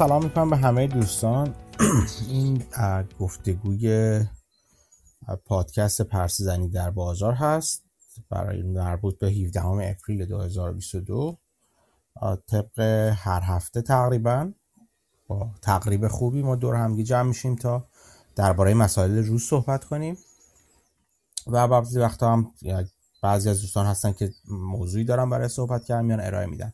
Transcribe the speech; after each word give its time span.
سلام 0.00 0.24
می‌کنم 0.24 0.50
به 0.50 0.56
همه 0.56 0.86
دوستان. 0.86 1.54
این 2.28 2.62
گفتگوی 3.18 4.20
پادکست 5.44 6.02
پرس 6.02 6.36
زنی 6.40 6.68
در 6.68 6.90
بازار 6.90 7.32
هست 7.32 7.84
برای 8.30 8.62
مربوط 8.62 9.18
به 9.18 9.30
17 9.30 9.66
اپریل 9.66 10.26
2022 10.26 11.38
طبق 12.48 12.80
هر 13.16 13.40
هفته 13.44 13.82
تقریبا 13.82 14.52
با 15.26 15.50
تقریب 15.62 16.08
خوبی 16.08 16.42
ما 16.42 16.56
دور 16.56 16.74
همگی 16.74 17.04
جمع 17.04 17.28
میشیم 17.28 17.56
تا 17.56 17.88
درباره 18.36 18.74
مسائل 18.74 19.26
روز 19.26 19.42
صحبت 19.42 19.84
کنیم. 19.84 20.16
و 21.46 21.68
بعضی 21.68 22.00
وقتا 22.00 22.32
هم 22.32 22.52
بعضی 23.22 23.50
از 23.50 23.60
دوستان 23.60 23.86
هستن 23.86 24.12
که 24.12 24.30
موضوعی 24.48 25.04
دارن 25.04 25.30
برای 25.30 25.48
صحبت 25.48 25.84
کردن 25.84 26.04
میان 26.04 26.20
ارائه 26.20 26.46
میدن. 26.46 26.72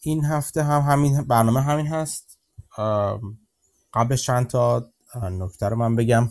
این 0.00 0.24
هفته 0.24 0.62
هم 0.62 0.80
همین 0.80 1.22
برنامه 1.22 1.60
همین 1.62 1.86
هست. 1.86 2.38
قبلش 3.94 4.26
چند 4.26 4.46
تا 4.46 4.90
نکته 5.22 5.66
رو 5.66 5.76
من 5.76 5.96
بگم. 5.96 6.28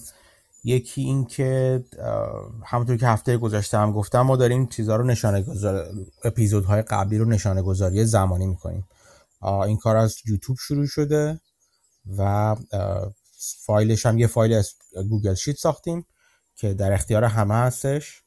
یکی 0.63 1.01
این 1.01 1.25
که 1.25 1.83
همونطور 2.65 2.97
که 2.97 3.07
هفته 3.07 3.37
گذشته 3.37 3.77
هم 3.77 3.91
گفتم 3.91 4.21
ما 4.21 4.35
داریم 4.35 4.67
چیزها 4.67 4.95
رو 4.95 5.03
نشانه 5.03 5.41
گذار 5.41 5.87
اپیزودهای 6.23 6.81
قبلی 6.81 7.17
رو 7.17 7.25
نشانه 7.25 7.61
گذاری 7.61 8.05
زمانی 8.05 8.47
می‌کنیم. 8.47 8.87
این 9.41 9.77
کار 9.77 9.95
از 9.95 10.15
یوتیوب 10.25 10.57
شروع 10.59 10.85
شده 10.85 11.41
و 12.17 12.55
فایلش 13.65 14.05
هم 14.05 14.17
یه 14.17 14.27
فایل 14.27 14.53
از 14.53 14.73
گوگل 15.09 15.33
شیت 15.33 15.55
ساختیم 15.55 16.05
که 16.55 16.73
در 16.73 16.93
اختیار 16.93 17.23
همه 17.23 17.53
هستش. 17.53 18.23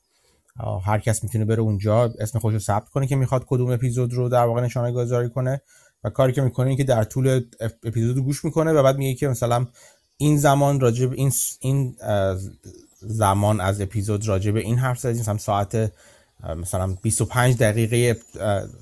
هر 0.85 0.99
کس 0.99 1.23
می‌تونه 1.23 1.45
بره 1.45 1.61
اونجا 1.61 2.15
اسم 2.19 2.39
خودش 2.39 2.55
رو 2.55 2.61
ثبت 2.61 2.89
کنه 2.89 3.07
که 3.07 3.17
می‌خواد 3.17 3.45
کدوم 3.47 3.71
اپیزود 3.71 4.15
رو 4.15 4.29
در 4.29 4.45
واقع 4.45 4.63
نشانه 4.63 4.93
گذاری 4.93 5.29
کنه. 5.29 5.63
و 6.05 6.11
کاری 6.11 6.33
که 6.33 6.43
می‌کنه 6.43 6.69
این 6.69 6.77
که 6.77 6.85
در 6.85 7.05
طول 7.05 7.45
اپیزود 7.85 8.17
رو 8.17 8.23
گوش 8.23 8.45
می‌کنه 8.45 8.73
و 8.73 8.83
بعد 8.83 8.97
میگه 8.97 9.19
که 9.19 9.29
مثلا 9.29 9.67
این 10.17 10.39
زمان 10.39 10.81
راجب 10.81 11.13
این 11.13 11.33
این 11.61 11.97
زمان 13.01 13.61
از 13.61 13.81
اپیزود 13.81 14.29
راجب 14.29 14.57
این 14.57 14.79
حرف 14.79 14.99
زدیم 14.99 15.21
مثلا 15.21 15.39
ساعت 15.39 15.93
مثلا 16.57 16.97
25 17.03 17.57
دقیقه 17.57 18.17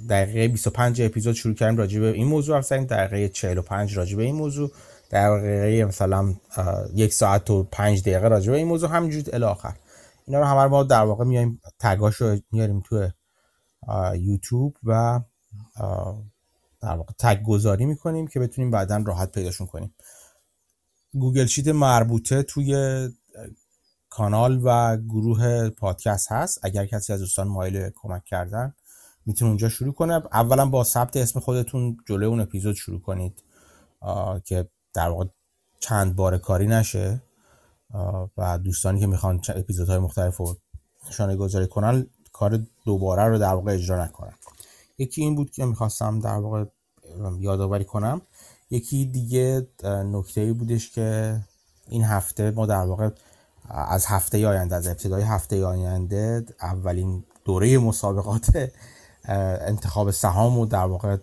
دقیقه 0.09 0.49
25 0.49 1.03
اپیزود 1.03 1.35
شروع 1.35 1.55
کردیم 1.55 1.79
راجب 1.79 2.03
این 2.03 2.27
موضوع 2.27 2.55
حرف 2.55 2.65
زدیم 2.65 2.85
دقیقه 2.85 3.29
45 3.29 3.97
راجب 3.97 4.19
این 4.19 4.35
موضوع 4.35 4.71
دقیقه 5.11 5.85
مثلا 5.85 6.35
یک 6.95 7.13
ساعت 7.13 7.51
و 7.51 7.63
5 7.63 8.01
دقیقه 8.01 8.29
راجب 8.29 8.53
این 8.53 8.67
موضوع 8.67 8.91
همینجوری 8.91 9.31
الی 9.33 9.45
آخر. 9.45 9.75
اینا 10.29 10.41
رو 10.41 10.47
همه 10.47 10.67
ما 10.67 10.83
در 10.83 11.05
واقع 11.05 11.25
میایم 11.25 11.61
تگاش 11.79 12.15
رو 12.15 12.37
میاریم 12.53 12.81
تو 12.81 13.09
یوتیوب 14.15 14.77
و 14.85 15.21
در 16.81 16.97
واقع 16.97 17.13
تگ 17.19 17.43
گذاری 17.43 17.87
می‌کنیم 17.87 18.27
که 18.27 18.41
بتونیم 18.41 18.71
بعدا 18.71 19.03
راحت 19.07 19.33
پیداشون 19.33 19.67
کنیم. 19.67 19.95
گوگل 21.13 21.47
شیت 21.47 21.69
مربوطه 21.69 22.43
توی 22.43 23.09
کانال 24.09 24.61
و 24.65 24.97
گروه 24.97 25.71
پادکست 25.71 26.33
هست. 26.33 26.61
اگر 26.63 26.87
کسی 26.87 27.13
از 27.13 27.21
دوستان 27.21 27.49
مایل 27.49 27.91
کمک 27.95 28.25
کردن 28.25 28.75
می‌تونه 29.27 29.49
اونجا 29.49 29.69
شروع 29.69 29.95
کنه. 29.95 30.15
اولا 30.33 30.67
با 30.67 30.85
ثبت 30.85 31.17
اسم 31.17 31.41
خودتون 31.41 31.97
جلوی 32.09 32.27
اون 32.27 32.41
اپیزود 32.41 32.75
شروع 32.75 33.01
کنید 33.01 33.43
که 34.45 34.69
در 34.95 35.09
واقع 35.09 35.25
چند 35.81 36.17
بار 36.17 36.39
کاری 36.39 36.67
نشه. 36.67 37.23
و 38.37 38.59
دوستانی 38.59 39.01
که 39.01 39.07
می‌خوان 39.07 39.41
اپیزودهای 39.49 39.99
مختلف 39.99 40.37
رو 40.37 40.57
نشانه 41.09 41.37
گذاری 41.37 41.67
کنن 41.67 42.07
کار 42.33 42.61
دوباره 42.85 43.25
رو 43.25 43.39
در 43.39 43.55
واقع 43.55 43.73
اجرا 43.73 44.05
نکنن. 44.05 44.33
یکی 44.99 45.23
این 45.23 45.37
بود 45.37 45.51
که 45.51 45.65
می‌خواستم 45.65 46.21
در 46.21 46.39
واقع 46.39 46.65
یادآوری 47.39 47.85
کنم. 47.85 48.23
یکی 48.71 49.07
دیگه 49.07 49.67
نکته 49.85 50.41
ای 50.41 50.53
بودش 50.53 50.91
که 50.91 51.41
این 51.89 52.05
هفته 52.05 52.51
ما 52.51 52.67
در 52.67 52.85
واقع 52.85 53.11
از 53.71 54.07
هفته 54.07 54.49
آینده 54.49 54.77
از 54.77 54.87
ابتدای 54.87 55.23
هفته 55.23 55.65
آینده 55.65 56.47
اولین 56.63 57.25
دوره 57.45 57.79
مسابقات 57.79 58.71
انتخاب 59.61 60.11
سهام 60.11 60.59
رو 60.59 60.67
در 60.67 60.85
واقع 60.85 61.17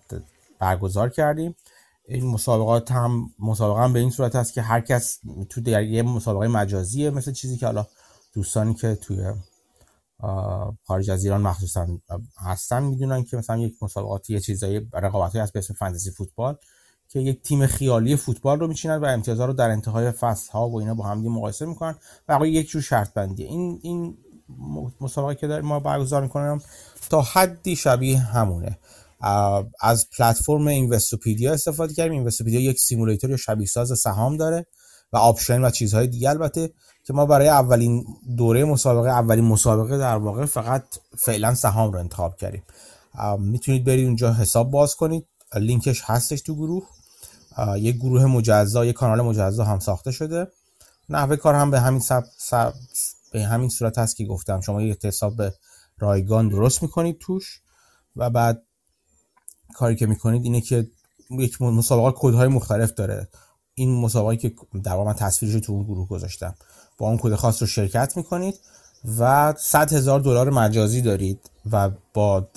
برگزار 0.59 1.09
کردیم. 1.09 1.56
این 2.08 2.26
مسابقات 2.26 2.92
هم 2.92 3.30
مسابقه 3.40 3.80
هم 3.80 3.94
به 3.94 4.00
این 4.00 4.10
صورت 4.10 4.36
هست 4.36 4.54
که 4.54 4.62
هر 4.62 4.82
کس 4.82 5.20
تو 5.50 5.62
در 5.62 5.84
یه 5.84 6.04
مسابقه 6.04 6.48
مجازیه 6.48 7.10
مثل 7.10 7.32
چیزی 7.32 7.58
که 7.58 7.66
حالا 7.66 7.88
دوستانی 8.34 8.74
که 8.74 8.96
توی 8.96 9.34
خارج 10.84 11.12
از 11.12 11.24
ایران 11.24 11.42
مخصوصا 11.42 11.88
هستن 12.38 12.84
می‌دونن 12.84 13.24
که 13.24 13.38
مثلا 13.38 13.58
یک 13.58 13.84
مسابقاتی 13.84 14.34
یه 14.34 14.40
چیزایی 14.40 14.90
رقابتی 14.94 15.40
هست 15.40 15.54
به 15.54 15.60
اسم 15.60 15.74
فانتزی 15.74 16.12
فوتبال 16.12 16.58
که 17.08 17.20
یک 17.20 17.42
تیم 17.42 17.68
خیالی 17.68 18.16
فوتبال 18.16 18.60
رو 18.60 18.68
میچینن 18.68 18.96
و 18.96 19.06
امتیازها 19.06 19.46
رو 19.46 19.54
در 19.54 19.70
انتهای 19.70 20.12
فصل 20.12 20.52
ها 20.52 20.70
و 20.70 20.80
اینا 20.80 20.94
با 20.94 21.04
هم 21.04 21.18
مقایسه 21.18 21.66
می‌کنن 21.66 21.96
و 22.30 22.48
یک 22.48 22.70
جور 22.70 22.82
شرط 22.82 23.14
بندی 23.14 23.44
این 23.44 23.80
این 23.82 24.18
مسابقه 25.02 25.36
که 25.36 25.48
ما 25.48 25.80
برگزار 25.80 26.24
می‌کنیم 26.24 26.62
تا 27.10 27.22
حدی 27.22 27.76
شبیه 27.76 28.20
همونه. 28.20 28.80
از 29.80 30.09
پلتفرم 30.18 30.68
Investopedia 30.68 31.53
استفاده 31.53 31.94
کردیم. 31.94 32.13
Investopedia 32.13 32.59
یک 32.59 32.80
simulator 32.80 33.30
یا 33.30 33.38
شبیه 33.38 33.68
ساز 33.68 34.00
سهام 34.00 34.38
داره 34.38 34.66
و 35.13 35.18
option 35.18 35.66
و 35.66 35.69
چیزهای 35.69 36.08
دیگه 36.08 36.30
البته 36.30 36.74
که 37.03 37.13
ما 37.13 37.25
برای 37.25 37.47
اولین 37.47 38.06
دوره 38.38 38.66
مسابقه 38.66 39.09
اولین 39.09 39.46
مسابقه 39.46 39.97
در 39.97 40.16
واقع 40.16 40.46
فقط 40.46 40.84
فعلا 41.18 41.56
سهام 41.56 41.91
رو 41.91 42.00
انتخاب 42.00 42.38
کردیم. 42.38 42.63
می‌تونید 43.40 43.84
برید 43.84 44.06
اونجا 44.06 44.34
حساب 44.34 44.72
باز 44.72 44.96
کنید. 44.96 45.28
لینکش 45.56 46.02
هستش 46.06 46.42
تو 46.42 46.56
گروه. 46.56 46.88
یک 47.78 47.96
گروه 47.96 48.25
مجزا 48.25 48.86
یک 48.86 48.96
کانال 48.96 49.22
مجزا 49.22 49.63
هم 49.63 49.80
ساخته 49.80 50.12
شده. 50.12 50.47
نحوه 51.09 51.36
کار 51.36 51.56
هم 51.56 51.72
به 51.72 51.80
همین 51.80 52.00
سب, 52.00 52.24
سب 52.38 52.74
به 53.31 53.44
همین 53.44 53.69
صورت 53.69 53.97
هست 53.97 54.16
که 54.16 54.25
گفتم. 54.25 54.62
شما 54.62 54.81
یک 54.81 55.06
حساب 55.06 55.42
رایگان 56.00 56.50
درست 56.50 56.84
می‌کنید 56.84 57.18
توش 57.19 57.62
و 58.16 58.30
بعد 58.30 58.63
کاری 59.75 59.96
که 59.96 60.06
می‌کنید 60.06 60.44
اینه 60.44 60.62
که 60.62 60.88
یک 61.30 61.62
مسابقه 61.62 62.19
کدهای 62.19 62.47
مختلف 62.47 62.91
داره. 62.91 63.28
این 63.74 64.02
مسابقه 64.02 64.38
که 64.38 64.56
در 64.84 64.94
واقع 64.94 65.06
من 65.06 65.13
تصویرش 65.13 65.66
تو 65.66 65.74
اون 65.74 65.84
گروه 65.84 66.08
گذاشتم. 66.08 66.56
با 66.97 67.08
اون 67.08 67.18
کد 67.22 67.36
خاص 67.36 67.62
رو 67.62 67.68
شرکت 67.68 68.18
می‌کنید 68.18 68.59
و 69.19 69.53
100 69.58 69.94
هزار 69.94 70.19
دلار 70.19 70.50
مجازی 70.50 71.02
دارید 71.02 71.50
و 71.72 71.90
با 72.13 72.47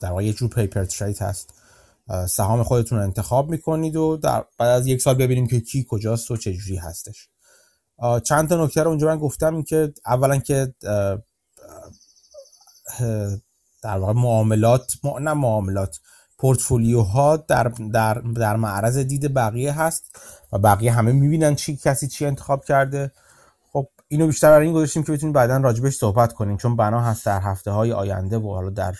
در 0.00 0.10
واقع 0.10 0.24
یه 0.24 0.32
جور 0.32 0.48
پیپر 0.48 0.84
تریت 0.84 1.22
هست. 1.22 1.54
سهام 2.28 2.62
خودتون 2.62 2.98
رو 2.98 3.04
انتخاب 3.04 3.50
می‌کنید 3.50 3.96
و 3.96 4.16
در 4.16 4.44
بعد 4.58 4.68
از 4.68 4.86
یک 4.86 5.02
سال 5.02 5.14
ببینیم 5.14 5.46
که 5.46 5.60
کی 5.60 5.86
کجاست 5.88 6.30
و 6.30 6.36
چجوری 6.36 6.76
هستش. 6.76 7.28
چند 8.24 8.48
تا 8.48 8.64
نکته 8.64 8.82
رو 8.82 8.88
اونجا 8.88 9.06
من 9.06 9.18
گفتم 9.18 9.54
این 9.54 9.64
که 9.64 9.92
اولا 10.06 10.38
که 10.38 10.74
در 13.82 13.98
واقع 13.98 14.12
معاملات 14.12 14.92
نه 15.20 15.32
معاملات. 15.32 15.96
پورتفولیوها 16.38 17.36
در 17.36 17.72
در 17.92 18.14
در 18.14 18.56
معرض 18.56 18.98
دید 18.98 19.34
بقیه 19.34 19.72
هست 19.72 20.16
و 20.52 20.58
بقیه 20.58 20.92
همه 20.92 21.12
می‌بینن 21.12 21.54
چی 21.54 21.76
کسی 21.76 22.08
چی 22.08 22.26
انتخاب 22.26 22.64
کرده. 22.64 23.12
خب 23.72 23.86
اینو 24.08 24.26
بیشتر 24.26 24.50
برای 24.50 24.66
این 24.66 24.74
گذاشتیم 24.74 25.02
که 25.02 25.12
بتونیم 25.12 25.32
بعدا 25.32 25.56
راجبش 25.56 25.94
صحبت 25.94 26.32
کنیم 26.32 26.56
چون 26.56 26.76
بنا 26.76 27.00
هست 27.00 27.26
در 27.26 27.40
هفته 27.40 27.70
های 27.70 27.92
آینده 27.92 28.38
و 28.38 28.54
حالا 28.54 28.70
در 28.70 28.94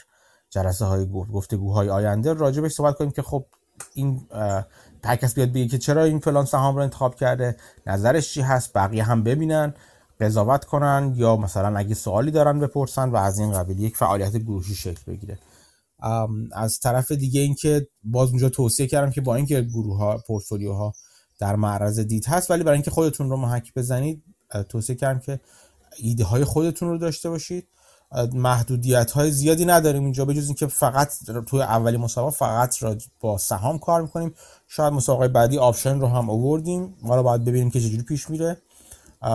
جلسه 0.51 0.85
های 0.85 1.07
گفتگوهای 1.33 1.91
آینده 1.91 2.33
راجبش 2.33 2.73
صحبت 2.73 2.95
کنیم 2.95 3.11
که 3.11 3.23
خب 3.23 3.45
این 3.95 4.27
هر 5.05 5.17
کس 5.17 5.35
بیاد 5.35 5.49
بگه 5.49 5.69
که 5.69 5.79
چرا 5.79 6.05
این 6.05 6.19
فلان 6.19 6.45
سهام 6.45 6.77
رو 6.77 6.83
انتخاب 6.83 7.15
کرده 7.15 7.57
نظرش 7.87 8.35
چی 8.35 8.41
هست 8.41 8.73
بقیه 8.73 9.05
هم 9.05 9.23
ببینن 9.23 9.75
قضاوت 10.21 10.65
کنن 10.65 11.13
یا 11.17 11.37
مثلا 11.37 11.79
اگه 11.79 11.95
سوالی 11.95 12.31
دارن 12.31 12.61
بپرسن 12.61 13.09
و 13.09 13.17
از 13.17 13.39
این 13.39 13.53
قبیل 13.53 13.81
یک 13.81 13.97
فعالیت 13.97 14.37
گروهی 14.37 14.75
شکل 14.75 15.13
بگیره. 15.13 15.39
از 16.53 16.81
طرف 16.81 17.13
دیگه 17.13 17.41
اینکه 17.41 17.89
باز 18.05 18.29
اونجا 18.29 18.49
توصیه 18.49 18.87
کردم 18.87 19.11
که 19.11 19.21
با 19.21 19.35
اینکه 19.35 19.61
گروه 19.61 19.99
ها 19.99 20.19
پورتفولیو 20.27 20.73
ها 20.73 20.95
در 21.39 21.57
معرض 21.57 21.99
دید 21.99 22.27
هست 22.27 22.51
ولی 22.51 22.63
برای 22.63 22.77
اینکه 22.77 22.91
خودتون 22.91 23.31
رو 23.31 23.37
محک 23.37 23.75
بزنید 23.75 24.23
توصیه 24.69 24.97
کردم 24.97 25.21
که 25.21 25.41
ایده 25.97 26.25
های 26.25 26.45
خودتون 26.45 26.89
رو 26.89 26.99
داشته 26.99 27.31
باشید. 27.31 27.69
محدودیت 28.33 29.11
های 29.11 29.31
زیادی 29.31 29.65
نداریم 29.65 30.05
اینجا 30.05 30.25
بجز 30.25 30.47
اینکه 30.47 30.67
فقط 30.67 31.13
توی 31.47 31.63
اولی 31.63 31.97
مسابقه 31.97 32.31
فقط 32.31 32.83
را 32.83 32.97
با 33.21 33.39
سهام 33.39 33.79
کار 33.79 34.03
می‌کنیم. 34.03 34.35
شاید 34.69 34.93
مسابقه 34.93 35.29
بعدی 35.29 35.59
option 35.59 36.01
رو 36.01 36.07
هم 36.07 36.31
آوردیم. 36.31 36.97
ما 37.03 37.17
رو 37.17 37.23
باید 37.23 37.45
ببینیم 37.45 37.71
که 37.71 37.81
چجوری 37.81 38.03
پیش 38.03 38.31
میره. 38.31 38.57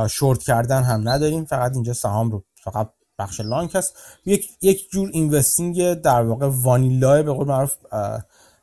شورت 0.09 0.43
کردن 0.43 0.83
هم 0.83 1.09
نداریم 1.09 1.45
فقط 1.45 1.73
اینجا 1.73 1.93
سهام 1.93 2.31
رو 2.31 2.43
فقط 2.63 2.89
بخش 3.19 3.39
long 3.39 3.75
هست 3.75 3.97
یک 4.25 4.49
یک 4.61 4.89
جور 4.89 5.09
investing 5.13 5.93
در 5.93 6.23
واقع 6.23 6.49
vanilla 6.51 7.23
به 7.23 7.31
قول 7.31 7.47
معروف 7.47 7.75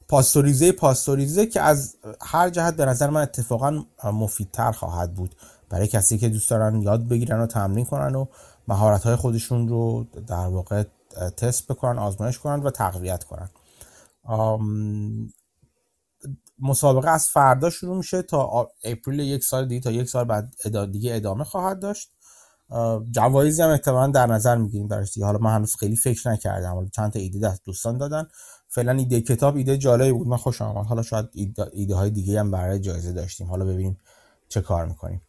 پاستوریزه 0.08 0.72
پاستوریزه 0.72 1.46
که 1.46 1.60
از 1.60 1.96
هر 2.22 2.50
جهت 2.50 2.76
به 2.76 2.84
نظر 2.84 3.10
من 3.10 3.22
اتفاقا 3.22 3.84
مفیدتر 4.04 4.72
خواهد 4.72 5.14
بود. 5.14 5.34
برای 5.68 5.86
کسی 5.86 6.18
که 6.18 6.28
دوست 6.28 6.50
دارن 6.50 6.82
یاد 6.82 7.08
بگیرن 7.08 7.40
و 7.40 7.46
تمرین 7.46 7.84
کنن 7.84 8.14
و 8.14 8.26
مهارت 8.68 9.02
های 9.02 9.16
خودشون 9.16 9.68
رو 9.68 10.06
در 10.26 10.46
واقع 10.46 10.84
تست 11.36 11.68
بکنن 11.68 11.98
آزمایش 11.98 12.38
کنن 12.38 12.62
و 12.62 12.70
تقویت 12.70 13.24
کنن. 13.24 13.48
مسابقه 16.58 17.10
از 17.10 17.28
فردا 17.28 17.70
شروع 17.70 17.96
میشه 17.96 18.22
تا 18.22 18.68
اپریل 18.84 19.20
یک 19.20 19.44
سال 19.44 19.68
دیگه 19.68 19.80
تا 19.80 19.90
یک 19.90 20.08
سال 20.08 20.24
بعد 20.24 20.52
دیگه 20.92 21.14
ادامه 21.14 21.44
خواهد 21.44 21.80
داشت. 21.80 22.10
جوایزی 23.10 23.62
هم 23.62 23.70
احتمالا 23.70 24.12
در 24.12 24.26
نظر 24.26 24.56
می‌گیریم 24.56 24.88
براش 24.88 25.12
دیگه. 25.12 25.26
حالا 25.26 25.38
من 25.38 25.54
هنوز 25.54 25.74
خیلی 25.76 25.96
فکر 25.96 26.30
نکردم. 26.30 26.74
حالا 26.74 26.88
چند 26.92 27.12
تا 27.12 27.18
ایده 27.18 27.38
دست 27.38 27.64
دوستان 27.64 27.98
دادن. 27.98 28.28
فعلا 28.68 28.92
ایده 28.92 29.20
کتاب 29.20 29.56
ایده 29.56 29.78
جالبی 29.78 30.12
بود. 30.12 30.26
من 30.26 30.36
خوشم 30.36 30.64
آمد. 30.64 30.86
حالا 30.86 31.02
شاید 31.02 31.28
ایده, 31.72 31.94
های 31.94 32.10
دیگه 32.10 32.40
هم 32.40 32.50
برای 32.50 32.80
جایزه 32.80 33.12
داشتیم. 33.12 33.46
حالا 33.46 33.64
ببینیم 33.64 33.98
چه 34.48 34.60
کار 34.60 34.86
می‌کنیم. 34.86 35.22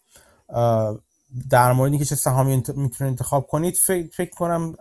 در 1.50 1.74
مورد 1.74 1.92
اینکه 1.92 2.06
چه 2.06 2.16
سهامی 2.16 2.56
می‌تونید 2.56 2.94
انتخاب 3.02 3.48
کنید 3.48 3.76
فکر, 3.88 4.10
فکر 4.16 4.30
کنم 4.30 4.72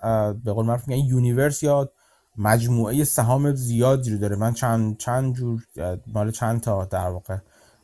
به 0.44 0.52
قول 0.52 0.66
معروف 0.66 0.88
میگن 0.88 1.06
universe 1.06 1.62
یا 1.62 1.90
مجموعه 2.38 3.04
سهام 3.04 3.54
زیادی 3.54 4.10
رو 4.10 4.18
داره. 4.18 4.36
من 4.36 4.54
چند 4.54 4.98
چند 4.98 5.34
جور 5.34 5.66
مال 6.06 6.30
چند 6.30 6.60
تا 6.60 6.84
در 6.84 7.08
واقع 7.08 7.36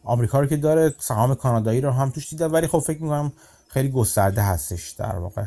آمریکا 0.05 0.41
رو 0.41 0.47
که 0.47 0.57
داره 0.57 0.95
سهام 0.99 1.35
کانادایی 1.35 1.81
رو 1.81 1.91
هم 1.91 2.11
توش 2.11 2.31
دیدم. 2.31 2.53
ولی 2.53 2.67
خب 2.67 2.79
فکر 2.79 3.03
می‌کنم 3.03 3.33
خیلی 3.73 3.89
گسترده 3.89 4.43
هستش 4.43 4.91
در 4.91 5.17
واقع. 5.17 5.45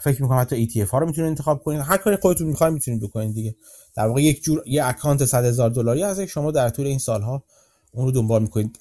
فکر 0.00 0.22
می‌کنم 0.22 0.38
حتی 0.38 0.68
ETF 0.68 0.90
ها 0.90 0.98
رو 0.98 1.06
می‌تونید 1.06 1.28
انتخاب 1.28 1.62
کنید. 1.62 1.80
هر 1.80 1.96
کاری 1.96 2.16
خودتون 2.16 2.46
می‌خواید 2.46 2.74
می‌تونید 2.74 3.02
بکنید 3.02 3.34
دیگه. 3.34 3.54
در 3.96 4.06
واقع 4.06 4.22
یک 4.22 4.42
جور 4.42 4.62
یه 4.66 4.86
account 4.86 5.24
100 5.24 5.44
هزار 5.44 5.70
دلاری 5.70 6.02
هست. 6.02 6.26
شما 6.26 6.50
در 6.50 6.68
طول 6.68 6.86
این 6.86 6.98
سالها 6.98 7.44
اون 7.92 8.06
رو 8.06 8.12
دنبال 8.12 8.42
می‌کنید. 8.42 8.78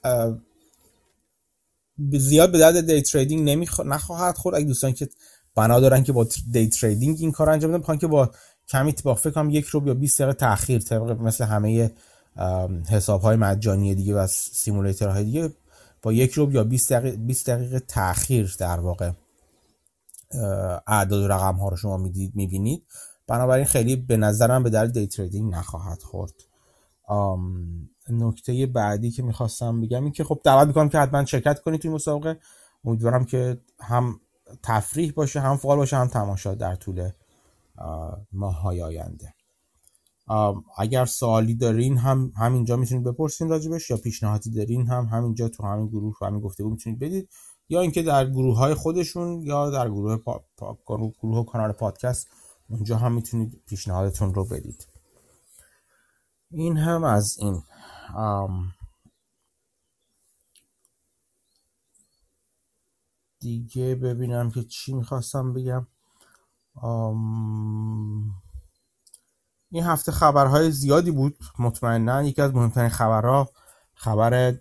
زیاد 2.11 2.51
به 2.51 2.59
درد 2.59 2.85
day 2.85 3.01
trading 3.01 3.49
نمیخ... 3.49 3.79
نخواهد 3.79 4.37
خورد. 4.37 4.55
اگه 4.55 4.65
دوستان 4.65 4.93
که 4.93 5.09
بنا 5.55 5.79
دارن 5.79 6.03
که 6.03 6.11
با 6.11 6.27
day 6.51 6.69
trading 6.69 7.17
این 7.19 7.31
کار 7.31 7.49
انجام 7.49 7.71
بدن 7.71 7.97
که 7.97 8.07
با 8.07 8.31
کمی 8.67 8.95
با 9.03 9.15
فکر 9.15 9.31
کنم 9.31 9.49
یک 9.49 9.65
ربع 9.65 9.87
یا 9.87 9.93
20 9.93 10.21
دقیقه 10.21 10.33
تاخیر 10.33 10.81
طبق 10.81 11.21
مثل 11.21 11.45
همه 11.45 11.91
حساب 12.89 13.21
های 13.21 13.35
مجانی 13.35 13.95
دیگه 13.95 14.15
و 14.15 14.27
های 15.01 15.23
دیگه 15.23 15.49
با 16.05 16.13
یک 16.13 16.33
ربع 16.33 16.53
یا 16.53 16.63
20 16.63 16.93
دقیقه 16.93 17.17
20 17.17 17.49
دقیقه 17.49 17.79
تاخیر 17.79 18.55
در 18.59 18.79
واقع 18.79 19.11
اعداد 20.87 21.23
و 21.23 21.27
رقم 21.27 21.55
ها 21.55 21.69
رو 21.69 21.77
شما 21.77 21.97
می‌دید 21.97 22.35
می‌بینید. 22.35 22.83
بنابراین 23.27 23.65
خیلی 23.65 23.95
به 23.95 24.17
نظرم 24.17 24.63
به 24.63 24.69
درد 24.69 24.99
day 24.99 25.07
trading 25.07 25.53
نخواهد 25.53 26.01
خورد. 26.01 26.33
نکته 28.09 28.65
بعدی 28.65 29.11
که 29.11 29.23
می‌خواستم 29.23 29.81
بگم 29.81 30.03
این 30.03 30.11
که 30.11 30.23
خب 30.23 30.41
دعوت 30.43 30.67
می‌کنم 30.67 30.89
که 30.89 30.99
حتما 30.99 31.25
شرکت 31.25 31.59
کنید 31.59 31.81
توی 31.81 31.91
مسابقه. 31.91 32.39
امیدوارم 32.85 33.25
که 33.25 33.61
هم 33.79 34.19
تفریح 34.63 35.11
باشه 35.11 35.39
هم 35.39 35.57
فعال 35.57 35.77
باشه 35.77 35.97
هم 35.97 36.07
تماشا 36.07 36.55
در 36.55 36.75
طول 36.75 37.09
ماه 38.31 38.61
های 38.61 38.81
آینده. 38.81 39.34
اگر 40.77 41.05
سوالی 41.05 41.55
دارین 41.55 41.97
هم 41.97 42.31
همینجا 42.37 42.75
می‌تونید 42.75 43.03
بپرسین 43.03 43.49
راجبش 43.49 43.89
یا 43.89 43.97
پیشنهادی 43.97 44.51
دارین 44.51 44.87
هم 44.87 45.05
همینجا 45.05 45.49
تو 45.49 45.63
همین 45.63 45.87
گروه 45.87 46.15
و 46.21 46.25
همین 46.25 46.41
گفتگو 46.41 46.69
می‌تونید 46.69 46.99
بدید 46.99 47.29
یا 47.69 47.81
اینکه 47.81 48.03
در 48.03 48.29
گروه 48.29 48.57
های 48.57 48.73
خودشون 48.73 49.41
یا 49.41 49.69
در 49.69 49.89
گروه 49.89 50.17
پا... 50.17 50.43
پا... 50.57 50.77
گروه 51.21 51.45
کانال 51.45 51.71
پادکست 51.71 52.27
اونجا 52.69 52.97
هم 52.97 53.13
می‌تونید 53.13 53.61
پیشنهادتون 53.67 54.33
رو 54.33 54.45
بدید. 54.45 54.87
این 56.51 56.77
هم 56.77 57.03
از 57.03 57.37
این 57.39 57.63
دیگه 63.39 63.95
ببینم 63.95 64.51
که 64.51 64.63
چی 64.63 64.93
می‌خواستم 64.93 65.53
بگم. 65.53 65.87
این 69.75 69.83
هفته 69.83 70.11
خبرهای 70.11 70.71
زیادی 70.71 71.11
بود 71.11 71.37
مطمئنا 71.59 72.23
یکی 72.23 72.41
از 72.41 72.55
مهمترین 72.55 72.89
خبرها 72.89 73.49
خبر 73.95 74.55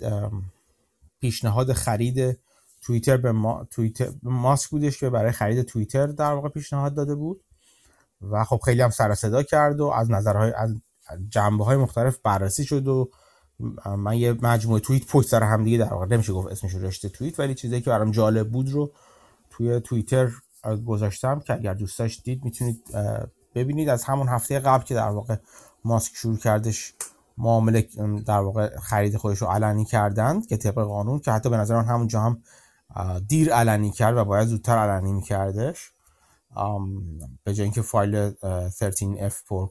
پیشنهاد 1.20 1.72
خرید 1.72 2.38
توییتر 2.82 3.16
به 3.16 3.32
ما... 3.32 3.64
توییتر 3.70 4.08
ماسک 4.22 4.70
بودش 4.70 4.98
که 4.98 5.10
برای 5.10 5.32
خرید 5.32 5.62
توییتر 5.62 6.06
در 6.06 6.32
واقع 6.32 6.48
پیشنهاد 6.48 6.94
داده 6.94 7.14
بود 7.14 7.44
و 8.30 8.44
خب 8.44 8.60
خیلی 8.64 8.82
هم 8.82 8.90
سر 8.90 9.14
صدا 9.14 9.42
کرد 9.42 9.80
و 9.80 9.86
از 9.86 10.10
نظرهای 10.10 10.52
از 10.52 10.76
جنبه 11.28 11.64
های 11.64 11.76
مختلف 11.76 12.18
بررسی 12.18 12.64
شد 12.64 12.88
و 12.88 13.10
من 13.98 14.16
یه 14.16 14.32
مجموعه 14.32 14.80
توییت 14.80 15.06
پشت 15.06 15.28
سر 15.28 15.42
هم 15.42 15.64
دیگه 15.64 15.78
در 15.78 15.94
واقع 15.94 16.06
نمیشه 16.06 16.32
گفت 16.32 16.48
اسمش 16.48 16.74
رشته 16.74 17.08
توییت 17.08 17.40
ولی 17.40 17.54
چیزی 17.54 17.80
که 17.80 17.90
برام 17.90 18.10
جالب 18.10 18.50
بود 18.50 18.70
رو 18.70 18.92
توی 19.50 19.80
توییتر 19.80 20.30
گذاشتم 20.86 21.40
که 21.40 21.54
اگر 21.54 21.74
دوست 21.74 21.98
داشتید 21.98 22.44
می‌تونید 22.44 22.82
ببینید 23.54 23.88
از 23.88 24.04
همون 24.04 24.28
هفته 24.28 24.58
قبل 24.58 24.84
که 24.84 24.94
در 24.94 25.08
واقع 25.08 25.36
ماسک 25.84 26.12
شروع 26.14 26.36
کردش 26.36 26.94
معامله 27.38 27.88
در 28.26 28.40
واقع 28.40 28.78
خرید 28.78 29.16
خودش 29.16 29.38
رو 29.38 29.46
علنی 29.46 29.84
کردند 29.84 30.46
که 30.46 30.56
طبق 30.56 30.84
قانون 30.84 31.18
که 31.18 31.32
حتی 31.32 31.50
به 31.50 31.56
نظر 31.56 31.76
من 31.76 31.84
همونجا 31.84 32.20
هم 32.20 32.42
دیر 33.28 33.54
علنی 33.54 33.90
کرد 33.90 34.16
و 34.16 34.24
باید 34.24 34.48
زودتر 34.48 34.78
علنی 34.78 35.12
میکردش. 35.12 35.92
به 37.44 37.54
جای 37.54 37.64
اینکه 37.64 37.82
فایل 37.82 38.30
13F 38.68 39.34
پر 39.48 39.68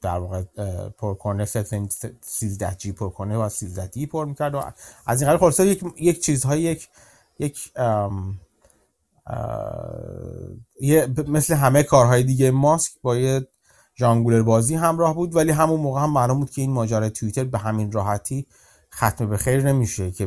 در 0.00 0.18
واقع 0.18 0.42
پر 0.98 1.14
کنه 1.14 1.44
13 1.44 2.74
جی 2.78 2.92
پر 2.92 3.10
کنه 3.10 3.36
و 3.36 3.48
13 3.48 3.86
دی 3.86 4.06
پر 4.06 4.24
می‌کرد 4.24 4.54
و 4.54 4.62
از 5.06 5.22
این 5.22 5.30
قرار 5.30 5.66
یک 5.66 5.84
یک 5.96 6.22
چیزهای 6.22 6.60
یک 6.60 6.88
یک 7.38 7.72
یه 10.80 11.08
مثل 11.28 11.54
همه 11.54 11.82
کارهای 11.82 12.22
دیگه 12.22 12.50
ماسک 12.50 12.92
با 13.02 13.16
یه 13.16 13.46
جانگولر 13.94 14.42
بازی 14.42 14.74
همراه 14.74 15.14
بود 15.14 15.36
ولی 15.36 15.52
همون 15.52 15.80
موقع 15.80 16.00
هم 16.00 16.10
معلوم 16.10 16.38
بود 16.38 16.50
که 16.50 16.62
این 16.62 16.70
ماجرای 16.70 17.10
توییتر 17.10 17.44
به 17.44 17.58
همین 17.58 17.92
راحتی 17.92 18.46
ختم 18.94 19.28
به 19.28 19.36
خیر 19.36 19.62
نمیشه 19.62 20.10
که 20.10 20.26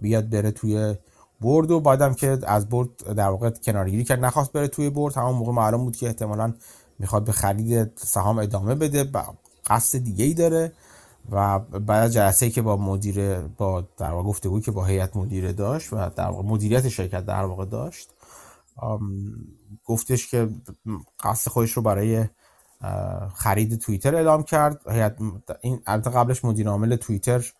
بیاد 0.00 0.30
بره 0.30 0.50
توی 0.50 0.94
برد 1.40 1.70
و 1.70 1.80
بعدم 1.80 2.14
که 2.14 2.38
از 2.46 2.68
برد 2.68 3.14
در 3.16 3.28
واقع 3.28 3.50
کنارگیری 3.50 4.04
کرد 4.04 4.24
نخواست 4.24 4.52
بره 4.52 4.68
توی 4.68 4.90
برد 4.90 5.16
همون 5.16 5.34
موقع 5.34 5.52
معلوم 5.52 5.84
بود 5.84 5.96
که 5.96 6.06
احتمالا 6.06 6.54
می‌خواد 6.98 7.24
به 7.24 7.32
خرید 7.32 7.92
سهام 7.96 8.38
ادامه 8.38 8.74
بده 8.74 9.10
قصد 9.66 9.98
دیگه 9.98 10.24
ای 10.24 10.34
داره 10.34 10.72
و 11.30 11.58
بعد 11.58 12.04
از 12.04 12.12
جلسه 12.12 12.50
که 12.50 12.62
با 12.62 12.76
مدیر 12.76 13.38
با 13.38 13.84
در 13.96 14.10
واقع 14.10 14.28
گفتگویی 14.28 14.62
که 14.62 14.70
با 14.70 14.84
هیئت 14.84 15.16
مدیره 15.16 15.52
داشت 15.52 15.92
و 15.92 16.10
در 16.16 16.26
واقع 16.26 16.42
مدیریت 16.48 16.88
شرکت 16.88 17.24
در 17.24 17.44
واقع 17.44 17.64
داشت 17.64 18.10
گفتش 19.84 20.30
که 20.30 20.48
قصد 21.20 21.50
خودش 21.50 21.72
رو 21.72 21.82
برای 21.82 22.24
خرید 23.34 23.78
توییتر 23.78 24.14
اعلام 24.14 24.42
کرد. 24.42 24.80
این 25.60 25.80
البته 25.86 26.10
قبلش 26.10 26.44
مدیر 26.44 26.68
عامل 26.68 26.96
توییتر 26.96 27.52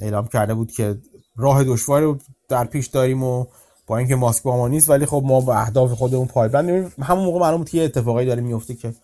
اعلام 0.00 0.26
کرده 0.26 0.54
بود 0.54 0.72
که 0.72 0.98
راه 1.36 1.64
دشواری 1.64 2.04
رو 2.04 2.18
در 2.48 2.64
پیش 2.64 2.86
داریم 2.86 3.22
و 3.22 3.46
با 3.86 3.98
اینکه 3.98 4.16
ماسک 4.16 4.42
با 4.42 4.56
ما 4.56 4.68
نیست 4.68 4.90
ولی 4.90 5.06
خب 5.06 5.22
ما 5.26 5.40
به 5.40 5.60
اهداف 5.60 5.92
خودمون 5.92 6.26
پایبند 6.26 6.92
همون 7.02 7.24
موقع 7.24 7.40
معلوم 7.40 7.58
بود 7.58 7.68
که 7.68 7.84
اتفاقایی 7.84 8.26
داره 8.26 8.40
میفته 8.40 8.74
که 8.74 8.94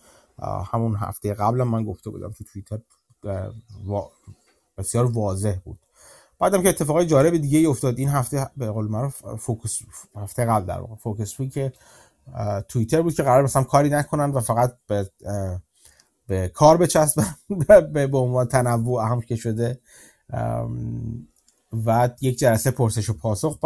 همون 0.71 0.95
هفته 0.95 1.33
قبلا 1.33 1.65
من 1.65 1.83
گفته 1.83 2.09
بودم 2.09 2.31
تو 2.31 2.43
توییتر 2.43 2.79
بسیار 4.77 5.05
واضح 5.05 5.55
بود. 5.65 5.79
بعدم 6.41 6.63
که 6.63 6.69
اتفاقای 6.69 7.05
جالب 7.05 7.37
دیگه 7.37 7.59
ای 7.59 7.65
افتاد 7.65 7.99
این 7.99 8.09
هفته 8.09 8.49
به 8.57 8.71
قول 8.71 8.87
معروف 8.87 9.35
فوکس 9.35 9.79
هفته 10.15 10.45
قبل 10.45 10.65
در 10.65 10.79
واقع 10.79 10.95
فوکس 10.95 11.41
که 11.41 11.73
توییتر 12.67 13.01
بود 13.01 13.13
که 13.13 13.23
قرار 13.23 13.43
مثلا 13.43 13.63
کاری 13.63 13.89
نکنن 13.89 14.31
و 14.31 14.39
فقط 14.39 14.77
به 14.87 15.09
به 16.27 16.47
کار 16.47 16.77
بچسبن 16.77 17.35
به 17.93 18.17
عنوان 18.17 18.47
تنوع 18.47 19.01
اهم 19.01 19.21
که 19.21 19.35
شده. 19.35 19.79
و 21.85 22.09
یک 22.21 22.37
جلسه 22.37 22.71
پرسش 22.71 23.09
و 23.09 23.13
پاسخ 23.13 23.59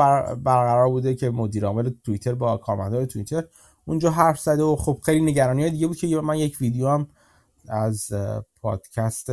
برقرار 0.44 0.90
بوده 0.90 1.16
که 1.16 1.30
مدیر 1.30 1.66
عامل 1.66 1.90
توییتر 2.04 2.34
با 2.34 2.58
کارمندان 2.58 3.06
توییتر 3.06 3.44
اونجا 3.86 4.12
حرف 4.12 4.40
زده 4.40 4.64
و 4.64 4.76
خب 4.76 5.00
خیلی 5.04 5.22
نگرانی 5.22 5.62
های 5.62 5.72
دیگه 5.72 5.88
بود 5.88 5.98
که 5.98 6.08
من 6.08 6.38
یک 6.38 6.58
ویدیو 6.62 6.88
هم 6.88 7.08
از 7.68 8.14
پادکست 8.66 9.32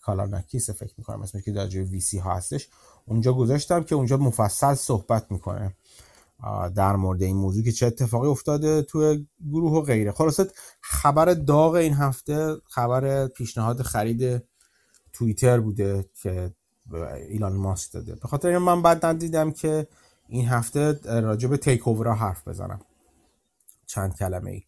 کالاناکیس 0.00 0.70
فکر 0.70 0.94
می‌کنم 0.98 1.22
اسمش 1.22 1.42
که 1.42 1.52
در 1.52 1.66
وی 1.66 2.00
سی 2.00 2.18
ها 2.18 2.34
هستش. 2.34 2.68
اونجا 3.06 3.32
گذاشتم 3.32 3.82
که 3.82 3.94
اونجا 3.94 4.16
مفصل 4.16 4.74
صحبت 4.74 5.32
می‌کنه. 5.32 5.76
در 6.74 6.96
مورد 6.96 7.22
این 7.22 7.36
موضوع 7.36 7.64
که 7.64 7.72
چه 7.72 7.86
اتفاقی 7.86 8.28
افتاده 8.28 8.82
توی 8.82 9.26
گروه 9.50 9.72
و 9.72 9.80
غیره. 9.80 10.12
خلاصت 10.12 10.46
خبر 10.80 11.34
داغ 11.34 11.74
این 11.74 11.94
هفته 11.94 12.56
خبر 12.64 13.26
پیشنهاد 13.26 13.82
خرید 13.82 14.42
توییتر 15.12 15.60
بوده 15.60 16.08
که 16.22 16.54
ایلان 17.28 17.52
ماسک 17.52 17.92
داده. 17.92 18.14
به 18.14 18.28
خاطر 18.28 18.48
این 18.48 18.58
من 18.58 18.82
بعد 18.82 19.06
ندیدم 19.06 19.52
که 19.52 19.88
این 20.28 20.48
هفته 20.48 21.00
راجع 21.20 21.48
به 21.48 21.56
تیک 21.56 21.88
اوور 21.88 22.12
حرف 22.12 22.48
بزنم. 22.48 22.80
چند 23.86 24.16
کلمه 24.16 24.50
ای 24.50 24.62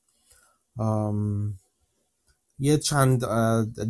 یه 2.59 2.79
چند 2.79 3.25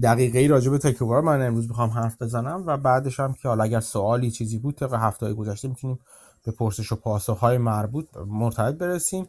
دقیقه 0.03 0.39
ای 0.39 0.49
راجع 0.49 0.71
به 0.71 0.79
تیک 0.79 1.03
اوور 1.03 1.21
من 1.21 1.47
امروز 1.47 1.69
می‌خوام 1.69 1.91
حرف 1.91 2.23
بزنم 2.23 2.65
و 2.67 2.77
بعدش 2.77 3.21
هم 3.21 3.35
که 3.35 3.49
حالا 3.49 3.65
اگر 3.65 3.81
سوالی 3.81 4.31
چیزی 4.31 4.59
بود 4.59 4.75
طبق 4.75 4.95
هفته 4.95 5.27
های 5.27 5.35
گذشته 5.35 5.69
می‌تونیم 5.69 5.99
به 6.45 6.53
پرسش 6.53 6.93
و 6.93 6.97
پاسخ 6.97 7.39
های 7.39 7.59
مربوط 7.59 8.17
مرتبط 8.17 8.75
برسیم. 8.75 9.29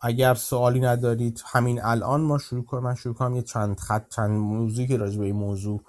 اگر 0.00 0.34
سوالی 0.34 0.80
ندارید 0.80 1.42
همین 1.46 1.82
الان 1.82 2.20
ما 2.20 2.38
شروع 2.38 2.64
کنم 2.64 2.82
من 2.82 2.94
شروع 2.94 3.14
کنم 3.14 3.36
یه 3.36 3.42
چند 3.42 3.80
خط 3.80 4.08
چند 4.08 4.30
موضوعی 4.30 4.86
که 4.88 4.96
راجع 4.96 5.18
به 5.18 5.24
این 5.24 5.36
موضوع 5.36 5.82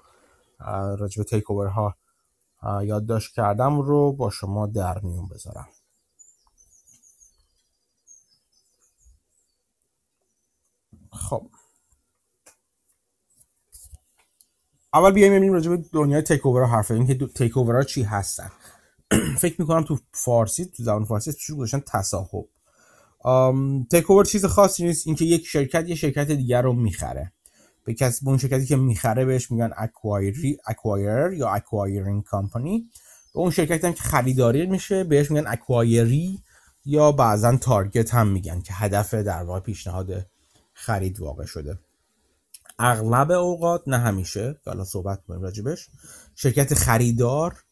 راجع 0.99 1.17
به 1.17 1.23
تیک 1.23 1.43
ها 1.43 1.95
یادداشت 2.83 3.33
کردم 3.33 3.81
رو 3.81 4.13
با 4.13 4.29
شما 4.29 4.67
در 4.67 4.99
میون 4.99 5.27
بذارم. 5.27 5.67
خب. 11.11 11.49
اول 14.93 15.11
بیایم 15.11 15.31
ببینیم 15.33 15.53
راجع 15.53 15.69
به 15.69 15.83
دنیای 15.93 16.21
تیک 16.21 16.45
اوور 16.45 16.65
حرف 16.65 16.91
این 16.91 17.07
که 17.07 17.27
تیک 17.27 17.51
ها 17.51 17.83
چی 17.83 18.03
هستن. 18.03 18.51
فکر 19.41 19.61
می‌کنم 19.61 19.83
تو 19.83 19.97
فارسی 20.13 20.65
تو 20.65 20.83
زبان 20.83 21.05
فارسی 21.05 21.33
چی 21.33 21.53
گذاشتن 21.53 21.79
تصاحب. 21.87 22.45
تیک 23.91 24.11
اوور 24.11 24.25
چیز 24.25 24.45
خاصی 24.45 24.85
نیست 24.85 25.07
اینکه 25.07 25.25
یک 25.25 25.47
شرکت 25.47 25.89
یه 25.89 25.95
شرکت 25.95 26.31
دیگر 26.31 26.61
رو 26.61 26.73
می‌خره. 26.73 27.31
به 27.85 27.93
کسی 27.93 28.25
اون 28.25 28.37
شرکتی 28.37 28.65
که 28.65 28.75
می‌خره 28.75 29.25
بهش 29.25 29.51
میگن 29.51 29.71
acquirer 29.77 30.57
acquirer 30.67 31.33
یا 31.33 31.49
acquiring 31.49 32.23
company 32.31 32.89
به 33.33 33.39
اون 33.39 33.51
شرکتی 33.51 33.87
هم 33.87 33.93
که 33.93 34.03
خریداری 34.03 34.65
میشه 34.65 35.03
بهش 35.03 35.31
میگن 35.31 35.47
acquiree 35.47 36.43
یا 36.85 37.11
بعضا 37.11 37.57
target 37.57 38.13
هم 38.13 38.27
میگن 38.27 38.61
که 38.61 38.73
هدف 38.73 39.13
در 39.13 39.43
واقع 39.43 39.59
پیشنهاد 39.59 40.25
خرید 40.73 41.19
واقع 41.19 41.45
شده. 41.45 41.79
اغلب 42.79 43.31
اوقات 43.31 43.83
نه 43.87 43.97
همیشه 43.97 44.59
که 44.63 44.69
حالا 44.69 44.83
صحبت 44.83 45.23
کنیم 45.27 45.41
راجبش 45.41 45.87
شرکت 46.35 46.73
خریدار 46.73 47.63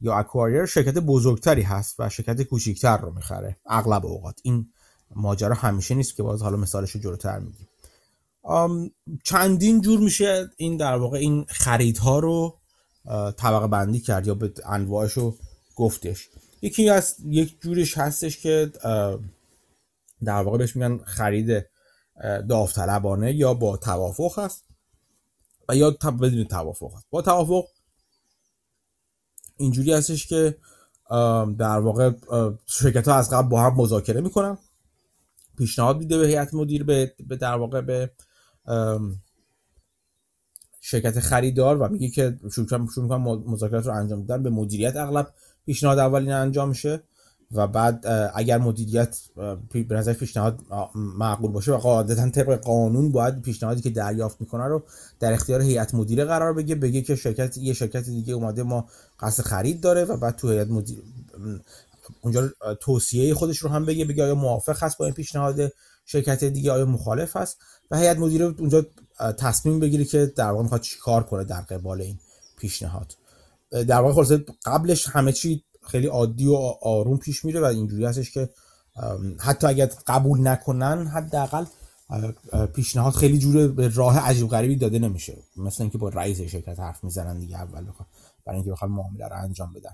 یا 0.00 0.14
acquirer 0.14 0.66
شرکت 0.66 0.98
بزرگتری 0.98 1.62
هست 1.62 1.96
و 1.98 2.08
شرکت 2.08 2.42
کوچیکتر 2.42 2.96
رو 2.96 3.12
می‌خره 3.12 3.56
اغلب 3.66 4.06
اوقات. 4.06 4.40
این 4.42 4.68
ماجرا 5.14 5.54
همیشه 5.54 5.94
نیست 5.94 6.16
که 6.16 6.22
باز 6.22 6.42
حالا 6.42 6.56
مثالش 6.56 6.90
رو 6.90 7.00
جلوتر 7.00 7.38
میگیم. 7.38 7.68
چندین 9.24 9.80
جور 9.80 10.00
میشه 10.00 10.50
این 10.56 10.76
در 10.76 10.96
واقع 10.96 11.18
این 11.18 11.44
خریدها 11.48 12.18
رو 12.18 12.58
طبقه 13.36 13.66
بندی 13.66 14.00
کرد 14.00 14.26
یا 14.26 14.34
به 14.34 14.52
انواعش 14.66 15.12
رو 15.12 15.36
گفتش. 15.76 16.28
یکی 16.62 16.88
از 16.88 17.16
یک 17.24 17.60
جورش 17.60 17.98
هستش 17.98 18.38
که 18.38 18.72
در 20.24 20.42
واقع 20.42 20.58
بهش 20.58 20.76
میگن 20.76 20.98
خرید 21.04 21.66
داوطلبانه 22.48 23.34
یا 23.34 23.54
با 23.54 23.76
توافق 23.76 24.38
هست 24.38 24.64
و 25.68 25.76
یا 25.76 25.90
بدون 25.90 26.44
توافق 26.44 26.94
هست. 26.96 27.06
با 27.10 27.22
توافق 27.22 27.64
اینجوری 29.56 29.92
هستش 29.92 30.26
که 30.26 30.58
در 31.58 31.78
واقع 31.78 32.10
شرکت 32.66 33.08
ها 33.08 33.14
از 33.14 33.30
قبل 33.30 33.48
با 33.48 33.60
هم 33.60 33.74
مذاکره 33.76 34.20
می‌کنن. 34.20 34.58
پیشنهاد 35.58 35.98
میده 35.98 36.18
به 36.18 36.26
هیئت 36.26 36.54
مدیر 36.54 36.84
به 36.84 37.36
در 37.40 37.54
واقع 37.54 37.80
به 37.80 38.12
شرکت 40.80 41.20
خریدار 41.20 41.82
و 41.82 41.88
میگه 41.88 42.10
که 42.10 42.38
شروع 42.52 42.78
می‌کنن 42.78 43.22
مذاکرات 43.22 43.86
رو 43.86 43.92
انجام 43.92 44.24
دادن 44.24 44.42
به 44.42 44.50
مدیریت 44.50 44.96
اغلب 44.96 45.34
پیشنهاد 45.66 45.98
اولین 45.98 46.32
انجام 46.32 46.68
میشه. 46.68 47.02
و 47.52 47.66
بعد 47.66 48.06
اگر 48.34 48.58
مدیریت 48.58 49.18
به 49.72 49.94
نظر 49.94 50.12
پیشنهاد 50.12 50.60
معقول 50.94 51.50
باشه 51.50 51.72
و 51.72 51.76
قاعدتا 51.76 52.30
طبق 52.30 52.54
قانون 52.54 53.12
باید 53.12 53.42
پیشنهادی 53.42 53.80
که 53.80 53.90
دریافت 53.90 54.40
می‌کنه 54.40 54.64
رو 54.64 54.82
در 55.20 55.32
اختیار 55.32 55.62
هیئت 55.62 55.94
مدیره 55.94 56.24
قرار 56.24 56.52
بگه 56.52 56.74
بگه 56.74 57.02
که 57.02 57.16
شرکت 57.16 57.56
یه 57.56 57.72
شرکت 57.72 58.04
دیگه 58.04 58.34
اومده 58.34 58.62
ما 58.62 58.88
قصد 59.20 59.42
خرید 59.42 59.80
داره 59.80 60.04
و 60.04 60.16
بعد 60.16 60.36
تو 60.36 60.50
هیئت 60.50 60.68
مدیر 60.68 61.02
اونجا 62.20 62.50
توصیه 62.80 63.34
خودش 63.34 63.58
رو 63.58 63.68
هم 63.68 63.86
بگه 63.86 64.04
بگه 64.04 64.24
آیا 64.24 64.34
موافق 64.34 64.82
هست 64.82 64.98
با 64.98 65.04
این 65.04 65.14
پیشنهاد 65.14 65.72
شرکت 66.04 66.44
دیگه 66.44 66.72
آیا 66.72 66.84
مخالف 66.84 67.36
هست؟ 67.36 67.58
و 67.90 67.98
هیئت 67.98 68.18
مدیره 68.18 68.44
اونجا 68.44 68.86
تصمیم 69.38 69.80
بگیره 69.80 70.04
که 70.04 70.32
در 70.36 70.50
واقع 70.50 70.62
می‌خواد 70.62 70.80
چیکار 70.80 71.22
کنه 71.22 71.44
در 71.44 71.60
قبال 71.60 72.00
این 72.00 72.18
پیشنهاد. 72.58 73.16
در 73.70 74.00
واقع 74.00 74.14
خلاصه 74.14 74.44
قبلش 74.64 75.08
همه 75.08 75.32
چی 75.32 75.64
خیلی 75.82 76.06
عادی 76.06 76.46
و 76.46 76.54
آروم 76.82 77.18
پیش 77.18 77.44
میره 77.44 77.60
و 77.60 77.64
اینجوری 77.64 78.04
هستش 78.04 78.30
که 78.30 78.48
حتی 79.40 79.66
اگر 79.66 79.90
قبول 80.06 80.48
نکنن 80.48 81.06
حداقل 81.06 81.64
پیشنهاد 82.74 83.12
خیلی 83.12 83.38
جور 83.38 83.68
به 83.68 83.88
راه 83.88 84.18
عجیب 84.18 84.48
غریبی 84.48 84.76
داده 84.76 84.98
نمیشه. 84.98 85.38
مثل 85.56 85.82
اینکه 85.82 85.98
با 85.98 86.08
رئیس 86.08 86.40
شرکت 86.40 86.80
حرف 86.80 87.04
می‌زنن 87.04 87.38
دیگه 87.38 87.56
اول 87.56 87.84
برای 88.46 88.56
اینکه 88.56 88.72
بخواد 88.72 88.90
معامله 88.90 89.28
رو 89.28 89.36
انجام 89.42 89.72
بدن. 89.72 89.92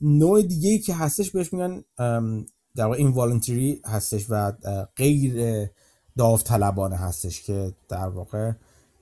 نوع 0.00 0.42
دیگه 0.42 0.70
ای 0.70 0.78
که 0.78 0.94
هستش 0.94 1.30
بهش 1.30 1.52
میگن 1.52 1.84
در 2.76 2.84
واقع 2.84 2.96
این 2.96 3.80
هستش 3.86 4.26
و 4.28 4.52
غیر 4.96 5.66
داوطلبانه 6.16 6.96
هستش 6.96 7.42
که 7.42 7.74
در 7.88 8.08
واقع 8.08 8.52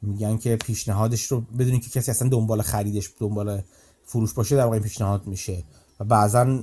میگن 0.02 0.36
که 0.36 0.56
پیشنهادش 0.56 1.22
رو 1.26 1.40
بدونین 1.40 1.80
که 1.80 1.90
کسی 1.90 2.10
اصلا 2.10 2.28
دنبال 2.28 2.62
خریدش 2.62 3.10
دنبال 3.20 3.62
فروش 4.06 4.32
باشه 4.32 4.56
در 4.56 4.64
واقع 4.64 4.78
پیشنهاد 4.78 5.26
میشه. 5.26 5.64
و 6.00 6.04
بعضا 6.04 6.62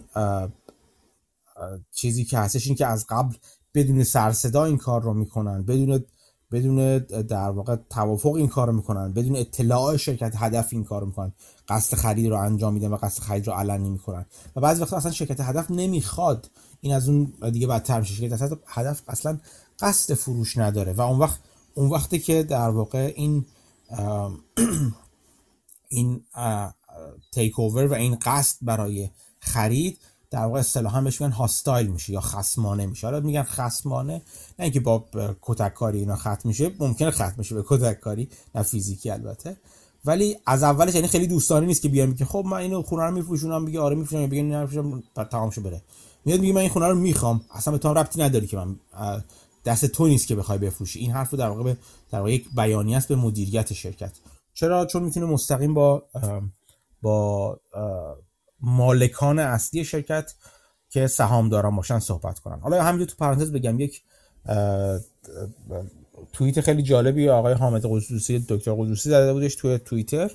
چیزی 1.92 2.26
که 2.26 2.38
هستش 2.38 2.68
این 2.68 2.76
که 2.76 2.88
از 2.88 3.06
قبل 3.10 3.36
بدون 3.74 4.04
سرصدا 4.04 4.66
این 4.66 4.78
کار 4.78 5.02
رو 5.02 5.14
می‌کنن 5.14 5.64
بدون 5.64 6.06
بدون 6.52 6.98
در 7.08 7.50
واقع 7.50 7.76
توافق 7.90 8.34
این 8.34 8.48
کار 8.48 8.68
رو 8.68 8.74
می‌کنن 8.74 9.14
بدون 9.14 9.36
اطلاع 9.36 9.98
شرکت 9.98 10.34
هدف 10.36 10.68
این 10.72 10.84
کار 10.84 11.02
رو 11.02 11.08
می‌کنن. 11.08 11.34
قصد 11.68 11.98
خرید 11.98 12.30
رو 12.30 12.38
انجام 12.38 12.74
میدن 12.74 12.88
و 12.88 12.96
قصد 12.96 13.22
خرید 13.22 13.48
رو 13.48 13.54
علنی 13.54 13.90
می‌کنن. 13.90 14.26
و 14.56 14.62
بعضی 14.62 14.82
وقتا 14.82 14.98
اصلا 14.98 15.12
شرکت 15.12 15.40
هدف 15.40 15.72
نمی‌خواد. 15.72 16.50
این 16.82 16.94
از 16.94 17.10
اون 17.10 17.34
دیگه 17.52 17.68
بدتر 17.68 18.00
میشه. 18.00 18.14
شرکت 18.14 18.60
هدف 18.68 19.02
اصلا 19.08 19.40
قصد 19.80 20.14
فروش 20.14 20.58
نداره. 20.58 20.94
و 20.94 21.02
اون 21.02 21.20
وقت 21.20 21.40
اون 21.74 21.90
وقتی 21.90 22.20
که 22.20 22.44
در 22.44 22.70
واقع 22.70 23.14
این 23.16 23.46
این 25.90 26.22
تیک 27.32 27.60
اوور 27.60 27.88
و 27.88 27.94
این 27.94 28.18
قصد 28.22 28.58
برای 28.62 29.10
خرید 29.40 30.00
در 30.32 30.46
واقع 30.46 30.60
اصطلاحا 30.60 31.02
بهش 31.02 31.22
میگن 31.22 31.34
هاستایل 31.34 31.88
میشه 31.88 32.14
یا 32.14 32.22
خصمانه 32.22 32.86
میشه. 32.86 33.08
حالا 33.08 33.20
میگن 33.20 33.44
خصمانه 33.44 34.22
نه 34.60 34.66
اینکه 34.66 34.80
با 34.80 35.06
کتک 35.42 35.74
کاری 35.74 36.00
اینا 36.00 36.16
ختم 36.16 36.42
میشه 36.44 36.72
ممکنه 36.80 37.12
ختم 37.12 37.36
میشه 37.38 37.56
به 37.56 37.64
کتک 37.68 38.00
کاری 38.00 38.30
نه 38.56 38.64
فیزیکی 38.64 39.10
البته. 39.10 39.58
ولی 40.06 40.38
از 40.46 40.64
اولش 40.64 40.96
یعنی 40.96 41.08
خیلی 41.08 41.28
دوستانه 41.28 41.66
نیست 41.66 41.82
که 41.82 41.90
بیام 41.90 42.16
که 42.16 42.26
خب 42.26 42.44
من 42.46 42.58
اینو 42.58 42.82
خونه 42.82 43.04
رو 43.04 43.12
میفروشونم 43.12 43.66
بگه 43.66 43.80
آره 43.80 43.96
میفروشم 43.96 44.30
بگه 44.30 44.44
نه 44.44 44.62
میفروشم 44.62 45.04
تمام 45.32 45.50
شو 45.50 45.62
بره. 45.62 45.82
میاد 46.26 46.40
میگه 46.40 46.54
من 46.54 46.62
این 46.62 46.70
خونه 46.70 46.88
رو 46.88 46.96
می‌خوام. 46.96 47.42
اصلا 47.52 47.72
به 47.72 47.78
تو 47.78 47.94
ربطی 47.94 48.22
نداری 48.22 48.48
که 48.48 48.58
من 48.58 48.76
دست 49.66 49.86
تو 49.86 50.08
نیست 50.08 50.28
که 50.28 50.36
بخوای 50.36 50.58
بفروشی. 50.58 51.00
این 51.00 51.12
حرف 51.12 51.34
در 51.34 51.50
واقع 51.50 51.64
به 51.64 51.78
در 52.12 52.20
واقع 52.20 52.34
یک 52.34 52.46
بیانیه 52.56 52.98
است 52.98 53.08
به 53.08 53.16
مدیریت 53.16 53.74
شرکت. 53.74 54.12
چرا؟ 54.54 54.86
چون 54.86 55.04
می‌تونه 55.04 55.26
مستقیم 55.26 55.74
با 55.74 56.04
با 57.04 57.60
مالکان 58.60 59.40
اصلی 59.40 59.86
شرکت 59.86 60.34
که 60.90 61.08
سهامداران 61.08 61.76
باشن 61.76 62.00
صحبت 62.00 62.40
کنن. 62.40 62.60
حالا 62.60 62.84
همینجور 62.84 63.08
تو 63.08 63.16
پرانتز 63.20 63.52
بگم 63.52 63.80
یک 63.80 64.04
توییت 66.34 66.62
خیلی 66.62 66.84
جالبی 66.84 67.30
آقای 67.30 67.54
حامد 67.54 67.86
قدوسی 67.86 68.46
دکتر 68.50 68.74
قدوسی 68.74 69.10
زده 69.10 69.34
بودش 69.34 69.56
توی 69.56 69.78
توییتر 69.78 70.32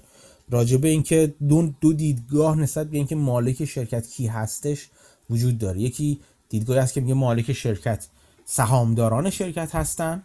راجع 0.50 0.76
به 0.76 0.88
اینکه 0.88 1.34
دو, 1.48 1.75
دو 1.80 1.92
دیدگاه 1.92 2.58
نسبت 2.58 2.87
به 2.87 2.96
اینکه 2.96 3.16
مالک 3.16 3.64
شرکت 3.64 4.08
کی 4.08 4.26
هستش 4.26 4.90
وجود 5.30 5.58
داره. 5.58 5.80
یکی 5.80 6.20
دیدگاهی 6.48 6.80
هست 6.80 6.94
که 6.94 7.00
میگه 7.00 7.14
مالک 7.14 7.52
شرکت 7.52 8.06
سهامداران 8.44 9.30
شرکت 9.30 9.75
هستن 9.75 10.22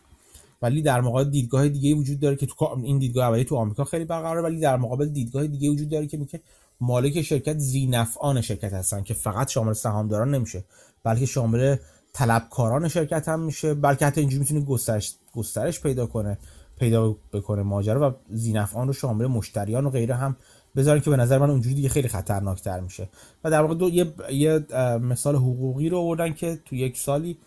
ولی 0.64 0.82
در 0.82 1.02
مقابل 1.02 1.30
دیدگاه 1.30 1.70
دیگه 1.70 1.96
وجود 1.96 2.20
داره 2.20 2.36
که 2.36 2.46
تو 2.46 2.82
این 2.84 3.00
دیدگاه 3.00 3.28
اولی 3.28 3.44
تو 3.44 3.56
آمریکا 3.56 3.84
خیلی 3.84 4.06
برقراره 4.06 4.42
ولی 4.42 4.60
در 4.60 4.78
مقابل 4.78 5.10
دیدگاه 5.10 5.48
دیگه 5.48 5.70
وجود 5.70 5.90
داره 5.90 6.08
که 6.08 6.18
میگه 6.18 6.42
مالک 6.82 7.22
شرکت 7.22 7.58
زینفعان 7.58 8.42
شرکت 8.42 8.74
هستن 8.74 9.04
که 9.04 9.14
فقط 9.14 9.50
شامل 9.50 9.74
سهامداران 9.74 10.36
نمیشه 10.36 10.64
بلکه 11.04 11.26
شامل 11.26 11.76
طلبکاران 12.14 12.88
شرکت 12.88 13.28
هم 13.28 13.40
میشه 13.40 13.74
بلکه 13.74 14.06
حتی 14.06 14.22
اینجوری 14.22 14.40
می‌تونه 14.40 14.62
گسترش 14.62 15.16
گسترش 15.34 15.82
پیدا 15.82 16.06
کنه 16.06 16.38
پیدا 16.80 17.16
بکنه 17.34 17.64
ماجرا 17.64 18.10
و 18.10 18.14
زینفعان 18.36 18.88
رو 18.88 18.94
شامل 18.94 19.28
مشتریان 19.28 19.86
و 19.86 19.90
غیره 19.90 20.16
هم 20.16 20.36
بذارن 20.76 21.00
که 21.00 21.10
به 21.10 21.18
نظر 21.18 21.38
من 21.38 21.50
اونجوری 21.50 21.76
دیگه 21.76 21.90
خیلی 21.90 22.08
خطرناکتر 22.08 22.80
میشه. 22.80 23.10
و 23.44 23.52
در 23.52 23.62
واقع 23.62 23.76
دو 23.76 23.90
یه, 23.90 24.14
یه 24.32 24.60
مثال 24.98 25.36
حقوقی 25.36 25.90
رو 25.90 25.98
آوردن 25.98 26.34
که 26.34 26.60
تو 26.66 26.76
یک 26.76 26.98
سالی 26.98 27.38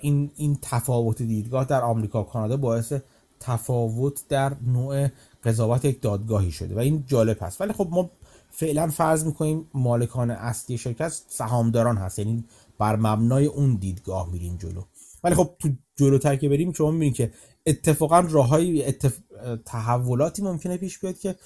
این 0.00 0.30
این 0.36 0.58
تفاوت 0.62 1.22
دیدگاه 1.22 1.64
در 1.64 1.82
آمریکا 1.82 2.22
و 2.22 2.26
کانادا 2.26 2.56
باعث 2.56 2.92
تفاوت 3.40 4.28
در 4.28 4.52
نوع 4.66 5.08
قضاوت 5.44 5.84
یک 5.84 6.00
دادگاهی 6.00 6.50
شده 6.50 6.74
و 6.74 6.78
این 6.78 7.04
جالب 7.06 7.38
هست. 7.40 7.60
ولی 7.60 7.72
خب 7.72 7.88
ما 7.90 8.10
فعلا 8.50 8.88
فرض 8.88 9.24
می‌کنیم 9.24 9.66
مالکان 9.74 10.30
اصلی 10.30 10.78
شرکت 10.78 11.12
سهامداران 11.28 11.96
هست 11.96 12.18
یعنی 12.18 12.44
بر 12.78 12.96
مبنای 12.96 13.46
اون 13.46 13.74
دیدگاه 13.74 14.32
میریم 14.32 14.56
جلو. 14.56 14.82
ولی 15.24 15.34
خب 15.34 15.50
تو 15.58 15.68
جلوتر 15.96 16.36
که 16.36 16.48
بریم 16.48 16.72
شما 16.72 16.90
می‌بینید 16.90 17.14
که 17.14 17.32
اتفاقا 17.66 18.20
راههای 18.20 18.88
اتف... 18.88 19.18
تحولاتی 19.66 20.42
ممکنه 20.42 20.76
پیش 20.76 20.98
بیاد 20.98 21.18
که 21.18 21.36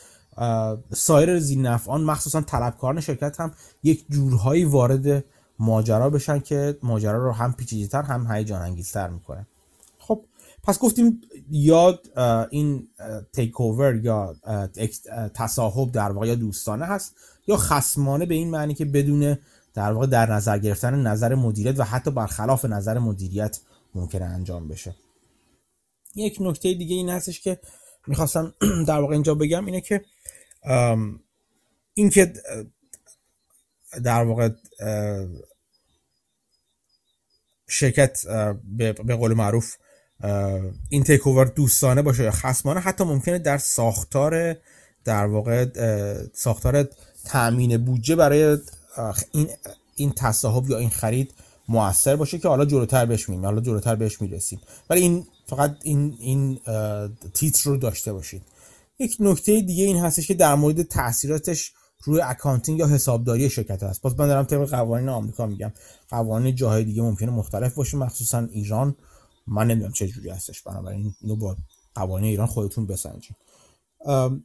سایر 0.92 1.38
زینفعان 1.38 2.04
مخصوصا 2.04 2.40
طلبکاران 2.40 3.00
شرکت 3.00 3.40
هم 3.40 3.52
یک 3.82 4.04
جورهایی 4.10 4.64
وارد 4.64 5.25
ماجرا 5.59 6.11
بشن 6.11 6.41
که 6.41 6.79
ماجرا 6.83 7.25
رو 7.25 7.33
هم 7.33 7.53
پیچیده‌تر 7.53 8.03
هم 8.03 8.33
هیجان 8.33 8.62
انگیزتر 8.62 9.09
می‌کنه. 9.09 9.47
خب 9.99 10.25
پس 10.62 10.79
گفتیم 10.79 11.21
یا 11.50 12.00
این 12.50 12.88
تیک 13.33 13.61
اوور 13.61 13.97
یا 13.97 14.37
تصاحب 15.35 15.93
در 15.93 16.12
واقع 16.12 16.35
دوستانه 16.35 16.87
هست 16.87 17.15
یا 17.47 17.57
خسمانه 17.57 18.27
به 18.27 18.35
این 18.35 18.50
معنی 18.50 18.75
که 18.75 18.85
بدون 18.85 19.37
در 19.75 19.93
واقع 19.93 20.07
در 20.07 20.33
نظر 20.33 20.59
گرفتن 20.59 20.95
نظر 20.95 21.35
مدیریت 21.35 21.81
و 21.81 21.85
حتی 21.85 22.11
برخلاف 22.11 22.65
نظر 22.65 22.99
مدیریت 22.99 23.61
ممکنه 23.95 24.25
انجام 24.25 24.69
بشه. 24.69 24.95
یک 26.15 26.38
نکته 26.41 26.75
دیگه 26.75 26.97
این 26.97 27.09
هستش 27.09 27.41
که 27.41 27.59
می‌خواستم 28.07 28.55
در 28.88 29.00
واقع 29.00 29.12
اینجا 29.12 29.35
بگم 29.35 29.67
اینه 29.67 29.81
که 29.81 30.05
این 31.95 32.11
که 32.11 32.33
در 34.05 34.25
واقع 34.25 34.50
شرکت 37.68 38.26
به 39.06 39.16
قول 39.16 39.34
معروف 39.34 39.75
این 40.88 41.04
takeover 41.04 41.45
دوستانه 41.44 42.02
باشه 42.02 42.22
یا 42.22 42.30
خصمانه 42.30 42.80
حتی 42.80 43.04
ممکنه 43.04 43.38
در 43.38 43.58
ساختار 43.58 44.56
در 45.04 45.26
واقع 45.26 45.66
ساختار 46.34 46.88
تأمین 47.25 47.84
بودجه 47.84 48.16
برای 48.16 48.58
این 49.32 49.48
این 49.96 50.12
تصاحب 50.12 50.70
یا 50.70 50.78
این 50.78 50.90
خرید 50.90 51.34
موثر 51.68 52.16
باشه 52.16 52.38
که 52.38 52.48
حالا 52.48 52.64
جلوتر 52.64 53.06
بهش 53.06 53.28
میریم 53.28 53.44
حالا 53.44 53.60
جلوتر 53.60 53.96
بهش 53.96 54.20
می‌رسیم. 54.20 54.60
ولی 54.90 55.00
این 55.00 55.26
فقط 55.46 55.76
این 55.82 56.16
این 56.20 56.60
تیتر 57.34 57.70
رو 57.70 57.76
داشته 57.76 58.12
باشید. 58.12 58.42
یک 58.98 59.16
نکته 59.20 59.60
دیگه 59.60 59.84
این 59.84 59.96
هستش 59.96 60.26
که 60.26 60.34
در 60.34 60.54
مورد 60.54 60.82
تاثیراتش 60.82 61.72
روی 62.05 62.21
accounting 62.21 62.78
یا 62.78 62.87
حسابداری 62.87 63.50
شرکت 63.50 63.83
هست. 63.83 64.02
باز 64.02 64.21
من 64.21 64.26
دارم 64.26 64.45
طبق 64.45 64.71
قوانین 64.71 65.09
آمریکا 65.09 65.47
میگم. 65.47 65.73
قوانین 66.11 66.55
جاهای 66.55 66.85
دیگه 66.85 67.02
ممکنه 67.02 67.31
مختلف 67.31 67.75
باشه 67.75 67.97
مخصوصا 67.97 68.38
ایران. 68.38 68.97
من 69.47 69.67
نمی‌دونم 69.67 69.93
چه 69.93 70.09
جوری 70.09 70.31
هستش 70.31 70.62
بنابراین 70.62 71.14
اینو 71.21 71.37
با 71.37 71.57
قوانین 71.95 72.31
ایران 72.31 72.47
خودتون 72.47 72.87
بسنجید 72.87 73.37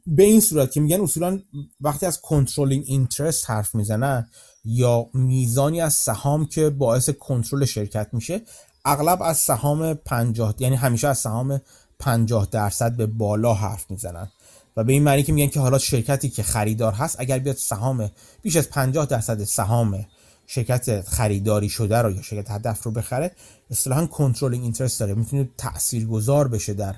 به 0.06 0.22
این 0.22 0.40
صورت 0.40 0.72
که 0.72 0.80
میگن 0.80 1.00
اصولا 1.00 1.40
وقتی 1.80 2.06
از 2.06 2.20
کنترلینگ 2.20 2.84
اینترست 2.86 3.50
حرف 3.50 3.74
می‌زنن 3.74 4.28
یا 4.64 5.06
میزانی 5.14 5.80
از 5.80 5.94
سهام 5.94 6.46
که 6.46 6.70
باعث 6.70 7.10
کنترل 7.10 7.64
شرکت 7.64 8.08
میشه 8.12 8.42
اغلب 8.84 9.22
از 9.22 9.38
سهام 9.38 9.94
50 9.94 10.54
یعنی 10.58 10.76
همیشه 10.76 11.08
از 11.08 11.18
سهام 11.18 11.60
50 11.98 12.48
درصد 12.50 12.96
به 12.96 13.06
بالا 13.06 13.54
حرف 13.54 13.90
می‌زنن. 13.90 14.28
و 14.76 14.84
به 14.84 14.92
این 14.92 15.02
معنی 15.02 15.22
که 15.22 15.32
میگن 15.32 15.50
که 15.50 15.60
حالا 15.60 15.78
شرکتی 15.78 16.28
که 16.28 16.42
خریدار 16.42 16.92
هست 16.92 17.16
اگر 17.18 17.38
بیاد 17.38 17.56
سهام 17.56 18.10
بیش 18.42 18.56
از 18.56 18.70
50 18.70 19.06
درصد 19.06 19.44
سهام 19.44 20.06
شرکت 20.46 21.00
خریداری 21.00 21.68
شده 21.68 21.98
رو 21.98 22.10
یا 22.10 22.22
شرکت 22.22 22.50
هدف 22.50 22.82
رو 22.82 22.90
بخره 22.90 23.32
اصطلاحا 23.70 24.06
کنترلینگ 24.06 24.62
اینترست 24.62 25.00
داره. 25.00 25.14
می‌تونه 25.14 25.50
تاثیرگذار 25.58 26.48
بشه 26.48 26.74
در 26.74 26.96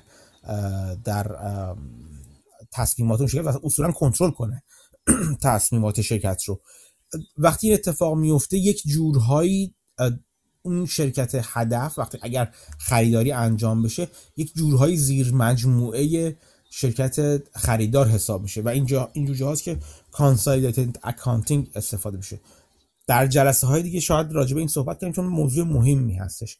در 1.03 1.35
تصمیمات 2.71 3.19
اون 3.19 3.27
شرکت 3.27 3.45
و 3.45 3.59
اصولا 3.63 3.91
کنترل 3.91 4.31
کنه 4.31 4.63
تصمیمات 5.41 6.01
شرکت 6.01 6.43
رو. 6.45 6.61
وقتی 7.37 7.67
این 7.67 7.73
اتفاق 7.73 8.17
میفته 8.17 8.57
یک 8.57 8.81
جورهایی 8.85 9.75
اون 10.61 10.85
شرکت 10.85 11.31
هدف 11.43 11.99
وقتی 11.99 12.17
اگر 12.21 12.51
خریداری 12.79 13.31
انجام 13.31 13.83
بشه 13.83 14.07
یک 14.37 14.53
جورهایی 14.55 14.97
زیر 14.97 15.33
مجموعه 15.33 16.35
شرکت 16.69 17.41
خریدار 17.57 18.07
حساب 18.07 18.41
میشه 18.41 18.61
و 18.61 18.67
اینجا 18.67 19.09
اینجور 19.13 19.35
جاهاست 19.35 19.63
که 19.63 19.77
consolidated 20.11 20.99
accounting 21.03 21.71
استفاده 21.75 22.17
میشه. 22.17 22.39
در 23.07 23.27
جلسه 23.27 23.67
های 23.67 23.83
دیگه 23.83 23.99
شاید 23.99 24.31
راجع 24.31 24.53
به 24.53 24.59
این 24.59 24.67
صحبت 24.67 24.99
کنیم 24.99 25.13
چون 25.13 25.25
موضوع 25.25 25.65
مهمی 25.65 26.15
هستش. 26.15 26.57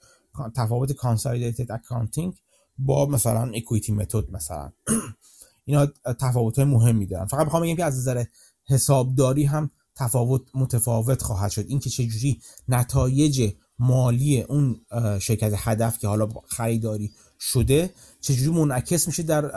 تفاوت 0.56 0.92
consolidated 0.92 1.72
accounting 1.72 2.34
با 2.78 3.06
مثلا 3.06 3.52
equity 3.56 3.92
method 3.92 4.32
مثلا. 4.32 4.72
اینا 5.66 5.88
تفاوت 6.20 6.60
مهمی 6.60 7.06
دارن. 7.06 7.26
فقط 7.26 7.44
می‌خوام 7.44 7.64
بگم 7.64 7.76
که 7.76 7.84
از 7.84 7.98
نظر 7.98 8.26
حسابداری 8.66 9.44
هم 9.44 9.72
تفاوت 9.96 10.42
متفاوت 10.54 11.22
خواهد 11.22 11.52
شد. 11.52 11.66
اینکه 11.68 11.90
چجوری 11.90 12.42
نتایج 12.68 13.54
مالی 13.80 14.42
اون 14.42 14.82
شرکت 15.20 15.54
هدف 15.56 16.00
که 16.00 16.08
حالا 16.08 16.30
خریداری 16.48 17.12
شده 17.40 17.94
چجوری 18.28 18.60
منعکس 18.60 19.08
میشه 19.08 19.24
در 19.24 19.52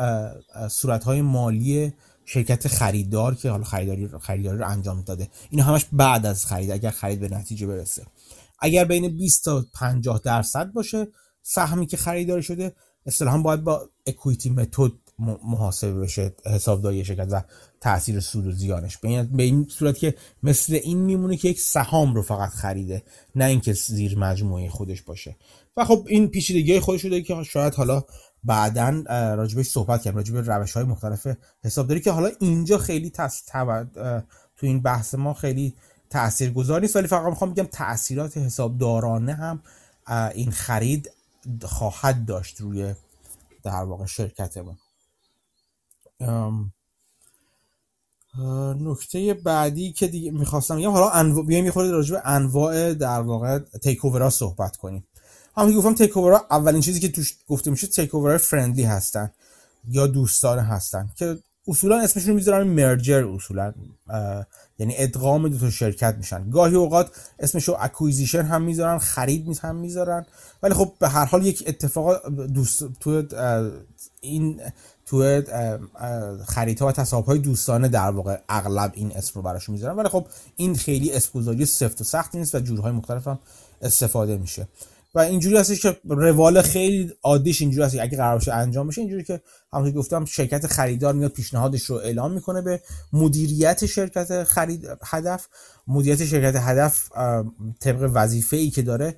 صورتهای 0.69 1.23
مالی 1.23 1.93
شرکت 2.25 2.69
خریدار 2.69 3.35
که 3.35 3.51
حالا 3.51 3.65
خریداری 3.65 4.09
خریداری 4.21 4.59
رو 4.59 4.69
انجام 4.69 5.03
داده. 5.03 5.29
این 5.51 5.61
همش 5.61 5.87
بعد 5.93 6.27
از 6.27 6.47
خرید 6.47 6.71
اگر 6.71 6.91
خرید 6.91 7.21
به 7.21 7.29
نتیجه 7.29 7.67
برسه. 7.67 8.03
اگر 8.59 8.85
بین 8.85 9.09
20 9.09 9.45
تا 9.45 9.65
50 9.75 10.21
درصد 10.25 10.73
باشه 10.73 11.09
سهمی 11.43 11.87
که 11.87 11.97
خریداری 11.97 12.43
شده 12.43 12.73
اصطلاحا 13.07 13.39
باید 13.39 13.65
با 13.65 13.89
اکویتی 14.07 14.51
متد 14.51 14.93
محاسبه 15.45 15.93
بشه 15.93 16.35
حسابداری 16.47 17.05
شرکت 17.05 17.29
و 17.31 17.43
تاثیر 17.81 18.21
سود 18.21 18.47
و 18.47 18.53
زیانش. 18.53 18.99
به 19.33 19.43
این 19.43 19.67
صورت 19.71 19.99
که 19.99 20.15
مثل 20.43 20.79
این 20.83 20.99
میمونه 20.99 21.37
که 21.37 21.49
یک 21.49 21.61
سهام 21.61 22.15
رو 22.15 22.23
فقط 22.23 22.49
خریده 22.49 23.03
نه 23.37 23.45
اینکه 23.45 23.73
زیر 23.73 24.19
مجموعه 24.19 24.69
خودش 24.69 25.03
باشه. 25.03 25.37
و 25.77 25.85
خب 25.85 26.07
این 26.09 26.29
پیچیدگی 26.29 26.81
خودش 26.81 27.05
رو 27.05 27.21
که 27.21 27.43
شاید 27.43 27.75
حالا 27.75 28.05
بعدا 28.45 29.03
راجبش 29.35 29.67
صحبت 29.67 30.03
کردم 30.03 30.17
راجب 30.17 30.37
روش 30.37 30.73
های 30.73 30.85
مختلف 30.85 31.27
حسابداری 31.65 32.01
که 32.01 32.13
حالا 32.13 32.31
اینجا 32.41 32.79
خیلی 32.79 33.11
تص... 33.11 33.45
تو 34.57 34.67
این 34.67 34.83
بحث 34.83 35.15
ما 35.15 35.35
خیلی 35.35 35.75
تاثیرگذار 36.11 36.81
نیست 36.81 36.97
ولی 36.97 37.07
فقط 37.07 37.27
می‌خوام 37.27 37.53
بگم 37.53 37.65
تاثیرات 37.65 38.37
حسابدارانه 38.37 39.35
هم 39.35 39.63
این 40.35 40.51
خرید 40.51 41.11
خواهد 41.63 42.25
داشت 42.25 42.61
روی 42.61 42.95
در 43.63 43.83
واقع 43.83 44.07
شرکتمون. 44.07 44.77
نکته 48.81 49.35
بعدی 49.35 49.93
که 49.93 50.09
دیگه 50.09 50.31
می‌خواستم 50.31 50.77
بگم 50.77 50.91
حالا 50.91 51.11
انواع 51.11 51.47
بیایم 51.47 51.65
یه 51.65 51.71
خورده 51.71 51.91
راجع 51.91 52.15
به 52.15 52.23
انواع 52.25 52.95
در 52.95 53.21
واقع 53.21 53.59
takeover 53.59 54.01
صحبت 54.31 54.77
کنیم. 54.77 55.07
همونطور 55.61 55.83
گفتم 55.83 55.95
takeover 55.95 56.17
اولین 56.51 56.81
چیزی 56.81 57.01
که 57.01 57.09
توش 57.09 57.37
گفته 57.49 57.71
میشه 57.71 57.87
takeover 57.87 58.11
friendly 58.37 58.85
هستن 58.85 59.31
یا 59.89 60.07
دوستانه 60.07 60.63
هستن 60.63 61.11
که 61.17 61.39
اصولا 61.69 62.01
اسمشون 62.01 62.35
می‌ذارن 62.35 62.67
merger 62.67 63.25
اصولا 63.25 63.73
یعنی 64.79 64.95
ادغام 64.97 65.49
دو 65.49 65.59
تا 65.59 65.71
شرکت 65.71 66.15
میشن. 66.19 66.51
گاهی 66.51 66.75
اوقات 66.75 67.11
اسمشو 67.39 67.77
acquisition 67.81 68.43
هم 68.43 68.63
می‌ذارن 68.63 68.99
خرید 68.99 69.59
هم 69.63 69.77
می‌ذارن 69.77 70.27
ولی 70.63 70.75
خب 70.75 70.93
به 70.99 71.09
هر 71.09 71.25
حال 71.25 71.47
یک 71.47 71.65
اتفاق 71.67 72.29
دوست 72.29 72.85
تو 73.01 73.23
این 74.21 74.61
تو 75.07 75.43
خریدها 76.47 76.87
و 76.87 76.93
تصاحب 76.93 77.25
های 77.25 77.39
دوستانه 77.39 77.89
در 77.89 78.11
واقع 78.11 78.39
اغلب 78.49 78.93
این 78.95 79.13
اسم 79.17 79.33
رو 79.35 79.43
براشون 79.43 79.73
می‌ذارن. 79.73 79.97
ولی 79.97 80.09
خب 80.09 80.27
این 80.57 80.77
خیلی 80.77 81.13
اسپوزاری 81.13 81.67
سفت 81.67 82.01
و 82.01 82.05
سختی 82.05 82.39
نیست 82.39 82.55
و 82.55 82.61
جورهای 82.61 82.93
مختلف 82.93 83.29
هم 83.29 83.39
استفاده 83.83 84.37
میشه. 84.37 84.69
و 85.15 85.19
اینجوری 85.19 85.57
هستش 85.57 85.81
که 85.81 85.97
روال 86.05 86.63
خیلی 86.63 87.13
عادیش 87.23 87.63
اینجوری 87.63 87.85
هست 87.85 87.97
اگه 88.01 88.17
قرار 88.17 88.35
باشه 88.35 88.53
انجام 88.53 88.89
بشه 88.89 89.01
اینجوری 89.01 89.25
که 89.25 89.41
همونطور 89.73 90.01
گفتم 90.01 90.25
شرکت 90.25 90.67
خریدار 90.67 91.15
میاد 91.15 91.31
پیشنهادش 91.31 91.85
رو 91.85 91.97
اعلام 91.97 92.33
می‌کنه 92.33 92.63
به 92.63 92.81
مدیریت 93.13 93.87
شرکت 93.87 94.45
خرید 94.45 94.89
هدف. 95.05 95.47
مدیریت 95.87 96.25
شرکت 96.25 96.57
هدف 96.57 97.09
طبق 97.81 98.11
وظیفه 98.15 98.57
ای 98.57 98.71
که 98.71 98.83
داره 98.83 99.17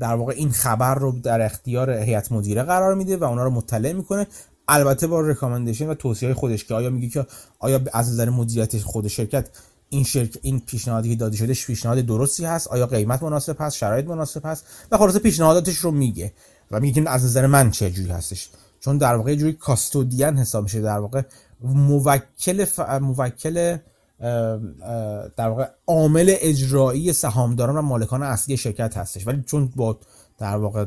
در 0.00 0.14
واقع 0.14 0.32
این 0.36 0.50
خبر 0.50 0.94
رو 0.94 1.12
در 1.12 1.40
اختیار 1.40 1.90
هیئت 1.90 2.32
مدیره 2.32 2.62
قرار 2.62 2.94
میده 2.94 3.16
و 3.16 3.24
اونا 3.24 3.44
رو 3.44 3.50
مطلع 3.50 3.92
می‌کنه. 3.92 4.26
البته 4.68 5.06
با 5.06 5.20
رکامندیشن 5.20 5.88
و 5.88 5.94
توصیه 5.94 6.28
های 6.28 6.34
خودش 6.34 6.64
که 6.64 6.74
آیا 6.74 6.90
میگه 6.90 7.08
که 7.08 7.26
آیا 7.58 7.80
از 7.92 8.12
نظر 8.12 8.30
مدیریت 8.30 8.78
خود 8.78 9.08
شرکت 9.08 9.48
این 9.92 10.04
شرک 10.04 10.38
این 10.42 10.60
پیشنهادی 10.60 11.08
که 11.08 11.16
داده 11.16 11.36
شده 11.36 11.54
پیشنهاد 11.54 11.98
درستی 11.98 12.44
هست؟ 12.44 12.68
آیا 12.68 12.86
قیمت 12.86 13.22
مناسب 13.22 13.56
هست؟ 13.60 13.76
شرایط 13.76 14.06
مناسب 14.06 14.46
هست؟ 14.46 14.64
و 14.90 14.98
خلاصه 14.98 15.18
پیشنهاداتش 15.18 15.76
رو 15.76 15.90
میگه 15.90 16.32
و 16.70 16.80
میگه 16.80 17.02
که 17.02 17.10
از 17.10 17.24
نظر 17.24 17.46
من 17.46 17.70
چه 17.70 17.90
جوری 17.90 18.10
هستش؟ 18.10 18.50
چون 18.80 18.98
در 18.98 19.14
واقع 19.14 19.34
جوری 19.34 19.52
کاستودین 19.52 20.38
حساب 20.38 20.64
میشه 20.64 20.80
در 20.80 20.98
واقع 20.98 21.22
موکل 21.60 22.64
ف... 22.64 22.80
موکل 22.80 23.78
در 25.36 25.48
واقع 25.48 25.68
عامل 25.86 26.34
اجرایی 26.38 27.12
سهامداران 27.12 27.76
و 27.76 27.82
مالکان 27.82 28.22
اصلی 28.22 28.56
شرکت 28.56 28.96
هستش. 28.96 29.26
ولی 29.26 29.42
چون 29.42 29.72
با 29.76 29.98
در 30.38 30.56
واقع 30.56 30.84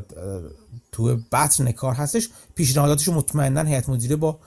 تو 0.92 1.16
بطن 1.32 1.72
کار 1.72 1.94
هستش 1.94 2.28
پیشنهاداتش 2.54 3.08
مطمئنا 3.08 3.62
هیئت 3.62 3.88
مدیره 3.88 4.16
با 4.16 4.38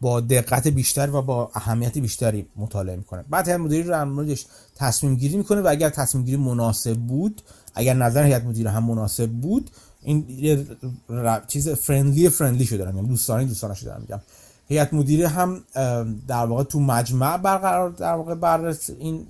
با 0.00 0.20
دقت 0.20 0.68
بیشتر 0.68 1.10
و 1.10 1.22
با 1.22 1.50
اهمیت 1.54 1.98
بیشتری 1.98 2.46
مطالعه 2.56 2.96
می‌کنه. 2.96 3.24
بعد 3.30 3.48
هیئت 3.48 3.60
مدیره 3.60 3.98
رو 3.98 4.04
موردش 4.04 4.46
تصمیم 4.76 5.16
گیری 5.16 5.36
می‌کنه 5.36 5.60
و 5.60 5.66
اگر 5.68 5.88
تصمیم 5.88 6.24
گیری 6.24 6.36
مناسب 6.36 6.94
بود 6.94 7.42
اگر 7.74 7.94
نظر 7.94 8.24
هیئت 8.24 8.44
مدیره 8.44 8.70
هم 8.70 8.84
مناسب 8.84 9.30
بود 9.30 9.70
این 10.02 10.66
چیز 11.46 11.68
فرندلی 11.68 12.28
فرندلی 12.28 12.66
شده 12.66 12.78
دارم 12.78 13.06
دوستانه 13.06 13.44
دوستانه 13.44 13.74
شده 13.74 13.86
دارم 13.86 14.00
میگم. 14.00 14.20
هیئت 14.68 14.94
مدیره 14.94 15.28
هم 15.28 15.64
در 16.28 16.46
واقع 16.46 16.62
تو 16.62 16.80
مجمع 16.80 17.36
برقرار 17.36 17.90
در 17.90 18.14
واقع 18.14 18.34
بر 18.34 18.74
این 18.98 19.26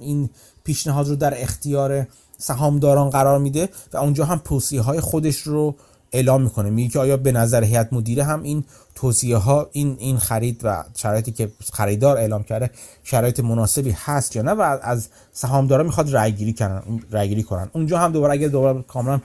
این 0.00 0.30
پیشنهاد 0.64 1.08
رو 1.08 1.16
در 1.16 1.42
اختیار 1.42 2.06
سهامداران 2.38 3.10
قرار 3.10 3.38
میده 3.38 3.68
و 3.92 3.96
اونجا 3.96 4.24
هم 4.24 4.40
توصیه 4.44 4.80
های 4.80 5.00
خودش 5.00 5.38
رو 5.38 5.74
اعلام 6.12 6.42
می‌کنه. 6.42 6.70
میگه 6.70 6.88
که 6.88 6.98
آیا 6.98 7.16
به 7.16 7.32
نظر 7.32 7.64
هیئت 7.64 7.92
مدیره 7.92 8.24
هم 8.24 8.42
این 8.42 8.64
توصیه 8.94 9.36
ها 9.36 9.68
این 9.72 9.96
این 9.98 10.18
خرید 10.18 10.60
و 10.64 10.84
شرایطی 10.94 11.32
که 11.32 11.50
خریدار 11.72 12.16
اعلام 12.16 12.42
کرده 12.42 12.70
شرایط 13.04 13.40
مناسبی 13.40 13.90
هست 13.90 14.36
یا 14.36 14.42
نه 14.42 14.52
و 14.52 14.78
از 14.82 15.08
سهامدارا 15.32 15.84
می‌خواد 15.84 16.10
رای 16.10 16.32
گیری 16.32 16.52
کنن 16.52 16.82
رای 17.10 17.28
گیری 17.28 17.42
کنن. 17.42 17.70
اونجا 17.72 17.98
هم 17.98 18.12
دوباره 18.12 18.32
اگه 18.32 18.48
دوباره 18.48 18.82
کاملا 18.82 19.20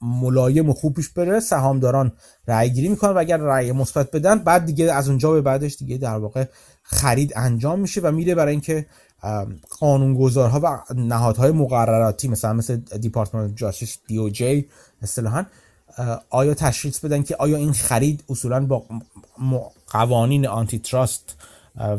ملایم 0.00 0.70
و 0.70 0.72
خوب 0.72 0.94
پیش 0.94 1.08
بره 1.08 1.40
سهامداران 1.40 2.12
رای 2.46 2.72
گیری 2.72 2.88
می‌کنن 2.88 3.10
و 3.10 3.18
اگر 3.18 3.36
رای 3.36 3.72
مثبت 3.72 4.10
بدن 4.10 4.38
بعد 4.38 4.64
دیگه 4.64 4.92
از 4.92 5.08
اونجا 5.08 5.30
به 5.30 5.40
بعدش 5.40 5.76
دیگه 5.76 5.98
در 5.98 6.16
واقع 6.16 6.44
خرید 6.82 7.32
انجام 7.36 7.80
میشه 7.80 8.00
و 8.00 8.12
میره 8.12 8.34
برای 8.34 8.50
اینکه 8.50 8.86
قانونگذارها 9.80 10.60
و 10.62 10.94
نهادهای 10.94 11.50
مقرراتی 11.50 12.28
مثلا 12.28 12.52
مثل 12.52 12.76
department 12.76 13.56
justice 13.56 13.98
DOJ 14.06 14.68
اصطلاحا 15.02 15.46
آیا 16.30 16.54
تشخیص 16.54 16.98
بدن 17.00 17.22
که 17.22 17.36
آیا 17.36 17.56
این 17.56 17.72
خرید 17.72 18.24
اصولا 18.28 18.66
با 18.66 18.84
قوانین 19.90 20.46
antitrust 20.46 21.36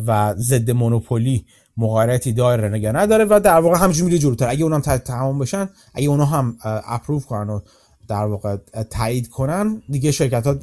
و 0.07 0.35
ضد 0.37 0.71
monopoly 0.71 1.45
مغایرتی 1.77 2.33
داره 2.33 2.69
نگه 2.69 2.91
نداره؟ 2.91 3.25
و 3.29 3.39
در 3.39 3.59
واقع 3.59 3.77
همچنین 3.77 4.05
میره 4.05 4.17
جلوتر. 4.17 4.49
اگه 4.49 4.63
اونم 4.63 4.81
تمام 4.81 5.39
بشن 5.39 5.69
اگه 5.93 6.09
اونا 6.09 6.25
هم 6.25 6.57
approve 6.63 7.25
کنن 7.25 7.49
و 7.49 7.59
در 8.07 8.25
واقع 8.25 8.57
تایید 8.89 9.29
کنن 9.29 9.81
دیگه 9.89 10.11
شرکت 10.11 10.47
ها 10.47 10.55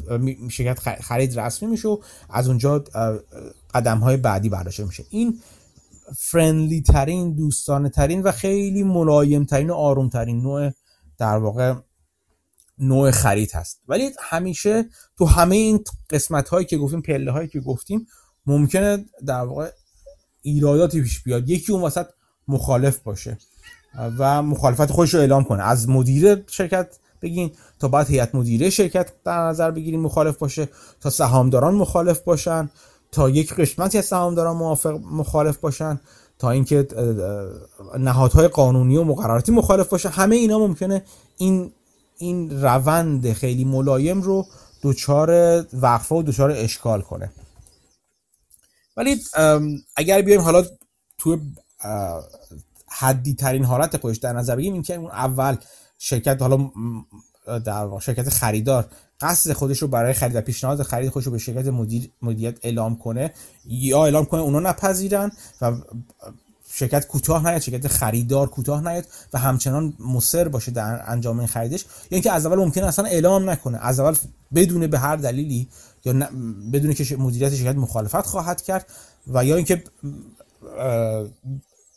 شرکت 0.49 1.01
خرید 1.01 1.41
رسمی 1.41 1.69
میشه 1.69 1.89
و 1.89 1.99
از 2.31 2.49
اونجا 2.49 2.85
قدم 3.75 3.99
های 3.99 4.17
بعدی 4.17 4.49
برداشته 4.49 4.85
میشه. 4.85 5.05
این 5.11 5.39
فرندلی 6.19 6.81
ترین 6.81 7.33
دوستانه 7.33 7.89
ترین 7.89 8.23
و 8.23 8.33
خیلی 8.33 8.83
ملایم 8.83 9.45
ترین 9.45 9.71
و 9.71 9.75
آروم 9.75 10.09
ترین 10.09 10.43
نوع 10.43 10.71
در 11.19 11.37
واقع 11.37 11.75
نوع 12.79 13.11
خرید 13.11 13.53
هست. 13.53 13.81
ولی 13.89 14.11
همیشه 14.21 14.89
تو 15.19 15.27
همه 15.27 15.57
این 15.57 15.85
قسمت 16.11 16.49
هایی 16.49 16.67
که 16.67 16.79
گفتیم 16.79 17.03
پله 17.03 17.31
هایی 17.31 17.49
که 17.49 17.61
گفتیم 17.61 18.07
ممکنه 18.47 19.05
در 19.27 19.41
واقع 19.41 19.71
ایراداتی 20.43 21.03
پیش 21.03 21.23
بیاد. 21.23 21.51
یکی 21.51 21.73
اون 21.73 21.83
وسط 21.83 22.07
مخالف 22.49 22.99
باشه 22.99 23.39
و 24.19 24.43
مخالفت 24.43 24.91
خودش 24.91 25.15
رو 25.15 25.21
اعلام 25.21 25.45
کنه. 25.45 25.63
از 25.63 25.89
مدیر 25.89 26.45
شرکت 26.51 26.99
بگین 27.23 27.51
تا 27.79 27.89
بعد 27.89 28.09
هیئت 28.09 28.35
مدیره 28.35 28.71
شرکت 28.71 29.13
در 29.25 29.49
نظر 29.49 29.71
بگیریم 29.71 30.01
مخالف 30.01 30.37
باشه 30.37 30.69
تا 31.01 31.11
سهامداران 31.11 31.75
مخالف 31.75 32.21
باشن 32.21 32.71
تا 33.13 33.31
یک 33.31 33.55
قسمتی 33.55 33.99
از 33.99 34.05
سهامداران 34.05 34.57
موافق 34.57 35.01
مخالف 35.11 35.57
باشن 35.57 36.01
تا 36.39 36.51
اینکه 36.51 36.89
نهادهای 37.99 38.49
قانونی 38.49 38.97
و 38.97 39.05
مقرراتی 39.05 39.53
مخالف 39.53 39.89
باشه. 39.89 40.09
همه 40.09 40.37
اینا 40.37 40.59
ممکنه 40.59 41.03
این 41.39 41.73
این 42.19 42.63
روند 42.63 43.33
خیلی 43.33 43.65
ملایم 43.65 44.23
رو 44.23 44.47
دوچار 44.83 45.31
وقفه 45.73 46.15
و 46.15 46.23
دوچار 46.23 46.51
اشکال 46.51 47.03
کنه. 47.03 47.33
ولی 48.97 49.21
اگر 49.97 50.23
بیایم 50.23 50.41
حالا 50.41 50.65
تو 51.19 51.39
حدی 52.89 53.35
ترین 53.35 53.65
حالت 53.65 53.97
خودش 53.97 54.17
در 54.17 54.33
نظر 54.33 54.57
بگیریم 54.57 54.73
اینکه 54.73 54.95
اون 54.95 55.11
اول 55.11 55.57
شرکت 55.99 56.43
حالا 56.43 56.71
در 57.47 57.99
شرکت 57.99 58.29
خریدار 58.29 58.89
قصد 59.21 59.53
خودش 59.53 59.79
رو 59.79 59.89
برای 59.89 60.13
خرید 60.13 60.41
پیشنهاد 60.41 60.83
خرید 60.83 61.11
خودش 61.11 61.27
رو 61.27 61.33
به 61.33 61.39
شرکت 61.39 61.67
مدیر 61.67 62.11
مدیریت 62.23 62.59
اعلام 62.63 62.97
کنه 62.97 63.33
یا 63.65 64.05
اعلام 64.05 64.25
کنه 64.25 64.41
اونا 64.41 64.61
نپذیرن 64.61 65.33
و 65.61 65.73
شرکت 66.79 67.07
کوتاه 67.07 67.49
نیاد 67.49 67.61
شرکت 67.61 67.89
خریدار 67.89 68.51
کوتاه 68.51 68.89
نیاد 68.89 69.07
و 69.33 69.39
همچنان 69.39 69.95
مصر 69.99 70.49
باشه 70.49 70.71
در 70.71 71.11
انجام 71.11 71.39
این 71.39 71.49
خریدش. 71.49 71.81
یا 71.83 71.89
اینکه 72.11 72.33
از 72.33 72.47
اول 72.47 72.57
ممکنه 72.57 72.87
اصلا 72.87 73.05
اعلام 73.05 73.51
نکنه. 73.51 73.79
از 73.81 74.01
اول 74.01 74.17
بدون 74.55 74.87
به 74.87 74.99
هر 74.99 75.17
دلیلی 75.17 75.69
یا 76.05 76.13
بدون 76.73 76.95
که 76.95 77.17
مدیریت 77.17 77.55
شرکت 77.55 77.77
مخالفت 77.77 78.27
خواهد 78.27 78.63
کرد 78.63 78.93
و 79.27 79.45
یا 79.45 79.57
اینکه 79.57 79.85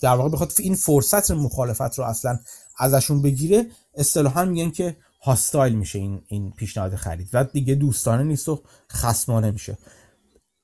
در 0.01 0.15
واقع 0.15 0.29
بخواد 0.29 0.53
این 0.59 0.75
فرصت 0.75 1.31
مخالفت 1.31 1.99
رو 1.99 2.03
اصلا 2.03 2.39
ازشون 2.77 3.21
بگیره 3.21 3.67
اصطلاحا 3.95 4.45
میگن 4.45 4.71
که 4.71 4.97
هاستایل 5.21 5.75
میشه 5.75 5.99
این 5.99 6.21
این 6.27 6.51
پیشنهاد 6.51 6.95
خرید. 6.95 7.29
و 7.33 7.43
دیگه 7.43 7.75
دوستانه 7.75 8.23
نیست 8.23 8.49
و 8.49 8.61
خصمانه 8.91 9.51
میشه. 9.51 9.77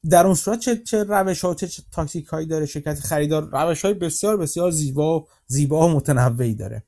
در 0.10 0.26
اون 0.26 0.36
صورت 0.36 0.60
چه 0.60 0.78
چه 0.78 1.04
روش 1.04 1.42
ها 1.42 1.52
و 1.52 1.54
چه, 1.54 1.68
تاکتیک 1.92 2.28
هایی 2.28 2.48
داره 2.48 2.66
شرکت 2.66 3.00
خریدار 3.00 3.50
روش 3.52 3.86
های 3.86 3.94
بسیار 3.94 4.38
بسیار 4.38 4.72
زیبا 4.72 5.20
و 5.20 5.28
زیبا 5.48 5.88
و 5.88 5.92
متنوعی 5.92 6.56
داره 6.56 6.84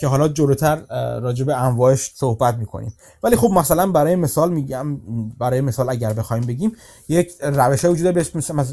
که 0.00 0.06
حالا 0.06 0.28
جلوتر 0.28 0.82
راجع 1.20 1.44
به 1.44 1.56
انواعش 1.56 2.10
صحبت 2.14 2.54
می‌کنیم. 2.54 2.94
ولی 3.22 3.36
خب 3.36 3.50
مثلا 3.50 3.86
برای 3.86 4.16
مثال 4.16 4.52
میگم 4.52 4.98
برای 5.38 5.60
مثال 5.60 5.90
اگر 5.90 6.12
بخوایم 6.12 6.46
بگیم 6.46 6.72
یک 7.08 7.30
روش 7.42 7.84
وجود 7.84 8.14
بهش 8.14 8.30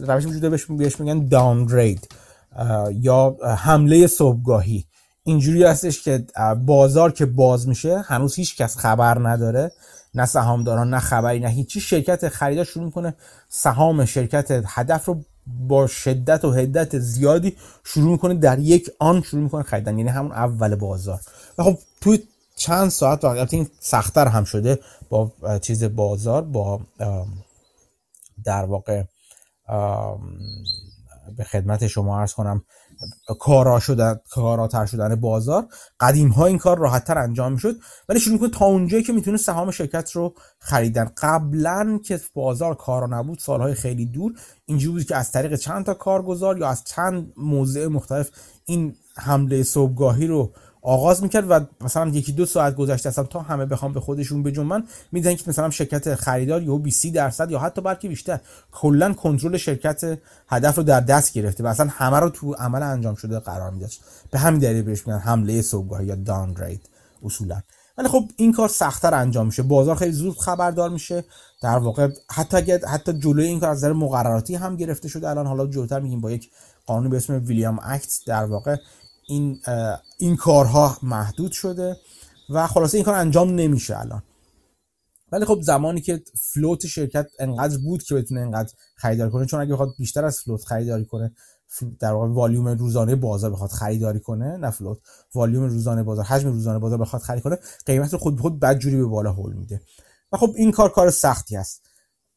روش 0.08 0.26
وجود 0.26 0.52
بهش 0.78 1.00
میگن 1.00 1.28
داونگرید 1.28 2.08
یا 2.94 3.38
حمله 3.58 4.08
صبحگاهی. 4.08 4.86
اینجوری 5.24 5.64
هستش 5.64 6.02
که 6.04 6.26
بازار 6.66 7.12
که 7.12 7.26
باز 7.26 7.68
میشه 7.68 8.02
هنوز 8.02 8.36
هیچ 8.36 8.58
کس 8.58 8.78
خبر 8.78 9.30
نداره. 9.30 9.72
نه 10.14 10.26
سهامداران 10.26 10.90
نه 10.90 11.00
خبری 11.00 11.40
نه 11.40 11.50
هیچی. 11.50 11.82
شرکت 11.82 12.30
خریدار 12.30 12.66
شروع 12.66 12.86
می‌کنه 12.86 13.14
سهام 13.50 14.06
شرکت 14.06 14.64
هدف 14.66 15.06
رو 15.06 15.24
با 15.48 15.88
شدت 15.88 16.46
و 16.46 16.52
هدت 16.52 17.00
زیادی 17.00 17.58
شروع 17.84 18.12
می‌کنه 18.12 18.34
در 18.34 18.60
یک 18.60 18.92
آن 19.00 19.22
شروع 19.22 19.44
می‌کنه 19.44 19.64
خریدن. 19.64 19.98
یعنی 19.98 20.10
همون 20.10 20.32
اول 20.32 20.76
بازار. 20.76 21.20
و 21.58 21.64
خب 21.64 21.78
توی 22.02 22.24
چند 22.56 22.90
ساعت 22.90 23.24
وقتی 23.24 23.58
این 23.58 23.70
سختتر 23.80 24.28
هم 24.28 24.44
شده 24.44 24.80
با 25.10 25.32
چیز 25.62 25.84
بازار 25.84 26.42
با 26.42 26.82
در 28.46 28.66
واقع 28.66 29.04
به 31.38 31.44
خدمت 31.44 31.88
شما 31.88 32.20
عرض 32.20 32.34
کنم 32.34 32.64
کارا 33.40 33.80
شدن 33.80 34.20
کاراتر 34.30 34.86
شدن 34.86 35.16
بازار. 35.16 35.68
قدیم 36.00 36.30
ها 36.30 36.46
این 36.46 36.58
کار 36.58 36.78
راحت 36.78 37.04
تر 37.04 37.18
انجام 37.18 37.58
شد 37.58 37.76
ولی 38.10 38.20
شروع 38.20 38.40
کنه 38.40 38.50
تا 38.50 38.66
اونجایی 38.66 39.04
که 39.04 39.14
می‌تونه 39.14 39.38
سهام 39.38 39.72
شرکت 39.72 40.12
رو 40.12 40.34
خریدن. 40.60 41.12
قبلا 41.18 42.00
که 42.06 42.20
بازار 42.34 42.76
کارا 42.76 43.08
نبود 43.20 43.40
سالهای 43.40 43.74
خیلی 43.74 44.06
دور 44.06 44.34
اینجوری 44.66 44.94
بود 44.94 45.08
که 45.08 45.16
از 45.16 45.32
طریق 45.32 45.56
چند 45.56 45.86
تا 45.86 45.94
کارگزار 45.94 46.58
یا 46.58 46.70
از 46.70 46.84
چند 46.84 47.34
موضع 47.38 47.88
مختلف 47.88 48.30
این 48.66 48.96
حمله 49.18 49.64
صبحگاهی 49.64 50.28
رو 50.28 50.54
آغاز 50.82 51.24
می‌کرد 51.24 51.46
و 51.52 51.60
مثلا 51.82 52.08
یکی 52.08 52.32
دو 52.32 52.46
ساعت 52.46 52.76
گذشته 52.76 53.10
اصلا 53.10 53.24
تا 53.24 53.40
همه 53.40 53.66
بخوام 53.66 53.94
به 53.94 54.00
خودشون 54.00 54.44
بجنبن 54.44 54.84
میدن 55.12 55.36
که 55.36 55.44
مثلا 55.48 55.70
شرکت 55.70 56.16
خریدار 56.16 56.64
یا 56.64 56.76
20 56.76 57.08
درصد 57.08 57.52
یا 57.52 57.60
حتی 57.60 57.82
بلکه 57.82 58.08
بیشتر 58.08 58.40
کلا 58.72 59.14
کنترل 59.14 59.58
شرکت 59.58 60.20
هدف 60.50 60.76
رو 60.76 60.84
در 60.84 61.00
دست 61.00 61.34
گرفته 61.34 61.64
و 61.64 61.68
اصلا 61.68 61.88
همه 61.90 62.20
رو 62.20 62.30
تو 62.30 62.54
عمل 62.54 62.84
انجام 62.84 63.16
شده 63.16 63.40
قرار 63.40 63.72
می‌داد. 63.72 63.92
به 64.32 64.40
همین 64.40 64.60
دلیل 64.60 64.82
بهش 64.82 65.08
میگن 65.08 65.20
حمله 65.20 65.62
صبحگاهی 65.62 66.06
یا 66.06 66.16
داون 66.16 66.56
رید 66.56 66.82
اصولا. 67.24 67.62
ولی 67.98 68.08
خب 68.08 68.24
این 68.36 68.54
کار 68.54 68.68
سختتر 68.68 69.14
انجام 69.14 69.46
میشه. 69.46 69.64
بازار 69.64 69.96
خیلی 69.96 70.12
زود 70.12 70.38
خبردار 70.38 70.90
میشه. 70.90 71.26
در 71.62 71.78
واقع 71.78 72.10
حتی 72.32 72.58
اگه 72.58 72.80
حتی 72.88 73.14
جلوی 73.14 73.46
این 73.46 73.60
کار 73.60 73.70
از 73.70 73.78
نظر 73.78 73.94
مقرراتی 73.94 74.56
هم 74.56 74.76
گرفته 74.76 75.08
شده. 75.08 75.30
الان 75.30 75.48
حالا 75.48 75.68
جلوتر 75.68 76.00
میگیم 76.00 76.22
با 76.22 76.32
یک 76.32 76.50
قانون 76.86 77.10
به 77.10 77.18
اسم 77.18 77.42
ویلیام 77.46 77.80
اکت 77.84 78.20
در 78.28 78.46
واقع 78.46 78.76
این 79.30 79.62
این 80.18 80.36
کارها 80.36 80.98
محدود 81.04 81.52
شده 81.52 81.98
و 82.50 82.68
خلاصه 82.68 82.98
این 82.98 83.06
کار 83.06 83.16
انجام 83.16 83.50
نمیشه 83.50 84.00
الان. 84.00 84.24
ولی 85.32 85.46
خب 85.46 85.62
زمانی 85.62 86.02
که 86.02 86.24
فلوت 86.36 86.88
شرکت 86.88 87.28
انقدر 87.40 87.78
بود 87.78 88.04
که 88.04 88.16
بتونه 88.16 88.42
انقدر 88.42 88.74
خریداری 88.96 89.32
کنه 89.32 89.46
چون 89.46 89.60
اگه 89.60 89.74
بخواد 89.74 89.90
بیشتر 89.98 90.26
از 90.26 90.40
فلوت 90.40 90.66
خریداری 90.66 91.06
کنه 91.06 91.32
در 92.00 92.14
واقع 92.14 92.28
والیوم 92.28 92.68
روزانه 92.68 93.16
بازار 93.16 93.52
بخواد 93.52 93.70
خریداری 93.70 94.20
کنه 94.20 94.58
نه 94.58 94.70
فلوت 94.70 94.98
والیوم 95.36 95.64
روزانه 95.64 96.04
بازار 96.04 96.26
حجم 96.26 96.50
روزانه 96.50 96.80
بازار 96.80 96.98
بخواد 96.98 97.22
خرید 97.22 97.44
کنه 97.44 97.58
قیمت 97.86 98.16
خود 98.16 98.36
به 98.36 98.42
خود 98.42 98.60
بدجوری 98.60 98.98
به 98.98 99.06
بالا 99.06 99.32
هول 99.32 99.54
میده. 99.54 99.82
و 100.32 100.38
خب 100.38 100.54
این 100.56 100.72
کار 100.72 100.90
کار 100.90 101.10
سختی 101.10 101.58
است. 101.58 101.82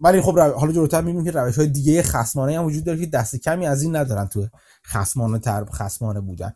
ولی 0.00 0.20
خب 0.20 0.38
حالا 0.38 0.72
جلوتر 0.72 1.00
می‌بینیم 1.00 1.24
که 1.24 1.30
روش 1.30 1.58
های 1.58 1.66
دیگه 1.66 2.02
خصمانه 2.02 2.58
هم 2.58 2.64
وجود 2.64 2.84
داره 2.84 3.00
که 3.00 3.06
دست 3.06 3.36
کمی 3.36 3.66
از 3.66 3.82
این 3.82 3.96
ندارن 3.96 4.26
تو 4.26 4.48
خصمانه 4.86 5.38
تر 5.38 5.64
خصمانه 5.64 6.20
بودن. 6.20 6.52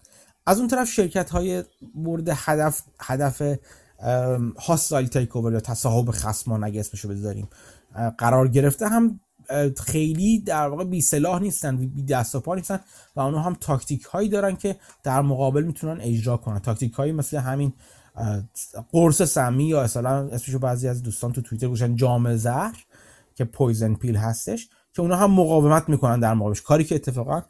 از 0.47 0.59
اون 0.59 0.69
طرف 0.69 0.89
شرکت 0.89 1.31
های 1.31 1.65
مورد 1.95 2.29
هدف 2.33 2.83
هدف 3.01 3.43
هاستایل 4.59 5.07
تیک 5.07 5.37
اوور 5.37 5.53
یا 5.53 5.61
تصاحب 5.61 6.11
خصمان 6.11 6.65
اگه 6.65 6.81
اسمشو 6.81 7.09
بذاریم 7.09 7.49
قرار 8.19 8.49
گرفته 8.49 8.89
هم 8.89 9.21
خیلی 9.77 10.39
در 10.39 10.69
واقع 10.69 10.85
بی 10.85 11.01
سلاح 11.01 11.41
نیستن 11.41 11.77
بی 11.77 12.03
دست 12.03 12.35
و 12.35 12.41
پا 12.41 12.55
نیستن 12.55 12.81
و 13.17 13.21
اونها 13.21 13.41
هم 13.41 13.57
تاکتیک 13.61 14.03
هایی 14.03 14.29
دارن 14.29 14.57
که 14.57 14.77
در 15.03 15.23
مقابل 15.23 15.63
می‌تونن 15.63 16.01
اجرا 16.01 16.37
کنن. 16.37 16.59
تاکتیک 16.59 16.93
هایی 16.93 17.13
مثل 17.13 17.37
همین 17.37 17.73
قرص 18.93 19.23
سمی 19.23 19.65
یا 19.65 19.83
اصلا 19.83 20.29
اسمشو 20.29 20.59
بعضی 20.59 20.89
از 20.89 21.03
دوستان 21.03 21.33
تو 21.33 21.43
توییتر 21.43 21.69
گفتن 21.69 21.97
جام 21.97 22.37
زهر 22.37 22.85
که 23.35 23.45
poison 23.45 23.95
pill 23.95 24.17
هستش 24.17 24.69
که 24.93 25.03
اونها 25.03 25.19
هم 25.19 25.31
مقاومت 25.31 25.89
می‌کنن 25.89 26.21
در 26.21 26.35
مقابلش. 26.35 26.63
کاری 26.63 26.85
که 26.85 26.95
اتفاقا 26.95 27.43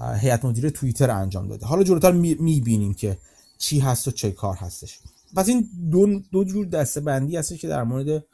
هیئت 0.00 0.44
مدیره 0.44 0.70
توییتر 0.70 1.10
انجام 1.10 1.48
داده. 1.48 1.66
حالا 1.66 1.82
جلوتر 1.82 2.12
می‌بینیم 2.12 2.94
که 2.94 3.18
چی 3.58 3.78
هست 3.78 4.08
و 4.08 4.10
چه 4.10 4.30
کار 4.30 4.56
هستش. 4.56 5.00
پس 5.36 5.48
این 5.48 5.68
دو, 5.90 6.20
دو 6.32 6.44
جور 6.44 6.66
دسته 6.66 7.00
بندی 7.00 7.36
هستش 7.36 7.60
که 7.60 7.68
در 7.68 7.82
مورد 7.82 8.24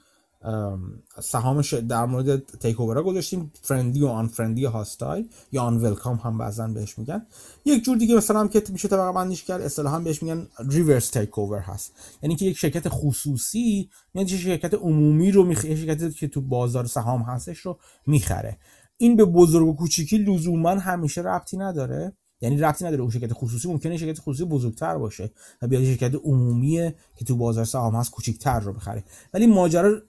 سهامش 1.23 1.75
در 1.75 2.05
مورد 2.05 2.47
takeover 2.59 2.81
ا 2.81 3.03
گذاشتیم. 3.03 3.53
friendly 3.63 4.03
و 4.03 4.07
unfriendly 4.07 4.65
hostile 4.65 5.29
یا 5.53 5.63
unwelcome 5.63 6.17
هم 6.17 6.39
بعضا 6.39 6.69
بهش 6.69 6.99
میگن. 6.99 7.27
یک 7.65 7.85
جور 7.85 7.97
دیگه 7.97 8.15
مثلا 8.15 8.41
هم 8.41 8.49
که 8.49 8.63
میشه 8.69 8.89
طبقه 8.89 9.13
بندیش 9.13 9.45
کرد 9.45 9.63
اصطلاحا 9.63 9.99
بهش 9.99 10.23
میگن 10.23 10.47
ریورس 10.69 11.11
تیک 11.11 11.39
اوور 11.39 11.59
هست. 11.59 11.93
یعنی 12.23 12.37
که 12.37 12.45
یک 12.45 12.59
شرکت 12.59 12.89
خصوصی 12.89 13.91
یعنی 14.15 14.29
شرکت 14.29 14.75
عمومی 14.75 15.31
رو 15.31 15.45
می‌خره 15.45 15.77
شرکتی 15.77 16.11
که 16.11 16.29
تو 16.29 16.41
بازار 16.41 16.87
سهام 16.87 17.23
هستش 17.23 17.59
رو 17.59 17.79
می‌خره. 18.07 18.59
این 18.99 19.17
به 19.17 19.25
بزرگ 19.25 19.69
و 19.69 19.77
کوچیکی 19.77 20.19
لزوما 20.19 20.71
همیشه 20.71 21.21
ربطی 21.21 21.57
نداره. 21.57 22.13
یعنی 22.41 22.57
ربطی 22.57 22.85
نداره 22.85 23.03
اون 23.03 23.11
شرکت 23.11 23.33
خصوصی 23.33 23.69
ممکنه 23.69 23.97
شرکت 23.97 24.21
خصوصی 24.21 24.45
بزرگتر 24.45 24.99
باشه 24.99 25.31
و 25.63 25.67
بیاد 25.67 25.85
شرکت 25.85 26.15
عمومی 26.15 26.93
که 27.17 27.25
تو 27.25 27.37
بازار 27.37 27.65
سهام 27.65 27.95
هست 27.95 28.11
کوچیک‌تر 28.11 28.61
رو 28.61 28.73
بخره. 28.73 29.05
ولی 29.35 29.47
ماجرا 29.47 30.03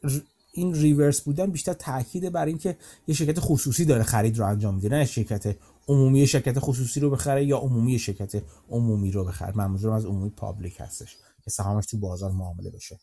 این 0.53 0.75
ریورس 0.75 1.21
بودن 1.21 1.51
بیشتر 1.51 1.73
تاکید 1.73 2.31
بر 2.31 2.45
اینکه 2.45 2.77
یه 3.07 3.15
شرکت 3.15 3.39
خصوصی 3.39 3.85
داره 3.85 4.03
خرید 4.03 4.37
رو 4.39 4.45
انجام 4.45 4.75
میده 4.75 4.89
نه 4.89 5.05
شرکت 5.05 5.55
عمومی 5.87 6.27
شرکت 6.27 6.59
خصوصی 6.59 6.99
رو 6.99 7.09
بخره 7.09 7.45
یا 7.45 7.57
عمومی 7.57 7.99
شرکت 7.99 8.43
عمومی 8.69 9.11
رو 9.11 9.25
بخره. 9.25 9.57
منظورم 9.57 9.93
از 9.93 10.05
عمومی 10.05 10.29
public 10.29 10.75
هستش 10.79 11.17
که 11.43 11.49
سهامش 11.49 11.85
تو 11.85 11.97
بازار 11.97 12.31
معامله 12.31 12.69
بشه. 12.69 12.99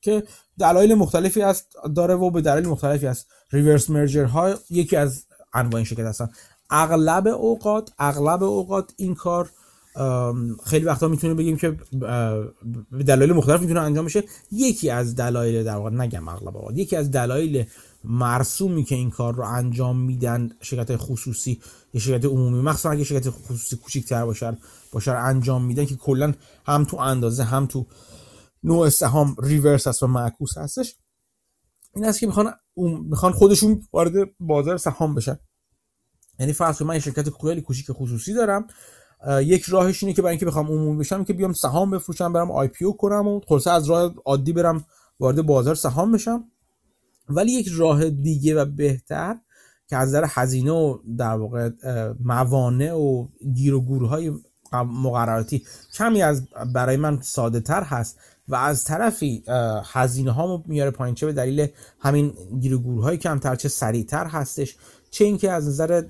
که 0.00 0.22
دلایل 0.58 0.94
مختلفی 0.94 1.42
است 1.42 1.66
داره 1.96 2.14
و 2.14 2.30
به 2.30 2.40
دلایل 2.40 2.68
مختلفی 2.68 3.06
است 3.06 3.26
reverse 3.52 3.90
merger 3.90 4.24
ها 4.24 4.54
یکی 4.70 4.96
از 4.96 5.24
انواع 5.54 5.76
این 5.76 5.84
شرکت 5.84 6.04
هستن. 6.04 6.28
اغلب 6.70 7.26
اوقات 7.26 7.90
اغلب 7.98 8.42
اوقات 8.42 8.92
این 8.96 9.14
کار 9.14 9.50
خیلی 10.64 10.84
وقتا 10.84 11.08
می‌تونه 11.08 11.34
بگیم 11.34 11.56
که 11.56 11.76
به 12.90 13.04
دلایل 13.06 13.32
مختلف 13.32 13.60
می‌تونه 13.60 13.80
انجام 13.80 14.04
بشه. 14.04 14.24
یکی 14.52 14.90
از 14.90 15.16
دلایل 15.16 15.64
در 15.64 15.76
واقع 15.76 15.90
نگم 15.90 16.28
اغلب 16.28 16.56
اوقات 16.56 16.78
یکی 16.78 16.96
از 16.96 17.10
دلایل 17.10 17.64
مرسومی 18.04 18.84
که 18.84 18.94
این 18.94 19.10
کار 19.10 19.34
رو 19.34 19.44
انجام 19.44 20.00
میدن 20.00 20.50
شرکت 20.60 20.96
خصوصی 20.96 21.60
یا 21.94 22.00
شرکت 22.00 22.24
عمومی 22.24 22.60
مخصوصا 22.60 22.90
اگه 22.90 23.04
شرکت 23.04 23.30
خصوصی 23.30 23.76
کوچیک‌تر 23.76 24.24
باشن 24.24 24.58
باشن 24.92 25.16
انجام 25.16 25.64
میدن 25.64 25.84
که 25.84 25.96
کلا 25.96 26.34
هم 26.66 26.84
تو 26.84 26.96
اندازه 26.96 27.44
هم 27.44 27.66
تو 27.66 27.86
نوع 28.62 28.88
سهام 28.88 29.36
reverse 29.42 29.86
هست 29.86 30.02
و 30.02 30.06
معکوس 30.06 30.58
هستش. 30.58 30.96
این 31.94 32.04
است 32.04 32.20
که 32.20 32.26
می‌خوان 32.26 32.52
می‌خوان 33.02 33.32
خودشون 33.32 33.82
وارد 33.92 34.12
بازار 34.40 34.76
سهام 34.76 35.14
بشن. 35.14 35.38
یعنی 36.38 36.52
فرض 36.52 36.82
من 36.82 36.94
یه 36.94 37.00
شرکت 37.00 37.30
خیلی 37.42 37.60
کوچیک 37.60 37.86
خصوصی 37.90 38.34
دارم. 38.34 38.66
یک 39.40 39.62
راهش 39.62 40.02
اینه 40.02 40.14
که 40.14 40.22
برای 40.22 40.32
اینکه 40.32 40.46
بخوام 40.46 40.66
عمومی 40.66 40.98
بشم 40.98 41.24
که 41.24 41.32
بیام 41.32 41.52
سهام 41.52 41.90
بفروشم 41.90 42.32
برم 42.32 42.50
IPO 42.50 42.96
کنم 42.96 43.28
و 43.28 43.40
خلاصه 43.48 43.70
از 43.70 43.90
راه 43.90 44.14
عادی 44.24 44.52
برم 44.52 44.84
وارد 45.20 45.42
بازار 45.42 45.74
سهام 45.74 46.12
بشم. 46.12 46.44
ولی 47.28 47.52
یک 47.52 47.68
راه 47.68 48.10
دیگه 48.10 48.54
و 48.54 48.64
بهتر 48.64 49.36
که 49.88 49.96
از 49.96 50.08
نظر 50.08 50.24
هزینه 50.28 50.72
و 50.72 50.98
در 51.18 51.34
واقع 51.34 51.70
موانع 52.24 52.94
و 52.94 53.26
گیر 53.54 53.74
و 53.74 53.80
گورهای 53.80 54.32
مقرراتی 54.72 55.64
کمی 55.94 56.22
از 56.22 56.48
برای 56.74 56.96
من 56.96 57.20
ساده 57.20 57.60
تر 57.60 57.82
هست 57.82 58.18
و 58.48 58.54
از 58.54 58.84
طرفی 58.84 59.42
هزینه 59.92 60.30
هامو 60.30 60.62
میاره 60.66 60.90
پایین 60.90 61.14
چه 61.14 61.26
به 61.26 61.32
دلیل 61.32 61.66
همین 62.00 62.32
گیر 62.60 62.74
و 62.74 62.78
گورهای 62.78 63.16
کمتر 63.16 63.56
چه 63.56 63.68
سریعتر 63.68 64.26
هستش 64.26 64.76
چه 65.10 65.24
اینکه 65.24 65.50
از 65.50 65.68
نظر 65.68 66.02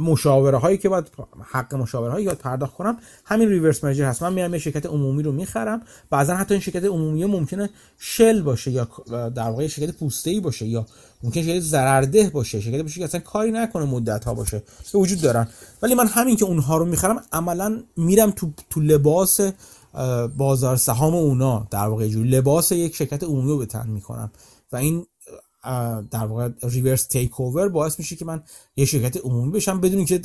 مشاوره 0.00 0.58
هایی 0.58 0.78
که 0.78 0.88
باید 0.88 1.10
حق 1.44 1.74
مشاوره 1.74 2.12
هایی 2.12 2.28
پرداخت 2.28 2.74
کنم 2.74 2.96
همین 3.24 3.48
ریورس 3.48 3.84
مرجر 3.84 4.04
هست. 4.04 4.22
من 4.22 4.32
میرم 4.32 4.52
یه 4.52 4.58
شرکت 4.58 4.86
عمومی 4.86 5.22
رو 5.22 5.32
می‌خرم 5.32 5.82
بعضا 6.10 6.34
حتی 6.34 6.54
این 6.54 6.60
شرکت 6.60 6.84
عمومی 6.84 7.24
ممکنه 7.24 7.70
shell 7.98 8.42
باشه 8.42 8.70
یا 8.70 8.88
در 9.34 9.48
واقع 9.48 9.66
شرکت 9.66 9.94
پوسته 9.94 10.30
ای 10.30 10.40
باشه 10.40 10.66
یا 10.66 10.86
ممکنه 11.22 11.42
شرکت 11.42 11.60
ضررده 11.60 12.30
باشه. 12.30 12.60
شرکت 12.60 12.82
باشه 12.82 12.98
که 13.00 13.04
اصلا 13.04 13.20
کاری 13.20 13.50
نکنه 13.50 13.84
مدت 13.84 14.24
ها 14.24 14.34
باشه. 14.34 14.62
که 14.92 14.98
وجود 14.98 15.20
دارن. 15.20 15.48
ولی 15.82 15.94
من 15.94 16.06
همین 16.06 16.36
که 16.36 16.44
اونها 16.44 16.76
رو 16.76 16.84
می‌خرم 16.84 17.22
عملا 17.32 17.82
میرم 17.96 18.30
تو 18.30 18.50
تو 18.70 18.80
لباس 18.80 19.40
بازار 20.36 20.76
سهام 20.76 21.14
اونا 21.14 21.66
در 21.70 21.86
واقع 21.86 22.08
جور 22.08 22.26
لباس 22.26 22.72
یک 22.72 22.96
شرکت 22.96 23.24
عمومی 23.24 23.48
رو 23.48 23.58
به 23.58 23.66
تن 23.66 23.88
می‌کنم 23.88 24.32
و 24.72 24.76
این 24.76 25.06
در 26.10 26.26
واقع 26.26 26.50
reverse 26.62 27.06
takeover 27.06 27.68
باعث 27.68 27.98
میشه 27.98 28.16
که 28.16 28.24
من 28.24 28.42
یه 28.76 28.84
شرکت 28.84 29.16
عمومی 29.16 29.50
بشم 29.50 29.80
بدون 29.80 30.04
که 30.04 30.22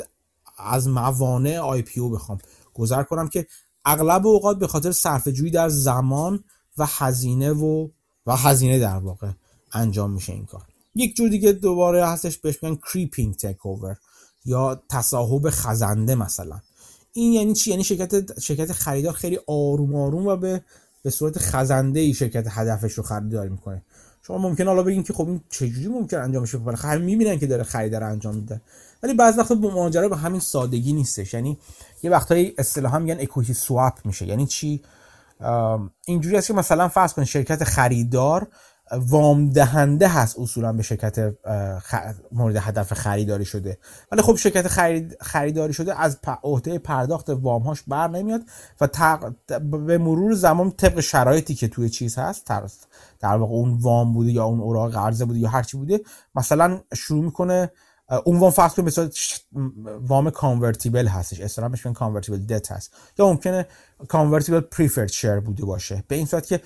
از 0.57 0.87
موانع 0.87 1.57
IPO 1.57 2.09
بخوام. 2.09 2.37
گذر 2.73 3.03
کنم 3.03 3.27
که 3.27 3.47
اغلب 3.85 4.27
اوقات 4.27 4.59
به 4.59 4.67
خاطر 4.67 4.91
صرفه 4.91 5.31
جویی 5.31 5.51
در 5.51 5.69
زمان 5.69 6.43
و 6.77 6.85
هزینه 6.89 7.51
و 7.51 7.87
و 8.25 8.35
هزینه 8.35 8.79
در 8.79 8.97
واقع 8.97 9.31
انجام 9.73 10.11
میشه 10.11 10.33
این 10.33 10.45
کار. 10.45 10.61
یک 10.95 11.15
جور 11.15 11.29
دیگه 11.29 11.51
دوباره 11.51 12.07
هستش 12.07 12.37
بهش 12.37 12.63
میگن 12.63 12.75
کریپینگ 12.93 13.35
تیک 13.35 13.65
اوور 13.65 13.97
یا 14.45 14.81
تصاحب 14.89 15.49
خزنده 15.49 16.15
مثلا. 16.15 16.59
این 17.17 17.33
یعنی 17.33 17.53
چی؟ 17.53 17.69
یعنی 17.71 17.83
شرکت 17.83 18.39
شرکت 18.39 18.71
خریدار 18.71 19.13
خیلی 19.13 19.39
آروم 19.47 19.95
آروم 19.95 20.27
و 20.27 20.35
به 20.35 20.61
به 21.03 21.09
صورت 21.09 21.39
خزنده 21.39 21.99
ای 21.99 22.13
شرکت 22.13 22.45
هدفش 22.49 22.93
رو 22.93 23.03
خریداری 23.03 23.49
می‌کنه. 23.49 23.81
شما 24.21 24.37
ممکن 24.37 24.67
حالا 24.67 24.83
بگین 24.83 25.03
که 25.03 25.13
خب 25.13 25.27
این 25.27 25.41
چجوری 25.49 25.87
ممکن 25.87 26.17
انجام 26.17 26.43
بشه؟ 26.43 26.57
بالاخره 26.57 26.91
همه 26.91 27.05
می‌بینن 27.05 27.39
که 27.39 27.47
داره 27.47 27.63
خریدار 27.63 28.03
انجام 28.03 28.35
میده. 28.35 28.61
ولی 29.03 29.13
بعض 29.13 29.37
وقتا 29.37 29.55
ماجرا 29.55 30.09
به 30.09 30.17
همین 30.17 30.39
سادگی 30.39 30.93
نیستش. 30.93 31.33
یعنی 31.33 31.57
یه 32.03 32.11
وقتایی 32.11 32.53
اصطلاحا 32.57 32.99
میگن 32.99 33.19
اکویتی 33.19 33.53
سواپ 33.53 34.05
میشه. 34.05 34.25
یعنی 34.25 34.45
چی؟ 34.45 34.81
اینجوری 36.05 36.37
است 36.37 36.47
که 36.47 36.53
مثلا 36.53 36.87
فرض 36.87 37.13
کنید 37.13 37.27
شرکت 37.27 37.63
خریدار 37.63 38.47
وام 38.91 39.49
دهنده 39.49 40.07
هست 40.07 40.39
اصولا 40.39 40.73
به 40.73 40.83
شرکت 40.83 41.33
مورد 42.31 42.55
هدف 42.55 42.93
خریداری 42.93 43.45
شده. 43.45 43.77
ولی 44.11 44.21
خب 44.21 44.35
شرکت 44.35 44.67
خرید... 44.67 45.17
خریداری 45.21 45.73
شده 45.73 45.99
از 46.01 46.19
عهده 46.43 46.79
پرداخت 46.79 47.29
وام 47.29 47.61
هاش 47.61 47.83
بر 47.87 48.07
نمیاد 48.07 48.41
و 48.81 48.87
به 49.69 49.97
مرور 49.97 50.33
زمان 50.33 50.71
طبق 50.71 50.99
شرایطی 50.99 51.55
که 51.55 51.67
توی 51.67 51.89
چیز 51.89 52.15
هست 52.15 52.51
در 53.19 53.35
واقع 53.35 53.53
اون 53.53 53.77
وام 53.77 54.13
بوده 54.13 54.31
یا 54.31 54.45
اون 54.45 54.59
اوراق 54.59 54.91
قرضه 54.91 55.25
بوده 55.25 55.39
یا 55.39 55.49
هرچی 55.49 55.77
بوده 55.77 55.99
مثلا 56.35 56.81
شروع 56.93 57.23
می‌کنه 57.23 57.71
اون 58.25 58.39
وام 58.39 58.51
فرض 58.51 58.73
کنید 58.73 58.95
به 58.95 59.11
وام 59.99 60.29
convertible 60.29 61.07
هستش 61.07 61.39
اصطلاحا 61.41 61.69
بهش 61.69 61.87
convertible 61.87 62.37
debt 62.37 62.71
هست. 62.71 62.93
یا 63.19 63.27
ممکنه 63.27 63.67
convertible 64.07 64.59
preferred 64.59 65.07
share 65.07 65.39
بوده 65.39 65.65
باشه. 65.65 66.03
به 66.07 66.15
این 66.15 66.25
صورت 66.25 66.47
که 66.47 66.61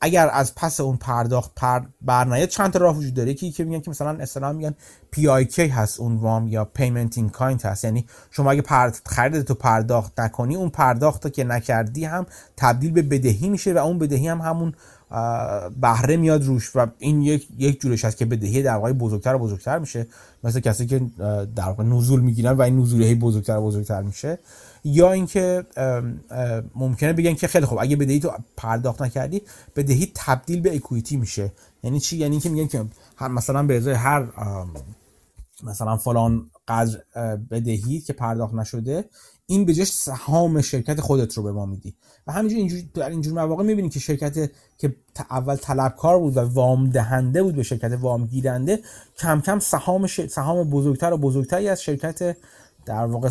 اگر 0.00 0.30
از 0.32 0.54
پس 0.54 0.80
اون 0.80 0.96
پرداخت 0.96 1.52
بر 1.56 1.80
نیاد 2.02 2.46
چند 2.46 2.72
تا 2.72 2.78
راه 2.78 2.96
وجود 2.96 3.14
داره؟ 3.14 3.34
که 3.34 3.64
میگن 3.64 3.80
که 3.80 3.90
مثلا 3.90 4.10
اصطلاحا 4.10 4.52
میگن 4.52 4.74
PIK 5.10 5.66
هست 5.66 6.00
اون 6.00 6.16
وام 6.16 6.48
یا 6.48 6.64
payment 6.64 7.18
in 7.18 7.28
kind 7.28 7.66
هست. 7.66 7.84
یعنی 7.84 8.06
شما 8.30 8.50
اگه 8.50 8.62
خرید 9.06 9.42
تو 9.42 9.54
پرداخت 9.54 10.20
نکنی 10.20 10.56
اون 10.56 10.68
پرداخت 10.68 11.32
که 11.32 11.44
نکردی 11.44 12.04
هم 12.04 12.26
تبدیل 12.56 12.90
به 12.92 13.02
بدهی 13.02 13.48
میشه 13.48 13.72
و 13.72 13.78
اون 13.78 13.98
بدهی 13.98 14.28
هم 14.28 14.40
همون 14.40 14.74
بهره 15.80 16.16
میاد 16.16 16.44
روش 16.44 16.76
و 16.76 16.86
این 16.98 17.22
یک 17.22 17.48
یک 17.58 17.80
جورش 17.80 18.04
هست 18.04 18.16
که 18.16 18.24
بدهی 18.24 18.62
در 18.62 18.74
واقع 18.74 18.92
بزرگتر 18.92 19.34
و 19.34 19.38
بزرگتر 19.38 19.78
میشه. 19.78 20.06
مثل 20.44 20.60
کسی 20.60 20.86
که 20.86 21.00
در 21.56 21.64
واقع 21.64 21.84
نزول 21.84 22.20
می‌گیرن 22.20 22.52
و 22.52 22.62
این 22.62 22.78
نزول 22.78 23.14
بزرگتر 23.14 23.56
و 23.56 23.62
بزرگتر 23.62 24.02
میشه. 24.02 24.38
یا 24.84 25.12
اینکه 25.12 25.66
ممکنه 26.74 27.12
بگن 27.12 27.34
که 27.34 27.46
خیلی 27.46 27.66
خوب 27.66 27.78
اگه 27.80 27.96
بدهی 27.96 28.20
تو 28.20 28.30
پرداخت 28.56 29.02
نکردی 29.02 29.42
بدهی 29.76 30.12
تبدیل 30.14 30.60
به 30.60 30.76
اکویتی 30.76 31.16
میشه. 31.16 31.52
یعنی 31.82 32.00
چی؟ 32.00 32.16
یعنی 32.16 32.32
اینکه 32.32 32.48
میگن 32.48 32.66
که 32.66 32.84
مثلا 33.20 33.62
به 33.62 33.76
ازای 33.76 33.94
هر 33.94 34.28
مثلا 35.62 35.96
فلان 35.96 36.50
قدر 36.68 36.98
بدهی 37.50 38.00
که 38.00 38.12
پرداخت 38.12 38.54
نشده 38.54 39.04
این 39.46 39.64
به 39.64 39.74
سهام 39.84 40.60
شرکت 40.60 41.00
خودت 41.00 41.34
رو 41.34 41.42
به 41.42 41.52
ما 41.52 41.66
میدی. 41.66 41.94
و 42.26 42.32
همینجور 42.32 42.58
اینجور 42.58 42.80
در 42.94 43.10
اینجور 43.10 43.34
مواقع 43.34 43.64
می‌بینی 43.64 43.88
که 43.88 44.00
شرکت 44.00 44.50
که 44.78 44.96
اول 45.30 45.56
طلبکار 45.56 46.18
بود 46.18 46.36
و 46.36 46.40
وام 46.40 46.90
دهنده 46.90 47.42
بود 47.42 47.56
به 47.56 47.62
شرکت 47.62 47.92
وام 48.00 48.26
گیرنده 48.26 48.80
کم 49.18 49.40
کم 49.40 49.58
سهام 49.58 50.06
سهام 50.06 50.70
بزرگتر 50.70 51.12
و 51.12 51.18
بزرگتری 51.18 51.68
از 51.68 51.82
شرکت 51.82 52.36
در 52.86 53.06
واقع 53.06 53.30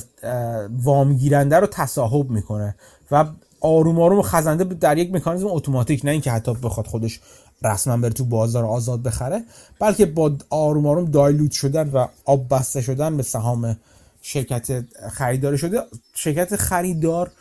وام 0.84 1.14
گیرنده 1.14 1.60
رو 1.60 1.68
تصاحب 1.68 2.30
می‌کنه 2.30 2.76
و 3.12 3.26
آروم 3.62 4.00
آروم 4.00 4.22
خزنده 4.22 4.64
در 4.64 4.98
یک 4.98 5.14
مکانیزم 5.14 5.48
اتوماتیک 5.48 6.06
نه 6.06 6.12
اینکه 6.12 6.32
حتی 6.32 6.54
بخواد 6.54 6.88
خودش 6.88 7.20
رسما 7.64 7.98
بره 7.98 8.10
تو 8.10 8.26
بازار 8.26 8.66
آزاد 8.66 9.04
بخره 9.04 9.44
بلکه 9.80 10.06
با 10.06 10.32
آروم 10.50 10.88
آروم 10.88 11.06
دایلوت 11.06 11.52
شدن 11.52 11.90
و 11.90 12.08
آب 12.26 12.50
بسته 12.50 12.82
شدن 12.82 13.18
به 13.18 13.24
سهام 13.24 13.78
شرکت 14.22 14.86
خریدار 15.10 15.58
شده. 15.58 15.82
شرکت 16.14 16.56
خریدار 16.56 17.32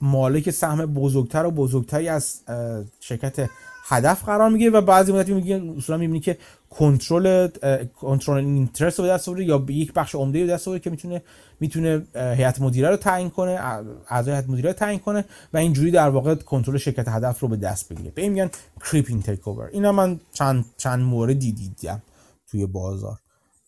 مالک 0.00 0.50
سهم 0.50 0.86
بزرگتر 0.86 1.46
و 1.46 1.50
بزرگتری 1.50 2.08
از 2.08 2.40
شرکت 3.00 3.48
هدف 3.84 4.24
قرار 4.24 4.50
می‌گیره 4.50 4.70
و 4.70 4.80
بعد 4.80 4.99
یه 4.99 5.12
مدت 5.12 5.28
دیگه 5.28 5.62
اصولا 5.76 5.98
می‌بینی 5.98 6.20
که 6.20 6.38
کنترل 6.70 7.48
control 8.00 8.44
interest 8.44 9.00
رو 9.00 9.03
به 9.03 9.06
دست 9.06 9.28
آوره 9.28 9.44
یا 9.44 9.66
یک 9.68 9.92
بخش 9.92 10.14
عمده 10.14 10.46
به 10.46 10.52
دست 10.52 10.68
آوره 10.68 10.80
که 10.80 10.90
می‌تونه 10.90 11.22
می‌تونه 11.60 12.02
هیئت 12.14 12.60
مدیره 12.60 12.88
رو 12.88 12.96
تعیین 12.96 13.30
کنه 13.30 13.60
اعضای 14.08 14.34
هیئت 14.34 14.50
مدیره 14.50 14.70
رو 14.70 14.72
تعیین 14.72 15.00
کنه 15.00 15.24
و 15.52 15.56
اینجوری 15.56 15.90
در 15.90 16.08
واقع 16.08 16.34
کنترل 16.34 16.76
شرکت 16.76 17.08
هدف 17.08 17.40
رو 17.40 17.48
به 17.48 17.56
دست 17.56 17.88
بگیره. 17.92 18.10
به 18.10 18.22
این 18.22 18.32
میگن 18.32 18.50
creeping 18.90 19.22
takeover 19.22 19.68
اینا 19.72 19.92
من 19.92 20.20
چند 20.32 20.64
چند 20.76 21.00
موردی 21.00 21.52
دیدم 21.52 22.02
توی 22.50 22.66
بازار. 22.66 23.18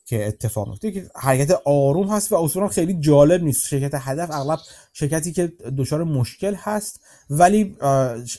که 0.04 0.26
اتفاق 0.26 0.68
میفته. 0.68 0.92
که 0.92 1.10
حرکت 1.14 1.50
آروم 1.64 2.08
هست 2.08 2.32
و 2.32 2.36
اصولا 2.36 2.68
خیلی 2.68 2.94
جالب 2.94 3.42
نیست. 3.42 3.66
شرکت 3.66 3.90
هدف 3.94 4.30
اغلب 4.32 4.58
شرکتی 4.92 5.32
که 5.32 5.46
دچار 5.78 6.04
مشکل 6.04 6.54
هست 6.54 7.00
ولی 7.30 7.76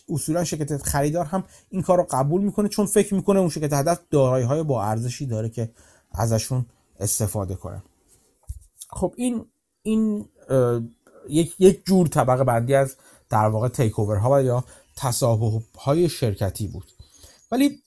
اصولا 0.10 0.44
شرکت 0.44 0.78
خریدار 0.78 1.26
هم 1.26 1.44
این 1.70 1.82
کار 1.82 1.98
رو 1.98 2.08
قبول 2.12 2.42
می‌کنه 2.42 2.70
چون 2.70 2.86
فکر 2.86 3.14
می‌کنه 3.14 3.40
اون 3.40 3.50
شرکت 3.50 3.74
هدف 3.74 4.00
دارایی 4.12 4.46
های 4.46 4.64
با 4.64 4.84
ارزشی 4.84 5.26
داره 5.26 5.50
که 5.50 5.72
ازشون 6.12 6.66
استفاده 7.00 7.56
کنه. 7.56 7.84
خب 8.90 9.14
این 9.18 9.46
این 9.82 10.26
یک 11.30 11.56
یک 11.60 11.86
جور 11.86 12.08
طبقه 12.08 12.44
بندی 12.44 12.76
از 12.76 12.96
در 13.30 13.48
واقع 13.48 13.68
تیک 13.68 13.94
ها 13.94 14.42
یا 14.42 14.64
تصاحب 14.96 15.64
های 15.80 16.10
شرکتی 16.10 16.68
بود. 16.68 16.92
ولی 17.52 17.80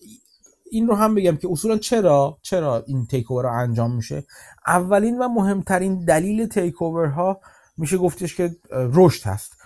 این 0.70 0.86
رو 0.86 0.94
هم 0.94 1.14
بگم 1.14 1.36
که 1.36 1.48
اصولا 1.50 1.78
چرا 1.78 2.38
چرا 2.42 2.84
این 2.86 3.06
تیک 3.06 3.30
اوور 3.30 3.46
انجام 3.46 3.94
میشه؟ 3.94 4.24
اولین 4.66 5.18
و 5.18 5.28
مهمترین 5.28 6.04
دلیل 6.04 6.46
تیک 6.46 6.74
ها 6.74 7.40
میشه 7.76 7.96
گفتش 7.96 8.36
که 8.36 8.56
رشد 8.70 9.26
هست. 9.26 9.56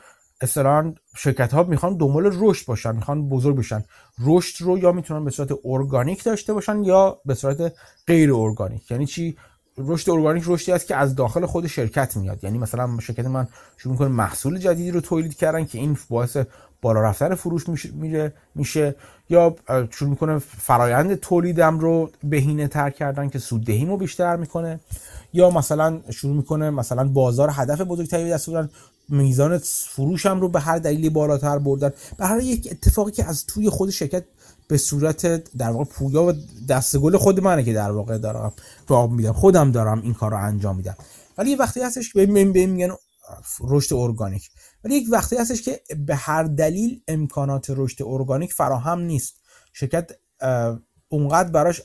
اصطلاحا 0.41 0.95
شرکت 1.17 1.55
ها 1.55 1.63
می‌خوان 1.63 1.97
دنبال 1.97 2.31
رشد 2.41 2.67
باشن 2.67 2.97
می‌خوان 2.97 3.29
بزرگ 3.29 3.57
بشن. 3.57 3.85
رشد 4.25 4.65
رو 4.65 4.79
یا 4.79 4.93
می‌تونن 4.93 5.25
به 5.25 5.31
صورت 5.31 5.49
ارگانیک 5.65 6.25
داشته 6.25 6.53
باشن 6.53 6.83
یا 6.83 7.21
به 7.25 7.35
صورت 7.35 7.73
غیر 8.07 8.35
ارگانیک 8.35 8.91
یعنی 8.91 9.07
چی؟ 9.07 9.37
رشد 9.79 10.11
ارگانیک 10.11 10.45
رشدی 10.47 10.73
است 10.73 10.87
که 10.87 10.97
از 10.97 11.15
داخل 11.15 11.47
خود 11.47 11.67
شرکت 11.67 12.17
میاد. 12.17 12.45
یعنی 12.45 12.59
مثلا 12.59 12.99
شرکت 13.01 13.27
من 13.27 13.49
شروع 13.77 13.93
می‌کنه 13.93 14.09
محصول 14.09 14.59
جدیدی 14.59 14.91
رو 14.91 15.01
تولید 15.01 15.37
کردن 15.37 15.65
که 15.65 15.79
این 15.79 15.99
باعث 16.09 16.37
بالا 16.83 17.01
رفتن 17.01 17.35
فروش 17.35 17.69
میشه 17.69 18.33
میشه. 18.55 18.95
یا 19.31 19.57
شروع 19.91 20.11
می‌کنه 20.11 20.39
فرایند 20.39 21.15
تولیدم 21.15 21.79
رو 21.79 22.11
بهینه 22.25 22.69
تر 22.69 22.91
کردن 22.91 23.29
که 23.29 23.39
سوددهیمو 23.39 23.97
بیشتر 23.97 24.37
می‌کنه. 24.37 24.81
یا 25.33 25.51
مثلا 25.51 26.01
شروع 26.11 26.37
می‌کنه 26.37 26.71
مثلا 26.71 27.09
بازار 27.09 27.51
هدف 27.53 27.81
بزرگتری 27.81 28.31
دست 28.31 28.47
بودن 28.47 28.71
میزان 29.09 29.59
فروشم 29.59 30.41
رو 30.41 30.49
به 30.49 30.61
هر 30.61 30.79
دلیلی 30.79 31.11
بالاتر 31.11 31.59
بردن. 31.59 31.93
به 32.19 32.27
هر 32.27 32.41
یک 32.41 32.69
اتفاقی 32.71 33.11
که 33.11 33.25
از 33.25 33.47
توی 33.47 33.71
خود 33.71 33.91
شرکت 33.91 34.25
به 34.69 34.79
صورت 34.79 35.27
در 35.57 35.71
واقع 35.71 35.85
پویا 35.85 36.23
و 36.23 36.33
دستگل 36.69 37.17
خود 37.17 37.41
منه 37.41 37.65
که 37.65 37.73
در 37.73 37.91
واقع 37.91 38.19
دارم 38.19 38.53
راه 38.89 39.11
میدم. 39.11 39.33
خودم 39.33 39.73
دارم 39.73 40.03
این 40.03 40.15
کار 40.15 40.31
رو 40.31 40.37
انجام 40.37 40.77
میدم. 40.77 40.97
ولی 41.39 41.51
یه 41.51 41.57
وقتی 41.57 41.81
هستش 41.81 42.13
که 42.13 42.27
به 42.27 42.43
میگن 42.67 42.91
رشد 43.61 43.95
ارگانیک. 43.95 44.51
ولی 44.85 44.95
یک 44.95 45.09
وقتی 45.11 45.37
هستش 45.37 45.63
که 45.63 45.81
به 46.07 46.17
هر 46.17 46.43
دلیل 46.43 47.01
امکانات 47.09 47.67
رشد 47.77 48.03
ارگانیک 48.07 48.53
فراهم 48.53 49.01
نیست. 49.01 49.41
شرکت 49.73 50.11
اونقدر 51.09 51.51
براش 51.51 51.83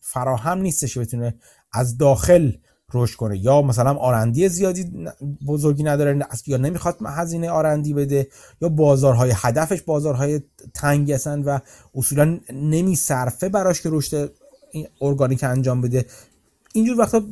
فراهم 0.00 0.58
نیستش 0.58 0.94
که 0.94 1.00
بتونه 1.00 1.34
از 1.72 1.98
داخل 1.98 2.52
رشد 2.94 3.16
کنه. 3.16 3.38
یا 3.38 3.62
مثلا 3.62 3.94
آرندی 3.94 4.48
زیادی 4.48 5.06
بزرگی 5.46 5.82
نداره 5.82 6.26
یا 6.46 6.56
نمی‌خواد 6.56 6.98
هزینه 7.06 7.50
آرندی 7.50 7.94
بده 7.94 8.28
یا 8.60 8.68
بازارهای 8.68 9.32
هدفش 9.34 9.82
بازارهای 9.82 10.40
تنگی 10.74 11.12
هستن 11.12 11.42
و 11.42 11.58
اصولا 11.94 12.40
نمیصرفه 12.52 13.48
براش 13.48 13.80
که 13.80 13.88
رشد 13.92 14.32
ارگانیک 15.00 15.44
انجام 15.44 15.80
بده. 15.80 16.06
اینجور 16.72 16.98
وقتا 16.98 17.22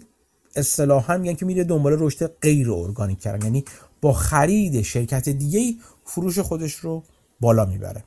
اصطلاحا 0.57 1.19
میگن 1.19 1.35
که 1.35 1.47
میره 1.47 1.65
دنبال 1.65 1.97
رشد 1.99 2.27
غیر 2.41 2.73
ارگانیک 2.73 3.21
کردن. 3.21 3.45
یعنی 3.45 3.65
با 4.05 4.13
خرید 4.13 4.83
شرکت 4.83 5.29
دیگه 5.29 5.75
فروش 6.05 6.39
خودش 6.39 6.75
رو 6.75 7.03
بالا 7.41 7.65
می‌بره. 7.65 8.05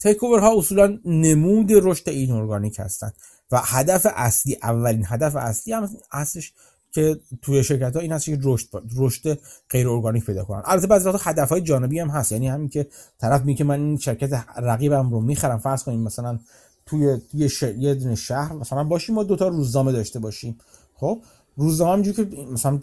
تیک 0.00 0.18
ها 0.18 0.58
اصولا 0.58 0.98
نمود 1.04 1.72
رشد 1.72 2.08
این 2.08 2.30
ارگانیک 2.30 2.80
هستن 2.80 3.12
و 3.50 3.60
هدف 3.64 4.06
اصلی 4.14 4.56
اولین 4.62 5.04
هدف 5.06 5.36
اصلی 5.36 5.72
هم 5.72 5.90
هستش 6.12 6.52
که 6.92 7.20
توی 7.42 7.64
شرکت 7.64 7.96
ها 7.96 8.00
این 8.00 8.12
هست 8.12 8.24
که 8.24 8.38
رشد 8.42 8.68
رشد 8.96 9.38
غیر 9.70 9.88
ارگانیک 9.88 10.24
پیدا 10.26 10.44
کنن. 10.44 10.62
البته 10.64 10.86
بعضی 10.86 11.08
وقتا 11.08 11.30
هدف 11.30 11.48
های 11.48 11.60
جانبی 11.60 11.98
هم 11.98 12.08
هست 12.08 12.32
یعنی 12.32 12.48
همین 12.48 12.68
که 12.68 12.86
طرف 13.18 13.44
میگه 13.44 13.64
من 13.64 13.80
این 13.80 13.98
شرکت 13.98 14.44
رقیبم 14.56 15.10
رو 15.10 15.20
می‌خرم. 15.20 15.58
فرض 15.58 15.82
کنیم 15.82 16.00
مثلا 16.00 16.38
توی 16.86 17.18
یه, 17.34 17.50
یه 17.78 17.94
دونه 17.94 18.14
شهر 18.14 18.52
مثلا 18.52 18.84
باشیم 18.84 19.14
ما 19.14 19.22
دوتا 19.22 19.48
روزنامه 19.48 19.92
داشته 19.92 20.18
باشیم. 20.18 20.58
خب 20.94 21.22
روزنامه 21.56 21.92
همینجور 21.92 22.14
که 22.14 22.36
مثلا 22.52 22.80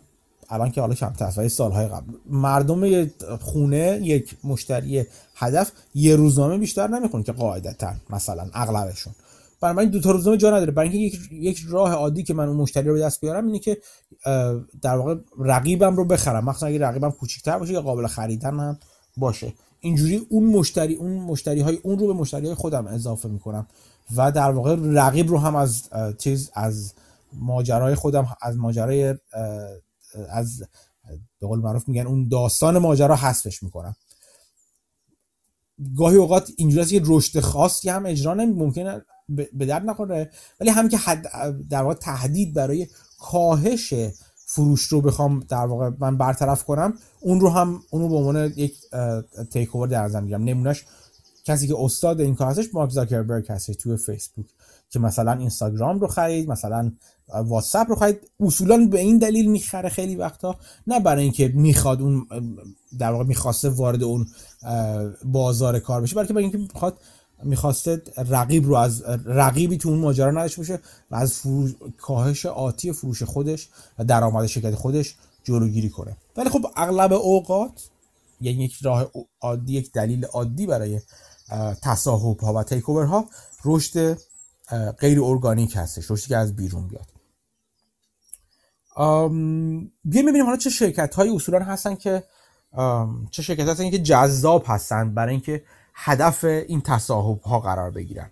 الان 0.49 0.71
که 0.71 0.81
حالا 0.81 0.93
کمتر 0.93 1.33
ولی 1.37 1.49
سالهای 1.49 1.87
قبل. 1.87 2.13
مردم 2.29 3.07
خونه 3.41 3.99
یک 4.03 4.37
مشتری 4.43 5.05
هدف 5.35 5.71
یه 5.95 6.15
روزنامه 6.15 6.57
بیشتر 6.57 6.87
نمی‌خونه 6.87 7.23
که 7.23 7.31
قاعدتا 7.31 7.93
مثلا 8.09 8.49
اغلبشون. 8.53 9.13
برای 9.61 9.79
این 9.79 9.89
دو 9.89 9.99
تا 9.99 10.11
روزنامه 10.11 10.37
جا 10.37 10.49
نداره. 10.49 10.71
برای 10.71 10.89
اینکه 10.89 11.17
یک, 11.17 11.31
یک 11.31 11.65
راه 11.69 11.93
عادی 11.93 12.23
که 12.23 12.33
من 12.33 12.47
اون 12.47 12.57
مشتری 12.57 12.87
رو 12.87 12.93
به 12.93 12.99
دست 12.99 13.21
بیارم 13.21 13.45
اینه 13.45 13.59
که 13.59 13.77
در 14.81 14.97
واقع 14.97 15.15
رقیبم 15.39 15.95
رو 15.95 16.05
بخرم. 16.05 16.45
مخصوصا 16.45 16.65
اگه 16.65 16.79
رقیبم 16.79 17.11
کوچیک‌تر 17.11 17.59
باشه 17.59 17.73
یا 17.73 17.81
قابل 17.81 18.07
خریدن 18.07 18.59
هم 18.59 18.79
باشه. 19.17 19.53
اینجوری 19.79 20.27
اون 20.29 20.45
مشتری 20.45 20.95
اون 20.95 21.11
مشتری 21.11 21.61
های 21.61 21.79
اون 21.83 21.99
رو 21.99 22.07
به 22.07 22.13
مشتری 22.13 22.45
های 22.45 22.55
خودم 22.55 22.87
اضافه 22.87 23.29
می‌کنم 23.29 23.67
و 24.15 24.31
در 24.31 24.51
واقع 24.51 24.75
رقیب 24.81 25.29
رو 25.29 25.37
هم 25.37 25.55
از 25.55 25.89
چیز 26.17 26.51
از 26.53 26.93
ماجرای 27.33 27.95
خودم 27.95 28.27
از 28.41 28.57
ماجرای 28.57 29.15
از 30.29 30.63
به 31.39 31.47
قول 31.47 31.59
معروف 31.59 31.87
میگن 31.87 32.07
اون 32.07 32.27
داستان 32.27 32.77
ماجرا 32.77 33.15
حذفش 33.15 33.63
می‌کنم. 33.63 33.95
گاهی 35.97 36.17
اوقات 36.17 36.51
اینجوری 36.57 36.95
یه 36.95 37.01
رشد 37.05 37.39
خاصی 37.39 37.89
هم 37.89 38.05
اجرا 38.05 38.33
ممکنه 38.33 39.01
به 39.29 39.65
درد 39.65 39.85
نخوره 39.85 40.31
ولی 40.59 40.69
هم 40.69 40.89
که 40.89 40.97
حد 40.97 41.27
در 41.69 41.81
واقع 41.81 41.93
تهدید 41.93 42.53
برای 42.53 42.87
کاهش 43.19 43.93
فروش 44.45 44.81
رو 44.81 45.01
بخوام 45.01 45.39
در 45.39 45.65
واقع 45.65 45.89
من 45.99 46.17
برطرف 46.17 46.63
کنم 46.63 46.93
اون 47.19 47.39
رو 47.39 47.49
هم 47.49 47.81
اون 47.91 48.01
رو 48.01 48.09
به 48.09 48.15
عنوان 48.15 48.53
یک 48.55 48.75
تیک 49.51 49.75
اوور 49.75 49.87
در 49.87 50.03
نظر 50.03 50.19
می‌گیرم. 50.21 50.43
نمونهش 50.43 50.85
کسی 51.45 51.67
که 51.67 51.75
استاد 51.77 52.21
این 52.21 52.35
کار 52.35 52.47
هستش 52.47 52.73
مارک 52.73 52.91
زاکربرگ 52.91 53.51
هستش 53.51 53.75
توی 53.75 53.97
فیسبوک 53.97 54.45
که 54.89 54.99
مثلا 54.99 55.31
اینستاگرام 55.31 55.99
رو 55.99 56.07
خرید 56.07 56.49
مثلا 56.49 56.91
واتساپ 57.33 57.89
رو 57.89 57.95
خرید 57.95 58.19
اصولا 58.39 58.87
به 58.91 58.99
این 58.99 59.17
دلیل 59.17 59.51
می‌خره 59.51 59.89
خیلی 59.89 60.15
وقتا. 60.15 60.55
نه 60.87 60.99
برای 60.99 61.23
اینکه 61.23 61.47
می‌خواد 61.47 62.01
اون 62.01 62.27
در 62.99 63.11
واقع 63.11 63.23
می‌خواسته 63.23 63.69
وارد 63.69 64.03
اون 64.03 64.27
بازار 65.25 65.79
کار 65.79 66.01
بشه 66.01 66.15
بلکه 66.15 66.33
برای 66.33 66.43
اینکه 66.43 66.57
می‌خواد 66.57 66.99
می‌خواسته 67.43 68.01
رقیب 68.17 68.65
رو 68.65 68.75
از 68.75 69.01
رقیبی 69.25 69.77
تو 69.77 69.89
اون 69.89 69.99
ماجرا 69.99 70.31
نداشته 70.31 70.61
باشه 70.61 70.79
و 71.11 71.15
از 71.15 71.33
فروش... 71.33 71.71
کاهش 71.97 72.45
آتی 72.45 72.91
فروش 72.91 73.23
خودش 73.23 73.69
و 73.99 74.03
درآمد 74.03 74.45
شرکت 74.45 74.75
خودش 74.75 75.15
جلوگیری 75.43 75.89
کنه. 75.89 76.17
ولی 76.37 76.49
خب 76.49 76.65
اغلب 76.75 77.13
اوقات 77.13 77.89
یعنی 78.41 78.63
یک 78.63 78.77
راه 78.81 79.11
عادی 79.41 79.73
یک 79.73 79.91
دلیل 79.91 80.25
عادی 80.25 80.67
برای 80.67 81.01
تصاحب 81.83 82.39
ها 82.39 82.53
و 82.53 82.63
تیک 82.63 82.83
ها 82.83 83.25
رشد 83.65 84.17
غیر 84.99 85.23
ارگانیک 85.23 85.73
هستش 85.75 86.11
رشدی 86.11 86.27
که 86.27 86.37
از 86.37 86.55
بیرون 86.55 86.87
بیاد. 86.87 87.18
بیا 88.99 90.21
می‌بینیم 90.23 90.45
حالا 90.45 90.57
چه 90.57 90.69
شرکت 90.69 91.15
های 91.15 91.29
اصولا 91.29 91.59
هستن 91.59 91.95
که 91.95 92.23
چه 93.31 93.41
شرکت 93.41 93.67
هستن 93.67 93.89
که 93.89 93.99
جذاب 93.99 94.63
هستن 94.67 95.13
برای 95.13 95.31
اینکه 95.31 95.63
هدف 95.93 96.43
این 96.43 96.81
تصاحب 96.81 97.41
ها 97.41 97.59
قرار 97.59 97.91
بگیرن. 97.91 98.31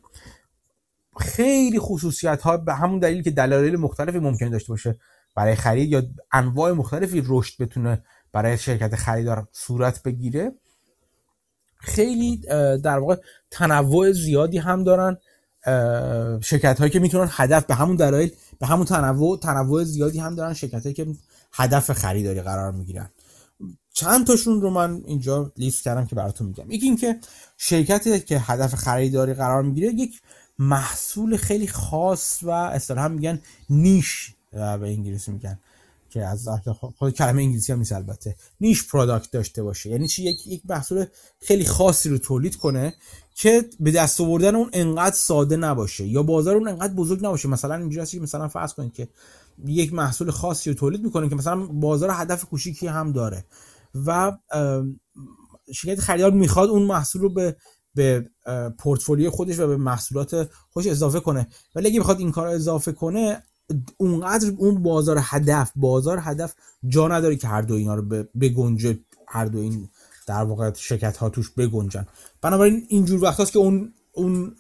خیلی 1.20 1.80
خصوصیت 1.80 2.42
ها 2.42 2.58
به 2.58 2.74
همون 2.74 3.00
دلیل 3.00 3.24
که 3.24 3.32
دلایل 3.32 3.76
مختلفی 3.76 4.20
ممکن 4.20 4.50
داشته 4.50 4.70
باشه 4.70 5.00
برای 5.36 5.56
خرید 5.56 5.92
یا 5.92 6.04
انواع 6.32 6.72
مختلفی 6.72 7.24
رشد 7.28 7.64
بتونه 7.64 8.04
برای 8.32 8.58
شرکت 8.58 8.96
خریدار 8.96 9.48
صورت 9.52 10.04
بگیره. 10.04 10.52
خیلی 11.80 12.38
در 12.84 13.00
واقع 13.00 13.16
تنوع 13.52 14.12
زیادی 14.12 14.58
هم 14.58 14.84
دارن. 14.84 15.18
شرکت 16.42 16.80
هایی 16.80 16.92
که 16.92 17.00
می‌تونن 17.00 17.28
هدف 17.32 17.66
به 17.66 17.76
همون 17.76 17.96
دلایل 17.96 18.32
به 18.60 18.68
همون 18.68 18.86
تنوع 18.86 19.40
تنوع 19.40 19.84
زیادی 19.84 20.20
هم 20.20 20.36
دارن 20.36 20.54
شرکت 20.54 20.84
هایی 20.84 20.94
که 20.94 21.08
هدف 21.54 21.92
خریداری 21.92 22.42
قرار 22.42 22.72
می‌گیرن. 22.72 23.10
چند 23.94 24.28
تاشون 24.28 24.62
رو 24.62 24.70
من 24.70 25.02
اینجا 25.06 25.52
لیست 25.58 25.84
کردم 25.84 26.06
که 26.06 26.16
براتون 26.16 26.48
میگم. 26.48 26.72
یکی 26.72 26.86
اینکه 26.86 27.20
شرکتی 27.58 28.20
که 28.20 28.40
هدف 28.40 28.76
خریداری 28.76 29.34
قرار 29.34 29.64
می‌گیره 29.64 29.88
یک 29.88 30.22
محصول 30.60 31.38
خیلی 31.38 31.68
خاص 31.68 32.44
و 32.44 32.50
اصطلاحا 32.50 33.08
میگن 33.08 33.42
نیش 33.70 34.34
به 34.52 34.62
انگلیسی 34.62 35.32
میگن 35.32 35.60
که 36.10 36.26
از 36.26 36.48
خود 36.98 37.14
کلمه 37.14 37.42
انگلیسی 37.42 37.72
هم 37.72 37.84
البته. 37.92 38.36
نیش 38.62 38.88
پروداکت 38.88 39.32
داشته 39.32 39.64
باشه. 39.64 39.90
یعنی 39.90 40.08
چی؟ 40.08 40.24
یک 40.24 40.48
یک 40.48 40.62
محصول 40.70 41.06
خیلی 41.40 41.66
خاصی 41.66 42.10
رو 42.10 42.18
تولید 42.18 42.56
کنه 42.56 42.94
که 43.40 43.70
به 43.80 43.92
دست 43.92 44.22
آوردن 44.22 44.56
اون 44.56 44.70
انقدر 44.74 45.16
ساده 45.16 45.58
نباشه 45.58 46.08
یا 46.08 46.24
بازار 46.24 46.56
اون 46.56 46.68
انقدر 46.68 46.94
بزرگ 46.94 47.26
نباشه. 47.26 47.48
مثلا 47.48 47.76
اینجوری 47.76 48.02
هست 48.02 48.16
مثلا 48.16 48.48
فرض 48.48 48.74
کنید 48.74 48.94
که 48.94 49.08
یک 49.66 49.94
محصول 49.94 50.32
خاصی 50.32 50.70
رو 50.70 50.76
تولید 50.76 51.04
می‌کنه 51.04 51.30
که 51.30 51.36
مثلا 51.36 51.66
بازار 51.66 52.10
هدف 52.14 52.46
کوچیکی 52.46 52.88
هم 52.88 53.12
داره 53.12 53.46
و 54.06 54.38
شرکت 55.74 56.00
خریدار 56.00 56.32
می‌خواد 56.32 56.70
اون 56.70 56.82
محصول 56.82 57.22
رو 57.22 57.30
به 57.30 57.56
به 57.96 58.30
پورتفولیو 58.78 59.32
خودش 59.32 59.60
و 59.60 59.68
به 59.68 59.78
محصولات 59.78 60.50
خودش 60.70 60.88
اضافه 60.88 61.20
کنه. 61.20 61.48
ولی 61.76 61.88
اگه 61.88 62.00
می‌خواد 62.00 62.20
این 62.20 62.32
کار 62.32 62.48
اضافه 62.48 62.92
کنه 62.92 63.44
اونقدر 63.98 64.52
اون 64.58 64.84
بازار 64.84 65.18
هدف 65.22 65.72
بازار 65.76 66.20
هدف 66.22 66.54
جا 66.88 67.08
نداره 67.08 67.36
که 67.36 67.48
هر 67.48 67.62
دو 67.62 67.74
اینا 67.74 67.96
رو 67.96 68.26
بگنجه 68.42 69.00
هر 69.28 69.46
دو 69.46 69.60
این 69.60 69.90
در 70.28 70.44
واقع 70.44 70.74
شرکت 70.74 71.18
ها 71.18 71.30
توش 71.30 71.52
بگنجن. 71.52 72.08
بنابراین 72.42 72.86
اینجور 72.88 73.24
وقت 73.24 73.40
هست 73.40 73.52
که 73.52 73.60
اون 73.60 73.94
اون 74.12 74.56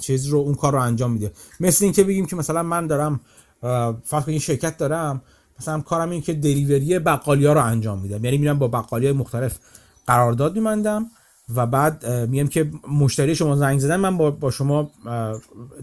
چیز 0.00 0.26
رو 0.26 0.38
اون 0.38 0.54
کار 0.54 0.72
رو 0.72 0.80
انجام 0.80 1.12
میده. 1.12 1.32
مثل 1.60 1.84
اینکه 1.84 2.04
بگیم 2.04 2.26
که 2.26 2.36
مثلا 2.36 2.62
من 2.62 2.86
دارم 2.86 3.20
فرض 4.04 4.28
این 4.28 4.38
شرکت 4.38 4.76
دارم 4.76 5.22
مثلا 5.60 5.80
کارم 5.80 6.10
این 6.10 6.22
که 6.22 6.32
دلیوری 6.32 6.98
بقالی 6.98 7.46
ها 7.46 7.52
رو 7.52 7.64
انجام 7.64 7.98
میدم. 7.98 8.24
یعنی 8.24 8.38
میرم 8.38 8.58
با 8.58 8.68
بقالی 8.68 9.06
های 9.06 9.16
مختلف 9.16 9.58
قرارداد 10.06 10.54
میمندم 10.54 11.06
و 11.54 11.66
بعد 11.66 12.06
میگم 12.06 12.48
که 12.48 12.70
مشتری 12.88 13.34
شما 13.34 13.56
زنگ 13.56 13.80
زدن 13.80 13.96
من 13.96 14.16
با, 14.16 14.50
شما 14.50 14.90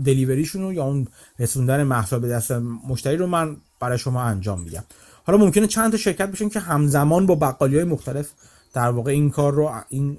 دلیوریشون 0.06 0.62
رو 0.62 0.74
یا 0.74 0.84
اون 0.84 1.08
رسوندن 1.40 1.84
محصول 1.84 2.20
به 2.20 2.28
دست 2.28 2.52
مشتری 2.88 3.18
رو 3.18 3.28
من 3.28 3.58
برای 3.80 3.98
شما 3.98 4.22
انجام 4.22 4.62
میدم. 4.62 4.84
حالا 5.24 5.40
ممکنه 5.40 5.68
چند 5.68 5.92
تا 5.92 5.98
شرکت 5.98 6.32
بشن 6.32 6.50
که 6.50 6.60
همزمان 6.60 7.26
با 7.26 7.36
بقالی 7.36 7.76
های 7.76 7.84
مختلف 7.84 8.32
در 8.74 8.90
واقع 8.90 9.12
این 9.12 9.30
کار 9.30 9.54
رو 9.54 9.72
این 9.90 10.18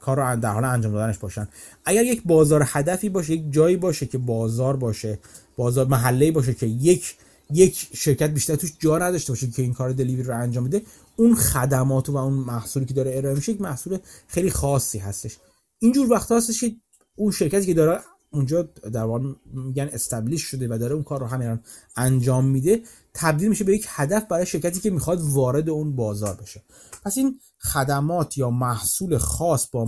کار 0.00 0.16
رو 0.16 0.40
در 0.40 0.52
حال 0.52 0.64
انجام 0.64 0.92
دادنش 0.92 1.18
باشن. 1.18 1.48
اگر 1.84 2.04
یک 2.04 2.22
بازار 2.24 2.64
هدفی 2.66 3.08
باشه 3.08 3.32
یک 3.32 3.52
جایی 3.52 3.76
باشه 3.76 4.06
که 4.06 4.18
بازار 4.18 4.76
باشه 4.76 5.18
بازار 5.56 5.86
محله 5.86 6.32
باشه 6.32 6.54
که 6.54 6.66
یک 6.66 7.16
یک 7.50 7.88
شرکت 7.94 8.30
بیشتر 8.30 8.56
توش 8.56 8.72
جا 8.78 8.98
نداشته 8.98 9.32
باشه 9.32 9.50
که 9.50 9.62
این 9.62 9.74
کار 9.74 9.92
دلیوری 9.92 10.22
رو 10.22 10.40
انجام 10.40 10.64
بده 10.64 10.82
اون 11.16 11.34
خدمات 11.34 12.08
و 12.08 12.16
اون 12.16 12.32
محصولی 12.32 12.86
که 12.86 12.94
داره 12.94 13.16
ارائه 13.16 13.34
میشه 13.34 13.52
یک 13.52 13.60
محصول 13.60 13.98
خیلی 14.26 14.50
خاصی 14.50 14.98
هستش. 14.98 15.36
اینجور 15.78 16.12
وقت 16.12 16.32
هستش 16.32 16.60
که 16.60 16.72
اون 17.16 17.32
شرکتی 17.32 17.66
که 17.66 17.74
داره 17.74 18.00
اونجا 18.30 18.62
در 18.92 19.04
واقع 19.04 19.24
میگن 19.52 19.88
استبلیش 19.92 20.42
شده 20.42 20.68
و 20.68 20.78
داره 20.78 20.94
اون 20.94 21.02
کار 21.02 21.20
رو 21.20 21.26
همین 21.26 21.58
انجام 21.96 22.44
میده 22.44 22.82
تبدیل 23.14 23.48
میشه 23.48 23.64
به 23.64 23.74
یک 23.74 23.86
هدف 23.88 24.24
برای 24.24 24.46
شرکتی 24.46 24.80
که 24.80 24.90
می‌خواد 24.90 25.20
وارد 25.22 25.68
اون 25.68 25.96
بازار 25.96 26.34
بشه. 26.42 26.62
پس 27.04 27.18
این 27.18 27.40
خدمات 27.60 28.38
یا 28.38 28.50
محصول 28.50 29.18
خاص 29.18 29.66
با 29.66 29.86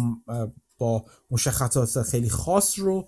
با 0.78 1.04
مشخصات 1.30 2.02
خیلی 2.02 2.30
خاص 2.30 2.78
رو 2.78 3.06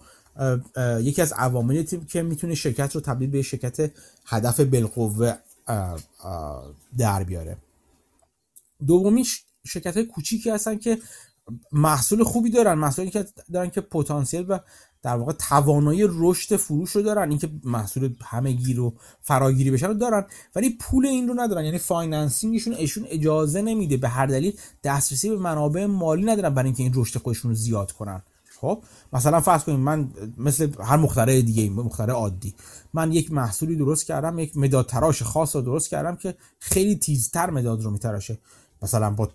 یکی 1.01 1.23
از 1.23 1.33
عواملی 1.33 1.85
که 1.85 2.23
می‌تونه 2.23 2.55
شرکت 2.55 2.95
رو 2.95 3.01
تبدیل 3.01 3.31
به 3.31 3.43
شرکت 3.43 3.91
هدف 4.27 4.61
بالقوه 4.61 5.35
در 6.99 7.25
بیاره. 7.25 7.57
دومیش 8.87 9.45
شرکت 9.67 9.97
های 9.97 10.07
کوچیکی 10.07 10.51
هستن 10.51 10.79
که 10.79 10.99
محصول 11.73 12.25
خوبی 12.25 12.51
دارن 12.51 12.75
محصولی 12.75 13.11
که 13.11 13.27
دارن 13.53 13.71
که 13.71 13.81
پتانسیل 13.81 14.45
و 14.49 14.59
در 15.03 15.17
واقع 15.17 15.33
توانایی 15.33 16.05
رشد 16.09 16.57
فروش 16.57 16.91
رو 16.91 17.03
دارن 17.03 17.31
اینکه 17.31 17.51
محصول 17.65 18.15
همه 18.25 18.53
گیر 18.53 18.81
و 18.81 18.95
فراگیری 19.21 19.71
بشن 19.71 19.87
رو 19.87 19.95
دارن 19.95 20.25
ولی 20.57 20.71
پول 20.71 21.07
این 21.07 21.29
رو 21.29 21.35
ندارن. 21.41 21.65
یعنی 21.65 21.79
financing 21.79 22.45
شون 22.45 22.75
ایشون 22.75 23.07
اجازه 23.09 23.63
نمیده 23.63 23.97
به 23.97 24.09
هر 24.09 24.27
دلیل 24.27 24.57
دسترسی 24.85 25.31
به 25.31 25.37
منابع 25.37 25.87
مالی 25.87 26.25
ندارن 26.25 26.55
برای 26.55 26.67
اینکه 26.67 26.83
این 26.83 26.93
رشد 26.95 27.19
خودشون 27.19 27.51
رو 27.51 27.55
زیاد 27.55 27.93
کنن. 27.93 28.23
خب 28.61 28.83
مثلا 29.13 29.41
فرض 29.41 29.65
کنید 29.65 29.79
من 29.79 30.11
مثل 30.39 30.71
هر 30.81 30.97
مخترع 30.97 31.41
دیگه 31.41 31.71
مخترع 31.71 32.15
عادی 32.15 32.55
من 32.95 33.13
یک 33.13 33.33
محصولی 33.33 33.77
درست 33.77 34.07
کردم 34.07 34.39
یک 34.39 34.57
مداد 34.57 34.87
تراش 34.87 35.23
خاص 35.23 35.57
رو 35.57 35.63
درست 35.63 35.89
کردم 35.89 36.17
که 36.17 36.35
خیلی 36.59 36.97
تیزتر 36.97 37.51
مداد 37.51 37.83
رو 37.83 37.91
میتراشه. 37.91 38.39
مثلا 38.83 39.11
با 39.11 39.31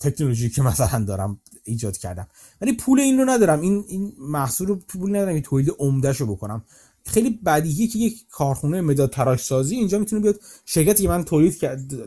تکنولوژی 0.00 0.50
که 0.50 0.62
مثلا 0.62 1.04
دارم 1.04 1.40
ایجاد 1.64 1.96
کردم. 1.96 2.26
ولی 2.60 2.72
پول 2.72 3.00
این 3.00 3.18
رو 3.18 3.24
ندارم. 3.24 3.60
این 3.60 3.84
این 3.88 4.12
محصول 4.18 4.68
رو 4.68 4.76
پول 4.76 5.10
ندارم 5.10 5.34
که 5.34 5.40
تولید 5.40 5.74
عمده 5.78 6.12
رو 6.12 6.26
بکنم. 6.26 6.62
خیلی 7.06 7.30
بدیهیه 7.30 7.86
که 7.86 7.98
یک 7.98 8.28
کارخونه 8.30 8.80
مداد 8.80 9.10
تراش 9.10 9.44
سازی 9.44 9.76
اینجا 9.76 9.98
می‌تونه 9.98 10.22
بیاد. 10.22 10.40
شرکتی 10.64 11.02
که 11.02 11.08
من 11.08 11.24
تولید 11.24 11.58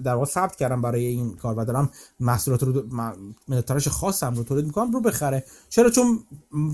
در 0.04 0.14
واقع 0.14 0.26
ثبت 0.26 0.56
کردم 0.56 0.82
برای 0.82 1.06
این 1.06 1.36
کار 1.36 1.60
و 1.60 1.66
دارم 1.66 1.90
محصولات 2.20 2.64
رو 2.64 2.84
مداد 3.48 3.64
تراش 3.64 3.88
خاصم 3.88 4.36
رو 4.36 4.44
تولید 4.44 4.66
می‌کنم 4.66 4.92
رو 4.92 5.02
بخره. 5.02 5.46
چرا؟ 5.70 5.90
چون 5.90 6.20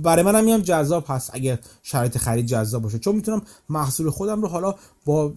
برای 0.04 0.24
منم 0.24 0.44
میام 0.44 0.62
جذاب 0.62 1.06
هست 1.08 1.30
اگه 1.34 1.60
شرایط 1.84 2.18
خرید 2.18 2.46
جذاب 2.46 2.82
باشه. 2.82 3.00
چون 3.00 3.16
می‌تونم 3.16 3.42
محصول 3.70 4.10
خودم 4.10 4.42
رو 4.42 4.48
حالا 4.48 4.76
با 5.06 5.34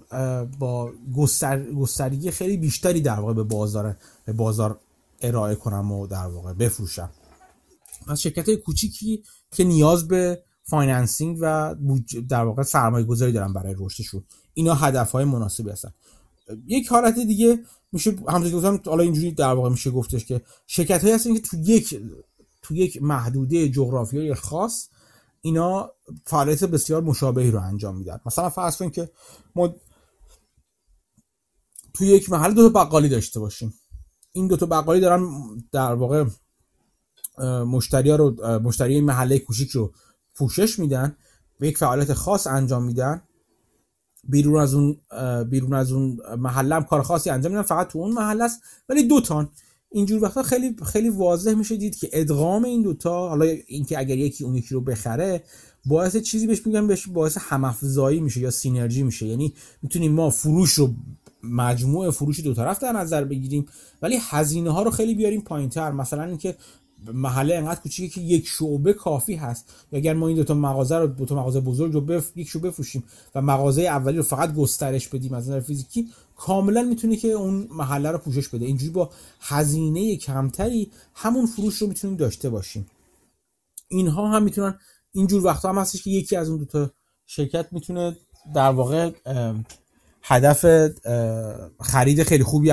با 0.58 0.92
گستر 1.16 1.62
گسترگی 1.72 2.30
خیلی 2.30 2.56
بیشتری 2.56 3.00
در 3.00 3.20
واقع 3.20 3.32
به 3.32 3.42
بازار 3.42 3.96
به 4.24 4.32
بازار 4.32 4.78
ارائه 5.20 5.54
کنم 5.54 5.92
و 5.92 6.06
در 6.06 6.26
واقع 6.26 6.52
بفروشم. 6.52 7.10
پس 8.06 8.20
شرکت 8.20 8.54
کوچیکی 8.54 9.22
که 9.50 9.64
نیاز 9.64 10.08
به 10.08 10.42
financing 10.62 11.38
و 11.40 11.74
در 12.28 12.44
واقع 12.44 12.62
سرمایه 12.62 13.04
گذاری 13.04 13.32
دارن 13.32 13.52
برای 13.52 13.74
رشدشون. 13.78 14.24
اینا 14.54 14.74
هدف 14.74 15.10
های 15.12 15.24
مناسبی 15.24 15.70
هستن. 15.70 15.92
یک 16.66 16.88
حالت 16.88 17.14
دیگه 17.14 17.58
میشه 17.92 18.16
همونطور 18.28 18.52
گفتم 18.52 18.90
حالا 18.90 19.02
اینجوری 19.02 19.32
در 19.32 19.52
واقع 19.52 19.68
میشه 19.68 19.90
گفتش 19.90 20.24
که 20.24 20.42
شرکت 20.66 21.02
هایی 21.02 21.14
هستن 21.14 21.34
که 21.34 21.40
تو 21.40 21.56
یک 21.56 22.00
تو 22.62 22.74
یک 22.74 23.02
محدوده 23.02 23.68
جغرافیایی 23.68 24.34
خاص 24.34 24.88
اینا 25.40 25.90
فعالیت 26.24 26.64
بسیار 26.64 27.02
مشابهی 27.02 27.50
رو 27.50 27.60
انجام 27.60 27.96
میدن. 27.96 28.20
مثلا 28.26 28.50
فرض 28.50 28.76
کنید 28.76 28.92
که 28.92 29.10
ما 29.54 29.74
تو 31.94 32.04
یک 32.04 32.30
محل 32.30 32.54
دو 32.54 32.70
تا 32.70 32.84
بقالی 32.84 33.08
داشته 33.08 33.40
باشیم. 33.40 33.74
این 34.36 34.46
دو 34.46 34.56
تا 34.56 34.66
بقالی 34.66 35.00
دارن 35.00 35.28
در 35.72 35.94
واقع 35.94 36.24
مشتری 37.64 38.10
رو 38.10 38.60
مشتری 38.60 39.00
محله 39.00 39.38
کوچیک 39.38 39.70
رو 39.70 39.92
پوشش 40.34 40.78
میدن 40.78 41.16
به 41.58 41.68
یک 41.68 41.78
فعالیت 41.78 42.12
خاص 42.12 42.46
انجام 42.46 42.84
میدن. 42.84 43.22
بیرون 44.28 44.60
از 44.60 44.74
اون 44.74 44.96
بیرون 45.50 45.74
از 45.74 45.92
اون 45.92 46.18
محله 46.38 46.74
هم 46.74 46.84
کار 46.84 47.02
خاصی 47.02 47.30
انجام 47.30 47.52
میدن 47.52 47.62
فقط 47.62 47.88
تو 47.88 47.98
اون 47.98 48.12
محله 48.12 48.44
است. 48.44 48.60
ولی 48.88 49.02
دو 49.08 49.20
تان 49.20 49.48
اینجور 49.90 50.22
وقتا 50.22 50.42
خیلی 50.42 50.76
خیلی 50.86 51.08
واضح 51.08 51.54
میشه 51.54 51.76
دید 51.76 51.96
که 51.96 52.08
ادغام 52.12 52.64
این 52.64 52.82
دوتا 52.82 53.28
حالا 53.28 53.44
اینکه 53.66 53.98
اگر 53.98 54.18
یکی 54.18 54.44
اون 54.44 54.54
یکی 54.54 54.74
رو 54.74 54.80
بخره 54.80 55.42
باعث 55.86 56.16
چیزی 56.16 56.46
بهش 56.46 56.66
میگن 56.66 56.86
بهش 56.86 57.08
باعث 57.08 57.38
همافزایی 57.40 58.20
میشه 58.20 58.40
یا 58.40 58.50
سینرژی 58.50 59.02
میشه. 59.02 59.26
یعنی 59.26 59.54
می‌تونیم 59.82 60.12
ما 60.12 60.30
فروش 60.30 60.72
رو 60.72 60.94
مجموع 61.42 62.10
فروش 62.10 62.40
دو 62.40 62.54
طرف 62.54 62.78
در 62.78 62.92
نظر 62.92 63.24
بگیریم 63.24 63.66
ولی 64.02 64.18
هزینه 64.22 64.70
ها 64.70 64.82
رو 64.82 64.90
خیلی 64.90 65.14
بیاریم 65.14 65.40
پایین 65.40 65.68
تر 65.68 65.90
مثلا 65.90 66.24
اینکه 66.24 66.56
محله 67.12 67.54
انقدر 67.54 67.80
کوچیکه 67.80 68.14
که 68.14 68.20
یک 68.20 68.48
شعبه 68.48 68.92
کافی 68.92 69.34
هست. 69.34 69.72
اگر 69.92 70.14
ما 70.14 70.28
این 70.28 70.36
دو 70.36 70.44
تا 70.44 70.54
مغازه 70.54 70.98
رو 70.98 71.06
دو 71.06 71.24
تا 71.24 71.34
مغازه 71.34 71.60
بزرگ 71.60 71.92
رو 71.92 72.00
بف... 72.00 72.36
یک 72.36 72.48
شعبه 72.48 72.68
بفروشیم 72.68 73.04
و 73.34 73.42
مغازه 73.42 73.82
اولی 73.82 74.16
رو 74.16 74.22
فقط 74.22 74.54
گسترش 74.54 75.08
بدیم 75.08 75.34
از 75.34 75.48
نظر 75.48 75.60
فیزیکی 75.60 76.08
کاملا 76.36 76.82
می‌تونه 76.82 77.16
که 77.16 77.28
اون 77.28 77.68
محله 77.70 78.10
رو 78.10 78.18
پوشش 78.18 78.48
بده. 78.48 78.66
اینجوری 78.66 78.92
با 78.92 79.10
هزینه 79.40 80.16
کمتری 80.16 80.90
همون 81.14 81.46
فروش 81.46 81.76
رو 81.76 81.86
می‌تونیم 81.86 82.16
داشته 82.16 82.50
باشیم. 82.50 82.86
اینها 83.88 84.28
هم 84.28 84.42
می‌تونن 84.42 84.78
اینجور 85.12 85.44
وقتا 85.44 85.68
هم 85.68 85.78
هستش 85.78 86.02
که 86.02 86.10
یکی 86.10 86.36
از 86.36 86.48
اون 86.48 86.58
دو 86.58 86.64
تا 86.64 86.90
شرکت 87.26 87.66
می‌تونه 87.72 88.16
در 88.54 88.70
واقع 88.70 89.10
هدف 90.28 90.90
خرید 91.80 92.22
خیلی 92.22 92.44
خوبی 92.44 92.72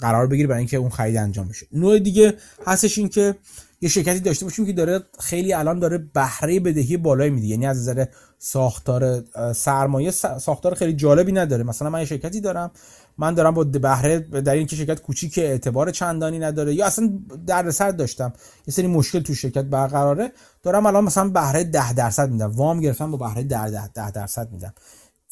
قرار 0.00 0.26
بگیره 0.26 0.48
برای 0.48 0.58
اینکه 0.58 0.76
اون 0.76 0.90
خرید 0.90 1.16
انجام 1.16 1.48
بشه. 1.48 1.66
نوع 1.72 1.98
دیگه 1.98 2.34
هستش 2.66 2.98
این 2.98 3.08
که 3.08 3.34
یه 3.80 3.88
شرکتی 3.88 4.20
داشته 4.20 4.44
باشیم 4.44 4.66
که 4.66 4.72
داره 4.72 5.00
خیلی 5.20 5.52
الان 5.52 5.78
داره 5.78 5.98
بهره 5.98 6.60
بدهی 6.60 6.96
بالایی 6.96 7.30
میده. 7.30 7.46
یعنی 7.46 7.66
از 7.66 7.78
نظر 7.78 8.04
ساختار 8.38 9.24
سرمایه 9.52 10.10
ساختار 10.10 10.74
خیلی 10.74 10.92
جالبی 10.92 11.32
نداره. 11.32 11.62
مثلا 11.62 11.90
من 11.90 12.00
یه 12.00 12.06
شرکتی 12.06 12.40
دارم 12.40 12.70
من 13.18 13.34
دارم 13.34 13.54
با 13.54 13.64
بهره 13.64 14.18
در 14.18 14.54
اینکه 14.54 14.76
شرکت 14.76 15.02
کوچیک 15.02 15.38
اعتبار 15.38 15.90
چندانی 15.90 16.38
نداره 16.38 16.74
یا 16.74 16.86
اصلا 16.86 17.18
دردسر 17.46 17.90
داشتم. 17.90 18.32
یه 18.66 18.74
سری 18.74 18.86
مشکل 18.86 19.20
تو 19.20 19.34
شرکت 19.34 19.64
برقراره. 19.64 20.32
دارم 20.62 20.86
الان 20.86 21.04
مثلا 21.04 21.28
بهره 21.28 21.64
10 21.64 21.92
درصد 21.92 22.30
میدم. 22.30 22.50
وام 22.50 22.80
گرفتم 22.80 23.10
با 23.10 23.16
بهره 23.16 23.42
10 23.42 24.10
درصد 24.10 24.52
میدم. 24.52 24.74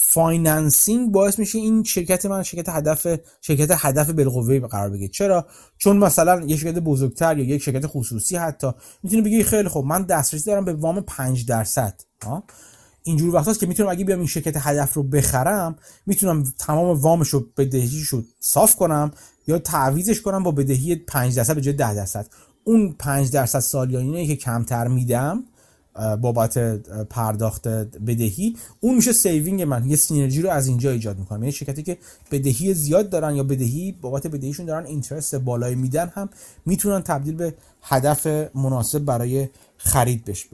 financing 0.06 1.12
باعث 1.12 1.38
میشه 1.38 1.58
این 1.58 1.84
شرکت 1.84 2.26
من 2.26 2.42
شرکت 2.42 2.68
هدف 2.68 3.06
شرکت 3.40 3.76
هدف 3.78 4.10
بالقوه 4.10 4.58
قرار 4.60 4.90
بگیره. 4.90 5.08
چرا؟ 5.08 5.46
چون 5.78 5.96
مثلا 5.96 6.40
یه 6.46 6.56
شرکت 6.56 6.78
بزرگتر 6.78 7.38
یا 7.38 7.44
یک 7.44 7.62
شرکت 7.62 7.86
خصوصی 7.86 8.36
حتی 8.36 8.70
می‌تونه 9.02 9.22
بگه 9.22 9.44
خیلی 9.44 9.68
خوب 9.68 9.86
من 9.86 10.02
دسترسی 10.02 10.44
دارم 10.44 10.64
به 10.64 10.72
وام 10.72 11.00
5 11.00 11.46
درصد 11.46 12.00
اینجور 13.02 13.34
وقتاست 13.34 13.60
که 13.60 13.66
می‌تونم 13.66 13.88
اگه 13.88 14.04
بیام 14.04 14.18
این 14.18 14.28
شرکت 14.28 14.56
هدف 14.56 14.94
رو 14.94 15.02
بخرم 15.02 15.76
می‌تونم 16.06 16.44
تمام 16.58 17.00
وامش 17.00 17.28
رو 17.28 17.46
بدهیش 17.56 18.08
رو 18.08 18.22
صاف 18.40 18.76
کنم 18.76 19.10
یا 19.46 19.58
تعویضش 19.58 20.20
کنم 20.20 20.42
با 20.42 20.50
بدهی 20.50 20.96
5 20.96 21.36
درصد 21.36 21.54
به 21.54 21.60
جای 21.60 21.74
10 21.74 21.94
درصد. 21.94 22.26
اون 22.64 22.92
5 22.98 23.30
درصد 23.30 23.58
سالیانه 23.58 24.26
که 24.26 24.36
کمتر 24.36 24.88
میدم 24.88 25.44
بابت 26.20 26.58
پرداخت 27.10 27.68
بدهی. 27.68 28.56
اون 28.80 28.94
میشه 28.94 29.12
saving 29.12 29.62
من. 29.62 29.90
یه 29.90 29.96
synergy 29.96 30.42
رو 30.42 30.50
از 30.50 30.66
اینجا 30.66 30.90
ایجاد 30.90 31.18
می‌کنم. 31.18 31.38
یعنی 31.38 31.52
شرکتی 31.52 31.82
که 31.82 31.98
بدهی 32.30 32.74
زیاد 32.74 33.10
دارن 33.10 33.34
یا 33.34 33.42
بدهی 33.42 33.94
بابت 34.00 34.26
بدهیشون 34.26 34.66
دارن 34.66 34.86
interest 34.86 35.34
بالای 35.34 35.74
میدن 35.74 36.12
هم 36.14 36.28
می‌تونن 36.66 37.02
تبدیل 37.02 37.34
به 37.34 37.54
هدف 37.82 38.26
مناسب 38.54 38.98
برای 38.98 39.48
خرید 39.76 40.24
بش 40.24 40.48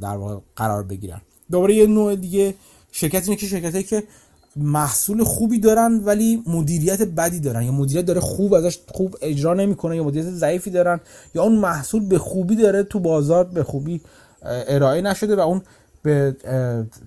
در 0.00 0.16
واقع 0.16 0.40
قرار 0.56 0.82
بگیرن. 0.82 1.20
دوباره 1.50 1.74
یه 1.74 1.86
نوع 1.86 2.16
دیگه 2.16 2.54
شرکت 2.92 3.24
اینه 3.24 3.36
که 3.36 3.46
شرکتی 3.46 3.82
که 3.82 4.02
محصول 4.56 5.24
خوبی 5.24 5.58
دارن 5.58 6.00
ولی 6.04 6.42
مدیریت 6.46 7.02
بدی 7.02 7.40
دارن. 7.40 7.62
یا 7.62 7.72
مدیریت 7.72 8.04
داره 8.04 8.20
خوب 8.20 8.54
ازش 8.54 8.78
خوب 8.88 9.16
اجرا 9.22 9.54
نمی‌کنه 9.54 9.96
یا 9.96 10.04
مدیریت 10.04 10.30
ضعیفی 10.30 10.70
دارن 10.70 11.00
یا 11.34 11.42
اون 11.42 11.58
محصول 11.58 12.08
به 12.08 12.18
خوبی 12.18 12.56
داره 12.56 12.82
تو 12.82 13.00
بازار 13.00 13.44
به 13.44 13.64
خوبی 13.64 14.00
ارائه 14.46 15.00
نشده 15.00 15.36
و 15.36 15.40
اون 15.40 15.62
به 16.02 16.36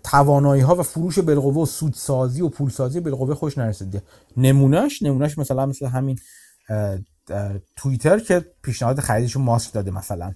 توانایی 0.04 0.62
ها 0.62 0.76
و 0.76 0.84
فروش 0.84 1.20
بالقوه 1.20 1.64
و 1.64 1.66
سودسازی 1.66 2.42
و 2.42 2.50
پولسازی 2.50 3.00
بالقوه 3.00 3.36
خوش 3.36 3.58
نرسیده 3.58 4.04
نمونهش 4.38 5.04
نمونهش 5.04 5.38
مثلا 5.38 5.66
مثل 5.66 5.86
همین 5.86 6.20
توییتر 7.76 8.20
که 8.20 8.46
پیشنهاد 8.64 9.00
خریدش 9.00 9.38
ماسک 9.38 9.74
داده 9.74 9.92
مثلا. 9.92 10.34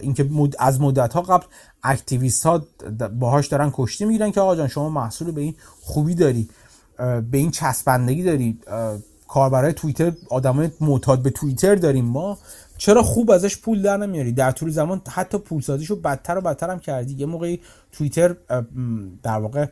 اینکه 0.00 0.28
از 0.58 0.80
مدت 0.80 1.12
ها 1.12 1.22
قبل 1.22 1.44
اکتیویست 1.82 2.46
ها 2.46 2.66
باهاش 3.18 3.46
دارن 3.46 3.70
کشتی 3.74 4.04
می‌گیرن 4.04 4.30
که 4.30 4.40
آقا 4.40 4.56
جان 4.56 4.68
شما 4.68 4.88
محصول 4.88 5.30
به 5.30 5.40
این 5.40 5.54
خوبی 5.80 6.14
داری 6.14 6.48
به 7.30 7.38
این 7.38 7.50
چسبندگی 7.50 8.22
داری 8.22 8.58
کاربرای 9.28 9.72
توییتر 9.72 10.12
آدمای 10.30 10.70
معتاد 10.80 11.22
به 11.22 11.30
توییتر 11.30 11.74
داریم 11.74 12.04
ما. 12.04 12.38
چرا 12.78 13.02
خوب 13.02 13.30
ازش 13.30 13.56
پول 13.56 13.82
در 13.82 13.96
نمیاری؟ 13.96 14.32
در 14.32 14.50
طول 14.50 14.70
زمان 14.70 15.02
حتی 15.08 15.38
پول 15.38 15.62
سازیشو 15.62 16.00
بدتر 16.00 16.38
و 16.38 16.40
بدتر 16.40 16.70
هم 16.70 16.78
کردی. 16.78 17.14
یه 17.14 17.26
موقعی 17.26 17.60
توییتر 17.92 18.36
در 19.22 19.38
واقع 19.38 19.66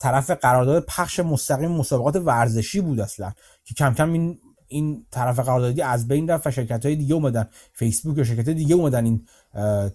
طرف 0.00 0.30
قرارداد 0.30 0.84
پخش 0.84 1.20
مستقیم 1.20 1.70
مسابقات 1.70 2.16
ورزشی 2.16 2.80
بود 2.80 3.00
اصلا. 3.00 3.32
که 3.64 3.74
کم 3.74 3.94
کم 3.94 4.12
این 4.12 4.38
این 4.68 5.06
طرف 5.10 5.38
قراردادی 5.38 5.82
از 5.82 6.08
بین 6.08 6.30
رفت 6.30 6.46
و 6.46 6.50
شرکت 6.50 6.86
های 6.86 6.96
دیگه 6.96 7.14
اومدن. 7.14 7.48
فیسبوک 7.72 8.18
و 8.18 8.24
شرکت 8.24 8.48
دیگه 8.48 8.74
اومدن 8.74 9.04
این 9.04 9.26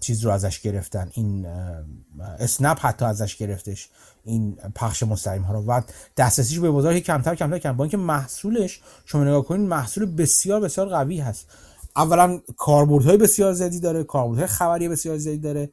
چیز 0.00 0.24
رو 0.24 0.30
ازش 0.30 0.60
گرفتن. 0.60 1.10
این 1.12 1.46
اسنپ 2.38 2.78
حتی 2.80 3.04
ازش 3.04 3.36
گرفتش. 3.36 3.88
این 4.28 4.56
پخش 4.74 5.02
مستقیم 5.02 5.42
ها 5.42 5.52
رو. 5.52 5.60
و 5.60 5.80
دسترسیش 6.16 6.58
به 6.58 6.70
بازار 6.70 6.98
کمتر 6.98 7.34
کمتر 7.34 7.58
کم. 7.58 7.76
با 7.76 7.84
اینکه 7.84 7.96
محصولش 7.96 8.80
شما 9.04 9.24
نگاه 9.24 9.44
کنید 9.44 9.68
محصول 9.68 10.06
بسیار 10.06 10.60
بسیار 10.60 10.88
قوی 10.88 11.20
هست. 11.20 11.46
اولا 11.96 12.40
کاربردهای 12.56 13.16
بسیار 13.16 13.52
زیادی 13.52 13.80
داره 13.80 14.04
کاربردهای 14.04 14.46
خبری 14.46 14.88
بسیار 14.88 15.18
زیادی 15.18 15.38
داره. 15.38 15.70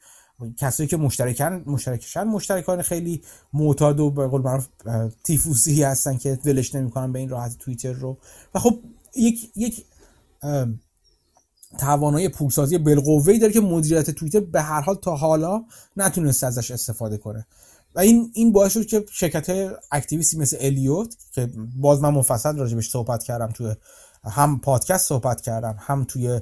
کسایی 0.58 0.90
که 0.90 0.98
مشترکن 0.98 1.64
مشترکشن 1.66 2.24
مشترکان 2.24 2.82
خیلی 2.82 3.22
معتاد 3.54 4.00
و 4.00 4.12
به 4.12 4.28
قول 4.28 4.42
معروف 4.42 4.68
تیفوسی 5.24 5.84
هستن 5.84 6.18
که 6.18 6.40
ولش 6.46 6.76
نمی‌کنن 6.76 7.12
به 7.12 7.20
این 7.20 7.30
راحت 7.30 7.58
توییتر 7.58 7.92
رو. 7.92 8.18
و 8.56 8.60
خب 8.60 8.80
یک 9.16 9.52
یک 9.56 9.86
توانایی 11.80 12.30
پولسازی 12.30 12.78
بالقوه 12.78 13.38
داره 13.40 13.54
که 13.54 13.62
مدیریت 13.62 14.10
توییتر 14.12 14.40
به 14.40 14.62
هر 14.62 14.82
حال 14.82 14.96
تا 14.96 15.16
حالا 15.16 15.64
نتونسته 15.98 16.48
ازش 16.48 16.72
استفاده 16.72 17.18
کنه. 17.18 17.48
و 17.96 18.00
این 18.00 18.32
این 18.34 18.52
باعث 18.52 18.74
شد 18.74 18.86
که 18.86 19.06
شرکت 19.12 19.72
اکتیویستی 19.92 20.38
مثل 20.38 20.58
الیوت 20.60 21.16
که 21.32 21.50
باز 21.76 22.02
من 22.02 22.10
مفصل 22.10 22.58
راجبش 22.58 22.90
صحبت 22.90 23.24
کردم 23.24 23.48
توی 23.48 23.76
هم 24.24 24.60
پادکست 24.60 25.08
صحبت 25.08 25.42
کردم 25.42 25.76
هم 25.80 26.04
توی 26.04 26.42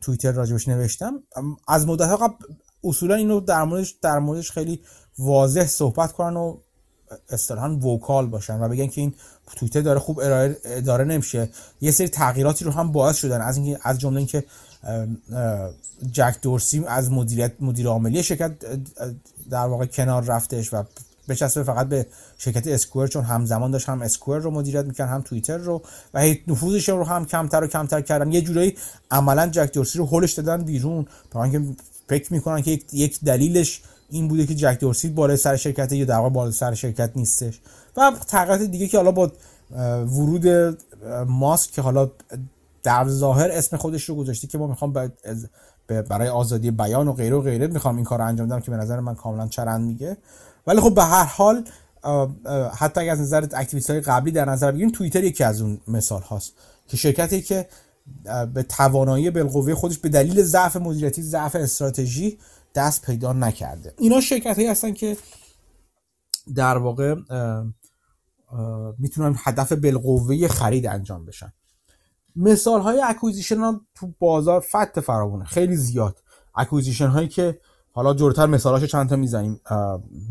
توییتر 0.00 0.32
راجبش 0.32 0.68
نوشتم. 0.68 1.22
از 1.68 1.86
مدت 1.86 2.08
قبل 2.08 2.34
اصولا 2.84 3.14
اینو 3.14 3.40
در 3.40 3.64
موردش 3.64 3.90
در 4.02 4.18
موردش 4.18 4.50
خیلی 4.50 4.80
واضح 5.18 5.66
صحبت 5.66 6.12
کنن 6.12 6.36
و 6.36 6.56
اصطلاحا 7.28 7.76
وکال 7.76 8.26
باشن 8.26 8.60
و 8.60 8.68
بگن 8.68 8.86
که 8.86 9.00
این 9.00 9.14
توییتر 9.56 9.80
داره 9.80 9.98
خوب 9.98 10.20
اداره 10.64 11.04
نمیشه. 11.04 11.48
یه 11.80 11.90
سری 11.90 12.08
تغییراتی 12.08 12.64
رو 12.64 12.70
هم 12.70 12.92
باعث 12.92 13.16
شدن. 13.16 13.40
از 13.40 13.56
اینکه 13.56 13.80
از 13.82 13.98
جمله 13.98 14.16
اینکه 14.16 14.44
جک 16.12 16.36
دورسی 16.42 16.84
از 16.86 17.10
مدیریت 17.10 17.52
مدیر 17.60 17.86
عاملی 17.86 18.22
شرکت 18.22 18.52
در 19.50 19.66
واقع 19.66 19.86
کنار 19.86 20.24
رفتش 20.24 20.74
و 20.74 20.82
بچسبه 21.28 21.62
فقط 21.62 21.88
به 21.88 22.06
شرکت 22.38 22.66
اسکوئر 22.66 23.06
چون 23.06 23.24
همزمان 23.24 23.70
داشت 23.70 23.88
هم 23.88 24.02
اسکوئر 24.02 24.38
رو 24.38 24.50
مدیریت 24.50 24.84
می‌کرد 24.84 25.08
هم 25.08 25.22
توییتر 25.22 25.56
رو 25.56 25.82
و 26.14 26.34
نفوذش 26.48 26.88
رو 26.88 27.04
هم 27.04 27.26
کمتر 27.26 27.64
و 27.64 27.66
کمتر 27.66 28.00
کردن. 28.00 28.32
یه 28.32 28.40
جورایی 28.40 28.76
عملا 29.10 29.46
جک 29.46 29.72
دورسی 29.72 29.98
رو 29.98 30.06
هولش 30.06 30.32
دادن 30.32 30.64
بیرون 30.64 31.06
برای 31.30 31.56
اینکه 31.56 31.82
فکر 32.08 32.32
می‌کنن 32.32 32.62
که 32.62 32.80
یک 32.92 33.20
دلیلش 33.24 33.82
این 34.10 34.28
بوده 34.28 34.46
که 34.46 34.54
جک 34.54 34.78
دورسی 34.80 35.08
بالای 35.08 35.36
سر 35.36 35.56
شرکت 35.56 35.92
یا 35.92 36.04
در 36.04 36.16
واقع 36.16 36.30
بالای 36.30 36.52
سر 36.52 36.74
شرکت 36.74 37.10
نیستش. 37.16 37.60
و 37.96 38.12
تغییرات 38.28 38.62
دیگه 38.62 38.88
که 38.88 38.96
حالا 38.96 39.10
با 39.12 39.32
ورود 40.04 40.76
ماسک 41.26 41.70
که 41.70 41.82
حالا 41.82 42.10
در 42.82 43.08
ظاهر 43.08 43.50
اسم 43.50 43.76
خودش 43.76 44.04
رو 44.04 44.14
گذاشته 44.14 44.46
که 44.46 44.58
ما 44.58 44.66
می‌خوام 44.66 45.12
برای 45.86 46.28
آزادی 46.28 46.70
بیان 46.70 47.08
و 47.08 47.12
غیره 47.12 47.36
و 47.36 47.40
غیره 47.40 47.66
می‌خوام 47.66 47.96
این 47.96 48.04
کار 48.04 48.18
رو 48.18 48.26
انجام 48.26 48.46
بدم 48.46 48.60
که 48.60 48.70
به 48.70 48.76
نظر 48.76 49.00
من 49.00 49.14
کاملا 49.14 49.48
چرند 49.48 49.86
میگه. 49.86 50.16
ولی 50.66 50.80
خب 50.80 50.94
به 50.94 51.04
هر 51.04 51.24
حال 51.24 51.64
حتی 52.74 53.00
اگر 53.00 53.12
از 53.12 53.20
نظر 53.20 53.46
اکتیویست 53.54 53.90
های 53.90 54.00
قبلی 54.00 54.32
در 54.32 54.44
نظر 54.44 54.72
بگیریم 54.72 54.90
توییتر 54.90 55.24
یکی 55.24 55.44
از 55.44 55.60
اون 55.60 55.80
مثال 55.88 56.22
هاست 56.22 56.52
که 56.88 56.96
شرکتی 56.96 57.42
که 57.42 57.68
به 58.54 58.62
توانایی 58.62 59.30
بالقوه 59.30 59.74
خودش 59.74 59.98
به 59.98 60.08
دلیل 60.08 60.42
ضعف 60.42 60.76
مدیریتی 60.76 61.22
ضعف 61.22 61.56
استراتژی 61.56 62.38
دست 62.74 63.06
پیدا 63.06 63.32
نکرده. 63.32 63.94
اینا 63.98 64.20
شرکت 64.20 64.56
هایی 64.56 64.68
هستن 64.68 64.92
که 64.92 65.16
در 66.54 66.78
واقع 66.78 67.14
می‌تونن 68.98 69.34
هدف 69.38 69.72
بالقوه 69.72 70.48
خرید 70.48 70.86
انجام 70.86 71.24
بشن. 71.24 71.52
مثال 72.36 72.80
های 72.80 73.02
acquisition 73.02 73.58
ها 73.58 73.80
تو 73.94 74.12
بازار 74.18 74.60
فت 74.60 75.00
و 75.00 75.06
فراوونه 75.06 75.44
خیلی 75.44 75.76
زیاد. 75.76 76.22
acquisition 76.54 77.06
هایی 77.06 77.28
که 77.28 77.58
حالا 77.92 78.14
جلوتر 78.14 78.46
مثالاشو 78.46 78.86
چند 78.86 79.08
تا 79.08 79.16
می‌زنیم 79.16 79.60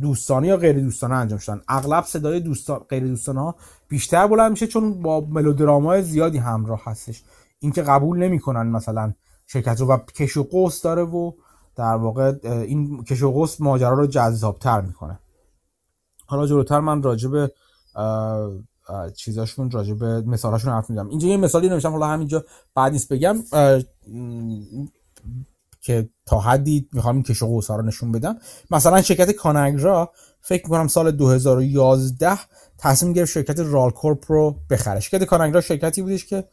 دوستانه 0.01 0.47
یا 0.47 0.57
غیر 0.57 0.79
دوستانه 0.79 1.15
انجام 1.15 1.39
شدن. 1.39 1.61
اغلب 1.67 2.03
صدای 2.03 2.39
دوستان 2.39 2.79
غیر 2.79 3.07
دوستانه 3.07 3.41
ها 3.41 3.55
بیشتر 3.87 4.27
بلند 4.27 4.51
میشه 4.51 4.67
چون 4.67 5.01
با 5.01 5.21
ملودرامای 5.21 6.01
زیادی 6.01 6.37
همراه 6.37 6.81
هستش. 6.85 7.23
اینکه 7.59 7.81
قبول 7.81 8.17
نمی‌کنن 8.17 8.67
مثلا 8.67 9.13
شرکت 9.47 9.81
رو 9.81 9.87
و 9.87 9.97
کش 9.97 10.37
و 10.37 10.43
قوس 10.43 10.81
داره 10.81 11.03
و 11.03 11.31
در 11.75 11.95
واقع 11.95 12.33
این 12.43 13.03
کش 13.03 13.23
و 13.23 13.31
قوس 13.31 13.61
ماجرا 13.61 13.93
رو 13.93 14.07
جذابتر 14.07 14.81
می‌کنه. 14.81 15.19
حالا 16.25 16.47
جلوتر 16.47 16.79
من 16.79 17.03
راجع 17.03 17.47
چیزاشون 19.15 19.71
راجع 19.71 19.93
به 19.93 20.21
مثالاشون 20.21 20.73
حرف 20.73 20.89
می‌زنم. 20.89 21.09
اینجا 21.09 21.27
یه 21.27 21.37
مثالی 21.37 21.69
نوشتم 21.69 21.91
حالا 21.91 22.07
همینجا 22.07 22.45
بعد 22.75 22.91
نیست 22.91 23.13
بگم. 23.13 23.43
که 25.81 26.09
تا 26.25 26.39
حدی 26.39 26.89
می‌خوام 26.93 27.23
کش 27.23 27.41
و 27.41 27.61
رو 27.69 27.81
نشون 27.81 28.11
بدم. 28.11 28.37
مثلا 28.71 29.01
شرکت 29.01 29.31
کاناگرا 29.31 30.11
فکر 30.41 30.63
می‌کنم 30.63 30.87
سال 30.87 31.11
2011 31.11 32.39
تصمیم 32.77 33.13
گرفت 33.13 33.31
شرکت 33.31 33.59
رال 33.59 33.91
کورپ 33.91 34.31
رو 34.31 34.55
بخره. 34.69 34.99
شرکت 34.99 35.23
کاناگرا 35.23 35.61
شرکتی 35.61 36.01
بودش 36.01 36.25
که 36.25 36.43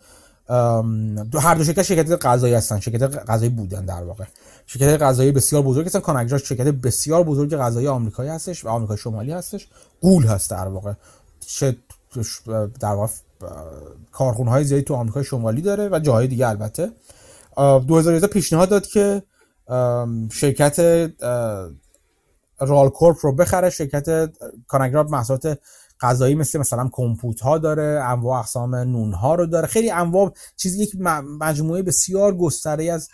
دو 1.30 1.38
هر 1.38 1.54
دو 1.54 1.64
شرکت 1.64 1.82
شرکت 1.82 2.26
غذایی 2.26 2.54
هستن 2.54 2.80
شرکت 2.80 3.02
غذایی 3.02 3.50
بودن 3.50 3.84
در 3.84 4.02
واقع. 4.02 4.24
شرکت 4.66 5.02
غذایی 5.02 5.32
بسیار 5.32 5.62
بزرگ 5.62 5.86
هستن. 5.86 6.00
کاناگرا 6.00 6.38
شرکت 6.38 6.66
بسیار 6.66 7.24
بزرگ 7.24 7.56
غذایی 7.56 7.88
آمریکایی 7.88 8.30
هستش 8.30 8.64
و 8.64 8.68
آمریکای 8.68 8.96
شمالی 8.96 9.32
هستش. 9.32 9.68
قول 10.00 10.24
هست 10.24 10.50
در 10.50 10.68
واقع. 10.68 10.92
در 12.80 12.92
واقع 12.92 13.12
کارخونه 14.12 14.50
های 14.50 14.64
زیادی 14.64 14.84
تو 14.84 14.94
آمریکای 14.94 15.24
شمالی 15.24 15.62
داره 15.62 15.88
و 15.92 15.98
جاهای 15.98 16.26
دیگه 16.26 16.48
البته. 16.48 16.92
2011 17.56 18.26
پیشنهاد 18.26 18.68
داد 18.68 18.86
که 18.86 19.22
شرکت 20.32 20.78
رال 22.60 22.88
کورپ 22.88 23.16
رو 23.22 23.32
بخره. 23.32 23.70
شرکت 23.70 24.30
کاناگرا 24.66 25.02
محصولات 25.02 25.58
غذایی 26.00 26.34
مثل 26.34 26.58
مثلا 26.58 26.88
کمپوت 26.92 27.40
ها 27.40 27.58
داره 27.58 28.02
انواع 28.04 28.38
اقسام 28.38 28.74
نون 28.74 29.12
ها 29.12 29.34
رو 29.34 29.46
داره. 29.46 29.66
خیلی 29.66 29.90
انواع 29.90 30.32
چیزی 30.56 30.82
یک 30.82 30.96
مجموعه 31.40 31.82
بسیار 31.82 32.36
گستره 32.36 32.92
از 32.92 33.08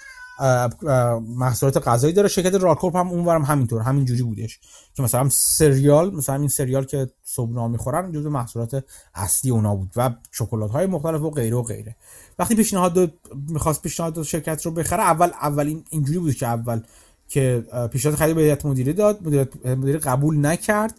محصولات 1.20 1.88
غذایی 1.88 2.12
داره. 2.12 2.28
شرکت 2.28 2.54
راکورپ 2.54 2.96
هم 2.96 3.08
اونورم 3.08 3.42
همینطور 3.42 3.82
همین 3.82 4.04
جوری 4.04 4.22
بودش 4.22 4.60
که 4.94 5.02
مثلا 5.02 5.28
سریال 5.32 6.14
مثلا 6.14 6.34
این 6.34 6.48
سریال 6.48 6.84
که 6.84 7.08
صبحونه 7.36 7.68
می‌خورن 7.68 8.12
جزو 8.12 8.30
محصولات 8.30 8.84
اصلی 9.14 9.50
اونا 9.50 9.76
بود 9.76 9.90
و 9.96 10.10
شکلات 10.30 10.70
های 10.70 10.86
مختلف 10.86 11.20
و 11.20 11.30
غیره 11.30 11.56
و 11.56 11.62
غیره. 11.62 11.96
وقتی 12.38 12.54
پیشنهاد 12.54 13.12
می‌خواست 13.48 13.82
پیشنهاد 13.82 14.22
شرکت 14.22 14.66
رو 14.66 14.72
بخره 14.72 15.02
اول 15.02 15.30
اول 15.42 15.80
اینجوری 15.90 16.18
بود 16.18 16.34
که 16.34 16.46
اول 16.46 16.80
که 17.28 17.64
پیشنهاد 17.92 18.18
خرید 18.18 18.36
به 18.36 18.42
هیئت 18.42 18.62
داد 18.96 19.28
مدیره 19.66 19.98
قبول 19.98 20.46
نکرد 20.46 20.94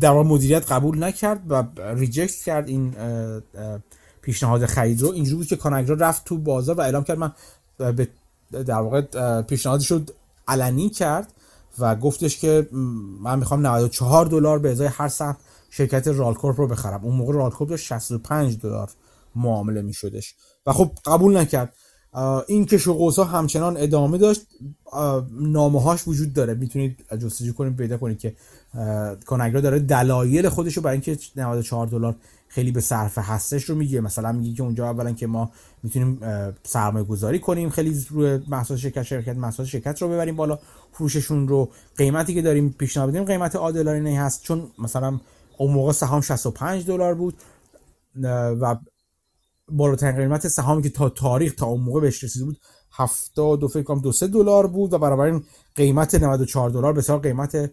در 0.00 0.10
واقع 0.10 0.28
مدیریت 0.28 0.72
قبول 0.72 1.04
نکرد 1.04 1.50
و 1.50 1.64
reject 1.94 2.34
کرد 2.34 2.68
این 2.68 2.94
پیشنهاد 4.22 4.66
خرید 4.66 5.02
رو. 5.02 5.10
اینجوری 5.10 5.36
بود 5.36 5.46
که 5.46 5.56
ConAgra 5.56 5.96
رفت 5.96 6.24
تو 6.24 6.38
بازار 6.38 6.76
و 6.76 6.80
اعلام 6.80 7.04
کرد 7.04 7.18
من 7.18 7.32
به 7.78 8.08
در 8.50 8.80
واقع 8.80 9.42
پیشنهادش 9.42 9.90
رو 9.90 10.00
علنی 10.48 10.90
کرد. 10.90 11.32
و 11.78 11.96
گفتش 11.96 12.38
که 12.38 12.68
من 13.20 13.38
می‌خوام 13.38 13.66
94 13.66 14.26
دلار 14.26 14.58
به 14.58 14.70
ازای 14.70 14.86
هر 14.86 15.08
سهم 15.08 15.36
شرکت 15.70 16.08
Ralcorp 16.08 16.60
رو 16.60 16.66
بخرم. 16.66 17.04
اون 17.04 17.16
موقع 17.16 17.34
Ralcorp 17.34 17.70
داشت 17.70 17.86
65 17.86 18.58
دلار 18.58 18.90
معامله 19.36 19.82
میشدش. 19.82 20.34
و 20.66 20.72
خب 20.72 20.90
قبول 21.04 21.36
نکرد. 21.36 21.74
این 22.48 22.66
کش 22.66 22.88
و 22.88 23.10
قوس‌ها 23.10 23.24
همچنان 23.24 23.76
ادامه 23.76 24.18
داشت. 24.18 24.46
نامه 25.32 25.82
هاش 25.82 26.08
وجود 26.08 26.32
داره. 26.32 26.54
می‌تونید 26.54 27.04
جستجو 27.22 27.52
کنید 27.52 27.76
پیدا 27.76 27.98
کنید 27.98 28.18
که 28.18 28.36
کانگرا 29.26 29.60
داره 29.60 29.78
دلایل 29.78 30.48
خودش 30.48 30.76
رو 30.76 30.82
برای 30.82 30.94
اینکه 30.94 31.18
94 31.36 31.86
دلار 31.86 32.14
خیلی 32.54 32.72
به 32.72 32.80
صرفه 32.80 33.20
هستش 33.20 33.64
رو 33.64 33.74
میگه. 33.74 34.00
مثلا 34.00 34.32
میگه 34.32 34.56
که 34.56 34.62
اونجا 34.62 34.90
اولا 34.90 35.12
که 35.12 35.26
ما 35.26 35.50
می‌تونیم 35.82 36.20
سرمایه 36.62 37.04
گذاری 37.04 37.38
کنیم 37.38 37.70
خیلی 37.70 38.06
روی 38.10 38.40
محصول 38.48 38.76
شرکت 38.76 39.02
شرکت 39.02 39.36
محصول 39.36 39.66
شرکت 39.66 40.02
رو 40.02 40.08
ببریم 40.08 40.36
بالا 40.36 40.58
فروششون 40.92 41.48
رو. 41.48 41.70
قیمتی 41.96 42.34
که 42.34 42.42
داریم 42.42 42.74
پیشنهاد 42.78 43.10
بدیم 43.10 43.24
قیمت 43.24 43.56
عادلانه 43.56 44.20
هست. 44.20 44.42
چون 44.42 44.70
مثلا 44.78 45.20
اون 45.58 45.72
موقع 45.72 45.92
سهام 45.92 46.20
65 46.20 46.86
دلار 46.86 47.14
بود 47.14 47.34
و 48.60 48.76
بالاترین 49.68 50.16
قیمت 50.16 50.48
سهامی 50.48 50.82
که 50.82 50.90
تا 50.90 51.08
تاریخ 51.08 51.54
تا 51.54 51.66
اون 51.66 51.80
موقع 51.80 52.00
بهش 52.00 52.24
رسیده 52.24 52.44
بود 52.44 52.58
70 52.92 53.62
و 53.62 53.68
فکر 53.68 53.82
کنم 53.82 54.00
2 54.00 54.12
دلار 54.12 54.66
بود 54.66 54.92
و 54.92 54.98
بنابراین 54.98 55.44
قیمت 55.74 56.14
94 56.14 56.70
دلار. 56.70 56.92
بسیار 56.92 57.18
قیمت 57.18 57.70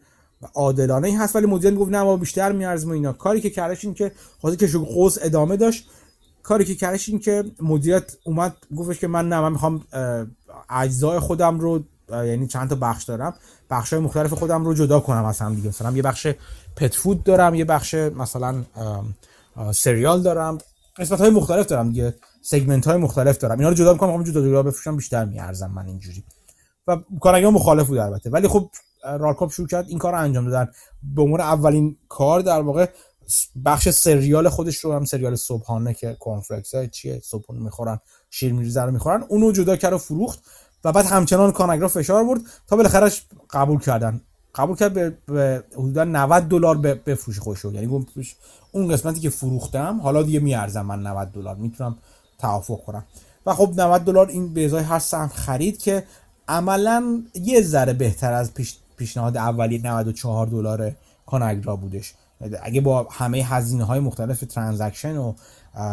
عادلانه 0.55 1.07
ای 1.07 1.15
هست 1.15 1.35
ولی 1.35 1.45
مدیر 1.45 1.75
گفت 1.75 1.91
نه 1.91 2.03
ما 2.03 2.17
بیشتر 2.17 2.51
میارزیم 2.51 2.91
اینا. 2.91 3.13
کاری 3.13 3.41
که 3.41 3.49
کردش 3.49 3.85
این 3.85 3.93
که 3.93 4.11
خاطر 4.41 4.67
که 4.67 4.77
قوس 4.77 5.17
ادامه 5.21 5.57
داشت 5.57 5.89
کاری 6.43 6.65
که 6.65 6.75
کردش 6.75 7.09
این 7.09 7.19
که 7.19 7.43
مدیریت 7.61 8.15
اومد 8.23 8.55
گفتش 8.75 8.99
که 8.99 9.07
من 9.07 9.29
نه 9.29 9.41
من 9.41 9.51
می‌خوام 9.51 9.83
اجزای 10.69 11.19
خودم 11.19 11.59
رو 11.59 11.83
یعنی 12.11 12.47
چند 12.47 12.69
تا 12.69 12.75
بخش 12.75 13.03
دارم. 13.03 13.33
بخش 13.69 13.93
های 13.93 14.01
مختلف 14.01 14.33
خودم 14.33 14.65
رو 14.65 14.73
جدا 14.73 14.99
کنم 14.99 15.25
از 15.25 15.39
هم 15.39 15.55
دیگه. 15.55 15.67
مثلا 15.67 15.91
یه 15.91 16.01
بخش 16.01 16.27
پت 16.75 16.95
فود 16.95 17.23
دارم 17.23 17.55
یه 17.55 17.65
بخش 17.65 17.93
مثلا 17.93 18.63
سریال 19.73 20.21
دارم. 20.21 20.57
قسمت 20.97 21.21
های 21.21 21.29
مختلف 21.29 21.65
دارم 21.65 21.89
دیگه 21.89 22.15
سگمنت 22.41 22.87
های 22.87 22.97
مختلف 22.97 23.37
دارم. 23.37 23.57
اینا 23.57 23.69
رو 23.69 23.75
جدا 23.75 23.93
می‌کنم 23.93 24.23
جدا 24.23 24.41
جدا 24.41 24.63
بفروشم 24.63 24.95
بیشتر 24.95 25.25
میارزم 25.25 25.71
من 25.71 25.85
اینجوری. 25.85 26.23
و 26.87 26.97
کارگاه 27.21 27.51
مخالف 27.51 27.87
بود 27.87 27.97
البته. 27.97 28.29
ولی 28.29 28.47
خب 28.47 28.69
رالکاپ 29.03 29.51
شروع 29.51 29.67
کرد 29.67 29.89
این 29.89 29.97
کار 29.97 30.13
رو 30.13 30.19
انجام 30.19 30.45
دادن. 30.45 30.71
به 31.03 31.21
عنوان 31.21 31.41
اولین 31.41 31.97
کار 32.09 32.39
در 32.41 32.61
واقع 32.61 32.87
بخش 33.65 33.89
سریال 33.89 34.49
خودش 34.49 34.77
رو 34.77 34.93
هم 34.93 35.05
سریال 35.05 35.35
صبحانه 35.35 35.93
که 35.93 36.17
کنفلکس 36.19 36.75
های 36.75 36.87
چیه 36.87 37.21
صبحانه 37.23 37.61
می‌خورن 37.61 37.99
شیر 38.29 38.53
میریزه 38.53 38.81
رو 38.81 38.91
می‌خورن 38.91 39.23
اونو 39.27 39.51
جدا 39.51 39.75
کرد 39.75 39.93
و 39.93 39.97
فروخت 39.97 40.39
و 40.83 40.91
بعد 40.91 41.05
همچنان 41.05 41.51
کانگرا 41.51 41.87
فشار 41.87 42.23
برد 42.23 42.41
تا 42.67 42.75
بالاخره 42.75 43.11
قبول 43.49 43.79
کردن. 43.79 44.21
قبول 44.55 44.75
کرد 44.75 44.93
به, 44.93 45.17
به 45.25 45.63
حدودا 45.73 46.03
90 46.03 46.43
دلار 46.43 46.77
بفروش 46.77 47.39
خوش 47.39 47.65
یعنی 47.65 47.87
گفت 47.87 48.07
اون 48.71 48.87
قسمتی 48.87 49.19
که 49.19 49.29
فروختم 49.29 50.01
حالا 50.01 50.23
دیگه 50.23 50.39
میارزم 50.39 50.81
من 50.81 51.07
90 51.07 51.31
دلار 51.31 51.55
می‌تونم 51.55 51.97
توافق 52.39 52.83
کنم. 52.83 53.05
و 53.45 53.53
خب 53.53 53.73
90 53.77 54.01
دلار 54.01 54.27
این 54.27 54.53
به 54.53 54.65
ازای 54.65 54.83
هر 54.83 54.99
سهم 54.99 55.27
خرید 55.27 55.77
که 55.77 56.03
عملا 56.47 57.23
یه 57.33 57.61
ذره 57.61 57.93
بهتر 57.93 58.33
از 58.33 58.53
پیش 58.53 58.77
پیشنهاد 58.99 59.37
اولی 59.37 59.77
94 59.77 60.47
دلار 60.47 60.91
کانگرا 61.25 61.75
بودش. 61.75 62.13
اگه 62.61 62.81
با 62.81 63.07
همه 63.11 63.37
هزینه 63.37 63.83
های 63.83 63.99
مختلف 63.99 64.39
ترانزکشن 64.39 65.17
و 65.17 65.33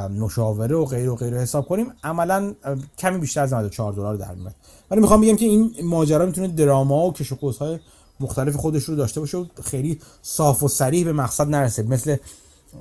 مشاوره 0.08 0.76
و 0.76 0.84
غیر 0.84 1.10
و 1.10 1.16
غیر 1.16 1.38
حساب 1.38 1.66
کنیم 1.66 1.92
عملا 2.04 2.54
کمی 2.98 3.18
بیشتر 3.18 3.42
از 3.42 3.52
94 3.52 3.92
دلار 3.92 4.16
در 4.16 4.34
میاد. 4.34 4.54
ولی 4.90 5.00
می‌خوام 5.00 5.20
بگم 5.20 5.36
که 5.36 5.44
این 5.44 5.74
ماجرا 5.82 6.26
می‌تونه 6.26 6.48
دراما 6.48 7.06
و 7.06 7.12
کش 7.12 7.32
و 7.32 7.50
های 7.60 7.78
مختلف 8.20 8.56
خودش 8.56 8.84
رو 8.84 8.96
داشته 8.96 9.20
باشه 9.20 9.38
و 9.38 9.46
خیلی 9.64 10.00
صاف 10.22 10.62
و 10.62 10.68
صریح 10.68 11.04
به 11.04 11.12
مقصد 11.12 11.48
نرسه. 11.48 11.82
مثل 11.82 12.16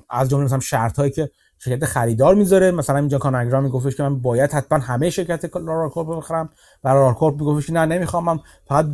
از 0.09 0.29
جمله 0.29 0.45
مثلا 0.45 0.59
شرط 0.59 0.99
هایی 0.99 1.11
که 1.11 1.31
شرکت 1.57 1.85
خریدار 1.85 2.35
می‌ذاره. 2.35 2.71
مثلا 2.71 2.97
اینجا 2.97 3.17
ConAgra 3.17 3.61
میگفتش 3.61 3.95
که 3.95 4.03
من 4.03 4.21
باید 4.21 4.51
حتما 4.51 4.79
همه 4.79 5.09
شرکت 5.09 5.55
رالکورپ 5.55 6.17
بخرم. 6.17 6.49
و 6.83 6.87
رالکورپ 6.87 7.39
میگفتش 7.39 7.69
نه 7.69 7.85
نمی‌خوام. 7.85 8.25
من 8.25 8.39
فقط 8.65 8.85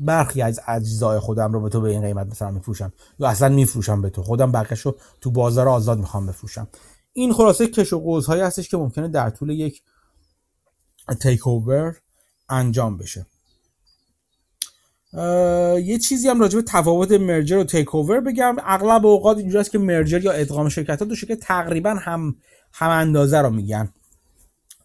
برخی 0.00 0.42
از 0.42 0.60
اجزای 0.68 1.18
خودم 1.18 1.52
رو 1.52 1.60
به 1.60 1.68
تو 1.68 1.80
به 1.80 1.90
این 1.90 2.00
قیمت 2.00 2.26
مثلا 2.26 2.50
میفروشم. 2.50 2.92
یا 3.18 3.28
اصلا 3.28 3.48
میفروشم 3.48 4.02
به 4.02 4.10
تو. 4.10 4.22
خودم 4.22 4.52
بقیه‌شو 4.52 4.96
تو 5.20 5.30
بازار 5.30 5.68
آزاد 5.68 5.98
می‌خوام 5.98 6.26
بفروشم. 6.26 6.68
این 7.12 7.32
خلاصه 7.32 7.66
کش 7.66 7.92
و 7.92 8.00
قوس‌هایی 8.00 8.42
هستش 8.42 8.68
که 8.68 8.76
ممکنه 8.76 9.08
در 9.08 9.30
طول 9.30 9.50
یک 9.50 9.82
takeover 11.20 11.96
انجام 12.48 12.98
بشه. 12.98 13.26
یه 15.84 15.98
چیزی 15.98 16.28
هم 16.28 16.40
راجع 16.40 16.56
به 16.56 16.62
تفاوت 16.62 17.12
merger 17.12 17.56
و 17.56 17.64
takeover 17.64 18.20
بگم. 18.20 18.56
اغلب 18.64 19.06
اوقات 19.06 19.38
اینجوریه 19.38 19.70
که 19.70 19.78
merger 19.78 20.24
یا 20.24 20.32
ادغام 20.32 20.68
شرکت 20.68 20.98
ها 20.98 21.04
دو 21.04 21.14
شرکت 21.14 21.40
تقریبا 21.40 21.90
هم 21.90 22.36
هم 22.72 22.90
اندازه 22.90 23.38
رو 23.38 23.50
میگن. 23.50 23.88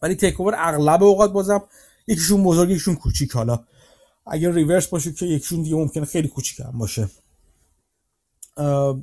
ولی 0.01 0.15
takeover 0.15 0.55
اغلب 0.57 1.03
اوقات 1.03 1.33
بازم 1.33 1.63
یکیشون 2.07 2.43
بزرگ 2.43 2.69
یکیشون 2.69 2.95
کوچیک. 2.95 3.31
حالا 3.31 3.59
اگر 4.27 4.51
reverse 4.51 4.87
باشه 4.87 5.11
که 5.11 5.25
یکیشون 5.25 5.61
دیگه 5.61 5.75
ممکنه 5.75 6.05
خیلی 6.05 6.27
کوچیک 6.27 6.59
هم 6.59 6.77
باشه. 6.77 7.09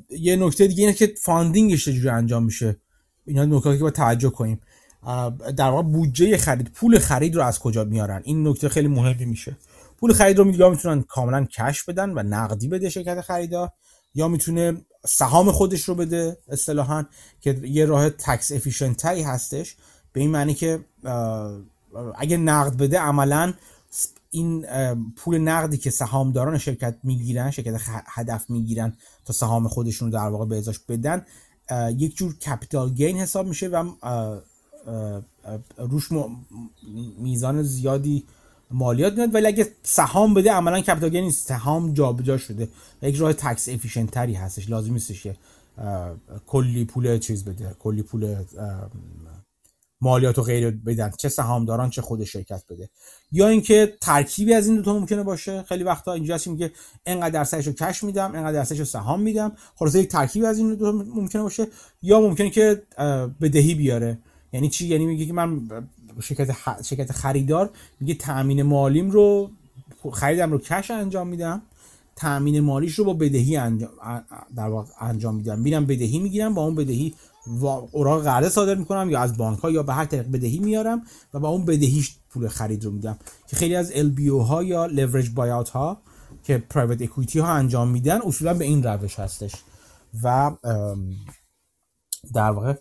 یه 0.09 0.35
نکته 0.35 0.67
دیگه 0.67 0.83
اینه 0.83 0.93
که 0.93 1.13
funding 1.21 1.71
ش 1.71 1.85
چجوری 1.85 2.09
انجام 2.09 2.43
میشه؟ 2.43 2.77
اینا 3.25 3.45
نکته 3.45 3.77
که 3.77 3.81
باید 3.81 3.93
توجه 3.93 4.29
کنیم. 4.29 4.61
در 5.57 5.69
واقع 5.69 5.83
بودجه 5.83 6.37
خرید 6.37 6.71
پول 6.73 6.99
خرید 6.99 7.35
رو 7.35 7.43
از 7.43 7.59
کجا 7.59 7.83
میارن؟ 7.83 8.21
این 8.23 8.47
نکته 8.47 8.69
خیلی 8.69 8.87
مهمی 8.87 9.25
میشه. 9.25 9.57
پول 9.97 10.13
خرید 10.13 10.37
رو 10.37 10.55
یا 10.55 10.69
می‌تونن 10.69 11.01
کاملا 11.01 11.45
cash 11.45 11.83
بدن 11.83 12.09
و 12.09 12.23
نقدی 12.23 12.67
بده 12.67 12.89
شرکت 12.89 13.21
خریدار 13.21 13.71
یا 14.15 14.27
می‌تونه 14.27 14.81
سهام 15.05 15.51
خودش 15.51 15.81
رو 15.81 15.95
بده 15.95 16.37
اصطلاحا 16.47 17.05
که 17.41 17.61
یه 17.63 17.85
راه 17.85 18.09
tax 18.09 18.51
efficient 18.51 19.05
هستش. 19.05 19.75
به 20.13 20.21
این 20.21 20.31
معنی 20.31 20.53
که 20.53 20.85
اگه 22.17 22.37
نقد 22.37 22.77
بده 22.77 22.99
عملا 22.99 23.53
این 24.31 24.65
پول 25.15 25.37
نقدی 25.37 25.77
که 25.77 25.89
سهامداران 25.89 26.57
شرکت 26.57 26.97
می‌گیرن 27.03 27.51
شرکت 27.51 27.81
هدف 28.07 28.49
می‌گیرن 28.49 28.93
تا 29.25 29.33
سهام 29.33 29.67
خودشون 29.67 30.07
رو 30.07 30.13
در 30.13 30.27
واقع 30.27 30.45
به 30.45 30.57
ازاش 30.57 30.79
بدن 30.79 31.25
یک 31.97 32.17
جور 32.17 32.37
capital 32.37 32.89
gain 32.89 33.17
حساب 33.17 33.47
میشه 33.47 33.67
و 33.67 33.91
روش 35.77 36.09
میزان 37.17 37.63
زیادی 37.63 38.25
مالیات 38.71 39.13
میاد 39.13 39.35
ولی 39.35 39.47
اگه 39.47 39.67
سهام 39.83 40.33
بده 40.33 40.51
عملا 40.51 40.81
capital 40.81 41.09
gain 41.09 41.31
سهام 41.31 41.93
جابجا 41.93 42.37
شده. 42.37 42.67
یک 43.01 43.15
راه 43.15 43.33
tax 43.33 43.69
efficient 43.69 44.11
تری 44.11 44.33
هستش. 44.33 44.69
لازم 44.69 44.93
نیستش 44.93 45.23
که 45.23 45.35
کلی 46.47 46.85
پول 46.85 47.17
چیز 47.17 47.45
بده. 47.45 47.75
کلی 47.79 48.01
پول 48.01 48.35
مالیات 50.01 50.39
و 50.39 50.41
غیر 50.41 50.71
بدن. 50.71 51.11
چه 51.17 51.29
سهامداران 51.29 51.89
چه 51.89 52.01
خود 52.01 52.23
شرکت 52.23 52.63
بده. 52.69 52.89
یا 53.31 53.47
اینکه 53.47 53.97
ترکیبی 54.01 54.53
از 54.53 54.67
این 54.67 54.75
دو 54.75 54.81
تا 54.81 54.93
ممکنه 54.93 55.23
باشه. 55.23 55.63
خیلی 55.63 55.83
وقتا 55.83 56.13
اینجا 56.13 56.35
هست 56.35 56.47
میگه 56.47 56.71
اینقدر 57.05 57.29
درصدش 57.29 57.67
رو 57.67 57.73
cash 57.73 58.03
میدم 58.03 58.33
اینقدر 58.33 58.53
درصدش 58.53 58.79
رو 58.79 58.85
سهام 58.85 59.21
میدم. 59.21 59.51
خلاصه 59.75 59.99
یک 59.99 60.09
ترکیبی 60.09 60.45
از 60.45 60.57
این 60.57 60.75
دو 60.75 60.91
ممکنه 60.91 61.41
باشه. 61.41 61.67
یا 62.01 62.19
ممکنه 62.21 62.49
که 62.49 62.83
بدهی 63.41 63.75
بیاره. 63.75 64.17
یعنی 64.53 64.69
چی؟ 64.69 64.87
یعنی 64.87 65.05
میگه 65.05 65.25
که 65.25 65.33
من 65.33 65.67
شرکت 66.21 66.81
شرکت 66.83 67.11
خریدار 67.11 67.69
میگه 67.99 68.13
تامین 68.13 68.63
مالیم 68.63 69.11
رو 69.11 69.49
خریدم 70.13 70.51
رو 70.51 70.57
کش 70.57 70.91
انجام 70.91 71.27
میدم. 71.27 71.61
تامین 72.15 72.59
مالیش 72.59 72.93
رو 72.93 73.05
با 73.05 73.13
بدهی 73.13 73.57
انجام 73.57 73.89
در 74.55 74.67
واقع 74.67 74.89
انجام 75.01 75.35
میدم. 75.35 75.59
میرم 75.59 75.85
بدهی 75.85 76.19
می‌گیرم 76.19 76.53
با 76.53 76.65
اون 76.65 76.75
بدهی 76.75 77.13
اوراق 77.91 78.23
قرضه 78.23 78.49
صادر 78.49 78.75
می‌کنم 78.75 79.09
یا 79.09 79.19
از 79.19 79.37
بانک 79.37 79.59
ها 79.59 79.71
یا 79.71 79.83
به 79.83 79.93
هر 79.93 80.05
طریق 80.05 80.27
بدهی 80.27 80.59
میارم 80.59 81.01
و 81.33 81.39
با 81.39 81.49
اون 81.49 81.65
بدهیش 81.65 82.15
پول 82.29 82.47
خرید 82.47 82.85
رو 82.85 82.91
میدم. 82.91 83.19
که 83.47 83.55
خیلی 83.55 83.75
از 83.75 83.91
LBO 83.91 84.41
ها 84.47 84.63
یا 84.63 84.85
لورج 84.85 85.29
بایات 85.29 85.69
ها 85.69 86.01
که 86.43 86.57
پرایوت 86.57 87.01
اکویتی 87.01 87.39
ها 87.39 87.47
انجام 87.47 87.87
میدن 87.87 88.19
اصولا 88.21 88.53
به 88.53 88.65
این 88.65 88.83
روش 88.83 89.19
هستش. 89.19 89.51
و 90.23 90.51
در 92.33 92.51
واقع 92.51 92.73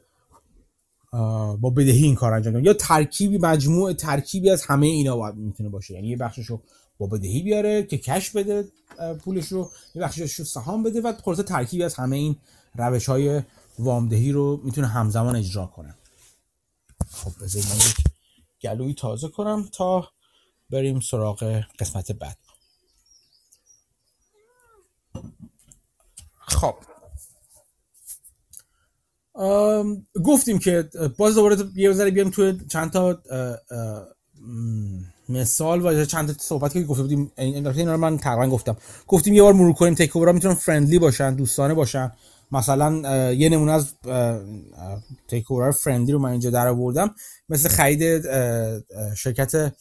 با 1.60 1.70
بدهی 1.70 2.02
این 2.02 2.14
کار 2.14 2.32
انجام 2.32 2.64
یا 2.64 2.74
ترکیبی 2.74 3.38
مجموع 3.38 3.92
ترکیبی 3.92 4.50
از 4.50 4.62
همه 4.62 4.86
اینا 4.86 5.16
باید 5.16 5.34
می‌تونه 5.34 5.68
باشه. 5.68 5.94
یعنی 5.94 6.08
یه 6.08 6.16
بخشش 6.16 6.46
رو 6.46 6.62
با 6.98 7.06
بدهی 7.06 7.42
بیاره 7.42 7.82
که 7.82 7.98
کش 7.98 8.30
بده 8.30 8.68
پولش 9.24 9.46
رو 9.46 9.70
یه 9.94 10.02
بخشش 10.02 10.32
رو 10.32 10.44
سهام 10.44 10.82
بده 10.82 11.00
و 11.00 11.12
خلاصه 11.24 11.42
ترکیبی 11.42 11.84
از 11.84 11.94
همه 11.94 12.16
این 12.16 12.36
روش 12.74 13.08
های 13.08 13.42
وامدهی 13.78 14.32
رو 14.32 14.60
می‌تونه 14.64 14.86
همزمان 14.86 15.36
اجرا 15.36 15.66
کنه. 15.66 15.94
خب 17.10 17.44
بذار 17.44 17.62
من 17.62 17.76
یک 17.76 17.96
گلوی 18.62 18.94
تازه 18.94 19.28
کنم 19.28 19.68
تا 19.72 20.08
بریم 20.70 21.00
سراغ 21.00 21.64
قسمت 21.78 22.12
بعد. 22.12 22.38
خب 26.38 26.74
گفتیم 30.24 30.58
که 30.58 30.88
باز 31.16 31.34
دوباره 31.34 31.56
یه 31.74 31.92
ذره 31.92 32.10
بیام 32.10 32.30
توی 32.30 32.60
چند 32.68 32.90
تا 32.90 33.18
مثال 35.28 35.86
و 35.86 36.04
چند 36.04 36.28
تا 36.28 36.34
صحبت 36.40 36.72
که 36.72 36.82
گفته 36.82 37.02
بودیم. 37.02 37.32
این 37.36 37.88
رو 37.88 37.96
من 37.96 38.18
تقریبا 38.18 38.46
گفتم. 38.46 38.76
گفتیم 39.06 39.34
یه 39.34 39.42
بار 39.42 39.52
مرور 39.52 39.72
کنیم 39.72 39.94
تیک 39.94 40.16
اوورا 40.16 40.32
می‌تونن 40.32 40.54
فرندلی 40.54 40.98
باشن 40.98 41.34
دوستانه 41.34 41.74
باشن. 41.74 42.12
مثلا 42.52 42.92
یه 43.32 43.48
نمونه 43.48 43.72
از 43.72 43.94
تیک 45.28 45.50
اوور 45.50 45.70
فرندلی 45.70 46.12
رو 46.12 46.18
من 46.18 46.30
اینجا 46.30 46.50
در 46.50 46.66
آوردم. 46.68 47.14
مثل 47.48 47.68
خرید 47.68 48.22
شرکت 49.14 49.72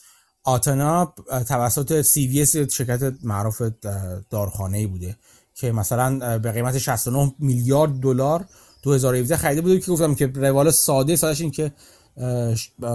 آتنا 0.43 1.13
توسط 1.47 2.01
سی 2.01 2.27
وی 2.27 2.67
شرکت 2.69 3.13
معروف 3.23 3.61
دارخانه 4.29 4.77
ای 4.77 4.87
بوده 4.87 5.15
که 5.55 5.71
مثلا 5.71 6.39
به 6.39 6.51
قیمت 6.51 6.77
69 6.77 7.31
میلیارد 7.39 7.91
دلار 7.91 8.45
2017 8.85 9.37
خریده 9.37 9.61
بوده 9.61 9.79
که 9.79 9.91
گفتم 9.91 10.15
که 10.15 10.31
روال 10.35 10.71
ساده 10.71 11.15
سادش 11.15 11.41
این 11.41 11.51
که 11.51 11.71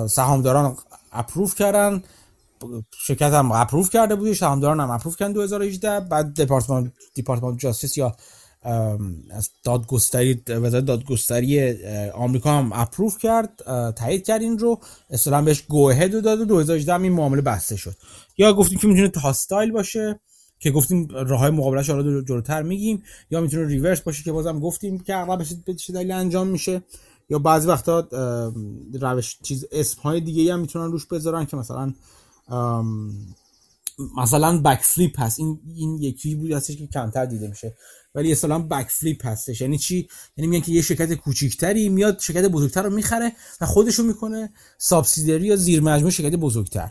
سهامداران 0.08 0.76
اپروف 1.12 1.54
کردن. 1.54 2.02
شرکت 3.06 3.32
هم 3.32 3.52
اپروف 3.52 3.90
کرده 3.90 4.14
بودی 4.14 4.34
سهامداران 4.34 4.80
هم 4.80 4.90
اپروف 4.90 5.16
کردن 5.16 5.32
2018 5.32 6.00
بعد 6.00 6.40
دپارتمان 6.40 6.92
دپارتمان 7.16 7.56
جاستیس 7.56 7.98
یا 7.98 8.16
از 9.30 9.50
دادگستری 9.64 10.42
وزارت 10.48 10.84
دادگستری 10.84 11.84
آمریکا 12.10 12.50
هم 12.50 12.70
اپروف 12.72 13.18
کرد 13.18 13.50
تایید 13.92 14.26
کرد 14.26 14.42
این 14.42 14.58
رو. 14.58 14.80
اصلا 15.10 15.42
بهش 15.42 15.62
گوهد 15.62 16.22
داد 16.22 16.40
و 16.40 16.44
2018 16.44 16.94
هم 16.94 17.02
این 17.02 17.12
معامله 17.12 17.42
بسته 17.42 17.76
شد. 17.76 17.96
یا 18.36 18.52
گفتیم 18.52 18.78
که 18.78 18.86
می‌تونه 18.86 19.10
hostile 19.22 19.72
باشه. 19.72 20.20
که 20.60 20.70
گفتیم 20.70 21.08
راه 21.08 21.40
های 21.40 21.50
مقابلش 21.50 21.90
حالا 21.90 22.22
جلوتر 22.22 22.62
میگیم. 22.62 23.02
یا 23.30 23.40
می‌تونه 23.40 23.66
reverse 23.66 24.00
باشه 24.00 24.22
که 24.22 24.32
بازم 24.32 24.60
گفتیم 24.60 24.98
که 24.98 25.16
اغلب 25.16 25.46
به 25.64 25.74
چه 25.74 25.92
دلیل 25.92 26.10
انجام 26.10 26.46
میشه. 26.46 26.82
یا 27.30 27.38
بعضی 27.38 27.68
وقتا 27.68 28.08
روش 29.00 29.38
چیز 29.42 29.64
اسم 29.72 30.02
های 30.02 30.20
دیگه 30.20 30.52
هم 30.52 30.60
می‌تونن 30.60 30.92
روش 30.92 31.06
بذارن 31.06 31.44
که 31.44 31.56
مثلا 31.56 31.94
مثلا 34.16 34.58
backflip 34.58 35.20
هست. 35.20 35.38
این 35.38 35.60
این 35.74 35.98
یکی 36.02 36.34
بود 36.34 36.52
هستش 36.52 36.76
که 36.76 36.86
کمتر 36.86 37.26
دیده 37.26 37.48
میشه. 37.48 37.76
ولی 38.14 38.32
اصلا 38.32 38.58
backflip 38.58 39.26
هستش. 39.26 39.60
یعنی 39.60 39.78
چی؟ 39.78 40.08
یعنی 40.36 40.50
میگن 40.50 40.64
که 40.64 40.72
یه 40.72 40.82
شرکت 40.82 41.14
کوچیکتری 41.14 41.88
میاد 41.88 42.18
شرکت 42.18 42.44
بزرگتر 42.44 42.82
رو 42.82 42.90
می‌خره 42.90 43.32
و 43.60 43.66
خودشو 43.66 44.02
می‌کنه 44.02 44.52
سابسیدری 44.78 45.46
یا 45.46 45.56
زیر 45.56 45.80
مجموعه 45.80 46.10
شرکت 46.10 46.36
بزرگتر. 46.36 46.90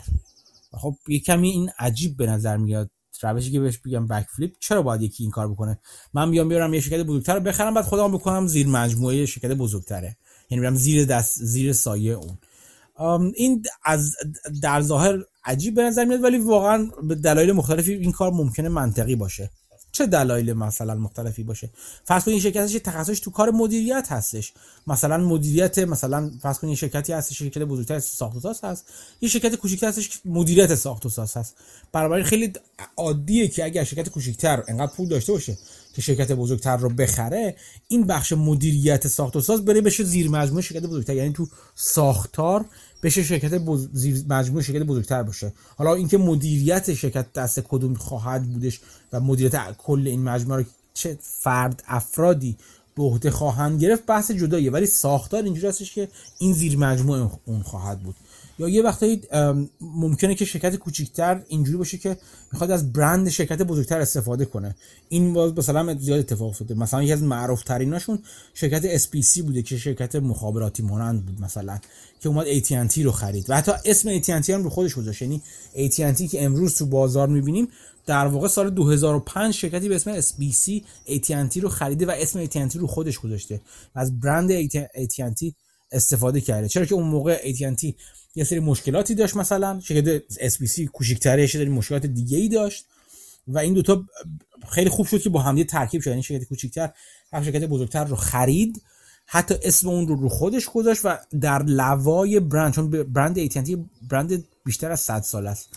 خب 0.72 0.94
یه 1.08 1.20
کمی 1.20 1.50
این 1.50 1.70
عجیب 1.78 2.16
به 2.16 2.26
نظر 2.26 2.56
میاد. 2.56 2.90
روشی 3.24 3.50
که 3.50 3.60
بهش 3.60 3.78
بگم 3.78 4.06
بک 4.06 4.26
فلیپ 4.36 4.52
چرا 4.60 4.82
باید 4.82 5.02
یکی 5.02 5.22
این 5.22 5.30
کار 5.30 5.48
بکنه؟ 5.48 5.78
من 6.14 6.30
بیام 6.30 6.48
بیارم 6.48 6.74
یه 6.74 6.80
شرکت 6.80 7.06
بزرگتر 7.06 7.34
رو 7.34 7.40
بخرم 7.40 7.74
بعد 7.74 7.84
خودم 7.84 8.12
بکنم 8.12 8.46
زیر 8.46 8.66
مجموعه 8.66 9.26
شرکت 9.26 9.50
بزرگتره. 9.50 10.16
یعنی 10.50 10.62
برم 10.62 10.74
زیر 10.74 11.04
دست 11.04 11.38
زیر 11.42 11.72
سایه 11.72 12.12
اون. 12.12 12.38
این 13.34 13.62
از 13.84 14.16
در 14.62 14.80
ظاهر 14.80 15.18
عجیب 15.44 15.74
به 15.74 15.82
نظر 15.82 16.04
میاد 16.04 16.22
ولی 16.22 16.38
واقعا 16.38 16.90
به 17.02 17.14
دلایل 17.14 17.52
مختلفی 17.52 17.92
این 17.92 18.12
کار 18.12 18.32
ممکنه 18.32 18.68
منطقی 18.68 19.16
باشه. 19.16 19.50
چه 19.92 20.06
دلایل 20.06 20.52
مثلا 20.52 20.94
مختلفی 20.94 21.42
باشه؟ 21.42 21.70
فرض 22.04 22.24
کنید 22.24 22.40
شرکتش 22.40 22.72
تخصصش 22.72 23.20
تو 23.20 23.30
کار 23.30 23.50
مدیریت 23.50 24.06
هستش. 24.10 24.52
مثلا 24.86 25.18
مدیریت 25.18 25.78
مثلا 25.78 26.30
فرض 26.42 26.58
کنید 26.58 26.76
شرکتی 26.76 27.12
هست 27.12 27.32
شرکت 27.32 27.62
بزرگتر 27.62 27.98
ساخت 27.98 28.36
و 28.36 28.40
ساز 28.40 28.64
هست. 28.64 28.84
یه 29.20 29.28
شرکت 29.28 29.54
کوچیکتر 29.54 29.88
هستش 29.88 30.20
مدیریت 30.24 30.74
ساخت 30.74 31.06
و 31.06 31.08
ساز 31.08 31.36
هست. 31.36 31.54
برابر 31.92 32.22
خیلی 32.22 32.52
عادیه 32.96 33.48
که 33.48 33.64
اگر 33.64 33.84
شرکت 33.84 34.08
کوچیکتر 34.08 34.64
انقدر 34.68 34.92
پول 34.92 35.08
داشته 35.08 35.32
باشه 35.32 35.58
که 35.94 36.02
شرکت 36.02 36.32
بزرگتر 36.32 36.76
رو 36.76 36.88
بخره 36.88 37.56
این 37.88 38.06
بخش 38.06 38.32
مدیریت 38.32 39.08
ساخت 39.08 39.36
و 39.36 39.40
ساز 39.40 39.64
بره 39.64 39.80
بشه 39.80 40.04
زیر 40.04 40.30
مجموعه 40.30 40.62
شرکت 40.62 40.82
بزرگتر. 40.82 41.14
یعنی 41.14 41.32
تو 41.32 41.48
ساختار 41.74 42.64
بشه 43.02 43.22
شرکت 43.22 43.54
بز... 43.54 43.88
زیر 43.92 44.24
مجموعه 44.28 44.64
شرکت 44.64 44.82
بزرگتر 44.82 45.22
باشه. 45.22 45.52
حالا 45.76 45.94
اینکه 45.94 46.18
مدیریت 46.18 46.94
شرکت 46.94 47.32
دست 47.32 47.60
کدوم 47.60 47.94
خواهد 47.94 48.52
بودش 48.52 48.80
و 49.12 49.20
مدیریت 49.20 49.76
کل 49.78 50.06
این 50.06 50.22
مجموعه 50.22 50.60
رو 50.60 50.66
چه 50.94 51.18
فرد 51.22 51.82
افرادی 51.86 52.56
به 52.96 53.02
عهده 53.02 53.30
خواهند 53.30 53.82
گرفت 53.82 54.06
بحث 54.06 54.30
جداییه. 54.30 54.70
ولی 54.70 54.86
ساختار 54.86 55.42
اینجوری 55.42 55.66
هستش 55.66 55.94
که 55.94 56.08
این 56.38 56.52
زیر 56.52 56.78
مجموعه 56.78 57.30
اون 57.44 57.62
خواهد 57.62 58.00
بود. 58.00 58.14
یا 58.60 58.68
یه 58.68 58.82
وقتایی 58.82 59.20
ممکنه 59.80 60.34
که 60.34 60.44
شرکت 60.44 60.76
کوچیکتر 60.76 61.42
اینجوری 61.48 61.78
باشه 61.78 61.98
که 61.98 62.16
می‌خواد 62.52 62.70
از 62.70 62.92
برند 62.92 63.28
شرکت 63.28 63.62
بزرگتر 63.62 64.00
استفاده 64.00 64.44
کنه. 64.44 64.76
این 65.08 65.32
باز 65.32 65.58
مثلا 65.58 65.94
زیاد 65.94 66.18
اتفاق 66.18 66.48
افتاده. 66.48 66.74
مثلا 66.74 67.02
یکی 67.02 67.12
از 67.12 67.22
معروف 67.22 67.62
تریناشون 67.62 68.18
شرکت 68.54 68.98
SPC 68.98 69.38
بوده 69.42 69.62
که 69.62 69.76
شرکت 69.76 70.16
مخابراتی 70.16 70.82
مانند 70.82 71.26
بود 71.26 71.40
مثلا 71.40 71.78
که 72.20 72.28
اومد 72.28 72.46
AT&T 72.46 72.98
رو 72.98 73.12
خرید. 73.12 73.50
و 73.50 73.56
حتی 73.56 73.72
اسم 73.84 74.20
AT&T 74.20 74.50
هم 74.50 74.62
رو 74.62 74.70
خودش 74.70 74.94
گذاشت. 74.94 75.22
یعنی 75.22 75.42
AT&T 75.74 76.30
که 76.30 76.44
امروز 76.44 76.74
تو 76.74 76.86
بازار 76.86 77.28
می‌بینیم 77.28 77.68
در 78.06 78.26
واقع 78.26 78.48
سال 78.48 78.70
2005 78.70 79.54
شرکتی 79.54 79.88
به 79.88 79.96
اسم 79.96 80.20
SBC 80.20 80.82
AT&T 81.06 81.56
رو 81.56 81.68
خریده 81.68 82.06
و 82.06 82.10
اسم 82.10 82.46
AT&T 82.46 82.76
رو 82.76 82.86
خودش 82.86 83.18
گذاشته. 83.18 83.60
و 83.94 83.98
از 83.98 84.20
برند 84.20 84.68
AT&T 84.68 85.52
استفاده 85.92 86.40
کرده. 86.40 86.68
چرا 86.68 86.84
که 86.84 86.94
اون 86.94 87.08
موقع 87.08 87.52
AT&T 87.52 87.92
یه 88.34 88.44
سری 88.44 88.60
مشکلاتی 88.60 89.14
داشت 89.14 89.36
مثلا 89.36 89.80
شرکت 89.80 90.22
SBC 90.48 90.80
کوچیک‌تره 90.80 91.54
یه 91.54 91.68
مشکلات 91.68 92.06
دیگه 92.06 92.38
ای 92.38 92.48
داشت 92.48 92.86
و 93.48 93.58
این 93.58 93.74
دوتا 93.74 94.04
خیلی 94.68 94.90
خوب 94.90 95.06
شد 95.06 95.20
که 95.20 95.30
با 95.30 95.40
هم 95.42 95.62
ترکیب 95.62 96.02
شد 96.02 96.10
یعنی 96.10 96.22
شرکت 96.22 96.48
کوچیک‌تر 96.48 96.90
هم 97.32 97.42
شرکت 97.42 97.64
بزرگتر 97.64 98.04
رو 98.04 98.16
خرید 98.16 98.82
حتی 99.26 99.54
اسم 99.62 99.88
اون 99.88 100.08
رو 100.08 100.16
رو 100.16 100.28
خودش 100.28 100.68
گذاشت 100.68 101.00
و 101.04 101.18
در 101.40 101.62
لوای 101.62 102.40
برند 102.40 102.74
چون 102.74 102.90
برند 102.90 103.48
AT&T 103.48 103.78
برند 104.10 104.44
بیشتر 104.64 104.90
از 104.90 105.00
100 105.00 105.22
سال 105.22 105.46
است. 105.46 105.68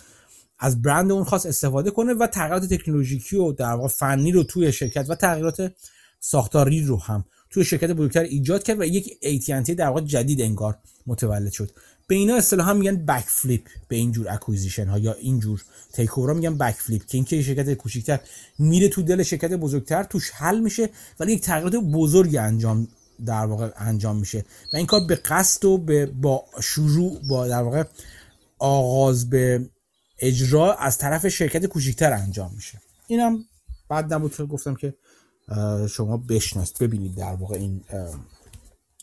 از 0.60 0.82
برند 0.82 1.12
اون 1.12 1.24
خاص 1.24 1.46
استفاده 1.46 1.92
کنه 1.92 2.14
و 2.14 2.28
تغییرات 2.28 2.74
تکنولوژیکی 2.74 3.36
و 3.36 3.52
در 3.52 3.74
واقع 3.74 3.88
فنی 3.88 4.32
رو 4.32 4.44
توی 4.44 4.72
شرکت 4.72 5.06
و 5.10 5.16
تغییرات 5.16 5.74
ساختاری 6.20 6.82
رو 6.82 6.98
هم 6.98 7.26
توی 7.50 7.64
شرکت 7.64 7.92
بزرگتر 7.92 8.24
ایجاد 8.24 8.64
کرد 8.64 8.80
و 8.80 8.84
یک 8.84 9.18
AT&T 9.24 9.72
در 9.72 9.88
واقع 9.88 10.02
جدید 10.02 10.42
انگار 10.42 10.78
متولد 11.08 11.52
شد. 11.52 11.72
به 12.08 12.16
اینا 12.16 12.36
اصطلاحا 12.36 12.74
میگن 12.74 13.06
backflip 13.06 13.68
به 13.88 13.96
این 13.96 14.12
جور 14.12 14.30
acquisition 14.30 14.88
ها 14.88 15.00
یا 15.00 15.14
اینجور 15.14 15.64
takeover 15.94 16.34
میگن 16.34 16.58
backflip 16.58 17.06
که 17.06 17.18
اینکه 17.18 17.42
شرکت 17.42 17.74
کوچیکتر 17.74 18.20
میره 18.60 18.90
تو 18.90 19.02
دل 19.02 19.24
شرکت 19.24 19.54
بزرگتر 19.54 20.04
توش 20.04 20.32
حل 20.32 20.60
میشه 20.60 20.90
ولی 21.20 21.34
یک 21.34 21.42
تغییرات 21.42 21.76
بزرگی 21.76 22.38
انجام 22.38 22.88
در 23.26 23.46
واقع 23.46 23.70
انجام 23.76 24.16
میشه 24.16 24.46
و 24.74 24.78
این 24.78 24.86
کار 24.86 25.00
به 25.08 25.16
قصد 25.16 25.66
و 25.66 25.78
به 25.78 26.06
با 26.06 26.46
شروع 26.62 27.20
با 27.30 27.48
در 27.48 27.64
واقع 27.64 27.84
آغاز 28.60 29.30
به 29.30 29.70
اجرا 30.20 30.74
از 30.74 30.98
طرف 30.98 31.28
شرکت 31.28 31.66
کوچیکتر 31.66 32.14
انجام 32.14 32.52
میشه. 32.56 32.82
اینم 33.08 33.46
بعد 33.90 34.14
نبود 34.14 34.38
گفتم 34.38 34.76
که 34.76 34.94
شما 35.90 36.18
بشناسید 36.18 36.78
ببینید 36.80 37.16
در 37.16 37.36
واقع 37.36 37.56
این 37.56 37.84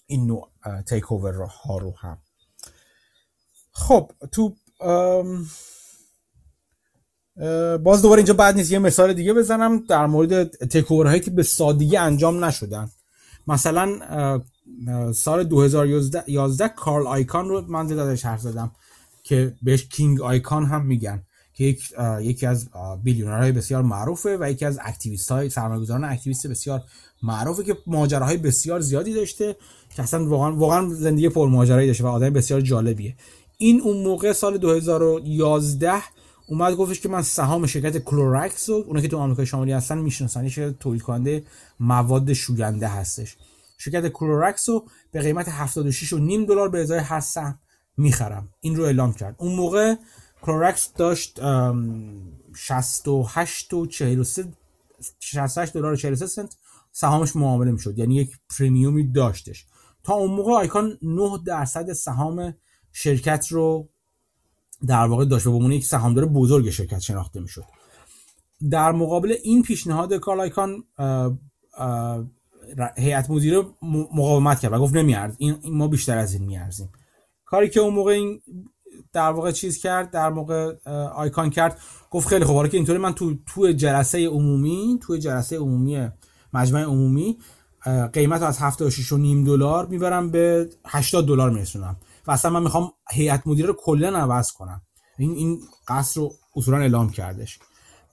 این 0.07 0.27
نوع 0.27 0.49
تیک 0.87 1.13
اوور 1.13 1.35
ها 1.35 1.79
رو 1.79 1.95
هم. 1.99 2.19
خب 3.73 4.11
تو 4.33 4.55
باز 7.83 8.03
دوباره 8.03 8.19
اینجا 8.19 8.35
بعد 8.35 8.57
نیست 8.57 8.73
یه 8.73 8.79
مثال 8.79 9.13
دیگه 9.13 9.35
بزنم 9.35 9.79
در 9.79 10.07
مورد 10.07 10.67
تیک 10.67 10.87
هایی 10.87 11.21
که 11.21 11.31
به 11.31 11.43
سادگی 11.43 11.97
انجام 11.97 12.45
نشدن. 12.45 12.91
مثلا 13.47 14.41
سال 15.13 15.45
2011 15.45 16.69
کارل 16.69 17.07
آیکان 17.07 17.49
رو 17.49 17.61
من 17.61 17.87
زیاد 17.87 18.19
حرف 18.19 18.41
زدم 18.41 18.71
که 19.23 19.55
بهش 19.63 19.85
King 19.85 20.21
Icahn 20.21 20.67
هم 20.67 20.87
میگن 20.87 21.23
که 21.55 21.65
یک 21.65 21.93
یکی 22.21 22.47
از 22.47 22.69
billionaire 23.03 23.45
های 23.45 23.53
بسیار 23.53 23.83
معروفه 23.83 24.37
و 24.41 24.51
یکی 24.51 24.65
از 24.65 24.79
activist 24.83 25.33
های 25.33 25.51
سرمایه‌گذاران 25.51 26.05
activist 26.05 26.47
بسیار 26.47 26.83
معروفه 27.23 27.65
که 27.65 27.77
ماجراهای 27.87 28.37
بسیار 28.37 28.81
زیادی 28.81 29.15
داشته 29.15 29.57
که 29.97 30.03
اصلا 30.03 30.29
واقعا 30.29 30.57
واقعا 30.57 30.89
زندگی 30.89 31.29
پر 31.29 31.49
ماجرایی 31.49 31.87
داشته 31.87 32.05
و 32.05 32.07
آدم 32.07 32.31
بسیار 32.31 32.61
جالبیه. 32.61 33.17
این 33.63 33.81
اون 33.81 34.03
موقع 34.03 34.33
سال 34.33 34.59
2011 34.59 35.93
اومد 36.49 36.75
گفتش 36.75 37.01
که 37.01 37.09
من 37.09 37.23
سهام 37.23 37.67
شرکت 37.67 37.99
Clorox 37.99 38.69
رو 38.69 38.85
اونایی 38.87 39.03
که 39.03 39.09
تو 39.09 39.19
آمریکا 39.19 39.45
شمالی 39.45 39.73
هستن 39.73 39.99
می‌شناسن. 39.99 40.49
شرکت 40.49 40.79
تولید 40.79 41.03
کننده 41.03 41.45
مواد 41.81 42.33
شوینده 42.33 42.89
هستش. 42.89 43.37
شرکت 43.79 44.09
Clorox 44.09 44.69
رو 44.69 44.85
به 45.13 45.21
قیمت 45.21 45.49
76 45.49 46.13
و 46.13 46.19
نیم 46.19 46.45
دلار 46.45 46.69
به 46.69 46.81
ازای 46.81 46.99
هر 46.99 47.21
سهم 47.21 47.59
می‌خرم. 47.97 48.49
این 48.61 48.77
رو 48.77 48.85
اعلام 48.85 49.13
کرد. 49.13 49.35
اون 49.39 49.55
موقع 49.55 49.95
Clorox 50.43 50.93
داشت 50.97 51.41
68 52.57 53.75
و 53.75 53.87
43 53.87 54.45
68 55.21 55.73
دلار 55.73 55.93
و 55.93 55.97
43 55.97 56.27
سنت 56.27 56.57
سهامش 56.93 57.37
معامله 57.37 57.71
می‌شد. 57.71 57.99
یعنی 57.99 58.17
یک 58.17 58.31
premium 58.59 59.06
ی 59.06 59.13
داشتش. 59.13 59.67
تا 60.05 60.15
اون 60.15 60.31
موقع 60.31 60.53
آیکان 60.53 60.99
9 61.03 61.39
درصد 61.47 61.93
سهام 61.93 62.55
شرکت 62.93 63.47
رو 63.51 63.89
در 64.87 65.07
واقع 65.07 65.25
داشت 65.25 65.45
به 65.45 65.51
عنوان 65.51 65.73
یک 65.73 65.85
سهامدار 65.85 66.27
بزرگ 66.27 66.71
شرکت 66.71 66.99
شناخته 66.99 67.41
می‌شد. 67.41 67.65
در 68.71 68.93
مقابل 68.93 69.35
این 69.43 69.63
پیشنهاد 69.63 70.15
کارلایکان 70.15 70.85
هیئت 72.97 73.31
مدیره 73.31 73.63
مقاومت 74.13 74.61
کرد 74.61 74.73
و 74.73 74.79
گفت 74.79 74.95
نمیارز 74.95 75.35
این 75.39 75.57
ما 75.65 75.89
بیشتر 75.89 76.19
از 76.19 76.35
این 76.35 76.45
میارزیم. 76.45 76.89
کاری 77.45 77.69
که 77.69 77.81
اون 77.81 77.95
موقع 77.95 78.13
این 78.13 78.41
در 79.13 79.31
واقع 79.31 79.53
چیز 79.53 79.79
کرد 79.79 80.11
در 80.11 80.31
موقع 80.31 80.75
آیکان 81.15 81.51
کرد 81.51 81.79
گفت 82.11 82.29
خیلی 82.29 82.45
خوب 82.45 82.69
که 82.69 82.77
اینطوری 82.77 82.99
من 82.99 83.13
تو 83.13 83.35
تو 83.47 83.73
جلسه 83.73 84.29
عمومی 84.29 84.99
تو 85.03 85.17
جلسه 85.17 85.57
عمومی 85.57 86.09
مجمع 86.55 86.83
عمومی 86.83 87.39
قیمت 88.13 88.43
از 88.43 88.59
76 88.59 89.13
و 89.13 89.17
نیم 89.17 89.45
دلار 89.45 89.87
می‌برم 89.87 90.31
به 90.31 90.71
80 90.87 91.27
دلار 91.27 91.51
میرسونم. 91.51 91.97
و 92.31 92.33
اصلا 92.33 92.51
من 92.51 92.63
می‌خوام 92.63 92.93
هیئت 93.11 93.47
مدیره 93.47 93.69
رو 93.69 93.77
کلا 93.85 94.19
عوض 94.19 94.53
کنم. 94.53 94.83
این 95.19 95.31
این 95.31 95.61
قصد 95.89 96.17
رو 96.17 96.33
اصولا 96.57 96.79
اعلام 96.79 97.11
کردش. 97.11 97.59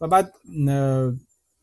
و 0.02 0.08
بعد 0.08 0.34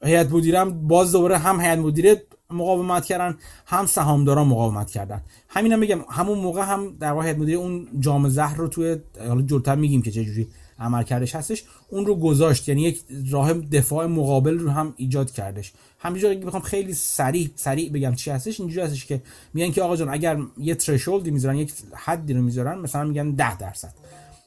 هیئت 0.03 0.33
مدیرم 0.33 0.87
باز 0.87 1.13
دوباره 1.13 1.39
هم 1.39 1.61
هیئت 1.61 1.79
مدیره 1.79 2.23
مقاومت 2.51 3.05
کردن 3.05 3.39
هم 3.67 3.87
سهامداران 3.87 4.47
مقاومت 4.47 4.91
کردن. 4.91 5.23
همینم 5.49 5.79
میگم 5.79 6.01
همون 6.11 6.39
موقع 6.39 6.63
هم 6.63 6.97
در 6.97 7.13
واقع 7.13 7.25
هیئت 7.27 7.39
مدیره 7.39 7.59
اون 7.59 7.89
جام 7.99 8.29
زهر 8.29 8.57
رو 8.57 8.69
توی 8.69 8.97
حالا 9.19 9.43
جلوتر 9.43 9.75
میگیم 9.75 10.03
که 10.03 10.11
چه 10.11 10.25
جوری 10.25 10.49
عمل 10.79 11.03
کردش 11.03 11.35
هستش 11.35 11.65
اون 11.89 12.07
رو 12.07 12.15
گذاشت. 12.15 12.69
یعنی 12.69 12.83
یک 12.83 13.05
راه 13.31 13.53
دفاع 13.53 14.07
مقابل 14.07 14.59
رو 14.59 14.71
هم 14.71 14.95
ایجاد 14.97 15.31
کردش. 15.31 15.73
همینجوری 16.05 16.37
اگه 16.37 16.47
بخوام 16.47 16.63
خیلی 16.63 16.95
سریع 16.95 17.51
سریع 17.57 17.93
بگم 17.93 18.15
چی 18.15 18.31
هستش 18.31 18.61
اینجوری 18.61 18.87
هستش 18.87 19.07
که 19.07 19.23
میگن 19.55 19.73
که 19.73 19.83
آقا 19.83 19.97
جان 19.97 20.09
اگر 20.09 20.39
یه 20.59 20.75
ترشولدی 20.75 21.31
می‌ذارن 21.31 21.57
یک 21.57 21.73
حدی 21.95 22.35
رو 22.35 22.43
می‌ذارن 22.43 22.79
مثلا 22.79 23.05
میگن 23.05 23.31
10 23.31 23.59
درصد. 23.59 23.95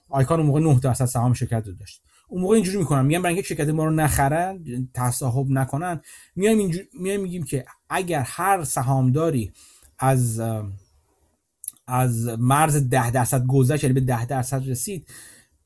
آیکان 0.10 0.40
اون 0.40 0.48
موقع 0.48 0.60
9 0.60 0.80
درصد 0.80 1.06
سهام 1.06 1.34
شرکت 1.34 1.68
رو 1.68 1.74
داشت. 1.74 2.02
اون 2.28 2.42
موقع 2.42 2.56
اینجوری 2.56 2.78
می‌کنن. 2.78 3.06
میگن 3.06 3.22
برای 3.22 3.34
اینکه 3.34 3.48
شرکت 3.48 3.70
ما 3.70 3.86
رو 3.86 3.92
نخرن 3.92 4.64
تصاحب 4.94 5.50
نکنن. 5.50 6.02
میایم 6.36 6.58
اینجوری 6.58 6.88
میایم 6.94 7.22
میگیم 7.22 7.44
که 7.44 7.66
اگر 7.90 8.24
هر 8.26 8.64
سهامداری 8.64 9.52
از 10.00 10.42
از 11.88 12.26
مرز 12.40 12.90
10 12.90 13.12
درصد 13.12 13.46
گذشت 13.46 13.84
یعنی 13.84 13.94
به 13.94 14.02
10 14.02 14.26
درصد 14.26 14.70
رسید 14.70 15.08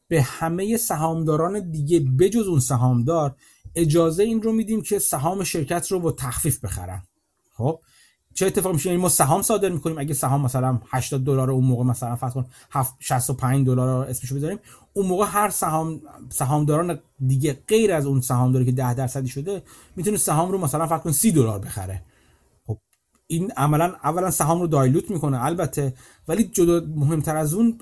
به 0.08 0.22
همه 0.22 0.78
سهامداران 0.78 1.72
دیگه 1.72 2.00
بجز 2.00 2.48
اون 2.48 2.60
سهامدار 2.60 3.36
اجازه 3.76 4.24
این 4.24 4.42
رو 4.42 4.52
میدیم 4.52 4.82
که 4.82 5.00
سهام 5.00 5.44
شرکت 5.44 5.92
رو 5.92 6.00
با 6.00 6.12
تخفیف 6.12 6.60
بخرن. 6.60 7.04
خب؟ 7.58 7.80
چه 8.34 8.46
اتفاقی 8.46 8.74
میشه 8.74 8.90
یعنی 8.90 9.02
ما 9.02 9.10
سهام 9.10 9.42
صادر 9.42 9.70
می‌کنیم. 9.70 9.98
اگه 9.98 10.14
سهام 10.14 10.42
مثلا 10.42 10.80
80 10.88 11.24
دلار 11.24 11.52
اون 11.52 11.64
موقع 11.64 11.84
مثلا 11.84 12.16
فرض 12.16 12.34
کن 12.34 12.46
65 13.00 13.68
دلار 13.68 14.10
اسمشو 14.10 14.36
بذاریم 14.36 14.60
اون 14.94 15.08
موقع 15.08 15.26
هر 15.28 15.50
سهام 15.50 16.02
سهامداران 16.30 17.00
دیگه 17.28 17.64
غیر 17.68 17.94
از 17.94 18.06
اون 18.06 18.22
سهامداری 18.22 18.66
که 18.66 18.72
10 18.72 18.94
درصدی 18.94 19.28
شده 19.28 19.64
می‌تونه 19.96 20.18
سهام 20.18 20.52
رو 20.52 20.58
مثلا 20.58 20.88
فرض 20.88 21.02
کن 21.02 21.12
30 21.12 21.32
دلار 21.32 21.60
بخره. 21.60 22.02
خب 22.68 22.78
این 23.28 23.52
عملا 23.52 23.96
اولا 24.04 24.32
سهام 24.32 24.62
رو 24.62 24.68
دایلوت 24.68 25.12
می‌کنه 25.12 25.44
البته. 25.44 25.94
ولی 26.28 26.44
جدا 26.44 26.88
مهمتر 26.96 27.38
از 27.38 27.54
اون 27.54 27.80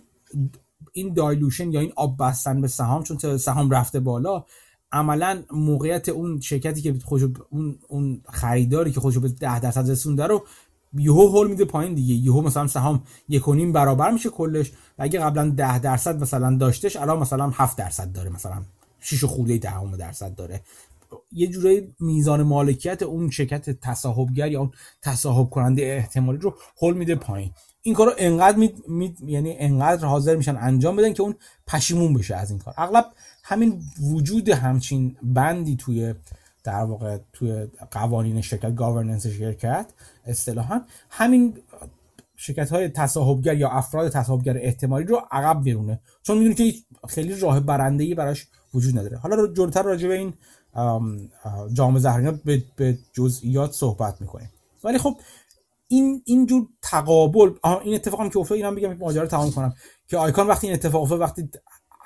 این 0.94 1.14
دایلوشن 1.14 1.72
یا 1.72 1.80
این 1.80 1.94
آب 1.96 2.18
بستن 2.20 2.62
به 2.62 2.68
سهام 2.68 3.04
چون 3.04 3.38
سهام 3.38 3.70
رفته 3.70 4.00
بالا 4.00 4.46
عملا 4.92 5.44
موقعیت 5.52 6.10
اون 6.10 6.40
شرکتی 6.40 6.82
که 6.82 6.96
خوش 7.06 7.22
اون 7.50 7.76
اون 7.88 8.22
خریداری 8.30 8.92
که 8.92 9.00
خوشو 9.00 9.20
به 9.20 9.30
10 9.30 9.60
درصد 9.60 9.92
رسونده 9.92 10.28
رو 10.28 10.44
یهو 10.94 11.28
هول 11.28 11.48
میده 11.48 11.66
پایین 11.66 11.94
دیگه. 11.94 12.14
یهو 12.14 12.42
مثلا 12.42 12.68
سهام 12.68 13.04
یک 13.30 13.48
و 13.48 13.54
نیم 13.54 13.72
برابر 13.72 14.12
میشه 14.12 14.30
کلش 14.30 14.72
و 14.72 15.04
اگه 15.04 15.20
قبلا 15.20 15.50
10 15.50 15.80
درصد 15.80 16.22
مثلا 16.22 16.58
داشتش 16.58 16.96
الان 16.96 17.20
مثلا 17.20 17.50
7 17.50 17.78
درصد 17.78 18.12
داره 18.12 18.30
مثلا 18.30 18.62
6 19.00 19.24
خورده 19.24 19.58
دهم 19.58 19.98
درصد 19.98 20.36
داره. 20.36 20.62
یه 21.32 21.48
جوری 21.48 21.94
میزان 22.00 22.44
مالکیت 22.44 23.02
اون 23.02 23.30
شرکت 23.30 23.70
تصاحبگر 23.70 24.52
یا 24.52 24.60
اون 24.60 24.72
تصاحب 25.02 25.50
کننده 25.50 25.82
احتمالی 25.82 26.38
رو 26.38 26.56
هول 26.82 26.94
میده 26.94 27.16
پایین. 27.16 27.52
این 27.82 27.96
کارو 27.96 28.12
انقدر 28.18 28.58
می, 28.58 28.74
می... 28.88 29.16
یعنی 29.26 29.56
انقدر 29.60 30.06
حاضر 30.06 30.36
میشن 30.36 30.58
انجام 30.58 30.96
بدن 30.96 31.14
که 31.14 31.24
اون 31.24 31.36
پشیمون 31.68 32.14
بشه 32.14 32.36
از 32.36 32.50
این 32.52 32.60
کار. 32.60 32.74
اغلب 32.78 33.06
همین 33.50 33.82
وجود 34.02 34.50
همچین 34.50 35.16
بندی 35.24 35.76
توی 35.76 36.14
در 36.64 36.84
واقع 36.84 37.18
توی 37.34 37.68
قوانین 37.92 38.42
شرکت 38.42 38.76
گاورننس 38.76 39.28
شرکت 39.28 39.86
اصطلاحا 40.26 40.82
همین 41.10 41.58
شرکت 42.36 42.70
های 42.70 42.90
تصاحبگر 42.90 43.56
یا 43.56 43.70
افراد 43.70 44.12
تصاحبگر 44.12 44.58
احتمالی 44.58 45.06
رو 45.06 45.22
عقب 45.32 45.64
میرونه. 45.64 46.00
چون 46.24 46.38
می‌دونی 46.38 46.56
که 46.56 46.74
خیلی 47.08 47.40
راه 47.40 47.60
برنده 47.60 48.04
ای 48.04 48.16
براش 48.16 48.48
وجود 48.74 49.00
نداره. 49.00 49.18
حالا 49.18 49.48
جلوتر 49.48 49.84
راجع 49.84 50.08
به 50.08 50.14
این 50.14 50.34
جام 51.74 52.00
زهرینات 52.00 52.42
به 52.76 52.98
جزئیات 53.14 53.72
صحبت 53.72 54.22
می‌کنیم. 54.22 54.50
ولی 54.84 54.98
خب 54.98 55.18
این 55.88 56.22
اینجور 56.26 56.68
تقابل 56.82 57.52
این 57.84 57.96
اتفاق 57.96 58.22
هم 58.22 58.30
که 58.30 58.40
افتاد 58.40 58.56
اینم 58.56 58.76
بگم 58.76 58.94
ماجرا 58.94 59.28
تمام 59.28 59.52
کنم. 59.52 59.74
که 60.08 60.18
آیکان 60.18 60.48
وقتی 60.48 60.68
این 60.68 60.74
اتفاق 60.74 61.02
افتاد 61.02 61.20
وقتی 61.20 61.50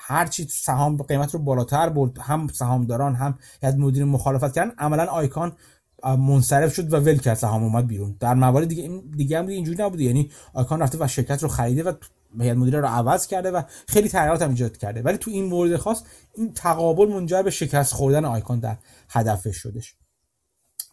هر 0.06 0.26
چی 0.26 0.48
سهام 0.50 0.98
قیمت 0.98 1.34
رو 1.34 1.40
بالاتر 1.40 1.90
برد 1.90 2.18
هم 2.18 2.48
سهامداران 2.48 3.16
هم 3.16 3.40
یاد 3.64 3.78
مدیر 3.78 4.06
مخالفت 4.06 4.54
کردن 4.56 4.72
عملا 4.78 5.06
آیکان 5.06 5.56
منصرف 6.04 6.74
شد 6.74 6.94
و 6.94 6.98
ول 6.98 7.18
کرد 7.18 7.38
سهام 7.38 7.64
اومد 7.64 7.88
بیرون. 7.88 8.16
در 8.20 8.34
موارد 8.34 8.68
دیگه 8.68 8.84
این 8.84 9.12
دیگه 9.18 9.40
هم 9.40 9.48
اینجوری 9.48 9.84
نبوده. 9.84 10.04
یعنی 10.04 10.32
آیکان 10.54 10.80
رفته 10.80 10.98
و 11.02 11.08
شرکت 11.08 11.44
رو 11.44 11.50
خریده 11.50 11.84
و 11.84 11.94
هیئت 12.40 12.58
مدیره 12.58 12.80
رو 12.80 12.88
عوض 12.88 13.28
کرده 13.28 13.52
و 13.52 13.62
خیلی 13.88 14.10
تغییرات 14.10 14.42
هم 14.42 14.50
ایجاد 14.50 14.78
کرده. 14.78 15.02
ولی 15.02 15.18
تو 15.18 15.32
این 15.32 15.46
مورد 15.46 15.78
خاص 15.78 16.04
این 16.36 16.54
تقابل 16.54 17.08
منجر 17.08 17.42
به 17.42 17.52
شکست 17.52 17.94
خوردن 17.94 18.26
آیکان 18.26 18.60
در 18.60 18.78
هدفش 19.10 19.58
شدش. 19.58 19.96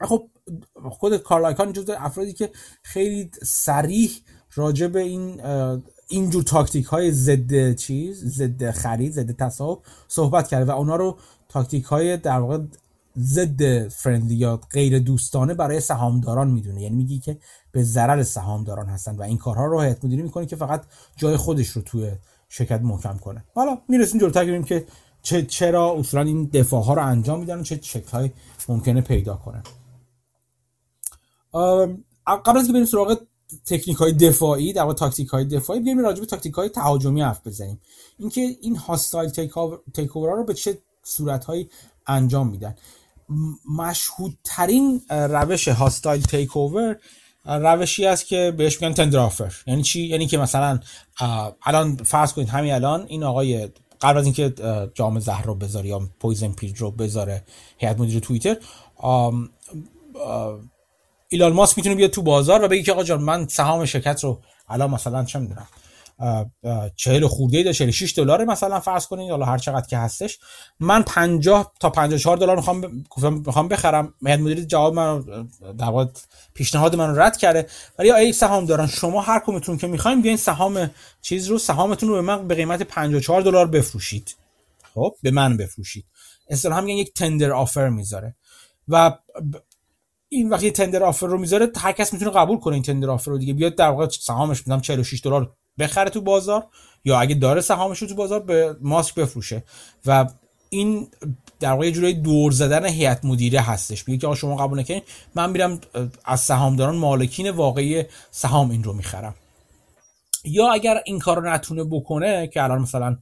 خب 0.01 0.29
خود 0.91 1.17
کارل 1.17 1.45
آیکان 1.45 1.73
جزو 1.73 1.95
افرادی 1.99 2.33
که 2.33 2.51
خیلی 2.83 3.31
سریح 3.43 4.11
راجع 4.55 4.87
به 4.87 5.01
این 5.01 5.41
اینجور 6.11 6.43
تاکتیک 6.43 6.87
های 6.87 7.13
ضد 7.13 7.75
چیز 7.75 8.25
ضد 8.25 8.71
خرید 8.71 9.13
ضد 9.13 9.31
تصاحب 9.37 9.79
صحبت 10.09 10.49
کرده 10.49 10.73
و 10.73 10.77
اونا 10.77 10.97
رو 10.97 11.19
تاکتیک 11.49 11.85
های 11.85 12.17
در 12.17 12.39
واقع 12.39 12.59
ضد 13.19 13.89
فرندلی 13.89 14.35
یا 14.35 14.57
غیر 14.57 14.99
دوستانه 14.99 15.55
برای 15.55 15.81
سهامداران 15.81 16.51
می‌دونه. 16.51 16.83
یعنی 16.83 16.97
میگی 16.97 17.19
که 17.19 17.39
به 17.73 17.83
ضرر 17.83 18.23
سهامداران 18.23 18.87
هستن 18.87 19.17
و 19.17 19.23
این 19.23 19.39
کارها 19.39 19.67
رو 19.67 19.81
هیئت 19.81 20.05
مدیره 20.05 20.23
می‌کنه 20.23 20.47
که 20.47 20.57
فقط 20.57 20.83
جای 21.17 21.37
خودش 21.37 21.69
رو 21.69 21.83
توی 21.83 22.13
شرکت 22.49 22.81
محکم 22.81 23.19
کنه. 23.19 23.45
حالا 23.55 23.79
می‌رسیم 23.89 24.21
جلوتر 24.21 24.43
ببینیم 24.43 24.65
که 24.65 24.87
چه 25.23 25.43
چرا 25.43 25.95
اصولا 25.99 26.23
این 26.23 26.45
دفاع 26.45 26.85
ها 26.85 26.95
رو 26.95 27.07
انجام 27.07 27.41
میدن 27.41 27.61
و 27.61 27.63
چه 27.63 27.79
شکل 27.83 28.11
های 28.11 28.31
ممکنه 28.69 29.01
پیدا 29.01 29.37
کنه. 29.37 29.63
قبل 32.27 32.59
از 32.59 32.67
که 32.67 32.73
بریم 32.73 32.85
سراغ 32.85 33.19
تکنیک 33.67 33.97
های 33.97 34.13
دفاعی 34.13 34.73
در 34.73 34.83
واقع 34.83 34.95
تاکتیک 34.95 35.29
های 35.29 35.45
دفاعی 35.45 35.81
بیایم 35.81 35.99
راجع 35.99 36.21
به 36.21 36.27
تاکتیک 36.27 36.55
های 36.55 36.69
تهاجمی 36.69 37.23
حرف 37.23 37.47
بزنیم. 37.47 37.81
اینکه 38.19 38.57
این 38.61 38.77
hostile 38.77 39.31
take 39.31 40.11
رو 40.15 40.45
به 40.45 40.55
چه 40.55 40.79
صورت 41.03 41.45
هایی 41.45 41.71
انجام 42.07 42.49
میدن. 42.49 42.75
مشهودترین 43.79 45.03
روش 45.11 45.69
hostile 45.69 46.23
takeover 46.23 46.97
روشی 47.45 48.07
است 48.07 48.27
که 48.27 48.55
بهش 48.57 48.83
میگن 48.83 48.95
tender 48.95 49.19
offer 49.19 49.55
یعنی 49.67 49.83
چی؟ 49.83 50.01
یعنی 50.01 50.27
که 50.27 50.39
مثلا 50.39 50.81
الان 51.63 51.97
فرض 51.97 52.33
کنید 52.33 52.49
همین 52.49 52.73
الان 52.73 53.07
این 53.09 53.25
آقای 53.25 53.69
قبل 54.01 54.19
از 54.19 54.25
اینکه 54.25 54.55
جام 54.95 55.19
زهر 55.19 55.47
رو 55.47 55.55
بذاره 55.55 55.89
یا 55.89 56.09
poison 56.21 56.53
pill 56.53 56.79
رو 56.79 56.91
بذاره 56.91 57.43
هیئت 57.79 58.01
مدیر 58.01 58.21
توییتر 58.21 58.57
ایلان 61.33 61.53
ماسک 61.53 61.77
می‌تونه 61.77 61.95
بیاد 61.95 62.11
تو 62.11 62.23
بازار 62.23 62.65
و 62.65 62.69
بگه 62.69 62.83
که 62.83 62.93
آقا 62.93 63.03
جان 63.03 63.23
من 63.23 63.49
سهام 63.49 63.85
شرکت 63.85 64.25
رو 64.25 64.41
الان 64.69 64.91
مثلا 64.91 65.25
چه 65.25 65.39
می‌دونم 65.39 65.67
40 66.97 67.27
خورده 67.27 67.59
ای 67.59 67.75
46 67.75 68.15
دلار 68.17 68.45
مثلا 68.45 68.81
فرض 68.81 69.07
کنید 69.07 69.31
حالا 69.31 69.45
هر 69.45 69.59
چقدر 69.59 69.87
که 69.87 69.99
هستش. 69.99 70.39
من 70.81 71.03
50 71.03 71.73
تا 71.81 71.91
54 71.91 72.37
دلار 72.37 72.57
می‌خوام 72.57 73.03
می‌خوام 73.47 73.69
بخرم. 73.69 74.15
هیئت 74.27 74.41
مدیره 74.41 74.65
جواب 74.65 74.95
من 74.95 75.21
در 75.79 75.85
واقع 75.85 76.07
پیشنهاد 76.55 76.97
من 76.97 77.19
رد 77.19 77.37
کرده. 77.37 77.67
ولی 77.99 78.13
ای 78.13 78.33
سهام 78.33 78.67
دارن 78.67 78.87
شما 78.87 79.21
هر 79.21 79.43
کمتون 79.47 79.79
که 79.79 79.87
می‌خواین 79.87 80.23
بیاین 80.23 80.37
سهام 80.37 80.91
چیز 81.23 81.49
رو 81.49 81.59
سهامتون 81.59 82.09
رو 82.09 82.15
به 82.15 82.21
من 82.21 82.49
به 82.49 82.55
قیمت 82.55 82.83
54 82.83 83.43
دلار 83.43 83.67
بفروشید. 83.67 84.37
خب 84.95 85.15
به 85.23 85.31
من 85.31 85.57
بفروشید. 85.57 86.05
اصطلاحا 86.49 86.81
میگن 86.81 86.99
یک 86.99 87.15
تندر 87.15 87.53
آفر 87.53 87.89
می‌ذاره. 87.89 88.37
و 88.89 89.19
این 90.33 90.49
وقتی 90.49 90.71
تندر 90.71 91.03
آفر 91.03 91.27
رو 91.27 91.39
می‌ذاره 91.39 91.69
هر 91.77 91.93
کس 91.93 92.13
می‌تونه 92.13 92.31
قبول 92.31 92.59
کنه 92.59 92.75
این 92.75 92.83
تندر 92.83 93.11
آفر 93.11 93.31
رو 93.31 93.39
دیگه. 93.39 93.55
بیاد 93.55 93.75
در 93.75 93.89
واقع 93.89 94.09
سهامش 94.09 94.67
میدم 94.67 94.81
46 94.81 95.21
دلار 95.25 95.53
بخره 95.79 96.11
تو 96.11 96.21
بازار 96.21 96.67
یا 97.05 97.21
اگه 97.21 97.35
داره 97.35 97.61
سهامش 97.61 97.99
رو 97.99 98.09
تو 98.09 98.15
بازار 98.15 98.41
به 98.41 98.77
ماسک 98.81 99.15
بفروشه. 99.15 99.63
و 100.07 100.27
این 100.71 101.09
در 101.61 101.73
واقع 101.73 101.91
جوری 101.91 102.15
دور 102.15 102.53
زدن 102.53 102.87
هیئت 102.87 103.25
مدیره 103.25 103.61
هستش. 103.61 104.09
میگه 104.09 104.29
که 104.29 104.35
شما 104.35 104.57
قبول 104.57 104.79
نکنید 104.81 105.03
من 105.35 105.51
میرم 105.51 105.81
از 106.25 106.41
سهامداران 106.41 106.97
مالکین 106.97 107.51
واقعی 107.51 108.05
سهام 108.31 108.71
این 108.71 108.85
رو 108.85 108.93
می‌خرم. 108.93 109.35
یا 110.45 110.73
اگر 110.73 111.03
این 111.07 111.19
کار 111.19 111.51
نتونه 111.51 111.85
بکنه 111.85 112.47
که 112.47 112.63
الان 112.63 112.79
مثلا 112.79 113.17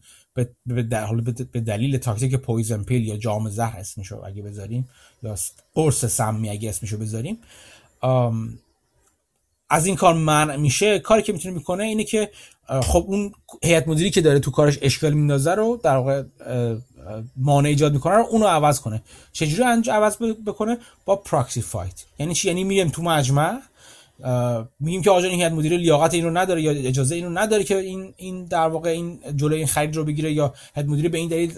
به 1.52 1.60
دلیل 1.60 1.98
تاکتیک 1.98 2.34
poison 2.34 2.82
pill 2.82 3.06
یا 3.06 3.16
جام 3.16 3.48
زهر 3.48 3.76
اسمشو 3.78 4.22
اگه 4.24 4.42
بذاریم 4.42 4.88
یا 5.22 5.36
قرص 5.74 6.04
سمی 6.04 6.50
اگه 6.50 6.68
اسمشو 6.68 6.98
بذاریم 6.98 7.38
از 9.70 9.86
این 9.86 9.96
کار 9.96 10.14
منع 10.14 10.56
میشه. 10.56 10.98
کاری 10.98 11.22
که 11.22 11.32
می‌تونه 11.32 11.54
می‌کنه 11.54 11.84
اینه 11.84 12.04
که 12.04 12.30
خب 12.82 13.04
اون 13.08 13.32
هیئت 13.62 13.88
مدیره‌ای 13.88 14.10
که 14.10 14.20
داره 14.20 14.38
تو 14.38 14.50
کارش 14.50 14.78
اشکال 14.82 15.12
میندازه 15.12 15.54
رو 15.54 15.80
در 15.84 15.96
واقع 15.96 16.22
مانع 17.36 17.68
ایجاد 17.68 17.92
می‌کنه 17.92 18.14
رو 18.14 18.26
اونو 18.30 18.46
عوض 18.46 18.80
کنه. 18.80 19.02
چجوری 19.32 19.62
عوض 19.90 20.16
بکنه؟ 20.46 20.78
با 21.04 21.16
proxy 21.16 21.62
fight 21.62 22.04
یعنی 22.18 22.34
چی؟ 22.34 22.48
یعنی 22.48 22.64
میریم 22.64 22.88
تو 22.88 23.02
مجمع 23.02 23.60
میگیم 24.80 25.02
که 25.02 25.10
این 25.10 25.40
هیئت 25.40 25.52
مدیره 25.52 25.76
لیاقت 25.76 26.14
این 26.14 26.24
رو 26.24 26.30
نداره 26.30 26.62
یا 26.62 26.70
اجازه 26.70 27.14
این 27.14 27.24
رو 27.24 27.38
نداره 27.38 27.64
که 27.64 27.76
این 27.76 28.14
این 28.16 28.44
در 28.44 28.68
واقع 28.68 28.90
این 28.90 29.20
جلوی 29.36 29.58
این 29.58 29.66
خرید 29.66 29.96
رو 29.96 30.04
بگیره 30.04 30.32
یا 30.32 30.54
هیئت 30.74 30.88
مدیره 30.88 31.08
به 31.08 31.18
این 31.18 31.28
دلیل 31.28 31.52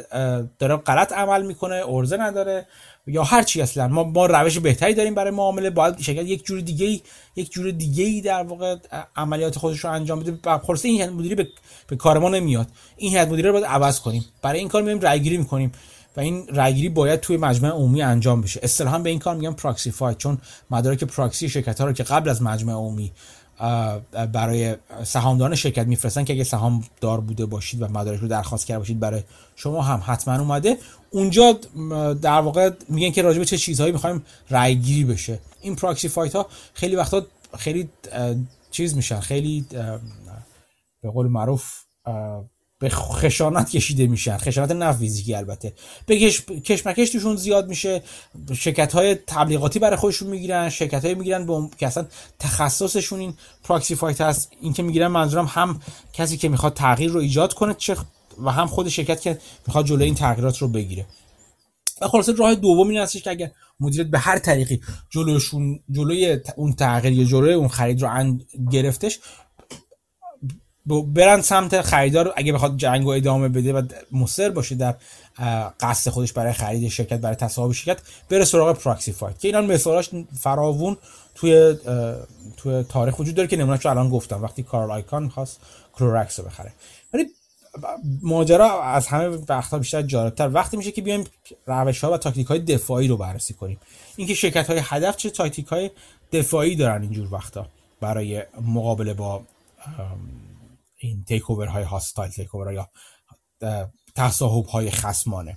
داره 0.59 0.77
غلط 0.77 1.13
عمل 1.13 1.47
می‌کنه 1.47 1.83
ارزه 1.89 2.17
نداره 2.17 2.67
یا 3.07 3.23
هر 3.23 3.43
چی 3.43 3.63
اصلا. 3.63 3.89
ما 3.89 4.05
ما 4.05 4.27
روش 4.27 4.59
بهتری 4.59 4.95
داریم 4.95 5.15
برای 5.15 5.31
معامله 5.31 5.71
باید 5.71 6.01
شرکت 6.01 6.25
یک 6.25 6.45
جور 6.45 6.61
دیگه 6.61 7.01
یک 7.37 7.51
جور 7.51 7.71
دیگه 7.71 8.05
ای 8.05 8.21
در 8.21 8.43
واقع 8.43 8.77
عملیات 9.17 9.59
خودش 9.59 9.79
رو 9.79 9.91
انجام 9.91 10.21
بده. 10.21 10.59
خلاص 10.59 10.85
این 10.85 10.95
هیئت 10.95 11.13
مدیره 11.13 11.35
به, 11.35 11.49
به 11.87 11.97
کار 11.97 12.19
ما 12.19 12.29
نمیاد. 12.29 12.67
این 12.97 13.13
هیئت 13.13 13.29
مدیره 13.29 13.49
رو 13.49 13.53
باید 13.53 13.67
عوض 13.67 14.01
کنیم. 14.01 14.25
برای 14.43 14.59
این 14.59 14.69
کار 14.69 14.83
میایم 14.83 15.01
رای 15.01 15.21
گیری 15.21 15.37
می‌کنیم. 15.37 15.73
و 16.17 16.21
این 16.21 16.47
رایگیری 16.49 16.89
باید 16.89 17.21
توی 17.21 17.37
مجمع 17.37 17.69
عمومی 17.69 18.03
انجام 18.03 18.41
بشه. 18.41 18.61
اصطلاحا 18.63 18.99
به 18.99 19.11
این 19.11 19.19
کار 19.19 19.37
میگن 19.37 19.53
پراکسی 19.53 19.91
فایت 19.91 20.19
چون 20.19 20.39
مدارک 20.71 21.05
پراکسی 21.05 21.49
شرکت 21.49 21.81
ها 21.81 21.87
رو 21.87 21.93
که 21.93 22.03
قبل 22.03 22.29
از 22.29 22.43
مجمع 22.43 22.73
عمومی 22.73 23.13
برای 24.33 24.77
سهامداران 25.05 25.55
شرکت 25.55 25.87
میفرستن 25.87 26.25
که 26.25 26.33
اگه 26.33 26.45
سهام 26.45 26.85
دار 27.01 27.21
بوده 27.21 27.47
باشید 27.47 27.83
و 27.83 27.89
مدارک 27.89 28.21
رو 28.21 28.29
درخواست 28.29 28.67
کرده 28.67 28.79
باشید 28.79 29.01
برای 29.01 29.23
شما 29.57 29.83
هم 29.83 30.03
حتما 30.07 30.39
اومده. 30.39 30.77
اونجا 31.11 31.59
در 32.23 32.41
واقع 32.41 32.71
میگن 32.89 33.11
که 33.11 33.23
راجبه 33.23 33.45
چه 33.45 33.59
چیزهایی 33.59 33.93
می‌خوایم 33.93 34.25
رایگیری 34.51 35.05
بشه. 35.05 35.39
این 35.61 35.77
پراکسی 35.77 36.09
فایت 36.09 36.37
ها 36.37 36.47
خیلی 36.75 36.97
وقتا 36.97 37.27
خیلی 37.59 37.89
چیز 38.71 38.97
میشن. 38.97 39.21
خیلی 39.21 39.67
به 41.03 41.11
قول 41.11 41.27
معروف 41.29 41.73
به 42.81 42.89
خشانت 42.89 43.71
کشیده 43.71 44.07
میشن. 44.07 44.37
خشانت 44.37 44.71
نه 44.71 44.93
فیزیکی 44.93 45.35
البته. 45.35 45.73
به 46.07 46.19
کش... 46.19 46.41
کشمکش 46.41 47.11
توشون 47.11 47.37
زیاد 47.37 47.69
میشه. 47.69 48.03
شرکت 48.55 48.93
های 48.93 49.15
تبلیغاتی 49.15 49.79
برای 49.79 49.97
خودشون 49.97 50.31
می‌گیرن. 50.31 50.69
شرکت 50.69 51.05
های 51.05 51.15
می‌گیرن 51.15 51.47
به 51.47 51.69
که 51.79 51.87
اصلا 51.87 52.07
تخصصشون 52.39 53.21
این 53.21 53.35
پراکسی 53.65 53.95
فایت 53.95 54.21
هست 54.21 54.53
این 54.61 54.73
که 54.73 54.83
می‌گیرن 54.83 55.07
منظورم 55.07 55.47
هم 55.47 55.81
کسی 56.13 56.37
که 56.37 56.49
می‌خواد 56.49 56.75
تغییر 56.75 57.11
رو 57.11 57.21
ایجاد 57.21 57.55
کنه 57.55 57.75
چه 57.75 57.97
و 58.45 58.51
هم 58.51 58.67
خود 58.67 58.89
شرکت 58.89 59.21
که 59.21 59.39
می‌خواد 59.67 59.87
جلوی 59.87 60.05
این 60.05 60.15
تغییرات 60.15 60.59
رو 60.59 60.69
بگیره. 60.69 61.07
و 62.01 62.09
خلاصه 62.09 62.33
راه 62.33 62.55
دوم 62.55 62.89
این 62.89 62.99
هستش 63.01 63.23
که 63.23 63.31
اگر 63.31 63.51
مدیریت 63.81 64.07
به 64.07 64.19
هر 64.19 64.39
طریقی 64.39 64.81
جلوشون 65.11 65.81
جلوی 65.91 66.39
اون 66.57 66.73
تغییر 66.73 67.13
یا 67.13 67.25
جلوی 67.25 67.53
اون 67.53 67.69
خرید 67.69 68.03
رو 68.03 68.39
گرفتش 68.73 69.19
برن 70.87 71.41
سمت 71.41 71.83
خریدار. 71.83 72.33
اگه 72.37 72.53
بخواد 72.53 72.77
جنگ 72.77 73.07
و 73.07 73.11
ادامه 73.11 73.49
بده 73.49 73.73
و 73.73 73.83
مصر 74.13 74.51
باشه 74.51 74.75
در 74.75 74.95
قصد 75.81 76.11
خودش 76.11 76.33
برای 76.33 76.53
خرید 76.53 76.89
شرکت 76.89 77.21
برای 77.21 77.37
تصاحب 77.37 77.73
شرکت 77.73 78.01
بره 78.29 78.45
سراغ 78.45 78.79
proxy 78.79 79.13
fight 79.13 79.41
که 79.41 79.49
اینا 79.49 79.61
مثالاش 79.61 80.11
فراوون 80.41 80.97
توی 81.35 81.77
توی 82.57 82.83
تاریخ 82.83 83.19
وجود 83.19 83.35
داره 83.35 83.49
که 83.49 83.57
نمونهش 83.57 83.87
الان 83.87 84.09
گفتم. 84.09 84.43
وقتی 84.43 84.63
کارل 84.63 84.91
آیکان 84.91 85.23
می‌خواست 85.23 85.61
Clorox 85.93 86.41
رو 86.41 86.47
بخره. 86.47 86.73
ولی 87.15 87.27
ماجرا 88.23 88.83
از 88.83 89.07
همه 89.07 89.39
وقتا 89.49 89.79
بیشتر 89.79 90.03
جالبتر. 90.03 90.51
وقتی 90.55 90.77
میشه 90.77 90.91
که 90.91 91.03
بیایم 91.03 91.25
روش 91.67 92.05
ها 92.05 92.13
و 92.13 92.17
تاکتیک 92.17 92.47
های 92.47 92.59
دفاعی 92.59 93.09
رو 93.09 93.17
بررسی 93.17 93.55
کنیم. 93.55 93.81
اینکه 94.17 94.35
شرکت 94.35 94.67
های 94.67 94.81
هدف 94.85 95.17
چه 95.17 95.31
تاکتیک 95.31 95.67
های 95.67 95.91
دفاعی 96.33 96.77
دارن 96.77 97.03
اینجور 97.03 97.35
وقتا 97.35 97.67
برای 98.01 98.43
مقابله 98.63 99.15
با 99.15 99.43
این 101.01 101.25
take 101.25 101.43
های 101.43 101.83
hostile 101.83 102.31
take 102.31 102.49
یا 102.55 102.91
تصاحب 104.15 104.67
های 104.67 104.91
خسمانه 104.91 105.57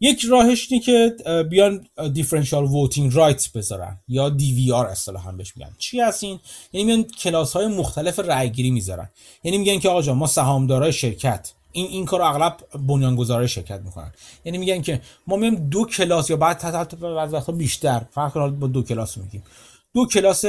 یک 0.00 0.24
راهش 0.24 0.68
اینه 0.70 0.84
که 0.84 1.16
بیان 1.50 1.86
differential 2.12 2.64
voting 2.64 3.14
right 3.14 3.52
بذارن 3.54 4.00
یا 4.08 4.28
DVR 4.28 4.86
اصطلاحا 4.86 5.32
بهش 5.32 5.56
میگن 5.56 5.70
چی 5.78 6.00
هست 6.00 6.24
این 6.24 6.40
یعنی 6.72 6.86
میان 6.86 7.02
کلاس 7.02 7.52
های 7.52 7.66
مختلف 7.66 8.18
رأیگیری 8.18 8.70
می‌ذارن 8.70 9.10
یعنی 9.44 9.58
میگن 9.58 9.78
که 9.78 9.88
آقا 9.88 10.14
ما 10.14 10.26
سهامدارای 10.26 10.92
شرکت 10.92 11.52
این 11.72 11.86
این 11.86 12.04
کارو 12.04 12.24
اغلب 12.24 12.56
بنیانگذارای 12.86 13.48
شرکت 13.48 13.80
می‌کنن 13.80 14.12
یعنی 14.44 14.58
میگن 14.58 14.82
که 14.82 15.00
ما 15.26 15.36
میایم 15.36 15.54
دو 15.68 15.84
کلاس 15.84 16.30
یا 16.30 16.36
بعد 16.36 16.62
حتی 16.62 16.96
بعضی 16.96 17.36
وقتا 17.36 17.52
بیشتر 17.52 18.02
فرق 18.10 18.48
با 18.48 18.66
دو 18.66 18.82
کلاس 18.82 19.18
میگیم 19.18 19.42
دو 19.94 20.06
کلاس 20.06 20.44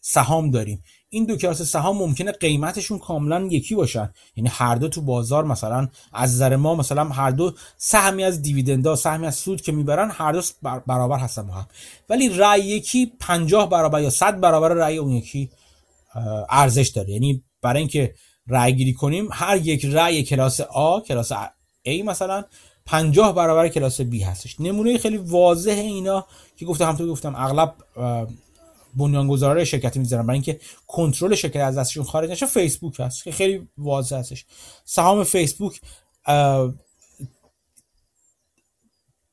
سهام 0.00 0.50
داریم 0.50 0.84
این 1.12 1.24
دو 1.24 1.36
کلاس 1.36 1.62
سهام 1.62 1.96
ممکنه 1.96 2.32
قیمتشون 2.32 2.98
کاملا 2.98 3.48
یکی 3.50 3.74
باشن. 3.74 4.12
یعنی 4.36 4.50
هر 4.52 4.74
دو 4.74 4.88
تو 4.88 5.00
بازار 5.00 5.44
مثلا 5.44 5.88
از 6.12 6.34
نظر 6.34 6.56
ما 6.56 6.74
مثلا 6.74 7.04
هر 7.04 7.30
دو 7.30 7.54
سهمی 7.76 8.24
از 8.24 8.42
دیویدندا 8.42 8.96
سهمی 8.96 9.26
از 9.26 9.34
سود 9.34 9.60
که 9.60 9.72
می‌برن 9.72 10.10
هر 10.10 10.32
دو 10.32 10.40
برابر 10.86 11.18
هستن 11.18 11.42
با 11.42 11.54
هم. 11.54 11.66
ولی 12.08 12.28
رأی 12.28 12.60
یکی 12.60 13.12
50 13.20 13.68
برابر 13.68 14.00
یا 14.00 14.10
100 14.10 14.40
برابر 14.40 14.68
رأی 14.68 14.98
اون 14.98 15.10
یکی 15.10 15.50
ارزش 16.50 16.88
داره. 16.88 17.10
یعنی 17.10 17.44
برای 17.62 17.78
اینکه 17.78 18.14
رأی 18.48 18.72
گیری 18.72 18.92
کنیم 18.92 19.28
هر 19.32 19.56
یک 19.56 19.84
رأی 19.84 20.22
کلاس 20.22 20.60
A 20.60 21.06
کلاس 21.08 21.32
A 21.88 22.04
مثلا 22.04 22.44
50 22.86 23.34
برابر 23.34 23.68
کلاس 23.68 24.00
B 24.00 24.22
هستش. 24.22 24.60
نمونه 24.60 24.98
خیلی 24.98 25.16
واضح 25.16 25.70
اینا 25.70 26.26
که 26.56 26.66
گفتم 26.66 26.84
همونطور 26.84 27.08
گفتم 27.08 27.34
اغلب 27.36 27.74
بنیانگذارای 28.94 29.66
شرکتی 29.66 29.98
می‌ذارن. 29.98 30.22
برای 30.26 30.36
اینکه 30.36 30.60
کنترل 30.86 31.34
شرکت 31.34 31.60
از 31.60 31.78
دستشون 31.78 32.04
خارج 32.04 32.30
نشه 32.30 32.46
فیسبوک 32.46 33.00
هست 33.00 33.24
که 33.24 33.32
خیلی 33.32 33.68
واضح 33.78 34.16
هستش 34.16 34.44
سهام 34.84 35.24
فیسبوک 35.24 35.80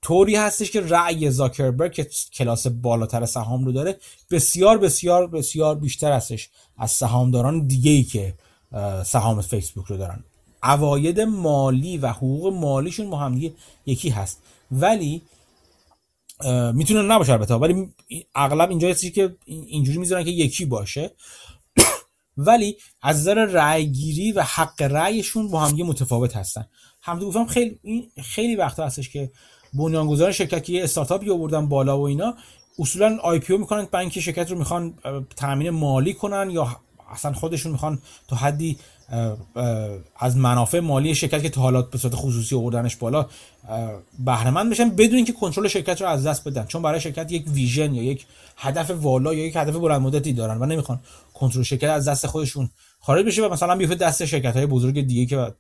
طوری 0.02 0.36
هستش 0.36 0.72
که 0.72 0.82
رأی 0.82 1.32
زاکربرگ 1.32 1.94
که 1.94 2.08
کلاس 2.34 2.68
بالاتر 2.68 3.26
سهام 3.26 3.66
رو 3.66 3.72
داره 3.72 3.98
بسیار 4.32 4.78
بسیار 4.78 5.28
بسیار 5.28 5.76
بیشتر 5.76 6.12
هستش 6.12 6.50
از 6.78 6.92
سهامداران 6.92 7.68
دیگه 7.68 7.92
ای 7.92 8.04
که 8.04 8.34
سهام 9.06 9.42
فیسبوک 9.42 9.86
رو 9.86 9.98
دارن. 9.98 10.24
عواید 10.64 11.22
مالی 11.22 11.98
و 11.98 12.08
حقوق 12.08 12.54
مالیشون 12.54 13.10
با 13.10 13.18
هم 13.18 13.52
یکی 13.86 14.10
هست. 14.10 14.42
ولی 14.72 15.22
می‌تونه 16.74 17.02
نباشه 17.02 17.32
البته 17.32 17.54
ولی 17.54 17.94
اغلب 18.36 18.70
اینجا 18.70 18.90
هستی 18.90 19.12
که 19.12 19.36
اینجوری 19.46 19.98
می‌ذارن 19.98 20.24
که 20.24 20.32
یکی 20.32 20.66
باشه. 20.66 21.12
ولی 22.38 22.78
از 23.02 23.20
نظر 23.20 23.46
رأیگیری 23.46 24.32
و 24.32 24.42
حق 24.42 24.82
رأیشون 24.82 25.52
با 25.52 25.60
هم 25.60 25.76
متفاوت 25.76 26.36
هستن. 26.36 26.68
هم 27.02 27.20
گفتم 27.20 27.46
خیلی 27.46 27.80
خیلی 28.24 28.56
وقتا 28.56 28.86
هستش 28.86 29.10
که 29.10 29.32
بنیانگذار 29.74 30.32
شرکت 30.32 30.64
که 30.64 30.74
یه 30.74 30.84
استارتاپی 30.84 31.30
آوردن 31.30 31.70
بالا 31.70 32.00
و 32.00 32.04
اینا 32.04 32.34
اصولا 32.80 33.18
آی 33.24 33.40
پی 33.40 33.54
او 33.54 33.60
می‌کنن 33.60 33.88
بانک 33.92 34.20
شرکت 34.20 34.52
رو 34.52 34.58
می‌خوان 34.58 34.94
تامین 35.36 35.70
مالی 35.70 36.14
کنن 36.14 36.50
یا 36.50 36.80
اصلا 37.12 37.34
خودشون 37.34 37.72
می‌خوان 37.72 38.00
تا 38.28 38.36
حدی 38.36 38.78
از 40.20 40.38
منافع 40.38 40.80
مالی 40.80 41.16
شرکت 41.16 41.42
که 41.42 41.50
تا 41.50 41.62
حالا 41.62 41.82
به 41.82 41.98
صورت 41.98 42.16
خصوصی 42.16 42.56
آوردنش 42.56 42.96
بالا 42.96 43.26
بهره 44.20 44.64
بشن 44.70 44.90
بدون 44.90 45.16
اینکه 45.16 45.34
کنترل 45.34 45.68
شرکت 45.68 46.02
رو 46.02 46.08
از 46.08 46.28
دست 46.28 46.48
بدن. 46.48 46.66
چون 46.66 46.82
برای 46.82 47.02
شرکت 47.02 47.32
یک 47.32 47.48
ویژن 47.48 47.94
یا 47.94 48.04
یک 48.04 48.26
هدف 48.58 48.92
والا 48.92 49.34
یا 49.34 49.46
یک 49.46 49.56
هدف 49.56 49.76
بلند 49.76 50.02
مدتی 50.02 50.34
دارن 50.34 50.58
و 50.58 50.66
نمی‌خوان 50.66 51.00
کنترل 51.34 51.64
شرکت 51.64 51.90
از 51.90 52.08
دست 52.08 52.28
خودشون 52.28 52.70
خارج 53.00 53.26
بشه 53.26 53.46
و 53.46 53.54
مثلا 53.54 53.76
بیفته 53.76 53.96
دست 53.96 54.26
شرکت 54.26 54.56
های 54.56 54.66
بزرگ 54.66 55.02
دیگه 55.02 55.26
که 55.26 55.54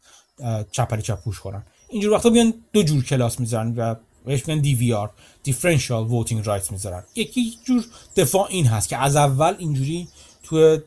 چپری 0.72 1.02
چپوش 1.02 1.39
کنن. 1.39 1.64
اینجور 1.89 2.14
وقتا 2.14 2.30
بیان 2.30 2.54
دو 2.74 2.84
جور 2.84 3.04
کلاس 3.04 3.39
می‌ذارن 3.39 3.76
و 3.76 3.95
بهش 4.26 4.48
میگن 4.48 4.64
DVR 4.64 5.10
Differential 5.50 6.12
Voting 6.12 6.45
Rights 6.45 6.72
می‌ذارن. 6.72 7.04
یکی 7.16 7.54
جور 7.66 7.86
دفاع 8.16 8.48
این 8.50 8.66
هست 8.66 8.89
که 8.89 8.98
از 8.98 9.16
اول 9.16 9.56
اینجوری 9.58 10.08
تو 10.48 10.78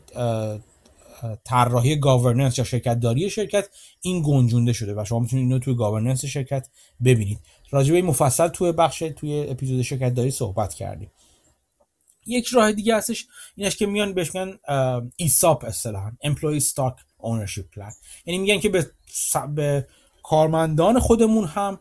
طراحی 1.45 1.97
governance 1.97 2.59
یا 2.59 2.65
شرکت 2.65 3.01
داری 3.01 3.31
شرکت 3.31 3.69
این 4.01 4.23
گنجونده 4.27 4.73
شده 4.73 4.95
و 4.95 5.05
شما 5.05 5.19
می‌تونید 5.19 5.45
اینو 5.45 5.59
توی 5.59 5.75
governance 5.75 6.25
شرکت 6.25 6.69
ببینید. 7.05 7.39
راجع 7.71 7.90
به 7.90 8.03
مفصل 8.03 8.49
توی 8.49 8.73
بخش 8.73 8.99
توی 8.99 9.47
اپیزود 9.49 9.83
شرکت 9.83 10.15
داری 10.15 10.31
صحبت 10.31 10.75
کردیم. 10.75 11.11
یک 12.27 12.47
راه 12.47 12.73
دیگه 12.73 12.97
هستش 12.97 13.27
اینش 13.57 13.77
که 13.77 13.87
میان 13.87 14.15
بهش 14.15 14.35
میگن 14.35 14.59
ESOP 15.17 15.65
اصطلاحا 15.65 16.13
Employee 16.25 16.63
Stock 16.63 16.95
Ownership 17.23 17.77
Plan. 17.77 17.95
یعنی 18.27 18.39
میگن 18.39 18.59
که 18.61 18.69
به 19.55 19.87
کارمندان 20.23 20.99
خودمون 20.99 21.45
هم 21.45 21.81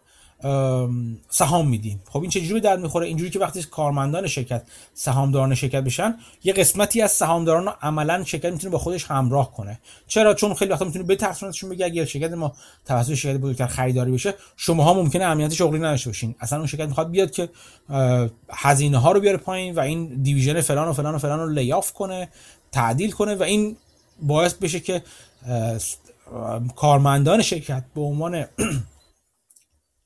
سهام 1.30 1.68
میدیم 1.68 2.02
خب 2.10 2.22
این 2.22 2.30
چجوری 2.30 2.62
به 2.62 2.68
درد 2.68 2.78
می‌خوره؟ 2.78 3.08
اینجوری 3.08 3.30
که 3.30 3.40
وقتی 3.40 3.64
کارمندان 3.64 4.28
شرکت 4.28 4.64
سهامداران 4.94 5.56
شرکت 5.56 5.84
بشن 5.84 6.16
یه 6.44 6.54
قسمتی 6.54 7.02
از 7.02 7.12
سهامداران 7.12 7.66
رو 7.66 7.74
عملا 7.82 8.24
شرکت 8.24 8.52
می‌تونه 8.52 8.72
با 8.72 8.78
خودش 8.78 9.06
همراه 9.06 9.54
کنه. 9.54 9.80
چرا؟ 10.08 10.34
چون 10.34 10.54
خیلی 10.54 10.72
وقتا 10.72 10.86
می‌تونه 10.86 11.06
بترسونتشون 11.06 11.70
بگه 11.70 11.86
اگر 11.86 12.06
شرکت 12.06 12.32
ما 12.32 12.54
توسط 12.86 13.14
شرکت 13.14 13.42
بزرگتر 13.42 13.68
خریداری 13.68 14.12
بشه 14.12 14.34
شماها 14.58 14.94
ممکنه 14.94 15.24
امنیت 15.24 15.54
شغلی 15.54 15.80
نداشته 15.80 16.10
باشین. 16.10 16.36
اصلا 16.40 16.58
اون 16.58 16.68
شرکت 16.68 16.88
می‌خواد 16.88 17.12
بیاد 17.12 17.32
که 17.32 17.50
هزینه 18.50 18.98
ها 18.98 19.12
رو 19.12 19.20
بیاره 19.20 19.38
پایین 19.38 19.76
و 19.76 19.80
این 19.80 20.22
دیویژن 20.22 20.62
فلان 20.62 20.88
و 20.88 20.94
فلان 20.94 21.16
و 21.16 21.18
فلان 21.18 21.40
رو 21.40 21.50
لیاف 21.50 21.94
کنه 21.94 22.30
تعدیل 22.72 23.12
کنه 23.12 23.36
و 23.36 23.44
این 23.44 23.78
باعث 24.22 24.54
بشه 24.54 24.80
که 24.80 25.04
کارمندان 26.76 27.42
شرکت 27.42 27.84
به 27.96 28.02
عنوان 28.02 28.46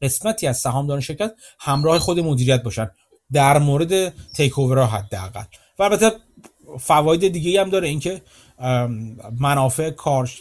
قسمتی 0.04 0.48
از 0.48 0.58
سهامداران 0.58 1.02
شرکت 1.02 1.34
همراه 1.60 2.00
خود 2.00 2.20
مدیریت 2.20 2.64
باشن 2.64 2.90
در 3.32 3.58
مورد 3.58 4.10
takeover 4.34 4.86
حداقل. 4.86 5.44
و 5.80 5.84
البته 5.84 6.12
فواید 6.80 7.28
دیگه 7.28 7.62
هم 7.62 7.70
داره 7.70 7.88
اینکه 7.88 8.22
منافع 9.40 9.90
کار 9.90 10.32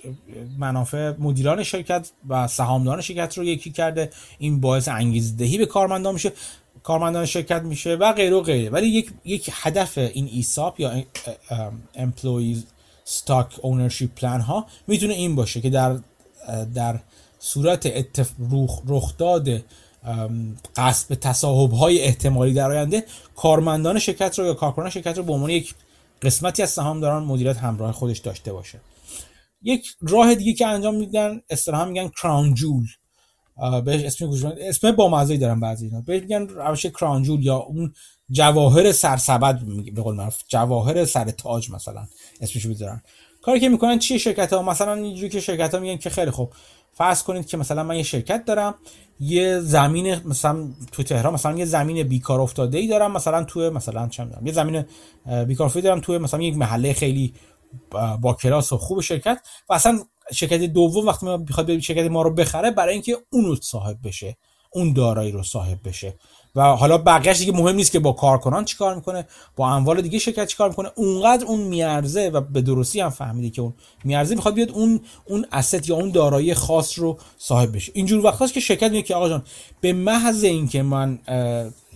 منافع 0.58 1.12
مدیران 1.18 1.62
شرکت 1.62 2.10
و 2.28 2.48
سهامداران 2.48 3.00
شرکت 3.02 3.38
رو 3.38 3.44
یکی 3.44 3.70
کرده. 3.70 4.10
این 4.38 4.60
باعث 4.60 4.88
انگیزه‌دهی 4.88 5.59
به 5.58 5.66
کارمندان 5.66 6.14
میشه 6.14 6.32
کارمندان 6.82 7.26
شرکت 7.26 7.62
میشه 7.62 7.94
و 7.94 8.12
غیره 8.12 8.36
و 8.36 8.40
غیره. 8.40 8.70
ولی 8.70 8.86
یک 8.86 9.10
یک 9.24 9.50
هدف 9.52 9.98
این 9.98 10.28
ESOP 10.32 10.80
یا 10.80 11.02
employees 11.94 12.66
stock 13.05 13.46
ownership 13.62 14.14
plan 14.14 14.40
ها 14.40 14.66
می‌تونه 14.86 15.14
این 15.14 15.34
باشه 15.34 15.60
که 15.60 15.70
در 15.70 15.98
در 16.74 17.00
صورت 17.45 17.86
اتف... 17.86 18.30
رخداد 18.88 19.49
قصد 20.76 21.14
تصاحب 21.14 21.72
های 21.72 22.01
احتمالی 22.01 22.53
در 22.53 22.70
آینده 22.70 23.05
کارمندان 23.36 23.99
شرکت 23.99 24.38
رو 24.38 24.47
یا 24.47 24.55
کارکنان 24.55 24.90
شرکت 24.90 25.18
رو 25.18 25.22
به 25.22 25.32
عنوان 25.32 25.51
یک 25.51 25.74
قسمتی 26.22 26.62
از 26.62 26.70
سهامداران 26.70 27.24
مدیریت 27.24 27.57
همراه 27.57 27.93
خودش 27.93 28.18
داشته 28.18 28.53
باشه. 28.53 28.80
یک 29.62 29.86
راه 30.01 30.34
دیگه 30.34 30.53
که 30.53 30.66
انجام 30.66 30.95
میدن 30.95 31.40
اصطلاحا 31.51 31.84
میگن 31.84 32.09
کراون 32.09 32.55
جول 32.55 32.86
بهش 33.84 34.03
اسم 34.03 34.53
اسم 34.61 34.93
با 34.93 35.09
مزه 35.09 35.36
دارن 35.36 35.61
بعضی 35.61 35.86
اینا. 35.86 36.01
بهش 36.01 36.22
میگن 36.22 36.49
روش 36.49 36.86
کراون 36.86 37.22
جول 37.22 37.45
یا 37.45 37.57
اون 37.57 37.95
جواهر 38.30 38.93
سرسبد 38.93 39.61
به 39.95 40.03
قول 40.03 40.14
معروف. 40.14 40.43
جواهر 40.49 41.05
سر 41.05 41.30
تاج 41.30 41.70
مثلا 41.70 42.07
اسمش 42.40 42.66
بذارن 42.66 43.03
کاری 43.43 43.61
که 43.61 43.68
می‌کنن 43.68 43.99
چیه 43.99 44.18
شرکت 44.18 44.53
ها 44.53 44.62
مثلا 44.62 44.95
اینجوری 44.95 45.28
که 45.28 45.40
شرکت 45.40 45.74
ها 45.74 45.80
میگن 45.80 45.97
که 45.97 46.11
خیلی 46.11 46.30
خوب 46.30 46.53
فرض 46.95 47.22
کنید 47.22 47.47
که 47.47 47.57
مثلا 47.57 47.82
من 47.82 47.97
یه 47.97 48.03
شرکت 48.03 48.45
دارم 48.45 48.74
یه 49.20 49.61
زمین 49.61 50.28
مثلا 50.28 50.68
تو 50.93 51.03
تهران 51.03 51.34
مثلا 51.34 51.59
یه 51.59 51.64
زمین 51.64 52.03
بیکار 52.03 52.40
افتاده 52.40 52.78
ای 52.78 52.88
دارم 52.88 53.12
مثلا 53.12 53.45
تو 53.45 53.70
مثلا 53.70 54.09
چه 54.09 54.26
یه 54.45 54.53
زمین 54.53 54.84
بیکار 55.47 55.66
افتاده 55.66 55.88
دارم 55.88 56.01
تو 56.01 56.18
مثلا 56.18 56.43
یک 56.43 56.57
محله 56.57 56.93
خیلی 56.93 57.34
با 58.20 58.34
کلاس 58.34 58.72
و 58.72 58.78
خوب 58.78 59.01
شرکت 59.01 59.38
و 59.68 59.72
اصلا 59.72 60.01
شرکت 60.32 60.61
دوم 60.61 61.07
وقتی 61.07 61.26
ما 61.26 61.36
بخواد 61.36 61.78
شرکت 61.78 62.11
ما 62.11 62.22
رو 62.22 62.34
بخره 62.34 62.70
برای 62.70 62.93
اینکه 62.93 63.16
اون 63.30 63.59
صاحب 63.62 63.99
بشه 64.05 64.36
اون 64.72 64.93
دارایی 64.93 65.32
رو 65.32 65.43
صاحب 65.43 65.78
بشه. 65.84 66.14
و 66.55 66.62
حالا 66.62 66.98
بقیهش 66.98 67.38
دیگه 67.38 67.53
مهم 67.53 67.74
نیست 67.74 67.92
که 67.92 67.98
با 67.98 68.12
کارکنان 68.12 68.64
چیکار 68.64 68.94
می‌کنه 68.94 69.26
با 69.57 69.70
اموال 69.70 70.03
دیگه 70.03 70.18
شرکت 70.18 70.46
چیکار 70.46 70.68
می‌کنه. 70.68 70.90
اونقدر 70.94 71.44
اون 71.44 71.61
میارزه 71.61 72.28
و 72.28 72.40
به 72.40 72.61
درستی 72.61 73.00
هم 73.00 73.11
فهمیده 73.11 73.50
که 73.50 73.62
اون 73.62 73.74
میارزه 74.05 74.34
می‌خواد 74.34 74.55
بیاد 74.55 74.70
اون 74.70 75.00
اون 75.24 75.46
اسست 75.53 75.88
یا 75.88 75.96
اون 75.96 76.11
دارایی 76.11 76.55
خاص 76.55 76.98
رو 76.98 77.18
صاحب 77.38 77.76
بشه. 77.76 77.92
اینجور 77.94 78.24
وقتاست 78.24 78.53
که 78.53 78.61
شرکت 78.61 78.90
میگه 78.90 79.03
که 79.03 79.14
آقا 79.14 79.28
جان 79.28 79.42
به 79.80 79.92
محض 79.92 80.44
اینکه 80.44 80.82
من 80.82 81.18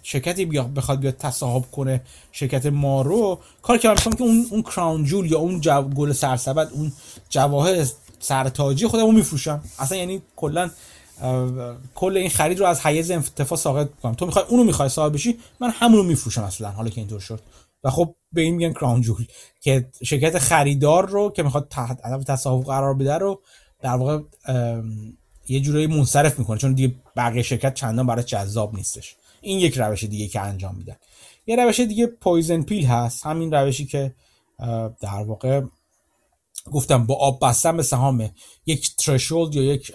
شرکتی 0.03 0.45
بیا 0.45 0.63
بخواد 0.63 1.01
بیاد 1.01 1.17
تصاحب 1.17 1.71
کنه 1.71 2.03
شرکت 2.33 2.67
ما 2.67 3.03
رو 3.03 3.39
کار 3.63 3.79
که 3.79 3.95
که 3.95 4.23
اون 4.23 4.47
اون 4.51 4.63
کراون 4.63 5.05
جول 5.05 5.33
یا 5.33 5.39
اون 5.39 5.61
گل 5.97 6.13
سرسبد 6.13 6.71
اون 6.73 6.93
جواهر 7.31 7.87
سرتاجی 8.19 8.87
خودمو 8.87 9.13
میفروشم. 9.13 9.61
اصلا 9.79 9.99
یعنی 9.99 10.23
کلا 10.37 10.71
کل 11.95 12.17
این 12.17 12.31
خرید 12.31 12.61
رو 12.61 12.67
از 12.67 12.87
حیز 12.87 13.11
انتفاع 13.11 13.59
ساقط 13.59 13.89
کنم 14.03 14.15
تو 14.15 14.27
می‌خوای 14.27 14.45
اونو 14.49 14.65
می‌خوای 14.65 14.89
صاحب 14.89 15.13
بشی 15.13 15.39
من 15.61 15.71
همونو 15.71 16.03
میفروشم 16.03 16.43
اصلا 16.43 16.71
حالا 16.71 16.91
که 16.91 17.01
اینطور 17.01 17.21
شد. 17.21 17.41
و 17.85 17.91
خب 17.91 18.15
به 18.33 18.41
این 18.41 18.55
میگن 18.55 18.73
کراون 18.73 19.01
جول 19.01 19.27
که 19.61 19.89
شرکت 20.03 20.39
خریدار 20.39 21.09
رو 21.09 21.31
که 21.31 21.43
می‌خواد 21.43 21.69
تحت 21.71 22.01
هدف 22.05 22.25
تصاحب 22.25 22.65
قرار 22.65 22.95
بده 22.95 23.15
رو 23.15 23.41
در 23.81 23.97
واقع 23.97 24.19
یه 25.49 25.61
جورایی 25.61 25.87
منصرف 25.87 26.39
می‌کنه 26.39 26.59
چون 26.59 26.73
دیگه 26.73 26.95
بقیه 27.17 27.43
شرکت 27.43 27.75
چندان 27.75 28.07
برای 28.07 28.25
جذاب 28.25 28.75
نیستش. 28.75 29.17
این 29.41 29.59
یک 29.59 29.79
روش 29.79 30.05
دیگه 30.05 30.29
که 30.29 30.41
انجام 30.41 30.75
میدن. 30.75 30.97
یه 31.47 31.57
روش 31.57 31.81
دیگه 31.81 32.07
پویزن 32.07 32.63
پیل 32.63 32.87
هست 32.87 33.27
همین 33.27 33.53
روشی 33.53 33.87
که 33.87 34.15
در 35.01 35.23
واقع 35.27 35.63
گفتم 36.73 37.07
با 37.07 37.15
آب 37.15 37.39
بستن 37.43 37.77
به 37.77 37.83
سهام 37.83 38.31
یک 38.67 38.97
ترشولد 38.97 39.55
یا 39.55 39.63
یک 39.63 39.93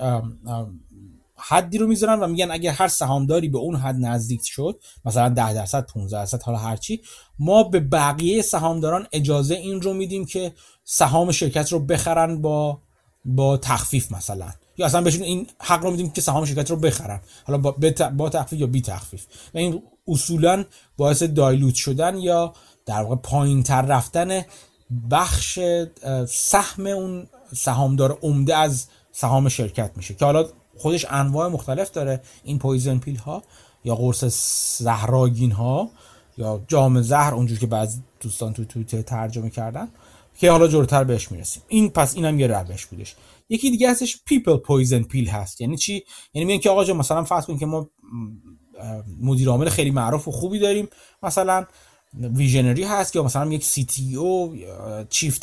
حدی 1.41 1.77
رو 1.77 1.87
می‌ذارن 1.87 2.19
و 2.19 2.27
میگن 2.27 2.51
اگر 2.51 2.71
هر 2.71 2.87
سهامداری 2.87 3.49
به 3.49 3.57
اون 3.57 3.75
حد 3.75 3.95
نزدیک 3.99 4.41
شد 4.43 4.79
مثلا 5.05 5.29
10 5.29 5.53
درصد 5.53 5.85
15 5.85 6.17
درصد 6.17 6.41
حالا 6.41 6.57
هرچی 6.57 7.01
ما 7.39 7.63
به 7.63 7.79
بقیه 7.79 8.41
سهامداران 8.41 9.07
اجازه 9.11 9.55
این 9.55 9.81
رو 9.81 9.93
میدیم 9.93 10.25
که 10.25 10.53
سهام 10.83 11.31
شرکت 11.31 11.71
رو 11.71 11.79
بخرن 11.79 12.41
با 12.41 12.81
با 13.25 13.57
تخفیف 13.57 14.11
مثلا. 14.11 14.51
یا 14.77 14.85
اصلا 14.85 15.01
بهشون 15.01 15.23
این 15.23 15.47
حق 15.59 15.83
رو 15.83 15.91
میدیم 15.91 16.09
که 16.09 16.21
سهام 16.21 16.45
شرکت 16.45 16.69
رو 16.69 16.77
بخرن. 16.77 17.21
حالا 17.47 17.57
با, 17.57 17.75
با 18.17 18.29
تخفیف 18.29 18.59
یا 18.59 18.67
بی 18.67 18.81
تخفیف. 18.81 19.25
و 19.53 19.57
این 19.57 19.83
اصولا 20.07 20.65
باعث 20.97 21.23
دایلوت 21.23 21.75
شدن 21.75 22.17
یا 22.17 22.53
در 22.85 23.01
واقع 23.01 23.15
پایین 23.15 23.63
تر 23.63 23.81
رفتن 23.81 24.41
بخش 25.11 25.59
سهم 26.27 26.87
اون 26.87 27.27
سهامدار 27.55 28.19
عمده 28.21 28.55
از 28.55 28.87
سهام 29.11 29.49
شرکت 29.49 29.91
میشه. 29.95 30.13
که 30.13 30.25
حالا 30.25 30.45
خودش 30.81 31.05
انواع 31.09 31.47
مختلف 31.47 31.91
داره. 31.91 32.21
این 32.43 32.59
poison 32.59 32.97
pill 32.97 33.15
ها 33.15 33.43
یا 33.83 33.95
قرص 33.95 34.23
زهرآگین 34.83 35.51
ها 35.51 35.89
یا 36.37 36.61
جام 36.67 37.01
زهر 37.01 37.33
اونجور 37.33 37.59
که 37.59 37.67
بعضی 37.67 37.99
دوستان 38.19 38.53
تو 38.53 38.65
توییتر 38.65 39.01
ترجمه 39.01 39.49
کردن 39.49 39.87
که 40.39 40.51
حالا 40.51 40.67
جلوتر 40.67 41.03
بهش 41.03 41.31
می‌رسیم. 41.31 41.63
این 41.67 41.89
پس 41.89 42.15
اینم 42.15 42.39
یه 42.39 42.47
روش 42.47 42.85
بودش. 42.85 43.15
یکی 43.49 43.71
دیگه 43.71 43.91
هستش 43.91 44.21
people 44.25 44.57
poison 44.57 45.03
pill 45.03 45.27
هست. 45.29 45.61
یعنی 45.61 45.77
چی؟ 45.77 46.03
یعنی 46.33 46.45
میگن 46.45 46.59
که 46.59 46.69
آقا 46.69 46.83
جان 46.83 46.97
مثلا 46.97 47.23
فرض 47.23 47.45
کن 47.45 47.57
که 47.57 47.65
ما 47.65 47.89
مدیر 49.21 49.49
عامل 49.49 49.69
خیلی 49.69 49.91
معروف 49.91 50.27
و 50.27 50.31
خوبی 50.31 50.59
داریم. 50.59 50.87
مثلا 51.23 51.65
visionary 52.13 52.83
هست 52.83 53.15
یا 53.15 53.23
مثلا 53.23 53.51
یک 53.51 53.63
CTO 53.63 54.15
chief 54.15 55.39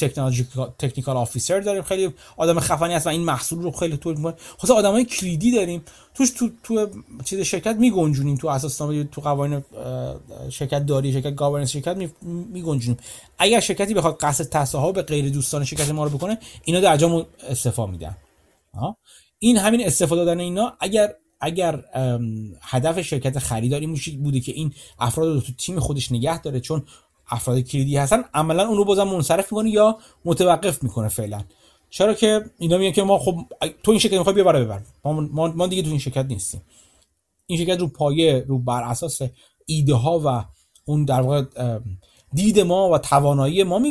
technical 0.78 1.16
officer 1.16 1.60
داریم. 1.60 1.82
خیلی 1.82 2.14
آدم 2.36 2.60
خفنی 2.60 2.94
هست 2.94 3.06
و 3.06 3.10
این 3.10 3.20
محصول 3.20 3.62
رو 3.62 3.70
خیلی 3.70 3.96
تولید 3.96 4.18
می‌کنه. 4.18 4.34
خلاصه 4.58 4.74
آدمای 4.74 5.04
کلیدی 5.04 5.52
داریم. 5.52 5.82
توش 6.14 6.30
تو 6.30 6.50
تو 6.62 6.88
چیز 7.24 7.40
شرکت 7.40 7.76
میگنجونیم. 7.76 8.36
تو 8.36 8.48
اساسنامه 8.48 9.04
تو 9.04 9.20
قوانین 9.20 9.64
شرکت 10.50 10.86
داری 10.86 11.12
شرکت 11.12 11.34
governance 11.34 11.70
شرکت 11.70 11.96
میگنجونیم. 12.22 12.98
اگر 13.38 13.60
شرکتی 13.60 13.94
بخواد 13.94 14.18
قصد 14.20 14.44
تصاحب 14.44 15.02
غیر 15.02 15.28
دوستانه 15.28 15.64
شرکت 15.64 15.90
ما 15.90 16.04
رو 16.04 16.10
بکنه 16.10 16.38
اینا 16.64 16.80
در 16.80 16.96
جا 16.96 17.26
استعفا 17.48 17.92
میدن. 17.92 18.16
این 19.38 19.56
همین 19.56 19.86
استعفا 19.86 20.24
دادن 20.24 20.40
اینا. 20.40 20.72
اگر 20.80 21.14
اگر 21.40 21.84
هدف 22.60 23.00
شرکت 23.00 23.38
خریداری 23.38 23.86
بوده 24.22 24.40
که 24.40 24.52
این 24.52 24.72
افراد 24.98 25.34
رو 25.34 25.40
تو 25.40 25.52
تیم 25.52 25.80
خودش 25.80 26.12
نگه 26.12 26.40
داره 26.40 26.60
چون 26.60 26.82
افراد 27.30 27.60
کلیدی 27.60 27.96
هستن 27.96 28.24
عملا 28.34 28.68
اون 28.68 28.76
رو 28.76 28.84
بازم 28.84 29.08
منصرف 29.08 29.52
می‌کنه 29.52 29.70
یا 29.70 29.98
متوقف 30.24 30.82
می‌کنه 30.82 31.08
فعلا. 31.08 31.44
چرا 31.90 32.14
که 32.14 32.44
اینا 32.58 32.78
میگن 32.78 32.92
که 32.92 33.02
ما 33.02 33.18
خب 33.18 33.36
تو 33.82 33.90
این 33.90 34.00
شرکت 34.00 34.18
می‌خوای 34.18 34.34
بیا 34.34 34.44
بردار 34.44 34.64
ببر. 34.64 34.82
ما, 35.04 35.48
ما 35.48 35.66
دیگه 35.66 35.82
تو 35.82 35.90
این 35.90 35.98
شرکت 35.98 36.26
نیستیم. 36.26 36.62
این 37.46 37.58
شرکت 37.58 37.80
رو 37.80 37.88
پایه 37.88 38.44
رو 38.48 38.58
بر 38.58 38.82
اساس 38.82 39.20
ایده 39.66 39.94
ها 39.94 40.20
و 40.24 40.44
اون 40.84 41.04
در 41.04 41.20
واقع 41.20 41.44
دید 42.32 42.60
ما 42.60 42.90
و 42.90 42.98
توانایی 42.98 43.62
ما 43.62 43.82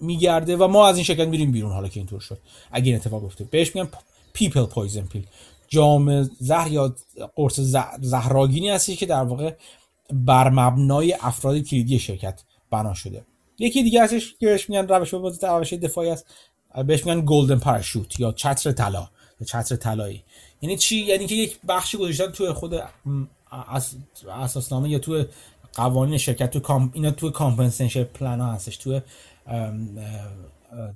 میگرده 0.00 0.56
و 0.56 0.68
ما 0.68 0.86
از 0.86 0.96
این 0.96 1.04
شرکت 1.04 1.28
میریم 1.28 1.52
بیرون 1.52 1.72
حالا 1.72 1.88
که 1.88 2.00
اینطور 2.00 2.20
شد. 2.20 2.38
اگه 2.72 2.86
این 2.86 2.96
اتفاق 2.96 3.24
افتاد. 3.24 3.50
بهش 3.50 3.76
میگن 3.76 3.88
people 4.32 4.64
poison 4.64 5.02
pill 5.02 5.26
جام 5.74 6.22
زهر 6.22 6.72
یا 6.72 6.94
قرص 7.36 7.60
زهرآگینی 8.00 8.70
هستش 8.70 8.96
که 8.96 9.06
در 9.06 9.22
واقع 9.22 9.54
بر 10.12 10.50
مبنای 10.50 11.16
افراد 11.20 11.58
کلیدی 11.58 11.98
شرکت 11.98 12.42
بنا 12.70 12.94
شده. 12.94 13.24
یکی 13.58 13.82
دیگه 13.82 14.02
هستش 14.02 14.34
که 14.40 14.46
بهش 14.46 14.70
میگن 14.70 14.88
روش 14.88 15.14
روش 15.14 15.72
دفاعی 15.72 16.10
است. 16.10 16.26
بهش 16.86 17.06
میگن 17.06 17.22
golden 17.26 17.58
parachute 17.58 18.20
یا 18.20 18.32
چتر 18.32 18.72
طلا 18.72 19.08
یا 19.40 19.46
چتر 19.46 19.76
طلایی. 19.76 20.22
یعنی 20.60 20.76
چی؟ 20.76 20.96
یعنی 20.96 21.26
که 21.26 21.34
یک 21.34 21.58
بخشی 21.68 21.98
گذاشتن 21.98 22.26
توی 22.26 22.52
خود 22.52 22.74
اساسنامه 24.28 24.90
یا 24.90 24.98
توی 24.98 25.24
قوانین 25.74 26.18
شرکت 26.18 26.50
تو 26.50 26.60
com 26.60 26.90
اینا 26.94 27.10
توی 27.10 27.30
compensation 27.30 28.04
plan 28.04 28.40
ها 28.40 28.52
هستش. 28.52 28.76
توی 28.76 29.00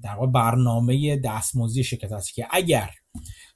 در 0.03 0.15
واقع 0.15 0.27
برنامه 0.27 1.17
دستمزدی 1.17 1.85
شرکت 1.85 2.13
هست 2.13 2.35
که 2.35 2.47
اگر 2.51 2.91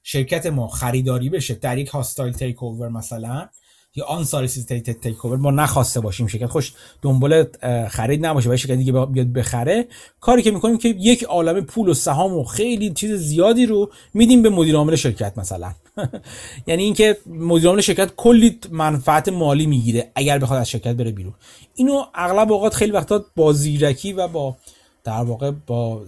شرکت 0.03 0.45
ما 0.45 0.67
خریداری 0.67 1.29
بشه 1.29 1.53
در 1.55 1.77
یک 1.77 1.87
هاستایل 1.87 2.33
تیک 2.33 2.63
اوور 2.63 2.89
مثلا 2.89 3.47
یا 3.95 4.05
آن 4.05 4.23
سالیسیتیتد 4.23 4.99
تیک 4.99 5.25
اوور 5.25 5.37
ما 5.37 5.51
نخواسته 5.51 5.99
باشیم 5.99 6.27
شرکت 6.27 6.45
خوش 6.45 6.73
دنبال 7.01 7.45
خرید 7.89 8.25
نباشه 8.25 8.49
و 8.49 8.57
شرکت 8.57 8.77
دیگه 8.77 8.91
بیاد 8.91 9.27
بخره 9.27 9.87
کاری 10.19 10.41
که 10.41 10.51
می‌کنیم 10.51 10.77
که 10.77 10.89
یک 10.89 11.23
عالمه 11.23 11.61
پول 11.61 11.89
و 11.89 11.93
سهام 11.93 12.33
و 12.33 12.43
خیلی 12.43 12.89
چیز 12.89 13.11
زیادی 13.11 13.65
رو 13.65 13.91
میدیم 14.13 14.41
به 14.41 14.49
مدیر 14.49 14.75
عامل 14.75 14.95
شرکت 14.95 15.37
مثلا. 15.37 15.73
یعنی 16.67 16.83
اینکه 16.83 17.17
مدیر 17.25 17.67
عامل 17.67 17.81
شرکت 17.81 18.15
کلی 18.15 18.59
منفعت 18.71 19.29
مالی 19.29 19.65
می‌گیره 19.65 20.11
اگر 20.15 20.39
بخواد 20.39 20.59
از 20.59 20.69
شرکت 20.69 20.95
بره 20.95 21.11
بیرون. 21.11 21.33
اینو 21.75 22.03
اغلب 22.15 22.51
اوقات 22.51 22.73
خیلی 22.73 22.91
وقتا 22.91 23.25
با 23.35 23.53
زیرکی 23.53 24.13
و 24.13 24.27
با 24.27 24.55
در 25.03 25.23
واقع 25.23 25.51
با 25.51 26.01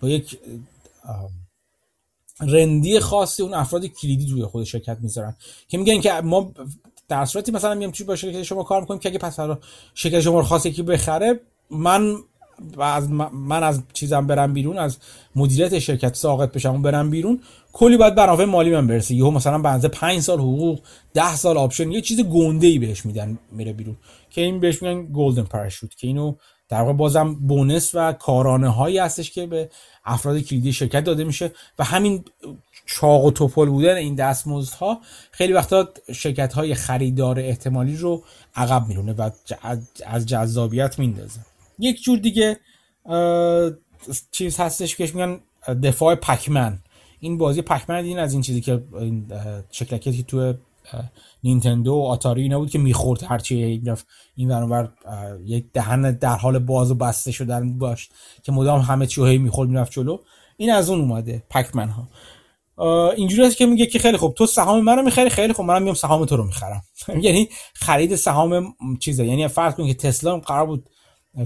با 0.00 0.08
یک 0.08 0.38
رندی 2.40 3.00
خاصی 3.00 3.42
اون 3.42 3.54
افراد 3.54 3.86
کلیدی 3.86 4.26
توی 4.26 4.44
خود 4.44 4.64
شرکت 4.64 4.98
می‌ذارن. 5.00 5.36
که 5.68 5.78
میگن 5.78 6.00
که 6.00 6.12
ما 6.12 6.52
در 7.08 7.24
صورتی 7.24 7.52
مثلا 7.52 7.74
میام 7.74 7.92
چی 7.92 8.04
با 8.04 8.16
شرکت 8.16 8.42
شما 8.42 8.62
کار 8.62 8.80
می‌کنیم 8.80 9.00
که 9.00 9.08
اگه 9.08 9.18
پس 9.18 9.38
شرکت 9.94 10.20
شما 10.20 10.38
رو 10.38 10.44
خواست 10.44 10.66
یکی 10.66 10.82
بخره 10.82 11.40
من 11.70 12.16
از 12.78 13.10
من 13.32 13.62
از 13.62 13.82
چیزم 13.92 14.26
برم 14.26 14.52
بیرون 14.52 14.78
از 14.78 14.98
مدیریت 15.36 15.78
شرکت 15.78 16.14
ساقط 16.14 16.52
بشم 16.52 16.74
و 16.74 16.78
برم 16.78 17.10
بیرون 17.10 17.42
کلی 17.72 17.96
باید 17.96 18.14
برنامه 18.14 18.44
مالی 18.44 18.70
من 18.70 18.86
برسه. 18.86 19.14
یهو 19.14 19.30
مثلا 19.30 19.58
بنزه 19.58 19.88
5 19.88 20.20
سال 20.20 20.38
حقوق 20.38 20.80
10 21.14 21.36
سال 21.36 21.56
option 21.56 21.92
یه 21.92 22.00
چیز 22.00 22.20
گنده 22.20 22.66
ای 22.66 22.78
بهش 22.78 23.06
میدن 23.06 23.38
میره 23.52 23.72
بیرون. 23.72 23.96
که 24.30 24.40
این 24.40 24.60
بهش 24.60 24.82
میگن 24.82 25.12
golden 25.12 25.42
parachute 25.42 25.94
که 25.96 26.06
اینو 26.06 26.34
در 26.68 26.80
واقع 26.80 26.92
بازم 26.92 27.34
بونس 27.34 27.90
و 27.94 28.12
کارانه 28.12 28.68
هایی 28.68 28.98
هستش 28.98 29.30
که 29.30 29.46
به 29.46 29.70
افراد 30.04 30.38
کلیدی 30.38 30.72
شرکت 30.72 31.04
داده 31.04 31.24
میشه 31.24 31.52
و 31.78 31.84
همین 31.84 32.24
چاق 32.86 33.24
و 33.24 33.30
توپل 33.30 33.66
بودن 33.66 33.96
این 33.96 34.14
دستمزدها 34.14 35.00
خیلی 35.30 35.52
وقتا 35.52 35.88
شرکت 36.12 36.52
های 36.52 36.74
خریدار 36.74 37.38
احتمالی 37.38 37.96
رو 37.96 38.24
عقب 38.54 38.88
میرونه 38.88 39.12
و 39.12 39.30
از 40.06 40.26
جذابیت 40.26 40.98
میندازه. 40.98 41.40
یک 41.78 42.02
جور 42.02 42.18
دیگه 42.18 42.56
چیز 44.30 44.60
هستش 44.60 44.96
که 44.96 45.04
میگن 45.04 45.40
دفاع 45.82 46.14
پکمن. 46.14 46.78
این 47.20 47.38
بازی 47.38 47.62
پکمن 47.62 48.04
این 48.04 48.18
از 48.18 48.32
این 48.32 48.42
چیزی 48.42 48.60
که 48.60 48.82
شکلکی 49.70 50.22
که 50.22 50.58
نینتندو 51.44 51.94
و 51.94 52.02
آتاری 52.02 52.42
اینا 52.42 52.58
بود 52.58 52.70
که 52.70 52.78
می‌خورد 52.78 53.22
هرچی 53.22 53.82
این 54.34 54.52
ور 54.52 54.92
یک 55.44 55.72
دهن 55.72 56.12
در 56.12 56.36
حال 56.36 56.58
باز 56.58 56.90
و 56.90 56.94
بسته 56.94 57.32
شدن 57.32 57.78
باش 57.78 58.08
که 58.42 58.52
مدام 58.52 58.80
همه 58.80 59.06
چی 59.06 59.24
هی 59.24 59.38
می‌خورد 59.38 59.68
می‌رفت 59.68 59.92
جلو. 59.92 60.18
این 60.56 60.72
از 60.72 60.90
اون 60.90 61.00
اومده 61.00 61.42
پکمن 61.50 61.88
ها 61.88 62.08
اینجوری 63.12 63.46
است 63.46 63.56
که 63.56 63.66
میگه 63.66 63.86
که 63.86 63.98
خیلی 63.98 64.16
خوب. 64.16 64.34
تو 64.34 64.46
سهام 64.46 64.84
منو 64.84 65.02
می‌خری؟ 65.02 65.30
خیلی 65.30 65.52
خوب. 65.52 65.66
منم 65.66 65.82
میام 65.82 65.94
سهام 65.94 66.24
تو 66.24 66.36
رو 66.36 66.44
می‌خرم. 66.44 66.82
یعنی 67.22 67.48
خرید 67.74 68.16
سهام 68.16 68.76
چیزه. 69.00 69.26
یعنی 69.26 69.48
فرض 69.48 69.74
کن 69.74 69.86
که 69.86 69.94
تسلا 69.94 70.38
قرار 70.38 70.66
بود 70.66 70.88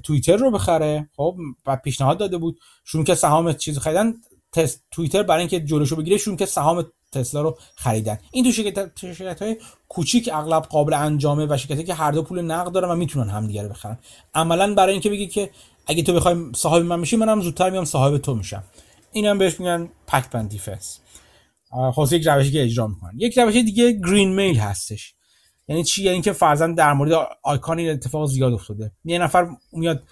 توییتر 0.02 0.36
رو 0.36 0.50
بخره 0.50 1.08
خب 1.16 1.36
و 1.66 1.76
پیشنهاد 1.76 2.18
داده 2.18 2.38
بود. 2.38 2.58
شون 2.84 3.04
که 3.04 3.14
سهام 3.14 3.52
چیز 3.52 3.78
خریدن. 3.78 4.14
توییتر 4.90 5.22
برای 5.22 5.40
اینکه 5.40 5.60
جلوشو 5.60 5.96
بگیره 5.96 6.16
شون 6.16 6.36
که 6.36 6.46
سهام 6.46 6.84
تسلا 7.12 7.42
رو 7.42 7.58
خریدن. 7.74 8.18
این 8.30 8.44
تو 8.44 8.52
شرکت 8.52 9.12
شرکت 9.12 9.42
های 9.42 9.56
کوچیک 9.88 10.30
اغلب 10.32 10.62
قابل 10.62 10.94
انجامه 10.94 11.46
و 11.50 11.56
شرکتی 11.56 11.84
که 11.84 11.94
هر 11.94 12.12
دو 12.12 12.22
پول 12.22 12.40
نقد 12.40 12.72
دارن 12.72 12.90
و 12.90 12.94
می‌تونن 12.94 13.30
همدیگه 13.30 13.62
رو 13.62 13.68
بخرن. 13.68 13.98
عملا 14.34 14.74
برای 14.74 14.92
اینکه 14.92 15.10
بگی 15.10 15.26
که 15.26 15.50
اگه 15.86 16.02
تو 16.02 16.12
بخوای 16.12 16.36
صاحب 16.56 16.82
من 16.82 17.00
میشی 17.00 17.16
منم 17.16 17.40
زودتر 17.40 17.70
میام 17.70 17.84
صاحب 17.84 18.18
تو 18.18 18.34
میشم. 18.34 18.64
اینم 19.12 19.38
بهش 19.38 19.60
میگن 19.60 19.88
پک 20.06 20.30
بند 20.30 20.48
دیفنس. 20.48 20.98
خاص 21.94 22.12
یک 22.12 22.26
روشی 22.26 22.50
که 22.50 22.62
اجرا 22.62 22.86
می‌کنن. 22.86 23.12
یک 23.16 23.38
روش 23.38 23.54
دیگه 23.54 23.92
گرین 23.92 24.34
میل 24.34 24.56
هستش. 24.56 25.14
یعنی 25.68 25.84
چی؟ 25.84 26.02
یعنی 26.02 26.20
که 26.20 26.32
فرضاً 26.32 26.66
در 26.66 26.92
مورد 26.92 27.28
آیکان 27.42 27.78
این 27.78 27.90
اتفاق 27.90 28.26
زیاد 28.26 28.52
افتاده. 28.52 28.92
یه 29.04 29.18
نفر 29.18 29.48
میاد 29.72 30.02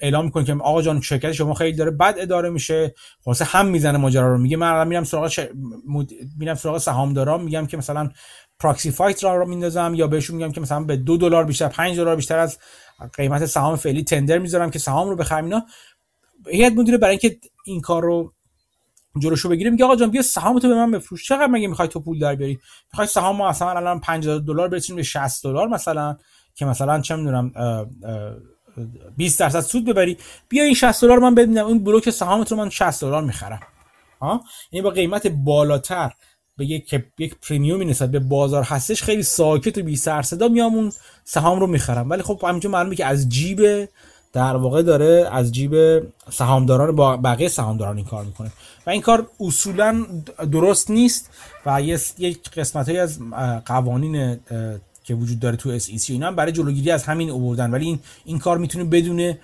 اعلام 0.00 0.24
می‌کنه 0.24 0.44
که 0.44 0.52
آقا 0.52 0.82
جان 0.82 1.00
شرکت 1.00 1.32
شما 1.32 1.54
خیلی 1.54 1.76
داره 1.76 1.90
بد 1.90 2.14
اداره 2.18 2.50
میشه. 2.50 2.94
خلاص 3.24 3.42
هم 3.42 3.66
می‌زنه 3.66 3.98
ماجرا 3.98 4.32
رو. 4.32 4.38
میگه 4.38 4.56
من 4.56 4.88
میرم 4.88 5.04
سراغ 5.04 5.28
ش... 5.28 5.40
میرم 6.38 6.54
سراغ 6.54 6.78
سهامداران 6.78 7.42
میگم 7.42 7.66
که 7.66 7.76
مثلا 7.76 8.10
پراکسی 8.58 8.90
فایت 8.90 9.24
را 9.24 9.36
رو 9.36 9.48
میندازم 9.48 9.92
یا 9.94 10.06
بهشون 10.06 10.36
میگم 10.36 10.52
که 10.52 10.60
مثلا 10.60 10.80
به 10.84 10.96
دو 10.96 11.16
دلار 11.16 11.44
بیشتر 11.44 11.68
5 11.68 11.96
دلار 11.96 12.16
بیشتر 12.16 12.38
از 12.38 12.58
قیمت 13.12 13.46
سهام 13.46 13.76
فعلی 13.76 14.04
تندر 14.04 14.38
می‌ذارم 14.38 14.70
که 14.70 14.78
سهام 14.78 15.08
رو 15.08 15.16
بخرم 15.16 15.44
اینا. 15.44 15.66
هیئت 16.50 16.72
مدیره 16.72 16.98
برای 16.98 17.18
اینکه 17.22 17.38
این 17.64 17.80
کار 17.80 18.02
رو 18.02 18.32
جلوشو 19.18 19.48
بگیره 19.48 19.70
میگه 19.70 19.84
آقا 19.84 19.96
جان 19.96 20.10
بیا 20.10 20.22
سهامتو 20.22 20.68
به 20.68 20.74
من 20.74 20.90
بفروش. 20.90 21.28
چقدر 21.28 21.46
مگه 21.46 21.68
می‌خوای 21.68 21.88
تو 21.88 22.00
پول 22.00 22.18
در 22.18 22.34
بیاری؟ 22.34 22.58
می‌خوای 22.92 23.06
سهام 23.06 23.36
ما 23.36 23.48
مثلا 23.48 23.70
الان 23.70 24.00
50 24.00 24.38
دلار 24.38 24.68
برسیم 24.68 24.96
به 24.96 25.02
60 25.02 25.44
دلار 25.44 25.68
مثلا 25.68 26.16
که 26.54 26.64
مثلا 26.64 27.00
چه 27.00 27.16
می‌دونم 27.16 27.52
20 29.16 29.40
درصد 29.40 29.60
سود 29.60 29.84
ببری. 29.84 30.16
بیا 30.48 30.64
این 30.64 30.74
60 30.74 31.02
دلار 31.02 31.18
من 31.18 31.34
بدم 31.34 31.66
این 31.66 31.84
بلوک 31.84 32.10
سهامت 32.10 32.52
رو 32.52 32.58
من 32.58 32.70
60 32.70 33.00
دلار 33.00 33.22
می‌خرم. 33.22 33.60
ها 34.20 34.44
یعنی 34.72 34.82
با 34.82 34.90
قیمت 34.90 35.26
بالاتر 35.26 36.12
به 36.56 36.66
یک 36.66 36.94
یک 37.18 37.34
پریمیوم 37.48 37.88
نسبت 37.88 38.10
به 38.10 38.18
بازار 38.18 38.62
هستش 38.62 39.02
خیلی 39.02 39.22
ساکت 39.22 39.78
و 39.78 39.82
بی 39.82 39.96
سر 39.96 40.22
صدا 40.22 40.48
میام 40.48 40.74
اون 40.74 40.92
سهام 41.24 41.60
رو 41.60 41.66
می‌خرم. 41.66 42.10
ولی 42.10 42.22
خب 42.22 42.40
همینجا 42.48 42.70
معلومه 42.70 42.96
که 42.96 43.06
از 43.06 43.28
جیب 43.28 43.88
در 44.32 44.56
واقع 44.56 44.82
داره 44.82 45.28
از 45.32 45.52
جیب 45.52 46.02
سهامداران 46.30 46.96
با 46.96 47.16
بقیه 47.16 47.48
سهامداران 47.48 47.96
این 47.96 48.06
کار 48.06 48.24
می‌کنه. 48.24 48.52
و 48.86 48.90
این 48.90 49.00
کار 49.00 49.26
اصولا 49.40 50.06
درست 50.52 50.90
نیست 50.90 51.30
و 51.66 51.82
یک 51.82 52.50
قسمت 52.56 52.88
های 52.88 52.98
از 52.98 53.18
قوانین 53.66 54.40
که 55.04 55.14
وجود 55.14 55.40
داره 55.40 55.56
تو 55.56 55.70
اس 55.70 55.88
ای 55.88 55.98
اینا 56.08 56.26
هم 56.26 56.36
برای 56.36 56.52
جلوگیری 56.52 56.90
از 56.90 57.04
همین 57.04 57.30
آوردن 57.30 57.70
ولی 57.70 57.86
این 57.86 58.00
این 58.24 58.38
کار 58.38 58.58
می‌تونه 58.58 58.84
بدون 58.84 59.34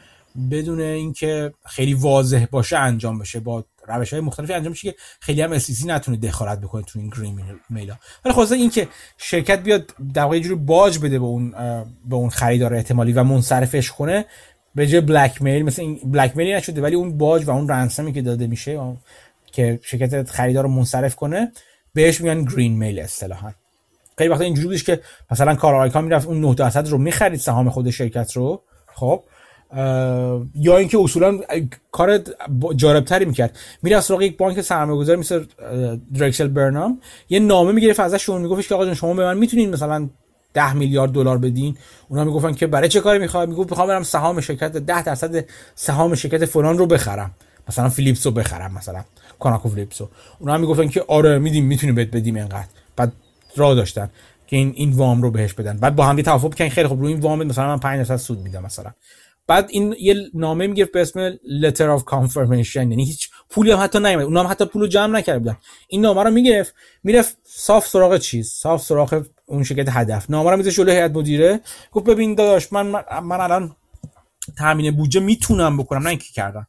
بدون 0.50 0.80
اینکه 0.80 1.52
خیلی 1.66 1.94
واضح 1.94 2.46
باشه 2.50 2.78
انجام 2.78 3.18
بشه. 3.18 3.40
با 3.40 3.64
روش 3.88 4.12
های 4.12 4.22
مختلفی 4.22 4.52
انجام 4.52 4.72
بشه 4.72 4.90
که 4.90 4.96
خیلی 5.20 5.42
هم 5.42 5.52
اس 5.52 5.86
نتونه 5.86 6.16
دخالت 6.16 6.60
بکنه 6.60 6.82
تو 6.82 6.98
این 6.98 7.08
گرین 7.08 7.40
میلا. 7.70 7.96
ولی 8.24 8.34
خلاصه 8.34 8.54
این 8.54 8.70
که 8.70 8.88
شرکت 9.18 9.62
بیاد 9.62 9.94
در 10.14 10.22
واقع 10.22 10.38
جوری 10.38 10.54
باج 10.54 10.98
بده 10.98 11.18
به 11.18 11.24
اون 11.24 11.50
به 12.08 12.16
اون 12.16 12.30
خریدار 12.30 12.74
احتمالی 12.74 13.12
و 13.12 13.24
منصرفش 13.24 13.90
کنه 13.90 14.24
به 14.74 14.86
جای 14.86 15.00
بلک 15.00 15.42
میل 15.42 15.62
مثل 15.62 15.82
این 15.82 16.00
بلک 16.04 16.36
میلی 16.36 16.54
نشده 16.54 16.80
ولی 16.80 16.94
اون 16.94 17.18
باج 17.18 17.44
و 17.44 17.50
اون 17.50 17.68
رنسمی 17.68 18.12
که 18.12 18.22
داده 18.22 18.46
میشه 18.46 18.96
که 19.52 19.80
شرکت 19.82 20.30
خریدار 20.30 20.64
رو 20.64 20.70
منصرف 20.70 21.16
کنه 21.16 21.52
بهش 21.94 22.20
میگن 22.20 22.44
گرین 22.44 22.76
میل 22.76 22.98
اصطلاحا. 22.98 23.52
خیلی 24.18 24.30
وقتا 24.30 24.44
اینجوری 24.44 24.68
بودش 24.68 24.84
که 24.84 25.00
مثلا 25.30 25.54
کار 25.54 25.74
آیکان 25.74 26.04
می‌رفت 26.04 26.26
اون 26.26 26.40
9 26.40 26.54
درصد 26.54 26.88
رو 26.88 26.98
می‌خرید 26.98 27.40
سهام 27.40 27.70
خود 27.70 27.90
شرکت 27.90 28.32
رو. 28.32 28.62
خب 28.94 29.22
یا 30.54 30.76
اینکه 30.76 30.98
اصولا 30.98 31.40
کار 31.92 32.20
جالبتری 32.76 33.24
می‌کرد. 33.24 33.58
می‌رفت 33.82 34.06
سراغ 34.06 34.22
یک 34.22 34.36
بانک 34.36 34.60
سرمایه‌گذاری 34.60 35.20
مثل 35.20 35.44
درکسل 36.14 36.48
برنام. 36.48 37.00
یه 37.28 37.38
نامه 37.38 37.72
می‌گرفت 37.72 38.00
ازشون 38.00 38.42
میگفتش 38.42 38.68
که 38.68 38.74
آقا 38.74 38.94
شما 38.94 39.14
به 39.14 39.24
من 39.24 39.38
می‌تونین 39.38 39.70
مثلا 39.70 40.08
10 40.54 40.74
میلیارد 40.74 41.12
دلار 41.12 41.38
بدین؟ 41.38 41.76
اونا 42.08 42.24
می‌گفتن 42.24 42.52
که 42.52 42.66
برای 42.66 42.88
چه 42.88 43.00
کاری 43.00 43.18
می‌خواد 43.18 43.48
می‌گفت 43.48 43.70
می‌خوام 43.70 43.88
برم 43.88 44.02
سهام 44.02 44.40
شرکت 44.40 44.72
10 44.72 45.02
درصد 45.02 45.44
سهام 45.74 46.14
شرکت 46.14 46.44
فلان 46.44 46.78
رو 46.78 46.86
بخرم. 46.86 47.30
مثلا 47.68 47.88
فیلیپس 47.88 48.26
رو 48.26 48.32
بخرم 48.32 48.74
مثلا 48.74 49.04
کاناکو 49.38 49.68
فیلیپس 49.68 50.00
اونا 50.38 50.58
می‌گفتن 50.58 50.88
که 50.88 51.04
آره 51.08 51.38
میدیم 51.38 51.64
می‌تونیم 51.64 51.94
بهت 51.94 52.10
بدیم 52.10 52.34
اینقدر. 52.34 52.66
بعد 52.96 53.12
راه 53.58 53.74
داشتن 53.74 54.10
که 54.46 54.56
این 54.56 54.72
این 54.76 54.92
وام 54.92 55.22
رو 55.22 55.30
بهش 55.30 55.52
بدن. 55.52 55.76
بعد 55.76 55.96
با 55.96 56.04
هم 56.06 56.22
توافق 56.22 56.54
کردن 56.54 56.70
خیلی 56.70 56.88
خوب 56.88 57.00
روی 57.00 57.12
این 57.12 57.20
وام 57.20 57.44
مثلا 57.44 57.66
من 57.66 57.80
5 57.80 57.98
درصد 57.98 58.16
سود 58.16 58.38
میدم 58.38 58.62
مثلا. 58.62 58.92
بعد 59.46 59.66
این 59.70 59.94
یه 60.00 60.14
نامه 60.34 60.66
می‌گرفت 60.66 60.92
به 60.92 61.00
اسم 61.00 61.30
letter 61.36 61.98
of 61.98 62.02
confirmation 62.02 62.76
یعنی 62.76 63.04
هیچ 63.04 63.30
پولی 63.50 63.70
هم 63.70 63.78
حتی 63.82 63.98
نیومد. 63.98 64.24
اونها 64.24 64.42
هم 64.42 64.50
حتی 64.50 64.64
پولو 64.66 64.86
جمع 64.86 65.18
نکرده 65.18 65.38
بودن. 65.38 65.56
این 65.88 66.00
نامه 66.00 66.22
رو 66.22 66.30
می‌گرفت 66.30 66.74
می‌رفت 67.04 67.36
صاف 67.44 67.86
سراغ 67.86 68.18
چیز؟ 68.18 68.50
صاف 68.50 68.82
سراغ 68.82 69.26
اون 69.46 69.64
شرکت 69.64 69.88
هدف. 69.88 70.30
نامه 70.30 70.50
رو 70.50 70.56
میذاشت 70.56 70.76
جلوی 70.76 70.92
هیئت 70.92 71.10
مدیره. 71.10 71.60
گفت 71.92 72.06
ببین 72.06 72.34
داداش 72.34 72.72
من 72.72 72.86
من 73.22 73.40
الان 73.40 73.76
تامین 74.58 74.96
بودجه 74.96 75.20
می‌تونم 75.20 75.76
بکنم 75.76 76.02
نه 76.02 76.08
اینکه 76.08 76.32
کردم. 76.34 76.66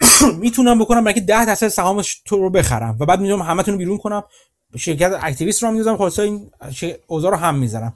می‌تونم 0.40 0.78
بکنم 0.78 1.04
برای 1.04 1.20
10 1.20 1.46
درصد 1.46 1.68
سهام 1.68 2.02
تو 2.24 2.36
رو 2.36 2.50
بخرم 2.50 2.96
و 3.00 3.06
بعد 3.06 3.20
می‌دونم 3.20 3.42
همتون 3.42 3.74
رو 3.74 3.78
بیرون 3.78 3.98
کنم. 3.98 4.22
شرکت 4.76 5.18
اکتیویست 5.22 5.62
رو 5.62 5.70
می‌ذارم 5.70 5.96
خلاص 5.96 6.18
این 6.18 6.50
اوضاع 7.06 7.30
رو 7.30 7.36
هم 7.36 7.54
می‌ذارم. 7.54 7.94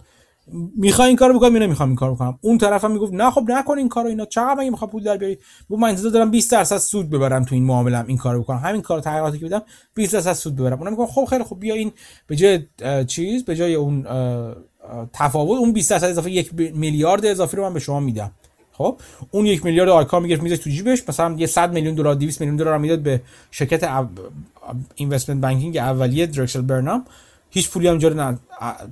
می‌خوای 0.76 1.09
این 1.09 1.16
کارو 1.16 1.38
بکنم 1.38 1.56
یا 1.56 1.62
نمی‌خوام 1.62 1.88
این 1.88 1.96
کارو 1.96 2.14
بکنم. 2.14 2.38
اون 2.40 2.59
طرفم 2.59 2.90
می‌گفت 2.90 3.12
نه 3.12 3.30
خب 3.30 3.44
نکن 3.48 3.78
این 3.78 3.88
کارو 3.88 4.09
اینا. 4.09 4.24
چقدر 4.24 4.55
مگه 4.55 4.70
می‌خوام 4.70 4.90
پول 4.90 5.02
در 5.02 5.16
بیاری؟ 5.16 5.38
من 5.70 5.88
انتظار 5.88 6.10
دارم 6.10 6.30
20 6.30 6.52
درصد 6.52 6.78
سود 6.78 7.10
ببرم 7.10 7.44
تو 7.44 7.55
این 7.55 7.64
معامله 7.64 8.05
این 8.09 8.16
کارو 8.16 8.42
بکنم. 8.42 8.59
همین 8.59 8.82
کار 8.82 9.01
تغییراتی 9.01 9.38
که 9.38 9.46
بدم 9.46 9.62
20 9.94 10.12
درصد 10.12 10.32
سود 10.32 10.56
ببرم. 10.56 10.78
اونم 10.78 10.90
میگم 10.90 11.06
خب 11.06 11.24
خیلی 11.24 11.44
خب 11.44 11.56
بیا 11.60 11.74
این 11.74 11.92
به 12.26 12.36
جای 12.36 12.60
چیز 13.06 13.44
به 13.44 13.56
جای 13.56 13.74
اون 13.74 14.06
تفاوت 15.12 15.59
اون 15.59 15.72
20 15.72 15.90
درصد 15.90 16.06
اضافه 16.06 16.30
یک 16.30 16.55
میلیارد 16.55 17.26
اضافه 17.26 17.56
رو 17.56 17.62
من 17.62 17.74
به 17.74 17.80
شما 17.80 18.01
میدم. 18.01 18.30
خب 18.72 18.96
اون 19.30 19.46
یک 19.46 19.64
میلیارد 19.64 19.88
آیکا 19.88 20.20
می‌گرفت 20.20 20.42
میذاشت 20.42 20.64
تو 20.64 20.70
جیبش. 20.70 21.09
مثلا 21.09 21.34
یه 21.38 21.46
100 21.46 21.72
میلیون 21.72 21.94
دلار 21.94 22.14
200 22.14 22.40
میلیون 22.40 22.56
دلار 22.56 22.78
می‌داد 22.78 22.98
به 22.98 23.22
شرکت 23.51 23.84
investment 24.94 25.40
banking 25.40 25.77
اولیه 25.77 26.27
Drexel 26.27 26.61
Burnham 26.61 27.05
هیچ 27.51 27.70
پولی 27.70 27.89
هم 27.89 27.99
جاری 27.99 28.36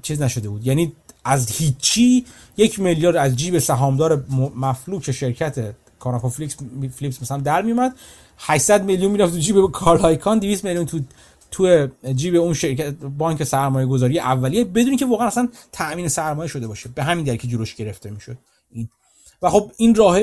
چیز 0.02 0.22
نشده 0.22 0.48
بود. 0.48 0.66
یعنی 0.66 0.92
از 1.24 1.50
هیچی 1.50 2.24
یک 2.56 2.80
میلیارد 2.80 3.16
از 3.16 3.36
جیب 3.36 3.58
سهامدار 3.58 4.24
مفلوک 4.56 5.10
شرکت 5.10 5.74
Conoco 5.98 6.28
فلیکس 6.28 6.56
Phillips 6.96 7.22
مثلا 7.22 7.38
در 7.38 7.62
میومد 7.62 7.96
800 8.38 8.84
میلیون 8.84 9.12
می‌رفت 9.12 9.32
تو 9.32 9.38
جیب 9.38 9.70
کارل 9.70 10.00
آیکان 10.00 10.38
200 10.38 10.64
میلیون 10.64 10.86
تو 10.86 11.00
تو 11.50 11.88
جیب 12.14 12.34
اون 12.34 12.54
شرکت 12.54 12.94
بانک 12.94 13.44
سرمایه 13.44 13.86
گذاری 13.86 14.18
اولیه 14.18 14.64
بدون 14.64 14.96
اینکه 14.96 15.06
واقعا 15.06 15.26
اصلا 15.26 15.48
تامین 15.72 16.08
سرمایه 16.08 16.48
شده 16.48 16.66
باشه. 16.68 16.90
به 16.94 17.02
همین 17.02 17.24
دلیل 17.24 17.38
که 17.38 17.48
جلوش 17.48 17.74
گرفته 17.74 18.10
می‌شد. 18.10 18.38
این. 18.70 18.88
و 19.42 19.50
خب 19.50 19.72
این 19.76 19.94
راه 19.94 20.18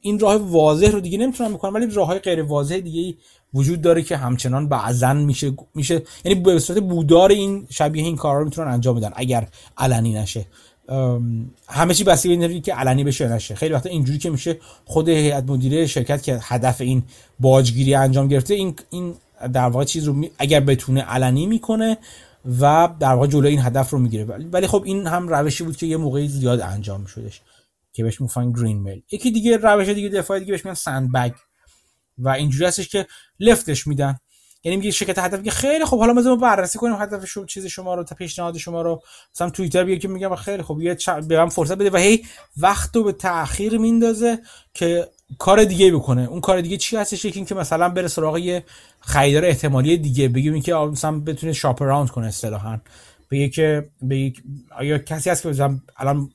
این 0.00 0.18
راه 0.18 0.36
واضح 0.36 0.90
رو 0.90 1.00
دیگه 1.00 1.18
نمی‌تونم 1.18 1.54
بکنم 1.54 1.74
ولی 1.74 1.86
راه 1.86 2.06
های 2.06 2.18
غیر 2.18 2.42
واضح 2.42 2.78
دیگه 2.78 3.18
وجود 3.54 3.80
داره 3.80 4.02
که 4.02 4.16
همچنان 4.16 4.68
بعضن 4.68 5.16
میشه 5.16 5.52
میشه 5.74 6.02
یعنی 6.24 6.40
به 6.40 6.58
صورت 6.58 6.78
بودار 6.82 7.30
این 7.30 7.66
شبیه 7.70 8.04
این 8.04 8.16
کارا 8.16 8.38
رو 8.38 8.44
می‌تونن 8.44 8.68
انجام 8.68 8.96
بدن 8.96 9.10
اگر 9.14 9.48
علنی 9.78 10.14
نشه. 10.14 10.46
همه 11.68 11.94
چی 11.94 12.04
بستگی 12.04 12.36
به 12.36 12.60
که 12.60 12.74
علنی 12.74 13.04
بشه 13.04 13.28
نشه. 13.28 13.54
خیلی 13.54 13.74
وقتا 13.74 13.90
اینجوری 13.90 14.18
که 14.18 14.30
میشه 14.30 14.58
خود 14.84 15.08
هیئت 15.08 15.44
مدیره 15.50 15.86
شرکت 15.86 16.22
که 16.22 16.38
هدف 16.42 16.80
این 16.80 17.02
باجگیری 17.40 17.94
انجام 17.94 18.28
گرفته 18.28 18.54
این 18.54 18.74
این 18.90 19.14
در 19.52 19.68
واقع 19.68 19.84
چیز 19.84 20.04
رو 20.04 20.24
اگر 20.38 20.60
بتونه 20.60 21.00
علنی 21.00 21.46
می‌کنه 21.46 21.98
و 22.60 22.88
در 23.00 23.14
واقع 23.14 23.26
جلوی 23.26 23.50
این 23.50 23.60
هدف 23.60 23.90
رو 23.90 23.98
می‌گیره. 23.98 24.24
ولی 24.24 24.66
خب 24.66 24.82
این 24.86 25.06
هم 25.06 25.28
روشی 25.28 25.64
بود 25.64 25.76
که 25.76 25.86
یه 25.86 25.96
موقعی 25.96 26.28
زیاد 26.28 26.60
انجام 26.60 27.00
میشدش 27.00 27.40
که 27.92 28.02
بهش 28.02 28.20
میگن 28.20 28.52
گرین 28.52 28.78
میل. 28.78 29.02
یکی 29.12 29.30
دیگه 29.30 29.56
روش 29.56 29.88
دیگه 29.88 30.08
دفاع 30.08 30.38
دیگه 30.38 30.52
بهش 30.52 30.64
میگن 30.64 30.74
سند 30.74 31.12
بگ 31.12 31.32
و 32.18 32.28
اینجوری 32.28 32.64
هستش 32.64 32.88
که 32.88 33.06
لفتش 33.40 33.86
میدن. 33.86 34.18
یعنی 34.64 34.76
میگه 34.76 34.90
شرکت 34.90 35.18
هدف 35.18 35.42
که 35.42 35.50
خیلی 35.50 35.84
خوب 35.84 36.00
حالا 36.00 36.12
ما 36.12 36.36
بررسی 36.36 36.78
کنیم 36.78 36.94
هدف 36.94 37.24
شما 37.24 37.44
چیز 37.44 37.66
شما 37.66 37.94
رو 37.94 38.04
تا 38.04 38.14
پیشنهاد 38.14 38.56
شما 38.56 38.82
رو. 38.82 39.02
مثلا 39.34 39.50
توییتر 39.50 39.84
بیاد 39.84 39.98
که 39.98 40.08
میگم 40.08 40.34
خیلی 40.34 40.62
خوب 40.62 40.82
یه 40.82 40.96
به 41.28 41.38
من 41.38 41.48
فرصت 41.48 41.74
بده 41.74 41.90
و 41.90 41.96
هی 41.96 42.24
وقت 42.56 42.96
رو 42.96 43.04
به 43.04 43.12
تاخیر 43.12 43.78
میندازه 43.78 44.38
که 44.74 45.08
کار 45.38 45.64
دیگه 45.64 45.92
بکنه. 45.92 46.28
اون 46.28 46.40
کار 46.40 46.60
دیگه 46.60 46.76
چی 46.76 46.96
هستش؟ 46.96 47.24
یکی 47.24 47.44
که 47.44 47.54
مثلا 47.54 47.88
بره 47.88 48.08
سراغ 48.08 48.38
یه 48.38 48.64
خریدار 49.00 49.44
احتمالی 49.44 49.96
دیگه 49.96 50.28
بگیم 50.28 50.52
اینکه 50.52 50.74
مثلا 50.74 51.20
بتونه 51.20 51.52
شاپ 51.52 51.82
اراوند 51.82 52.10
کنه 52.10 52.26
اصطلاحا. 52.26 52.78
بگه 53.30 53.48
که 53.48 53.88
به 54.02 54.32
آیا 54.78 54.98
کسی 54.98 55.30
هست 55.30 55.42
که 55.42 55.48
مثلا 55.48 55.78
الان 55.96 56.30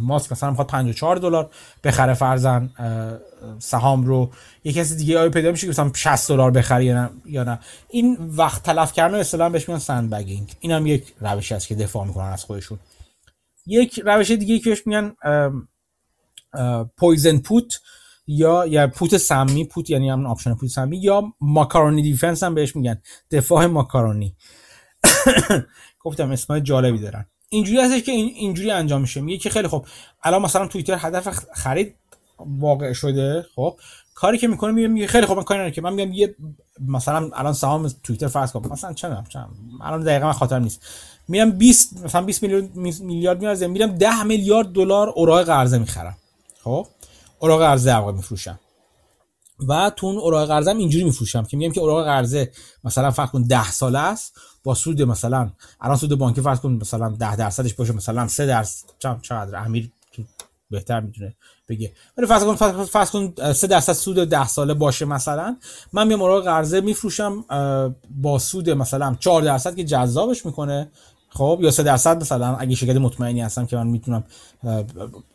ماسک 0.00 0.32
مثلا 0.32 0.50
می‌خواد 0.50 0.68
54 0.68 1.16
دلار 1.16 1.50
بخره 1.84 2.14
فرضا 2.14 2.70
سهام 3.58 4.04
رو 4.04 4.30
یه 4.64 4.72
کسی 4.72 4.96
دیگه 4.96 5.18
آیا 5.18 5.30
پیدا 5.30 5.50
میشه 5.50 5.66
که 5.66 5.70
مثلا 5.70 5.90
60 5.94 6.28
دلار 6.28 6.50
بخره 6.50 6.84
یا 6.84 6.94
نه 6.94 7.10
یا 7.26 7.44
نه. 7.44 7.58
این 7.88 8.16
وقت 8.20 8.62
تلف 8.62 8.92
کردن 8.92 9.18
اصطلاحا 9.18 9.50
بهش 9.50 9.68
میگن 9.68 9.78
sandbagging 9.78 10.52
این 10.60 10.72
هم 10.72 10.86
یک 10.86 11.14
روشی 11.20 11.54
است 11.54 11.68
که 11.68 11.74
دفاع 11.74 12.06
می‌کنن 12.06 12.26
از 12.26 12.44
خودشون. 12.44 12.78
یک 13.66 14.00
روش 14.04 14.30
دیگه 14.30 14.58
که 14.58 14.70
بهش 14.70 14.86
میگن 14.86 15.12
poison 16.96 17.38
put 17.38 17.80
یا 18.26 18.66
یا 18.66 18.88
put 18.88 19.16
سمی 19.16 19.64
put 19.64 19.90
یعنی 19.90 20.10
همون 20.10 20.26
option 20.26 20.54
put 20.54 20.70
سمی 20.70 20.98
یا 20.98 21.22
macaroni 21.40 22.02
defense 22.02 22.42
هم 22.42 22.54
بهش 22.54 22.76
میگن. 22.76 23.02
دفاع 23.30 23.66
ماکارونی 23.66 24.36
گفتم 26.04 26.30
اسمای 26.30 26.60
جالبی 26.60 26.98
دارن. 26.98 27.26
اینجوری 27.48 27.80
هستش 27.80 28.02
که 28.02 28.12
اینجوری 28.12 28.70
انجام 28.70 29.00
میشه. 29.00 29.20
میگه 29.20 29.38
که 29.38 29.50
خیلی 29.50 29.68
خوب 29.68 29.86
الان 30.22 30.42
مثلا 30.42 30.66
توییتر 30.66 30.96
هدف 30.98 31.28
خرید 31.54 31.94
واقع 32.38 32.92
شده 32.92 33.46
خب؟ 33.56 33.78
کاری 34.14 34.38
که 34.38 34.48
می‌کنه 34.48 34.88
میگه 34.88 35.06
خیلی 35.06 35.26
خوب 35.26 35.36
من 35.36 35.42
کاری 35.42 35.70
که. 35.70 35.80
من 35.80 35.92
میگم 35.92 36.12
یه 36.12 36.34
مثلا 36.80 37.30
الان 37.34 37.52
سهام 37.52 37.88
توییتر 38.02 38.28
فرض 38.28 38.52
کن. 38.52 38.68
مثلا 38.72 38.92
چه 38.92 39.08
می‌دونم 39.08 39.46
الان 39.80 40.00
دقیقا 40.00 40.26
من 40.26 40.32
خاطرم 40.32 40.62
نیست. 40.62 40.86
میرم 41.28 41.50
20 41.50 42.04
مثلا 42.04 42.22
20 42.22 42.42
میلیارد 42.42 42.76
میلیارد 42.76 43.40
میارزه 43.40 43.66
میرم 43.66 43.94
10 43.94 44.22
میلیارد 44.22 44.72
دلار 44.72 45.08
اوراق 45.08 45.42
قرضه 45.42 45.78
می‌خرم. 45.78 46.16
خب؟ 46.64 46.86
اوراق 47.38 47.60
قرضه 47.60 47.94
واقع 47.94 48.12
میفروشم. 48.12 48.60
و 49.68 49.90
تو 49.96 50.06
اون 50.06 50.16
اوراق 50.16 50.48
قرضه 50.48 50.70
اینجوری 50.70 51.04
میفروشم 51.04 51.44
که 51.44 51.56
میگم 51.56 51.72
که 51.72 51.80
اوراق 51.80 52.04
قرضه 52.04 52.52
مثلا 52.84 53.10
فرض 53.10 53.30
کن 53.30 53.42
10 53.42 53.70
ساله 53.70 53.98
است. 53.98 54.40
با 54.64 54.74
سود 54.74 55.02
مثلا 55.02 55.50
الان 55.80 55.96
سود 55.96 56.18
بانکی 56.18 56.40
فرض 56.40 56.60
کن 56.60 56.72
مثلا 56.72 57.08
10 57.08 57.36
درصدش 57.36 57.74
باشه. 57.74 57.92
مثلا 57.92 58.28
3 58.28 58.46
درصد 58.46 58.86
چقدر؟ 59.22 59.58
امیر 59.58 59.90
بهتر 60.70 61.00
می‌تونه 61.00 61.36
بگه. 61.68 61.92
ولی 62.16 62.26
فرض 62.26 62.44
کن 62.44 62.84
فرض 62.84 63.10
کن 63.10 63.52
3 63.52 63.66
درصد 63.66 63.92
سود 63.92 64.16
10 64.16 64.46
ساله 64.46 64.74
باشه 64.74 65.04
مثلا 65.04 65.56
من 65.92 66.06
میام 66.06 66.22
اوراق 66.22 66.44
قرضه 66.44 66.80
میفروشم 66.80 67.44
با 68.10 68.38
سود 68.38 68.70
مثلا 68.70 69.16
4 69.20 69.42
درصد 69.42 69.76
که 69.76 69.84
جذابش 69.84 70.46
می‌کنه 70.46 70.90
خب 71.30 71.58
یا 71.62 71.70
3 71.70 71.82
درصد 71.82 72.20
مثلا 72.20 72.56
اگه 72.56 72.74
شرکت 72.74 72.96
مطمئنی 72.96 73.40
هستم 73.40 73.66
که 73.66 73.76
من 73.76 73.86
می‌تونم 73.86 74.24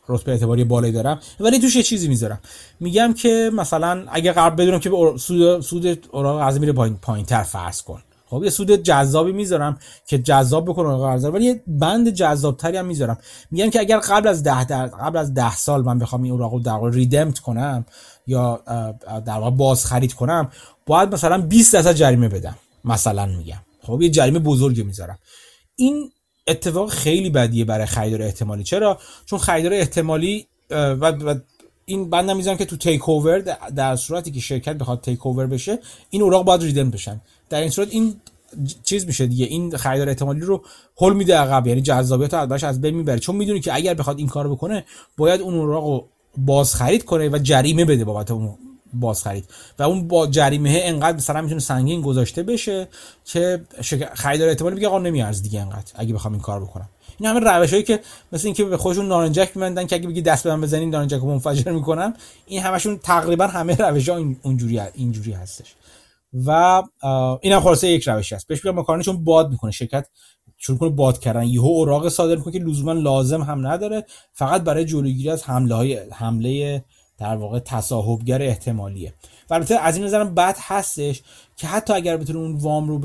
رتبه 0.08 0.32
اعتباری 0.32 0.64
بالایی 0.64 0.92
دارم 0.92 1.20
ولی 1.40 1.58
توش 1.58 1.76
یه 1.76 1.82
چیزی 1.82 2.08
می‌ذارم. 2.08 2.40
میگم 2.80 3.14
که 3.14 3.50
مثلا 3.54 4.04
اگه 4.08 4.32
قرار 4.32 4.50
بدونم 4.50 4.78
که 4.78 4.90
سود 5.18 5.60
سود 5.60 6.06
اوراق 6.10 6.40
قرضه 6.40 6.58
میره 6.58 6.72
پایین 6.72 6.96
پایینتر 6.96 7.42
فرض 7.42 7.82
کن. 7.82 8.02
خب 8.34 8.44
یه 8.44 8.50
سود 8.50 8.72
جذابی 8.72 9.32
می‌ذارم 9.32 9.78
که 10.06 10.18
جذاب 10.18 10.64
بکنه 10.64 10.96
قرضه 10.96 11.28
ولی 11.28 11.44
یه 11.44 11.62
بند 11.66 12.08
جذابتری 12.08 12.76
هم 12.76 12.86
می‌ذارم. 12.86 13.18
میگم 13.50 13.70
که 13.70 13.80
اگر 13.80 13.98
قبل 13.98 14.28
از 14.28 14.42
10 14.42 14.64
در... 14.64 14.86
قبل 14.86 15.18
از 15.18 15.34
10 15.34 15.56
سال 15.56 15.84
من 15.84 15.98
بخوام 15.98 16.22
این 16.22 16.32
اوراق 16.32 16.52
رو 16.52 16.60
در 16.60 16.72
واقع 16.72 16.90
ریدمت 16.90 17.38
کنم 17.38 17.86
یا 18.26 18.62
در 19.26 19.38
واقع 19.38 19.50
باز 19.50 19.86
خرید 19.86 20.14
کنم 20.14 20.50
باید 20.86 21.14
مثلا 21.14 21.38
20 21.38 21.72
درصد 21.72 21.92
جریمه 21.92 22.28
بدم 22.28 22.56
مثلا 22.84 23.26
میگم. 23.26 23.60
خب 23.82 24.02
یه 24.02 24.10
جریمه 24.10 24.38
بزرگی 24.38 24.82
می‌ذارم. 24.82 25.18
این 25.76 26.10
اتفاق 26.46 26.90
خیلی 26.90 27.30
بدیه 27.30 27.64
برای 27.64 27.86
خریدار 27.86 28.22
احتمالی. 28.22 28.64
چرا؟ 28.64 28.98
چون 29.26 29.38
خریدار 29.38 29.72
احتمالی 29.72 30.46
و, 30.70 31.34
این 31.86 32.10
بند 32.10 32.30
می‌ذارم 32.30 32.56
که 32.56 32.64
تو 32.64 32.76
تیک 32.76 33.08
اوور 33.08 33.38
در 33.76 33.96
صورتی 33.96 34.30
که 34.30 34.40
شرکت 34.40 34.76
بخواد 34.76 35.00
تیک 35.00 35.26
اوور 35.26 35.46
بشه 35.46 35.78
این 36.10 36.22
اوراق 36.22 36.44
باید 36.44 36.62
ریدن 36.62 36.90
بشن. 36.90 37.20
در 37.50 37.60
این 37.60 37.70
صورت 37.70 37.88
این 37.90 38.14
چیز 38.84 39.06
میشه 39.06 39.26
دیگه. 39.26 39.46
این 39.46 39.76
خریدار 39.76 40.08
احتمالی 40.08 40.40
رو 40.40 40.62
هول 40.96 41.12
میده 41.12 41.36
عقب. 41.36 41.66
یعنی 41.66 41.82
جذابیت 41.82 42.34
رو 42.34 42.64
از 42.64 42.80
بین 42.80 42.94
می‌بره. 42.94 43.18
چون 43.18 43.36
می‌دونی 43.36 43.60
که 43.60 43.74
اگر 43.74 43.94
بخواد 43.94 44.18
این 44.18 44.28
کارو 44.28 44.54
بکنه 44.54 44.84
باید 45.16 45.40
اون 45.40 45.54
اوراق 45.54 45.84
رو 45.84 46.08
باز 46.36 46.74
خرید 46.74 47.04
کنه 47.04 47.28
و 47.28 47.38
جریمه 47.38 47.84
بده 47.84 48.04
بابت 48.04 48.30
اون 48.30 48.54
باز 48.94 49.22
خرید 49.22 49.44
و 49.78 49.82
اون 49.82 50.08
با 50.08 50.26
جریمه 50.26 50.80
انقدر 50.84 51.16
مثلا 51.16 51.42
می‌تونه 51.42 51.60
سنگین 51.60 52.00
گذاشته 52.00 52.42
بشه 52.42 52.88
که 53.24 53.60
خریدار 54.14 54.48
احتمال 54.48 54.74
میگه 54.74 54.88
آقا 54.88 54.98
نمیارز 54.98 55.42
دیگه 55.42 55.60
انقدر 55.60 55.92
اگه 55.94 56.14
بخوام 56.14 56.32
این 56.32 56.42
کار 56.42 56.60
بکنم. 56.60 56.88
این 57.20 57.28
همه 57.28 57.40
روشایی 57.40 57.82
که 57.82 58.00
مثل 58.32 58.46
اینکه 58.46 58.64
به 58.64 58.76
خودشون 58.76 59.08
نارنجک 59.08 59.56
میمندن 59.56 59.86
که 59.86 59.96
اگه 59.96 60.08
بگی 60.08 60.22
دست 60.22 60.44
به 60.44 60.54
من 60.54 60.60
بزنین 60.60 60.90
نارنجک 60.90 61.18
رو 61.18 61.26
منفجر 61.26 61.72
می‌کنم 61.72 62.14
این 62.46 62.62
همشون 62.62 62.98
تقریبا 62.98 63.46
همه 63.46 63.76
روش 63.76 64.08
ها 64.08 64.24
اونجوری 64.42 64.80
اینجوری 64.80 65.32
هستش. 65.32 65.74
و 66.46 66.82
این 67.40 67.52
هم 67.52 67.60
خلاصه 67.60 67.88
یک 67.88 68.08
روش 68.08 68.32
هست. 68.32 68.46
بهش 68.46 68.64
میگم 68.64 68.78
مکانه 68.78 69.02
چون 69.02 69.24
باد 69.24 69.50
می‌کنه 69.50 69.70
شرکت 69.70 70.06
شروع 70.58 70.78
کنه 70.78 70.90
باد 70.90 71.18
کردن. 71.18 71.44
یهو 71.44 71.66
اوراق 71.66 72.08
صادر 72.08 72.36
می‌کنه 72.36 72.52
که 72.52 72.58
لزوما 72.58 72.92
لازم 72.92 73.42
هم 73.42 73.66
نداره 73.66 74.06
فقط 74.32 74.62
برای 74.62 74.84
جلوگیری 74.84 75.30
از 75.30 75.44
حمله 75.44 75.74
های 75.74 76.00
حمله 76.12 76.84
در 77.18 77.36
واقع 77.36 77.58
تصاحبگر 77.58 78.42
احتمالیه. 78.42 79.14
و 79.50 79.54
البته 79.54 79.78
از 79.78 79.96
این 79.96 80.04
نظرم 80.04 80.34
بد 80.34 80.56
هستش 80.60 81.22
که 81.56 81.66
حتی 81.66 81.92
اگر 81.92 82.16
بتونه 82.16 82.38
اون 82.38 82.56
وام 82.56 82.88
رو 82.88 82.98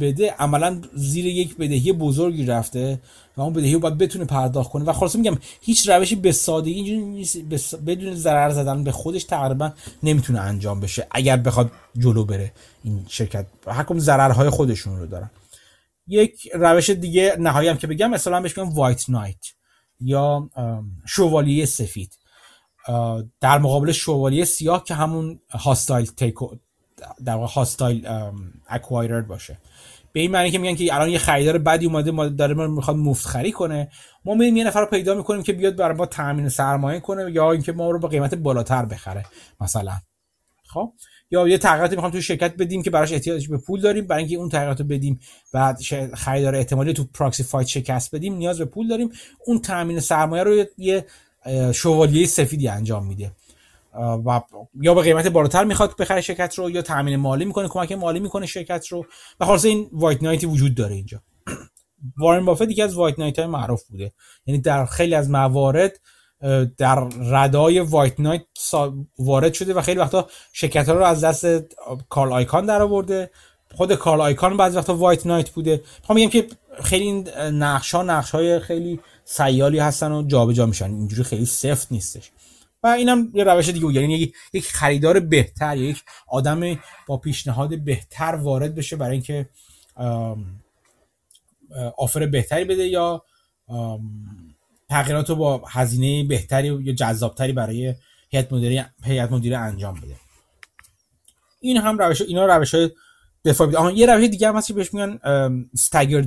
بده 0.00 0.30
عملا 0.38 0.80
زیر 0.94 1.26
یک 1.26 1.56
بدهی 1.56 1.92
بزرگی 1.92 2.46
رفته 2.46 3.00
و 3.36 3.40
اون 3.40 3.52
بدهی 3.52 3.74
رو 3.74 3.80
باید 3.80 3.98
بتونه 3.98 4.24
پرداخت 4.24 4.70
کنه. 4.70 4.84
و 4.84 4.92
خلاصه 4.92 5.18
میگم 5.18 5.38
هیچ 5.60 5.88
روشی 5.88 6.16
به 6.16 6.32
سادگی 6.32 6.72
اینجوری 6.72 6.98
نیست 6.98 7.76
بدون 7.86 8.14
ضرر 8.14 8.50
زدن 8.50 8.84
به 8.84 8.92
خودش 8.92 9.24
تقریبا 9.24 9.72
نمی‌تونه 10.02 10.40
انجام 10.40 10.80
بشه 10.80 11.06
اگر 11.10 11.36
بخواد 11.36 11.70
جلو 11.98 12.24
بره 12.24 12.52
این 12.84 13.06
شرکت. 13.08 13.46
حکم 13.66 13.98
ضررهای 13.98 14.50
خودشون 14.50 14.98
رو 14.98 15.06
دارن. 15.06 15.30
یک 16.06 16.48
روش 16.54 16.90
دیگه 16.90 17.36
نهایی 17.38 17.68
هم 17.68 17.76
که 17.76 17.86
بگم 17.86 18.10
مثلا 18.10 18.40
بهش 18.40 18.58
میگم 18.58 18.74
وایت 18.74 19.10
نایت 19.10 19.36
یا 20.00 20.50
شوالیه 21.06 21.66
سفید. 21.66 22.18
در 23.40 23.58
مقابل 23.58 23.92
شوالیه 23.92 24.44
سیاه 24.44 24.84
که 24.84 24.94
همون 24.94 25.40
هاستایل 25.50 26.06
تیکو 26.06 26.48
در 27.24 27.34
واقع 27.34 27.52
هاستایل 27.52 28.08
اکوایرد 28.68 29.28
باشه. 29.28 29.58
به 30.12 30.20
این 30.20 30.30
معنی 30.30 30.50
که 30.50 30.58
میگن 30.58 30.74
که 30.74 30.94
الان 30.94 31.08
یه 31.08 31.18
خریدار 31.18 31.58
بدی 31.58 31.86
اومده 31.86 32.10
ما 32.10 32.28
داره 32.28 32.54
ما 32.54 32.66
می‌خواد 32.66 32.96
مفت 32.96 33.26
خرید 33.26 33.54
کنه. 33.54 33.88
ما 34.24 34.34
میریم 34.34 34.56
یه 34.56 34.64
نفر 34.64 34.80
رو 34.80 34.86
پیدا 34.86 35.14
می‌کنیم 35.14 35.42
که 35.42 35.52
بیاد 35.52 35.76
برای 35.76 35.96
ما 35.96 36.06
تامین 36.06 36.48
سرمایه 36.48 37.00
کنه 37.00 37.32
یا 37.32 37.52
اینکه 37.52 37.72
ما 37.72 37.90
رو 37.90 37.98
با 37.98 38.08
قیمت 38.08 38.34
بالاتر 38.34 38.84
بخره 38.84 39.24
مثلا. 39.60 39.92
خب؟ 40.68 40.92
یا 41.30 41.48
یه 41.48 41.58
تغییراتی 41.58 41.94
می‌خوام 41.94 42.12
تو 42.12 42.20
شرکت 42.20 42.56
بدیم 42.56 42.82
که 42.82 42.90
براش 42.90 43.12
احتیاج 43.12 43.48
به 43.48 43.58
پول 43.58 43.80
داریم 43.80 44.06
برای 44.06 44.22
اینکه 44.22 44.36
اون 44.36 44.48
تغییرات 44.48 44.80
رو 44.80 44.86
بدیم 44.86 45.20
و 45.54 45.74
خریدار 46.14 46.54
احتمالی 46.54 46.92
تو 46.92 47.04
proxy 47.04 47.42
fight 47.42 47.66
شکست 47.66 48.14
بدیم 48.14 48.34
نیاز 48.34 48.58
به 48.58 48.64
پول 48.64 48.88
داریم. 48.88 49.10
اون 49.46 49.58
تامین 49.58 50.00
سرمایه 50.00 50.42
رو 50.42 50.64
یه 50.78 51.06
شوالیه 51.74 52.26
سفیدی 52.26 52.68
انجام 52.68 53.06
میده. 53.06 53.32
و 54.26 54.40
یا 54.80 54.94
به 54.94 55.02
قیمت 55.02 55.26
بالاتر 55.26 55.64
می‌خواد 55.64 55.96
بخره 55.96 56.20
شرکت 56.20 56.54
رو 56.54 56.70
یا 56.70 56.82
تامین 56.82 57.16
مالی 57.16 57.44
می‌کنه 57.44 57.68
کمک 57.68 57.92
مالی 57.92 58.20
می‌کنه 58.20 58.46
شرکت 58.46 58.86
رو. 58.88 59.06
و 59.40 59.46
خلاص 59.46 59.64
این 59.64 59.88
white 59.92 60.22
knight 60.22 60.43
ی 60.43 60.46
وجود 60.46 60.74
داره 60.74 60.94
اینجا. 60.94 61.22
وارن 62.18 62.44
بافت 62.44 62.70
یکی 62.70 62.82
از 62.82 62.94
white 62.94 63.18
knight 63.18 63.38
های 63.38 63.48
معروف 63.48 63.84
بوده. 63.84 64.12
یعنی 64.46 64.60
در 64.60 64.86
خیلی 64.86 65.14
از 65.14 65.30
موارد 65.30 66.00
در 66.78 67.08
ردای 67.30 67.80
white 67.80 68.20
knight 68.20 68.42
وارد 69.18 69.52
شده 69.52 69.74
و 69.74 69.80
خیلی 69.80 70.00
وقتا 70.00 70.26
شرکت 70.52 70.88
ها 70.88 70.94
رو 70.94 71.04
از 71.04 71.24
دست 71.24 71.46
کارل 72.08 72.32
آیکان 72.32 72.66
در 72.66 72.82
آورده. 72.82 73.30
خود 73.74 73.94
کارل 73.94 74.20
آیکان 74.20 74.56
بعضی 74.56 74.76
وقتا 74.76 74.94
وایت 74.94 75.26
نایت 75.26 75.50
بوده. 75.50 75.82
می‌خوام 75.98 76.18
بگم 76.18 76.28
که 76.28 76.46
خیلی 76.84 77.12
نقش 77.52 77.94
ها 77.94 78.02
نقش 78.02 78.30
های 78.30 78.60
خیلی 78.60 79.00
سیالی 79.28 79.78
هستن 79.78 80.12
و 80.12 80.26
جابجا 80.26 80.52
جا 80.52 80.66
میشن. 80.66 80.84
اینجوری 80.84 81.22
خیلی 81.22 81.46
سفت 81.46 81.92
نیستش. 81.92 82.30
و 82.82 82.86
اینم 82.86 83.30
یه 83.34 83.44
روش 83.44 83.68
دیگه 83.68 83.92
یعنی 83.92 84.32
یک 84.52 84.68
خریدار 84.68 85.20
بهتر 85.20 85.76
یک 85.76 86.02
آدم 86.28 86.78
با 87.06 87.16
پیشنهاد 87.16 87.84
بهتر 87.84 88.34
وارد 88.34 88.74
بشه 88.74 88.96
برای 88.96 89.12
اینکه 89.12 89.48
آفر 91.96 92.26
بهتری 92.26 92.64
بده 92.64 92.86
یا 92.86 93.24
تغییرات 94.88 95.30
رو 95.30 95.36
با 95.36 95.62
هزینه 95.68 96.28
بهتری 96.28 96.68
یا 96.68 96.92
جذابتری 96.92 97.52
برای 97.52 97.94
هیئت 98.30 98.52
مدیره 98.52 98.94
هیئت 99.04 99.32
مدیره 99.32 99.58
انجام 99.58 99.94
بده. 99.94 100.16
این 101.60 101.76
هم 101.76 101.98
روش 101.98 102.20
اینا 102.22 102.46
روش 102.46 102.74
های 102.74 102.90
دفاع 103.44 103.76
آها 103.76 103.90
یه 103.90 104.06
روش 104.06 104.28
دیگه 104.28 104.48
هم 104.48 104.56
هست 104.56 104.68
که 104.68 104.74
بهش 104.74 104.94
میگن 104.94 105.18
staggered 105.74 106.24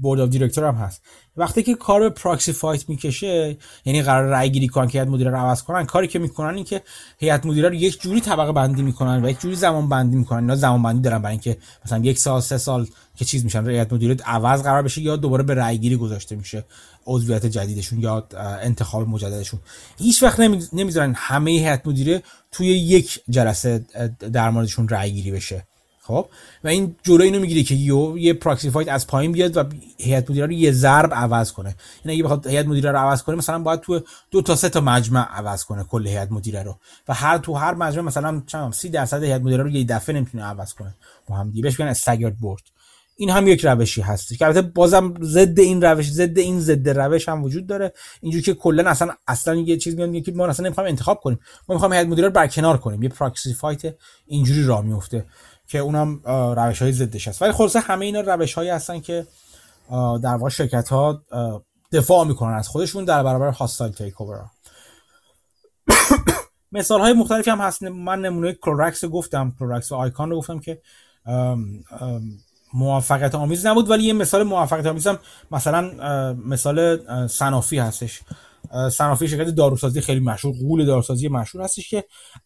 board 0.00 0.20
of 0.20 0.28
director 0.28 0.64
هم 0.64 0.74
هست. 0.74 1.02
وقتی 1.36 1.62
که 1.62 1.74
کار 1.74 2.00
به 2.00 2.08
proxy 2.08 2.52
fight 2.52 2.88
می‌کشه 2.88 3.56
یعنی 3.84 4.02
قرار 4.02 4.24
رای 4.24 4.52
گیری 4.52 4.68
کنن 4.68 4.88
که 4.88 4.98
هیئت 4.98 5.08
مدیره 5.08 5.30
رو 5.30 5.36
عوض 5.36 5.62
کنن 5.62 5.84
کاری 5.84 6.08
که 6.08 6.18
می‌کنن 6.18 6.54
این 6.54 6.64
که 6.64 6.82
هیئت 7.18 7.46
مدیره 7.46 7.68
رو 7.68 7.74
یک 7.74 8.00
جوری 8.00 8.20
طبقه 8.20 8.52
بندی 8.52 8.82
می‌کنن 8.82 9.24
و 9.24 9.30
یک 9.30 9.40
جوری 9.40 9.56
زمان 9.56 9.88
بندی 9.88 10.16
می‌کنن. 10.16 10.38
اینا 10.38 10.56
زمان 10.56 10.82
بندی 10.82 11.00
دارن 11.00 11.18
برای 11.18 11.32
اینکه 11.32 11.56
مثلا 11.86 11.98
یک 11.98 12.18
سال 12.18 12.40
سه 12.40 12.58
سال 12.58 12.86
که 13.16 13.24
چیز 13.24 13.44
میشن 13.44 13.70
هیئت 13.70 13.92
مدیره 13.92 14.16
عوض 14.24 14.62
قرار 14.62 14.82
بشه 14.82 15.02
یا 15.02 15.16
دوباره 15.16 15.42
به 15.42 15.54
رای 15.54 15.78
گیری 15.78 15.96
گذاشته 15.96 16.36
میشه 16.36 16.64
عضویت 17.06 17.46
جدیدشون 17.46 18.00
یا 18.00 18.28
انتخاب 18.62 19.08
مجددشون. 19.08 19.60
هیچ 19.98 20.22
وقت 20.22 20.40
نمی‌ذارن 20.72 21.14
همه 21.16 21.50
هیئت 21.50 21.86
مدیره 21.86 22.22
توی 22.52 22.66
یک 22.66 23.20
جلسه 23.30 23.84
در 24.32 24.50
موردشون 24.50 24.88
رای 24.88 25.12
گیری 25.12 25.30
بشه. 25.30 25.66
خب؟ 26.10 26.26
و 26.64 26.68
این 26.68 26.96
جلوی 27.02 27.24
اینو 27.26 27.40
می‌گیره 27.40 27.62
که 27.62 27.74
یو 27.74 28.18
یه 28.18 28.32
پراکسی 28.32 28.70
فایت 28.70 28.88
از 28.88 29.06
پایین 29.06 29.32
بیاد 29.32 29.56
و 29.56 29.64
هیئت 29.98 30.30
مدیره 30.30 30.46
رو 30.46 30.52
یه 30.52 30.72
ضرب 30.72 31.14
عوض 31.14 31.52
کنه. 31.52 31.74
یعنی 32.04 32.14
اگه 32.16 32.24
بخواد 32.24 32.46
هیئت 32.46 32.66
مدیره 32.66 32.90
رو 32.90 32.98
عوض 32.98 33.22
کنه 33.22 33.36
مثلا 33.36 33.58
باید 33.58 33.80
تو 33.80 34.00
دو 34.30 34.42
تا 34.42 34.56
سه 34.56 34.68
تا 34.68 34.80
مجمع 34.80 35.20
عوض 35.20 35.64
کنه 35.64 35.84
کل 35.84 36.06
هیئت 36.06 36.32
مدیره 36.32 36.62
رو. 36.62 36.78
و 37.08 37.14
هر 37.14 37.38
تو 37.38 37.54
هر 37.54 37.74
مجمع 37.74 38.04
مثلا 38.04 38.42
چند 38.46 38.72
30 38.72 38.88
درصد 38.88 39.22
هیئت 39.22 39.40
مدیره 39.40 39.62
رو 39.62 39.70
یه 39.70 39.84
دفعه 39.84 40.16
نمی‌تونه 40.16 40.44
عوض 40.44 40.74
کنه 40.74 40.94
با 41.26 41.36
هم 41.36 41.50
دیگه. 41.50 41.62
بهش 41.62 41.80
میگن 41.80 41.90
استاگرد 41.90 42.38
بورد 42.38 42.62
این 43.16 43.30
هم 43.30 43.48
یک 43.48 43.64
روشی 43.64 44.00
هست 44.00 44.38
که 44.38 44.44
البته 44.46 44.62
بازم 44.62 45.14
ضد 45.22 45.60
این 45.60 45.82
روش 45.82 46.10
ضد 46.10 46.38
این 46.38 46.60
ضد 46.60 46.88
روش 46.88 47.28
هم 47.28 47.44
وجود 47.44 47.66
داره. 47.66 47.92
اینجوری 48.20 48.42
که 48.42 48.54
کلا 48.54 48.90
اصلا 48.90 49.12
اصلا 49.28 49.54
یه 49.54 49.76
چیز 49.76 49.94
میاد 49.94 50.24
که 50.24 50.32
ما 50.32 50.46
اصلا 50.46 50.64
نمی‌خوایم 50.66 50.88
انتخاب 50.88 51.20
کنیم. 51.20 51.38
ما 51.68 51.74
می‌خوایم 51.74 51.92
هیئت 51.92 52.06
مدیره 52.06 52.28
رو 52.28 52.34
برکنار 52.34 52.78
کنیم. 52.78 53.02
یه 53.02 53.08
proxy 53.08 53.54
fight 53.54 53.94
اینجوری 54.26 54.64
راه 54.64 54.82
میفته 54.82 55.26
که 55.70 55.78
اونم 55.78 56.20
روش 56.56 56.82
های 56.82 56.92
ضدش 56.92 57.28
هست. 57.28 57.42
ولی 57.42 57.52
خلاصه 57.52 57.80
همه 57.80 58.06
اینا 58.06 58.20
روش 58.20 58.54
هایی 58.54 58.70
هستن 58.70 59.00
که 59.00 59.26
در 60.22 60.34
واقع 60.36 60.48
شرکت 60.48 60.88
ها 60.88 61.22
دفاع 61.92 62.24
می‌کنن 62.24 62.54
از 62.54 62.68
خودشون 62.68 63.04
در 63.04 63.22
برابر 63.22 63.50
hostile 63.50 63.92
take 63.92 64.14
مثال 66.72 67.00
های 67.00 67.12
مختلفی 67.12 67.50
هم 67.50 67.58
هست. 67.58 67.82
من 67.82 68.20
نمونه 68.20 68.52
کلورکس 68.52 69.04
گفتم. 69.04 69.52
کلورکس 69.58 69.92
و 69.92 69.94
آیکان 69.94 70.30
رو 70.30 70.38
گفتم 70.38 70.58
که 70.58 70.82
موفقیت 72.74 73.34
آمیز 73.34 73.66
نبود. 73.66 73.90
ولی 73.90 74.04
یه 74.04 74.12
مثال 74.12 74.42
موفقیت 74.42 74.86
آمیز 74.86 75.06
هم 75.06 75.18
مثلا 75.50 75.82
مثال 76.34 76.98
سنافی 77.26 77.78
هستش. 77.78 78.20
سنافی 78.92 79.28
شرکت 79.28 79.50
داروسازی 79.50 80.00
خیلی 80.00 80.20
مشهور 80.20 80.54
قول 80.56 80.86
داروسازی 80.86 81.28
مشهور 81.28 81.64
هستش 81.64 81.90
که 81.90 82.04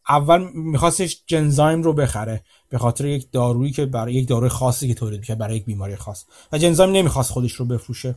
اول 0.09 0.49
میخواستش 0.55 1.23
جنزایم 1.27 1.83
رو 1.83 1.93
بخره 1.93 2.45
به 2.69 2.79
خاطر 2.79 3.07
یک 3.07 3.27
دارویی 3.33 3.73
که 3.73 3.87
برای 3.87 4.15
یک 4.15 4.29
داروی 4.29 4.49
خاصی 4.49 4.89
که 4.89 4.95
تولید 4.95 5.21
میشه 5.21 5.35
برای 5.35 5.57
یک 5.57 5.65
بیماری 5.65 5.97
خاص. 5.97 6.25
و 6.53 6.59
جنزایم 6.59 6.91
نمی‌خواست 6.91 7.31
خودش 7.31 7.53
رو 7.53 7.65
بفروشه. 7.65 8.15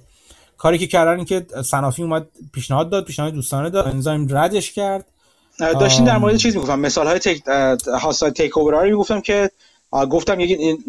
کاری 0.58 0.78
که 0.78 0.88
کردن 0.88 1.16
این 1.16 1.26
که 1.26 1.46
سنافی 1.66 2.04
اومد 2.04 2.28
پیشنهاد 2.54 2.90
داد 2.90 3.06
پیشنهاد 3.06 3.34
دوستانه 3.34 3.70
داد 3.70 3.88
انزایم 3.88 4.28
ردش 4.32 4.72
کرد. 4.72 5.06
داشتین 5.60 6.06
در 6.06 6.18
مورد 6.18 6.36
چیز 6.36 6.56
می‌گفتم؟ 6.56 6.80
مثال 6.80 7.08
های 7.08 7.20
تک 7.20 7.42
hostile 8.02 8.34
takeover 8.34 8.84
می‌گفتم 8.84 9.22
که 9.22 9.52
گفتم 9.92 10.40
یک 10.40 10.80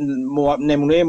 نمونه 0.60 1.04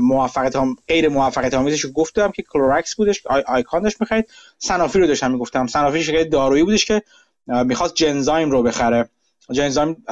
موفقیت 0.00 0.56
هم 0.56 0.76
غیر 0.88 1.08
موفقیت 1.08 1.54
آمیزش 1.54 1.86
گفتم 1.94 2.30
که 2.30 2.42
کلورکس 2.42 2.94
بودش 2.94 3.26
آیکان 3.46 3.82
داشت 3.82 4.00
می‌خرید. 4.00 4.28
سنوفی 4.58 4.98
رو 4.98 5.06
داشتم 5.06 5.30
می‌گفتم. 5.30 5.66
سنوفی 5.66 6.02
شرکت 6.02 6.30
دارویی 6.30 6.62
بودش 6.64 6.84
که 6.84 7.02
می‌خواست 7.46 7.94
جنزایم 7.94 8.50
رو 8.50 8.62
بخره. 8.62 9.08
جنزایم 9.52 10.04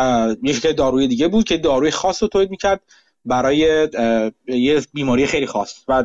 یه 0.42 0.52
شرکت 0.52 0.76
دارویی 0.76 1.08
دیگه 1.08 1.28
بود 1.28 1.44
که 1.44 1.56
داروی 1.56 1.90
خاص 1.90 2.22
رو 2.22 2.28
تولید 2.28 2.50
می‌کرد 2.50 2.80
برای 3.24 3.88
یه 4.46 4.82
بیماری 4.94 5.26
خیلی 5.26 5.46
خاص 5.46 5.74
و 5.88 6.04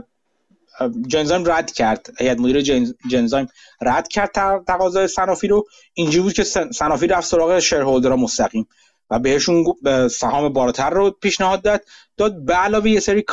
جنزایم 1.07 1.44
رد 1.52 1.72
کرد. 1.72 2.10
هیئت 2.19 2.40
مدیره 2.40 2.88
جنزایم 3.10 3.48
رد 3.81 4.07
کرد 4.07 4.31
تقاضای 4.68 5.07
سنافی 5.07 5.48
رو. 5.48 5.65
اینجوری 5.94 6.23
بود 6.23 6.34
که 6.34 6.44
سنافی 6.44 7.07
رفت 7.07 7.27
سراغ 7.27 7.60
شیرهولدرها 7.60 8.15
مستقیم. 8.15 8.68
و 9.09 9.19
بهشون 9.19 9.65
سهام 10.11 10.49
بالاتر 10.49 10.89
رو 10.89 11.11
پیشنهاد 11.11 11.61
داد. 11.61 11.81
داد 12.17 12.45
به 12.45 12.53
علاوه 12.53 12.89
یه 12.89 12.99
سری 12.99 13.23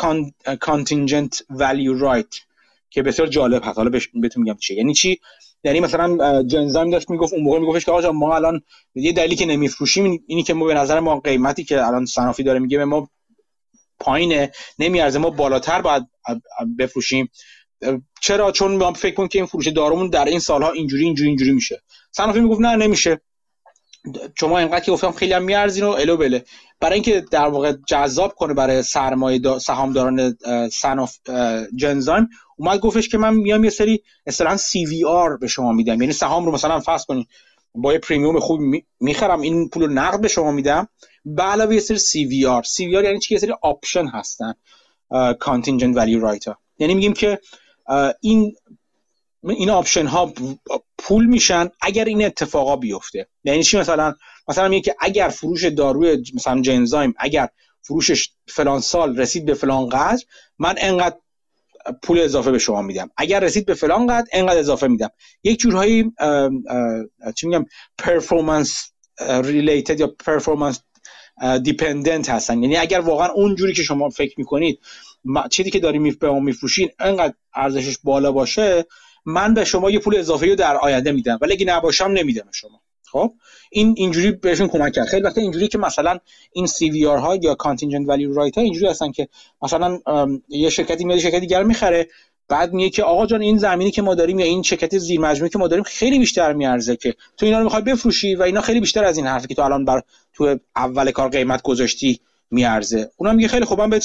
کانتینجنت 0.60 1.42
ولیو 1.50 1.98
رایت 1.98 2.34
که 2.90 3.02
بسیار 3.02 3.28
جالب 3.28 3.62
هست. 3.64 3.76
حالا 3.78 3.90
بهتون 3.90 4.42
میگم 4.42 4.56
چی. 4.56 4.74
یعنی 4.74 4.94
چی؟ 4.94 5.20
یعنی 5.64 5.80
مثلا 5.80 6.42
جنزایم 6.42 6.90
داشت 6.90 7.10
می‌گفت 7.10 7.32
اون 7.32 7.42
موقع 7.42 7.58
میگفتش 7.58 7.84
که 7.84 7.92
آقا 7.92 8.12
ما 8.12 8.34
الان 8.34 8.62
یه 8.94 9.12
دلیلی 9.12 9.36
که 9.36 9.46
نمیفروشیم 9.46 10.24
اینی 10.26 10.42
که 10.42 10.54
ما 10.54 10.66
به 10.66 10.74
نظر 10.74 11.00
ما 11.00 11.20
قیمتی 11.20 11.64
که 11.64 11.86
الان 11.86 12.06
صنافی 12.06 12.42
داره 12.42 12.58
میگه 12.58 12.84
ما 12.84 13.08
پایینه 14.00 14.52
نمیارزه. 14.78 15.18
ما 15.18 15.30
بالاتر 15.30 15.82
باید 15.82 16.06
بفروشیم. 16.78 17.30
چرا؟ 18.20 18.52
چون 18.52 18.76
ما 18.76 18.92
فکر 18.92 19.14
کنیم 19.14 19.28
که 19.28 19.38
این 19.38 19.46
فروش 19.46 19.66
دارومون 19.68 20.10
در 20.10 20.24
این 20.24 20.38
سالها 20.38 20.70
اینجوری 20.70 21.04
اینجوری 21.04 21.28
اینجوری 21.28 21.52
میشه. 21.52 21.82
سنوفی 22.10 22.40
می‌گفت 22.40 22.60
نه 22.60 22.76
نمیشه. 22.76 23.20
شما 24.40 24.58
اینقدر 24.58 24.80
که 24.80 24.92
گفتم 24.92 25.12
خیلی 25.12 25.32
هم 25.32 25.42
میارزین 25.42 25.84
و 25.84 25.88
الو 25.88 26.16
بله. 26.16 26.44
برای 26.80 26.94
اینکه 26.94 27.24
در 27.30 27.46
واقع 27.46 27.72
جذاب 27.86 28.34
کنه 28.34 28.54
برای 28.54 28.82
سرمایه 28.82 29.38
دا 29.38 29.58
سهامداران 29.58 30.36
سنوفی 30.72 31.16
جنزایم 31.76 32.28
اومد 32.56 32.80
گفتش 32.80 33.08
که 33.08 33.18
من 33.18 33.34
میام 33.34 33.64
یه 33.64 33.70
سری 33.70 34.02
اصطلاحا 34.26 34.56
CVR 34.56 35.36
به 35.36 35.46
شما 35.46 35.72
میدم. 35.72 36.00
یعنی 36.00 36.12
سهام 36.12 36.46
رو 36.46 36.52
مثلا 36.52 36.80
فرض 36.80 37.04
کنید 37.04 37.28
با 37.74 37.92
یه 37.92 37.98
premium 37.98 38.40
خوب 38.40 38.60
می‌خرم 39.00 39.40
این 39.40 39.68
پول 39.68 39.82
رو 39.82 39.92
نقد 39.92 40.20
به 40.20 40.28
شما 40.28 40.52
میدم. 40.52 40.88
به 41.24 41.42
علاوه 41.42 41.74
یه 41.74 41.80
سری 41.80 41.98
سی 41.98 42.24
وی 42.24 42.46
آر 42.46 42.62
سی 42.62 42.86
وی 42.86 42.96
آر 42.96 43.04
یعنی 43.04 43.18
چی؟ 43.18 43.34
یه 43.34 43.40
سری 43.40 43.54
option 43.62 44.06
هستن 44.06 44.54
contingent 45.40 45.96
value 45.96 46.20
right 46.20 46.44
یعنی 46.78 46.94
میگیم 46.94 47.12
که 47.12 47.38
این 48.20 48.56
این 49.42 49.70
option 49.70 50.06
ها 50.06 50.32
پول 51.02 51.26
میشن 51.26 51.68
اگر 51.80 52.04
این 52.04 52.24
اتفاقا 52.24 52.76
بیفته. 52.76 53.28
یعنی 53.44 53.62
چی 53.62 53.78
مثلا؟ 53.78 54.14
مثلا 54.48 54.68
میگه 54.68 54.82
که 54.82 54.96
اگر 55.00 55.28
فروش 55.28 55.64
داروی 55.64 56.24
مثلا 56.34 56.60
جنزایم 56.60 57.14
اگر 57.18 57.48
فروشش 57.82 58.30
فلان 58.48 58.80
سال 58.80 59.16
رسید 59.16 59.44
به 59.44 59.54
فلان 59.54 59.88
قدر 59.88 60.22
من 60.58 60.74
انقدر 60.78 61.16
پول 62.02 62.20
اضافه 62.20 62.50
به 62.50 62.58
شما 62.58 62.82
میدم. 62.82 63.10
اگر 63.16 63.40
رسید 63.40 63.66
به 63.66 63.74
فلان 63.74 64.06
قدر 64.06 64.26
انقدر 64.32 64.58
اضافه 64.58 64.86
میدم. 64.86 65.10
یک 65.44 65.58
جورهایی 65.58 66.12
چی 67.36 67.46
میگم؟ 67.46 67.66
performance 67.98 68.92
related 69.20 70.00
یا 70.00 70.06
performance 70.06 70.80
dependent 71.62 72.30
هستن. 72.30 72.62
یعنی 72.62 72.76
اگر 72.76 73.00
واقعا 73.00 73.28
اون 73.28 73.54
جوری 73.54 73.72
که 73.72 73.82
شما 73.82 74.08
فکر 74.08 74.34
می‌کنید 74.38 74.80
چیزی 75.50 75.70
که 75.70 75.80
داریم 75.80 76.16
به 76.20 76.30
ما 76.30 76.40
میفروشین 76.40 76.90
انقدر 76.98 77.34
ارزشش 77.54 77.98
بالا 78.04 78.32
باشه 78.32 78.84
من 79.26 79.54
به 79.54 79.64
شما 79.64 79.90
یه 79.90 79.98
پول 79.98 80.16
اضافه 80.16 80.46
رو 80.46 80.54
در 80.54 80.76
آینده 80.76 81.12
میدم 81.12 81.38
ولی 81.40 81.52
اگه 81.52 81.66
نباشم 81.66 82.04
نمیدم 82.04 82.48
شما. 82.52 82.80
خب؟ 83.12 83.32
این 83.70 83.94
اینجوری 83.96 84.32
بهشون 84.32 84.68
کمک 84.68 84.92
کرد. 84.92 85.06
خیلی 85.06 85.22
وقتا 85.22 85.40
اینجوری 85.40 85.68
که 85.68 85.78
مثلا 85.78 86.18
این 86.52 86.66
CVR 86.66 87.18
ها 87.18 87.36
یا 87.36 87.54
contingent 87.54 88.08
value 88.08 88.34
right 88.34 88.58
ها 88.58 88.64
اینجوری 88.64 88.86
هستن 88.86 89.12
که 89.12 89.28
مثلا 89.62 89.98
یه 90.48 90.70
شرکتی 90.70 91.04
میاد 91.04 91.18
شرکت 91.18 91.40
دیگر 91.40 91.62
می‌خره 91.62 92.08
بعد 92.48 92.72
میگه 92.72 92.90
که 92.90 93.02
آقا 93.02 93.26
جان 93.26 93.42
این 93.42 93.58
زمینی 93.58 93.90
که 93.90 94.02
ما 94.02 94.14
داریم 94.14 94.38
یا 94.38 94.46
این 94.46 94.62
شرکت 94.62 94.98
زیر 94.98 95.20
مجموعه 95.20 95.50
که 95.50 95.58
ما 95.58 95.68
داریم 95.68 95.84
خیلی 95.84 96.18
بیشتر 96.18 96.52
میارزه 96.52 96.96
که 96.96 97.14
تو 97.36 97.46
اینا 97.46 97.58
رو 97.58 97.64
می‌خوای 97.64 97.82
بفروشی 97.82 98.34
و 98.34 98.42
اینا 98.42 98.60
خیلی 98.60 98.80
بیشتر 98.80 99.04
از 99.04 99.16
این 99.16 99.26
حرفی 99.26 99.48
که 99.48 99.54
تو 99.54 99.62
الان 99.62 99.84
بر 99.84 100.02
تو 100.34 100.58
اول 100.76 101.10
کار 101.10 101.28
قیمت 101.28 101.62
گذاشتی 101.62 102.20
میارزه. 102.50 103.10
اونم 103.16 103.36
میگه 103.36 103.48
خیلی 103.48 103.64
خوب 103.64 103.80
من 103.80 103.90
به 103.90 104.00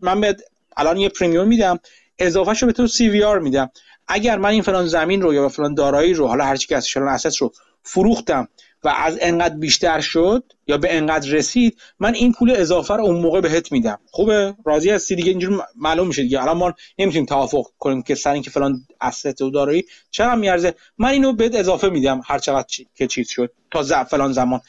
من 0.00 0.34
الان 0.76 0.96
یه 0.96 1.08
پریمیوم 1.08 1.48
میدم 1.48 1.78
اضافه 2.18 2.54
شو 2.54 2.66
به 2.66 2.72
تو 2.72 2.86
سی 2.86 3.08
وی 3.08 3.22
آر 3.22 3.38
میدم. 3.38 3.70
اگر 4.08 4.38
من 4.38 4.50
این 4.50 4.62
فلان 4.62 4.86
زمین 4.86 5.22
رو 5.22 5.34
یا 5.34 5.48
فلان 5.48 5.74
دارایی 5.74 6.14
رو 6.14 6.26
حالا 6.26 6.44
هر 6.44 6.56
چی 6.56 6.66
که 6.66 6.76
از 6.76 6.88
فلان 6.88 7.08
اساس 7.08 7.42
رو 7.42 7.52
فروختم 7.82 8.48
و 8.84 8.88
از 8.88 9.18
انقدر 9.20 9.54
بیشتر 9.54 10.00
شد 10.00 10.52
یا 10.66 10.78
به 10.78 10.96
انقدر 10.96 11.30
رسید 11.30 11.78
من 12.00 12.14
این 12.14 12.32
پول 12.32 12.50
اضافه 12.56 12.94
رو 12.94 13.04
اون 13.04 13.20
موقع 13.20 13.40
بهت 13.40 13.72
میدم. 13.72 13.98
خوبه؟ 14.10 14.54
راضی 14.66 14.90
هستی 14.90 15.16
دیگه؟ 15.16 15.30
اینجور 15.30 15.64
معلوم 15.76 16.06
میشه 16.06 16.22
دیگه. 16.22 16.42
الان 16.42 16.56
ما 16.56 16.74
نمی‌تونیم 16.98 17.26
توافق 17.26 17.66
کنیم 17.78 18.02
که 18.02 18.14
سر 18.14 18.32
اینکه 18.32 18.50
فلان 18.50 18.86
اسست 19.00 19.42
و 19.42 19.50
دارایی 19.50 19.84
چقدر 20.10 20.34
میارزه. 20.34 20.74
من 20.98 21.08
اینو 21.08 21.32
بهت 21.32 21.54
اضافه 21.54 21.88
میدم 21.88 22.20
هر 22.24 22.38
چقدر 22.38 22.66
که 22.94 23.06
چیز 23.06 23.28
شد. 23.28 23.52
تا 23.70 24.04
فلان 24.04 24.32
زمان. 24.32 24.60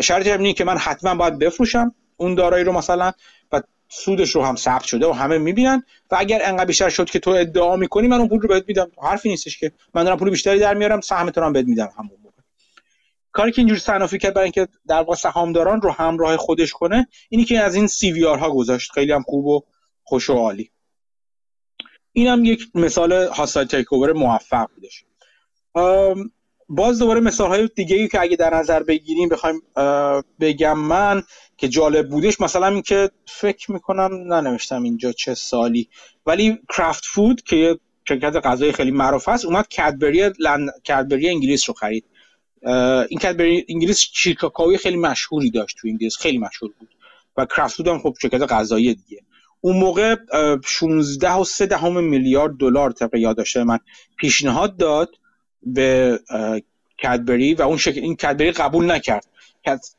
شرط 0.00 0.26
اینه 0.26 0.52
که 0.52 0.64
من 0.64 0.78
حتما 0.78 1.14
باید 1.14 1.38
بفروشم 1.38 1.94
اون 2.16 2.34
دارایی 2.34 2.64
رو 2.64 2.72
مثلا. 2.72 3.12
سودش 3.88 4.30
رو 4.30 4.42
هم 4.42 4.56
ثبت 4.56 4.84
شده 4.84 5.06
و 5.06 5.12
همه 5.12 5.38
می‌بینن 5.38 5.82
و 6.10 6.16
اگر 6.18 6.40
انقدر 6.44 6.64
بیشتر 6.64 6.88
شد 6.88 7.10
که 7.10 7.18
تو 7.18 7.30
ادعا 7.30 7.76
می‌کنی 7.76 8.08
من 8.08 8.18
اون 8.18 8.28
پول 8.28 8.40
رو 8.40 8.48
بهت 8.48 8.64
میدم. 8.68 8.90
حرفی 9.02 9.28
نیستش 9.28 9.58
که 9.58 9.72
من 9.94 10.04
دارم 10.04 10.16
پول 10.16 10.30
بیشتری 10.30 10.58
در 10.58 10.74
میارم 10.74 11.00
سهمت 11.00 11.38
رو 11.38 11.52
بهت 11.52 11.66
میدم 11.66 11.90
همون 11.98 12.18
موقع. 12.22 12.42
کاری 13.32 13.52
که 13.52 13.58
اینجوری 13.58 13.80
صنافی 13.80 14.18
کرد 14.18 14.34
برای 14.34 14.44
اینکه 14.44 14.68
در 14.86 14.96
واقع 14.96 15.14
سهامداران 15.14 15.80
رو 15.80 15.90
همراه 15.90 16.36
خودش 16.36 16.72
کنه 16.72 17.08
اینی 17.28 17.44
که 17.44 17.58
از 17.58 17.74
این 17.74 17.86
سی 17.86 18.12
وی 18.12 18.24
ها 18.24 18.50
گذاشت. 18.50 18.92
خیلی 18.92 19.12
هم 19.12 19.22
خوب 19.22 19.46
و 19.46 19.62
خوش 20.02 20.30
و 20.30 20.34
عالی. 20.34 20.70
اینم 22.12 22.44
یک 22.44 22.68
مثال 22.74 23.12
هاستایل 23.12 23.68
تیک 23.68 23.92
موفق 23.92 24.68
بودش. 24.74 25.04
باز 26.68 26.98
دوباره 26.98 27.20
مثال 27.20 27.48
های 27.48 27.68
دیگه 27.74 27.96
ای 27.96 28.08
که 28.08 28.20
اگه 28.20 28.36
در 28.36 28.54
نظر 28.54 28.82
بگیریم 28.82 29.28
بخوایم 29.28 29.62
بگم 30.40 30.78
من 30.78 31.22
که 31.56 31.68
جالب 31.68 32.08
بودش 32.08 32.40
مثلا 32.40 32.66
این 32.66 32.82
که 32.82 33.10
فکر 33.26 33.72
می‌کنم 33.72 34.34
ننوشتم 34.34 34.82
اینجا 34.82 35.12
چه 35.12 35.34
سالی 35.34 35.88
ولی 36.26 36.58
کرافت 36.68 37.04
فود 37.04 37.42
که 37.42 37.78
شرکت 38.08 38.36
غذای 38.36 38.72
خیلی 38.72 38.90
معروف 38.90 39.28
است 39.28 39.44
اومد 39.44 39.68
کدبری 39.68 40.30
لن... 40.38 40.70
کدبری 40.88 41.28
انگلیس 41.28 41.68
رو 41.68 41.74
خرید. 41.74 42.04
این 43.08 43.18
کدبری 43.18 43.66
انگلیس 43.68 44.06
شیرکاکائوی 44.12 44.76
خیلی 44.76 44.96
مشهوری 44.96 45.50
داشت 45.50 45.76
تو 45.80 45.88
انگلیس 45.88 46.16
خیلی 46.16 46.38
مشهور 46.38 46.72
بود 46.78 46.88
و 47.36 47.46
کرافت 47.46 47.76
فود 47.76 47.88
هم 47.88 47.98
خب 47.98 48.14
شرکت 48.22 48.42
غذایی 48.42 48.94
دیگه. 48.94 49.22
اون 49.60 49.76
موقع 49.76 50.16
16 50.64 51.32
و 51.32 51.44
3 51.44 51.66
دهم 51.66 52.04
میلیارد 52.04 52.56
دلار 52.56 52.90
طبق 52.90 53.14
یادداشت 53.14 53.56
من 53.56 53.78
پیشنهاد 54.16 54.76
داد. 54.76 55.08
به 55.74 56.20
کدبری 57.02 57.54
و 57.54 57.62
اون 57.62 57.76
شکل 57.76 58.00
این 58.00 58.16
کدبری 58.16 58.52
قبول 58.52 58.90
نکرد. 58.90 59.26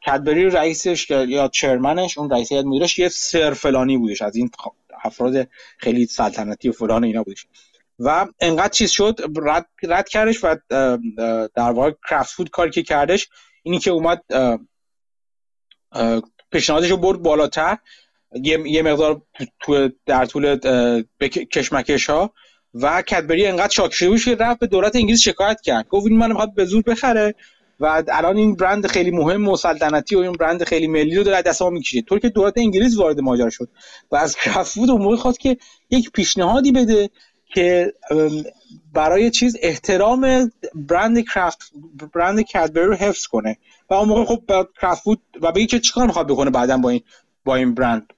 کدبری 0.05 0.49
رئیسش 0.49 1.09
یا 1.09 1.47
چرمنش 1.47 2.17
اون 2.17 2.29
رئیس 2.29 2.51
هیئت 2.51 2.65
مدیرش 2.65 2.99
یه 2.99 3.09
سر 3.09 3.53
فلانی 3.53 3.97
بودش. 3.97 4.21
از 4.21 4.35
این 4.35 4.51
افراد 5.03 5.47
خیلی 5.77 6.05
سلطنتی 6.05 6.69
و 6.69 6.71
فلان 6.71 7.03
اینا 7.03 7.23
بودش. 7.23 7.47
و 7.99 8.27
انقدر 8.39 8.69
چیز 8.69 8.91
شد 8.91 9.19
رد, 9.37 9.69
رد 9.83 10.09
کردش 10.09 10.43
و 10.43 10.55
در 11.55 11.71
واقع 11.71 11.91
کرافت 12.09 12.33
فود 12.33 12.49
کاری 12.49 12.71
که 12.71 12.83
کردش 12.83 13.29
اینی 13.63 13.79
که 13.79 13.91
اومد 13.91 14.23
پیشنهادش 16.51 16.89
رو 16.89 16.97
برد 16.97 17.21
بالاتر. 17.21 17.77
یه 18.43 18.81
مقدار 18.81 19.21
در 20.05 20.25
طول 20.25 20.57
کشمکش 21.51 22.09
ها 22.09 22.33
و 22.73 23.01
کدبری 23.01 23.47
انقدر 23.47 23.69
شاک 23.69 23.93
شده 23.93 24.09
بود 24.09 24.19
که 24.19 24.35
رفت 24.35 24.59
به 24.59 24.67
دولت 24.67 24.95
انگلیس 24.95 25.21
شکایت 25.21 25.61
کرد. 25.61 25.87
گفت 25.87 26.07
این 26.07 26.17
من 26.17 26.27
می‌خواد 26.27 26.53
به 26.55 26.65
زور 26.65 26.81
بخره 26.81 27.35
و 27.79 28.03
الان 28.07 28.37
این 28.37 28.55
برند 28.55 28.87
خیلی 28.87 29.11
مهم 29.11 29.47
و 29.47 29.57
سلطنتی 29.57 30.15
و 30.15 30.19
این 30.19 30.31
برند 30.31 30.63
خیلی 30.63 30.87
ملی 30.87 31.15
رو 31.15 31.23
داره 31.23 31.41
دست 31.41 31.61
ما 31.61 31.69
می‌کشه. 31.69 32.01
طور 32.01 32.19
که 32.19 32.29
دولت 32.29 32.53
انگلیس 32.57 32.97
وارد 32.97 33.19
ماجرا 33.19 33.49
شد. 33.49 33.69
و 34.11 34.15
از 34.15 34.35
کرافت 34.35 34.77
اون 34.77 35.01
موقع 35.01 35.15
خواست 35.15 35.39
که 35.39 35.57
یک 35.89 36.11
پیشنهادی 36.11 36.71
بده 36.71 37.09
که 37.53 37.93
برای 38.93 39.31
چیز 39.31 39.57
احترام 39.61 40.51
برند 40.75 41.25
کرافت 41.25 41.71
برند 42.13 42.41
کدبری 42.41 42.85
رو 42.85 42.95
حفظ 42.95 43.25
کنه. 43.25 43.57
و 43.89 43.93
اون 43.93 44.09
موقع 44.09 44.25
خب 44.25 44.43
کرافت 44.81 45.07
و 45.41 45.51
بگه 45.51 45.65
که 45.65 45.79
چیکار 45.79 46.07
می‌خواد 46.07 46.27
بکنه 46.27 46.49
بعدا 46.49 46.77
با 46.77 46.89
این 46.89 47.01
با 47.45 47.55
این 47.55 47.73
برند؟ 47.73 48.13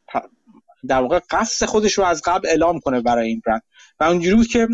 در 0.88 1.02
واقع 1.02 1.20
قصد 1.30 1.66
خودش 1.66 1.94
رو 1.94 2.04
از 2.04 2.22
قبل 2.26 2.48
اعلام 2.48 2.80
کنه 2.80 3.02
برای 3.02 3.28
این 3.28 3.42
برند. 3.46 3.62
و 4.02 4.04
اونجوری 4.04 4.36
بود 4.36 4.48
که 4.48 4.68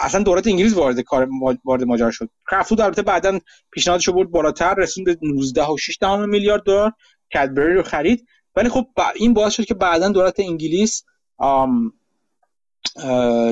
اصلا 0.00 0.22
دولت 0.22 0.46
انگلیس 0.46 0.74
وارد 0.74 1.00
کار 1.00 1.28
وارد 1.64 1.84
ماجرا 1.84 2.10
شد. 2.10 2.28
کرافت 2.50 2.80
البته 2.80 3.02
بعدا 3.02 3.38
پیشنهادش 3.70 4.08
برد 4.08 4.30
بالاتر 4.30 4.74
رسید 4.74 5.04
به 5.04 5.18
19 5.22 5.66
و 5.66 5.76
6 5.76 5.98
میلیارد 6.02 6.62
دلار. 6.62 6.92
کدبری 7.34 7.74
رو 7.74 7.82
خرید. 7.82 8.26
ولی 8.56 8.68
خب 8.68 8.86
این 9.16 9.34
باعث 9.34 9.52
شد 9.52 9.64
که 9.64 9.74
بعدا 9.74 10.08
دولت 10.08 10.40
انگلیس 10.40 11.04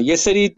یه 0.03 0.17
سری 0.17 0.55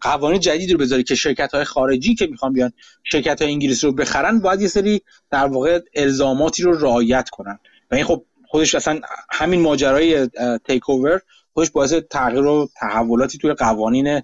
قوانین 0.00 0.40
جدید 0.40 0.72
رو 0.72 0.78
بذاره 0.78 1.02
که 1.02 1.14
شرکت 1.14 1.54
های 1.54 1.64
خارجی 1.64 2.14
که 2.14 2.26
می‌خوان 2.26 2.52
بیان 2.52 2.72
شرکت 3.04 3.42
های 3.42 3.50
انگلیس 3.50 3.84
رو 3.84 3.92
بخرن 3.92 4.40
باید 4.40 4.60
یه 4.60 4.68
سری 4.68 5.02
در 5.30 5.46
واقع 5.46 5.80
الزاماتی 5.94 6.62
رو 6.62 6.78
رعایت 6.78 7.28
کنن. 7.28 7.58
و 7.90 7.94
این 7.94 8.04
خب 8.04 8.24
خودش 8.46 8.74
اصلا 8.74 9.00
همین 9.30 9.60
ماجرای 9.60 10.28
takeover 10.66 11.20
خودش 11.54 11.70
باعث 11.70 11.92
تغییر 11.92 12.46
و 12.46 12.68
تحولاتی 12.80 13.38
توی 13.38 13.52
قوانین 13.52 14.22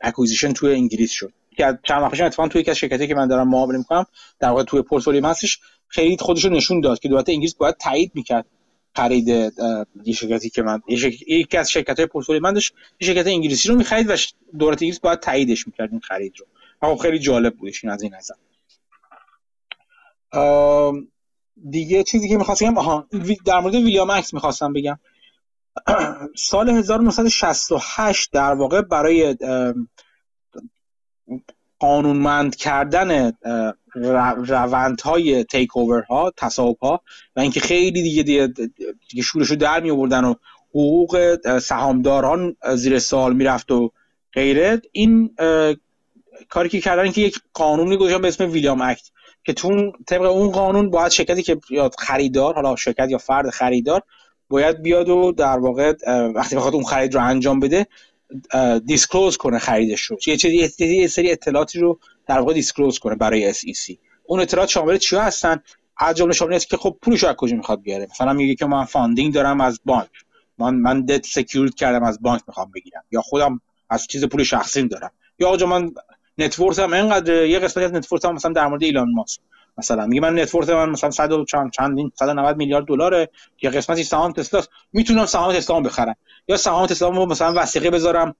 acquisition 0.00 0.52
توی 0.52 0.74
انگلیس 0.74 1.10
شد. 1.10 1.32
که 1.56 1.78
چند 1.82 2.02
وقت 2.02 2.20
اتفاقا 2.20 2.48
توی 2.48 2.60
یکی 2.60 2.70
از 2.70 2.76
شرکتی 2.76 3.06
که 3.06 3.14
من 3.14 3.28
دارم 3.28 3.48
معامله 3.48 3.78
می‌کنم 3.78 4.06
در 4.40 4.48
واقع 4.48 4.62
توی 4.62 4.82
پورتفولیو 4.82 5.26
هستش 5.26 5.60
خیلی 5.88 6.16
خودش 6.16 6.44
رو 6.44 6.50
نشون 6.50 6.80
داد 6.80 6.98
که 6.98 7.08
دولت 7.08 7.28
انگلیس 7.28 7.54
باید 7.54 7.76
تایید 7.76 8.12
می‌کرد 8.14 8.46
خرید 8.96 9.28
یه 10.04 10.14
شرکتی 10.14 10.50
که 10.50 10.62
من 10.62 10.82
یکی 10.88 11.56
از 11.56 11.70
شرکت 11.70 11.96
های 11.98 12.06
پورتفولیو 12.06 12.42
من 12.42 12.52
داشت 12.52 12.74
یه 13.00 13.06
شرکت 13.08 13.26
انگلیسی 13.26 13.68
رو 13.68 13.74
می‌خرید 13.74 14.10
و 14.10 14.16
دولت 14.58 14.82
انگلیس 14.82 15.00
باید 15.00 15.20
تاییدش 15.20 15.66
می‌کرد 15.66 15.90
این 15.90 16.00
خرید 16.00 16.34
رو. 16.38 16.46
خب 16.80 17.02
خیلی 17.02 17.18
جالب 17.18 17.56
بودش 17.56 17.84
این 17.84 17.92
از 17.92 18.02
این 18.02 18.14
نظر. 18.14 18.34
دیگه 21.70 22.02
چیزی 22.02 22.28
که 22.28 22.36
می‌خواستم 22.36 22.78
آها 22.78 23.06
در 23.44 23.60
مورد 23.60 23.74
ویلیام 23.74 24.10
اکس 24.10 24.34
می‌خواستم 24.34 24.72
بگم. 24.72 24.98
سال 26.36 26.68
1968 26.68 28.32
در 28.32 28.54
واقع 28.54 28.80
برای 28.80 29.36
قانونمند 31.78 32.56
کردن 32.56 33.32
روندهای 34.46 35.44
تیک 35.44 35.76
اوور 35.76 36.02
ها 36.02 36.32
تصاحب 36.36 36.76
ها 36.82 37.00
و 37.36 37.40
اینکه 37.40 37.60
خیلی 37.60 38.02
دیگه 38.02 38.22
دیگه, 38.22 38.46
دیگه 39.10 39.22
شورشو 39.22 39.54
در 39.54 39.80
می 39.80 39.90
آوردن 39.90 40.24
و 40.24 40.34
حقوق 40.70 41.38
سهامداران 41.58 42.56
زیر 42.74 42.98
سوال 42.98 43.36
می‌رفت 43.36 43.70
و 43.70 43.92
غیره 44.32 44.82
این 44.92 45.36
کاری 46.48 46.68
که 46.68 46.80
کردن 46.80 47.10
که 47.10 47.20
یک 47.20 47.40
قانونی 47.52 47.96
گذاشتن 47.96 48.22
به 48.22 48.28
اسم 48.28 48.50
Williams 48.50 48.80
Act 48.80 49.10
که 49.44 49.52
تو 49.52 49.92
طبق 50.06 50.22
اون 50.22 50.50
قانون 50.50 50.90
باید 50.90 51.12
شرکتی 51.12 51.42
که 51.42 51.60
یا 51.70 51.90
خریدار 51.98 52.54
حالا 52.54 52.76
شرکت 52.76 53.10
یا 53.10 53.18
فرد 53.18 53.50
خریدار 53.50 54.02
باید 54.48 54.82
بیاد 54.82 55.08
و 55.08 55.32
در 55.32 55.58
واقع 55.58 55.94
وقتی 56.34 56.56
بخواد 56.56 56.74
اون 56.74 56.84
خرید 56.84 57.14
رو 57.14 57.24
انجام 57.24 57.60
بده 57.60 57.86
disclose 58.86 59.36
کنه 59.36 59.58
خریدش 59.58 60.00
رو. 60.00 60.18
یه 60.26 60.46
یه 60.80 61.06
سری 61.06 61.32
اطلاعاتی 61.32 61.80
رو 61.80 61.98
در 62.26 62.38
واقع 62.38 62.52
disclose 62.52 62.98
کنه 62.98 63.14
برای 63.14 63.54
SEC 63.54 63.96
اون 64.24 64.40
اطلاعات 64.40 64.68
شامل 64.68 64.96
چیا 64.96 65.22
هستن؟ 65.22 65.62
از 65.96 66.16
جمله 66.16 66.32
شامل 66.32 66.54
است 66.54 66.68
که 66.68 66.76
خب 66.76 66.96
پولش 67.02 67.24
از 67.24 67.36
کجا 67.36 67.56
می‌خواد 67.56 67.82
بیاره؟ 67.82 68.06
مثلا 68.10 68.32
میگه 68.32 68.54
که 68.54 68.66
من 68.66 68.84
funding 68.84 69.34
دارم 69.34 69.60
از 69.60 69.80
بانک. 69.84 70.10
من 70.58 70.74
من 70.74 71.04
debt 71.04 71.26
secured 71.26 71.74
کردم 71.74 72.04
از 72.04 72.22
بانک 72.22 72.42
می‌خوام 72.46 72.70
بگیرم. 72.74 73.02
یا 73.10 73.20
خودم 73.20 73.60
از 73.90 74.06
چیز 74.06 74.24
پول 74.24 74.44
شخصیم 74.44 74.88
دارم. 74.88 75.10
یا 75.38 75.48
آقا 75.48 75.66
من 75.66 75.90
net 76.38 76.56
worth 76.56 76.86
ام 76.86 76.92
اینقدر 76.92 77.46
یه 77.46 77.58
قسمتی 77.58 77.86
از 77.86 77.92
net 77.92 78.05
worth 78.05 78.28
ام 78.28 78.32
مثلا 78.32 78.52
در 78.52 78.66
مورد 78.66 78.82
ایلان 78.82 79.12
ماسک. 79.14 79.40
مثلا 79.78 80.06
میگه 80.06 80.20
من 80.20 80.38
net 80.38 80.50
worth 80.50 80.70
من 80.70 80.90
مثلا 80.90 81.10
100 81.10 81.32
و 81.32 81.44
چند 81.44 81.70
چندین 81.70 82.12
190 82.18 82.56
میلیارد 82.56 82.84
دلاره. 82.84 83.30
که 83.56 83.70
قسمتی 83.70 84.04
سهام 84.04 84.32
تسلا 84.32 84.62
می‌تونم 84.92 85.26
سهام 85.26 85.52
تسلا 85.52 85.80
بخرم. 85.80 86.16
یا 86.48 86.56
سهام 86.56 86.86
تسلا 86.86 87.08
رو 87.08 87.26
مثلا 87.26 87.62
وثیقه 87.62 87.90
بذارم 87.90 88.34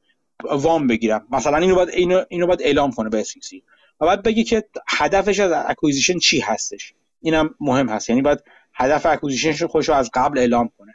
وام 0.45 0.87
بگیرم. 0.87 1.27
مثلا 1.31 1.57
اینو 1.57 1.75
باید 1.75 1.89
اینو 1.89 2.25
اینو 2.29 2.47
باید 2.47 2.63
اعلام 2.63 2.93
کنه 2.93 3.09
به 3.09 3.23
SE 3.23 3.63
و 4.01 4.07
بعد 4.07 4.23
بگی 4.23 4.45
که 4.45 4.65
هدفش 4.89 5.41
از 5.41 5.53
acquisition 5.53 6.19
چی 6.19 6.41
هستش. 6.41 6.95
اینم 7.23 7.55
مهم 7.61 7.89
هست. 7.89 8.11
یعنی 8.11 8.23
باید 8.23 8.39
هدف 8.75 9.07
acquisition 9.07 9.54
ش 9.54 9.63
خودش 9.63 9.89
از 9.89 10.11
قبل 10.15 10.39
اعلام 10.39 10.71
کنه. 10.79 10.95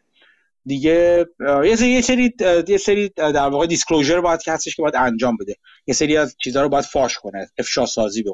دیگه 0.66 1.26
یه 1.64 1.76
سری 1.76 1.90
یه 1.90 2.02
سری 2.02 2.34
یه 2.68 2.78
سری 2.78 3.10
در 3.10 3.50
واقع 3.50 3.68
disclosure 3.68 4.22
باید 4.22 4.42
که 4.42 4.52
هستش 4.52 4.76
که 4.76 4.82
باید 4.82 4.96
انجام 4.96 5.38
بده. 5.38 5.56
یه 5.88 5.94
سری 5.94 6.18
از 6.18 6.36
چیزها 6.44 6.64
رو 6.64 6.70
باید 6.70 6.86
فاش 6.86 7.18
کنه. 7.18 7.50
افشا 7.58 7.86
سازی 7.86 8.24
به 8.24 8.32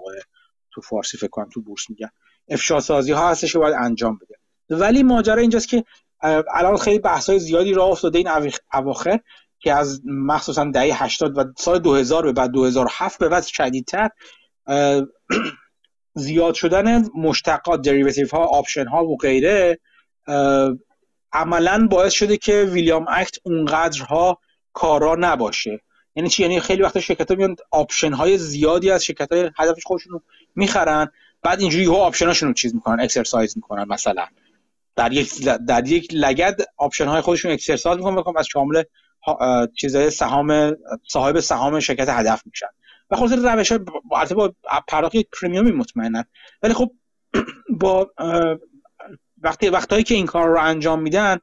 تو 0.72 0.82
فارسی 0.82 1.18
فکر 1.18 1.30
کنم 1.30 1.50
تو 1.54 1.62
بورس 1.62 1.90
میگن. 1.90 2.10
افشا 2.50 2.80
سازی 2.80 3.12
ها 3.12 3.30
هستش 3.30 3.54
که 3.54 3.60
باید 3.60 3.76
انجام 3.80 4.20
بده. 4.22 4.36
ولی 4.70 5.04
ماجرا 5.04 5.42
اینجاست 5.42 5.68
که 5.68 5.84
الان 6.54 6.78
خیلی 6.78 7.00
بحث 7.00 7.30
های 7.30 7.40
زیادی 7.40 7.74
راه 7.74 7.90
افتاده 7.90 8.18
این 8.18 8.30
اواخر 8.74 9.20
که 9.60 9.74
از 9.74 10.02
مخصوصا 10.06 10.72
دهه 10.74 11.04
80 11.04 11.38
و 11.38 11.44
سال 11.58 11.80
2000 11.80 12.24
به 12.24 12.32
بعد 12.32 12.52
2007 12.52 13.20
به 13.20 13.30
بعد 13.30 13.44
شدیدتر 13.44 14.10
زیاد 16.16 16.54
شدن 16.54 17.10
مشتقات 17.16 17.82
derivative 17.82 18.28
ها 18.32 18.46
option 18.46 18.88
ها 18.88 19.06
و 19.06 19.18
غیره 19.18 19.80
عملا 21.34 21.88
باعث 21.92 22.14
شده 22.14 22.38
که 22.38 22.64
Williams 22.64 23.06
Act 23.10 23.38
اونقدرها 23.44 24.40
کارا 24.74 25.16
نباشه. 25.20 25.82
یعنی 26.16 26.30
چی؟ 26.30 26.44
یعنی 26.44 26.60
خیلی 26.60 26.82
وقت 26.82 27.00
شرکت 27.00 27.32
ها 27.32 27.38
میان 27.38 27.56
option 27.72 28.14
های 28.14 28.38
زیادی 28.38 28.92
از 28.92 29.06
شرکت 29.06 29.32
های 29.32 29.52
هدفش 29.58 29.84
خودشون 29.86 30.22
می‌خرن 30.56 31.12
بعد 31.44 31.62
اینجوری 31.62 31.86
ها 31.86 31.96
option 31.96 32.27
اشون 32.27 32.48
رو 32.48 32.54
چیز 32.54 32.76
می‌کنن 32.76 33.04
exercise 33.04 33.58
می‌کنن 33.58 33.86
مثلا. 33.90 34.26
در 34.96 35.14
یک 35.14 35.44
در 35.44 35.88
یک 35.88 36.08
لگد 36.14 36.62
option 36.78 37.06
های 37.06 37.22
خودشون 37.22 37.52
exercise 37.52 37.98
می‌کنن 37.98 38.38
از 38.38 38.48
شامل 38.48 38.84
چیزای 39.76 40.10
سهام 40.10 40.76
صاحب 41.08 41.40
سهام 41.40 41.80
شرکت 41.80 42.10
هدف 42.10 42.42
میشن. 42.46 42.68
و 43.12 43.16
خود 43.16 43.34
روش 43.34 43.72
البته 43.72 44.36
با 44.36 44.54
پرداخت 44.88 45.16
premium 45.42 45.68
ی 45.68 45.72
مطمئنن. 45.72 46.24
ولی 46.64 46.74
خب 46.74 46.92
با 47.82 48.12
وقتی 49.42 49.70
وقتایی 49.70 50.04
که 50.04 50.16
این 50.16 50.26
کار 50.26 50.48
رو 50.48 50.60
انجام 50.60 51.02
میدن 51.02 51.38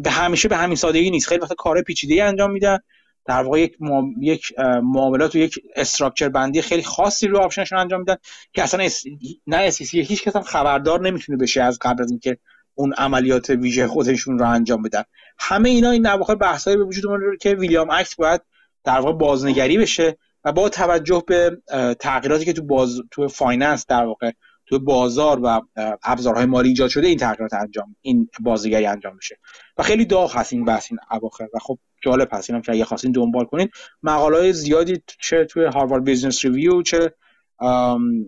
به 0.00 0.10
همیشه 0.10 0.48
به 0.48 0.56
همین 0.56 0.76
سادگی 0.76 1.10
نیست. 1.10 1.28
خیلی 1.28 1.40
وقت 1.40 1.52
کار 1.52 1.82
پیچیده 1.82 2.24
انجام 2.24 2.50
میدن. 2.50 2.78
در 3.26 3.42
واقع 3.42 3.60
یک 3.60 3.76
یک 4.20 4.52
معاملات 4.82 5.34
و 5.34 5.38
یک 5.38 5.58
structure 5.76 6.28
بندی 6.28 6.62
خیلی 6.62 6.82
خاصی 6.82 7.28
رو 7.28 7.38
option 7.38 7.62
شون 7.62 7.78
انجام 7.78 8.00
میدن 8.00 8.16
که 8.52 8.62
اصلا 8.62 8.84
اس... 8.84 9.02
نه 9.46 9.56
SEC 9.56 10.00
هیچ 10.00 10.22
کس 10.22 10.36
هم 10.36 10.42
خبردار 10.42 11.00
نمی‌تونه 11.00 11.38
بشه 11.38 11.62
از 11.62 11.78
قبل 11.80 12.02
از 12.02 12.10
اینکه 12.10 12.38
اون 12.74 12.92
عملیات 12.92 13.50
ویژه 13.50 13.86
خودشون 13.86 14.38
رو 14.38 14.50
انجام 14.50 14.82
بدن. 14.82 15.02
همه 15.38 15.68
اینا 15.68 15.90
این 15.90 16.06
اواخر 16.06 16.34
بحثایی 16.34 16.76
به 16.76 16.84
وجود 16.84 17.06
اومده 17.06 17.24
که 17.40 17.54
Williams 17.54 17.90
Act 17.90 18.14
باید 18.14 18.40
در 18.84 19.00
واقع 19.00 19.12
بازنگری 19.12 19.78
بشه 19.78 20.18
و 20.44 20.52
با 20.52 20.68
توجه 20.68 21.22
به 21.26 21.58
تغییراتی 22.00 22.44
که 22.44 22.52
تو 22.52 22.62
باز 22.62 23.00
تو 23.10 23.28
finance 23.28 23.86
در 23.86 24.04
واقع 24.04 24.30
تو 24.66 24.78
بازار 24.78 25.40
و 25.42 25.60
ابزارهای 26.02 26.46
مالی 26.46 26.68
ایجاد 26.68 26.88
شده 26.88 27.06
این 27.06 27.18
تغییرات 27.18 27.54
انجام 27.54 27.96
این 28.00 28.28
بازنگری 28.40 28.86
انجام 28.86 29.16
میشه. 29.16 29.38
و 29.78 29.82
خیلی 29.82 30.04
داغ 30.04 30.36
هست 30.36 30.52
این 30.52 30.64
بحث 30.64 30.86
این 30.90 30.98
اواخر. 31.10 31.48
و 31.54 31.58
خب 31.58 31.78
جالب 32.04 32.28
هست. 32.32 32.50
اینم 32.50 32.62
که 32.62 32.72
اگه 32.72 32.84
خواستین 32.84 33.12
دنبال 33.12 33.44
کنید 33.44 33.70
مقاله 34.02 34.52
زیادی 34.52 35.02
چه 35.20 35.44
توی 35.44 35.64
Harvard 35.64 36.04
Business 36.04 36.44
Review 36.44 36.82
چه 36.82 37.14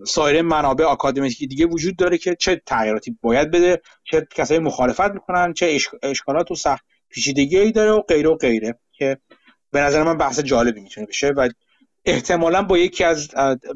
سایر 0.07 0.43
منابع 0.43 0.85
آکادمیکی 0.85 1.47
دیگه 1.47 1.67
وجود 1.67 1.97
داره 1.97 2.19
که 2.19 2.35
چه 2.35 2.63
تغییراتی 2.67 3.19
باید 3.23 3.51
بده 3.51 3.83
چه 4.05 4.29
کسایی 4.35 4.61
مخالفت 4.61 5.11
می‌کنن 5.11 5.53
چه 5.53 5.79
اشکالات 6.03 6.51
و 6.51 6.55
سخت 6.55 6.85
پیچیدگی 7.09 7.73
داره 7.73 7.91
و 7.91 8.01
غیره 8.01 8.31
و 8.31 8.35
غیره 8.35 8.79
که 8.93 9.19
به 9.71 9.81
نظر 9.81 10.03
من 10.03 10.19
بحث 10.19 10.41
جالبی 10.41 10.81
می‌تونه 10.81 11.07
بشه. 11.07 11.29
و 11.29 11.49
احتمالا 12.05 12.63
با 12.63 12.79
یکی 12.79 13.05
از 13.05 13.29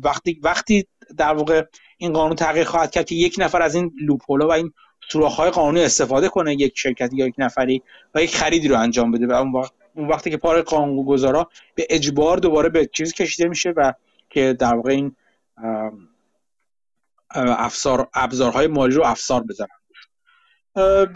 وقتی 0.02 0.40
وقتی 0.42 0.86
در 1.16 1.34
واقع 1.34 1.66
این 2.02 2.12
قانون 2.12 2.36
تغییر 2.36 2.64
خواهد 2.64 2.90
کرد 2.90 3.06
که 3.06 3.14
یک 3.14 3.34
نفر 3.38 3.62
از 3.62 3.74
این 3.74 3.92
لوپولا 4.00 4.48
و 4.48 4.52
این 4.52 4.72
های 5.14 5.50
قانونی 5.50 5.84
استفاده 5.84 6.28
کنه 6.28 6.54
یک 6.54 6.72
شرکتی 6.78 7.16
یا 7.16 7.26
یک 7.26 7.34
نفری 7.38 7.82
و 8.14 8.22
یک 8.22 8.36
خریدی 8.36 8.68
رو 8.68 8.78
انجام 8.78 9.10
بده. 9.10 9.26
و 9.26 9.32
اون 9.32 9.52
وقت 9.52 9.72
اون 9.94 10.08
وقتی 10.08 10.30
که 10.30 10.36
پار 10.36 10.62
گذارا 11.06 11.50
به 11.74 11.86
اجبار 11.90 12.36
دوباره 12.36 12.68
به 12.68 12.86
چیز 12.86 13.12
کشیده 13.12 13.48
میشه 13.48 13.70
و 13.76 13.92
که 14.30 14.56
در 14.58 14.74
واقع 14.74 14.90
این 14.90 15.16
افسار 17.34 18.08
ابزارهای 18.14 18.66
مالی 18.66 18.94
رو 18.94 19.04
افسار 19.04 19.42
بزنن. 19.42 19.68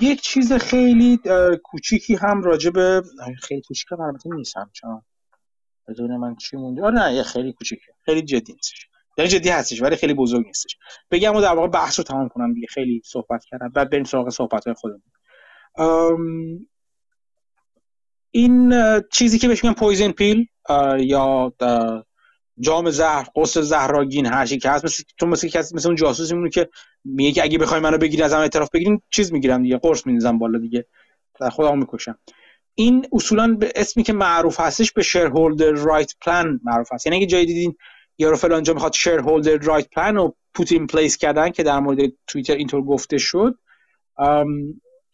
یک 0.01 0.21
چیز 0.21 0.53
خیلی 0.53 1.21
کوچیکی 1.65 2.15
هم 2.15 2.43
راجع 2.43 2.71
به 2.71 3.03
خیلی 3.43 3.63
کوچیک 3.69 3.93
البته 3.93 4.31
نیستم 4.31 4.71
چون 4.73 5.03
بدون 5.89 6.17
من 6.17 6.37
چی 6.37 6.57
مونده؟ 6.57 6.83
آره 6.83 6.95
نه 6.95 7.23
خیلی 7.23 7.53
کوچیکه. 7.53 7.93
خیلی 8.05 8.23
جدی 8.23 8.53
نیستش. 8.53 8.89
یعنی 9.17 9.31
جدی 9.31 9.49
هستش 9.49 9.83
ولی 9.83 9.97
خیلی 9.97 10.15
بزرگ 10.15 10.47
نیستش. 10.47 10.77
بگم 11.11 11.37
و 11.37 11.41
در 11.41 11.55
واقع 11.55 11.69
بحث 11.69 11.99
رو 11.99 12.05
تمام 12.05 12.29
کنم 12.29 12.55
دیگه 12.55 12.67
خیلی 12.67 13.03
صحبت 13.05 13.45
کردم 13.45 13.69
بعد 13.69 13.91
بریم 13.91 14.05
سراغ 14.05 14.29
صحبت 14.29 14.65
های 14.65 14.75
خودمون 14.75 15.03
این 18.31 18.75
چیزی 19.13 19.39
که 19.39 19.49
بهش 19.49 19.65
میگن 19.65 19.75
پویزن 19.75 20.11
پیل 20.11 20.47
یا 20.99 21.53
جام 22.61 22.91
زهر 22.91 23.27
قرص 23.35 23.59
زهراگین 23.59 24.27
هر 24.27 24.47
چی 24.47 24.59
که 24.59 24.71
هست. 24.71 24.85
مثل 24.85 25.03
تو 25.19 25.27
مثل 25.27 25.49
کسی 25.49 25.75
مثل 25.75 25.89
اون 25.89 25.97
جاسوس 25.97 26.33
میمونه 26.33 26.51
که 26.51 26.69
میگه 27.05 27.33
که 27.33 27.43
اگه 27.43 27.59
بخوای 27.59 27.81
منو 27.81 27.99
بگیری 27.99 28.23
ازم 28.23 28.39
اعتراف 28.39 28.71
بگیرین 28.71 29.01
چیز 29.11 29.33
می‌گیرم 29.33 29.63
دیگه 29.63 29.79
قرص 29.79 30.07
میندازم 30.07 30.39
بالا 30.39 30.59
دیگه. 30.59 30.87
در 31.41 31.51
خودم 31.51 31.79
می‌کشم. 31.79 32.19
این 32.75 33.07
اصولا 33.13 33.55
به 33.55 33.73
اسمی 33.77 34.03
که 34.03 34.13
معروف 34.13 34.61
هستش 34.61 34.93
به 34.93 35.03
shareholder 35.03 35.71
rights 35.71 36.15
plan 36.21 36.61
معروف 36.65 36.93
هست. 36.93 37.07
یعنی 37.07 37.17
اگه 37.17 37.27
جای 37.27 37.47
دیدین 37.47 37.77
یارو 38.19 38.37
فلان 38.37 38.63
جا 38.63 38.75
می‌خواد 38.75 38.93
shareholder 38.93 39.57
rights 39.57 39.89
plan 39.91 40.17
رو 40.17 40.37
put 40.55 40.73
in 40.73 40.87
place 40.87 41.17
کردن 41.17 41.51
که 41.51 41.63
در 41.63 41.79
مورد 41.79 41.99
توییتر 42.27 42.55
اینطور 42.55 42.83
گفته 42.83 43.19
شد 43.19 43.55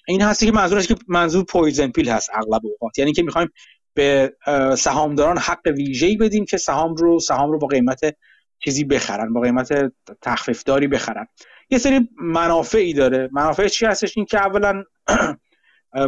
این 0.08 0.22
هستی 0.22 0.46
که 0.46 0.52
منظورش 0.52 0.86
که 0.86 0.96
منظور 1.08 1.44
poison 1.44 1.90
pill 1.90 2.08
هست 2.08 2.30
اغلب 2.34 2.60
اوقات. 2.64 2.98
یعنی 2.98 3.12
که 3.12 3.22
می‌خوایم 3.22 3.48
به 3.94 4.36
سهامداران 4.78 5.38
حق 5.38 5.66
ویژه‌ای 5.66 6.16
بدیم 6.16 6.44
که 6.44 6.56
سهام 6.56 6.94
رو 6.94 7.18
سهام 7.18 7.50
رو 7.50 7.58
با 7.58 7.66
قیمت 7.66 8.00
چیزی 8.64 8.84
بخرن 8.84 9.32
با 9.32 9.40
قیمت 9.40 9.92
تخفیفداری 10.22 10.86
بخرن. 10.86 11.26
یه 11.70 11.78
سری 11.78 12.08
منافعی 12.20 12.94
داره. 12.94 13.28
منافع 13.32 13.68
چی 13.68 13.86
هستش؟ 13.86 14.16
این 14.16 14.26
که 14.26 14.38
اولا 14.38 14.84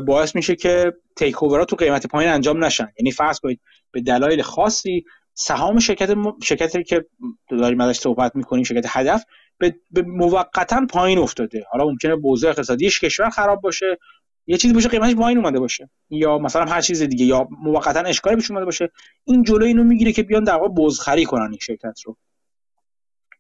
باعث 0.06 0.34
میشه 0.34 0.56
که 0.56 0.92
تیک 1.16 1.34
تو 1.68 1.76
قیمت 1.78 2.06
پایین 2.06 2.32
انجام 2.32 2.64
نشن. 2.64 2.88
یعنی 2.98 3.10
فرض 3.10 3.40
کنید 3.40 3.60
به 3.90 4.00
دلایل 4.00 4.42
خاصی 4.42 5.04
سهام 5.34 5.78
شرکت 5.78 6.10
م... 6.10 6.32
شرکتی 6.42 6.84
که 6.84 7.06
داریم 7.48 7.80
ازش 7.80 7.98
صحبت 7.98 8.36
می‌کنیم 8.36 8.64
شرکت 8.64 8.84
هدف 8.88 9.24
به, 9.58 9.74
به 9.90 10.02
موقتا 10.02 10.86
پایین 10.90 11.18
افتاده. 11.18 11.64
حالا 11.70 11.84
ممکنه 11.84 12.16
بوزه 12.16 12.48
اقتصادیش 12.48 13.00
کشور 13.00 13.30
خراب 13.30 13.60
باشه. 13.60 13.98
یه 14.46 14.56
چیزی 14.56 14.74
باشه 14.74 14.88
قیمتش 14.88 15.14
پایین 15.14 15.38
اومده 15.38 15.60
باشه. 15.60 15.90
یا 16.10 16.38
مثلا 16.38 16.64
هر 16.64 16.80
چیز 16.80 17.02
دیگه 17.02 17.24
یا 17.24 17.48
موقتا 17.50 18.00
اشکالی 18.00 18.36
بهش 18.36 18.50
اومده 18.50 18.64
باشه. 18.64 18.90
این 19.24 19.42
جلوی 19.42 19.68
اینو 19.68 19.84
می‌گیره 19.84 20.12
که 20.12 20.22
بیان 20.22 20.44
در 20.44 20.54
واقع 20.54 20.68
بزخری 20.68 21.24
کنن 21.24 21.50
این 21.50 21.58
شرکت 21.60 22.00
رو. 22.04 22.16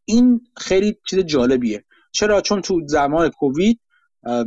این 0.04 0.40
خیلی 0.56 0.96
چیز 1.10 1.18
جالبیه. 1.18 1.84
چرا؟ 2.12 2.40
چون 2.40 2.60
تو 2.60 2.80
زمان 2.86 3.30
کووید 3.30 3.80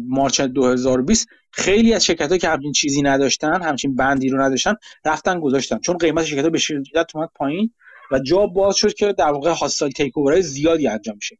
مارچ 0.07 0.41
2020 0.41 1.27
خیلی 1.51 1.93
از 1.93 2.05
شرکت 2.05 2.37
که 2.37 2.49
همچین 2.49 2.71
چیزی 2.71 3.01
نداشتن 3.01 3.61
همچین 3.61 3.95
بندی 3.95 4.29
رو 4.29 4.41
نداشتن 4.41 4.75
رفتن 5.05 5.39
گذاشتن. 5.39 5.79
چون 5.79 5.97
قیمت 5.97 6.25
شرکت 6.25 6.45
به 6.45 6.57
شدت 6.57 7.15
اومد 7.15 7.29
پایین 7.35 7.73
و 8.11 8.19
جا 8.19 8.45
باز 8.45 8.75
شد 8.75 8.93
که 8.93 9.13
در 9.13 9.31
واقع 9.31 9.51
هاستال 9.51 9.89
تیک 9.89 10.13
زیادی 10.39 10.87
انجام 10.87 11.15
میشه 11.15 11.37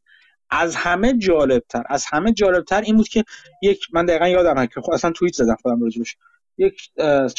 از 0.50 0.76
همه 0.76 1.18
جالبتر 1.18 1.82
از 1.88 2.04
همه 2.08 2.32
جالبتر 2.32 2.80
این 2.80 2.96
بود 2.96 3.08
که 3.08 3.24
یک 3.62 3.80
من 3.92 4.06
دقیقا 4.06 4.28
یادم 4.28 4.66
که 4.66 4.80
خود 4.80 4.94
اصلا 4.94 5.10
توییت 5.10 5.34
زدم 5.34 5.56
خودم 5.62 5.82
راجبش 5.82 6.16
یک 6.58 6.90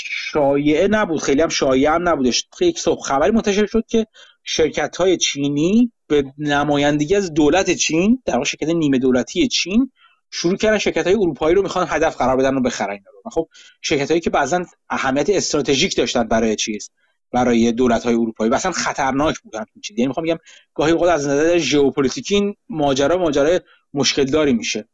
شایعه 0.08 0.88
نبود 0.88 1.22
خیلی 1.22 1.42
هم 1.42 1.50
شایعه 1.50 1.92
هم 1.92 2.10
نبودش. 2.10 2.48
یک 2.62 2.80
صبح 2.80 3.02
خبری 3.02 3.32
منتشر 3.32 3.66
شد 3.66 3.84
که 3.88 4.08
شرکت 4.44 4.98
های 4.98 5.18
چینی 5.18 5.92
به 6.08 6.24
نمایندگی 6.38 7.16
از 7.16 7.34
دولت 7.34 7.72
چین 7.72 8.22
در 8.26 8.34
واقع 8.34 8.46
شرکت 8.46 8.68
نیمه 8.68 9.00
دولتی 9.00 9.48
چین 9.48 9.92
شروع 10.32 10.58
کردن 10.58 10.78
شرکت 10.78 11.08
های 11.08 11.16
اروپایی 11.16 11.56
رو 11.56 11.62
می‌خوان 11.62 11.88
هدف 11.90 12.18
قرار 12.18 12.38
بدن 12.38 12.56
و 12.56 12.62
بخرن 12.62 13.00
رو. 13.06 13.32
خب 13.32 13.48
شرکت 13.82 14.12
هایی 14.12 14.22
که 14.22 14.30
بعضا 14.30 14.66
اهمیت 14.90 15.30
استراتژیک 15.30 15.96
داشتن 15.96 16.24
برای 16.24 16.56
چیز 16.56 16.90
برای 17.32 17.72
دولت 17.72 18.04
های 18.04 18.14
اروپایی 18.14 18.54
اصلا 18.54 18.72
خطرناک 18.72 19.40
بودن 19.40 19.66
چیز. 19.84 19.98
یعنی 19.98 20.08
می‌خوام 20.08 20.26
بگم 20.26 20.38
گاهی 20.74 20.92
اوقات 20.92 21.10
از 21.10 21.28
نظر 21.28 21.58
ژئوپلیتیکی 21.58 22.36
این 22.36 22.56
ماجرا 22.70 23.18
ماجرا 23.18 23.60
مشکل 23.94 24.26
داری 24.26 24.54
میشه. 24.54 24.88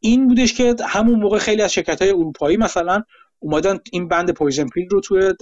این 0.00 0.28
بودش 0.28 0.54
که 0.54 0.76
همون 0.88 1.20
موقع 1.20 1.38
خیلی 1.38 1.62
از 1.62 1.72
شرکت 1.72 2.02
های 2.02 2.10
اروپایی 2.10 2.56
مثلا 2.56 3.02
اومدن 3.38 3.78
این 3.92 4.08
بند 4.08 4.30
poison 4.30 4.66
pill 4.66 4.88
رو 4.88 5.00
توی 5.00 5.34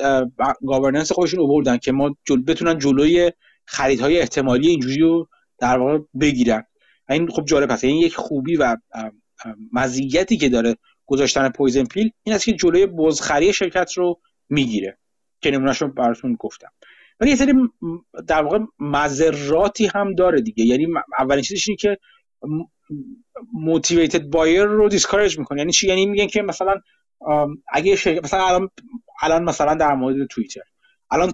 governance 0.66 1.12
خودشون 1.12 1.40
آوردن 1.40 1.78
که 1.78 1.92
ما 1.92 2.16
جل... 2.24 2.42
بتونن 2.42 2.78
جلوی 2.78 3.32
خریدهای 3.64 4.18
احتمالی 4.18 4.68
اینجوری 4.68 4.98
رو 4.98 5.28
در 5.58 5.78
واقع 5.78 5.98
بگیرن. 6.20 6.64
این 7.10 7.28
خب 7.28 7.44
جالب 7.44 7.70
هست. 7.70 7.84
این 7.84 7.94
یعنی 7.94 8.06
یک 8.06 8.16
خوبی 8.16 8.56
و 8.56 8.76
مزیتی 9.72 10.36
که 10.36 10.48
داره 10.48 10.76
گذاشتن 11.06 11.48
poison 11.48 11.84
pill 11.84 12.10
این 12.22 12.34
است 12.34 12.44
که 12.44 12.52
جلوی 12.52 12.86
بزخری 12.86 13.52
شرکت 13.52 13.92
رو 13.92 14.20
می‌گیره 14.48 14.98
که 15.40 15.50
نمونهش 15.50 15.82
رو 15.82 15.88
براتون 15.88 16.36
گفتم. 16.38 16.68
ولی 17.20 17.30
یه 17.30 17.36
سری 17.36 17.52
در 18.26 18.42
واقع 18.42 18.58
مضراتی 18.78 19.86
هم 19.86 20.14
داره 20.14 20.40
دیگه. 20.40 20.64
یعنی 20.64 20.86
اولین 21.18 21.42
چیزش 21.42 21.68
اینه 21.68 21.76
که 21.76 21.98
موتیویتد 23.52 24.22
بایر 24.22 24.64
رو 24.64 24.88
دیسکارج 24.88 25.38
می‌کنه. 25.38 25.58
یعنی 25.58 25.72
چی؟ 25.72 25.88
یعنی 25.88 26.06
میگن 26.06 26.26
که 26.26 26.42
مثلا 26.42 26.74
اگه 27.72 27.96
شرکت 27.96 28.24
مثلا 28.24 28.46
الان 28.46 28.70
الان 29.22 29.44
مثلا 29.44 29.74
در 29.74 29.94
مورد 29.94 30.26
توییتر. 30.26 30.60
الان 31.10 31.32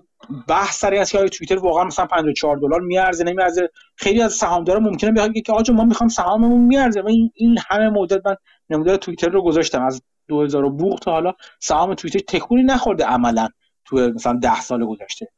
بحث 0.49 0.79
سری 0.79 0.99
است 0.99 1.13
که 1.13 1.29
توییتر 1.29 1.59
واقعا 1.59 1.85
مثلا 1.85 2.07
54 2.07 2.57
دلار 2.57 2.81
میارزه 2.81 3.25
نمیارزه؟ 3.25 3.71
خیلی 3.97 4.23
از 4.23 4.33
سهامدارا 4.33 4.81
ممکنه 4.81 5.12
بیان 5.12 5.33
که 5.33 5.53
آجا 5.53 5.75
ما 5.75 5.85
می‌خوام 5.85 6.09
سهاممون 6.09 6.61
میارزه. 6.61 7.01
و 7.01 7.09
این, 7.09 7.31
این 7.35 7.59
همه 7.69 7.89
مدت 7.89 8.27
من 8.27 8.37
نمودار 8.71 8.97
توییتر 8.97 9.29
رو 9.29 9.43
گذاشتم. 9.43 9.83
از 9.83 10.03
2000 10.29 10.69
بوق 10.69 10.99
تا 10.99 11.11
حالا 11.12 11.33
سهام 11.61 11.95
توییتر 11.95 12.19
تکونی 12.19 12.62
نخورده 12.62 13.05
عملا 13.05 13.49
تو 13.85 13.97
مثلا 13.97 14.39
10 14.43 14.61
سال 14.61 14.87
گذشته. 14.87 15.29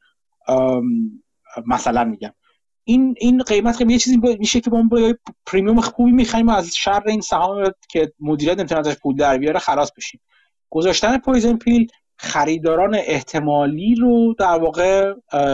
مثلا 1.66 2.04
میگم. 2.04 2.32
این 2.84 3.14
این 3.18 3.42
قیمت 3.42 3.80
یه 3.80 3.98
چیزی 3.98 4.20
میشه 4.38 4.60
که 4.60 4.70
با 4.70 4.82
premium 5.46 5.80
خوبی 5.80 6.12
می‌خوایم 6.12 6.48
از 6.48 6.76
شر 6.76 7.02
این 7.06 7.20
سهام 7.20 7.70
که 7.88 8.12
مدیریت 8.20 8.58
نمی‌تونه 8.58 8.80
ازش 8.80 8.96
پول 8.98 9.16
در 9.16 9.38
بیاره 9.38 9.58
خلاص 9.58 9.92
بشیم. 9.96 10.20
گذاشتن 10.70 11.18
poison 11.18 11.56
pill 11.56 11.86
خریداران 12.16 12.94
احتمالی 12.94 13.94
رو 13.94 14.34
در 14.38 14.58
واقع 14.58 15.12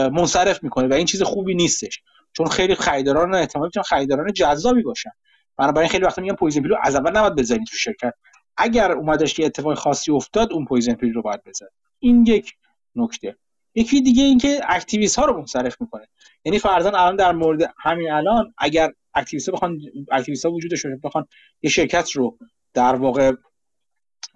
منصرف 0.09 0.63
می‌کنه 0.63 0.87
و 0.87 0.93
این 0.93 1.05
چیز 1.05 1.21
خوبی 1.21 1.55
نیستش. 1.55 2.01
چون 2.33 2.47
خیلی 2.47 2.75
خریداران 2.75 3.35
احتمال 3.35 3.65
می‌تونن 3.65 3.83
خریداران 3.83 4.33
جذابی 4.33 4.81
باشن. 4.81 5.11
بنابراین 5.57 5.89
خیلی 5.89 6.05
وقتا 6.05 6.21
میگن 6.21 6.35
poison 6.35 6.61
pill 6.61 6.71
رو 6.71 6.77
از 6.83 6.95
اول 6.95 7.17
نباید 7.17 7.35
بزنید 7.35 7.67
تو 7.67 7.77
شرکت. 7.77 8.13
اگر 8.57 8.91
اومدش 8.91 9.33
که 9.33 9.45
اتفاق 9.45 9.73
خاصی 9.73 10.11
افتاد 10.11 10.53
اون 10.53 10.65
poison 10.65 10.93
pill 10.93 11.13
رو 11.13 11.21
باید 11.21 11.43
بزن 11.45 11.67
این 11.99 12.25
یک 12.25 12.53
نکته. 12.95 13.35
یکی 13.75 14.01
دیگه 14.01 14.23
اینکه 14.23 14.61
activist 14.67 15.19
ها 15.19 15.25
رو 15.25 15.37
منصرف 15.37 15.81
می‌کنه. 15.81 16.07
یعنی 16.45 16.59
فرضاً 16.59 16.89
الان 16.89 17.15
در 17.15 17.31
مورد 17.31 17.73
همین 17.77 18.11
الان 18.11 18.53
اگر 18.57 18.91
activist 19.13 19.49
ها 19.49 19.55
بخوان 19.55 19.79
activist 20.11 20.45
ها 20.45 20.51
داشته 20.69 20.99
بخوان 21.03 21.27
یه 21.61 21.69
شرکت 21.69 22.11
رو 22.11 22.37
در 22.73 22.95
واقع 22.95 23.31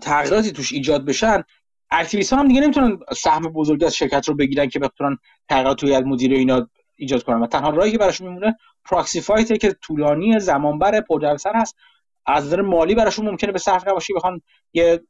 تغییراتی 0.02 0.52
توش 0.52 0.74
ایجاد 0.74 1.06
بشن 1.06 1.44
activist 1.92 2.34
ها 2.34 2.40
هم 2.40 2.48
دیگه 2.48 2.62
نمی‌تونن 2.62 3.00
سهم 3.18 3.42
بزرگی 3.42 3.86
از 3.86 3.96
شرکت 3.96 4.28
رو 4.28 4.36
بگیرن 4.36 4.70
که 4.70 4.80
بتونن 4.80 5.18
تغییرات 5.50 5.78
توی 5.78 6.00
مدیر 6.00 6.34
اینا 6.34 6.70
ایجاد 6.98 7.24
کنن. 7.24 7.40
و 7.40 7.48
تنها 7.48 7.70
راهی 7.70 7.92
که 7.92 7.98
براشون 7.98 8.28
میمونه 8.28 8.58
proxy 8.86 9.22
fight 9.22 9.60
که 9.60 9.74
طولانی 9.74 10.40
زمانبر 10.40 11.02
پردردسر 11.02 11.52
هست. 11.56 11.76
از 12.26 12.46
نظر 12.46 12.62
مالی 12.62 12.96
براشون 12.96 13.30
ممکنه 13.30 13.52
به 13.52 13.60
صرف 13.60 13.88
نباشه. 13.88 14.14
بخوان 14.14 14.42
یه 14.74 15.02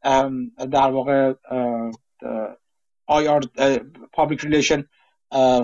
در 0.72 0.92
واقع 0.92 1.34
آر 3.08 3.42
public 4.14 4.42
relation 4.42 4.84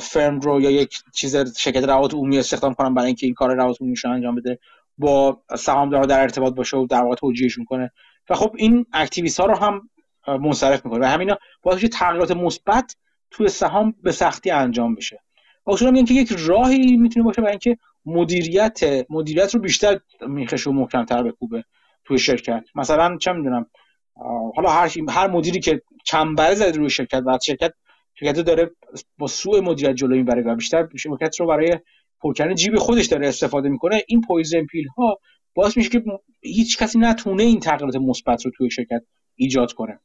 firm 0.02 0.40
رو 0.40 0.62
یا 0.62 0.72
یک 0.72 1.02
چیز 1.14 1.58
شرکت 1.58 1.84
روابط 1.84 2.14
عمومی 2.14 2.40
استخدام 2.40 2.74
کنن 2.74 2.94
برای 2.94 3.08
اینکه 3.08 3.26
این 3.26 3.34
کار 3.34 3.56
روابط 3.56 3.82
عمومی 3.82 3.96
انجام 4.06 4.36
بده. 4.36 4.60
با 4.98 5.42
سهامدارا 5.58 6.06
در 6.06 6.22
ارتباط 6.22 6.54
باشه 6.54 6.78
و 6.78 6.88
در 6.88 7.04
واقع 7.04 7.16
توجیهشون 7.16 7.66
کنه. 7.66 7.92
و 8.30 8.36
خب 8.36 8.56
این 8.58 8.86
activist 8.94 9.40
ها 9.40 9.46
رو 9.46 9.58
هم 9.58 9.90
منصرف 10.28 10.86
می‌کنه. 10.86 11.06
و 11.06 11.10
همینا 11.10 11.38
باعث 11.62 11.86
تغییرات 11.86 12.32
مثبت 12.32 12.96
توی 13.32 13.48
سهام 13.48 13.96
به 14.04 14.12
سختی 14.12 14.52
انجام 14.52 14.96
بشه. 14.96 15.20
اصولا 15.68 15.92
میگن 15.92 16.06
که 16.06 16.14
یک 16.14 16.32
راهی 16.38 16.98
می‌تونه 16.98 17.26
باشه 17.26 17.42
برای 17.42 17.52
اینکه 17.52 17.78
مدیریت 18.06 18.80
مدیریت 19.10 19.56
رو 19.56 19.62
بیشتر 19.62 20.00
میخشه 20.28 20.70
و 20.70 20.74
محکمتر 20.74 21.24
بکوبه 21.24 21.64
توی 22.06 22.18
شرکت. 22.18 22.64
مثلا 22.76 23.18
چه 23.18 23.32
می‌دونم 23.32 23.66
حالا 24.56 24.70
هر 24.70 24.92
هر 25.10 25.28
مدیری 25.28 25.60
که 25.60 25.82
چنبره 26.06 26.56
زده 26.56 26.78
روی 26.78 26.90
شرکت 26.90 27.24
و 27.26 27.40
شرکت 27.44 27.74
شرکت 28.16 28.40
داره 28.40 28.72
با 29.18 29.28
سوء 29.28 29.62
مدیریت 29.62 29.96
جلوی 29.96 30.18
می‌بره 30.18 30.42
و 30.42 30.56
بیشتر 30.56 30.88
شرکت 30.96 31.40
رو 31.40 31.48
برای 31.48 31.80
پرکردن 32.20 32.56
جیب 32.56 32.76
خودش 32.76 33.06
داره 33.06 33.28
استفاده 33.28 33.70
می‌کنه 33.70 34.04
این 34.08 34.22
پویزن 34.22 34.66
پیل 34.66 34.88
ها 34.88 35.20
باعث 35.54 35.78
میشه 35.78 35.90
که 35.90 36.04
هیچ 36.42 36.78
کسی 36.78 37.00
نتونه 37.00 37.44
این 37.44 37.60
تغییرات 37.60 37.96
مثبت 37.96 38.46
رو 38.46 38.52
توی 38.52 38.70
شرکت 38.70 39.04
ایجاد 39.36 39.74
کنه. 39.74 40.00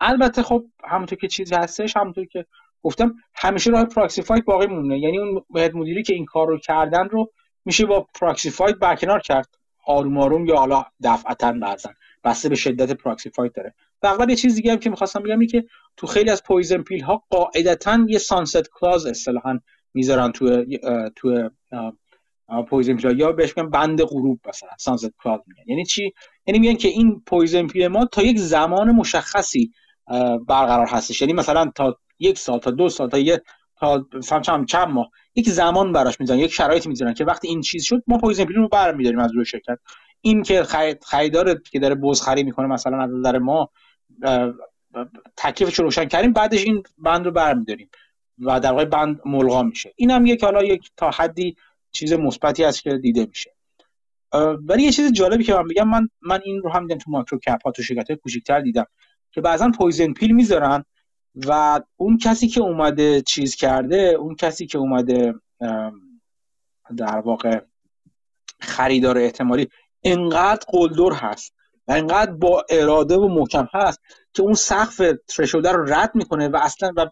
البته 0.00 0.42
خب 0.42 0.64
همونطور 0.84 1.18
که 1.18 1.28
چیزی 1.28 1.54
هستش 1.54 1.96
همونطور 1.96 2.26
که 2.26 2.46
گفتم 2.82 3.14
همیشه 3.34 3.70
راه 3.70 3.84
proxy 3.84 4.22
fight 4.22 4.44
باقی 4.44 4.66
می‌مونه 4.66 4.98
یعنی 4.98 5.18
اون 5.18 5.44
هیئت 5.56 5.74
مدیره‌ای 5.74 6.02
که 6.02 6.14
این 6.14 6.24
کار 6.24 6.46
رو 6.46 6.58
کردن 6.58 7.08
رو 7.08 7.32
میشه 7.64 7.86
با 7.86 8.06
proxy 8.20 8.50
fight 8.50 8.76
برکنار 8.76 9.20
کرد. 9.20 9.48
آروم 9.86 10.18
آروم 10.18 10.46
یا 10.46 10.56
حالا 10.56 10.84
دفعتا 11.04 11.52
بعضا 11.52 11.94
بسته 12.24 12.48
به 12.48 12.54
شدت 12.54 12.92
proxy 12.92 13.30
fight 13.30 13.52
داره. 13.52 13.74
و 14.02 14.26
یه 14.28 14.36
چیز 14.36 14.54
دیگه 14.54 14.72
هم 14.72 14.78
که 14.78 14.90
می‌خواستم 14.90 15.22
بگم 15.22 15.46
که 15.46 15.64
تو 15.96 16.06
خیلی 16.06 16.30
از 16.30 16.42
poison 16.42 16.82
pill 16.82 17.02
ها 17.02 17.22
قاعدتا 17.30 17.98
یه 18.08 18.18
sunset 18.18 18.70
clause 18.72 19.06
اصطلاحا 19.06 19.60
می‌ذارن 19.94 20.32
تو 20.32 20.64
تو 21.16 21.50
poison 22.68 22.96
pill 22.96 23.18
یا 23.18 23.32
بهش 23.32 23.56
میگن 23.56 23.70
بند 23.70 24.02
غروب 24.02 24.40
مثلا 24.48 24.70
sunset 24.78 25.10
clause 25.22 25.40
میگن. 25.46 25.62
یعنی 25.66 25.84
چی؟ 25.84 26.12
یعنی 26.46 26.58
میگن 26.58 26.74
که 26.74 26.88
این 26.88 27.22
poison 27.26 27.66
pill 27.66 27.88
ما 27.88 28.04
تا 28.04 28.22
یک 28.22 28.38
زمان 28.38 28.90
مشخصی 28.90 29.72
برقرار 30.46 30.86
هستش. 30.86 31.20
یعنی 31.20 31.32
مثلا 31.32 31.72
تا 31.74 31.98
یک 32.18 32.38
سال 32.38 32.58
تا 32.58 32.70
دو 32.70 32.88
سال 32.88 33.08
تا 33.08 33.18
یه 33.18 33.42
تا 33.80 34.06
چند 34.42 34.66
چند 34.66 34.88
ماه. 34.88 35.10
یک 35.34 35.50
زمان 35.50 35.92
براش 35.92 36.20
می‌ذارن 36.20 36.40
یک 36.40 36.52
شرایطی 36.52 36.88
می‌ذارن 36.88 37.14
که 37.14 37.24
وقتی 37.24 37.48
این 37.48 37.60
چیز 37.60 37.84
شد 37.84 38.02
ما 38.06 38.18
پویزن 38.18 38.46
رو 38.46 38.68
برمیداریم 38.68 39.18
از 39.18 39.32
روی 39.32 39.44
شرکت. 39.44 39.78
این 40.20 40.42
که 40.42 40.62
خریدار 41.02 41.54
که 41.54 41.78
داره 41.78 41.94
بزخری 41.94 42.42
می‌کنه 42.42 42.66
مثلا 42.66 43.02
از 43.02 43.10
نظر 43.10 43.38
ما 43.38 43.70
تکلیفش 45.36 45.78
رو 45.78 45.84
روشن 45.84 46.04
کردیم 46.04 46.32
بعدش 46.32 46.64
این 46.64 46.82
بند 46.98 47.24
رو 47.24 47.30
برمیداریم 47.30 47.90
و 48.38 48.60
در 48.60 48.70
واقع 48.70 48.84
بند 48.84 49.20
ملغا 49.24 49.62
میشه. 49.62 49.92
این 49.96 50.10
هم 50.10 50.26
یک 50.26 50.44
حالا 50.44 50.64
یک 50.64 50.90
تا 50.96 51.10
حدی 51.10 51.56
چیز 51.92 52.12
مثبتی 52.12 52.64
است 52.64 52.82
که 52.82 52.98
دیده 52.98 53.26
میشه. 53.26 53.54
ولی 54.66 54.82
یه 54.82 54.92
چیز 54.92 55.12
جالبی 55.12 55.44
که 55.44 55.54
من 55.54 55.68
بگم 55.68 55.88
من 55.88 56.08
من 56.22 56.40
این 56.44 56.62
رو 56.62 56.70
هم 56.70 56.86
دیدم 56.86 56.98
تو 56.98 57.10
ماکرو 57.10 57.38
کپ 57.38 57.62
ها 57.64 57.70
تو 57.70 57.82
شرکت 57.82 58.12
کوچیک‌تر 58.12 58.60
دیدم 58.60 58.86
که 59.30 59.40
بعضا 59.40 59.70
پویزن 59.78 60.12
پیل 60.12 60.32
می‌ذارن 60.32 60.84
و 61.46 61.80
اون 61.96 62.18
کسی 62.18 62.48
که 62.48 62.60
اومده 62.60 63.20
چیز 63.20 63.56
کرده 63.56 63.96
اون 63.96 64.34
کسی 64.34 64.66
که 64.66 64.78
اومده 64.78 65.34
در 66.96 67.18
واقع 67.18 67.60
خریدار 68.60 69.18
احتمالی 69.18 69.68
انقدر 70.04 70.64
قلدر 70.68 71.12
هست 71.12 71.54
و 71.88 71.92
انقدر 71.92 72.32
با 72.32 72.64
اراده 72.70 73.16
و 73.16 73.28
محکم 73.28 73.68
هست 73.74 74.00
که 74.32 74.42
اون 74.42 74.54
سقف 74.54 75.02
ترشولده 75.28 75.72
رو 75.72 75.94
رد 75.94 76.14
می‌کنه 76.14 76.48
و 76.48 76.56
اصلا 76.56 76.92
و 76.96 77.06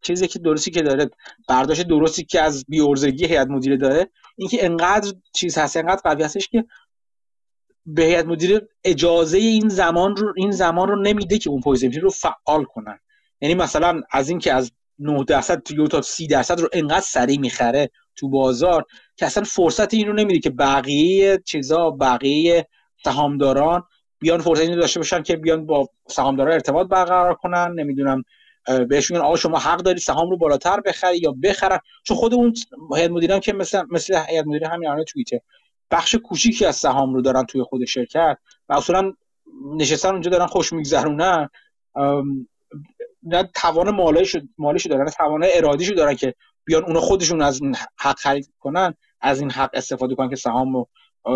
چیزی 0.00 0.26
که 0.26 0.38
درستی 0.38 0.70
که 0.70 0.82
داره 0.82 1.10
برداشت 1.48 1.82
درستی 1.82 2.24
که 2.24 2.42
از 2.42 2.64
بیورزگی 2.68 3.26
هیئت 3.26 3.46
مدیره 3.48 3.76
داره 3.76 4.10
اینکه 4.36 4.64
انقدر 4.64 5.12
چیز 5.34 5.58
هست 5.58 5.76
انقدر 5.76 6.00
قوی 6.04 6.22
هستش 6.22 6.48
که 6.48 6.64
به 7.86 8.02
هیئت 8.02 8.26
مدیره 8.26 8.68
اجازه 8.84 9.38
این 9.38 9.68
زمان 9.68 10.16
رو 10.16 10.34
این 10.36 10.50
زمان 10.50 10.88
رو 10.88 11.02
نمیده 11.02 11.38
که 11.38 11.50
اون 11.50 11.60
poison 11.60 12.00
رو 12.00 12.10
فعال 12.10 12.64
کنن. 12.64 12.98
یعنی 13.40 13.54
مثلا 13.54 14.02
از 14.10 14.28
اینکه 14.28 14.52
از 14.52 14.72
9 14.98 15.24
درصد 15.24 15.62
تا 15.62 15.86
تا 15.86 16.02
30 16.02 16.26
درصد 16.26 16.60
رو 16.60 16.68
انقدر 16.72 17.00
سریع 17.00 17.40
می‌خره 17.40 17.90
تو 18.16 18.28
بازار 18.28 18.84
که 19.16 19.26
اصلا 19.26 19.44
فرصت 19.44 19.94
این 19.94 20.06
رو 20.06 20.12
نمیده 20.12 20.38
که 20.38 20.50
بقیه 20.50 21.42
چیزا 21.44 21.90
بقیه 21.90 22.68
سهامداران 23.04 23.82
بیان 24.18 24.40
فرصت 24.40 24.62
اینو 24.62 24.80
داشته 24.80 25.00
باشن 25.00 25.22
که 25.22 25.36
بیان 25.36 25.66
با 25.66 25.88
سهامدارا 26.08 26.52
ارتباط 26.52 26.88
برقرار 26.88 27.34
کنن. 27.34 27.72
نمی‌دونم 27.74 28.22
بهش 28.88 29.10
میگن 29.10 29.22
آقا 29.22 29.36
شما 29.36 29.58
حق 29.58 29.78
داری 29.78 30.00
سهام 30.00 30.30
رو 30.30 30.36
بالاتر 30.36 30.80
بخری 30.80 31.18
یا 31.18 31.34
بخرن؟ 31.42 31.78
چون 32.04 32.16
خود 32.16 32.34
اون 32.34 32.54
هیئت 32.96 33.10
مدیران 33.10 33.40
که 33.40 33.52
مثل 33.52 33.82
مثل 33.90 34.18
هیئت 34.28 34.46
مدیره 34.46 34.68
همین 34.68 34.88
الان 34.88 35.04
توییته 35.04 35.42
بخش 35.92 36.14
کوچیکی 36.14 36.64
از 36.66 36.76
سهام 36.76 37.14
رو 37.14 37.22
دارن 37.22 37.44
توی 37.44 37.62
خود 37.62 37.84
شرکت 37.84 38.38
و 38.68 38.72
اصولا 38.72 39.12
نشستن 39.76 40.08
اونجا 40.08 40.30
دارن 40.30 40.46
خوش 40.46 40.72
میگذرونن. 40.72 41.48
نه 43.22 43.50
توان 43.54 43.90
مالش 43.90 44.36
مالش 44.58 44.86
دارن 44.86 45.06
توان 45.06 45.46
ارادیشو 45.54 45.94
دارن 45.94 46.14
که 46.14 46.34
بیان 46.64 46.84
اونا 46.84 47.00
خودشون 47.00 47.42
از 47.42 47.62
این 47.62 47.76
حق 47.98 48.18
خرید 48.18 48.52
کنن 48.60 48.94
از 49.20 49.40
این 49.40 49.50
حق 49.50 49.70
استفاده 49.74 50.14
کنن 50.14 50.30
که 50.30 50.36
سهام 50.36 50.74
رو 50.74 50.88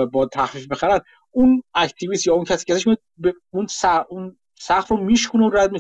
با 0.06 0.26
تخفیف 0.26 0.66
بخرن. 0.66 1.00
اون 1.30 1.62
اکتیویست 1.74 2.26
یا 2.26 2.34
اون 2.34 2.44
کسی 2.44 2.64
که 2.64 2.96
به 3.18 3.34
اون 3.50 3.66
اون 4.08 4.36
سقف 4.54 4.88
رو 4.88 4.96
میشکنه 4.96 5.46
و 5.46 5.50
رد 5.50 5.70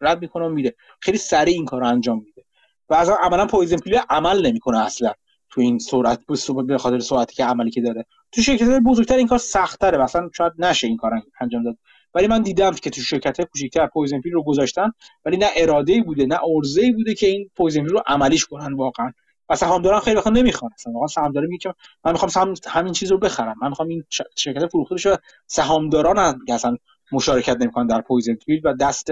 رد 0.00 0.20
می‌کنه 0.20 0.46
و 0.46 0.48
میره. 0.48 0.74
خیلی 1.00 1.18
سریع 1.18 1.54
این 1.54 1.64
کار 1.64 1.80
رو 1.80 1.86
انجام 1.86 2.18
میده. 2.18 2.44
و 2.88 2.94
از 2.94 3.10
عملا 3.10 3.46
poison 3.46 3.76
pill 3.76 4.00
عمل 4.10 4.46
نمی‌کنه 4.46 4.78
اصلا. 4.78 5.12
تو 5.56 5.62
این 5.62 5.78
سرعت 5.78 6.20
به 6.66 6.78
خاطر 6.78 6.98
سرعتی 6.98 7.34
که 7.34 7.44
عملی 7.44 7.70
که 7.70 7.80
داره. 7.80 8.06
تو 8.32 8.42
شرکت 8.42 8.68
بزرگتر 8.86 9.16
این 9.16 9.26
کار 9.26 9.38
سخت‌تره. 9.38 9.98
مثلا 9.98 10.30
شاید 10.36 10.52
نشه 10.58 10.86
این 10.86 10.96
کار 10.96 11.12
انجام 11.40 11.62
داد. 11.62 11.76
ولی 12.14 12.26
من 12.26 12.42
دیدم 12.42 12.70
که 12.70 12.90
تو 12.90 13.00
شرکت 13.00 13.42
کوچیک‌تر 13.42 13.86
poison 13.86 14.20
رو 14.32 14.42
گذاشتن 14.42 14.92
ولی 15.24 15.36
نه 15.36 15.46
اراده 15.56 16.02
بوده 16.02 16.26
نه 16.26 16.38
عرضه 16.56 16.92
بوده 16.92 17.14
که 17.14 17.26
این 17.26 17.50
poison 17.56 17.84
رو 17.84 18.02
عملیش 18.06 18.44
کنن 18.44 18.72
واقعا. 18.74 19.12
و 19.48 19.56
سهامداران 19.56 20.00
خیلی 20.00 20.16
وقتا 20.16 20.30
نمی‌خوان. 20.30 20.70
اصلا 20.74 20.92
واقعا 20.92 21.06
سهامدار 21.06 21.46
میگه 21.46 21.74
من 22.04 22.12
می‌خوام 22.12 22.28
سهم 22.28 22.54
همین 22.66 22.92
چیز 22.92 23.10
رو 23.10 23.18
بخرم. 23.18 23.54
من 23.62 23.68
می‌خوام 23.68 23.88
این 23.88 24.04
شرکت 24.36 24.66
فروخته 24.66 24.94
بشه 24.94 25.18
سهامداران 25.46 26.40
اصلا 26.48 26.76
مشارکت 27.12 27.56
نمی‌کنن 27.60 27.86
در 27.86 28.00
پویزن 28.00 28.36
و 28.64 28.74
دست 28.80 29.10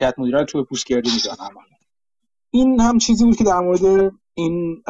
هیئت 0.00 0.18
مدیره 0.18 0.44
توی 0.44 0.64
پوستگردی 0.64 1.10
می‌ذارن 1.12 1.36
این 2.50 2.80
هم 2.80 2.98
چیزی 2.98 3.24
بود 3.24 3.36
که 3.36 3.44
در 3.44 3.60
مورد 3.60 4.12
این 4.40 4.82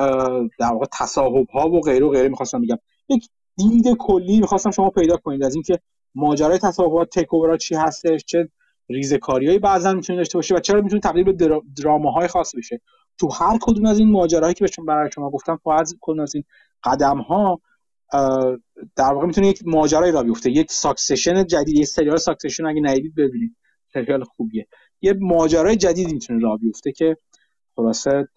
در 0.58 0.72
واقع 0.72 0.86
تصاحب 0.92 1.48
ها 1.48 1.70
و 1.70 1.80
غیره 1.80 2.06
و 2.06 2.10
غیره 2.10 2.28
می‌خواستم 2.28 2.60
بگم. 2.60 2.78
یک 3.08 3.28
دید 3.56 3.96
کلی 3.98 4.40
می‌خواستم 4.40 4.70
شما 4.70 4.90
پیدا 4.90 5.16
کنید 5.16 5.44
از 5.44 5.54
اینکه 5.54 5.78
ماجرای 6.14 6.58
تصاحبات 6.58 7.18
تک 7.18 7.56
چی 7.60 7.74
هستش 7.74 8.24
چه 8.24 8.48
ریزکاریایی 8.88 9.58
بعضا 9.58 9.92
می‌تونه 9.92 10.16
داشته 10.16 10.38
باشه 10.38 10.54
و 10.54 10.60
چرا 10.60 10.80
می‌تونه 10.80 11.00
تبدیل 11.00 11.24
به 11.24 11.60
دراماهای 11.82 12.28
خاص 12.28 12.54
بشه. 12.56 12.80
تو 13.18 13.28
هر 13.32 13.58
کدوم 13.62 13.86
از 13.86 13.98
این 13.98 14.10
ماجراهایی 14.10 14.54
که 14.54 14.64
بهشون 14.64 14.86
برای 14.86 15.10
شما 15.14 15.30
گفتم 15.30 15.60
هر 15.66 15.84
کدوم 16.00 16.20
از 16.20 16.34
این 16.34 16.44
قدم 16.84 17.18
ها 17.18 17.60
در 18.96 19.12
واقع 19.12 19.26
می‌تونه 19.26 19.48
یک 19.48 19.62
ماجرایی 19.66 20.12
را 20.12 20.22
بیفته. 20.22 20.50
یک 20.50 20.72
Succession 20.72 21.46
جدید 21.46 21.78
یک 21.78 21.86
سریال 21.86 22.16
Succession 22.16 22.66
اگه 22.66 22.80
ندیدید 22.80 23.14
ببینید. 23.14 23.56
سریال 23.92 24.24
خوبیه. 24.24 24.66
یه 25.02 25.14
ماجرای 25.20 25.76
جدیدی 25.76 26.12
می‌تونه 26.12 26.40
را 26.40 26.56
بیفته 26.56 26.92
که 26.92 27.16
خلاصه 27.76 28.28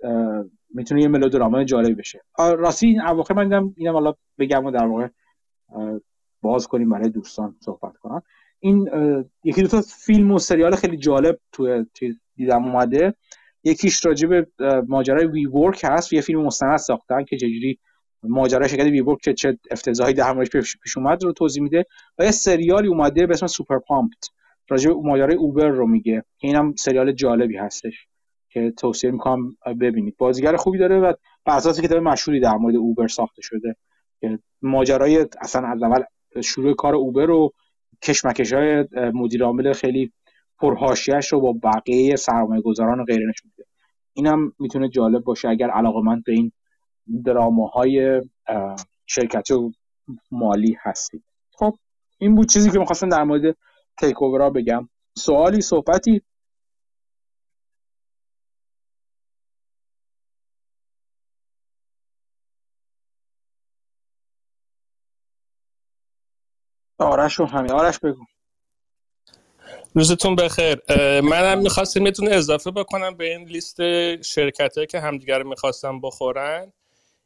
می‌تونه 0.73 1.01
یه 1.01 1.07
ملودراما 1.07 1.63
جالب 1.63 1.99
بشه. 1.99 2.21
راستی 2.37 2.87
این 2.87 3.01
اواخر 3.01 3.33
من 3.33 3.43
دیدم 3.43 3.73
اینم 3.77 3.93
حالا 3.93 4.13
بگم 4.39 4.65
و 4.65 4.71
در 4.71 4.85
واقع 4.85 5.07
باز 6.41 6.67
کنیم 6.67 6.89
برای 6.89 7.09
دوستان 7.09 7.55
صحبت 7.59 7.97
کنم 7.97 8.21
این 8.59 8.89
یکی 9.43 9.61
دو 9.61 9.67
تا 9.67 9.81
فیلم 9.81 10.31
و 10.31 10.39
سریال 10.39 10.75
خیلی 10.75 10.97
جالب 10.97 11.39
توی 11.51 11.85
دیدم 12.35 12.63
اومده. 12.63 13.13
یکیش 13.63 14.05
راجع 14.05 14.43
ماجرای 14.87 15.25
WeWork 15.25 15.81
هست. 15.83 16.13
یه 16.13 16.21
فیلم 16.21 16.41
مستند 16.41 16.77
ساختن 16.77 17.23
که 17.23 17.37
چجوری 17.37 17.79
ماجرای 18.23 18.69
شرکت 18.69 18.85
وی 18.85 19.01
ورک 19.01 19.29
چه 19.29 19.57
افتضاحی 19.71 20.13
در 20.13 20.33
موردش 20.33 20.77
پیش 20.83 20.97
اومد 20.97 21.23
رو 21.23 21.33
توضیح 21.33 21.63
میده. 21.63 21.85
و 22.19 22.23
یه 22.23 22.31
سریالی 22.31 22.87
اومده 22.87 23.27
به 23.27 23.33
اسم 23.33 23.47
سوپر 23.47 23.79
پامپت 23.79 24.29
راجع 24.69 24.91
ماجرای 24.91 25.35
اوبر 25.35 25.67
رو 25.67 25.87
میگه 25.87 26.23
که 26.37 26.47
اینم 26.47 26.75
سریال 26.75 27.11
جالبی 27.11 27.57
هستش. 27.57 28.07
که 28.53 28.73
توصیه 28.77 29.11
می‌کنم 29.11 29.55
ببینید. 29.81 30.17
بازیگر 30.17 30.55
خوبی 30.55 30.77
داره 30.77 30.99
و 30.99 31.13
بر 31.45 31.57
اساس 31.57 31.81
کتاب 31.81 31.97
مشهوری 31.97 32.39
در 32.39 32.55
مورد 32.55 32.75
اوبر 32.75 33.07
ساخته 33.07 33.41
شده. 33.41 33.75
که 34.21 34.39
ماجرای 34.61 35.25
اصلا 35.41 35.67
از 35.67 35.84
اول 35.84 36.03
شروع 36.43 36.75
کار 36.75 36.95
اوبر 36.95 37.30
و 37.30 37.53
کشمکش 38.01 38.53
های 38.53 38.85
مدیر 39.13 39.43
عامل 39.43 39.73
خیلی 39.73 40.11
پرهاشیش 40.59 41.27
رو 41.27 41.41
با 41.41 41.55
بقیه 41.63 42.15
سرمایه 42.15 42.61
گذاران 42.61 42.99
و 42.99 43.05
غیره 43.05 43.30
نشون 43.30 43.51
میده. 43.57 43.69
اینم 44.13 44.53
می‌تونه 44.59 44.89
جالب 44.89 45.23
باشه 45.23 45.49
اگر 45.49 45.69
علاقمند 45.69 46.23
به 46.23 46.31
این 46.31 46.51
دراماهای 47.25 48.21
شرکتی 49.05 49.53
و 49.53 49.71
مالی 50.31 50.77
هستید. 50.81 51.23
خب 51.51 51.73
این 52.17 52.35
بود 52.35 52.49
چیزی 52.49 52.71
که 52.71 52.80
می‌خواستم 52.80 53.09
در 53.09 53.23
مورد 53.23 53.57
تیک 53.99 54.15
بگم. 54.55 54.89
سوالی 55.17 55.61
صحبتی؟ 55.61 56.21
آرش 67.03 67.34
رو 67.34 67.45
همین 67.45 67.71
آرش 67.71 67.99
بگو. 67.99 68.25
روزتون 69.95 70.35
بخیر. 70.35 70.81
منم 71.21 71.59
می‌خواستم 71.59 72.05
یه 72.05 72.13
اضافه 72.31 72.71
بکنم 72.71 73.15
به 73.17 73.31
این 73.31 73.47
لیست 73.47 73.77
شرکت 74.21 74.89
که 74.89 74.99
همدیگر 74.99 75.39
رو 75.39 75.49
می‌خواستم 75.49 76.01
بخورن. 76.01 76.73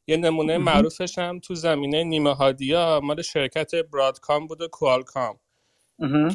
یه 0.08 0.18
نمونه 0.18 0.58
معروفش 0.58 1.18
هم 1.18 1.40
تو 1.40 1.56
زمینه 1.56 2.04
نیمه 2.04 2.36
هادیا 2.36 3.00
مال 3.04 3.22
شرکت 3.22 3.76
برادکام 3.76 4.48
بود 4.48 4.62
و 4.62 4.68
کوالکام 4.68 5.40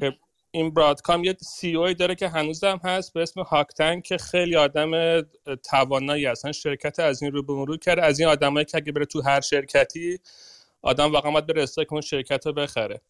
که 0.00 0.12
این 0.50 0.74
برادکام 0.74 1.24
یه 1.24 1.36
سی 1.40 1.74
اوی 1.74 1.94
داره 1.94 2.14
که 2.14 2.28
هنوزم 2.28 2.80
هست 2.84 3.12
به 3.12 3.22
اسم 3.22 3.40
هاکتن 3.40 4.00
که 4.00 4.18
خیلی 4.18 4.56
آدم 4.56 5.20
توانایی 5.70 6.26
هستن 6.26 6.52
شرکت 6.52 7.00
از 7.00 7.22
این 7.22 7.32
رو 7.32 7.42
به 7.42 7.52
مرور 7.52 7.78
کرده. 7.78 8.02
از 8.02 8.20
این 8.20 8.28
آدمایی 8.28 8.64
که 8.64 8.76
اگه 8.76 8.92
بره 8.92 9.04
تو 9.04 9.22
هر 9.22 9.40
شرکتی 9.40 10.18
آدم 10.82 11.12
واقعا 11.12 11.32
باید 11.32 11.46
بره 11.46 11.66
اون 11.90 12.00
شرکت 12.00 12.46
رو 12.46 12.52
بخره. 12.52 13.00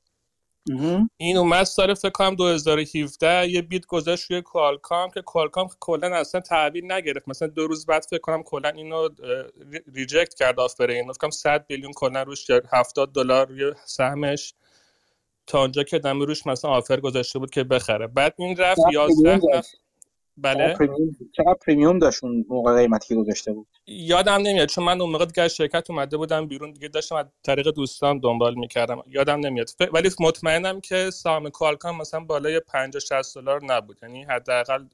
این 1.17 1.37
اومد 1.37 1.65
سال 1.65 1.95
فکر 1.95 2.11
کنم 2.11 2.35
2017 2.35 3.49
یه 3.49 3.63
bid 3.63 3.87
گذاشت 3.87 4.31
روی 4.31 4.43
Qualcomm 4.43 5.11
که 5.11 5.23
Qualcomm 5.23 5.69
کلا 5.81 6.17
اصلا 6.17 6.41
تحویل 6.41 6.93
نگرفت. 6.93 7.29
مثلا 7.29 7.49
دو 7.49 7.67
روز 7.67 7.87
بعد 7.87 8.07
فکر 8.11 8.21
کنم 8.21 8.43
کلا 8.43 8.69
اینو 8.69 9.09
reject 9.95 10.35
کرد 10.35 10.61
offer 10.61 10.91
این 10.91 11.13
فکر 11.13 11.19
کنم 11.19 11.31
100 11.31 11.67
billion 11.67 11.93
کلا 11.93 12.23
روش 12.23 12.51
70 12.73 13.13
دلار 13.13 13.47
روی 13.47 13.73
سهمش. 13.85 14.55
تا 15.47 15.61
اونجا 15.61 15.83
که 15.83 15.99
دم 15.99 16.21
روش 16.21 16.47
مثلا 16.47 16.71
offer 16.71 17.01
گذاشته 17.01 17.39
بود 17.39 17.51
که 17.51 17.65
بخره. 17.65 18.07
بعد 18.07 18.35
این 18.39 18.57
رفت 18.57 18.81
11 18.93 19.41
بله. 20.37 20.77
چقدر 21.37 21.55
premium 21.67 21.99
داشت 21.99 22.25
اون 22.25 22.47
موقع 22.49 22.77
قیمتی 22.77 23.09
که 23.09 23.15
گذاشته 23.15 23.53
بود؟ 23.53 23.67
یادم 23.87 24.43
نمیاد 24.43 24.69
چون 24.69 24.85
من 24.85 25.01
اون 25.01 25.11
موقع 25.11 25.25
دیگه 25.25 25.49
شرکت 25.49 25.91
اومده 25.91 26.17
بودم 26.17 26.47
بیرون 26.47 26.73
دیگه 26.73 26.89
داشتم 26.89 27.15
از 27.17 27.27
طریق 27.43 27.71
دوستان 27.71 28.19
دنبال 28.19 28.55
می‌کردم. 28.55 29.03
یادم 29.07 29.41
نمیاد. 29.41 29.71
ولی 29.93 30.11
مطمئنم 30.21 30.81
که 30.81 31.11
سهام 31.11 31.51
Qualcomm 31.51 31.97
مثلا 31.97 32.21
بالای 32.21 32.61
50 32.61 33.01
60 33.01 33.35
دلار 33.35 33.65
نبود. 33.65 33.99
یعنی 34.03 34.25
حداقل 34.25 34.85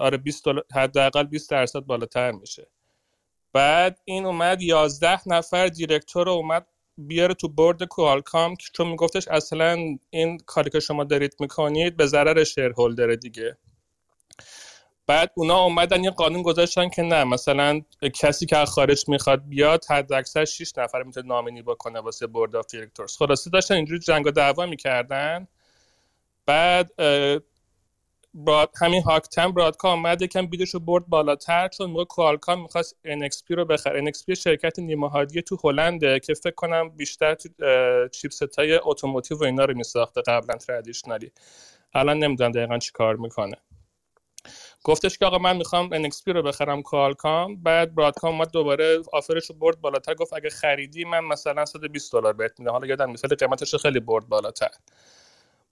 آره 0.00 0.16
20 0.16 0.44
دلار 0.44 0.64
حداقل 0.74 1.24
20 1.24 1.50
درصد 1.50 1.80
بالاتر 1.80 2.30
میشه. 2.30 2.66
بعد 3.52 4.00
این 4.04 4.26
اومد 4.26 4.62
11 4.62 5.28
نفر 5.28 5.66
دیرکتور 5.66 6.28
اومد 6.28 6.66
بیاره 6.98 7.34
تو 7.34 7.48
برد 7.48 7.84
کوالکام 7.84 8.54
چون 8.72 8.88
میگفتش 8.88 9.28
اصلا 9.28 9.76
این 10.10 10.38
کاری 10.46 10.70
که 10.70 10.80
شما 10.80 11.04
دارید 11.04 11.34
می‌کنید 11.40 11.96
به 11.96 12.06
ضرر 12.06 12.44
شیر 12.44 12.72
دیگه. 13.20 13.56
بعد 15.06 15.30
اونا 15.34 15.58
اومدن 15.58 16.04
یه 16.04 16.10
قانون 16.10 16.42
گذاشتن 16.42 16.88
که 16.88 17.02
نه 17.02 17.24
مثلا 17.24 17.80
کسی 18.14 18.46
که 18.46 18.56
از 18.56 18.70
خارج 18.70 19.08
می‌خواد 19.08 19.48
بیاد 19.48 19.84
حد 19.90 20.12
اکثر 20.12 20.44
6 20.44 20.78
نفر 20.78 21.02
می‌تونه 21.02 21.26
نامینی 21.26 21.62
بکنه 21.62 22.00
واسه 22.00 22.26
بورد 22.26 22.56
آف 22.56 22.66
دیرکتورز 22.66 23.16
خلاصه 23.16 23.50
داشتن 23.50 23.74
اینجوری 23.74 24.00
جنگ 24.00 24.26
و 24.26 24.30
دعوا 24.30 24.66
می‌کردن. 24.66 25.48
بعد 26.46 26.92
براد 28.34 28.70
همین 28.80 29.02
هاکتم 29.02 29.52
Broadcom 29.52 29.92
اومد 29.92 30.22
یکم 30.22 30.46
bidش 30.46 30.70
رو 30.70 30.80
برد 30.80 31.06
بالاتر 31.06 31.68
چون 31.68 31.90
موقع 31.90 32.04
Qualcomm 32.04 32.62
می‌خواست 32.62 32.96
NXP 33.06 33.50
رو 33.50 33.64
بخره. 33.64 34.10
NXP 34.10 34.32
شرکت 34.32 34.78
نیمه‌ 34.78 35.26
تو 35.26 35.58
هلنده 35.64 36.20
که 36.20 36.34
فکر 36.34 36.54
کنم 36.54 36.88
بیشتر 36.88 37.36
chipset 38.12 38.58
های 38.58 38.80
automotive 38.82 39.38
و 39.38 39.44
اینا 39.44 39.64
رو 39.64 39.76
میساخته 39.76 40.22
قبلا 40.22 40.56
traditionally 40.56 41.32
الان 41.94 42.18
نمی‌دونم 42.18 42.52
دقیقا 42.52 42.78
چی 42.78 42.92
کار 42.92 43.16
می‌کنه. 43.16 43.56
گفتش 44.84 45.18
که 45.18 45.26
آقا 45.26 45.38
من 45.38 45.56
می‌خوام 45.56 46.08
NXP 46.08 46.22
رو 46.26 46.42
بخرم 46.42 46.82
Qualcomm. 46.82 47.62
بعد 47.62 47.94
Broadcom 47.94 48.34
اومد 48.34 48.50
دوباره 48.50 48.98
offerش 49.12 49.50
رو 49.50 49.54
برد 49.56 49.80
بالاتر. 49.80 50.14
گفت 50.14 50.32
اگه 50.32 50.50
خریدی 50.50 51.04
من 51.04 51.24
مثلا 51.24 51.64
120 51.64 52.12
دلار 52.12 52.32
بهت 52.32 52.60
میدم. 52.60 52.72
حالا 52.72 52.86
یادم 52.86 53.10
مثال 53.10 53.34
قیمتش 53.34 53.74
خیلی 53.74 54.00
برد 54.00 54.28
بالاتر. 54.28 54.70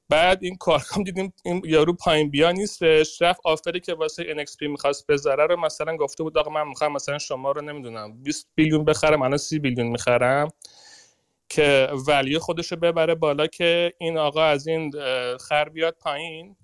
بعد 0.08 0.38
این 0.42 0.56
کالکام 0.56 1.04
دیدیم 1.04 1.32
این 1.44 1.62
یارو 1.64 1.92
پایین 1.92 2.30
بیا 2.30 2.52
نیستش. 2.52 3.22
رفت 3.22 3.40
آفری 3.44 3.80
که 3.80 3.94
واسه 3.94 4.34
NXP 4.34 4.62
می‌خواست 4.62 5.06
بذاره 5.06 5.46
رو 5.46 5.60
مثلا 5.60 5.96
گفته 5.96 6.22
بود 6.22 6.38
آقا 6.38 6.50
من 6.50 6.68
می‌خوام 6.68 6.92
مثلا 6.92 7.18
شما 7.18 7.52
رو 7.52 7.60
نمی‌دونم 7.62 8.22
20 8.22 8.48
بیلیون 8.54 8.84
بخرم 8.84 9.22
الان 9.22 9.36
30 9.38 9.58
بیلیون 9.58 9.86
می‌خرم. 9.86 10.48
که 11.48 11.88
ولی 12.08 12.38
خودش 12.38 12.72
رو 12.72 12.78
ببره 12.78 13.14
بالا 13.14 13.46
که 13.46 13.92
این 13.98 14.18
آقا 14.18 14.44
از 14.44 14.66
این 14.66 14.92
خر 15.38 15.68
بیاد 15.68 15.96
پایین. 16.00 16.56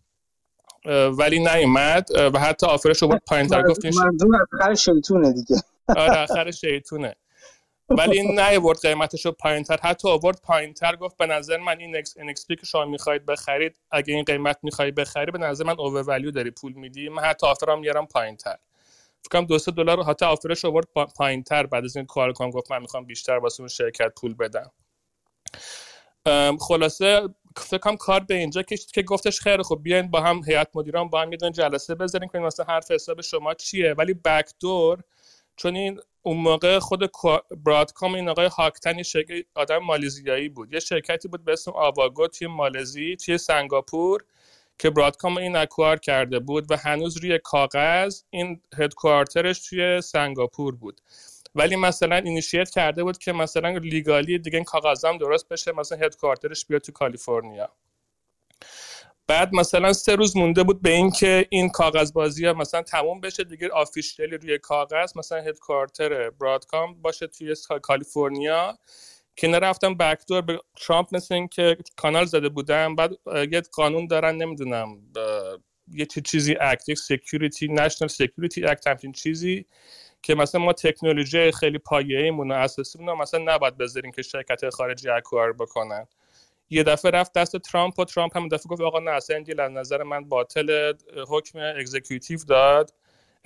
ولی 1.19 1.39
نیومد 1.39 2.09
و 2.35 2.39
حتی 2.39 2.67
آفرش 2.67 3.03
رو 3.03 3.09
بود 3.09 3.23
پایین 3.27 3.47
تر 3.47 3.63
گفت 3.63 3.85
منظور 3.85 4.47
آخر 4.53 4.75
شیطونه 4.75 5.33
دیگه. 5.33 5.57
آره 5.89 6.23
آخر 6.23 6.51
شیطونه. 6.51 7.17
ولی 7.89 8.19
این 8.21 8.41
نیورد 8.41 8.81
قیمتش 8.81 9.27
رو 9.27 9.33
پایین 9.33 9.65
تر 9.65 9.77
حتی 9.83 10.09
آورد 10.09 10.41
پایین 10.43 10.75
تر 10.75 10.97
گفت 10.97 11.17
به 11.17 11.27
نظر 11.27 11.57
من 11.57 11.79
این 11.79 12.03
NXP 12.05 12.47
که 12.61 12.67
شما 12.67 12.85
می‌خواید 12.85 13.27
بخرید 13.27 13.77
اگه 13.91 14.15
این 14.15 14.25
قیمت 14.25 14.59
می‌خوای 14.63 14.91
بخری 14.91 15.31
به 15.31 15.39
نظر 15.39 15.65
من 15.65 15.75
اوور 15.79 16.03
ولیو 16.03 16.31
داری 16.31 16.51
پول 16.51 16.73
میدی. 16.73 17.09
من 17.09 17.23
حتی 17.23 17.47
آفرام 17.47 17.81
میارم 17.81 18.07
پایین 18.07 18.37
تر. 18.37 18.57
فکر 19.23 19.29
کنم 19.39 19.47
200 19.47 19.71
دلار 19.71 20.03
حتی 20.03 20.25
آفرش 20.25 20.65
آورد 20.65 20.87
پایین 21.17 21.43
تر. 21.43 21.67
بعد 21.67 21.85
از 21.85 21.97
این 21.97 22.07
کار 22.07 22.33
کنم 22.33 22.51
گفت 22.51 22.71
من 22.73 22.83
می‌خوام 22.83 23.05
بیشتر 23.05 23.33
واسه 23.39 23.61
اون 23.61 23.69
شرکت 23.69 24.13
پول 24.21 24.35
بدم. 24.35 24.71
خلاصه 26.61 27.29
فکر 27.57 27.79
کنم 27.79 27.97
کار 27.97 28.21
به 28.21 28.35
اینجا 28.35 28.63
کشید 28.63 28.91
که 28.91 29.03
گفتش 29.03 29.41
خیلی 29.41 29.63
خب 29.63 29.81
بیاین 29.83 30.11
با 30.11 30.21
هم 30.21 30.41
هیئت 30.47 30.69
مدیران 30.75 31.09
با 31.09 31.23
هم 31.23 31.33
یه 31.33 31.39
جلسه 31.39 31.95
بذاریم 31.95 32.29
که 32.29 32.39
مثلا 32.39 32.67
حرف 32.67 32.91
حساب 32.91 33.21
شما 33.21 33.55
چیه. 33.55 33.95
ولی 33.99 34.15
بک 34.15 34.51
دور 34.61 35.03
چون 35.57 35.77
این 35.77 36.01
اون 36.23 36.37
موقع 36.37 36.79
خود 36.79 37.11
برادکام 37.65 38.15
این 38.15 38.29
آقای 38.29 38.47
هاکتن 38.47 38.99
یه 38.99 39.45
آدم 39.55 39.79
مالزیایی 39.79 40.49
بود. 40.49 40.73
یه 40.73 40.81
شرکتی 40.81 41.29
بود 41.29 41.45
به 41.45 41.53
اسم 41.53 41.71
آواگو 41.75 42.27
توی 42.27 42.47
مالزی 42.47 43.17
توی 43.17 43.39
سنگاپور 43.39 44.25
که 44.79 44.91
برادکام 44.91 45.37
این 45.37 45.57
اکوار 45.57 45.99
کرده 45.99 46.39
بود 46.39 46.73
و 46.73 46.77
هنوز 46.77 47.17
روی 47.17 47.39
کاغذ 47.39 48.23
این 48.31 48.61
هدکوارترش 48.79 49.69
توی 49.69 50.01
سنگاپور 50.01 50.75
بود. 50.77 51.01
ولی 51.55 51.77
مثلا 51.77 52.17
اینیشیت 52.17 52.71
کرده 52.71 53.05
بود 53.05 53.19
که 53.19 53.33
مثلا 53.33 53.79
لیگالی 53.79 54.39
دیگه 54.39 54.57
این 54.57 54.65
کاغذم 54.65 55.19
درست 55.19 55.49
بشه 55.49 55.73
مثلا 55.73 55.99
هدکوارترش 55.99 56.67
بیاد 56.67 56.81
تو 56.81 56.93
کالیفرنیا. 56.93 57.69
بعد 59.27 59.55
مثلا 59.55 59.93
سه 59.93 60.15
روز 60.15 60.37
مونده 60.37 60.63
بود 60.63 60.83
به 60.83 60.91
اینکه 60.91 61.47
این 61.51 61.69
کاغذ 61.69 62.13
بازی 62.13 62.47
ها 62.47 62.53
مثلا 62.53 62.83
تموم 62.83 63.21
بشه 63.21 63.45
دیگه 63.45 63.69
آفیشیلی 63.69 64.37
روی 64.37 64.59
کاغذ 64.59 65.17
مثلا 65.17 65.39
هدکوارتر 65.39 66.31
برادکام 66.31 67.03
باشه 67.03 67.27
توی 67.27 67.55
کالیفرنیا. 67.83 68.79
که 69.37 69.49
نرفتم 69.49 69.95
بکدور 69.95 70.41
به 70.41 70.61
ترامپ 70.77 71.15
مثل 71.15 71.35
این 71.35 71.49
که 71.49 71.77
کانال 71.97 72.25
زده 72.25 72.49
بودم. 72.49 72.97
بعد 72.97 73.11
یه 73.51 73.61
قانون 73.61 74.07
دارن 74.07 74.37
نمی‌دونم 74.37 75.03
یه 75.93 76.07
چیزی 76.07 76.57
act 76.61 76.95
security 76.95 77.69
national 77.69 78.09
security 78.09 78.65
act 78.65 78.87
همچین 78.87 79.13
چیزی. 79.13 79.67
که 80.23 80.35
مثلا 80.35 80.61
ما 80.61 80.73
تکنولوژی 80.73 81.53
خیلی 81.53 81.79
پایه‌ایمون 81.79 82.51
و 82.53 82.55
اساسیمون 82.55 83.09
رو 83.09 83.17
مثلا 83.17 83.55
نباید 83.55 83.77
بذاریم 83.77 84.13
که 84.13 84.23
شرکت 84.23 84.71
خارجی 84.71 85.09
acquire 85.09 85.53
بکنن. 85.53 86.07
یه 86.71 86.83
دفعه 86.83 87.11
رفت 87.11 87.33
دست 87.33 87.57
ترامپ 87.57 87.99
و 87.99 88.05
ترامپ 88.05 88.37
هم 88.37 88.49
دفعه 88.49 88.69
گفت 88.69 88.81
آقا 88.81 88.99
نه 88.99 89.11
اصلا 89.11 89.37
این 89.37 89.45
deal 89.45 89.61
از 89.61 89.71
نظر 89.71 90.03
من 90.03 90.29
باطل 90.29 90.93
حکم 91.29 91.59
executive 91.59 92.39
داد. 92.49 92.95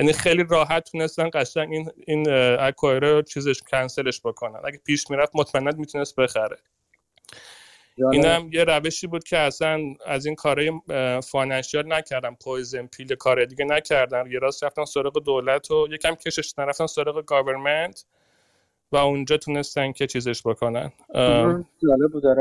یعنی 0.00 0.12
خیلی 0.12 0.44
راحت 0.50 0.90
تونستن 0.90 1.30
قشنگ 1.34 1.72
این 1.72 1.90
این 2.06 2.30
acquire 2.60 3.04
رو 3.04 3.22
چیزش 3.22 3.62
cancelش 3.62 4.20
بکنن. 4.24 4.60
اگه 4.64 4.78
پیش 4.78 5.10
می‌رفت 5.10 5.32
مطمئنا 5.34 5.70
می‌تونست 5.76 6.16
بخره. 6.16 6.58
اینم 8.12 8.50
یه 8.52 8.64
روشی 8.64 9.06
بود 9.06 9.24
که 9.24 9.38
اصلا 9.38 9.80
از 10.06 10.26
این 10.26 10.34
کارهای 10.34 10.72
financial 11.20 11.92
نکردن 11.92 12.34
poison 12.44 12.86
pill 12.86 13.14
کار 13.14 13.44
دیگه 13.44 13.64
نکردن 13.64 14.30
یه 14.30 14.38
راست 14.38 14.64
رفتن 14.64 14.84
سراغ 14.84 15.24
دولت 15.24 15.70
و 15.70 15.88
یکم 15.90 16.14
کشش 16.14 16.58
نرفتن 16.58 16.86
سراغ 16.86 17.24
government 17.24 18.04
و 18.92 18.96
اونجا 18.96 19.36
تونستن 19.36 19.92
که 19.92 20.06
چیزش 20.06 20.42
بکنن. 20.46 20.92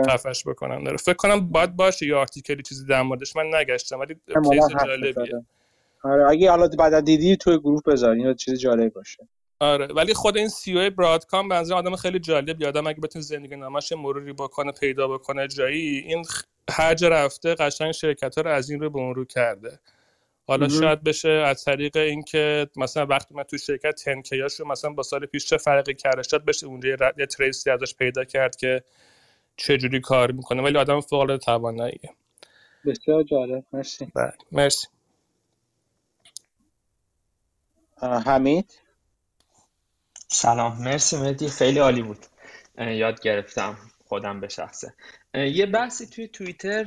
خفش 0.09 0.47
بکنن. 0.47 0.83
داره 0.83 0.97
فکر 0.97 1.13
کنم 1.13 1.49
باید 1.49 1.75
باشه 1.75 2.07
یه 2.07 2.15
article 2.15 2.55
ی 2.56 2.61
چیزی 2.61 2.85
در 2.85 3.01
موردش. 3.01 3.35
من 3.35 3.55
نگشتم 3.55 3.99
ولی 3.99 4.15
case 4.15 4.85
جالبیه. 4.85 5.45
آره 6.03 6.29
اگه 6.29 6.49
حالا 6.49 6.67
بعدا 6.79 7.01
دیدی 7.01 7.37
توی 7.37 7.57
گروه 7.57 7.81
بذارین 7.85 8.33
چیز 8.33 8.59
جالب 8.59 8.93
باشه. 8.93 9.27
آره 9.59 9.85
ولی 9.85 10.13
خود 10.13 10.37
این 10.37 10.47
CEO 10.47 10.79
Broadcom 10.79 11.49
به 11.49 11.55
آدم 11.55 11.95
خیلی 11.95 12.19
جالب 12.19 12.63
آدم 12.63 12.87
اگه 12.87 12.99
بتونه 12.99 13.23
زندگی 13.23 13.55
نامش 13.55 13.91
مروری 13.91 14.33
بکنه 14.33 14.71
پیدا 14.71 15.07
بکنه 15.07 15.47
جایی 15.47 15.97
این 15.97 16.25
هر 16.71 16.93
رفته 16.93 17.55
قشنگ 17.55 17.91
شرکت 17.91 18.35
ها 18.35 18.41
رو 18.41 18.51
از 18.51 18.69
این 18.69 18.79
رو 18.79 18.89
به 18.89 18.99
اون 18.99 19.15
رو 19.15 19.25
کرده. 19.25 19.79
حالا 20.47 20.69
شاید 20.69 21.03
بشه 21.03 21.29
از 21.29 21.63
طریق 21.63 21.97
اینکه 21.97 22.67
مثلا 22.75 23.05
وقتی 23.05 23.35
من 23.35 23.43
تو 23.43 23.57
شرکت 23.57 23.95
تنکیاش 23.95 24.59
رو 24.59 24.67
مثلا 24.67 24.91
با 24.91 25.03
سال 25.03 25.25
پیش 25.25 25.45
چه 25.45 25.57
فرقی 25.57 25.93
کرده 25.93 26.23
شاید 26.23 26.45
بشه 26.45 26.67
اونجا 26.67 26.89
یه 27.17 27.25
تریسی 27.25 27.69
ازش 27.69 27.95
پیدا 27.95 28.23
کرد 28.23 28.55
که 28.55 28.83
چه 29.57 29.77
جوری 29.77 30.01
کار 30.01 30.31
می‌کنه 30.31 30.61
ولی 30.61 30.77
آدم 30.77 31.01
فوق 31.01 31.19
العاده 31.19 31.45
تواناییه. 31.45 32.09
بسیار 32.85 33.23
جالب 33.23 33.63
مرسی. 33.73 34.11
بله 34.15 34.33
مرسی. 34.51 34.87
حمید؟ 38.01 38.84
سلام. 40.35 40.83
مرسی 40.83 41.17
مهدی. 41.17 41.49
خیلی 41.49 41.79
عالی 41.79 42.01
بود. 42.01 42.25
یاد 42.77 43.21
گرفتم 43.21 43.77
خودم 44.05 44.39
به 44.39 44.47
شخصه. 44.47 44.93
یه 45.33 45.65
بحثی 45.65 46.07
توی 46.07 46.27
توییتر 46.27 46.83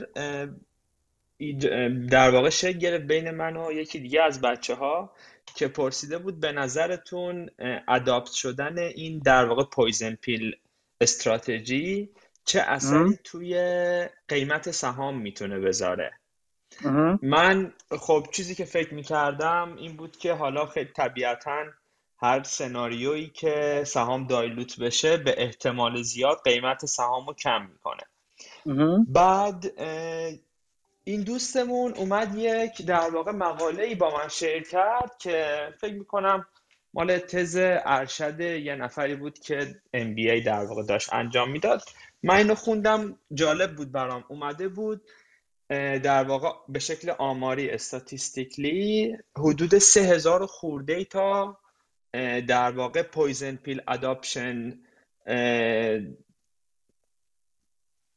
در 2.11 2.31
واقع 2.31 2.51
شکل 2.51 2.79
گرفت 2.79 3.05
بین 3.05 3.31
من 3.31 3.57
و 3.57 3.73
یکی 3.73 3.99
دیگه 3.99 4.23
از 4.23 4.41
بچه 4.41 4.75
ها 4.75 5.13
که 5.55 5.69
پرسیده 5.69 6.19
بود 6.19 6.41
به 6.41 6.53
نظرتون 6.53 7.51
اداپت 7.89 8.33
شدن 8.33 8.79
این 8.79 9.19
در 9.19 9.45
واقع 9.45 9.65
پویزن 9.65 10.15
پیل 10.15 10.57
استراتژی 11.01 12.11
چه 12.45 12.61
اثری 12.61 13.19
توی 13.25 13.55
قیمت 14.29 14.71
سهام 14.71 15.21
می‌تونه 15.21 15.59
بذاره؟ 15.59 16.13
من 17.23 17.73
خب 17.99 18.27
چیزی 18.33 18.55
که 18.55 18.65
فکر 18.65 18.95
می‌کردم 18.95 19.77
این 19.77 19.97
بود 19.97 20.17
که 20.17 20.33
حالا 20.33 20.67
خیلی 20.67 20.91
طبیعتا 20.97 21.65
هر 22.21 22.43
سناریویی 22.43 23.29
که 23.35 23.83
سهام 23.87 24.27
دایلوت 24.27 24.81
بشه 24.81 25.17
به 25.17 25.35
احتمال 25.43 26.03
زیاد 26.03 26.41
قیمت 26.45 26.87
سهام 26.87 27.27
رو 27.27 27.35
کم 27.35 27.67
می‌کنه. 27.67 28.03
بعد 29.09 29.73
این 31.05 31.23
دوستمون 31.23 31.93
اومد 31.93 32.35
یک 32.35 32.87
در 32.87 33.11
واقع 33.11 33.33
مقاله 33.33 33.83
ای 33.83 33.95
با 33.95 34.17
من 34.17 34.29
شیر 34.29 34.63
کرد 34.63 35.19
که 35.19 35.69
فکر 35.81 35.95
می‌کنم 35.95 36.47
مال 36.95 37.19
تز 37.19 37.57
ارشد 37.61 38.41
یه 38.41 38.75
نفری 38.75 39.15
بود 39.15 39.39
که 39.39 39.81
MBA 39.97 40.45
در 40.47 40.65
واقع 40.65 40.83
داشت 40.83 41.13
انجام 41.13 41.51
می‌داد. 41.51 41.83
من 42.23 42.37
اینو 42.37 42.55
خوندم 42.55 43.19
جالب 43.35 43.77
بود 43.77 43.93
برام. 43.93 44.25
اومده 44.29 44.69
بود 44.69 45.03
در 46.03 46.25
واقع 46.25 46.49
به 46.69 46.79
شکل 46.79 47.11
آماری 47.11 47.71
استاتیستیکلی 47.71 49.17
حدود 49.37 49.79
سه 49.79 50.01
هزار 50.01 50.47
خورده 50.47 51.05
تا 51.05 51.59
در 52.49 52.71
واقع 52.71 53.03
poison 53.03 53.57
pill 53.57 53.83
adoption 53.89 54.79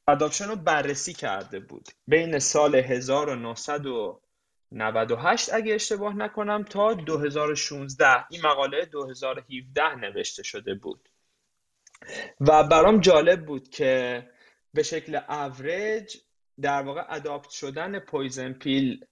adoption 0.08 0.46
رو 0.46 0.56
بررسی 0.56 1.14
کرده 1.14 1.60
بود. 1.60 1.88
بین 2.08 2.40
سال 2.40 2.76
1998 2.76 5.54
اگه 5.54 5.74
اشتباه 5.74 6.16
نکنم 6.16 6.64
تا 6.64 6.94
2016 6.94 8.26
این 8.30 8.42
مقاله 8.44 8.86
2017 8.86 9.96
نوشته 9.96 10.44
شده 10.44 10.74
بود. 10.74 11.10
و 12.42 12.64
برام 12.64 13.00
جالب 13.00 13.46
بود 13.46 13.70
که 13.70 14.24
به 14.74 14.84
شکل 14.84 15.20
اوریج 15.30 16.18
در 16.62 16.82
واقع 16.82 17.06
adopt 17.10 17.50
شدن 17.50 18.00
poison 18.00 18.54
pill 18.54 19.06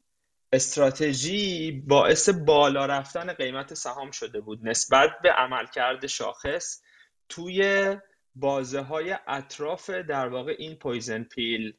استراتژی 0.53 1.71
باعث 1.87 2.29
بالا 2.29 2.85
رفتن 2.85 3.33
قیمت 3.33 3.73
سهام 3.73 4.11
شده 4.11 4.41
بود 4.41 4.59
نسبت 4.67 5.09
به 5.23 5.31
عملکرد 5.31 6.07
شاخص 6.07 6.81
توی 7.29 7.87
بازه 8.35 8.81
های 8.81 9.15
اطراف 9.27 9.89
در 9.89 10.27
واقع 10.27 10.55
این 10.57 10.75
poison 10.75 11.23
pill 11.23 11.73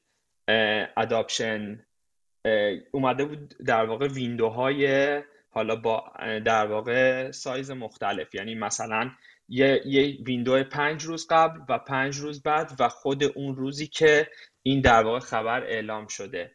adoption 0.96 1.86
اومده 2.90 3.24
بود 3.24 3.54
در 3.66 3.84
واقع 3.84 4.08
window 4.08 4.94
های 4.94 5.22
حالا 5.50 5.76
با 5.76 6.12
در 6.44 6.66
واقع 6.66 7.30
سایز 7.30 7.70
مختلف. 7.70 8.34
یعنی 8.34 8.54
مثلا 8.54 9.10
یه, 9.48 9.82
یه 9.86 10.18
window 10.26 10.64
پنج 10.64 11.04
روز 11.04 11.26
قبل 11.30 11.60
و 11.68 11.78
پنج 11.78 12.16
روز 12.16 12.42
بعد 12.42 12.72
و 12.78 12.88
خود 12.88 13.24
اون 13.24 13.56
روزی 13.56 13.86
که 13.86 14.28
این 14.62 14.80
در 14.80 15.02
واقع 15.02 15.18
خبر 15.18 15.64
اعلام 15.64 16.06
شده. 16.06 16.52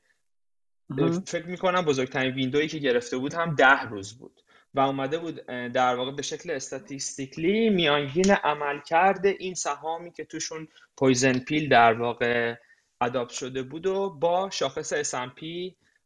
فکر 1.27 1.45
می‌کنم 1.45 1.81
بزرگترین 1.81 2.33
ویندویی 2.33 2.67
که 2.67 2.77
گرفته 2.77 3.17
بود 3.17 3.33
هم 3.33 3.55
ده 3.55 3.81
روز 3.81 4.17
بود 4.17 4.41
و 4.73 4.79
اومده 4.79 5.17
بود 5.17 5.45
در 5.73 5.95
واقع 5.95 6.11
به 6.11 6.21
شکل 6.21 6.51
استاتیستیکلی 6.51 7.69
میانگین 7.69 8.31
عملکرد 8.31 9.25
این 9.25 9.53
سهامی 9.53 10.11
که 10.11 10.25
توشون 10.25 10.67
پویزن 10.97 11.39
پیل 11.39 11.69
در 11.69 11.93
واقع 11.93 12.55
اداپت 13.01 13.31
شده 13.31 13.63
بود 13.63 13.85
و 13.87 14.09
با 14.09 14.49
شاخص 14.49 14.93
S&P 14.93 15.43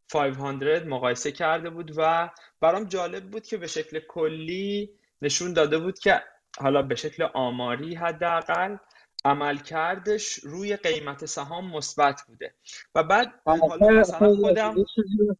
500 0.10 0.88
مقایسه 0.88 1.32
کرده 1.32 1.70
بود 1.70 1.92
و 1.98 2.30
برام 2.62 2.84
جالب 2.84 3.24
بود 3.24 3.44
که 3.44 3.58
به 3.58 3.68
شکل 3.68 4.00
کلی 4.00 4.90
نشون 5.22 5.54
داده 5.54 5.78
بود 5.78 6.00
که 6.00 6.24
حالا 6.60 6.82
به 6.82 6.96
شکل 6.96 7.24
آماری 7.34 7.96
حداقل 7.96 8.78
عملکردش 9.26 10.34
روی 10.34 10.76
قیمت 10.76 11.26
سهام 11.26 11.72
مثبت 11.72 12.22
بوده. 12.28 12.54
و 12.96 13.04
بعد 13.04 13.34
حالا 13.46 13.90
مثلا 13.90 14.36
خودم 14.36 14.76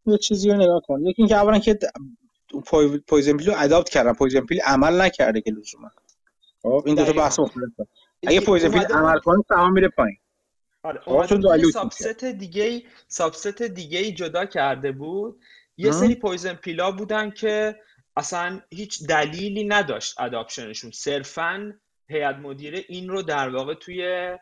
یه 0.06 0.18
چیزی 0.18 0.50
رو 0.50 0.58
نگاه 0.58 0.82
کن. 0.88 1.06
یکی 1.06 1.22
اینکه 1.22 1.36
اولا 1.36 1.60
که 1.60 1.80
poison 3.08 3.38
pill 3.38 3.48
رو 3.48 3.54
adopt 3.58 3.90
کردن. 3.90 4.14
poison 4.14 4.40
pill 4.40 4.62
عمل 4.62 5.02
نکرده 5.02 5.42
که 5.42 5.52
لزوما. 5.52 5.92
خب 6.62 6.84
این 6.86 6.96
دو 6.96 7.06
تا 7.06 7.14
بحث 7.14 7.40
مختلفه 7.40 7.88
اگه 8.28 8.42
poison 8.42 8.72
pill 8.72 8.84
عمل 8.84 9.20
کنه 9.20 9.44
سهام 9.50 9.74
میره 9.74 9.90
پایین. 9.90 10.18
آره 10.84 11.28
چون 11.28 11.72
subset 11.72 12.26
دیگه 12.26 12.84
subset 13.08 13.62
دیگه 13.62 14.12
جدا 14.12 14.46
کرده 14.46 14.92
بود. 14.92 15.42
یه 15.78 15.92
سری 15.92 16.16
poison 16.16 16.54
pill 16.54 16.84
ا 16.84 16.92
بودن 16.92 17.32
که 17.32 17.80
اصلا 18.18 18.62
هیچ 18.70 19.08
دلیلی 19.08 19.64
نداشت 19.64 20.20
adoption 20.20 20.68
شون 20.68 20.92
صرفا 20.92 21.74
هیئت 22.10 22.36
مدیره 22.36 22.84
این 22.88 23.10
رو 23.10 23.22
در 23.22 23.50
واقع 23.50 23.74
توی 23.74 24.38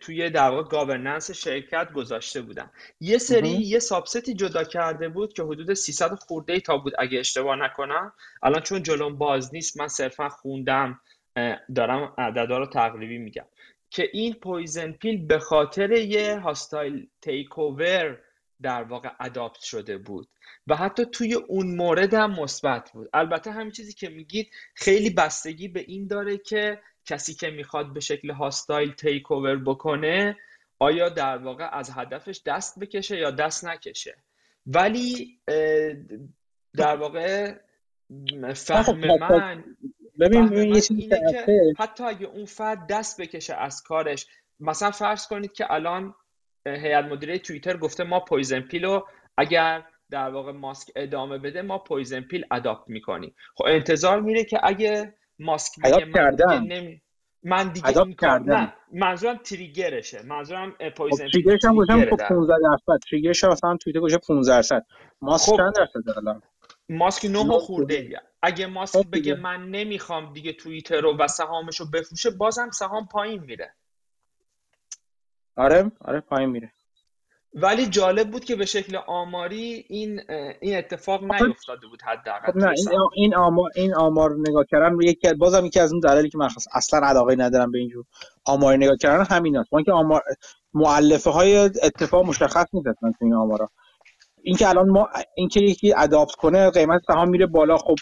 توی 0.00 0.30
در 0.30 0.50
واقع 0.50 0.68
governance 0.68 1.30
شرکت 1.30 1.92
گذاشته 1.92 2.42
بودن. 2.42 2.70
یه 3.00 3.18
سری 3.18 3.48
یه 3.48 3.78
subset 3.78 4.26
ی 4.26 4.34
جدا 4.34 4.64
کرده 4.64 5.08
بود 5.08 5.32
که 5.32 5.42
حدود 5.42 5.74
300 5.74 6.14
خورده 6.14 6.60
تا 6.60 6.78
بود 6.78 6.92
اگه 6.98 7.18
اشتباه 7.18 7.56
نکنم. 7.56 8.12
الان 8.42 8.62
چون 8.62 8.82
جلوم 8.82 9.18
باز 9.18 9.54
نیست 9.54 9.80
من 9.80 9.88
صرفا 9.88 10.28
خوندم 10.28 11.00
دارم 11.74 12.14
عددا 12.18 12.58
رو 12.58 12.66
تقریبی 12.66 13.18
میگم. 13.18 13.46
که 13.90 14.10
این 14.12 14.34
poison 14.34 14.92
pill 14.92 15.26
به 15.26 15.38
خاطر 15.38 15.92
یه 15.92 16.38
hostile 16.38 17.06
takeover 17.20 18.18
در 18.62 18.82
واقع 18.82 19.10
adopt 19.20 19.60
شده 19.60 19.98
بود. 19.98 20.28
و 20.68 20.76
حتی 20.76 21.04
توی 21.04 21.34
اون 21.34 21.76
مورد 21.76 22.14
هم 22.14 22.40
مثبت 22.40 22.90
بود. 22.92 23.08
البته 23.12 23.50
همین 23.50 23.70
چیزی 23.70 23.92
که 23.92 24.08
میگید 24.08 24.50
خیلی 24.74 25.10
بستگی 25.10 25.68
به 25.68 25.80
این 25.80 26.06
داره 26.06 26.38
که 26.38 26.80
کسی 27.04 27.34
که 27.34 27.50
می‌خواد 27.50 27.92
به 27.92 28.00
شکل 28.00 28.30
hostile 28.30 28.92
takeover 28.92 29.56
بکنه 29.56 30.36
آیا 30.78 31.08
در 31.08 31.38
واقع 31.38 31.68
از 31.72 31.90
هدفش 31.94 32.42
دست 32.46 32.78
بکشه 32.78 33.16
یا 33.16 33.30
دست 33.30 33.64
نکشه؟ 33.64 34.16
ولی 34.66 35.40
در 36.76 36.96
واقع 36.96 37.54
فهم 38.54 39.00
من 39.20 39.64
ببین 40.20 40.52
یه 40.52 40.80
چیزی 40.80 41.08
که 41.08 41.46
حتی 41.78 42.04
اگه 42.04 42.26
اون 42.26 42.44
فرد 42.44 42.86
دست 42.86 43.20
بکشه 43.20 43.54
از 43.54 43.82
کارش 43.82 44.26
مثلا 44.60 44.90
فرض 44.90 45.26
کنید 45.26 45.52
که 45.52 45.72
الان 45.72 46.14
هیئت 46.66 47.04
مدیره 47.04 47.38
توییتر 47.38 47.76
گفته 47.76 48.04
ما 48.04 48.20
poison 48.20 48.60
pill 48.60 48.92
و 48.92 49.00
اگر 49.36 49.84
در 50.10 50.30
واقع 50.30 50.52
ماسک 50.52 50.92
ادامه 50.96 51.38
بده 51.38 51.62
ما 51.62 51.78
poison 51.78 52.20
pill 52.20 52.44
adopt 52.50 52.88
می‌کنیم. 52.88 53.34
خب 53.54 53.64
انتظار 53.68 54.20
میره 54.20 54.44
که 54.44 54.60
اگه 54.62 55.14
ماسک 55.38 55.72
بگه 55.84 56.04
من 56.04 56.30
دیگه 56.30 56.60
نمی... 56.60 57.02
من 57.42 57.68
دیگه 57.68 57.98
این 57.98 58.16
نه 58.46 58.74
منظورم 58.92 59.36
تریگرشه. 59.36 60.22
منظورم 60.22 60.70
پویزن 60.96 61.26
خب 61.26 61.32
تریگرش 61.32 61.64
هم 61.64 61.76
گفتم 61.76 62.04
15 62.28 62.54
درصد. 62.62 63.00
تریگرش 63.10 63.44
مثلا 63.44 63.76
توییتر 63.76 64.00
گوشه 64.00 64.18
15 64.18 64.52
درصد. 64.52 64.86
ماسک 65.20 65.56
چند 65.56 65.74
درصد 65.76 66.18
الان 66.18 66.42
ماسک 66.88 67.24
9 67.24 67.58
خورده 67.58 68.20
اگه 68.42 68.66
ماسک 68.66 69.06
بگه 69.06 69.34
من 69.34 69.68
نمی‌خوام 69.70 70.32
دیگه 70.32 70.52
توییتر 70.52 71.00
رو 71.00 71.16
و 71.16 71.28
سهامش 71.28 71.80
رو 71.80 71.86
بفروشه 71.86 72.30
بازم 72.30 72.70
سهام 72.70 73.06
پایین 73.06 73.42
میره. 73.42 73.74
آره 75.56 75.92
آره 76.00 76.20
پایین 76.20 76.50
میره. 76.50 76.72
ولی 77.62 77.86
جالب 77.86 78.30
بود 78.30 78.44
که 78.44 78.56
به 78.56 78.66
شکل 78.66 78.96
آماری 79.06 79.84
این 79.88 80.20
این 80.60 80.78
اتفاق 80.78 81.24
نیفتاده 81.24 81.86
بود 81.86 82.02
حداقل 82.02 82.52
خب 82.52 82.56
نه 82.56 82.68
این 82.76 82.88
این 83.16 83.34
آمار 83.34 83.70
این 83.74 83.94
آمار 83.94 84.36
نگاه 84.48 84.64
کردن 84.70 84.96
یکی 85.02 85.34
بازم 85.34 85.66
یکی 85.66 85.80
از 85.80 85.92
اون 85.92 86.00
دلایلی 86.00 86.30
که 86.30 86.38
من 86.38 86.48
اصلا 86.74 87.00
علاقه 87.00 87.36
ندارم 87.36 87.70
به 87.72 87.78
اینجور 87.78 88.04
آمار 88.44 88.76
نگاه 88.76 88.96
کردن 88.96 89.24
همین 89.24 89.56
است 89.56 89.70
که 89.84 89.92
آمار 89.92 90.22
مؤلفه 90.74 91.30
های 91.30 91.56
اتفاق 91.58 92.26
مشخص 92.26 92.66
نیست 92.72 92.88
تو 93.00 93.12
این 93.20 93.34
آمارا. 93.34 93.68
اینکه 94.42 94.68
الان 94.68 94.88
ما 94.90 95.08
اینکه 95.34 95.60
یکی 95.60 95.94
اداپت 95.96 96.34
کنه 96.34 96.70
قیمت 96.70 97.02
سهام 97.06 97.28
میره 97.28 97.46
بالا 97.46 97.76
خب 97.76 97.96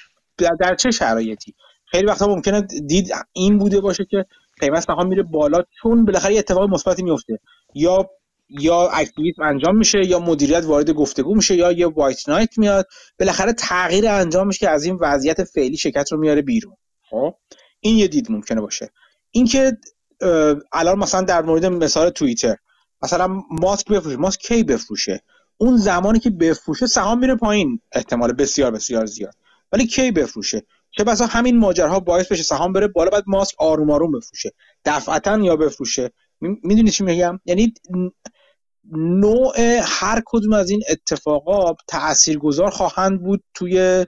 در 0.60 0.74
چه 0.74 0.90
شرایطی؟ 0.90 1.54
خیلی 1.84 2.06
وقتا 2.06 2.26
ممکنه 2.26 2.60
دید 2.60 3.08
این 3.32 3.58
بوده 3.58 3.80
باشه 3.80 4.04
که 4.04 4.24
قیمت 4.60 4.80
سهام 4.80 5.06
میره 5.06 5.22
بالا 5.22 5.62
چون 5.82 6.04
بالاخره 6.04 6.38
اتفاق 6.38 6.68
مثبتی 6.68 7.02
میفته 7.02 7.40
یا 7.74 8.10
یا 8.48 8.88
اکتیویسم 8.88 9.42
انجام 9.42 9.76
میشه 9.76 10.06
یا 10.06 10.18
مدیریت 10.18 10.64
وارد 10.64 10.90
گفتگو 10.90 11.34
میشه 11.34 11.56
یا 11.56 11.72
یه 11.72 11.86
وایت 11.86 12.28
نایت 12.28 12.58
میاد. 12.58 12.86
بالاخره 13.18 13.52
تغییر 13.52 14.08
انجام 14.08 14.46
میشه 14.46 14.58
که 14.58 14.70
از 14.70 14.84
این 14.84 14.98
وضعیت 15.00 15.44
فعلی 15.44 15.76
شرکت 15.76 16.12
رو 16.12 16.18
میاره 16.18 16.42
بیرون. 16.42 16.76
خب؟ 17.10 17.34
این 17.80 17.96
یه 17.96 18.08
دید 18.08 18.30
ممکنه 18.30 18.60
باشه. 18.60 18.90
اینکه 19.30 19.72
الان 20.72 20.98
مثلا 20.98 21.22
در 21.22 21.42
مورد 21.42 21.66
مثال 21.66 22.10
توییتر 22.10 22.56
مثلا 23.02 23.42
ماسک 23.50 23.88
بفروشه. 23.88 24.16
ماسک 24.16 24.40
کی 24.40 24.62
بفروشه؟ 24.62 25.22
اون 25.58 25.76
زمانی 25.76 26.18
که 26.18 26.30
بفروشه 26.30 26.86
سهام 26.86 27.18
میره 27.18 27.36
پایین. 27.36 27.80
احتمال 27.92 28.32
بسیار 28.32 28.70
بسیار 28.70 29.06
زیاد. 29.06 29.34
ولی 29.72 29.86
کی 29.86 30.10
بفروشه؟ 30.10 30.62
چه 30.90 31.04
بسا 31.04 31.26
همین 31.26 31.58
ماجرها 31.58 32.00
باعث 32.00 32.32
بشه 32.32 32.42
سهام 32.42 32.72
بره 32.72 32.88
بالا 32.88 33.10
بعد 33.10 33.24
ماسک 33.26 33.54
آروم 33.58 33.90
آروم 33.90 34.12
بفروشه. 34.12 34.52
دفعتا 34.84 35.38
یا 35.38 35.56
بفروشه. 35.56 36.10
می‌دونی 36.40 36.90
چی 36.90 37.04
میگم؟ 37.04 37.40
یعنی 37.44 37.74
نوع 38.92 39.80
هر 39.82 40.22
کدوم 40.26 40.52
از 40.52 40.70
این 40.70 40.82
اتفاقات 40.90 41.76
تاثیرگذار 41.86 42.70
خواهند 42.70 43.22
بود 43.22 43.42
توی 43.54 44.06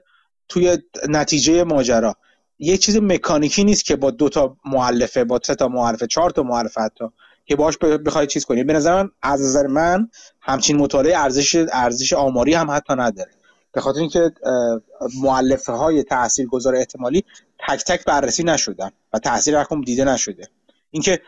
توی 0.49 0.79
نتیجه 1.09 1.65
ماجرا. 1.65 2.15
یه 2.59 2.77
چیز 2.77 2.97
مکانیکی 2.97 3.65
نیست 3.65 3.85
که 3.85 3.97
با 3.97 4.11
دو 4.11 4.29
تا 4.29 4.57
مؤلفه 4.65 5.25
با 5.25 5.41
سه 5.45 5.55
تا 5.55 5.69
مؤلفه 5.69 6.07
چهار 6.07 6.31
تا 6.31 6.43
مؤلفه 6.43 6.81
حتی 6.81 7.05
که 7.47 7.57
باش 7.57 7.79
بخوای 7.79 8.27
چیز 8.27 8.45
کنی. 8.45 8.65
به 8.65 8.73
نظر 8.73 9.03
من 9.03 9.11
از 9.23 9.41
نظر 9.41 9.67
من 9.67 10.09
همچین 10.41 10.77
مطالعه 10.77 11.19
ارزش 11.19 11.67
ارزش 11.73 12.13
آماری 12.13 12.55
هم 12.55 12.71
حتی 12.71 12.95
نداره. 12.95 13.31
به 13.73 13.81
خاطر 13.81 14.01
اینکه 14.01 14.33
مؤلفه 15.21 15.73
های 15.73 16.03
تاثیرگذار 16.03 16.75
احتمالی 16.75 17.25
تک 17.69 17.85
تک 17.85 18.05
بررسی 18.05 18.43
نشدن 18.43 18.91
و 19.13 19.19
تاثیر 19.19 19.61
رقم 19.61 19.81
دیده 19.81 20.05
نشده. 20.05 20.49
اینکه 20.91 21.21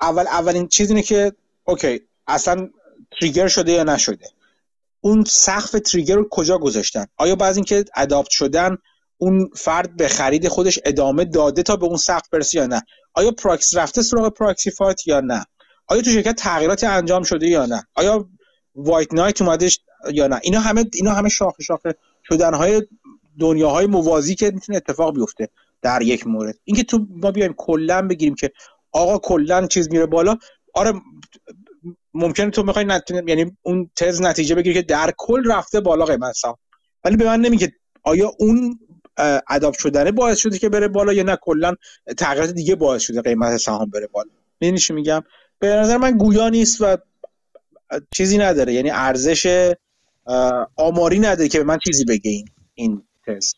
اول 0.00 0.26
اولین 0.26 0.68
چیز 0.68 0.90
اینه 0.90 1.02
که 1.02 1.32
okay 1.64 2.00
اصلا 2.26 2.68
trigger 3.20 3.48
شده 3.48 3.72
یا 3.72 3.84
نشده. 3.84 4.26
اون 5.00 5.24
سقف 5.24 5.70
trigger 5.70 6.16
رو 6.16 6.28
کجا 6.30 6.58
گذاشتن؟ 6.58 7.06
آیا 7.16 7.36
بعد 7.36 7.56
اینکه 7.56 7.84
adopt 7.96 8.30
شدن 8.30 8.76
اون 9.18 9.50
فرد 9.56 9.96
به 9.96 10.08
خرید 10.08 10.48
خودش 10.48 10.78
ادامه 10.84 11.24
داده 11.24 11.62
تا 11.62 11.76
به 11.76 11.86
اون 11.86 11.96
سقف 11.96 12.28
برسه 12.28 12.58
یا 12.58 12.66
نه؟ 12.66 12.82
آیا 13.14 13.30
prox 13.30 13.76
رفته 13.76 14.02
سراغ 14.02 14.28
proxy 14.28 14.70
fight 14.70 15.06
یا 15.06 15.20
نه؟ 15.20 15.44
آیا 15.86 16.02
تو 16.02 16.10
شرکت 16.10 16.36
تغییراتی 16.36 16.86
انجام 16.86 17.22
شده 17.22 17.48
یا 17.48 17.66
نه؟ 17.66 17.86
آیا 17.94 18.28
white 18.74 19.14
knight 19.14 19.42
اومدش 19.42 19.80
یا 20.12 20.26
نه؟ 20.26 20.40
اینا 20.42 20.60
همه 20.60 20.84
اینا 20.94 21.12
همه 21.12 21.28
شاخه 21.28 21.62
شاخه 21.62 21.94
شدن 22.24 22.54
های 22.54 22.82
دنیاهای 23.40 23.86
موازی 23.86 24.34
که 24.34 24.50
می‌تونه 24.50 24.76
اتفاق 24.76 25.14
بیفته 25.14 25.48
در 25.82 26.02
یک 26.02 26.26
مورد. 26.26 26.54
اینکه 26.64 26.82
تو 26.82 27.06
ما 27.10 27.30
بیایم 27.30 27.54
کلا 27.56 28.02
بگیریم 28.02 28.34
که 28.34 28.50
آقا 28.92 29.18
کلا 29.18 29.66
چیز 29.66 29.90
میره 29.92 30.06
بالا 30.06 30.36
آره 30.74 30.92
ممکنه 32.14 32.50
تو 32.50 32.62
می‌خوای 32.62 32.84
نت... 32.84 33.10
یعنی 33.26 33.56
اون 33.62 33.90
تز 33.96 34.22
نتیجه 34.22 34.54
بگیری 34.54 34.74
که 34.74 34.82
در 34.82 35.12
کل 35.16 35.52
رفته 35.52 35.80
بالا 35.80 36.04
قیمت 36.04 36.32
سهام 36.32 36.56
ولی 37.04 37.16
به 37.16 37.24
من 37.24 37.40
نمیگه 37.40 37.72
آیا 38.02 38.32
اون 38.38 38.78
اداپت 39.48 39.78
شدنه 39.78 40.12
باعث 40.12 40.38
شده 40.38 40.58
که 40.58 40.68
بره 40.68 40.88
بالا 40.88 41.12
یا 41.12 41.22
نه 41.22 41.36
کلا 41.36 41.74
تغییرات 42.18 42.50
دیگه 42.50 42.74
باعث 42.74 43.02
شده 43.02 43.22
قیمت 43.22 43.56
سهام 43.56 43.90
بره 43.90 44.06
بالا. 44.06 44.30
می‌دونی 44.60 44.80
میگم؟ 44.90 45.22
به 45.58 45.66
نظر 45.66 45.96
من 45.96 46.18
گویا 46.18 46.48
نیست 46.48 46.80
و 46.80 46.96
چیزی 48.16 48.38
نداره. 48.38 48.72
یعنی 48.72 48.90
ارزش 48.90 49.72
آماری 50.76 51.18
نداره 51.18 51.48
که 51.48 51.58
به 51.58 51.64
من 51.64 51.78
چیزی 51.78 52.04
بگه 52.04 52.30
این 52.30 52.48
این 52.74 53.02
تز. 53.26 53.54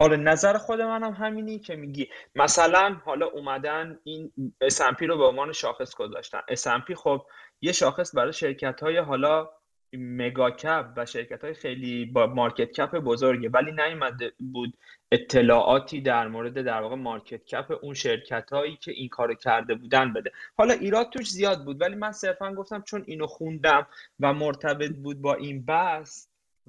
آره 0.00 0.16
نظر 0.16 0.58
خود 0.58 0.80
منم 0.80 1.12
همینی 1.12 1.58
که 1.58 1.76
میگی. 1.76 2.08
مثلا 2.34 2.96
حالا 3.04 3.26
اومدن 3.26 3.98
این 4.04 4.32
S&P 4.64 5.02
رو 5.02 5.18
به 5.18 5.24
عنوان 5.24 5.52
شاخص 5.52 5.94
گذاشتن. 5.94 6.40
S&P 6.50 6.94
خب 6.94 7.22
یه 7.60 7.72
شاخص 7.72 8.16
برای 8.16 8.32
شرکت 8.32 8.82
های 8.82 8.96
حالا 8.96 9.50
مگا 9.92 10.50
کپ 10.50 10.92
و 10.96 11.06
شرکت 11.06 11.44
های 11.44 11.54
خیلی 11.54 12.04
با 12.04 12.26
مارکت 12.26 12.72
کپ 12.72 12.96
بزرگه 12.98 13.48
ولی 13.48 13.72
نیومده 13.72 14.32
بود 14.52 14.78
اطلاعاتی 15.12 16.00
در 16.00 16.28
مورد 16.28 16.62
در 16.62 16.82
واقع 16.82 16.96
مارکت 16.96 17.44
کپ 17.44 17.78
اون 17.82 17.94
شرکت 17.94 18.52
هایی 18.52 18.76
که 18.76 18.92
این 18.92 19.08
کارو 19.08 19.34
کرده 19.34 19.74
بودن 19.74 20.12
بده. 20.12 20.32
حالا 20.56 20.74
ایراد 20.74 21.10
توش 21.10 21.30
زیاد 21.30 21.64
بود 21.64 21.80
ولی 21.80 21.94
من 21.94 22.12
صرفا 22.12 22.54
گفتم 22.54 22.82
چون 22.82 23.04
اینو 23.06 23.26
خوندم 23.26 23.86
و 24.20 24.32
مرتبط 24.32 24.90
بود 24.90 25.20
با 25.20 25.34
این 25.34 25.64
بحث 25.64 26.26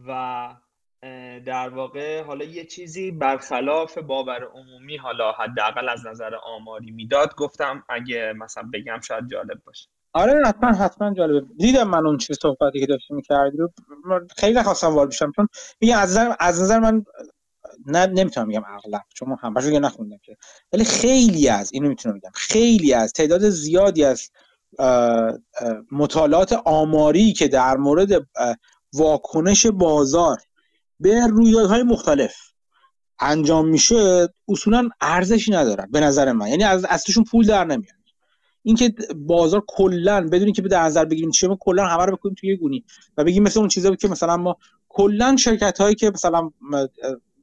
و 0.08 0.56
در 1.46 1.70
واقع 1.70 2.24
حالا 2.24 2.46
یه 2.46 2.66
چیزی 2.66 3.12
برخلاف 3.12 3.98
باور 3.98 4.44
عمومی 4.44 4.98
حالا 4.98 5.32
حداقل 5.32 5.90
از 5.90 6.08
نظر 6.08 6.36
آماری 6.36 6.92
می‌داد 6.92 7.36
گفتم 7.36 7.84
اگه 7.90 8.34
مثلا 8.38 8.70
بگم 8.74 9.00
شاید 9.00 9.28
جالب 9.30 9.64
باشه. 9.66 9.90
آره 10.14 10.42
حتما 10.46 10.72
حتما 10.72 11.14
جالبه. 11.14 11.48
دیدم 11.58 11.88
من 11.88 12.06
اون 12.06 12.18
چیز 12.18 12.38
صحبتی 12.42 12.80
که 12.80 12.86
داشتی 12.86 13.14
می‌کردی 13.14 13.58
رو. 13.58 13.72
خیلی 14.38 14.60
نخواستم 14.60 14.96
وارد 14.96 15.10
بشم 15.10 15.32
چون 15.36 15.48
میگم 15.82 15.98
از 15.98 16.10
نظر 16.10 16.36
از 16.40 16.62
نظر 16.62 16.80
من 16.80 17.04
نه 17.86 18.06
نمی‌تونم 18.06 18.48
بگم 18.48 18.64
اغلب 18.68 19.02
چون 19.16 19.38
همش 19.42 19.64
رو 19.64 19.80
نخوندم 19.80 20.18
که. 20.24 20.38
ولی 20.74 20.84
خیلی 20.84 21.50
از 21.50 21.74
اینو 21.74 21.90
می‌تونم 21.90 22.20
بگم 22.20 22.32
خیلی 22.34 22.94
از 22.94 23.14
تعداد 23.14 23.50
زیادی 23.50 24.04
از 24.04 24.30
مطالعات 25.92 26.54
آماری 26.54 27.34
که 27.34 27.48
در 27.48 27.78
مورد 27.78 28.10
واکنش 28.94 29.66
بازار 29.66 30.38
به 31.00 31.28
رویدادهای 31.28 31.84
مختلف 31.84 32.36
انجام 33.20 33.68
میشه 33.68 34.28
اصولا 34.48 34.90
ارزشی 35.02 35.52
ندارن 35.52 35.88
به 35.92 36.00
نظر 36.00 36.32
من. 36.32 36.48
یعنی 36.48 36.64
از 36.64 36.86
اصلشون 36.90 37.24
پول 37.24 37.46
در 37.46 37.66
نمیاد. 37.66 37.99
اینکه 38.64 38.94
بازار 39.16 39.64
کلا 39.68 40.28
بدونی 40.32 40.52
که 40.52 40.62
به 40.62 40.78
نظر 40.78 41.06
بگیریم 41.06 41.32
چیه 41.32 41.58
کلا 41.60 41.86
همه 41.86 42.06
رو 42.06 42.16
بکنیم 42.16 42.36
توی 42.36 42.56
گونی 42.56 42.84
و 43.18 43.24
بگیم 43.24 43.44
مثل 43.44 43.60
اون 43.60 43.70
چیزایی 43.70 43.96
که 43.96 44.08
مثلا 44.08 44.38
ما 44.38 44.58
کلا 44.90 45.36
شرکت 45.36 45.82
هایی 45.82 45.96
که 45.96 46.12
مثلا 46.12 46.52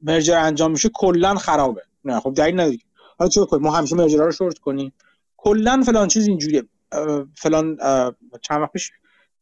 مرجر 0.01 0.37
انجام 0.37 0.71
میشه 0.71 0.89
کلا 0.93 1.35
خرابه. 1.35 1.81
نه 2.05 2.19
خب 2.19 2.33
دلیل 2.33 2.59
نداره 2.59 2.77
حالا 3.19 3.29
چه 3.29 3.45
کنیم؟ 3.45 3.63
ما 3.63 3.71
همیشه 3.71 3.95
مرجر 3.95 4.17
رو 4.17 4.31
شورت 4.31 4.57
کنیم. 4.57 4.93
کلا 5.37 5.83
فلان 5.85 6.07
چیز 6.07 6.27
اینجوریه. 6.27 6.63
فلان 7.35 7.77
چند 8.41 8.61
وقت 8.61 8.71
پیش 8.71 8.91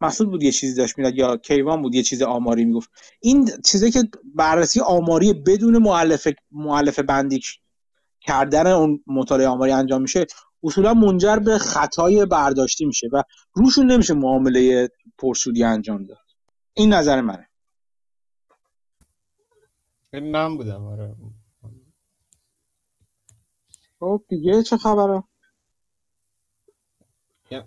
مسعود 0.01 0.29
بود 0.29 0.43
یه 0.43 0.51
چیزی 0.51 0.75
داشت 0.75 0.97
می‌داد 0.97 1.15
یا 1.15 1.37
کیوان 1.37 1.81
بود 1.81 1.95
یه 1.95 2.03
چیز 2.03 2.21
آماری 2.21 2.65
می‌گفت. 2.65 2.89
این 3.19 3.49
چیزی 3.65 3.91
که 3.91 4.03
بررسی 4.35 4.79
آماری 4.79 5.33
بدون 5.33 5.77
مؤلفه 5.77 6.35
مؤلفه 6.51 7.01
بندی 7.01 7.41
کردن 8.21 8.67
اون 8.67 9.03
مطالعه 9.07 9.47
آماری 9.47 9.71
انجام 9.71 10.01
میشه 10.01 10.25
اصولا 10.65 10.93
منجر 10.93 11.35
به 11.35 11.57
خطای 11.57 12.25
برداشتی 12.25 12.85
میشه 12.85 13.07
و 13.13 13.23
روشون 13.53 13.91
نمیشه 13.91 14.13
معامله 14.13 14.89
پرسودی 15.17 15.63
انجام 15.63 16.03
داد. 16.03 16.25
این 16.73 16.93
نظر 16.93 17.21
منه. 17.21 17.49
من 20.13 20.57
بودم 20.57 20.85
آره. 20.85 21.15
خب 23.99 24.23
دیگه 24.29 24.63
چه 24.63 24.77
خبره 24.77 25.23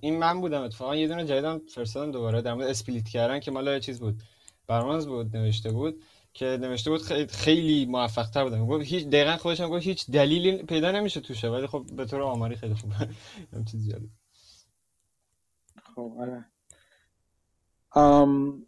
این 0.01 0.19
من 0.19 0.41
بودم 0.41 0.63
اتفاقا. 0.63 0.97
یه 0.97 1.09
دونه 1.09 1.25
جدیدم 1.25 1.59
فرستادم 1.59 2.13
دوباره. 2.13 2.43
در 2.43 2.55
مورد 2.55 2.69
اسپلیت 2.69 3.09
کردن 3.09 3.41
که 3.41 3.51
مال 3.51 3.81
چیز 3.81 4.01
بود؟ 4.01 4.23
برمانز 4.67 5.07
بود 5.07 5.37
نوشته 5.37 5.71
بود. 5.73 6.03
که 6.39 6.59
نوشته 6.61 6.91
بود 6.91 7.03
خیلی, 7.03 7.27
خیلی 7.27 7.87
موفق 7.87 8.31
تر 8.31 8.45
بودن 8.45 8.67
گفت 8.67 8.85
هیچ 8.85 9.07
دقیقا 9.07 9.37
خودش 9.37 9.61
هم 9.61 9.69
گفت 9.69 9.83
هیچ 9.83 10.11
دلیلی 10.11 10.63
پیدا 10.63 10.91
نمیشه 10.91 11.21
توشه 11.21 11.49
ولی 11.49 11.67
خب 11.67 11.87
به 11.97 12.05
طور 12.05 12.23
آماری 12.23 12.57
خیلی 12.57 12.75
خوبه 12.75 12.95
هم 13.53 13.65
چیز 13.65 13.95
خب 15.95 16.13
آره. 16.21 16.45
ام... 17.95 18.67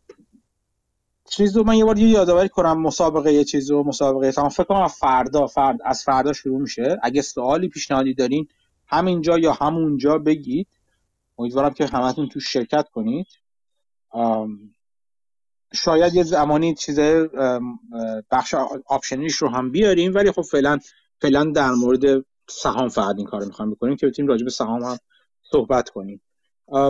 چیز 1.30 1.56
رو 1.56 1.64
من 1.64 1.74
یه 1.74 1.84
بار 1.84 1.98
یادآوری 1.98 2.48
کنم 2.48 2.82
مسابقه 2.82 3.32
یه 3.32 3.44
چیز 3.44 3.70
رو 3.70 3.84
مسابقه 3.84 4.32
تمام 4.32 4.48
فکر 4.48 4.64
کنم 4.64 4.88
فردا 4.88 5.46
فرد 5.46 5.78
از 5.84 6.04
فردا 6.04 6.32
شروع 6.32 6.60
میشه. 6.60 6.98
اگه 7.02 7.22
سوالی 7.22 7.68
پیشنهادی 7.68 8.14
دارین 8.14 8.48
همینجا 8.86 9.38
یا 9.38 9.52
همونجا 9.52 10.18
بگید. 10.18 10.68
امیدوارم 11.38 11.74
که 11.74 11.86
همتون 11.86 12.28
تو 12.28 12.40
شرکت 12.40 12.88
کنید. 12.88 13.26
شاید 15.74 16.14
یه 16.14 16.22
زمانی 16.22 16.74
چیز 16.74 17.00
بخش 18.30 18.54
آپشنیش 18.86 19.34
رو 19.34 19.48
هم 19.48 19.70
بیاریم 19.70 20.14
ولی 20.14 20.32
خب 20.32 20.42
فعلا 20.42 20.78
فعلا 21.20 21.44
در 21.44 21.70
مورد 21.70 22.24
سهام 22.48 22.88
فقط 22.88 23.16
این 23.16 23.26
کار 23.26 23.44
می‌خوام 23.44 23.70
بکنیم 23.70 23.96
که 23.96 24.06
بتونیم 24.06 24.28
راجع 24.28 24.44
به 24.44 24.50
سهام 24.50 24.82
هم 24.82 24.98
صحبت 25.42 25.88
کنیم. 25.88 26.22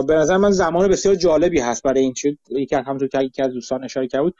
به 0.07 0.15
نظر 0.15 0.37
من 0.37 0.51
زمان 0.51 0.87
بسیار 0.87 1.15
جالبی 1.15 1.59
هست 1.59 1.83
برای 1.83 2.01
این 2.01 2.13
چیز 2.13 2.33
یکی 2.49 2.75
همونطور 2.75 3.07
که 3.07 3.23
یکی 3.23 3.41
از 3.41 3.53
دوستان 3.53 3.83
اشاره 3.83 4.07
کرد 4.07 4.21
بود 4.21 4.35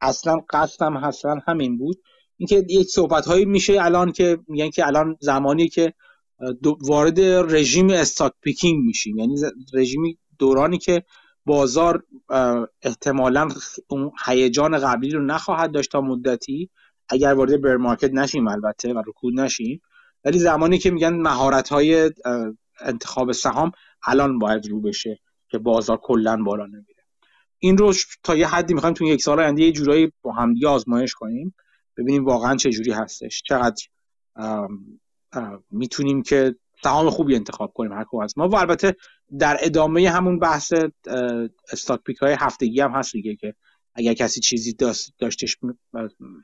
اصلا 0.00 0.36
قصدم 0.50 0.96
اصلا 0.96 1.38
همین 1.46 1.78
بود. 1.78 1.98
اینکه 2.36 2.66
یک 2.68 2.88
صحبت 2.88 3.26
هایی 3.26 3.44
میشه 3.44 3.76
الان 3.80 4.12
که 4.12 4.38
میگن 4.48 4.70
که 4.70 4.86
الان 4.86 5.16
زمانی 5.20 5.68
که 5.68 5.94
وارد 6.80 7.20
رژیم 7.54 7.90
stock 7.90 8.32
picking 8.40 8.84
میشیم. 8.84 9.18
یعنی 9.18 9.36
رژیمی 9.72 10.18
دورانی 10.38 10.78
که 10.78 11.04
بازار 11.46 12.02
احتمالا 12.82 13.48
اون 13.88 14.12
هیجان 14.26 14.78
قبلی 14.78 15.10
رو 15.10 15.24
نخواهد 15.24 15.72
داشت 15.72 15.92
تا 15.92 16.00
مدتی. 16.00 16.70
اگر 17.08 17.34
وارد 17.34 17.62
bear 17.62 17.76
market 17.76 18.12
نشیم 18.12 18.48
البته 18.48 18.94
و 18.94 19.02
رکود 19.06 19.40
نشیم. 19.40 19.82
ولی 20.24 20.38
زمانی 20.38 20.78
که 20.78 20.90
میگن 20.90 21.14
مهارت 21.14 21.68
های 21.68 22.10
انتخاب 22.80 23.32
سهام 23.32 23.72
الان 24.06 24.38
باید 24.38 24.68
رو 24.68 24.80
بشه 24.80 25.18
که 25.48 25.58
بازار 25.58 25.96
کلا 26.02 26.36
بالا 26.36 26.66
نمیره. 26.66 27.04
این 27.58 27.78
رو 27.78 27.92
تا 28.22 28.36
یه 28.36 28.46
حدی 28.46 28.74
می‌خوایم 28.74 28.94
تو 28.94 29.04
یک 29.04 29.22
سال 29.22 29.40
آینده 29.40 29.62
یه 29.62 29.72
جورایی 29.72 30.12
با 30.22 30.32
همدیگه 30.32 30.68
آزمایش 30.68 31.14
کنیم 31.14 31.54
ببینیم 31.96 32.24
واقعا 32.24 32.56
چه 32.56 32.70
جوری 32.70 32.92
هستش. 32.92 33.42
چقدر 33.42 33.86
می‌تونیم 35.70 36.22
که 36.22 36.56
سهام 36.82 37.10
خوبی 37.10 37.34
انتخاب 37.34 37.72
کنیم 37.72 37.92
هر 37.92 38.04
از 38.22 38.38
ما. 38.38 38.48
و 38.48 38.56
البته 38.56 38.96
در 39.38 39.56
ادامه 39.60 40.10
همون 40.10 40.38
بحث 40.38 40.72
استاک 41.72 42.00
پیک 42.02 42.16
های 42.16 42.36
هفتگی 42.40 42.80
هم 42.80 42.90
هست 42.90 43.12
دیگه 43.12 43.36
که 43.36 43.54
اگر 43.94 44.14
کسی 44.14 44.40
چیزی 44.40 44.72
داشتش 45.18 45.58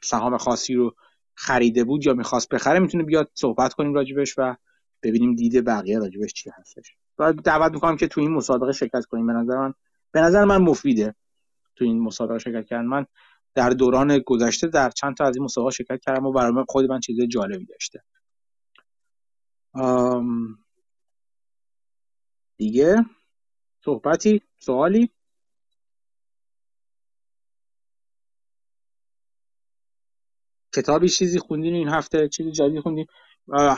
سهام 0.03 0.37
خاصی 0.37 0.75
رو 0.75 0.95
خریده 1.35 1.85
بود 1.85 2.07
یا 2.07 2.15
می‌خواست 2.15 2.49
بخره 2.49 2.79
می‌تونه 2.79 3.05
بیاد 3.05 3.31
صحبت 3.35 3.75
کنیم 3.75 3.95
راجبش 3.95 4.35
و 4.39 4.57
ببینیم 5.03 5.35
دیده 5.37 5.63
بقیه 5.63 5.99
راجبش 5.99 6.33
چی 6.33 6.51
هستش. 6.59 6.97
و 7.19 7.33
دعوت 7.33 7.73
می‌کنم 7.73 7.97
که 7.97 8.09
تو 8.09 8.21
این 8.21 8.31
مسابقه 8.31 8.73
شرکت 8.73 9.05
کنیم. 9.05 9.27
به 9.27 9.33
نظر 9.33 9.57
من 9.57 9.75
به 10.13 10.21
نظر 10.21 10.45
من 10.45 10.59
مفیده 10.59 11.15
تو 11.77 11.85
این 11.85 12.01
مسابقه 12.01 12.39
شرکت 12.39 12.67
کردن. 12.67 12.87
من 12.87 13.07
در 13.55 13.71
دوران 13.71 14.19
گذشته 14.19 14.67
در 14.67 14.91
چند 14.91 15.17
تا 15.17 15.25
از 15.25 15.37
این 15.37 15.45
مسابقه 15.45 15.71
شرکت 15.71 16.01
کردم 16.01 16.27
و 16.27 16.33
برای 16.33 16.65
خود 16.69 16.91
من 16.91 17.01
چیز 17.01 17.21
جالبی 17.21 17.67
داشته. 17.67 18.03
دیگه 22.57 22.97
صحبتی 23.85 24.43
سوالی؟ 24.59 25.11
کتابی 30.75 31.09
چیزی 31.09 31.39
خوندین 31.39 31.75
این 31.75 31.89
هفته؟ 31.89 32.29
چیزی 32.29 32.53
جدید 32.53 32.81
خوندین؟ 32.81 33.07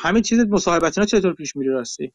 همین 0.00 0.22
چیز 0.22 0.40
مصاحبتینا 0.40 1.06
چطور 1.06 1.34
پیش 1.34 1.56
میره 1.56 1.72
راستی؟ 1.72 2.12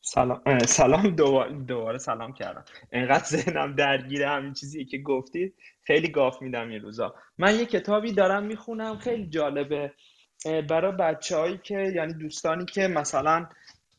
سلام 0.00 0.58
سلام 0.58 1.08
دوباره, 1.08 1.52
دوباره 1.52 1.98
سلام 1.98 2.32
کردم. 2.32 2.64
انقدر 2.92 3.24
ذهنم 3.24 3.74
درگیر 3.74 4.22
همین 4.22 4.52
چیزی 4.52 4.84
که 4.84 4.98
گفتید 4.98 5.54
خیلی 5.82 6.08
گاف 6.08 6.42
میدم 6.42 6.68
این 6.68 6.82
روزا. 6.82 7.14
من 7.38 7.54
یه 7.54 7.66
کتابی 7.66 8.12
دارم 8.12 8.46
می‌خونم 8.46 8.98
خیلی 8.98 9.26
جالبه. 9.26 9.94
برای 10.44 10.92
بچه 10.92 11.60
که 11.64 11.92
یعنی 11.94 12.14
دوستانی 12.14 12.64
که 12.64 12.88
مثلا 12.88 13.48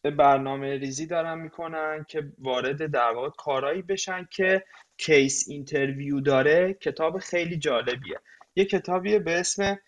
برنامه 0.03 0.77
ریزی 0.77 1.05
دارن 1.05 1.39
می‌کنن 1.39 2.05
که 2.07 2.31
وارد 2.39 2.91
در 2.91 3.11
واقع 3.11 3.29
کارایی 3.29 3.81
بشن 3.81 4.27
که 4.31 4.63
case 4.97 5.45
interview 5.49 6.19
داره 6.19 6.73
کتاب 6.73 7.17
خیلی 7.17 7.57
جالبیه. 7.57 8.19
یه 8.55 8.65
کتابیه 8.65 9.19
به 9.19 9.39
اسم 9.39 9.79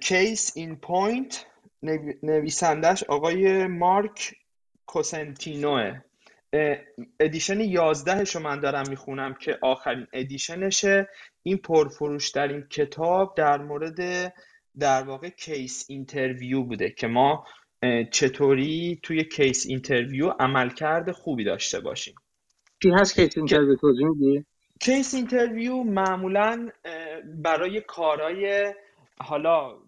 Case 0.00 0.52
in 0.56 0.76
Point 0.76 1.46
نویسندش 2.22 3.04
آقای 3.04 3.66
مارک 3.66 4.34
کوسنتینو 4.86 5.79
ه. 5.79 6.00
edition 7.20 7.60
یازدهش 7.60 8.36
رو 8.36 8.42
من 8.42 8.60
دارم 8.60 8.88
می‌خونم 8.88 9.34
که 9.34 9.58
آخرین 9.62 10.06
edition 10.12 10.73
شه. 10.73 11.08
این 11.42 11.56
پرفروشترین 11.56 12.62
کتاب 12.70 13.34
در 13.36 13.58
مورد 13.58 14.32
در 14.78 15.02
واقع 15.02 15.28
case 15.28 15.84
interview 15.88 16.62
بوده 16.62 16.90
که 16.90 17.06
ما 17.06 17.46
چطوری 18.10 19.00
توی 19.02 19.24
case 19.24 19.66
interview 19.68 20.28
عملکرد 20.40 21.12
خوبی 21.12 21.44
داشته 21.44 21.80
باشیم؟ 21.80 22.14
چی 22.82 22.90
هست 22.90 23.14
case 23.14 23.36
interview 23.36 23.76
توضیح 23.76 24.06
میدی؟ 24.06 24.44
case 24.80 25.14
interview 25.14 25.82
معمولا 25.82 26.68
برای 27.24 27.80
کارهای 27.80 28.74
حالا 29.18 29.78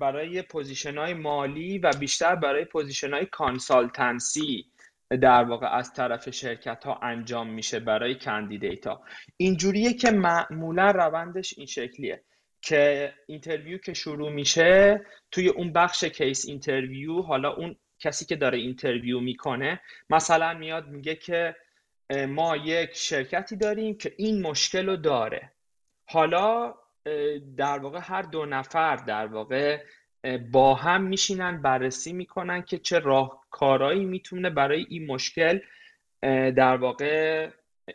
برای 0.00 0.42
position 0.42 0.98
های 0.98 1.14
مالی 1.14 1.78
و 1.78 1.90
بیشتر 2.00 2.34
برای 2.34 2.64
position 2.64 3.14
های 3.14 3.26
consultancy 3.26 4.66
در 5.10 5.44
واقع 5.44 5.76
از 5.76 5.92
طرف 5.92 6.30
شرکت 6.30 6.84
ها 6.84 6.98
انجام 7.02 7.50
میشه 7.50 7.80
برای 7.80 8.14
candidate 8.14 8.86
ها 8.86 9.02
اینجوریه 9.36 9.92
که 9.92 10.10
معمولا 10.10 10.90
روندش 10.90 11.54
این 11.56 11.66
شکلیه. 11.66 12.22
که 12.62 13.12
interview 13.26 13.78
که 13.78 13.94
شروع 13.94 14.30
میشه 14.30 15.06
توی 15.30 15.48
اون 15.48 15.72
بخش 15.72 16.04
case 16.04 16.48
interview 16.48 17.22
حالا 17.22 17.52
اون 17.52 17.76
کسی 17.98 18.24
که 18.24 18.36
داره 18.36 18.58
interview 18.58 19.20
می‌کنه 19.20 19.80
مثلا 20.10 20.54
میاد 20.54 20.88
میگه 20.88 21.14
که 21.14 21.56
ما 22.28 22.56
یک 22.56 22.90
شرکتی 22.92 23.56
داریم 23.56 23.98
که 23.98 24.14
این 24.16 24.42
مشکل 24.42 24.86
رو 24.86 24.96
داره. 24.96 25.52
حالا 26.06 26.74
در 27.56 27.78
واقع 27.78 27.98
هر 28.02 28.22
دو 28.22 28.46
نفر 28.46 28.96
در 28.96 29.26
واقع 29.26 29.84
با 30.50 30.74
هم 30.74 31.02
میشینن 31.02 31.62
بررسی 31.62 32.12
می‌کنن 32.12 32.62
که 32.62 32.78
چه 32.78 32.98
راهکارهایی 32.98 34.04
می‌تونه 34.04 34.50
برای 34.50 34.86
این 34.88 35.06
مشکل 35.06 35.58
در 36.56 36.76
واقع 36.76 37.48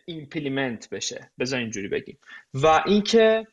implement 0.05 0.89
بشه. 0.89 1.31
بذار 1.39 1.59
اینجوری 1.59 1.87
بگیم. 1.87 2.17
و 2.53 2.83
اینکه 2.85 3.47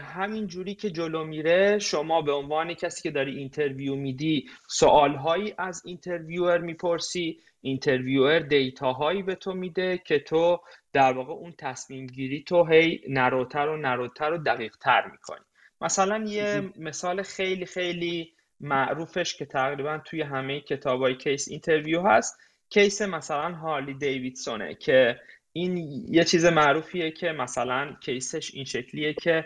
همین 0.00 0.46
جوری 0.46 0.74
که 0.74 0.90
جلو 0.90 1.24
میره 1.24 1.78
شما 1.78 2.22
به 2.22 2.32
عنوان 2.32 2.74
کسی 2.74 3.02
که 3.02 3.10
داری 3.10 3.38
interview 3.38 3.94
میدی 3.94 4.48
سوالهایی 4.68 5.54
از 5.58 5.82
interviewer 5.84 6.58
می‌پرسی 6.58 7.40
interviewer 7.60 8.38
data 8.38 8.86
هایی 8.86 9.22
به 9.22 9.34
تو 9.34 9.54
میده 9.54 9.98
که 9.98 10.18
تو 10.18 10.60
در 10.92 11.12
واقع 11.12 11.32
اون 11.32 11.54
تصمیم 11.58 12.06
گیری 12.06 12.42
تو 12.42 12.64
هی 12.64 13.00
نروتر 13.08 13.68
و 13.68 13.76
نروتر 13.76 14.32
و 14.32 14.38
دقیق 14.38 14.76
تر 14.76 15.10
می‌کنی. 15.10 15.44
مثلا 15.80 16.24
یه 16.28 16.72
مثال 16.76 17.22
خیلی 17.22 17.66
خیلی 17.66 18.32
معروفش 18.60 19.36
که 19.36 19.46
تقریبا 19.46 19.98
توی 20.04 20.22
همه 20.22 20.60
کتاب 20.60 21.00
های 21.00 21.16
case 21.16 21.48
interview 21.48 22.02
هست 22.02 22.38
case 22.70 23.02
مثلا 23.02 23.54
Harley-Davidson 23.54 23.94
ه 23.94 24.74
که 24.74 25.20
این 25.56 25.76
یه 26.08 26.24
چیز 26.24 26.44
معروفیه 26.44 27.10
که 27.10 27.32
مثلا 27.32 27.96
case 28.00 28.36
ش 28.36 28.54
این 28.54 28.64
شکلیه 28.64 29.14
که 29.14 29.44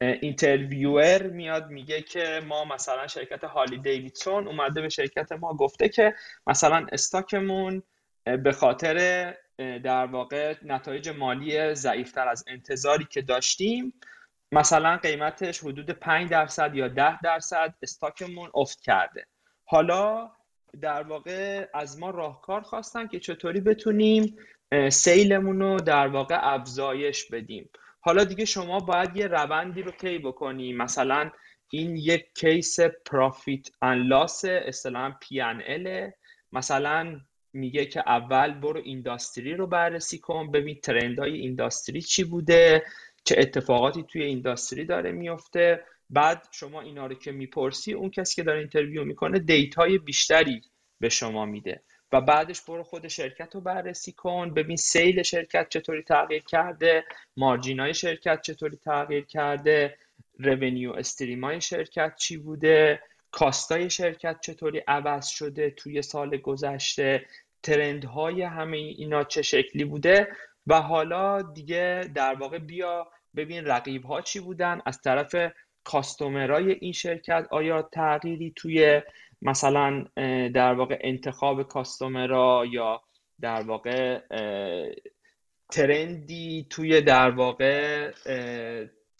interviewer 0.00 1.26
میاد 1.26 1.70
میگه 1.70 2.02
که 2.02 2.40
ما 2.48 2.64
مثلا 2.64 3.06
شرکت 3.06 3.44
Harley-Davidson 3.44 4.48
اومده 4.48 4.80
به 4.80 4.88
شرکت 4.88 5.32
ما 5.32 5.54
گفته 5.54 5.88
که 5.88 6.14
مثلا 6.46 6.86
استاکمون 6.92 7.82
به 8.24 8.52
خاطر 8.52 8.96
در 9.58 10.06
واقع 10.06 10.54
نتایج 10.62 11.08
مالی 11.08 11.74
ضعیفتر 11.74 12.28
از 12.28 12.44
انتظاری 12.46 13.04
که 13.10 13.22
داشتیم 13.22 13.94
مثلا 14.52 14.96
قیمتش 14.96 15.60
حدود 15.60 15.90
5 15.90 16.30
درصد 16.30 16.74
یا 16.74 16.88
10 16.88 17.20
درصد 17.20 17.74
استاکمون 17.82 18.50
افت 18.54 18.80
کرده. 18.80 19.26
حالا 19.64 20.30
در 20.80 21.02
واقع 21.02 21.68
از 21.74 21.98
ما 21.98 22.10
راهکار 22.10 22.60
خواستن 22.60 23.06
که 23.06 23.20
چطوری 23.20 23.60
بتونیم 23.60 24.36
سیلمون 24.90 25.60
رو 25.60 25.76
در 25.76 26.08
واقع 26.08 26.38
افزایش 26.54 27.24
بدیم. 27.24 27.70
حالا 28.00 28.24
دیگه 28.24 28.44
شما 28.44 28.80
باید 28.80 29.16
یه 29.16 29.26
روندی 29.26 29.82
رو 29.82 29.90
طی 29.90 30.18
بکنی. 30.18 30.72
مثلا 30.72 31.30
این 31.70 31.96
یک 31.96 32.26
case 32.34 32.80
profit 32.80 33.68
and 33.82 34.02
loss 34.02 34.44
اصطلاحا 34.44 35.14
P 35.20 35.40
and 35.40 36.12
مثلا 36.52 37.20
میگه 37.52 37.86
که 37.86 38.02
اول 38.06 38.54
برو 38.54 38.80
industry 38.84 39.54
رو 39.54 39.66
بررسی 39.66 40.18
کن 40.18 40.50
ببین 40.50 40.80
trend 40.80 41.32
های 41.32 41.46
industry 41.46 42.02
چی 42.02 42.24
بوده 42.24 42.84
چه 43.24 43.34
اتفاقاتی 43.38 44.02
توی 44.02 44.22
industry 44.22 44.84
داره 44.84 45.12
میفته. 45.12 45.84
بعد 46.10 46.48
شما 46.52 46.80
اینا 46.80 47.06
رو 47.06 47.14
که 47.14 47.32
می‌پرسی 47.32 47.92
اون 47.92 48.10
کسی 48.10 48.36
که 48.36 48.42
داره 48.42 48.58
interview 48.58 49.04
می‌کنه 49.04 49.38
data 49.38 49.86
ی 49.86 49.98
بیشتری 49.98 50.62
به 51.00 51.08
شما 51.08 51.44
میده. 51.44 51.82
و 52.14 52.20
بعدش 52.20 52.60
برو 52.60 52.82
خود 52.82 53.08
شرکت 53.08 53.54
رو 53.54 53.60
بررسی 53.60 54.12
کن. 54.12 54.54
ببین 54.54 54.76
sale 54.76 55.22
شرکت 55.22 55.68
چطوری 55.68 56.02
تغییر 56.02 56.42
کرده 56.42 57.04
مارجین 57.36 57.80
های 57.80 57.94
شرکت 57.94 58.42
چطوری 58.42 58.76
تغییر 58.76 59.24
کرده 59.24 59.96
رونیو 60.38 60.92
استریم 60.92 61.44
های 61.44 61.60
شرکت 61.60 62.16
چی 62.16 62.36
بوده 62.36 63.02
کاستای 63.30 63.90
شرکت 63.90 64.40
چطوری 64.40 64.78
عوض 64.78 65.26
شده 65.26 65.70
توی 65.70 66.02
سال 66.02 66.36
گذشته 66.36 67.26
ترندهای 67.62 68.42
همه 68.42 68.76
اینا 68.76 69.24
چه 69.24 69.42
شکلی 69.42 69.84
بوده. 69.84 70.28
و 70.66 70.80
حالا 70.80 71.42
دیگه 71.42 72.10
در 72.14 72.34
واقع 72.34 72.58
بیا 72.58 73.08
ببین 73.36 73.64
رقیب 73.64 74.04
ها 74.04 74.20
چی 74.20 74.40
بودن 74.40 74.80
از 74.86 75.00
طرف 75.00 75.34
کاستومرای 75.84 76.72
این 76.72 76.92
شرکت 76.92 77.46
آیا 77.50 77.82
تغییری 77.82 78.52
توی 78.56 79.02
مثلا 79.42 80.04
در 80.54 80.74
واقع 80.74 80.98
انتخاب 81.00 81.62
کاستومرا 81.62 82.64
یا 82.70 83.02
در 83.40 83.62
واقع 83.62 84.20
trend 85.72 86.50
ی 86.50 86.66
توی 86.70 87.00
در 87.00 87.30
واقع 87.30 88.10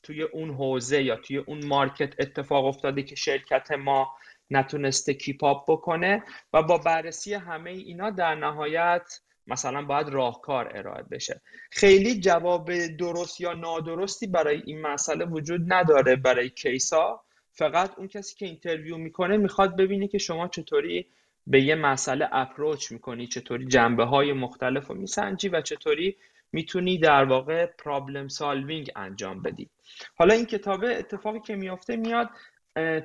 توی 0.03 0.23
اون 0.23 0.51
حوزه 0.51 1.03
یا 1.03 1.16
توی 1.16 1.36
اون 1.36 1.66
market 1.66 2.14
اتفاق 2.19 2.65
افتاده 2.65 3.03
که 3.03 3.15
شرکت 3.15 3.73
ما 3.73 4.16
نتونسته 4.51 5.15
keep 5.14 5.52
up 5.52 5.70
بکنه 5.70 6.23
و 6.53 6.62
با 6.62 6.78
بررسی 6.78 7.35
همه 7.35 7.70
اینا 7.70 8.11
در 8.11 8.35
نهایت 8.35 9.20
مثلا 9.47 9.82
باید 9.82 10.09
راهکار 10.09 10.77
ارائه 10.77 11.03
بشه. 11.03 11.41
خیلی 11.70 12.20
جواب 12.20 12.86
درست 12.86 13.41
یا 13.41 13.53
نادرستی 13.53 14.27
برای 14.27 14.62
این 14.66 14.81
مسئله 14.81 15.24
وجود 15.24 15.73
نداره 15.73 16.16
برای 16.16 16.51
case 16.51 17.09
ا. 17.09 17.23
فقط 17.55 17.98
اون 17.98 18.09
کسی 18.09 18.36
که 18.36 18.47
interview 18.47 18.97
می‌کنه 18.97 19.36
می‌خواد 19.36 19.76
ببینه 19.76 20.09
که 20.09 20.18
شما 20.18 20.48
چطوری 20.48 21.06
به 21.47 21.62
یه 21.62 21.74
مسئله 21.74 22.28
approach 22.32 22.93
می‌کنی 22.93 23.26
چطوری 23.26 23.66
جنبه 23.66 24.05
های 24.05 24.32
مختلف 24.32 24.86
رو 24.86 24.94
میسنجی 24.94 25.48
و 25.48 25.60
چطوری 25.60 26.16
می‌تونی 26.52 26.98
در 26.98 27.24
واقع 27.24 27.66
problem 27.66 28.28
solving 28.28 28.90
انجام 28.97 29.43
بدی. 29.43 29.70
حالا 30.16 30.35
این 30.35 30.47
کتاب 30.47 30.85
اتفاقی 30.85 31.40
که 31.40 31.56
میافته 31.56 31.97
میاد 31.97 32.31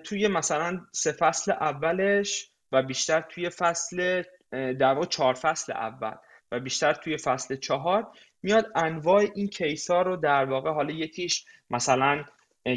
توی 0.03 0.27
مثلا 0.27 0.81
سه 0.91 1.11
فصل 1.11 1.51
اولش 1.51 2.51
و 2.71 2.83
بیشتر 2.83 3.21
توی 3.21 3.49
فصل 3.49 4.23
در 4.51 4.93
واقع 4.93 5.05
چهار 5.05 5.33
فصل 5.33 5.71
اول 5.71 6.15
و 6.51 6.59
بیشتر 6.59 6.93
توی 6.93 7.17
فصل 7.17 7.55
چهار 7.55 8.07
میاد 8.43 8.71
انواع 8.75 9.25
این 9.35 9.47
case 9.47 9.91
ها 9.91 10.01
رو 10.01 10.15
در 10.15 10.45
واقع 10.45 10.71
حالا 10.71 10.93
یکیش 10.93 11.45
مثلا 11.69 12.25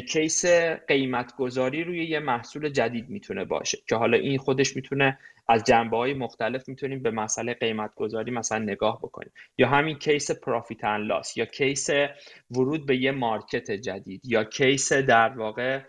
case 0.07 0.45
قیمت 0.87 1.35
گذاری 1.35 1.83
روی 1.83 2.05
یه 2.05 2.19
محصول 2.19 2.69
جدید 2.69 3.09
می‌تونه 3.09 3.45
باشه 3.45 3.77
که 3.87 3.95
حالا 3.95 4.17
این 4.17 4.37
خودش 4.37 4.75
می‌تونه 4.75 5.19
از 5.47 5.63
جنبه 5.63 5.97
های 5.97 6.13
مختلف 6.13 6.69
می‌تونیم 6.69 7.01
به 7.03 7.11
مسئله 7.11 7.53
قیمت 7.53 7.95
گذاری 7.95 8.31
مثلا 8.31 8.59
نگاه 8.59 8.99
بکنیم. 8.99 9.31
یا 9.57 9.67
همین 9.67 9.97
case 9.97 10.31
profit 10.31 10.83
loss 10.83 11.37
یا 11.37 11.45
case 11.45 11.89
ورود 12.51 12.85
به 12.85 12.97
یه 12.97 13.11
market 13.11 13.71
جدید 13.71 14.21
یا 14.25 14.43
case 14.43 14.93
در 14.93 15.29
واقع 15.29 15.81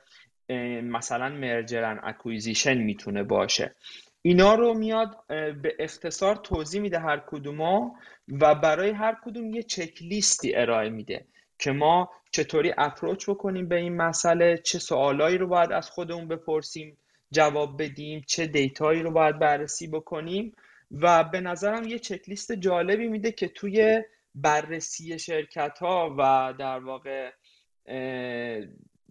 مثلا 0.83 1.29
merger 1.28 1.77
and 1.77 2.01
acquisition 2.02 2.78
می‌تونه 2.79 3.23
باشه. 3.23 3.75
اینا 4.23 4.55
رو 4.55 4.75
میاد 4.75 5.16
به 5.62 5.77
اختصار 5.79 6.37
توضیح 6.37 6.81
میده 6.81 6.99
هر 6.99 7.23
کدوما 7.27 7.95
و 8.29 8.55
برای 8.55 8.91
هر 8.91 9.16
کدوم 9.25 9.51
یه 9.51 9.62
چک 9.62 10.03
لیستی 10.03 10.55
ارائه 10.55 10.91
میده. 10.91 11.27
که 11.59 11.72
ما 11.72 12.10
چطوری 12.31 12.74
approach 12.78 13.31
بکنیم 13.31 13.68
به 13.68 13.76
این 13.76 13.97
مسئله 13.97 14.59
چه 14.59 14.78
سوالایی 14.78 15.39
رو 15.39 15.47
باید 15.47 15.72
از 15.72 15.90
خودمون 15.90 16.28
بپرسیم 16.28 16.98
جواب 17.32 17.82
بدیم 17.82 18.22
چه 18.26 18.47
data 18.47 18.84
یی 18.84 19.02
رو 19.02 19.10
باید 19.10 19.39
بررسی 19.39 19.86
بکنیم. 19.86 20.52
و 20.90 21.24
به 21.24 21.40
نظرم 21.40 21.89
یه 21.89 21.98
چکلیست 21.98 22.52
جالبی 22.52 23.09
میده 23.09 23.32
که 23.32 23.48
توی 23.48 24.02
بررسی 24.35 25.18
شرکت 25.18 25.78
ها 25.78 26.14
و 26.18 26.55
در 26.59 26.78
واقع 26.78 27.31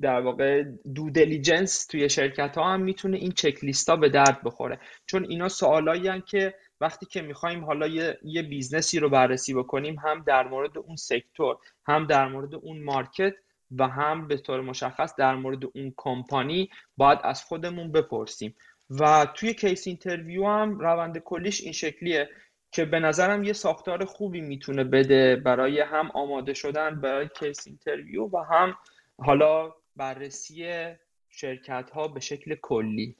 در 0.02 0.22
واقع 0.22 0.64
due 0.96 1.10
diligence 1.10 1.86
توی 1.86 2.10
شرکت 2.10 2.58
ها 2.58 2.74
هم 2.74 2.82
می‌تونه 2.82 3.18
این 3.18 3.32
چک 3.32 3.88
ها 3.90 3.96
به 3.96 4.10
درد 4.10 4.44
بخوره. 4.44 4.80
چون 5.06 5.26
اینا 5.30 5.50
سوالایی 5.50 6.22
که 6.22 6.56
وقتی 6.84 7.06
که 7.06 7.22
می‌خوایم 7.22 7.66
حالا 7.66 7.88
یه،, 7.88 8.20
یه 8.24 8.42
business 8.42 8.93
ی 8.93 9.00
رو 9.00 9.10
بررسی 9.10 9.54
بکنیم 9.54 9.96
هم 9.96 10.24
در 10.28 10.48
مورد 10.48 10.78
اون 10.78 10.96
sector 10.96 11.58
هم 11.88 12.06
در 12.06 12.28
مورد 12.28 12.56
اون 12.56 12.84
market 12.84 13.34
و 13.78 13.88
هم 13.88 14.28
به 14.28 14.38
طور 14.38 14.62
مشخص 14.62 15.16
در 15.16 15.36
مورد 15.36 15.66
اون 15.66 15.94
کمپانی 15.98 16.70
باید 16.98 17.20
از 17.24 17.44
خودمون 17.44 17.92
بپرسیم. 17.92 18.56
و 18.90 19.28
توی 19.34 19.54
case 19.54 19.88
interview 19.88 20.48
هم 20.48 20.80
روند 20.80 21.18
کلیش 21.18 21.62
این 21.62 21.72
شکلیه 21.72 22.30
که 22.72 22.86
به 22.86 23.00
نظرم 23.00 23.44
یه 23.44 23.54
ساختار 23.54 24.06
خوبی 24.06 24.42
می‌تونه 24.42 24.84
بده 24.84 25.36
برای 25.36 25.82
هم 25.82 26.12
آماده 26.12 26.54
شدن 26.54 27.02
برای 27.02 27.30
case 27.40 27.68
interview 27.68 28.24
و 28.24 28.38
هم 28.38 28.76
حالا 29.18 29.74
بررسی 29.96 30.86
شرکت 31.30 31.90
ها 31.90 32.08
به 32.08 32.20
شکل 32.20 32.56
کلی. 32.62 33.16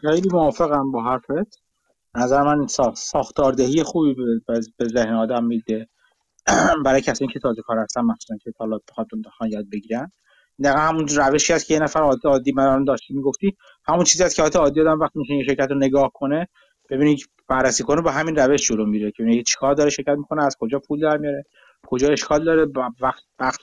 خیلی 0.00 0.28
موافقم 0.32 0.92
با 0.92 1.02
حرفت. 1.02 1.62
نظر 2.16 2.42
من 2.42 2.66
ساختاردهی 2.94 3.82
خوبی 3.82 4.14
به 4.78 4.88
ذهن 4.88 5.14
آدم 5.14 5.44
میده. 5.44 5.88
برای 6.84 7.00
کسی 7.00 7.26
که 7.26 7.40
تازه 7.40 7.62
کار 7.62 7.78
هستن 7.78 8.00
مثلا 8.00 8.36
که 8.44 8.52
حالا 8.58 8.78
بخواد 8.88 9.06
یاد 9.50 9.64
بگیرن. 9.72 10.12
دقیقا 10.64 10.80
همون 10.80 11.08
روشی 11.08 11.52
هست 11.52 11.66
که 11.66 11.74
یه 11.74 11.80
نفر 11.80 12.00
عادی 12.00 12.28
عادی 12.28 12.52
من 12.52 12.84
داشتی 12.84 13.14
می‌گفتی. 13.14 13.56
همون 13.86 14.04
چیزی 14.04 14.24
هست 14.24 14.36
که 14.36 14.42
حالت 14.42 14.56
عادی 14.56 14.80
آدم 14.80 15.00
وقتی 15.00 15.18
میشه 15.18 15.44
شرکت 15.46 15.70
رو 15.70 15.78
نگاه 15.78 16.10
کنه 16.14 16.48
ببینید 16.90 17.20
بررسی 17.48 17.82
کنه 17.84 18.02
با 18.02 18.10
همین 18.10 18.36
روش 18.36 18.68
جلو 18.68 18.86
میره 18.86 19.10
که 19.10 19.22
ببینید 19.22 19.46
چیکار 19.46 19.74
داره 19.74 19.90
شرکت 19.90 20.14
می‌کنه 20.18 20.44
از 20.44 20.56
کجا 20.60 20.78
پول 20.78 21.00
در 21.00 21.16
میاره 21.16 21.44
کجا 21.86 22.08
اشکال 22.08 22.44
داره 22.44 22.66
وقت 23.00 23.22
وقت 23.40 23.60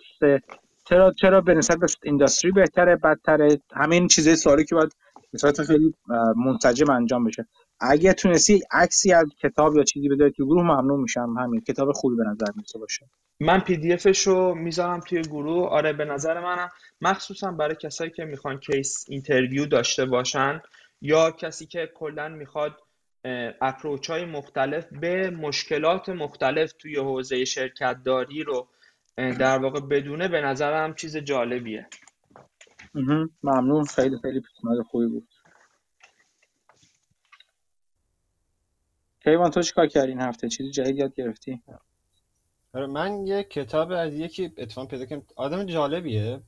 چرا 0.90 1.14
چرا 1.22 1.42
به 1.42 1.54
نسبت 1.54 1.80
به 1.80 1.88
اینداستری 2.04 2.52
بهتره 2.52 2.96
بدتره 2.96 3.62
همین 3.76 4.08
چیزای 4.08 4.36
سوالی 4.36 4.66
که 4.66 4.76
باید 4.76 4.92
به 5.58 5.64
خیلی 5.64 5.94
منسجم 6.46 6.92
انجام 6.92 7.24
بشه. 7.24 7.48
اگه 7.82 8.14
تونستی 8.14 8.62
عکسی 8.72 9.14
از 9.14 9.26
کتاب 9.42 9.76
یا 9.76 9.84
چیزی 9.84 10.10
بده 10.10 10.30
تو 10.30 10.46
گروه 10.46 10.64
ممنون 10.64 11.00
میشم. 11.00 11.36
همین 11.40 11.62
کتاب 11.62 11.92
خوبی 11.92 12.16
به 12.16 12.24
نظر 12.24 12.46
میسه 12.56 12.80
باشه. 12.80 13.10
من 13.40 13.60
PDF 13.60 13.94
ش 13.94 14.28
رو 14.28 14.56
می‌ذارم 14.56 15.00
توی 15.00 15.22
گروه. 15.22 15.68
آره 15.70 15.94
به 15.94 16.06
نظر 16.06 16.40
منم. 16.40 16.70
مخصوصا 17.02 17.52
برای 17.52 17.76
کسایی 17.76 18.12
که 18.12 18.26
می‌خوان 18.26 18.60
case 18.60 19.06
interview 19.08 19.66
داشته 19.66 20.06
باشن 20.06 20.62
یا 21.02 21.32
کسی 21.32 21.66
که 21.66 21.92
کلا 21.96 22.30
می‌خواد 22.30 22.76
approach 23.62 24.10
های 24.10 24.26
مختلف 24.26 24.86
به 25.02 25.30
مشکلات 25.30 26.10
مختلف 26.10 26.74
توی 26.74 26.96
حوزه 26.96 27.46
شرکت 27.46 27.98
داری 28.06 28.44
رو 28.44 28.68
در 29.16 29.58
واقع 29.58 29.80
بدونه 29.80 30.28
به 30.28 30.42
نظرم 30.42 30.94
چیز 30.94 31.18
جالبیه. 31.18 31.88
ممنون. 33.44 33.84
خیلی 33.84 34.18
خیلی 34.22 34.42
پیشنهاد 34.42 34.82
خوبی 34.82 35.08
بود. 35.08 35.28
کیوان 39.24 39.52
تو 39.52 39.62
چیکار 39.62 39.88
کردی 39.88 40.08
این 40.08 40.22
هفته؟ 40.22 40.50
چیزی 40.50 40.72
جدید 40.72 40.98
یاد 40.98 41.16
گرفتی؟ 41.16 41.62
آره، 42.74 42.88
من 42.88 43.28
یه 43.28 43.44
کتاب 43.44 43.92
از 43.92 44.14
یکی 44.14 44.52
اتفاق 44.58 44.88
پیدا 44.88 45.06
کردم. 45.06 45.24
آدم 45.36 45.66
جالبیه. 45.66 46.42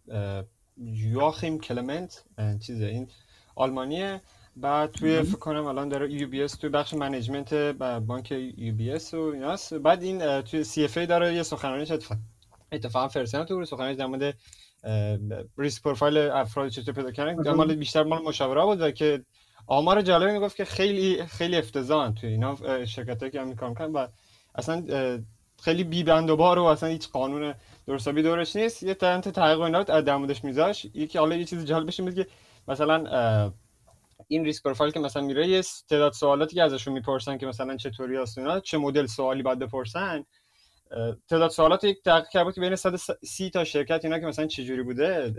Joachim 0.77 1.59
Klement 1.59 2.23
چیزه. 2.65 2.85
این 2.85 3.07
آلمانیه. 3.55 4.21
بعد 4.55 4.91
توی 4.91 5.21
فکر 5.21 5.37
کنم 5.37 5.65
الان 5.65 5.89
داره 5.89 6.13
UBS 6.13 6.55
توی 6.55 6.69
بخش 6.69 6.93
management 6.93 7.53
بانک 8.07 8.31
UBS 8.31 9.13
و 9.13 9.19
ایناست. 9.19 9.73
بعد 9.73 10.03
این 10.03 10.41
توی 10.41 10.63
CFA 10.63 11.05
داره 11.05 11.33
یه 11.33 11.43
سخنرانی 11.43 11.81
اتفاق 11.81 12.17
اتفاقا 12.71 13.07
فرستادم 13.07 13.45
تو 13.45 13.65
سخنرانی 13.65 13.95
در 13.95 14.05
مورد 14.05 14.37
ریسک 15.57 15.83
پروفایل 15.83 16.17
افراد 16.17 16.69
چطور 16.69 16.93
پیدا 16.93 17.11
کردن. 17.11 17.51
مال 17.51 17.75
بیشتر 17.75 18.03
مال 18.03 18.21
مشاوره 18.21 18.65
بود 18.65 18.93
که 18.93 19.25
آمار 19.71 20.01
جالبی 20.01 20.31
می‌گفت 20.31 20.55
که 20.55 20.65
خیلی 20.65 21.25
خیلی 21.25 21.57
افتضاحن 21.57 22.13
توی 22.13 22.29
اینا 22.29 22.85
شرکتایی 22.85 23.31
که 23.31 23.41
هم 23.41 23.47
می‌کنن 23.47 23.91
و 23.91 24.07
اصلا 24.55 24.85
خیلی 25.61 25.83
بی 25.83 26.03
بند 26.03 26.29
و 26.29 26.35
بار 26.35 26.59
و 26.59 26.63
اصلا 26.63 26.89
هیچ 26.89 27.09
قانون 27.09 27.53
درستابی 27.87 28.23
دورش 28.23 28.55
نیست. 28.55 28.83
یه 28.83 28.93
تنت 28.93 29.29
تحقیق 29.29 29.61
اینا 29.61 29.83
در 29.83 30.17
موردش 30.17 30.43
میذاش. 30.43 30.85
یکی 30.85 31.17
حالا 31.19 31.35
یه 31.35 31.45
چیز 31.45 31.65
جالب 31.65 31.87
بشه 31.87 32.11
که 32.13 32.27
مثلا 32.67 33.51
این 34.27 34.45
ریسک 34.45 34.63
پروفایل 34.63 34.91
که 34.91 34.99
مثلا 34.99 35.23
میره 35.23 35.47
یه 35.47 35.61
تعداد 35.89 36.13
سوالاتی 36.13 36.55
که 36.55 36.63
ازشون 36.63 36.93
می‌پرسن 36.93 37.37
که 37.37 37.45
مثلا 37.45 37.77
چطوری 37.77 38.17
هست 38.17 38.59
چه 38.63 38.77
مدل 38.77 39.05
سوالی 39.05 39.43
باید 39.43 39.59
بپرسن. 39.59 40.25
تعداد 41.29 41.49
سوالات 41.49 41.83
یک 41.83 42.03
دقیقه 42.03 42.27
کرد 42.31 42.53
که 42.53 42.61
بین 42.61 42.75
130 42.75 43.49
تا 43.49 43.63
شرکت 43.63 44.05
اینا 44.05 44.19
که 44.19 44.25
مثلا 44.25 44.47
چجوری 44.47 44.83
بوده 44.83 45.33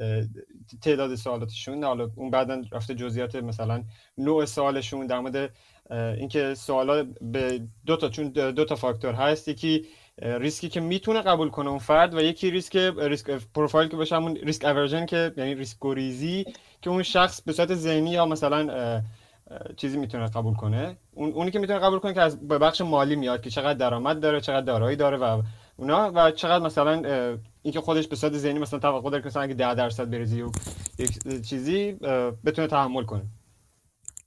تعداد 0.83 1.15
سوالاتشون 1.15 1.85
حالا 1.85 2.11
اون 2.17 2.31
بعدا 2.31 2.63
رفته 2.73 2.95
جزئیات 2.95 3.37
مثلا 3.37 3.85
نوع 4.19 4.45
سوالشون 4.45 5.07
در 5.07 5.21
مورد 5.21 5.53
اینکه 5.91 6.55
سوالا 6.55 7.07
به 7.21 7.61
دو 7.87 7.97
تا 7.97 8.09
چون 8.09 8.29
دو 8.29 8.65
تا 8.65 8.75
فاکتور 8.77 9.15
هست 9.15 9.49
یکی 9.49 9.87
ریسکی 10.19 10.69
که 10.69 10.81
می‌تونه 10.81 11.21
قبول 11.21 11.51
کنه 11.51 11.71
اون 11.71 11.79
فرد 11.79 12.15
و 12.15 12.21
یکی 12.21 12.51
ریسک 12.51 12.77
risk 12.77 13.31
profile 13.31 13.89
که 13.89 13.97
باشه 13.97 14.17
همون 14.17 14.37
risk 14.37 14.65
aversion 14.65 15.07
که 15.07 15.33
یعنی 15.37 15.55
ریسک 15.55 15.77
گریزی 15.81 16.45
که 16.83 16.91
اون 16.91 17.03
شخص 17.03 17.43
به 17.43 17.53
صورت 17.53 17.75
ذهنی 17.75 18.11
یا 18.11 18.27
مثلا 18.27 19.03
چیزی 19.77 19.99
می‌تونه 19.99 20.27
قبول 20.27 20.55
کنه. 20.55 20.97
اون 21.15 21.33
اونی 21.33 21.51
که 21.51 21.59
می‌تونه 21.59 21.79
قبول 21.79 21.99
کنه 21.99 22.15
که 22.15 22.23
از 22.23 22.49
بخش 22.49 22.81
مالی 22.81 23.17
میاد 23.17 23.43
که 23.43 23.51
چقدر 23.51 23.75
درآمد 23.75 24.21
داره 24.21 24.41
چقدر 24.41 24.67
دارایی 24.67 24.97
داره 24.97 25.17
و 25.17 25.43
اونا 25.77 26.13
و 26.15 26.31
چقدر 26.31 26.65
مثلا 26.65 27.03
اینکه 27.63 27.81
خودش 27.81 28.09
به 28.09 28.17
صورت 28.17 28.33
ذهنی 28.33 28.59
مثلا 28.59 28.79
توقع 28.79 29.11
داره 29.11 29.23
که 29.23 29.27
مثلا 29.27 29.43
اگه 29.43 29.55
10 29.55 29.75
درصد 29.75 30.11
بریزی 30.11 30.43
و 30.43 30.51
یک 30.99 31.43
چیزی 31.43 31.93
بتونه 32.45 32.69
تحمل 32.69 33.05
کنه. 33.05 33.23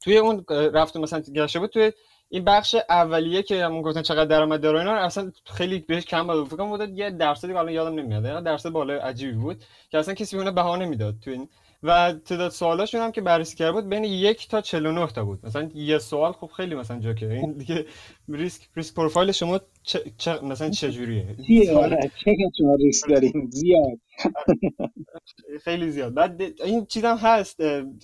توی 0.03 0.17
اون 0.17 0.45
رفت 0.49 0.97
مثلا 0.97 1.19
گشته 1.19 1.59
بود 1.59 1.69
توی 1.69 1.91
این 2.29 2.43
بخش 2.43 2.75
اولیه 2.89 3.43
که 3.43 3.65
همون 3.65 3.81
گفتن 3.81 4.01
چقدر 4.01 4.25
درآمد 4.25 4.61
داره 4.61 4.79
اینا 4.79 4.95
اصلا 4.95 5.31
خیلی 5.45 5.79
بهش 5.79 6.05
کم 6.05 6.27
بود. 6.27 6.47
فکر 6.47 6.55
کنم 6.55 6.95
یه 6.95 7.09
درصدی 7.09 7.53
الان 7.53 7.69
یادم 7.69 7.95
نمیاد. 7.95 8.43
درصد 8.43 8.69
بالا 8.69 8.93
عجیبی 8.93 9.33
بود 9.33 9.63
که 9.89 9.97
اصلا 9.97 10.13
کسی 10.13 10.37
اون 10.37 10.51
بهانه 10.51 10.85
نمی‌داد. 10.85 11.15
تو 11.21 11.31
این 11.31 11.49
و 11.85 12.13
تعداد 12.25 12.51
سوالاشون 12.51 13.01
هم 13.01 13.11
که 13.11 13.21
بررسی 13.21 13.55
کرده 13.55 13.71
بود 13.71 13.89
بین 13.89 14.03
یک 14.03 14.47
تا 14.47 14.61
49 14.61 15.07
تا 15.07 15.25
بود. 15.25 15.45
مثلا 15.45 15.69
یه 15.75 15.97
سوال 15.97 16.31
خب 16.31 16.47
خیلی 16.57 16.75
مثلا 16.75 16.99
جوکه 16.99 17.33
این 17.33 17.53
دیگه 17.53 17.85
ریسک 18.29 18.69
ریسک 18.75 18.95
پروفایل 18.95 19.31
شما 19.31 19.59
چه, 19.83 19.99
چه 20.17 20.39
مثلا 20.43 20.69
چه 20.69 20.91
جوریه 20.91 21.35
چه 22.25 22.33
شما 22.57 22.75
ریسک 22.75 23.09
دارین 23.09 23.49
زیاد. 23.51 23.99
خیلی 25.65 25.91
زیاد. 25.91 26.13
بعد 26.13 26.41
این 26.63 26.85
چیزم 26.85 27.17
هست 27.17 27.57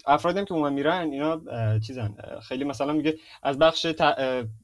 افرادی 0.06 0.40
هم 0.40 0.46
که 0.46 0.54
اون 0.54 0.74
میرن 0.74 1.10
اینا 1.12 1.42
چیزن. 1.80 2.16
خیلی 2.44 2.64
مثلا 2.64 2.94
میگه 2.94 3.16
از 3.44 3.60
بخش 3.60 3.86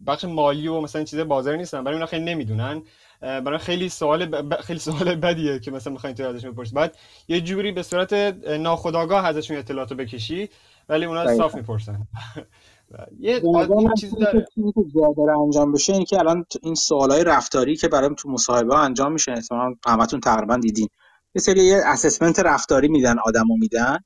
بخش 0.08 0.26
مالی 0.26 0.68
و 0.68 0.82
مثلا 0.82 1.04
چیز 1.04 1.20
بازار 1.20 1.56
نیستن 1.56 1.84
برای 1.84 1.96
اونا 1.96 2.06
خیلی 2.06 2.26
نمی‌دونن. 2.26 2.84
برای 3.22 3.58
خیلی 3.58 3.90
سوال 3.90 4.26
ب... 4.26 4.56
خیلی 4.56 4.80
سوال 4.80 5.16
بدیه 5.16 5.60
که 5.60 5.72
مثلا 5.72 5.94
می‌خواین 5.94 6.16
تو 6.16 6.24
ازشون 6.24 6.52
بپرسید. 6.52 6.74
بعد 6.74 6.98
یه 7.28 7.42
جوری 7.42 7.72
به 7.72 7.84
صورت 7.84 8.14
ناخودآگاه 8.60 9.26
ازشون 9.26 9.58
اطلاعاتو 9.58 9.96
بکشی 9.96 10.50
ولی 10.90 11.06
اونا 11.06 11.38
صاف 11.38 11.56
می‌پرسن. 11.56 12.08
یه 13.20 13.42
چیزی 14.00 14.16
داره. 14.16 14.46
داره 15.18 15.40
انجام 15.46 15.72
بشه 15.72 15.94
این 15.94 16.06
که 16.06 16.20
الان 16.20 16.46
این 16.64 16.76
سوالای 16.76 17.24
رفتاری 17.24 17.76
که 17.76 17.88
برام 17.88 18.16
تو 18.16 18.30
مصاحبه 18.30 18.76
ها 18.76 18.82
انجام 18.82 19.14
میشه 19.14 19.32
مثلا 19.32 19.74
همتون 19.88 20.20
تقریبا 20.20 20.58
دیدین. 20.58 20.88
یه 21.36 21.42
سری 21.42 21.64
یه 21.64 21.82
اسسمنت 21.86 22.40
رفتاری 22.40 22.88
میدن 22.88 23.16
آدمو 23.26 23.58
میدن 23.58 24.00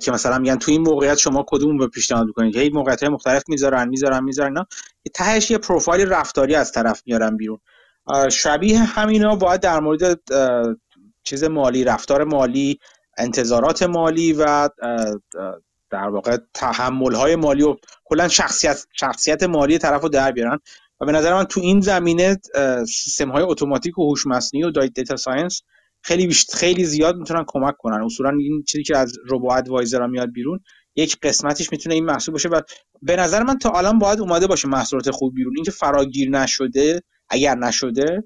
که 0.00 0.12
مثلا 0.12 0.38
میگن 0.38 0.56
تو 0.56 0.70
این 0.70 0.80
موقعیت 0.80 1.18
شما 1.18 1.44
کدوم 1.48 1.78
رو 1.78 1.88
پیشنهاد 1.88 2.26
می‌کنید 2.26 2.56
هی 2.56 2.70
موقعیت 2.70 3.02
های 3.02 3.12
مختلف 3.12 3.42
می‌ذارن 3.48 3.88
می‌ذارن 3.88 4.24
می‌ذارن 4.24 4.48
اینا. 4.48 4.66
تهش 5.14 5.50
یه 5.50 5.58
پروفایل 5.58 6.08
رفتاری 6.08 6.54
از 6.54 6.72
طرف 6.72 7.02
میارن 7.06 7.36
بیرون. 7.36 7.58
شبیه 8.30 8.78
همینا 8.78 9.36
باید 9.36 9.60
در 9.60 9.80
مورد 9.80 10.20
چیز 11.24 11.44
مالی 11.44 11.84
رفتار 11.84 12.24
مالی 12.24 12.78
انتظارات 13.18 13.82
مالی 13.82 14.32
و 14.32 14.68
در 15.90 16.08
واقع 16.08 16.38
تحمل 16.54 17.14
های 17.14 17.36
مالی 17.36 17.62
و 17.62 17.76
کلا 18.04 18.28
شخصیت 18.28 18.86
شخصیت 18.92 19.42
مالی 19.42 19.78
طرف 19.78 20.02
رو 20.02 20.08
در 20.08 20.32
بیارن. 20.32 20.58
و 21.00 21.06
به 21.06 21.12
نظر 21.12 21.34
من 21.34 21.44
تو 21.44 21.60
این 21.60 21.80
زمینه 21.80 22.36
سیستم 22.86 23.30
های 23.30 23.42
اتوماتیک 23.42 23.98
و 23.98 24.08
هوش 24.08 24.26
مصنوعی 24.26 24.64
و 24.64 24.88
data 24.88 25.16
science 25.16 25.62
خیلی 26.02 26.34
خیلی 26.54 26.84
زیاد 26.84 27.16
می‌تونن 27.16 27.44
کمک 27.46 27.76
کنن. 27.78 28.02
اصولا 28.02 28.30
این 28.30 28.64
چیزی 28.68 28.84
که 28.84 28.98
از 28.98 29.18
robo-advisor 29.24 30.06
میاد 30.06 30.32
بیرون 30.32 30.60
یک 30.96 31.20
قسمتیش 31.22 31.72
می‌تونه 31.72 31.94
این 31.94 32.04
محصول 32.04 32.32
باشه. 32.32 32.48
و 32.48 32.60
به 33.02 33.16
نظر 33.16 33.42
من 33.42 33.58
تا 33.58 33.70
الان 33.70 33.98
باید 33.98 34.20
اومده 34.20 34.46
باشه 34.46 34.68
محصولات 34.68 35.10
خوب 35.10 35.34
بیرون. 35.34 35.52
اینکه 35.56 35.70
فراگیر 35.70 36.30
نشده 36.30 37.02
اگر 37.28 37.54
نشده 37.54 38.24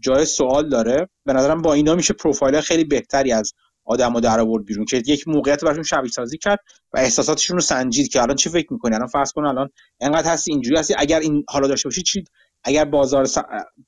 جای 0.00 0.24
سوال 0.24 0.68
داره. 0.68 1.08
به 1.24 1.32
نظرم 1.32 1.62
با 1.62 1.72
اینا 1.72 1.94
میشه 1.94 2.14
پروفایل 2.14 2.60
خیلی 2.60 2.84
بهتری 2.84 3.32
از 3.32 3.52
آدمو 3.84 4.20
در 4.20 4.40
آورد 4.40 4.64
بیرون 4.64 4.84
که 4.84 5.02
یک 5.06 5.28
موقعیت 5.28 5.64
براشون 5.64 5.82
شبیه 5.82 6.10
سازی 6.10 6.38
کرد 6.38 6.58
و 6.92 6.98
احساساتشون 6.98 7.56
رو 7.56 7.60
سنجید 7.60 8.08
که 8.08 8.22
الان 8.22 8.36
چی 8.36 8.50
فکر 8.50 8.72
می‌کنی؟ 8.72 8.94
الان 8.94 9.06
فرض 9.06 9.32
کن 9.32 9.46
الان 9.46 9.68
انقدر 10.00 10.30
هستی 10.30 10.52
اینجوری 10.52 10.78
هستی 10.78 10.94
اگر 10.98 11.20
این 11.20 11.44
حالا 11.48 11.68
داشته 11.68 11.88
باشی 11.88 12.02
چی؟ 12.02 12.24
اگر 12.64 12.84
بازار 12.84 13.26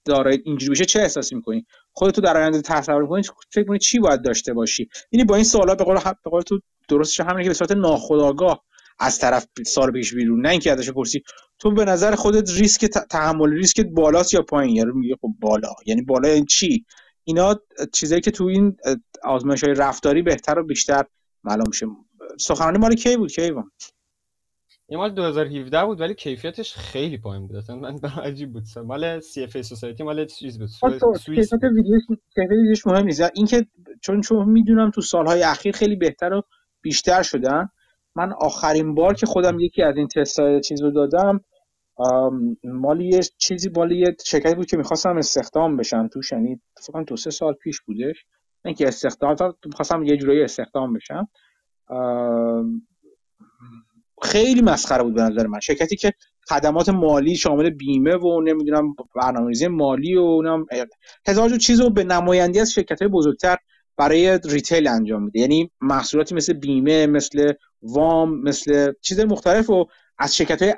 داره 0.05 0.39
اینجوری 0.45 0.73
بشه 0.73 0.85
چه 0.85 1.01
احساسی 1.01 1.35
می‌کنی؟ 1.35 1.67
خودتو 1.93 2.21
در 2.21 2.37
آینده 2.37 2.63
تصور 2.63 3.03
می‌کنی 3.03 3.23
فکر 3.51 3.61
می‌کنی 3.61 3.79
چی 3.79 3.99
باید 3.99 4.23
داشته 4.23 4.53
باشی؟ 4.53 4.89
یعنی 5.13 5.25
با 5.25 5.35
این 5.35 5.45
سوالا 5.45 5.75
به 5.75 5.85
قول 5.85 5.99
به 6.25 6.31
قول 6.31 6.43
تو 6.43 6.61
درستش 6.89 7.21
همینه 7.21 7.43
که 7.43 7.49
به 7.49 7.55
صورت 7.55 7.73
ناخودآگاه 7.73 8.65
از 8.99 9.19
طرف 9.19 9.47
سال 9.67 9.93
پیش 9.93 10.15
بیرون. 10.15 10.41
نه 10.41 10.49
اینکه 10.49 10.73
ازش 10.73 10.91
پرسی. 10.91 11.23
تو 11.59 11.71
به 11.71 11.85
نظر 11.85 12.15
خودت 12.15 12.51
ریسک 12.51 12.85
تحمل 12.87 13.51
ریسکت 13.51 13.87
بالاست 13.87 14.35
یا 14.35 14.43
پایین؟ 14.43 14.77
یعنی 14.77 14.91
میگه 14.95 15.17
خب 15.21 15.29
بالا. 15.41 15.75
یعنی 15.87 16.03
بالا 16.03 16.29
یعنی 16.29 16.45
چی؟ 16.45 16.85
اینا 17.25 17.61
چیزایی 17.93 18.21
که 18.21 18.31
تو 18.31 18.45
این 18.45 18.77
آزمایش 19.25 19.65
های 19.65 19.75
رفتاری 19.75 20.23
بهتر 20.23 20.59
و 20.59 20.65
بیشتر 20.65 21.05
معلوم 21.45 21.67
میشه. 21.67 21.87
سخنرانی 22.41 22.79
مال 22.79 22.95
کی 22.95 23.17
بود 23.17 23.33
کیوان؟ 23.33 23.71
این 24.89 24.99
مال 24.99 25.15
2017 25.15 25.85
بود 25.85 26.01
ولی 26.01 26.15
کیفیتش 26.15 26.75
خیلی 26.75 27.19
پایین 27.19 27.47
بود. 27.47 27.57
اصلا 27.57 27.77
من 27.77 27.99
عجیب 28.23 28.53
بود. 28.53 28.65
مال 28.85 29.21
CFA 29.21 29.57
Society 29.57 30.03
مال 30.03 30.27
چیز 30.27 30.59
بود. 30.59 30.71
کیفیت 31.27 31.53
ویدیوش 31.53 32.03
ویدیوش 32.37 32.87
مهم 32.87 33.05
نیست 33.05 33.23
اینکه 33.35 33.67
چون 34.01 34.21
چون 34.21 34.49
می‌دونم 34.49 34.91
تو 34.91 35.01
سالهای 35.01 35.43
اخیر 35.43 35.75
خیلی 35.75 35.97
بهتر 35.97 36.33
و 36.33 36.43
بیشتر 36.83 37.23
شدن. 37.23 37.69
من 38.17 38.33
آخرین 38.33 38.95
بار 38.95 39.15
که 39.15 39.27
خودم 39.27 39.59
یکی 39.59 39.83
از 39.83 39.97
این 39.97 40.09
تست 40.09 40.61
چیز 40.61 40.83
رو 40.83 40.91
دادم 40.91 41.45
مالی 42.65 43.09
یه 43.09 43.21
چیزی 43.39 43.69
بالی 43.69 43.99
یه 43.99 44.17
شرکتی 44.25 44.55
بود 44.55 44.67
که 44.67 44.77
می‌خواستم 44.77 45.17
استخدام 45.17 45.77
بشن 45.77 46.09
توش 46.09 46.33
یعنی 46.33 46.61
فکر 46.87 47.03
دو 47.03 47.17
سه 47.17 47.31
سال 47.31 47.53
پیش 47.53 47.81
بودش. 47.81 48.25
اینکه 48.65 48.89
استخدام 48.89 49.37
می‌خواستم 49.67 50.03
یه 50.03 50.17
جورایی 50.17 50.43
استخدام 50.43 50.93
بشم. 50.93 51.29
خیلی 54.23 54.63
مسخره 54.63 55.03
بود 55.03 55.15
به 55.15 55.23
نظر 55.23 55.47
من. 55.47 55.61
شرکتی 55.61 55.97
که 55.97 56.13
خدمات 56.49 56.89
مالی 56.89 57.37
شامل 57.37 57.71
بیمه 57.71 58.17
و 58.17 58.41
نمی‌دونم 58.41 58.95
برنامه‌ریزی 59.15 59.69
مالی 59.69 60.15
و 60.15 60.43
نم 60.43 60.67
هزار 61.27 61.57
چیز 61.57 61.81
رو 61.81 61.91
به 61.91 62.05
نمایندی 62.05 62.61
از 62.61 62.73
شرکت 62.73 63.03
های 63.03 63.11
بزرگتر 63.11 63.57
برای 63.97 64.39
retail 64.45 64.89
انجام 64.89 65.23
میده. 65.23 65.41
یعنی 65.41 65.71
محصولاتی 65.81 66.35
مثل 66.35 66.53
بیمه 66.53 67.07
مثل 67.07 67.53
وام 67.83 68.41
مثل 68.43 68.93
چیز 69.01 69.21
مختلف 69.21 69.67
رو 69.67 69.89
از 70.19 70.37
شرکت 70.37 70.63
های 70.63 70.75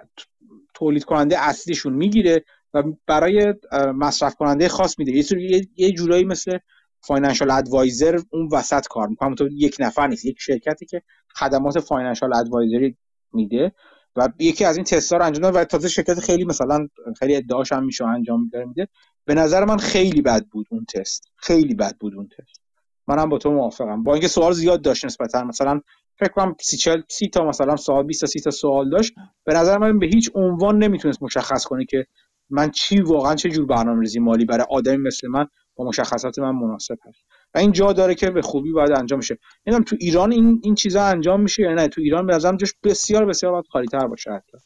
تولید 0.75 1.05
کننده 1.05 1.41
اصلیشون 1.41 1.93
می‌گیره 1.93 2.45
و 2.75 2.83
برای 3.07 3.55
مصرف 3.95 4.35
کننده 4.35 4.69
خاص 4.69 4.99
میده. 4.99 5.13
یه 5.13 5.69
یه 5.77 5.93
جورایی 5.93 6.25
مثل 6.25 6.59
financial 7.01 7.51
advisor 7.51 8.21
اون 8.31 8.49
وسط 8.53 8.87
کار 8.87 9.09
می‌کنه. 9.09 9.35
تو 9.35 9.49
یک 9.53 9.77
نفر 9.81 10.07
نیست 10.07 10.25
یک 10.25 10.37
شرکتی 10.41 10.87
که 10.87 11.03
خدمات 11.35 11.81
financial 11.81 12.35
advisory 12.35 12.97
میده 13.33 13.73
و 14.17 14.29
یکی 14.39 14.65
از 14.65 14.77
این 14.77 14.85
تستا 14.85 15.17
رو 15.17 15.25
انجام 15.25 15.43
داد 15.43 15.57
و 15.57 15.65
تازه 15.65 15.89
شرکت 15.89 16.21
خیلی 16.21 16.45
مثلا 16.45 16.89
خیلی 17.19 17.37
ادعاش 17.37 17.73
هم 17.73 17.85
میشه 17.85 18.05
انجام 18.05 18.51
میده. 18.67 18.89
به 19.25 19.35
نظر 19.35 19.65
من 19.65 19.77
خیلی 19.77 20.23
بد 20.23 20.47
بود 20.47 20.67
اون 20.71 20.85
تست. 20.85 21.25
خیلی 21.37 21.75
بد 21.75 21.97
بود 22.01 22.15
اون 22.15 22.29
تست. 22.29 22.66
منم 23.09 23.29
با 23.29 23.39
تو 23.39 23.51
موافقم. 23.51 24.03
با 24.03 24.13
اینکه 24.13 24.29
سوال 24.29 24.53
زیاد 24.53 24.83
داشت 24.83 25.05
نسبتا. 25.05 25.45
مثلا 25.45 25.81
فکر 26.19 26.33
کنم 26.33 26.55
سی, 26.61 26.77
چل، 26.77 27.03
سی 27.09 27.29
تا 27.29 27.45
مثلا 27.45 27.77
سوال 27.77 28.07
20 28.07 28.21
تا 28.21 28.27
30 28.27 28.41
تا 28.41 28.51
سوال 28.51 28.91
داشت. 28.91 29.15
به 29.45 29.55
نظر 29.55 29.79
من 29.79 29.99
به 29.99 30.07
هیچ 30.07 30.31
عنوان 30.35 30.79
نمی‌تونست 30.79 31.23
مشخص 31.23 31.65
کنه 31.65 31.85
که 31.85 32.07
من 32.51 32.71
چی 32.71 33.01
واقعا 33.01 33.35
چه 33.35 33.51
جور 33.51 33.67
برنامه‌ریزی 33.67 34.21
مالی 34.21 34.45
برای 34.45 34.67
آدمی 34.71 34.97
مثل 34.97 35.29
من 35.29 35.47
با 35.77 35.85
مشخصات 35.85 36.39
من 36.39 36.51
مناسب 36.51 36.97
هست. 37.05 37.25
و 37.55 37.59
این 37.59 37.73
جا 37.73 37.93
داره 37.93 38.15
که 38.15 38.31
به 38.31 38.43
خوبی 38.43 38.73
باید 38.73 38.93
انجام 38.93 39.19
میشه 39.19 39.39
نمی‌دونم 39.67 39.85
تو 39.85 39.97
ایران 40.01 40.33
این 40.33 40.61
این 40.65 40.75
چیزا 40.75 41.05
انجام 41.05 41.41
میشه 41.41 41.63
یا 41.63 41.75
نه؟ 41.75 41.89
تو 41.89 42.01
ایران 42.01 42.27
به 42.27 42.35
نظرم 42.35 42.57
جاش 42.57 42.75
بسیار 42.85 43.27
بسیار 43.27 43.53
باید 43.53 43.65
خالی 43.71 43.87
تر 43.87 44.07
باشه 44.07 44.31
حتی. 44.31 44.59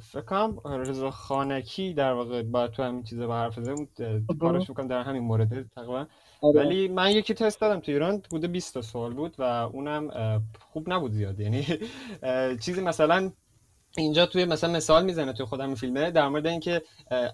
فکر 0.00 0.20
کنم 0.22 0.80
رضا 0.80 1.10
خانکی 1.10 1.94
در 1.94 2.12
واقع 2.12 2.42
با 2.42 2.68
تو 2.68 2.82
همین 2.82 3.02
چیزا 3.02 3.26
به 3.26 3.34
حرف 3.34 3.54
زده 3.54 3.74
کارش 4.40 4.68
می‌کنم 4.68 4.88
در 4.88 5.02
همین 5.02 5.22
مورد 5.22 5.68
تقریبا. 5.74 6.06
آره. 6.40 6.60
ولی 6.60 6.88
من 6.88 7.10
یکی 7.10 7.34
تست 7.34 7.60
دادم 7.60 7.80
تو 7.80 7.92
ایران 7.92 8.22
بوده 8.30 8.48
20 8.48 8.74
تا 8.74 8.82
سوال 8.82 9.14
بود 9.14 9.34
و 9.38 9.42
اونم 9.42 10.10
خوب 10.72 10.92
نبود 10.92 11.12
زیاد 11.12 11.40
یعنی 11.40 11.66
چیزی 12.64 12.80
مثلا 12.80 13.32
اینجا 13.96 14.26
توی 14.26 14.44
مثلا 14.44 14.72
مثال 14.72 15.04
می‌زنه 15.04 15.32
توی 15.32 15.46
خودم 15.46 15.74
فیلمه 15.74 16.10
در 16.10 16.28
مورد 16.28 16.46
اینکه 16.46 16.82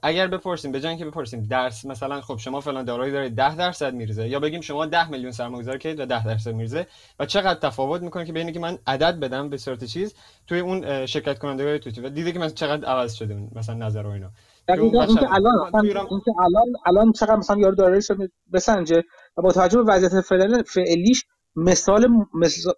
اگر 0.03 0.27
بپرسیم 0.27 0.73
به 0.73 0.81
که 0.81 1.05
بپرسیم 1.05 1.43
درس 1.43 1.85
مثلا 1.85 2.21
خب 2.21 2.37
شما 2.37 2.61
فلان 2.61 2.85
دارایی 2.85 3.13
دارید 3.13 3.35
10 3.35 3.57
درصد 3.57 3.95
میریزه 3.95 4.29
یا 4.29 4.41
بگیم 4.41 4.61
شما 4.61 4.87
10 4.87 5.11
میلیون 5.11 5.33
سرمایه‌گذاری 5.33 5.79
کردید 5.79 6.01
و 6.01 6.07
10 6.07 6.25
درصد 6.25 6.55
میریزه 6.55 6.87
و 7.19 7.27
چقدر 7.27 7.61
تفاوت 7.61 8.03
می‌کنه 8.03 8.25
که 8.25 8.33
بین 8.33 8.53
که 8.53 8.61
من 8.61 8.79
عدد 8.87 9.21
بدم 9.21 9.49
به 9.49 9.57
صورت 9.57 9.85
چیز 9.85 10.15
توی 10.47 10.59
اون 10.61 11.07
شرکت 11.07 11.39
کننده 11.39 11.79
توی 11.79 11.93
و 11.93 12.09
دیده 12.09 12.33
که 12.33 12.39
من 12.39 12.51
چقدر 12.51 12.85
عوض 12.89 13.15
شده 13.15 13.49
مثلا 13.55 13.75
نظر 13.75 14.03
و 14.03 14.11
اینا 14.11 14.31
دقیقاً 14.69 15.03
اینکه 15.03 15.35
الان 15.35 15.71
اینکه 16.11 16.33
الان 16.41 16.67
الان 16.87 17.13
چقدر 17.13 17.37
مثلا 17.37 17.57
یارو 17.59 17.75
داره 17.75 18.01
بسنجه 18.53 19.03
و 19.37 19.43
با 19.43 19.53
توجه 19.53 19.83
به 19.83 19.93
وضعیت 19.93 20.21
فعلی 20.21 20.63
فعلیش 20.63 21.25
مثال 21.57 22.09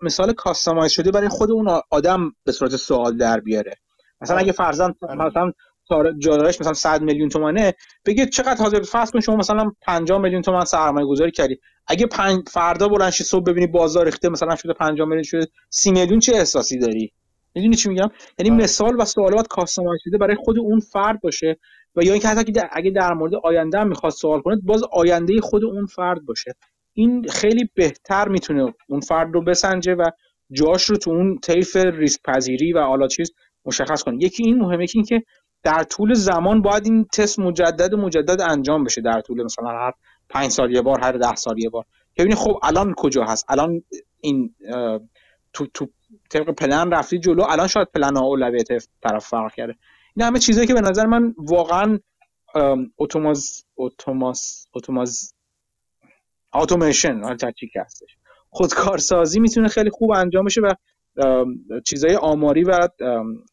مثال 0.03 0.33
کاستماایز 0.33 0.93
شده 0.93 1.11
برای 1.11 1.29
خود 1.29 1.51
اون 1.51 1.81
آدم 1.91 2.33
به 2.45 2.53
صورت 2.53 2.77
سوال 2.77 3.17
در 3.17 3.41
بیاره. 3.41 3.75
مثلا 4.21 4.39
اگه 4.39 4.53
فرضاً 4.53 4.95
آره. 5.03 5.25
مثلا 5.27 5.53
جادارش 6.19 6.61
مثلا 6.61 6.73
100 6.73 7.03
میلیون 7.03 7.29
تومانه 7.29 7.75
بگه 8.07 8.27
چقدر 8.27 8.63
حاضر 8.63 8.83
فرض 8.83 9.11
کن 9.11 9.21
شما 9.21 9.37
مثلا 9.37 9.71
50 9.83 10.19
میلیون 10.19 10.43
تومان 10.43 10.65
سرمایه 10.65 11.07
گذاری 11.07 11.31
کردی. 11.31 11.59
اگه 11.87 12.07
پنج 12.07 12.49
فردا 12.49 12.89
بلند 12.89 13.11
صبح 13.11 13.45
ببینی 13.45 13.67
بازار 13.67 14.05
ریخته 14.05 14.29
مثلا 14.29 14.57
شده 14.57 14.73
50 14.73 15.09
میلیون 15.09 15.23
شده 15.23 15.47
30 15.71 15.93
میلیون 15.93 16.19
چه 16.19 16.37
احساسی 16.37 16.79
داری؟ 16.79 17.13
می‌دونی 17.57 17.77
چی 17.77 17.89
میگم؟ 17.89 18.09
یعنی 18.39 18.51
آه. 18.51 18.57
مثال 18.57 19.01
و 19.01 19.05
سوالات 19.05 19.47
کاستماایز 19.47 20.01
شده 20.05 20.19
برای 20.19 20.37
خود 20.37 20.59
اون 20.59 20.81
فرد 20.81 21.21
باشه 21.21 21.57
و 21.97 22.03
یا 22.03 22.13
اینکه 22.13 22.29
حتی 22.29 22.61
اگه 22.73 22.91
در 22.91 23.13
مورد 23.13 23.35
آینده 23.35 23.79
هم 23.79 23.89
می‌خواد 23.89 24.13
سوال 24.13 24.41
کنه 24.41 24.57
باز 24.63 24.83
آینده 24.93 25.41
خود 25.41 25.65
اون 25.65 25.87
فرد 25.87 26.27
باشه. 26.27 26.55
این 26.93 27.29
خیلی 27.29 27.71
بهتر 27.75 28.29
می‌تونه 28.29 28.75
اون 28.89 29.01
فرد 29.01 29.35
رو 29.35 29.45
بسنجه 29.45 29.95
و 29.95 30.11
جاش 30.53 30.85
رو 30.85 30.97
تو 30.97 31.11
اون 31.11 31.39
طیف 31.39 31.77
ریسک 31.77 32.21
پذیری 32.25 32.73
و 32.73 32.81
حالا 32.81 33.09
چیز 33.09 33.33
مشخص 33.65 34.03
کنه. 34.03 34.25
یکی 34.25 34.43
این 34.43 34.59
مهمه 34.59 34.87
که 34.87 34.99
اینکه 34.99 35.23
در 35.63 35.83
طول 35.83 36.15
زمان 36.15 36.63
باید 36.63 36.87
این 36.87 37.05
تست 37.05 37.39
مجدد 37.39 37.95
مجدد 37.95 38.41
انجام 38.41 38.85
بشه 38.85 39.01
در 39.01 39.21
طول 39.21 39.43
مثلا 39.43 39.69
هر 39.69 39.93
پنج 40.29 40.51
سال 40.51 40.73
یه 40.73 40.83
بار 40.83 41.01
هر 41.01 41.13
ده 41.13 41.35
سال 41.35 41.59
یه 41.59 41.71
بار. 41.71 41.85
که 42.15 42.23
ببینی 42.23 42.35
خب 42.35 42.59
الان 42.63 42.95
کجا 42.97 43.25
هست؟ 43.25 43.45
الان 43.49 43.83
این 44.21 44.55
تو 45.53 45.67
تو 45.75 45.89
طبق 46.31 46.51
پلن 46.51 46.91
رفتی 46.91 47.19
جلو. 47.19 47.43
الان 47.49 47.67
شاید 47.67 47.89
پلن 47.95 48.17
اولویت 48.17 48.69
طرف 49.03 49.27
فرق 49.27 49.55
کرده. 49.55 49.75
این 50.17 50.27
همه 50.27 50.39
چیزایی 50.39 50.67
که 50.67 50.75
به 50.75 50.81
نظر 50.81 51.07
من 51.07 51.35
واقعا 51.39 51.99
اتوماز 52.99 53.65
اتوماس 53.77 54.67
اتوماز 54.75 55.35
اتوماسیون 56.55 57.39
هستش. 57.77 58.17
خودکارسازی 58.51 59.41
می‌تونه 59.41 59.69
خیلی 59.69 59.91
خوب 59.91 60.11
انجام 60.11 60.45
بشه 60.45 60.61
و 60.61 60.75
چیزای 61.85 62.17
آماری 62.17 62.65
و 62.65 62.89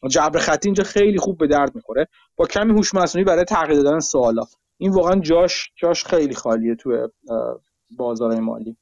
جبر 0.09 0.39
خطی 0.39 0.67
اینجا 0.67 0.83
خیلی 0.83 1.17
خوب 1.17 1.37
به 1.37 1.47
درد 1.47 1.75
می‌خوره. 1.75 2.07
با 2.35 2.45
کمی 2.45 2.71
هوش 2.71 2.93
مصنوعی 2.93 3.25
برای 3.25 3.43
تغییر 3.43 3.81
دادن 3.81 3.99
سوالا. 3.99 4.43
این 4.77 4.91
واقعا 4.91 5.19
جاش 5.19 5.71
جاش 5.75 6.05
خیلی 6.05 6.35
خالیه 6.35 6.75
تو 6.75 7.09
بازار 7.97 8.39
مالی. 8.39 8.77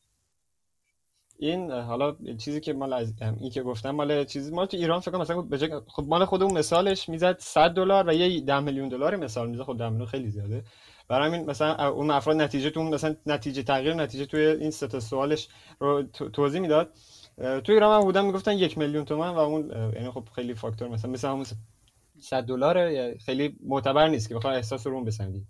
این 1.41 1.71
حالا 1.71 2.15
چیزی 2.37 2.59
که 2.61 2.73
مال 2.73 2.93
از 2.93 3.13
این 3.39 3.49
که 3.49 3.63
گفتم 3.63 3.91
مال 3.91 4.25
چیزی 4.25 4.51
مال 4.51 4.65
تو 4.65 4.77
ایران 4.77 4.99
فکر 4.99 5.17
مثلا 5.17 5.41
به 5.41 5.81
خب 5.87 6.03
مال 6.07 6.25
خودمون 6.25 6.57
مثالش 6.57 7.09
می‌زد 7.09 7.39
100 7.39 7.69
دلار 7.69 8.07
و 8.07 8.13
یه 8.13 8.41
10 8.41 8.59
میلیون 8.59 8.89
دلار 8.89 9.15
مثال 9.15 9.49
می‌زد. 9.49 9.63
خب 9.63 9.77
10 9.77 9.89
میلیون 9.89 10.07
خیلی 10.07 10.29
زیاده. 10.29 10.63
برای 11.07 11.27
همین 11.27 11.49
مثلا 11.49 11.89
اون 11.89 12.11
افراد 12.11 12.35
نتیجه 12.41 12.69
تو 12.69 12.83
مثلا 12.83 13.15
نتیجه 13.25 13.63
تغییر 13.63 13.93
نتیجه 13.93 14.25
توی 14.25 14.45
این 14.45 14.71
سه 14.71 14.99
سوالش 14.99 15.47
رو 15.79 16.03
توضیح 16.33 16.61
می‌داد. 16.61 16.93
تو 17.37 17.71
ایران 17.71 17.95
هم 17.95 18.05
بودن 18.05 18.25
می‌گفتن 18.25 18.57
یک 18.57 18.77
میلیون 18.77 19.05
تومن 19.05 19.29
و 19.29 19.37
اون 19.37 19.69
یعنی 19.95 20.11
خب 20.11 20.27
خیلی 20.35 20.53
فاکتور 20.53 20.87
مثلا 20.87 21.11
مثلا 21.11 21.31
همون 21.31 21.45
100 22.19 22.43
دلار 22.43 23.13
خیلی 23.17 23.55
معتبر 23.65 24.07
نیست 24.07 24.29
که 24.29 24.35
بخوای 24.35 24.55
احساس 24.55 24.87
رو 24.87 25.03
بسنجی. 25.03 25.45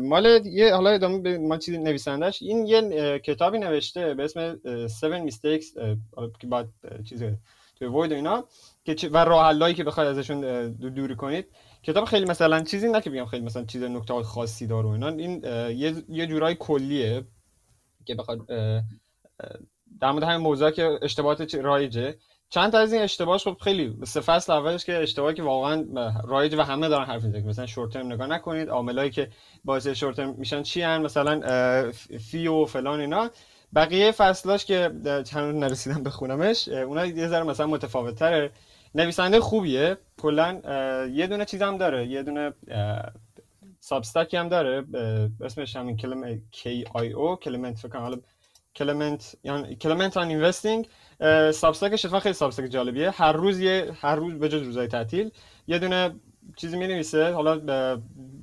مال 0.00 0.46
یه 0.46 0.74
حالا 0.74 0.90
ادامه 0.90 1.38
ما 1.38 1.58
چیزی 1.58 1.78
نویسندش 1.78 2.42
این 2.42 2.66
یه 2.66 3.18
کتابی 3.18 3.58
نوشته 3.58 4.14
به 4.14 4.24
اسم 4.24 4.56
Seven 4.86 5.30
Mistakes 5.30 5.64
که 6.38 6.46
بعد 6.46 6.68
چیز 7.04 7.24
توی 7.76 7.88
وید 7.88 8.12
اینا 8.12 8.44
که 8.84 9.08
و 9.08 9.16
راه 9.16 9.72
که 9.72 9.84
بخواید 9.84 10.10
ازشون 10.10 10.68
دوری 10.72 11.16
کنید 11.16 11.46
کتاب 11.82 12.04
خیلی 12.04 12.24
مثلا 12.24 12.62
چیزی 12.62 12.88
نه 12.88 13.00
که 13.00 13.10
بگم 13.10 13.26
خیلی 13.26 13.44
مثلا 13.44 13.64
چیز 13.64 13.82
نکته 13.82 14.22
خاصی 14.22 14.66
داره 14.66 14.86
اینا 14.86 15.08
این 15.08 15.44
یه 15.78 15.94
یه 16.08 16.26
جورای 16.26 16.54
کلیه 16.54 17.24
که 18.04 18.14
بخواد 18.14 18.46
در 20.00 20.12
مورد 20.12 20.24
همین 20.24 20.36
موضوع 20.36 20.70
که 20.70 20.98
اشتباهات 21.02 21.54
رایجه 21.54 22.16
چند 22.52 22.72
تا 22.72 22.78
از 22.78 22.92
این 22.92 23.02
اشتباهش 23.02 23.44
خب 23.44 23.56
خیلی 23.60 23.96
سه 24.04 24.20
فصل 24.20 24.52
اولش 24.52 24.84
که 24.84 25.02
اشتباهی 25.02 25.34
که 25.34 25.42
واقعا 25.42 25.86
رایج 26.24 26.54
و 26.54 26.62
همه 26.62 26.88
دارن 26.88 27.04
حرف 27.04 27.24
می‌زنن. 27.24 27.48
مثلا 27.48 27.66
short 27.66 27.92
term 27.92 28.12
نگاه 28.12 28.26
نکنید 28.26 28.68
عاملایی 28.68 29.10
که 29.10 29.28
باعث 29.64 29.86
short 29.86 30.16
term 30.16 30.34
میشن 30.38 30.62
چی 30.62 30.82
هن؟ 30.82 31.02
مثلا 31.02 31.42
fee 32.30 32.46
و 32.46 32.64
فلان 32.64 33.00
اینا. 33.00 33.30
بقیه 33.74 34.12
فصلاش 34.12 34.64
که 34.64 34.90
چند 35.24 35.64
نرسیدم 35.64 36.02
بخونمش 36.02 36.68
اونا 36.68 37.06
یه 37.06 37.28
ذره 37.28 37.42
مثلا 37.42 37.66
متفاوت 37.66 38.14
تره 38.14 38.50
نویسنده 38.94 39.40
خوبیه. 39.40 39.96
کلا 40.22 40.60
یه 41.12 41.26
دونه 41.26 41.44
چیز 41.44 41.60
داره. 41.60 42.06
یه 42.06 42.22
دونه 42.22 42.52
Substack 43.80 44.30
ی 44.30 44.36
هم 44.36 44.48
داره. 44.48 44.84
اسمش 45.40 45.76
همین 45.76 45.96
کلمه 45.96 46.40
او 47.14 47.36
Klement 47.36 47.78
فکر 47.78 47.88
کنم. 47.88 48.20
Klement 48.74 49.36
یعنی 49.44 49.76
Klement 49.76 50.16
on 50.16 50.28
Investing 50.28 50.88
سابستاکش 51.52 52.04
اتفاقا 52.04 52.20
خیلی 52.20 52.34
سابستاک 52.34 52.70
جالبیه. 52.70 53.10
هر 53.10 53.32
روز 53.32 53.60
یه 53.60 53.92
هر 54.00 54.16
روز 54.16 54.34
به 54.34 54.48
جز 54.48 54.62
روزهای 54.62 54.86
تعطیل. 54.86 55.30
یه 55.66 55.78
دونه 55.78 56.14
چیزی 56.56 56.76
می 56.76 56.86
نویسه 56.86 57.32
حالا 57.32 57.58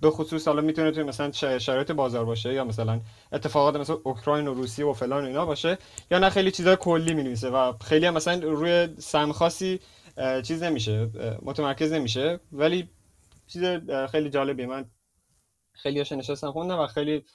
به 0.01 0.09
خصوص 0.11 0.47
حالا 0.47 0.61
می‌تونه 0.61 0.91
توی 0.91 1.03
مثلا 1.03 1.31
شرایط 1.59 1.91
بازار 1.91 2.25
باشه 2.25 2.53
یا 2.53 2.63
مثلا 2.63 3.01
اتفاقات 3.31 3.75
مثلا 3.75 3.99
اوکراین 4.03 4.47
و 4.47 4.53
روسیه 4.53 4.85
و 4.85 4.93
فلان 4.93 5.23
و 5.23 5.27
اینا 5.27 5.45
باشه 5.45 5.77
یا 6.11 6.19
نه 6.19 6.29
خیلی 6.29 6.51
چیزای 6.51 6.75
کلی 6.75 7.13
می 7.13 7.23
نویسه 7.23 7.49
و 7.49 7.73
خیلی 7.77 8.05
هم 8.05 8.13
مثلا 8.13 8.39
روی 8.39 8.89
سهم 8.97 9.31
خاصی 9.31 9.79
چیز 10.43 10.63
نمیشه 10.63 11.09
متمرکز 11.41 11.93
نمیشه. 11.93 12.39
ولی 12.51 12.89
چیز 13.47 13.63
خیلی 14.11 14.29
جالبیه. 14.29 14.65
من 14.65 14.85
خیلی 15.71 15.97
هاش 15.97 16.11
نشستم 16.11 16.51
خوندم 16.51 16.79
و 16.79 16.87
خیلی 16.87 17.25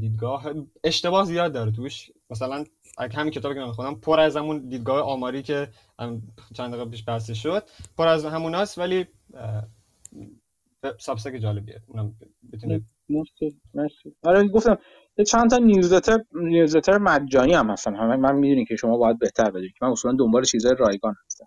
دیدگاه 0.00 0.44
اشتباه 0.84 1.24
زیاد 1.24 1.52
داره 1.52 1.70
توش. 1.70 2.10
مثلا 2.30 2.64
همین 2.98 3.30
کتابی 3.30 3.54
که 3.54 3.60
من 3.60 3.72
خوندم 3.72 4.00
پر 4.00 4.20
از 4.20 4.36
همون 4.36 4.68
دیدگاه 4.68 5.02
آماری 5.02 5.42
که 5.42 5.68
چند 6.54 6.74
دقیقه 6.74 6.90
پیش 6.90 7.04
بحث 7.06 7.30
شد 7.30 7.62
پر 7.98 8.08
از 8.08 8.24
هموناست 8.24 8.78
ولی 8.78 9.06
سابسک 10.98 11.36
جالبیه. 11.36 11.80
اونم 11.86 12.14
بتونه 12.52 12.80
مرسی 13.74 14.16
آره 14.22 14.48
گفتم 14.48 14.78
چند 15.26 15.50
تا 15.50 15.58
نیوزلتر 15.58 16.24
نیوزلتر 16.32 16.98
مجانی 16.98 17.54
هم 17.54 17.70
هستن. 17.70 17.96
همه 17.96 18.16
من 18.16 18.36
می‌دونی 18.36 18.64
که 18.64 18.76
شما 18.76 18.96
باید 18.96 19.18
بهتر 19.18 19.50
بدونید 19.50 19.74
من 19.82 19.88
اصولا 19.88 20.16
دنبال 20.18 20.44
چیزای 20.44 20.74
رایگان 20.78 21.14
هستم. 21.26 21.46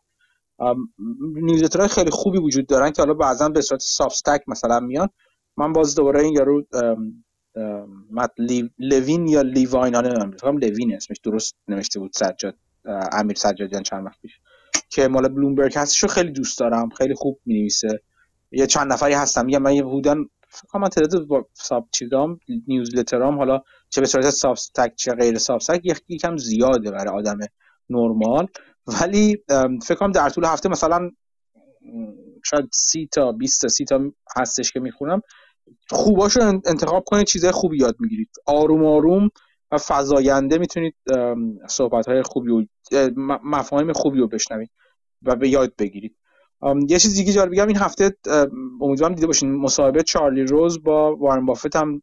نیوزلترهای 1.41 1.87
خیلی 1.89 2.11
خوبی 2.11 2.37
وجود 2.37 2.67
دارن 2.67 2.91
که 2.91 3.01
حالا 3.01 3.13
بعضا 3.13 3.49
به 3.49 3.61
صورت 3.61 3.81
سابستک 3.81 4.43
مثلا 4.47 4.79
میان. 4.79 5.09
من 5.57 5.73
باز 5.73 5.95
دوباره 5.95 6.21
این 6.21 6.33
یارو 6.33 6.63
مت 8.11 8.31
لوین 8.79 9.27
یا 9.27 9.41
لیواین 9.41 9.95
ها 9.95 10.01
نمی‌دونم. 10.01 10.57
لوین 10.57 10.95
اسمش 10.95 11.17
درست 11.23 11.55
نوشته 11.67 11.99
بود 11.99 12.11
سجاد 12.13 12.55
امیر 13.11 13.37
سجادیان 13.37 13.83
چند 13.83 14.05
وقت 14.05 14.21
پیش. 14.21 14.39
که 14.89 15.07
مال 15.07 15.27
بلومبرگ 15.27 15.77
هستش 15.77 16.03
رو 16.03 16.09
خیلی 16.09 16.31
دوست 16.31 16.59
دارم 16.59 16.89
خیلی 16.89 17.13
خوب 17.13 17.39
می 17.45 17.53
نویسه 17.59 18.01
یه 18.51 18.67
چند 18.67 18.93
نفری 18.93 19.13
هستم 19.13 19.45
میگم 19.45 19.61
من 19.61 19.73
یه 19.73 19.83
بودن 19.83 20.25
فکر 20.49 20.67
کنم 20.67 20.87
تعداد 20.87 21.25
با 21.25 21.47
ساب 21.53 21.87
چیزام 21.91 22.39
نیوزلترام 22.67 23.37
حالا 23.37 23.61
چه 23.89 24.01
به 24.01 24.07
صورت 24.07 24.29
ساب 24.29 24.57
چه 24.95 25.13
غیر 25.13 25.37
ساب 25.37 25.61
یکم 26.09 26.37
زیاده 26.37 26.91
برای 26.91 27.19
آدم 27.19 27.37
نرمال. 27.89 28.47
ولی 29.01 29.43
فکر 29.83 29.95
کنم 29.95 30.11
در 30.11 30.29
طول 30.29 30.45
هفته 30.45 30.69
مثلا 30.69 31.11
شاید 32.45 32.69
سی 32.73 33.09
تا 33.11 33.31
20 33.31 33.61
تا 33.61 33.67
سی 33.67 33.85
تا 33.85 34.01
هستش 34.37 34.71
که 34.71 34.79
می‌خونم. 34.79 35.21
خوباشو 35.89 36.41
انتخاب 36.65 37.03
کنید 37.03 37.25
چیزای 37.25 37.51
خوبی 37.51 37.77
یاد 37.77 37.95
می‌گیرید. 37.99 38.29
آروم 38.45 38.85
آروم 38.85 39.29
و 39.71 39.77
فضاینده 39.77 40.57
می‌تونید 40.57 40.95
صحبت 41.69 42.09
های 42.09 42.21
خوبی 42.23 42.51
و 42.51 42.65
مفاهیم 43.43 43.93
خوبی 43.93 44.19
رو 44.19 44.27
بشنوید 44.27 44.69
و 45.21 45.35
به 45.35 45.49
یاد 45.49 45.73
بگیرید. 45.79 46.15
یه 46.87 46.99
چیز 46.99 47.15
دیگه 47.15 47.33
جالب 47.33 47.51
بگم 47.51 47.67
این 47.67 47.77
هفته 47.77 48.17
امیدوارم 48.81 49.15
دیده 49.15 49.27
باشین. 49.27 49.55
مصاحبه 49.55 50.03
چارلی 50.03 50.43
روز 50.43 50.83
با 50.83 51.15
وارن 51.15 51.45
بافت 51.45 51.75
هم 51.75 52.01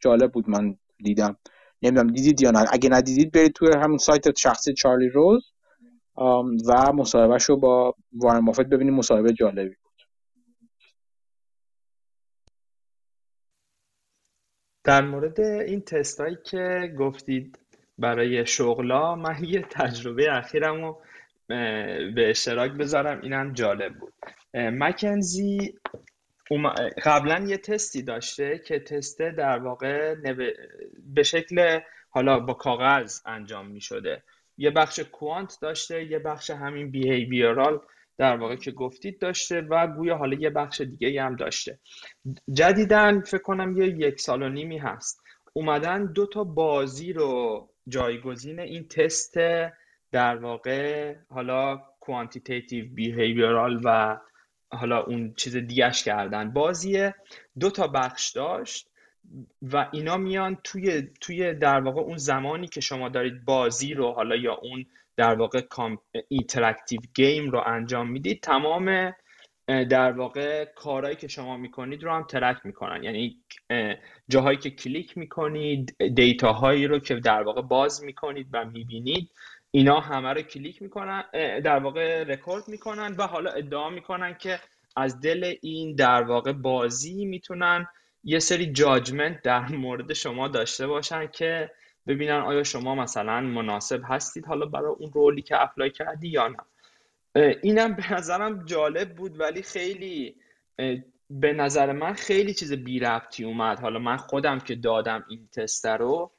جالب 0.00 0.32
بود 0.32 0.50
من 0.50 0.76
دیدم. 1.04 1.36
نمی‌دونم 1.82 2.06
دیدید 2.06 2.42
یا 2.42 2.50
نه. 2.50 2.64
اگه 2.72 2.90
ندیدید 2.90 3.32
برید 3.32 3.52
توی 3.52 3.68
همون 3.74 3.98
سایت 3.98 4.38
شخصی 4.38 4.74
چارلی 4.74 5.08
روز 5.08 5.52
و 6.68 6.92
مصاحبهش 6.94 7.44
رو 7.44 7.56
با 7.56 7.94
وارن 8.12 8.44
بافت 8.44 8.66
ببینید. 8.66 8.94
مصاحبه 8.94 9.32
جالبی. 9.32 9.74
در 14.84 15.02
مورد 15.02 15.40
این 15.40 15.80
تستایی 15.80 16.38
که 16.44 16.94
گفتید 16.98 17.58
برای 17.98 18.46
شغلا 18.46 19.14
من 19.14 19.44
یه 19.44 19.62
تجربه 19.62 20.36
اخیرم 20.36 20.84
رو 20.84 21.00
به 22.14 22.30
اشتراک 22.30 22.72
بذارم. 22.72 23.20
اینم 23.20 23.52
جالب 23.52 23.94
بود. 23.94 24.12
مکنزی 24.54 25.74
قبلا 27.04 27.44
یه 27.46 27.56
تستی 27.56 28.02
داشته 28.02 28.58
که 28.58 28.78
تست 28.78 29.22
در 29.22 29.58
واقع 29.58 30.14
به 31.14 31.22
شکل 31.22 31.80
حالا 32.10 32.40
با 32.40 32.54
کاغذ 32.54 33.20
انجام 33.26 33.66
می 33.66 33.80
شده 33.80 34.22
یه 34.58 34.70
بخش 34.70 35.00
quant 35.00 35.58
داشته 35.62 36.04
یه 36.04 36.18
بخش 36.18 36.50
همین 36.50 36.90
behavioral 36.90 37.80
در 38.22 38.36
واقع 38.36 38.56
که 38.56 38.70
گفتید 38.70 39.18
داشته 39.18 39.60
و 39.60 39.86
گویا 39.86 40.16
حالا 40.16 40.36
یه 40.36 40.50
بخش 40.50 40.80
دیگه 40.80 41.22
هم 41.22 41.36
داشته. 41.36 41.78
جدیدن 42.52 43.20
فکر 43.20 43.42
کنم 43.42 43.76
یه 43.76 43.86
یک 43.86 44.20
سال 44.20 44.42
و 44.42 44.48
نیمی 44.48 44.78
هست. 44.78 45.22
اومدن 45.52 46.12
دو 46.12 46.26
تا 46.26 46.44
بازی 46.44 47.12
رو 47.12 47.68
جایگزین 47.88 48.60
این 48.60 48.88
تست 48.88 49.34
در 50.12 50.36
واقع 50.36 51.14
حالا 51.28 51.82
quantitative 52.00 52.94
behavioral 52.94 53.80
و 53.84 54.18
حالا 54.72 55.02
اون 55.02 55.34
چیز 55.34 55.56
دیگهش 55.56 56.02
کردن. 56.02 56.52
بازی 56.52 57.10
دو 57.60 57.70
تا 57.70 57.86
بخش 57.86 58.30
داشت 58.30 58.88
و 59.62 59.88
اینا 59.92 60.16
میان 60.16 60.58
توی 60.64 61.02
توی 61.20 61.54
در 61.54 61.80
واقع 61.80 62.00
اون 62.00 62.16
زمانی 62.16 62.68
که 62.68 62.80
شما 62.80 63.08
دارید 63.08 63.44
بازی 63.44 63.94
رو 63.94 64.12
حالا 64.12 64.36
یا 64.36 64.54
اون 64.54 64.86
در 65.16 65.34
واقع 65.34 65.62
interactive 66.28 67.00
game 67.14 67.50
رو 67.50 67.62
انجام 67.66 68.10
می‌دید. 68.10 68.42
تمام 68.42 69.14
در 69.66 70.12
واقع 70.12 70.64
کارهایی 70.64 71.16
که 71.16 71.28
شما 71.28 71.56
می‌کنید 71.56 72.02
رو 72.02 72.12
هم 72.12 72.24
track 72.24 72.56
می‌کنن. 72.64 73.04
یعنی 73.04 73.36
جاهایی 74.28 74.58
که 74.58 74.70
کلیک 74.70 75.18
می‌کنید 75.18 75.96
data 76.14 76.55
هایی 76.55 76.86
رو 76.86 76.98
که 76.98 77.14
در 77.14 77.42
واقع 77.42 77.62
باز 77.62 78.04
می‌کنید 78.04 78.46
و 78.52 78.64
می‌بینید 78.64 79.30
اینا 79.70 80.00
همه 80.00 80.28
رو 80.28 80.42
کلیک 80.42 80.82
می‌کنن 80.82 81.24
در 81.64 81.78
واقع 81.78 82.24
رکورد 82.24 82.68
می‌کنن 82.68 83.14
و 83.18 83.26
حالا 83.26 83.50
ادعا 83.50 83.90
می‌کنن 83.90 84.34
که 84.34 84.60
از 84.96 85.20
دل 85.20 85.54
این 85.62 85.94
در 85.94 86.22
واقع 86.22 86.52
بازی 86.52 87.24
می‌تونن 87.24 87.86
یه 88.24 88.38
سری 88.38 88.72
جاجمنت 88.72 89.42
در 89.42 89.68
مورد 89.68 90.12
شما 90.12 90.48
داشته 90.48 90.86
باشن 90.86 91.26
که 91.26 91.70
ببینن 92.06 92.40
آیا 92.40 92.62
شما 92.62 92.94
مثلا 92.94 93.40
مناسب 93.40 94.00
هستید 94.04 94.46
حالا 94.46 94.66
برای 94.66 94.94
اون 94.98 95.12
رولی 95.12 95.42
که 95.42 95.62
اپلای 95.62 95.90
کردی 95.90 96.28
یا 96.28 96.48
نه. 96.48 96.56
اینم 97.62 97.94
به 97.94 98.12
نظرم 98.12 98.64
جالب 98.64 99.14
بود 99.14 99.40
ولی 99.40 99.62
خیلی 99.62 100.36
به 101.30 101.52
نظر 101.52 101.92
من 101.92 102.12
خیلی 102.12 102.54
چیز 102.54 102.72
بی 102.72 102.98
ربطی 102.98 103.44
اومد. 103.44 103.80
حالا 103.80 103.98
من 103.98 104.16
خودم 104.16 104.58
که 104.58 104.74
دادم 104.74 105.24
این 105.28 105.48
تست 105.52 105.86
رو 105.86 106.32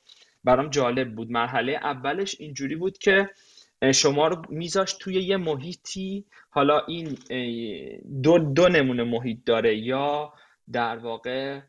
برام 0.43 0.69
جالب 0.69 1.15
بود. 1.15 1.31
مرحله 1.31 1.71
اولش 1.71 2.35
اینجوری 2.39 2.75
بود 2.75 2.97
که 2.97 3.29
شما 3.93 4.27
رو 4.27 4.41
میذاشت 4.49 4.99
توی 4.99 5.13
یه 5.13 5.37
محیطی. 5.37 6.25
حالا 6.49 6.79
این 6.79 7.17
دو, 8.23 8.37
دو 8.37 8.69
نمونه 8.69 9.03
محیط 9.03 9.37
داره. 9.45 9.77
یا 9.77 10.33
در 10.71 10.97
واقع 10.97 11.59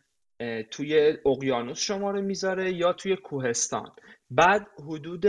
توی 0.71 1.17
اقیانوس 1.27 1.81
شما 1.81 2.11
رو 2.11 2.23
می‌ذاره 2.23 2.73
یا 2.73 2.93
توی 2.93 3.17
کوهستان. 3.17 3.93
بعد 4.31 4.67
حدود 4.79 5.27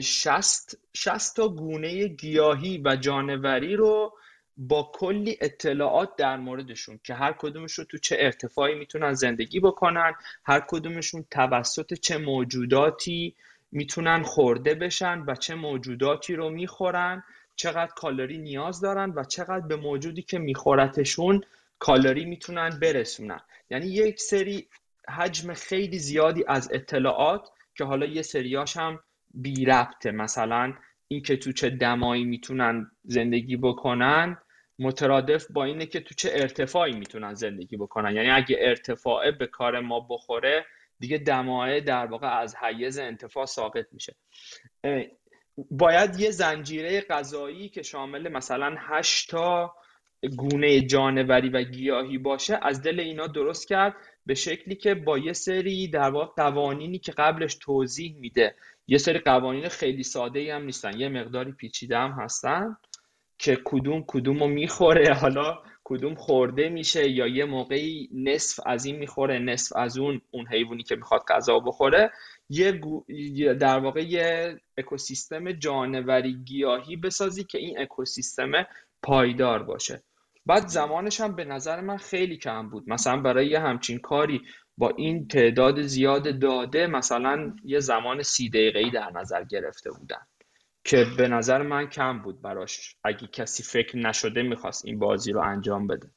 60 0.00 1.36
تا 1.36 1.48
گونه 1.48 2.08
گیاهی 2.08 2.82
و 2.84 2.96
جانوری 2.96 3.76
رو 3.76 4.12
با 4.56 4.90
کلی 4.94 5.38
اطلاعات 5.40 6.16
در 6.16 6.36
موردشون 6.36 7.00
که 7.04 7.14
هر 7.14 7.32
کدومشون 7.32 7.84
تو 7.84 7.98
چه 7.98 8.16
ارتفاعی 8.18 8.74
می‌تونن 8.74 9.12
زندگی 9.12 9.60
بکنن 9.60 10.12
هر 10.44 10.64
کدومشون 10.68 11.24
توسط 11.30 11.94
چه 11.94 12.18
موجوداتی 12.18 13.34
می‌تونن 13.72 14.22
خورده 14.22 14.74
بشن 14.74 15.24
و 15.26 15.34
چه 15.34 15.54
موجوداتی 15.54 16.34
رو 16.34 16.50
می‌خورن 16.50 17.24
چقدر 17.56 17.92
کالری 17.96 18.38
نیاز 18.38 18.80
دارن 18.80 19.12
و 19.16 19.24
چقدر 19.24 19.66
به 19.66 19.76
موجودی 19.76 20.22
که 20.22 20.38
میخورتشون 20.38 21.40
کالری 21.78 22.24
می‌تونن 22.24 22.78
برسونن. 22.82 23.40
یعنی 23.70 23.86
یک 23.86 24.20
سری 24.20 24.68
حجم 25.08 25.54
خیلی 25.54 25.98
زیادی 25.98 26.44
از 26.48 26.68
اطلاعات 26.72 27.48
که 27.74 27.84
حالا 27.84 28.06
یه 28.06 28.22
سریاش 28.22 28.76
هم 28.76 29.00
بی 29.34 29.64
ربطه. 29.64 30.10
مثلا 30.10 30.74
اینکه 31.08 31.36
تو 31.36 31.52
چه 31.52 31.70
دمایی 31.70 32.24
می‌تونن 32.24 32.90
زندگی 33.04 33.56
بکنن 33.56 34.38
مترادف 34.78 35.46
با 35.50 35.64
اینه 35.64 35.86
که 35.86 36.00
تو 36.00 36.14
چه 36.14 36.30
ارتفاعی 36.32 36.92
می‌تونن 36.92 37.34
زندگی 37.34 37.76
بکنن. 37.76 38.14
یعنی 38.14 38.30
اگه 38.30 38.56
ارتفاعه 38.60 39.30
به 39.30 39.46
کار 39.46 39.80
ما 39.80 40.00
بخوره 40.00 40.66
دیگه 41.00 41.18
دمایه 41.18 41.80
در 41.80 42.06
واقع 42.06 42.38
از 42.38 42.56
حیز 42.56 42.98
انتفاع 42.98 43.46
ساقط 43.46 43.86
میشه. 43.92 44.14
باید 45.70 46.20
یه 46.20 46.30
زنجیره 46.30 47.00
غذایی 47.00 47.68
که 47.68 47.82
شامل 47.82 48.28
مثلا 48.28 48.76
8 48.78 49.30
تا 49.30 49.74
گونه 50.36 50.80
جانوری 50.80 51.48
و 51.48 51.62
گیاهی 51.62 52.18
باشه 52.18 52.58
از 52.62 52.82
دل 52.82 53.00
اینا 53.00 53.26
درست 53.26 53.68
کرد 53.68 53.94
به 54.26 54.34
شکلی 54.34 54.74
که 54.74 54.94
با 54.94 55.18
یه 55.18 55.32
سری 55.32 55.88
در 55.88 56.10
واقع 56.10 56.32
قوانینی 56.36 56.98
که 56.98 57.12
قبلش 57.12 57.54
توضیح 57.54 58.16
میده. 58.20 58.54
یه 58.86 58.98
سری 58.98 59.18
قوانین 59.18 59.68
خیلی 59.68 60.02
ساده 60.02 60.54
هم 60.54 60.64
نیستن 60.64 61.00
یه 61.00 61.08
مقداری 61.08 61.52
پیچیده 61.52 61.98
هم 61.98 62.10
هستن 62.10 62.76
که 63.38 63.58
کدوم 63.64 64.04
کدوم 64.06 64.38
رو 64.38 64.46
می‌خوره. 64.46 65.14
حالا 65.22 65.58
کدوم 65.84 66.14
خورده 66.14 66.68
میشه 66.68 67.10
یا 67.10 67.26
یه 67.26 67.44
موقعی 67.44 68.08
نصف 68.12 68.60
از 68.66 68.84
این 68.84 68.96
می‌خوره 68.96 69.38
نصف 69.38 69.76
از 69.76 69.98
اون 69.98 70.20
اون 70.30 70.46
حیوانی 70.46 70.82
که 70.82 70.96
می‌خواد 70.96 71.22
غذا 71.28 71.58
بخوره. 71.58 72.10
یه 72.50 72.80
در 73.60 73.78
واقع 73.78 74.00
یه 74.00 74.56
اکوسیستم 74.78 75.52
جانوری 75.52 76.34
گیاهی 76.34 76.96
بسازی 76.96 77.44
که 77.44 77.58
این 77.58 77.78
اکوسیستم 77.80 78.52
پایدار 79.02 79.62
باشه. 79.62 80.02
بعد 80.48 80.66
زمانش 80.66 81.20
هم 81.20 81.36
به 81.36 81.44
نظر 81.44 81.80
من 81.80 81.96
خیلی 81.96 82.36
کم 82.36 82.70
بود. 82.70 82.84
مثلا 82.86 83.16
برای 83.16 83.46
یه 83.46 83.60
همچین 83.60 83.98
کاری 83.98 84.42
با 84.76 84.90
این 84.96 85.28
تعداد 85.28 85.82
زیاد 85.82 86.38
داده 86.38 86.86
مثلا 86.86 87.56
یه 87.64 87.80
زمان 87.80 88.22
سی 88.22 88.48
دقیقه‌ای 88.48 88.90
در 88.90 89.10
نظر 89.10 89.44
گرفته 89.44 89.90
بودن 89.90 90.26
که 90.84 91.06
به 91.18 91.28
نظر 91.28 91.62
من 91.62 91.86
کم 91.86 92.22
بود 92.22 92.42
براش. 92.42 92.96
اگه 93.04 93.26
کسی 93.26 93.62
فکر 93.62 93.98
نشده 93.98 94.42
می‌خواست 94.42 94.84
این 94.84 94.98
بازی 94.98 95.32
رو 95.32 95.40
انجام 95.40 95.86
بده. 95.86 96.10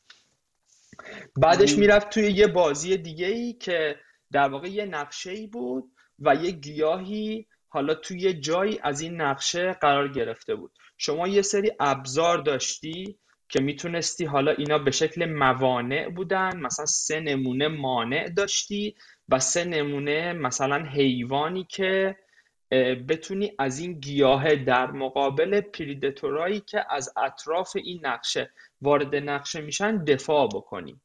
بعدش 1.42 1.78
می‌رفت 1.78 2.10
توی 2.10 2.24
یه 2.32 2.48
بازی 2.48 2.98
دیگه 2.98 3.28
ای 3.28 3.54
که 3.54 3.96
در 4.32 4.50
واقع 4.50 4.68
یه 4.68 4.86
نقشه 4.86 5.32
ای 5.32 5.48
بود 5.48 5.92
و 6.20 6.36
یه 6.36 6.52
گیاهی 6.52 7.48
حالا 7.68 7.94
توی 7.94 8.34
جایی 8.34 8.80
از 8.84 9.02
این 9.02 9.22
نقشه 9.22 9.74
قرار 9.74 10.08
گرفته 10.08 10.56
بود. 10.56 10.72
شما 10.98 11.28
یه 11.28 11.42
سری 11.42 11.72
ابزار 11.80 12.38
داشتی 12.38 13.20
که 13.52 13.62
می‌تونستی 13.62 14.26
حالا 14.26 14.52
اینا 14.52 14.78
به 14.78 14.92
شکل 14.92 15.26
موانع 15.26 16.10
بودن 16.10 16.58
مثلا 16.58 16.86
سه 16.86 17.20
نمونه 17.20 17.68
مانع 17.68 18.30
داشتی 18.30 18.96
و 19.30 19.40
سه 19.40 19.64
نمونه 19.64 20.34
مثلا 20.34 20.86
حیوانی 20.86 21.64
که 21.64 22.16
بتونی 23.08 23.52
از 23.60 23.80
این 23.80 23.94
گیاه 23.94 24.56
در 24.56 24.92
مقابل 24.92 25.62
پریدتورایی 25.62 26.60
که 26.60 26.86
از 26.90 27.14
اطراف 27.18 27.76
این 27.76 28.06
نقشه 28.06 28.52
وارد 28.82 29.16
نقشه 29.16 29.62
میشن 29.62 30.04
دفاع 30.04 30.48
بکنی. 30.48 31.02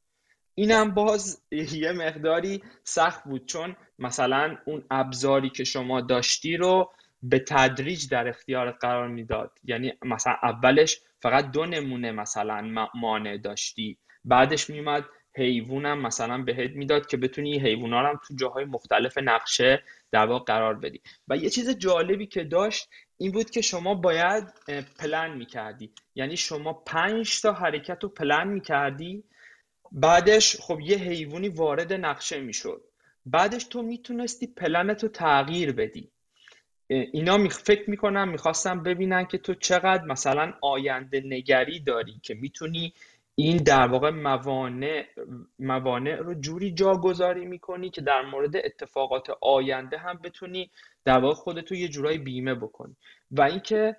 اینم 0.54 0.94
باز 0.94 1.42
یه 1.82 1.92
مقداری 1.92 2.62
سخت 2.84 3.24
بود 3.24 3.46
چون 3.46 3.76
مثلا 3.98 4.56
اون 4.66 4.84
ابزاری 4.90 5.50
که 5.50 5.64
شما 5.64 6.00
داشتی 6.00 6.56
رو 6.56 6.90
به 7.22 7.38
تدریج 7.38 8.08
در 8.08 8.28
اختیار 8.28 8.70
قرار 8.70 9.08
می‌داد. 9.08 9.58
یعنی 9.64 9.92
مثلا 10.02 10.36
اولش 10.42 11.00
فقط 11.22 11.50
دو 11.50 11.66
نمونه 11.66 12.12
مثلا 12.12 12.88
مانع 12.94 13.36
داشتی. 13.36 13.98
بعدش 14.24 14.70
میومد 14.70 15.04
حیوانم 15.36 16.02
مثلا 16.02 16.42
بهت 16.42 16.70
می‌داد 16.70 17.06
که 17.06 17.16
بتونی 17.16 17.58
حیوونا 17.58 18.00
رو 18.00 18.08
هم 18.08 18.20
تو 18.28 18.34
جاهای 18.34 18.64
مختلف 18.64 19.18
نقشه 19.18 19.82
در 20.12 20.26
واقع 20.26 20.44
قرار 20.44 20.74
بدی. 20.74 21.00
و 21.28 21.36
یه 21.36 21.50
چیز 21.50 21.70
جالبی 21.70 22.26
که 22.26 22.44
داشت 22.44 22.88
این 23.16 23.32
بود 23.32 23.50
که 23.50 23.60
شما 23.60 23.94
باید 23.94 24.44
پلن 24.98 25.36
می‌کردی. 25.36 25.92
یعنی 26.14 26.36
شما 26.36 26.72
پنج 26.72 27.40
تا 27.42 27.52
حرکت 27.52 27.98
رو 28.02 28.08
پلن 28.08 28.48
می‌کردی. 28.48 29.24
بعدش 29.92 30.56
خب 30.60 30.80
یه 30.80 30.96
حیوانی 30.96 31.48
وارد 31.48 31.92
نقشه 31.92 32.40
می‌شد. 32.40 32.82
بعدش 33.26 33.64
تو 33.64 33.82
می‌تونستی 33.82 34.46
پلنت 34.46 35.02
رو 35.02 35.08
تغییر 35.08 35.72
بدی. 35.72 36.10
اینا 36.88 37.36
می 37.36 37.50
فکر 37.50 37.90
می‌کنم 37.90 38.28
می‌خواستم 38.28 38.82
ببینن 38.82 39.24
که 39.24 39.38
تو 39.38 39.54
چقدر 39.54 40.04
مثلا 40.04 40.52
آینده 40.62 41.20
نگری 41.20 41.80
داری 41.80 42.20
که 42.22 42.34
می‌تونی 42.34 42.92
این 43.34 43.56
در 43.56 43.86
واقع 43.86 44.10
موانع 44.10 45.06
موانع 45.58 46.16
رو 46.16 46.34
جوری 46.34 46.70
جاگذاری 46.70 47.44
می‌کنی 47.44 47.90
که 47.90 48.00
در 48.00 48.22
مورد 48.22 48.56
اتفاقات 48.56 49.26
آینده 49.40 49.98
هم 49.98 50.20
بتونی 50.24 50.70
در 51.04 51.18
واقع 51.18 51.34
خودتو 51.34 51.74
یه 51.74 51.88
جورایی 51.88 52.18
بیمه 52.18 52.54
بکنی. 52.54 52.96
و 53.30 53.42
اینکه 53.42 53.96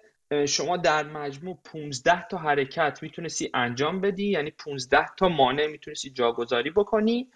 شما 0.47 0.77
در 0.77 1.03
مجموع 1.03 1.57
15 1.63 2.27
تا 2.27 2.37
حرکت 2.37 2.99
می‌تونستی 3.01 3.51
انجام 3.53 4.01
بدی 4.01 4.27
یعنی 4.27 4.51
15 4.51 5.05
تا 5.17 5.29
مانع 5.29 5.67
می‌تونستی 5.67 6.09
جاگذاری 6.09 6.71
بکنی 6.71 7.27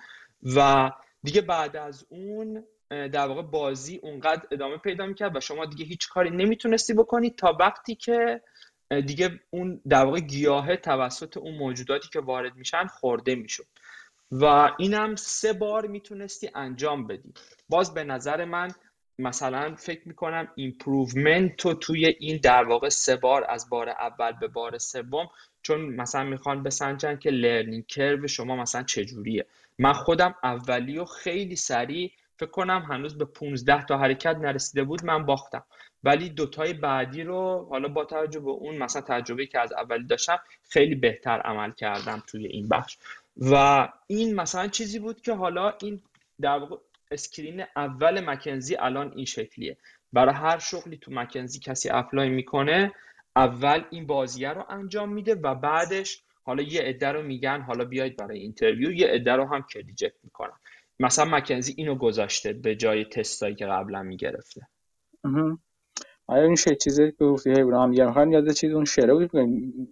و 0.56 0.92
دیگه 1.24 1.42
بعد 1.42 1.76
از 1.76 2.06
اون 2.10 2.64
در 2.92 3.28
واقع 3.28 3.42
بازی 3.42 4.00
اونقدر 4.04 4.42
ادامه 4.52 4.78
پیدا 4.78 5.06
می‌کرد 5.06 5.36
و 5.36 5.40
شما 5.40 5.66
دیگه 5.66 5.86
هیچ 5.86 6.10
کاری 6.10 6.30
نمی‌تونستی 6.30 6.94
بکنی 6.94 7.30
تا 7.30 7.58
وقتی 7.60 7.96
که 7.96 8.42
دیگه 9.06 9.40
اون 9.50 9.82
در 9.88 10.06
واقع 10.06 10.20
گیاهه 10.20 10.76
توسط 10.76 11.38
اون 11.38 11.58
موجوداتی 11.58 12.10
که 12.10 12.20
وارد 12.20 12.56
میشن 12.56 12.86
خورده 12.88 13.36
می‌شد. 13.36 13.66
و 14.32 14.72
اینم 14.78 15.16
سه 15.16 15.54
بار 15.54 15.88
می‌تونستی 15.88 16.50
انجام 16.56 17.08
بدی. 17.08 17.34
باز 17.70 17.94
به 17.94 18.04
نظر 18.04 18.46
من 18.46 18.68
مثلا 19.20 19.76
فکر 19.76 20.08
می‌کنم 20.08 20.48
improvement 20.56 21.56
تو 21.56 21.74
توی 21.74 22.06
این 22.06 22.38
در 22.38 22.64
واقع 22.64 22.90
سه 22.90 23.16
بار 23.16 23.46
از 23.50 23.70
بار 23.70 23.90
اول 23.90 24.32
به 24.32 24.48
بار 24.48 24.78
سوم 24.78 25.30
چون 25.62 25.82
مثلا 25.82 26.24
می‌خوان 26.24 26.64
بسنجن 26.64 27.18
که 27.18 27.30
learning 27.30 27.86
curve 27.88 28.28
شما 28.28 28.56
مثلا 28.56 28.84
چجوریه. 28.84 29.46
من 29.80 29.94
خودم 29.94 30.36
اولی 30.44 30.98
و 30.98 31.06
خیلی 31.06 31.56
سریع 31.56 32.12
فکر 32.42 32.52
کنم 32.52 32.86
هنوز 32.90 33.18
به 33.18 33.26
15 33.26 33.86
تا 33.86 33.98
حرکت 33.98 34.38
نرسیده 34.38 34.84
بود 34.84 35.06
من 35.06 35.26
باختم. 35.26 35.64
ولی 36.04 36.30
دوتای 36.30 36.74
بعدی 36.74 37.24
رو 37.24 37.68
حالا 37.70 37.88
با 37.88 38.06
توجه 38.06 38.40
به 38.40 38.50
اون 38.50 38.78
مثلا 38.78 39.02
تجربه 39.02 39.46
که 39.46 39.60
از 39.60 39.74
اولی 39.74 40.08
داشتم 40.08 40.40
خیلی 40.70 40.96
بهتر 40.96 41.40
عمل 41.40 41.72
کردم 41.72 42.24
توی 42.28 42.48
این 42.48 42.68
بخش. 42.68 42.98
و 43.38 43.88
این 44.08 44.36
مثلا 44.36 44.68
چیزی 44.68 45.00
بود 45.00 45.22
که 45.22 45.34
حالا 45.34 45.74
این 45.82 46.02
در 46.42 46.58
واقع 46.58 46.76
screen 47.12 47.64
اول 47.76 48.22
مکنزی 48.30 48.76
الان 48.76 49.14
این 49.16 49.26
شکلیه. 49.26 49.78
برای 50.14 50.36
هر 50.36 50.60
شغلی 50.60 50.98
تو 50.98 51.12
مکنزی 51.12 51.60
کسی 51.60 51.90
apply 51.90 52.30
می‌کنه 52.30 52.94
اول 53.36 53.84
این 53.90 54.06
بازیه 54.06 54.50
رو 54.50 54.66
انجام 54.70 55.14
میده 55.14 55.36
و 55.36 55.56
بعدش 55.56 56.24
حالا 56.44 56.64
یه 56.64 56.82
عده 56.82 57.12
رو 57.12 57.22
میگن 57.22 57.62
حالا 57.62 57.86
بیاید 57.86 58.18
برای 58.18 58.40
interview 58.40 58.92
یه 58.92 59.08
عده 59.08 59.34
رو 59.34 59.48
هم 59.48 59.66
که 59.70 59.86
می‌کنن. 60.24 60.60
مثلا 61.00 61.26
مکنزی 61.26 61.74
اینو 61.78 61.96
گذاشته 61.96 62.54
به 62.54 62.76
جای 62.76 63.06
تستایی 63.06 63.56
که 63.56 63.66
قبلا 63.66 64.04
می‌گرفته. 64.04 64.62
آیا 66.28 66.44
این 66.44 66.56
چه 66.56 66.76
چیزی 66.76 67.12
که 67.12 67.26
گفتی 67.26 67.50
هی 67.50 67.60
هم 67.60 67.90
می‌خوان 67.90 68.32
یاد 68.32 68.52
چیز 68.52 68.74
اون 68.74 68.86
شعره 68.86 69.14
بود 69.14 69.32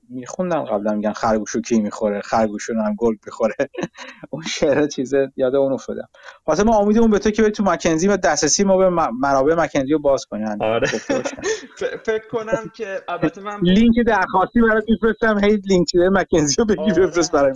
میخوندم 0.09 0.63
قبلا 0.63 0.93
میگن 0.93 1.13
خرگوشو 1.13 1.61
کی 1.61 1.81
می‌خوره 1.81 2.21
خرگوشو 2.21 2.73
هم 2.73 2.95
گل 2.97 3.15
می‌خوره. 3.25 3.55
اون 4.31 4.43
شعره 4.43 4.87
چیز 4.87 5.13
یاد 5.35 5.55
اون 5.55 5.73
افتادم. 5.73 6.09
واسه 6.47 6.63
ما 6.63 6.77
امیدمون 6.77 7.09
به 7.09 7.19
تو 7.19 7.31
که 7.31 7.49
تو 7.49 7.63
مکنزی 7.63 8.07
و 8.07 8.17
دسترسی 8.17 8.63
ما 8.63 8.77
به 8.77 8.89
منابع 8.89 9.55
مکنزی 9.55 9.93
رو 9.93 9.99
باز 9.99 10.25
کنن 10.25 10.57
آره. 10.61 10.87
فکر 12.05 12.27
کنم 12.31 12.71
که 12.73 13.01
البته 13.07 13.41
من 13.41 13.59
لینک 13.61 13.95
درخواستی 14.07 14.61
برات 14.61 14.83
میفرستم. 14.89 15.39
هی 15.43 15.57
لینک 15.57 15.95
مکنزی 15.95 16.55
رو 16.59 16.65
بگی 16.65 16.81
آره، 16.81 17.07
بفرست 17.07 17.31
برای 17.31 17.53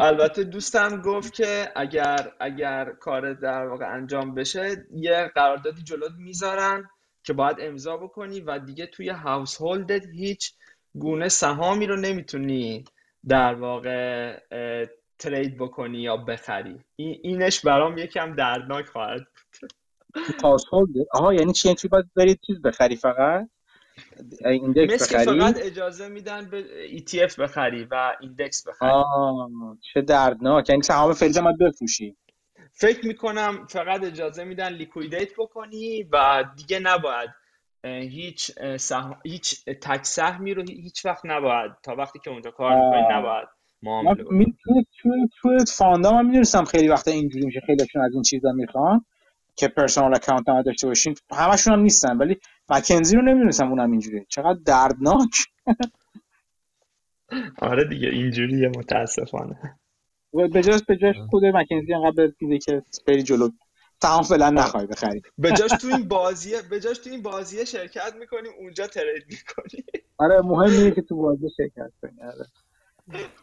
البته 0.00 0.44
دوستم 0.44 1.02
گفت 1.02 1.34
که 1.34 1.72
اگر 1.76 2.32
اگر 2.40 2.92
کار 3.00 3.32
در 3.32 3.66
واقع 3.66 3.94
انجام 3.94 4.34
بشه 4.34 4.86
یه 4.94 5.32
قراردادی 5.34 5.82
جلوت 5.82 6.12
می‌ذارن 6.18 6.90
که 7.22 7.32
باید 7.32 7.56
امضا 7.60 7.96
بکنی 7.96 8.40
و 8.40 8.58
دیگه 8.58 8.86
توی 8.86 9.08
household 9.08 9.60
ت 9.60 10.06
هیچ 10.06 10.52
گونه 10.94 11.28
سهامی 11.28 11.86
رو 11.86 11.96
نمی‌تونی 11.96 12.84
در 13.28 13.54
واقع 13.54 14.38
trade 15.18 15.58
بکنی 15.58 15.98
یا 15.98 16.16
بخری. 16.16 16.80
اینش 16.96 17.60
برام 17.60 17.98
یکم 17.98 18.34
دردناک 18.34 18.86
خواهد 18.86 19.20
بود. 19.20 19.72
household 20.42 20.64
ت 20.72 21.06
آها 21.12 21.34
یعنی 21.34 21.52
چی؟ 21.52 21.68
یعنی 21.68 21.88
باید 21.90 22.06
برید 22.16 22.40
چیز 22.46 22.62
بخری 22.62 22.96
فقط؟ 22.96 23.48
index 24.44 25.12
بخری؟ 25.12 25.40
فقط 25.40 25.58
اجازه 25.62 26.08
میدن 26.08 26.50
به 26.50 26.64
ETF 26.98 27.38
بخری 27.38 27.84
و 27.90 28.16
index 28.20 28.68
بخری. 28.68 28.88
آه 28.90 29.50
چه 29.92 30.02
دردناک. 30.02 30.68
یعنی 30.70 30.82
سهام 30.82 31.12
فعلی 31.12 31.40
باید 31.40 31.58
بفروشی. 31.58 32.16
فکر 32.72 33.06
می‌کنم 33.06 33.66
فقط 33.66 34.04
اجازه 34.04 34.44
میدن 34.44 34.72
liquidate 34.72 35.28
بکنی 35.38 36.02
و 36.12 36.44
دیگه 36.56 36.78
نباید 36.78 37.30
هیچ 37.84 38.52
سهم... 38.76 39.20
هیچ 39.24 39.64
تک 39.64 40.04
سهمی 40.04 40.54
رو 40.54 40.62
هیچ 40.62 41.06
وقت 41.06 41.20
نباید. 41.24 41.72
تا 41.82 41.94
وقتی 41.96 42.18
که 42.24 42.30
اونجا 42.30 42.50
کار 42.50 42.74
می‌کنی 42.74 43.16
نباید 43.18 43.48
معامله 43.82 44.24
بکنی. 44.24 44.56
تو 45.02 45.28
تو 45.42 45.64
fund 45.76 46.05
ا 46.05 46.12
من 46.12 46.26
می‌دونستم 46.26 46.64
خیلی 46.64 46.88
وقتا 46.88 47.10
اینجوری 47.10 47.46
میشه 47.46 47.60
خیلیشون 47.66 48.02
از 48.02 48.12
این 48.14 48.22
چیزا 48.22 48.52
می‌خوان 48.52 49.04
که 49.56 49.68
personal 49.68 50.14
account 50.14 50.46
داشته 50.66 50.86
باشین. 50.86 51.14
همشون 51.32 51.72
هم 51.72 51.80
نیستن 51.80 52.16
ولی 52.16 52.36
مکنزی 52.68 53.16
رو 53.16 53.22
نمی‌دونستم 53.22 53.68
اونم 53.68 53.90
اینجوری 53.90 54.26
چقدر 54.28 54.58
دردناک. 54.64 55.46
آره 57.58 57.88
دیگه 57.88 58.08
اینجوریه 58.08 58.68
متاسفانه. 58.68 59.78
به 60.32 60.62
جاش 60.62 60.82
به 60.88 60.96
جاش 60.96 61.16
خود 61.30 61.44
مکنزی 61.44 61.94
انقدر 61.94 62.26
دیده 62.38 62.58
که 62.58 62.82
بری 63.06 63.22
جلو. 63.22 63.50
تمام 64.00 64.22
فعلا 64.22 64.50
نخوای 64.50 64.86
بخری. 64.86 65.22
به 65.38 65.52
جاش 65.52 65.70
تو 65.70 65.86
این 65.86 66.08
بازیه 66.08 66.62
به 66.62 66.80
جاش 66.80 66.98
تو 66.98 67.10
این 67.10 67.22
بازیه 67.22 67.64
شرکت 67.64 68.14
می‌کنیم 68.20 68.52
اونجا 68.58 68.86
ترید 68.86 69.24
می‌کنیم 69.28 69.84
آره 70.18 70.40
مهم 70.40 70.70
اینه 70.70 70.90
که 70.90 71.02
تو 71.02 71.16
بازی 71.16 71.50
شرکت 71.56 71.92
کنی. 72.02 72.22
آره. 72.22 72.46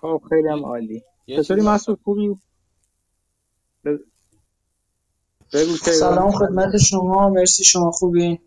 خب 0.01 0.21
خیلی 0.29 0.47
هم 0.47 0.65
عالی. 0.65 1.03
چطوری 1.27 1.61
مسعود؟ 1.61 1.99
خوبی؟ 2.03 2.35
سلام 5.81 6.31
خدمت 6.31 6.77
شما 6.77 7.29
مرسی 7.29 7.63
شما 7.63 7.91
خوبی؟ 7.91 8.39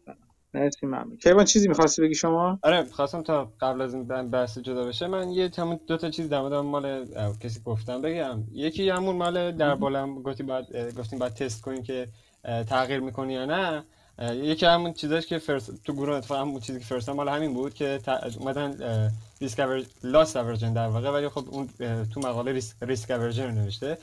مرسی 0.57 0.87
ممنون. 0.87 1.17
کیوان 1.17 1.45
چیزی 1.45 1.69
می‌خواستی 1.69 2.03
بگی 2.03 2.15
شما؟ 2.15 2.59
آره 2.63 2.85
خواستم 2.85 3.23
تا 3.23 3.53
قبل 3.61 3.81
از 3.81 3.95
این 3.95 4.31
بحث 4.31 4.59
جدا 4.59 4.85
بشه 4.85 5.07
من 5.07 5.31
یه 5.31 5.49
تم 5.49 5.81
دو 5.87 5.97
تا 5.97 6.11
چیز 6.11 6.29
در 6.29 6.41
مورد 6.41 6.55
مال 6.55 7.07
کسی 7.41 7.61
گفتم 7.65 8.03
بگم. 8.03 8.45
یکی 8.53 8.91
همون 8.91 9.17
مال 9.17 9.53
در 9.53 9.75
بالام 9.75 10.23
گفتی 10.23 10.43
بعد 10.43 10.95
گفتیم 10.99 11.19
بعد 11.19 11.35
تست 11.35 11.63
کنیم 11.63 11.83
که 11.83 12.09
تغییر 12.45 13.01
می‌کنی 13.01 13.33
یا 13.33 13.45
نه. 13.45 13.85
یکی 14.33 14.67
همون 14.67 14.93
چیزاش 14.93 15.27
که 15.27 15.39
فرس... 15.39 15.71
تو 15.85 15.93
گروه 15.93 16.17
اتفاقا 16.17 16.41
همون 16.41 16.61
چیزی 16.61 16.79
که 16.79 16.85
فرستم 16.85 17.13
مال 17.13 17.29
همین 17.29 17.55
بود 17.55 17.75
که 17.75 18.01
اومدن 18.39 19.11
ریسک 19.41 19.85
لاست 20.05 20.37
اورجن 20.37 20.73
در 20.73 20.87
واقع 20.89 21.11
ولی 21.11 21.29
خب 21.29 21.45
اون 21.51 21.69
تو 22.15 22.21
مقاله 22.21 22.53
ریسک, 22.53 22.77
ریسک 22.81 23.11
اورجن 23.11 23.51
نوشته. 23.51 23.99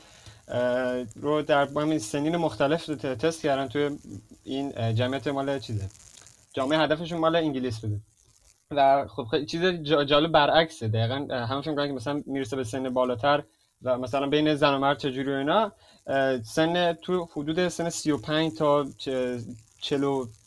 رو 1.21 1.41
در 1.41 1.67
همین 1.75 1.99
سنین 1.99 2.37
مختلف 2.37 2.85
تست 2.85 3.41
کردن 3.41 3.67
توی 3.67 3.97
این 4.43 4.95
جمعیت 4.95 5.27
مال 5.27 5.59
چیزه؟ 5.59 5.89
جامعه 6.53 6.79
هدفشون 6.79 7.19
مال 7.19 7.35
انگلیس 7.35 7.79
بوده. 7.79 7.99
و 8.71 9.07
خب 9.07 9.45
چیز 9.45 9.63
جالب 9.83 10.31
برعکسه. 10.31 10.87
دقیقا 10.87 11.35
همه 11.35 11.61
فکر 11.61 11.87
که 11.87 11.93
مثلا 11.93 12.23
می‌رسه 12.25 12.55
به 12.55 12.63
سن 12.63 12.89
بالاتر 12.89 13.43
و 13.81 13.97
مثلا 13.97 14.27
بین 14.27 14.55
زن 14.55 14.73
و 14.73 14.79
مرد 14.79 14.97
چجوری 14.97 15.31
و 15.31 15.35
اینا. 15.35 15.71
سن 16.43 16.93
تو 16.93 17.29
حدود 17.31 17.67
سن 17.67 17.89
35 17.89 18.53
تا 18.57 18.85
40 19.81 20.01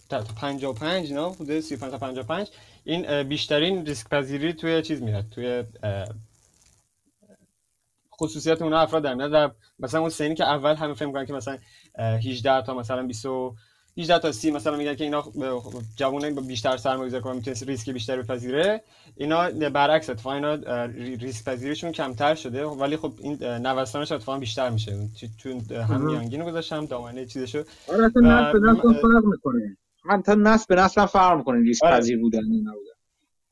تا 0.08 0.24
55 0.40 1.12
نه؟ 1.12 1.30
حدود 1.30 1.60
35 1.60 1.92
تا 1.92 1.98
55 1.98 2.48
این 2.84 3.22
بیشترین 3.22 3.86
ریسک 3.86 4.08
پذیری 4.08 4.52
توی 4.52 4.82
چیز 4.82 5.02
میاد 5.02 5.24
توی 5.30 5.64
خصوصیت 8.20 8.62
اون 8.62 8.72
افراد 8.72 9.02
در 9.02 9.14
میاد 9.14 9.30
و 9.32 9.50
مثلا 9.78 10.00
اون 10.00 10.10
سنی 10.10 10.34
که 10.34 10.44
اول 10.44 10.74
همه 10.74 10.94
فکر 10.94 11.06
می‌کنن 11.06 11.26
که 11.26 11.32
مثلا 11.32 11.58
18 11.98 12.62
تا 12.62 12.74
مثلا 12.74 13.02
20 13.02 13.26
18 13.98 14.18
تا 14.18 14.32
30 14.32 14.50
مثلا 14.50 14.76
میگن 14.76 14.94
که 14.94 15.04
اینا 15.04 15.24
جوونه 15.96 16.30
بیشتر 16.30 16.76
سرمایه‌گذاری 16.76 17.22
کنن 17.22 17.36
می‌تونه 17.36 17.56
ریسک 17.66 17.90
بیشتر 17.90 18.22
بپذیره. 18.22 18.82
اینا 19.16 19.50
برعکس 19.50 20.10
اتفاقا 20.10 20.34
اینا 20.34 20.84
ریسک 21.20 21.44
پذیریشون 21.44 21.92
کمتر 21.92 22.34
شده 22.34 22.64
ولی 22.64 22.96
خب 22.96 23.12
این 23.18 23.44
نوسانش 23.44 24.12
اتفاقا 24.12 24.38
بیشتر 24.38 24.70
میشه. 24.70 25.08
چون 25.36 25.60
هم 25.70 26.06
میانگین 26.06 26.44
گذاشتم 26.44 26.86
دامنه 26.86 27.26
چیزشو. 27.26 27.62
آره 27.88 28.04
اصلا 28.04 28.22
نسل 28.22 28.52
به 28.52 28.70
نسل 28.70 28.92
فرق 29.02 29.24
می‌کنه. 29.24 29.76
من 30.04 30.22
تا 30.22 30.34
نسل 30.34 30.64
به 30.68 30.74
نسل 30.82 31.06
فرق 31.06 31.38
می‌کنه 31.38 31.62
ریسک 31.62 31.84
آره. 31.84 31.96
پذیر 31.96 32.18
بودن 32.18 32.38
نبودن. 32.40 32.96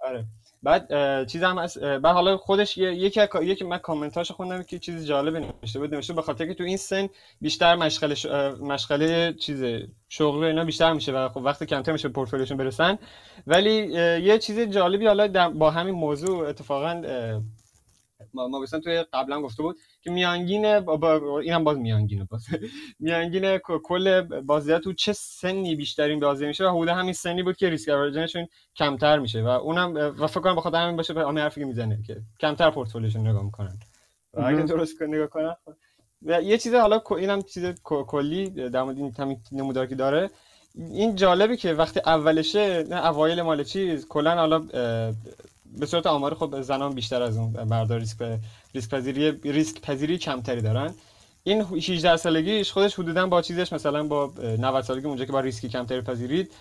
آره. 0.01 0.25
بعد 0.65 0.89
چیز 1.27 1.43
هم 1.43 1.59
هست 1.59 1.79
بعد 1.79 2.07
حالا 2.07 2.37
خودش 2.37 2.79
یکی 2.79 3.21
یکی 3.43 3.65
من 3.65 3.79
کامنتاش 3.79 4.31
خوندم 4.31 4.63
که 4.63 4.79
چیز 4.79 5.07
جالب 5.07 5.37
نوشته 5.37 5.79
بود 5.79 5.95
نوشته 5.95 6.13
به 6.13 6.23
خاطر 6.23 6.47
که 6.47 6.55
تو 6.55 6.65
این 6.65 6.77
سن 6.77 7.09
بیشتر 7.41 7.77
مشغله 7.77 8.15
ش... 8.15 8.27
مشغله 8.61 9.33
چیز 9.33 9.65
شغل 10.09 10.45
اینا 10.45 10.65
بیشتر 10.65 10.93
میشه 10.93 11.13
و 11.13 11.29
خب 11.29 11.37
وقتی 11.37 11.67
کمتر 11.67 11.93
میشه 11.93 12.09
پورتفولیوشون 12.09 12.57
برسن. 12.57 12.99
ولی 13.47 13.75
یه 14.23 14.39
چیز 14.39 14.61
جالبی 14.61 15.07
حالا 15.07 15.51
با 15.51 15.71
همین 15.71 15.95
موضوع 15.95 16.49
اتفاقا 16.49 17.03
ما 18.35 18.67
توی 18.67 19.05
قبلا 19.13 19.43
گفته 19.43 19.63
بود 19.63 19.79
که 20.03 20.11
میانگین 20.11 20.81
با 20.81 21.39
اینم 21.39 21.65
باز 21.65 21.79
میانگینه 21.79 22.25
باز 22.25 22.47
میانگین 23.01 23.59
کل 23.85 24.21
بازیات 24.41 24.83
تو 24.83 24.93
چه 24.93 25.13
سنی 25.13 25.77
بیشترین 25.77 26.21
بازی 26.21 26.47
میشه 26.47 26.65
و 26.65 26.71
حدود 26.71 26.89
همین 26.89 27.13
سنی 27.13 27.43
بود 27.43 27.57
که 27.57 27.71
ریسک 27.71 27.89
اورجنشون 27.89 28.47
کمتر 28.77 29.19
میشه 29.19 29.43
و 29.43 29.47
اونم 29.47 29.95
و 29.95 30.27
فکر 30.27 30.41
کنم 30.41 30.57
بخاطر 30.57 30.77
همین 30.77 30.97
باشه 30.97 31.15
به 31.15 31.21
همین 31.21 31.39
حرفی 31.39 31.61
که 31.61 31.67
می‌زنه 31.67 32.03
که 32.07 32.21
کمتر 32.41 32.71
پورتفولیوشون 32.71 33.27
نگاه 33.27 33.43
می‌کنن. 33.43 33.79
و 34.35 34.41
اگه 34.41 34.63
درست 34.63 35.03
نگاه 35.03 35.27
کنن 35.27 35.55
و 36.23 36.43
یه 36.43 36.59
چیز 36.59 36.75
حالا 36.75 37.03
اینم 37.11 37.43
چیز 37.43 37.65
کلی 37.83 38.51
در 38.51 38.83
مورد 38.83 38.99
این 38.99 39.41
نمودار 39.53 39.87
که 39.87 39.95
داره. 39.95 40.31
این 40.75 41.15
جالبه 41.15 41.57
که 41.57 41.73
وقتی 41.73 42.01
اولشه 42.07 42.83
نه 42.83 43.07
اوایل 43.07 43.43
مال 43.43 43.65
چیز 43.65 44.09
کلا 44.09 44.35
حالا 44.35 44.67
به 45.79 45.87
صورت 45.87 46.07
آمار 46.07 46.35
خب 46.35 46.61
زنان 46.61 46.95
بیشتر 46.95 47.23
از 47.23 47.37
اون 47.37 47.63
مردا 47.63 47.99
ریسک 47.99 48.39
ریسک 48.75 48.91
پذیری 48.91 49.31
ریسک 49.45 49.81
پذیری 49.81 50.19
کمتری 50.19 50.61
دارن. 50.61 50.95
این 51.43 51.61
18 51.61 52.17
سالگیش 52.17 52.73
خودش 52.73 52.95
حدودا 52.95 53.27
با 53.27 53.43
چیزش 53.43 53.73
مثلا 53.73 54.05
با 54.05 54.33
90 54.59 54.85
سالگی 54.85 55.07
اونجا 55.07 55.25
که 55.25 55.33
با 55.33 55.41
ریسکی 55.41 55.69
کمتری 55.69 56.01
پذیرید 56.01 56.53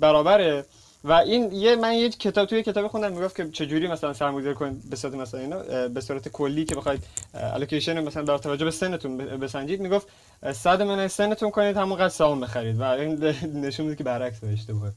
برابره. 0.00 0.64
و 1.04 1.12
این 1.12 1.52
یه 1.52 1.76
من 1.76 1.94
یه 1.94 2.08
کتاب 2.08 2.48
توی 2.48 2.62
کتاب 2.62 2.88
خوندم 2.88 3.12
می‌گفت 3.12 3.36
که 3.36 3.50
چجوری 3.50 3.88
مثلا 3.88 4.12
سرمایه‌گذاری 4.12 4.54
کنید 4.54 4.90
به 4.90 4.96
صورت 4.96 5.14
مثلا 5.14 5.40
اینا 5.40 5.88
به 5.88 6.00
صورت 6.00 6.28
کلی 6.28 6.64
که 6.64 6.74
بخواید 6.74 7.04
الوکیشن 7.34 8.04
مثلا 8.04 8.24
با 8.24 8.38
توجه 8.38 8.64
به 8.64 8.70
سنتون 8.70 9.16
بسنجید. 9.16 9.80
می‌گفت 9.80 10.08
100 10.52 10.82
من 10.82 11.08
سنتون 11.08 11.50
کنید 11.50 11.76
همون 11.76 11.98
قد 11.98 12.08
سهام 12.08 12.40
بخرید. 12.40 12.80
و 12.80 12.82
این 12.82 13.24
نشون 13.66 13.86
میده 13.86 13.96
که 13.96 14.04
برعکس 14.04 14.44
اشتباهه. 14.44 14.92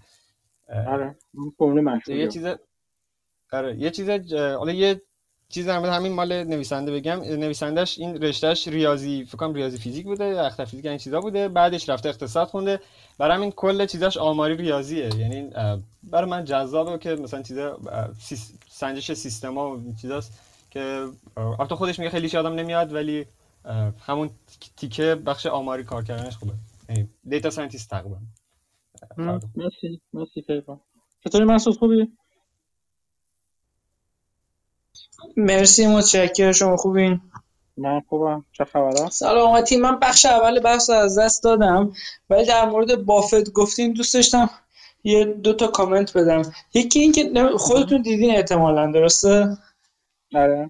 آره. 0.88 1.16
اون 1.58 2.02
یه 2.08 2.28
چیز 2.28 2.46
آره 3.52 3.80
یه 3.80 3.92
چیز 3.92 4.10
حالا 4.34 4.72
یه 4.72 5.02
چیز 5.50 5.68
در 5.68 5.86
همین 5.86 6.14
مال 6.14 6.44
نویسنده 6.44 6.92
بگم. 6.92 7.20
نویسندش 7.20 8.00
این 8.00 8.22
رشتهش 8.22 8.68
ریاضی 8.68 9.26
فکر 9.26 9.38
کنم 9.38 9.54
ریاضی 9.54 9.78
فیزیک 9.78 10.06
بوده 10.06 10.42
اختر 10.46 10.66
فیزیک 10.66 10.86
این 10.86 10.98
چیزا 10.98 11.22
بوده. 11.22 11.48
بعدش 11.48 11.90
رفته 11.90 12.10
اقتصاد 12.10 12.48
خونده. 12.48 12.80
برای 13.18 13.38
همین 13.38 13.52
کل 13.52 13.86
چیزاش 13.86 14.18
آماری 14.18 14.58
ریاضیه. 14.58 15.10
یعنی 15.18 15.50
برای 16.04 16.30
من 16.30 16.46
جذابه 16.46 16.98
که 16.98 17.10
مثلا 17.16 17.42
چیزا 17.42 17.80
سنجش 18.70 19.14
سیستما 19.14 19.78
و 19.78 19.94
چیزاست 20.02 20.40
که 20.70 21.08
البته 21.38 21.76
خودش 21.76 22.00
میگه 22.00 22.12
خیلی 22.12 22.38
آدم 22.38 22.54
نمیاد 22.54 22.94
ولی 22.94 23.26
همون 24.00 24.30
تیکه 24.76 25.16
بخش 25.16 25.46
آماری 25.46 25.84
کار 25.84 26.04
کردنش 26.04 26.38
خوبه. 26.38 26.54
یعنی 26.90 27.10
data 27.30 27.50
scientist 27.50 27.90
تقریبا. 27.90 28.18
مرسی 29.56 30.02
مرسی 30.14 30.46
چطوری 31.24 31.46
مسعود 31.46 31.78
خوبی؟ 31.78 32.08
مرسی 35.38 35.88
متشکر 35.88 36.52
شما 36.52 36.78
خوبین؟ 36.78 37.22
من 37.78 38.02
خوبم. 38.10 38.46
چه 38.52 38.66
خبره 38.66 39.10
سلامتی 39.10 39.78
من 39.78 40.00
بخش 40.00 40.26
اول 40.26 40.60
بحث 40.60 40.90
از 40.90 41.20
دست 41.20 41.44
دادم 41.44 41.94
ولی 42.30 42.46
در 42.46 42.70
مورد 42.70 43.06
بافت 43.06 43.52
گفتین 43.52 43.94
دوست 43.94 44.14
داشتم 44.14 44.50
یه 45.04 45.26
دو 45.26 45.54
تا 45.54 45.68
کامنت 45.68 46.18
بدم. 46.18 46.42
یکی 46.74 47.00
اینکه 47.00 47.32
خودتون 47.58 48.02
دیدین 48.02 48.36
احتمالا 48.36 48.92
درسته؟ 48.92 49.58
آره. 50.36 50.70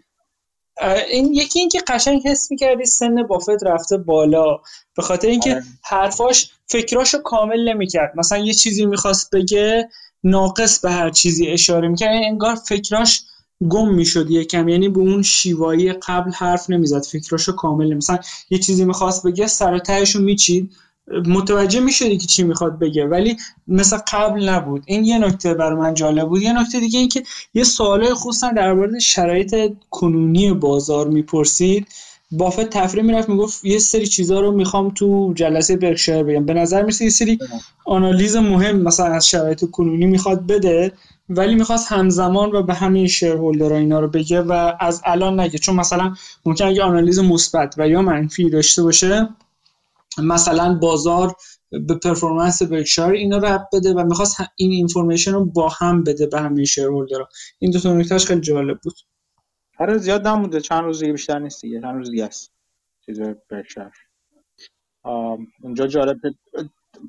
این 1.09 1.33
یکی 1.33 1.59
اینکه 1.59 1.81
قشنگ 1.87 2.27
حس 2.27 2.51
می‌کردی 2.51 2.85
سن 2.85 3.23
بافت 3.23 3.63
رفته 3.63 3.97
بالا 3.97 4.59
به 4.95 5.01
خاطر 5.01 5.27
اینکه 5.27 5.51
آره. 5.51 5.63
حرفاش 5.83 6.51
فکراشو 6.65 7.21
کامل 7.21 7.69
نمی‌کرد. 7.69 8.13
مثلا 8.15 8.37
یه 8.37 8.53
چیزی 8.53 8.85
می‌خواست 8.85 9.35
بگه 9.35 9.89
ناقص 10.23 10.79
به 10.79 10.91
هر 10.91 11.09
چیزی 11.09 11.47
اشاره 11.47 11.87
می‌کرد. 11.87 12.13
یعنی 12.13 12.25
انگار 12.25 12.55
فکراش 12.55 13.23
گم 13.69 13.93
می‌شد 13.93 14.31
یکم. 14.31 14.67
یعنی 14.69 14.89
به 14.89 14.99
اون 14.99 15.21
شیوایی 15.21 15.93
قبل 15.93 16.31
حرف 16.31 16.69
نمی‌زد 16.69 17.05
فکراشو 17.05 17.51
کامل 17.51 17.93
مثلا 17.93 18.17
یه 18.49 18.57
چیزی 18.57 18.85
می‌خواست 18.85 19.27
بگه 19.27 19.47
سر 19.47 19.79
تهشو 19.79 20.21
میچید. 20.21 20.71
متوجه 21.27 21.79
می‌شدی 21.79 22.17
که 22.17 22.27
چی 22.27 22.43
می‌خواد 22.43 22.79
بگه. 22.79 23.05
ولی 23.05 23.37
مثل 23.67 23.97
قبل 24.13 24.49
نبود. 24.49 24.83
این 24.85 25.05
یه 25.05 25.19
نکته 25.19 25.53
بر 25.53 25.73
من 25.73 25.93
جالب 25.93 26.27
بود. 26.27 26.41
یه 26.41 26.53
نکته 26.53 26.79
دیگه 26.79 26.99
این 26.99 27.07
که 27.09 27.23
یه 27.53 27.63
سوالای 27.63 28.13
خصوصا 28.13 28.49
در 28.51 28.73
مورد 28.73 28.99
شرایط 28.99 29.55
کنونی 29.89 30.53
بازار 30.53 31.07
می‌پرسید. 31.07 31.87
بافت 32.31 32.69
تفریح 32.69 33.03
می‌رفت 33.03 33.29
می‌گفت 33.29 33.65
یه 33.65 33.79
سری 33.79 34.07
چیزها 34.07 34.39
رو 34.39 34.51
می‌خوام 34.51 34.89
تو 34.89 35.33
جلسه 35.35 35.75
برکشایر 35.75 36.23
بگم 36.23 36.45
به 36.45 36.53
نظر 36.53 36.81
میسه 36.83 37.03
یه 37.03 37.09
سری 37.11 37.39
آنالیز 37.85 38.35
مهم 38.35 38.81
مثلا 38.81 39.05
از 39.05 39.27
شرایط 39.27 39.65
کنونی 39.71 40.05
می‌خواد 40.05 40.47
بده. 40.47 40.91
ولی 41.37 41.55
می‌خواست 41.55 41.91
همزمان 41.91 42.51
و 42.51 42.63
به 42.63 42.73
همین 42.73 43.07
شیرهولدرها 43.07 43.77
اینا 43.77 43.99
رو 43.99 44.07
بگه 44.07 44.41
و 44.41 44.73
از 44.79 45.01
الان 45.05 45.39
نگه. 45.39 45.57
چون 45.57 45.75
مثلا 45.75 46.15
ممکن 46.45 46.65
اگه 46.65 46.83
آنالیز 46.83 47.19
مثبت 47.19 47.75
و 47.77 47.87
یا 47.87 48.01
منفی 48.01 48.49
داشته 48.49 48.83
باشه 48.83 49.29
مثلا 50.17 50.79
بازار 50.81 51.35
به 51.69 51.95
performance 51.95 52.61
برکشایر 52.61 53.13
اینا 53.13 53.37
رو 53.37 53.59
بده 53.73 53.93
و 53.93 54.03
می‌خواست 54.03 54.37
این 54.55 54.71
information 54.71 55.31
رو 55.31 55.45
با 55.45 55.69
هم 55.69 56.03
بده 56.03 56.27
به 56.27 56.41
همین 56.41 56.65
shareholder 56.65 57.24
ها 57.24 57.29
این 57.59 57.71
دو 57.71 57.79
تا 57.79 57.93
نکتهش 57.93 58.25
خیلی 58.25 58.41
جالب 58.41 58.79
بود. 58.83 58.93
آره 59.79 59.97
زیاد 59.97 60.27
نمونده 60.27 60.61
چند 60.61 60.83
روز 60.83 60.99
دیگه 60.99 61.11
بیشتر 61.11 61.39
نیست 61.39 61.61
دیگه. 61.61 61.81
چند 61.81 61.95
روز 61.95 62.11
دیگه 62.11 62.25
است. 62.25 62.51
چیز 63.05 63.19
برکشایر 63.49 63.91
اونجا 65.63 65.87
جالب. 65.87 66.17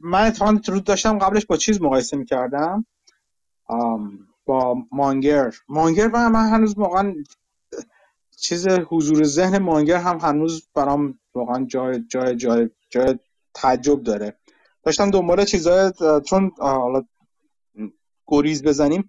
من 0.03 0.27
اتفاقا 0.27 0.61
رو 0.69 0.81
داشتم. 0.81 1.19
قبلش 1.19 1.47
با 1.47 1.57
چیز 1.57 1.83
مقایسه 1.83 2.17
می‌کردم. 2.17 2.87
با 4.47 4.87
مانگر. 4.93 5.55
مانگر 5.69 6.11
و 6.13 6.31
من 6.31 6.49
هنوز 6.49 6.79
واقعا 6.79 7.15
چیز 8.37 8.69
حضور 8.69 9.25
ذهن 9.25 9.59
مانگر 9.59 9.97
هم 9.97 10.19
هنوز 10.19 10.69
برام 10.75 11.19
واقعا 11.35 11.65
جای 11.65 12.05
جای 12.11 12.37
جای 12.37 12.71
جای 12.91 13.19
تعجب 13.55 14.03
داره. 14.03 14.37
داشتم 14.85 15.11
دنبال 15.11 15.45
چیزای 15.45 15.93
چون 16.27 16.51
حالا 16.59 17.05
گریز 18.27 18.63
بزنیم 18.63 19.09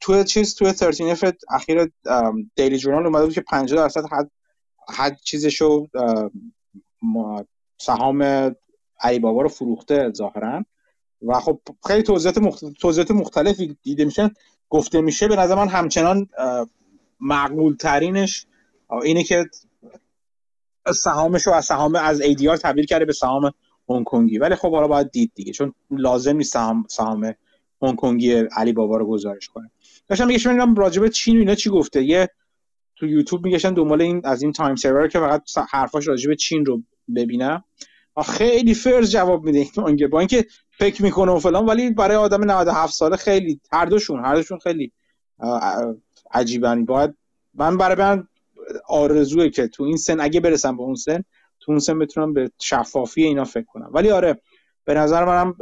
توی 0.00 0.24
چیز 0.24 0.54
توی 0.54 0.72
13 0.72 1.04
اف 1.04 1.24
اخیر 1.50 1.92
دیلی 2.56 2.78
جورنال 2.78 3.06
اومده 3.06 3.24
بود 3.24 3.34
که 3.34 3.40
50 3.40 3.78
درصد 3.78 4.04
حد 4.12 4.30
حد 4.88 5.16
چیزشو 5.24 5.86
سهام 7.78 8.22
علی 9.00 9.18
بابا 9.18 9.42
رو 9.42 9.48
فروخته 9.48 10.12
ظاهرا. 10.12 10.64
و 11.26 11.40
خب 11.40 11.60
خیلی 11.86 12.02
توضیحات 12.02 12.38
مختلف 12.38 13.10
مختلفی 13.10 13.76
دیده 13.82 14.04
میشن. 14.04 14.30
گفته 14.70 15.00
میشه 15.00 15.28
به 15.28 15.36
نظر 15.36 15.54
من 15.54 15.68
همچنان 15.68 16.28
معقول 17.20 17.76
ترینش 17.76 18.46
اینه 19.02 19.24
که 19.24 19.44
سهامش 20.94 21.46
رو 21.46 21.52
از 21.52 21.64
سهام 21.64 21.94
از 21.94 22.22
ADR 22.22 22.58
تبدیل 22.62 22.86
کرده 22.86 23.04
به 23.04 23.12
سهام 23.12 23.50
هنگ 23.88 24.04
کنگی. 24.04 24.38
ولی 24.38 24.54
خب 24.54 24.72
حالا 24.72 24.88
باید 24.88 25.10
دید 25.10 25.32
دیگه 25.34 25.52
چون 25.52 25.74
لازم 25.90 26.36
نیست 26.36 26.52
سهام 26.52 26.84
سهام 26.88 27.34
هنگ 27.82 27.96
کنگی 27.96 28.32
علی 28.32 28.72
بابا 28.72 28.96
رو 28.96 29.06
گزارش 29.06 29.48
کنه. 29.48 29.70
داشتم 30.08 30.26
میگه 30.26 30.48
ببینم 30.48 30.74
راجبه 30.74 31.08
چین 31.08 31.36
و 31.36 31.38
اینا 31.38 31.54
چی 31.54 31.70
گفته؟ 31.70 32.04
یه 32.04 32.28
تو 32.96 33.06
یوتیوب 33.06 33.44
میگشن 33.44 33.74
دنبال 33.74 34.02
این 34.02 34.20
از 34.24 34.42
این 34.42 34.52
تایم 34.52 34.76
سرور 34.76 35.08
که 35.08 35.18
فقط 35.18 35.42
حرفاش 35.70 36.08
راجبه 36.08 36.36
چین 36.36 36.66
رو 36.66 36.82
ببینم. 37.16 37.64
خیلی 38.26 38.74
فرز 38.74 39.10
جواب 39.10 39.44
میده 39.44 39.66
این 39.76 40.08
با 40.08 40.18
اینکه 40.18 40.46
فکر 40.78 41.02
می‌کنه 41.02 41.32
و 41.32 41.38
فلان 41.38 41.66
ولی 41.66 41.90
برای 41.90 42.16
آدم 42.16 42.50
97 42.50 42.94
ساله 42.94 43.16
خیلی 43.16 43.60
هر 43.72 43.86
دوشون 43.86 44.24
هر 44.24 44.34
دوشون 44.34 44.58
خیلی 44.58 44.92
عجیبن. 46.30 46.84
باید 46.84 47.14
من 47.54 47.76
برای 47.76 47.96
من 47.96 48.28
آرزوه 48.88 49.48
که 49.48 49.68
تو 49.68 49.82
این 49.82 49.96
سن 49.96 50.20
اگه 50.20 50.40
برسم 50.40 50.76
به 50.76 50.82
اون 50.82 50.94
سن 50.94 51.24
تو 51.60 51.72
اون 51.72 51.78
سن 51.78 51.98
بتونم 51.98 52.32
به 52.32 52.50
شفافی 52.60 53.22
اینا 53.22 53.44
فکر 53.44 53.64
کنم. 53.64 53.90
ولی 53.92 54.10
آره 54.10 54.40
به 54.84 54.94
نظر 54.94 55.24
منم 55.24 55.54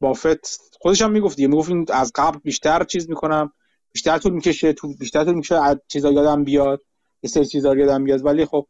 بافت 0.00 0.60
خودش 0.80 1.02
هم 1.02 1.10
می‌گفت 1.10 1.36
دیگه 1.36 1.48
می‌گفت 1.48 1.90
از 1.90 2.12
قبل 2.14 2.38
بیشتر 2.38 2.84
چیز 2.84 3.08
می‌کنم 3.08 3.52
بیشتر 3.92 4.18
طول 4.18 4.32
می‌کشه 4.32 4.72
تو 4.72 4.94
بیشتر 4.98 5.24
طول 5.24 5.34
می‌کشه 5.34 5.80
چیزا 5.88 6.12
یادم 6.12 6.44
بیاد 6.44 6.82
یه 7.22 7.30
سری 7.30 7.46
چیزا 7.46 7.76
یادم 7.76 8.04
بیاد. 8.04 8.24
ولی 8.24 8.44
خب 8.44 8.66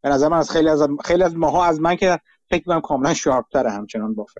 به 0.00 0.08
نظر 0.08 0.28
من 0.28 0.38
از 0.38 0.50
خیلی 0.50 0.68
از 0.68 0.82
خیلی 1.04 1.22
از 1.22 1.36
ماها 1.36 1.64
از 1.64 1.80
من 1.80 1.96
که 1.96 2.20
فکر 2.50 2.64
کنم 2.64 2.80
کاملا 2.80 3.14
شارپتره 3.14 3.70
همچنان 3.70 4.14
بافت. 4.14 4.38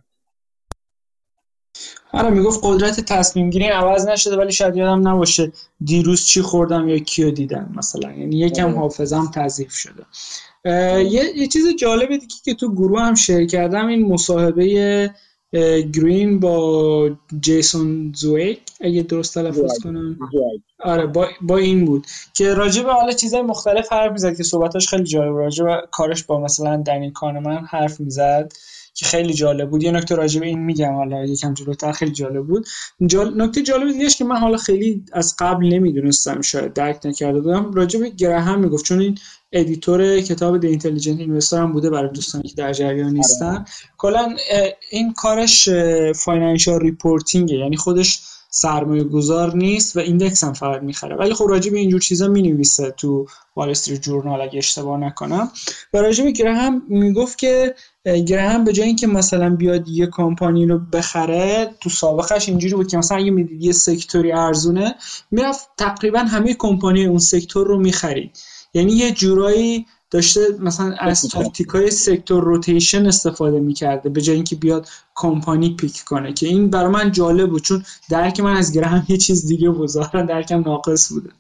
آره 2.12 2.30
می‌گفت 2.30 2.60
قدرت 2.62 3.00
تصمیم 3.00 3.50
گیری 3.50 3.64
عوض 3.64 4.06
نشده 4.06 4.36
ولی 4.36 4.52
شاید 4.52 4.76
یادم 4.76 5.08
نباشه 5.08 5.52
دیروز 5.84 6.26
چی 6.26 6.42
خوردم 6.42 6.88
یا 6.88 6.98
کیو 6.98 7.30
دیدم 7.30 7.72
مثلا. 7.76 8.12
یعنی 8.12 8.38
یکم 8.38 8.64
آره. 8.64 8.78
حافظم 8.78 9.30
تضعیف 9.34 9.72
شده. 9.72 10.02
یه،, 10.64 11.36
یه 11.36 11.46
چیز 11.46 11.76
جالب 11.78 12.08
دیگه 12.08 12.34
که 12.44 12.54
تو 12.54 12.72
گروه 12.72 13.00
هم 13.00 13.14
شیر 13.14 13.46
کردم 13.46 13.86
این 13.86 14.12
مصاحبه 14.12 15.10
گرین 15.92 16.40
با 16.40 17.10
جیسون 17.40 18.12
زویک 18.16 18.60
اگه 18.80 19.02
درست 19.02 19.34
تلفظ 19.34 19.78
کنم. 19.78 20.18
آره 20.80 21.06
با, 21.06 21.28
با 21.40 21.56
این 21.56 21.84
بود 21.84 22.06
که 22.34 22.54
راجع 22.54 22.82
به 22.82 22.92
حالا 22.92 23.12
چیزای 23.12 23.42
مختلف 23.42 23.92
حرف 23.92 24.12
می‌زد 24.12 24.36
که 24.36 24.42
صحبتاش 24.42 24.88
خیلی 24.88 25.04
جالب 25.04 25.36
راجع 25.36 25.64
به 25.64 25.82
کارش 25.90 26.24
با 26.24 26.40
مثلا 26.40 26.76
دنی 26.76 27.10
کانمن 27.10 27.64
حرف 27.70 28.00
می‌زد. 28.00 28.52
که 28.98 29.06
خیلی 29.06 29.34
جالب 29.34 29.70
بود. 29.70 29.82
یه 29.82 29.90
نکته 29.90 30.14
راجع 30.14 30.40
به 30.40 30.46
این 30.46 30.58
میگم 30.58 30.94
حالا 30.94 31.24
یکم 31.24 31.54
جلوتر 31.54 31.92
خیلی 31.92 32.12
جالب 32.12 32.46
بود. 32.46 32.66
جال... 33.06 33.42
نکته 33.42 33.62
جالب 33.62 33.92
دیگه 33.92 34.08
که 34.08 34.24
من 34.24 34.36
حالا 34.36 34.56
خیلی 34.56 35.04
از 35.12 35.36
قبل 35.38 35.66
نمی‌دونستم 35.66 36.40
شاید 36.40 36.72
درک 36.72 37.06
نکرده 37.06 37.40
بودم. 37.40 37.72
راجع 37.72 38.00
به 38.00 38.10
گرهم 38.10 38.60
می‌گفت 38.60 38.84
چون 38.84 39.00
این 39.00 39.18
editor 39.52 40.20
کتاب 40.20 40.60
The 40.60 40.66
Intelligent 40.66 41.20
Investor 41.20 41.58
هم 41.62 41.72
بوده 41.72 41.90
برای 41.90 42.12
دوستانی 42.12 42.48
که 42.48 42.54
در 42.54 42.72
جریان 42.72 43.12
نیستن. 43.12 43.64
کلا 43.98 44.36
این 44.90 45.12
کارش 45.12 45.68
financial 46.14 46.80
reporting 46.80 47.49
ه 47.49 47.56
یعنی 47.56 47.76
خودش 47.76 48.20
سرمایه 48.50 49.04
گذار 49.04 49.56
نیست 49.56 49.96
و 49.96 50.00
index 50.00 50.44
هم 50.44 50.52
فقط 50.52 50.82
می‌خره. 50.82 51.16
ولی 51.16 51.34
خب 51.34 51.46
راجع 51.48 51.70
به 51.70 51.78
اینجور 51.78 52.00
چیزا 52.00 52.28
می 52.28 52.42
نویسه 52.42 52.90
تو 52.90 53.26
وال 53.56 53.70
استریت 53.70 54.02
جورنال 54.02 54.40
اگه 54.40 54.58
اشتباه 54.58 54.98
نکنم. 55.00 55.50
و 55.94 55.98
راجع 55.98 56.24
به 56.24 56.30
گرهم 56.30 56.82
می‌گفت 56.88 57.38
که 57.38 57.74
گرهم 58.26 58.64
به 58.64 58.72
جای 58.72 58.86
اینکه 58.86 59.06
مثلا 59.06 59.56
بیاد 59.56 59.88
یه 59.88 60.08
کمپانی 60.12 60.66
رو 60.66 60.78
بخره 60.78 61.74
تو 61.80 61.90
سابقش 61.90 62.48
اینجوری 62.48 62.74
بود 62.74 62.88
که 62.88 62.96
مثلا 62.96 63.18
اگه 63.18 63.30
می‌دید 63.30 63.62
یه 63.62 63.72
sector 63.72 64.24
ی 64.24 64.32
ارزونه 64.32 64.94
می‌رفت 65.30 65.68
تقریبا 65.76 66.18
همه 66.18 66.54
کمپانی 66.54 67.06
اون 67.06 67.18
sector 67.18 67.66
رو 67.66 67.78
می‌خرید. 67.78 68.30
یعنی 68.74 68.92
یه 68.92 69.10
جورایی 69.10 69.86
داشته 70.10 70.40
مثلا 70.60 70.94
از 70.98 71.28
تاکتیک 71.28 71.68
های 71.68 71.90
sector 71.90 72.44
rotation 72.44 73.06
استفاده 73.06 73.60
می‌کرده 73.60 74.08
به 74.08 74.20
جای 74.20 74.36
اینکه 74.36 74.56
بیاد 74.56 74.88
کمپانی 75.18 75.76
پیک 75.76 76.04
کنه 76.04 76.32
که 76.32 76.46
این 76.46 76.70
برای 76.70 76.90
من 76.90 77.12
جالب 77.12 77.50
بود 77.50 77.62
چون 77.62 77.84
درک 78.10 78.40
من 78.40 78.56
از 78.56 78.72
گرهم 78.72 79.06
یه 79.08 79.16
چیز 79.16 79.46
دیگه 79.46 79.70
بود 79.70 79.88
ظاهرا 79.88 80.22
درکم 80.22 80.60
ناقص 80.60 81.12
بوده. 81.12 81.30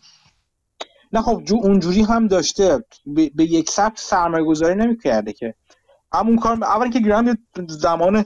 نه 1.12 1.22
خب 1.22 1.42
جو 1.44 1.56
اونجوری 1.56 2.02
هم 2.02 2.28
داشته. 2.28 2.84
به, 3.06 3.44
یک 3.44 3.70
سبک 3.70 3.98
سرمایه 3.98 4.44
گذاری 4.44 4.74
نمی‌کرده 4.74 5.32
که. 5.32 5.54
همون 6.12 6.36
کار 6.36 6.64
اول 6.64 6.90
که 6.90 7.00
گرام 7.00 7.38
زمان 7.68 8.24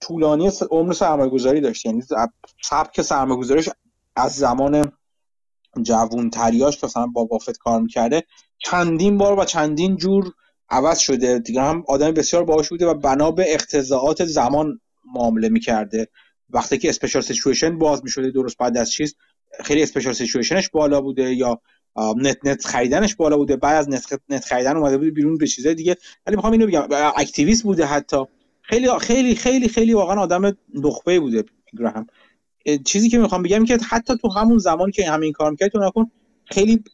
طولانی 0.00 0.50
عمر 0.70 0.92
سرمایه 0.92 1.30
گذاری 1.30 1.60
داشته 1.60 1.88
یعنی 1.88 2.02
سبک 2.62 3.02
سرمایه 3.02 3.40
گذاریش 3.40 3.68
از 4.16 4.32
زمان 4.32 4.92
جوون 5.82 6.30
تریاش 6.30 6.78
که 6.78 6.86
مثلا 6.86 7.06
با 7.06 7.24
بافت 7.24 7.58
کار 7.58 7.80
می‌کرده 7.80 8.22
چندین 8.58 9.18
بار 9.18 9.38
و 9.38 9.44
چندین 9.44 9.96
جور 9.96 10.32
عوض 10.72 10.98
شده. 10.98 11.38
دیگه 11.38 11.62
هم 11.62 11.84
آدم 11.88 12.10
بسیار 12.10 12.44
باهوش 12.44 12.68
بوده 12.68 12.86
و 12.86 12.94
بنا 12.94 13.30
به 13.30 13.44
اقتضائات 13.54 14.24
زمان 14.24 14.80
معامله 15.14 15.48
می‌کرده. 15.48 16.08
وقتی 16.50 16.78
که 16.78 16.88
special 16.88 17.22
situation 17.22 17.78
باز 17.78 18.04
می‌شده 18.04 18.30
درست 18.30 18.58
بعد 18.58 18.76
از 18.76 18.90
چیز 18.92 19.16
خیلی 19.64 19.82
special 19.82 20.12
situation 20.12 20.58
ش 20.58 20.68
بالا 20.68 21.00
بوده 21.00 21.34
یا 21.34 21.60
net 22.16 22.36
net 22.44 22.66
خریدنش 22.66 23.14
بالا 23.16 23.36
بوده. 23.36 23.56
بعد 23.56 23.76
از 23.76 23.88
net 23.88 24.20
net 24.28 24.44
خریدن 24.44 24.76
اومده 24.76 24.98
بوده 24.98 25.10
بیرون 25.10 25.38
به 25.38 25.46
چیزای 25.46 25.74
دیگه. 25.74 25.96
ولی 26.26 26.36
می‌خوام 26.36 26.52
اینو 26.52 26.66
بگم 26.66 26.86
activist 27.16 27.62
بوده 27.62 27.84
حتی. 27.86 28.24
خیلی 28.62 28.88
خیلی 28.98 29.34
خیلی 29.34 29.68
خیلی 29.68 29.94
واقعا 29.94 30.20
آدم 30.20 30.56
نخبه 30.74 31.20
بوده 31.20 31.44
گراهم 31.78 32.06
چیزی 32.84 33.08
که 33.08 33.18
می‌خوام 33.18 33.42
بگم 33.42 33.64
که 33.64 33.78
حتی 33.88 34.16
تو 34.16 34.28
همون 34.28 34.58
زمان 34.58 34.90
که 34.90 35.10
همین 35.10 35.32
کار 35.32 35.50
می‌کرد 35.50 35.68
تو 35.68 35.78
نکن 35.78 36.10
خیلی 36.44 36.84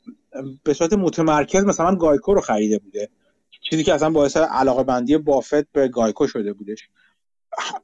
به 0.65 0.74
صورت 0.74 0.92
متمرکز 0.92 1.65
مثلا 1.65 1.94
گایکو 1.94 2.34
رو 2.34 2.40
خریده 2.40 2.78
بوده. 2.78 3.08
چیزی 3.70 3.84
که 3.84 3.94
اصلا 3.94 4.10
باعث 4.10 4.36
علاقه 4.36 4.82
مندی 4.84 5.18
بافت 5.18 5.72
به 5.72 5.88
گایکو 5.88 6.26
شده 6.26 6.52
بودش. 6.52 6.88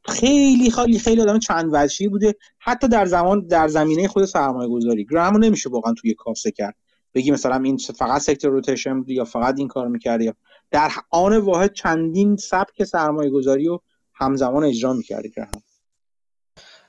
خیلی 0.08 0.70
خیلی 0.70 0.98
خیلی 0.98 1.20
آدم 1.20 1.38
چند 1.38 1.70
وجهی 1.72 2.08
بوده. 2.08 2.34
حتی 2.58 2.88
در 2.88 3.06
زمان 3.06 3.46
در 3.46 3.68
زمینه 3.68 4.08
خود 4.08 4.24
سرمایه 4.24 4.68
گذاری 4.68 5.04
گرامو 5.04 5.38
نمیشه 5.38 5.70
واقعا 5.70 5.94
توی 5.94 6.14
کاسه 6.14 6.50
کرد. 6.50 6.74
بگی 7.14 7.30
مثلا 7.30 7.56
این 7.56 7.76
فقط 7.76 8.20
sector 8.20 8.50
rotation 8.50 8.98
بود 8.98 9.10
یا 9.10 9.24
فقط 9.24 9.54
این 9.58 9.68
کار 9.68 9.88
می‌کرد 9.88 10.20
یا 10.20 10.34
در 10.70 10.90
آن 11.10 11.36
واحد 11.36 11.72
چندین 11.72 12.36
سبک 12.36 12.84
سرمایه 12.84 13.30
گذاری 13.30 13.66
رو 13.66 13.82
همزمان 14.14 14.64
اجرا 14.64 14.92
می‌کرد 14.92 15.26
گرام 15.26 15.62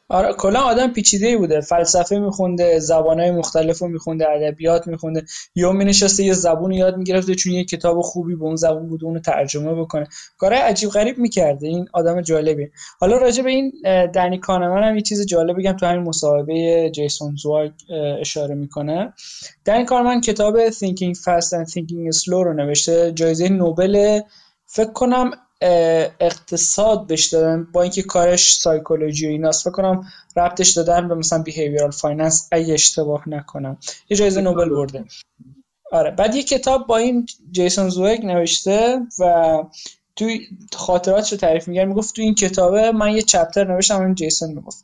آره 0.10 0.34
کلا 0.34 0.60
آدم 0.60 0.94
پیچیده 0.94 1.38
بوده. 1.38 1.62
فلسفه 1.62 2.20
میخونده 2.20 2.80
زبانهای 2.80 3.32
مختلف 3.32 3.80
رو 3.80 3.88
میخونده 3.88 4.30
ادبیات 4.30 4.88
میخونده. 4.88 5.26
یا 5.56 5.72
مینشسته 5.72 6.24
یه 6.24 6.34
زبون 6.34 6.72
یاد 6.72 6.98
می‌گرفته 6.98 7.36
چون 7.36 7.54
یه 7.54 7.64
کتاب 7.64 8.02
خوبی 8.02 8.36
به 8.36 8.44
اون 8.44 8.56
زبون 8.56 8.88
بود 8.88 9.04
اونو 9.04 9.20
ترجمه 9.20 9.74
بکنه. 9.74 10.08
کارهای 10.38 10.62
عجیب 10.62 10.90
غریب 10.90 11.18
می‌کرده. 11.18 11.68
این 11.68 11.88
آدم 11.94 12.22
جالبی 12.22 12.68
حالا 13.00 13.18
راجع 13.18 13.44
به 13.44 13.50
این 13.50 13.72
دنی 14.14 14.40
کانمن 14.40 14.84
هم 14.84 14.96
یه 14.96 15.02
چیز 15.02 15.26
جالب 15.26 15.58
بگم. 15.58 15.74
تو 15.74 15.86
همین 15.86 16.04
مصاحبه 16.04 16.90
جیسون 16.94 17.36
زواگ 17.36 17.72
اشاره 18.20 18.56
می‌کنه. 18.56 19.14
دنی 19.66 19.86
کانمن 19.86 20.22
کتاب 20.22 20.70
Thinking 20.70 21.16
Fast 21.18 21.50
and 21.50 21.72
Thinking 21.74 22.18
Slow 22.24 22.30
رو 22.30 22.54
نوشته. 22.54 23.12
جایزه 23.12 23.50
نوبل 23.50 24.20
فکر 24.66 24.92
کنم 24.92 25.32
اقتصاد 26.20 27.08
بهش 27.08 27.26
دادن 27.26 27.68
با 27.74 27.82
اینکه 27.82 28.04
کارش 28.04 28.56
سایکولوژی 28.56 29.28
و 29.28 29.30
ایناست. 29.30 29.64
فکر 29.64 29.72
کنم 29.72 30.08
ربطش 30.36 30.70
دادن 30.70 31.08
به 31.08 31.16
مثلا 31.16 31.44
behavioral 31.44 31.92
finance 31.92 32.50
اگه 32.52 32.74
اشتباه 32.74 33.30
نکنم. 33.30 33.78
یه 34.10 34.18
جایزه 34.18 34.42
نوبل 34.42 34.70
برده. 34.70 35.06
آره. 35.92 36.12
بعد 36.12 36.36
یه 36.36 36.44
کتاب 36.44 36.88
با 36.88 36.98
این 36.98 37.26
جیسون 37.52 37.90
زوایگ 37.90 38.26
نوشته 38.26 39.00
و 39.20 39.64
توی 40.16 40.48
خاطراتش 40.74 41.32
رو 41.32 41.38
تعریف 41.38 41.68
میگه 41.68 41.86
می‌گفت 41.86 42.16
تو 42.16 42.22
این 42.22 42.36
کتابه 42.36 42.92
من 42.92 43.14
یه 43.14 43.22
chapter 43.22 43.74
نوشتم 43.74 44.02
این 44.02 44.16
جیسون 44.16 44.52
می‌گفت. 44.52 44.84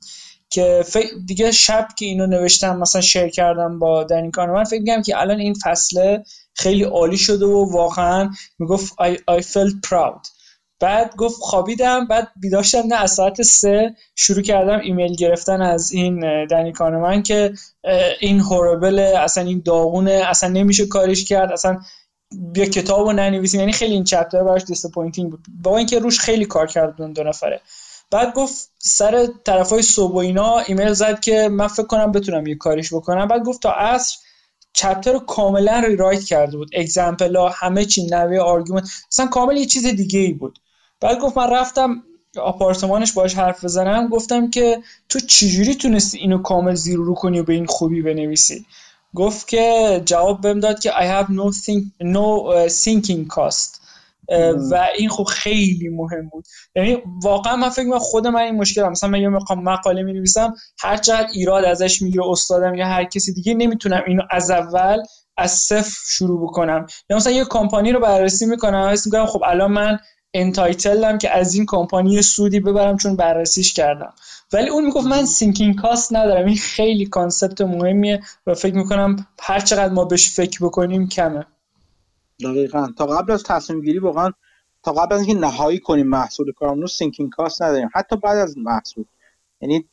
که 0.49 0.85
دیگه 1.25 1.51
شب 1.51 1.87
که 1.97 2.05
اینو 2.05 2.27
نوشتم 2.27 2.77
مثلا 2.77 3.01
share 3.01 3.27
کردم 3.27 3.79
با 3.79 4.03
دنی 4.03 4.31
من 4.37 4.63
فکر 4.63 4.79
میگم 4.79 5.01
که 5.01 5.19
الان 5.21 5.39
این 5.39 5.55
فصله 5.63 6.23
خیلی 6.53 6.83
عالی 6.83 7.17
شده 7.17 7.45
و 7.45 7.71
واقعا 7.71 8.29
می‌گفت 8.59 8.93
I, 8.93 9.15
I 9.15 9.43
felt 9.43 9.89
proud. 9.89 10.40
بعد 10.81 11.15
گفت 11.15 11.35
خوابیدم 11.41 12.07
بعد 12.07 12.27
بیدار 12.35 12.59
شدم 12.59 12.83
نه 12.87 12.95
از 12.95 13.11
ساعت 13.11 13.41
سه 13.41 13.95
شروع 14.15 14.41
کردم 14.41 14.79
ایمیل 14.79 15.15
گرفتن 15.15 15.61
از 15.61 15.91
این 15.91 16.45
دنی 16.45 16.71
کانمن 16.71 17.23
که 17.23 17.53
این 18.19 18.39
horrible 18.39 18.99
اصلا 18.99 19.43
این 19.43 19.61
داغونه 19.65 20.11
اصلا 20.11 20.49
نمیشه 20.49 20.85
کارش 20.85 21.25
کرد 21.25 21.51
اصلا 21.51 21.79
بیا 22.53 22.65
کتاب 22.65 23.07
رو 23.07 23.13
ننویسیم. 23.13 23.59
یعنی 23.59 23.71
خیلی 23.71 23.93
این 23.93 24.03
chapter 24.03 24.43
براش 24.43 24.63
disappointing 24.63 25.31
بود. 25.31 25.45
با 25.63 25.77
اینکه 25.77 25.99
روش 25.99 26.19
خیلی 26.19 26.45
کار 26.45 26.67
کرد 26.67 26.95
دو, 26.95 27.23
نفره. 27.23 27.61
بعد 28.11 28.33
گفت 28.33 28.71
سر 28.79 29.27
طرفای 29.45 29.81
صبح 29.81 30.13
و 30.13 30.17
اینا 30.17 30.59
ایمیل 30.59 30.93
زد 30.93 31.19
که 31.19 31.49
من 31.51 31.67
فکر 31.67 31.87
کنم 31.87 32.11
بتونم 32.11 32.47
یه 32.47 32.55
کاریش 32.55 32.93
بکنم. 32.93 33.27
بعد 33.27 33.43
گفت 33.43 33.61
تا 33.61 33.71
عصر 33.71 34.17
chapter 34.73 35.11
رو 35.11 35.19
کاملا 35.19 35.83
rewrite 35.87 36.23
کرده 36.23 36.57
بود. 36.57 36.69
example 36.73 37.35
ها 37.35 37.49
همه 37.49 37.85
چی 37.85 38.05
نوع 38.05 38.39
argument 38.39 38.89
اصلا 39.11 39.27
کامل 39.27 39.57
یه 39.57 39.65
چیز 39.65 39.85
دیگه 39.87 40.19
ای 40.19 40.33
بود. 40.33 40.59
بعد 41.01 41.19
گفت 41.19 41.37
من 41.37 41.49
رفتم 41.49 42.03
آپارتمانش 42.37 43.13
باش 43.13 43.35
حرف 43.35 43.63
بزنم 43.63 44.07
گفتم 44.07 44.49
که 44.49 44.81
تو 45.09 45.19
چجوری 45.19 45.75
تونستی 45.75 46.17
اینو 46.17 46.41
کامل 46.41 46.75
زیر 46.75 46.96
و 46.96 47.03
رو 47.03 47.13
کنی 47.13 47.39
و 47.39 47.43
به 47.43 47.53
این 47.53 47.65
خوبی 47.65 48.01
بنویسی؟ 48.01 48.65
گفت 49.15 49.47
که 49.47 50.01
جواب 50.05 50.41
بهم 50.41 50.59
داد 50.59 50.79
که 50.79 50.91
I 50.91 51.23
have 51.23 51.27
no, 51.27 51.55
sink, 51.55 51.83
no 52.03 52.67
sinking 52.69 53.35
cost. 53.35 53.81
و 54.71 54.87
این 54.97 55.09
خب 55.09 55.23
خیلی 55.23 55.89
مهم 55.89 56.29
بود. 56.29 56.45
یعنی 56.75 56.97
واقعا 57.23 57.55
من 57.55 57.69
فکر 57.69 57.97
خود 57.97 58.27
من 58.27 58.41
این 58.41 58.55
مشکل 58.55 58.81
هم. 58.81 58.91
مثلا 58.91 59.09
من 59.09 59.21
یه 59.21 59.29
مقاله 59.55 60.03
می 60.03 60.13
نویسم 60.13 60.53
هر 60.79 60.97
چقدر 60.97 61.27
ایراد 61.33 61.65
ازش 61.65 62.01
می‌گیره 62.01 62.23
استادم 62.29 62.75
یا 62.75 62.87
هر 62.87 63.03
کسی 63.03 63.33
دیگه 63.33 63.53
نمی‌تونم 63.53 64.01
اینو 64.07 64.21
از 64.31 64.51
اول 64.51 65.03
از 65.37 65.51
صفر 65.51 65.97
شروع 66.09 66.43
بکنم. 66.43 66.85
یا 67.09 67.17
مثلا 67.17 67.33
یه 67.33 67.45
کمپانی 67.45 67.91
رو 67.91 67.99
بررسی 67.99 68.45
می‌کنم 68.45 68.89
حس 68.91 69.05
می‌کنم 69.05 69.25
خب 69.25 69.41
الان 69.45 69.71
من 69.71 69.99
entitled 70.33 71.08
م 71.08 71.17
که 71.17 71.37
از 71.37 71.55
این 71.55 71.65
کمپانی 71.65 72.21
سودی 72.21 72.59
ببرم 72.59 72.97
چون 72.97 73.15
بررسیش 73.15 73.73
کردم. 73.73 74.13
ولی 74.53 74.69
اون 74.69 74.85
می‌گفت 74.85 75.07
من 75.07 75.25
sinking 75.25 75.75
cost 75.75 76.13
ندارم. 76.13 76.45
این 76.45 76.57
خیلی 76.57 77.05
concept 77.05 77.61
مهمیه 77.61 78.21
و 78.47 78.53
فکر 78.53 78.75
می‌کنم 78.75 79.27
هر 79.39 79.59
چقدر 79.59 79.93
ما 79.93 80.05
بهش 80.05 80.29
فکر 80.29 80.65
بکنیم 80.65 81.09
کمه. 81.09 81.45
دقیقا. 82.43 82.87
تا 82.97 83.05
قبل 83.05 83.31
از 83.31 83.43
تصمیم 83.43 83.81
گیری 83.81 83.99
واقعا 83.99 84.31
تا 84.83 84.93
قبل 84.93 85.15
از 85.15 85.21
اینکه 85.21 85.39
نهایی 85.39 85.79
کنیم 85.79 86.07
محصول 86.07 86.51
کارمون 86.51 86.87
sinking 86.87 87.29
cost 87.29 87.61
نداریم. 87.61 87.89
حتی 87.93 88.15
بعد 88.17 88.37
از 88.37 88.57
محصول. 88.57 89.05
یعنی 89.61 89.89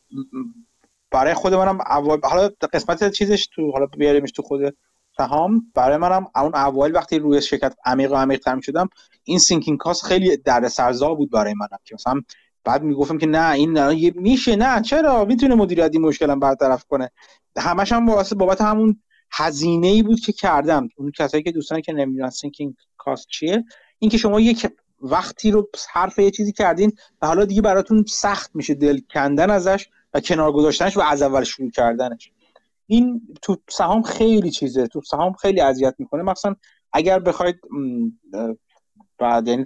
برای 1.11 1.33
خود 1.33 1.53
منم 1.53 1.77
حالا 2.23 2.49
قسمت 2.73 3.11
چیزش 3.11 3.47
تو 3.47 3.71
حالا 3.71 3.85
بیاریمش 3.85 4.31
تو 4.31 4.41
خود 4.41 4.75
سهام 5.19 5.71
برای 5.75 5.97
منم 5.97 6.27
اون 6.35 6.55
اول 6.55 6.95
وقتی 6.95 7.19
روی 7.19 7.41
شرکت 7.41 7.75
عمیق 7.85 8.11
و 8.11 8.15
عمیق 8.15 8.39
تر 8.39 8.61
شدم 8.61 8.89
این 9.23 9.39
sinking 9.39 9.77
cost 9.77 10.05
خیلی 10.05 10.37
دردسرزا 10.37 11.13
بود 11.13 11.31
برای 11.31 11.53
منم 11.53 11.79
که 11.83 11.95
مثلا 11.95 12.21
بعد 12.63 12.83
می‌گفتم 12.83 13.17
که 13.17 13.25
نه 13.25 13.51
این 13.51 14.11
میشه 14.15 14.55
نه 14.55 14.81
چرا؟ 14.81 15.25
می‌تونه 15.25 15.55
مدیریت 15.55 15.89
این 15.93 16.01
مشکلم 16.01 16.39
برطرف 16.39 16.83
کنه. 16.83 17.11
همش 17.57 17.91
هم 17.91 18.09
واسه 18.09 18.35
بابت 18.35 18.61
همون 18.61 19.01
هزینه 19.31 19.87
ای 19.87 20.03
بود 20.03 20.19
که 20.19 20.31
کردم. 20.31 20.89
اون 20.97 21.11
کسایی 21.11 21.43
که 21.43 21.51
دوستان 21.51 21.81
که 21.81 21.93
نمی‌دونن 21.93 22.29
sinking 22.29 22.73
cost 22.97 23.27
چیه 23.27 23.63
اینکه 23.99 24.17
شما 24.17 24.39
یک 24.39 24.67
وقتی 25.01 25.51
رو 25.51 25.69
حرف 25.93 26.19
یه 26.19 26.31
چیزی 26.31 26.51
کردین 26.51 26.91
و 27.21 27.27
حالا 27.27 27.45
دیگه 27.45 27.61
براتون 27.61 28.05
سخت 28.07 28.51
میشه 28.53 28.73
دل 28.73 28.99
کندن 29.13 29.49
ازش 29.49 29.87
و 30.13 30.19
کنار 30.19 30.51
گذاشتنش 30.51 30.97
و 30.97 31.01
از 31.01 31.21
اول 31.21 31.43
شروع 31.43 31.71
کردنش. 31.71 32.31
این 32.91 33.21
تو 33.41 33.57
سهام 33.69 34.01
خیلی 34.01 34.51
چیزه 34.51 34.87
تو 34.87 35.01
سهام 35.01 35.33
خیلی 35.33 35.61
اذیت 35.61 35.95
می‌کنه. 35.99 36.23
مثلا 36.23 36.55
اگر 36.93 37.19
بخواید 37.19 37.55
بعد 39.19 39.47
یعنی 39.47 39.63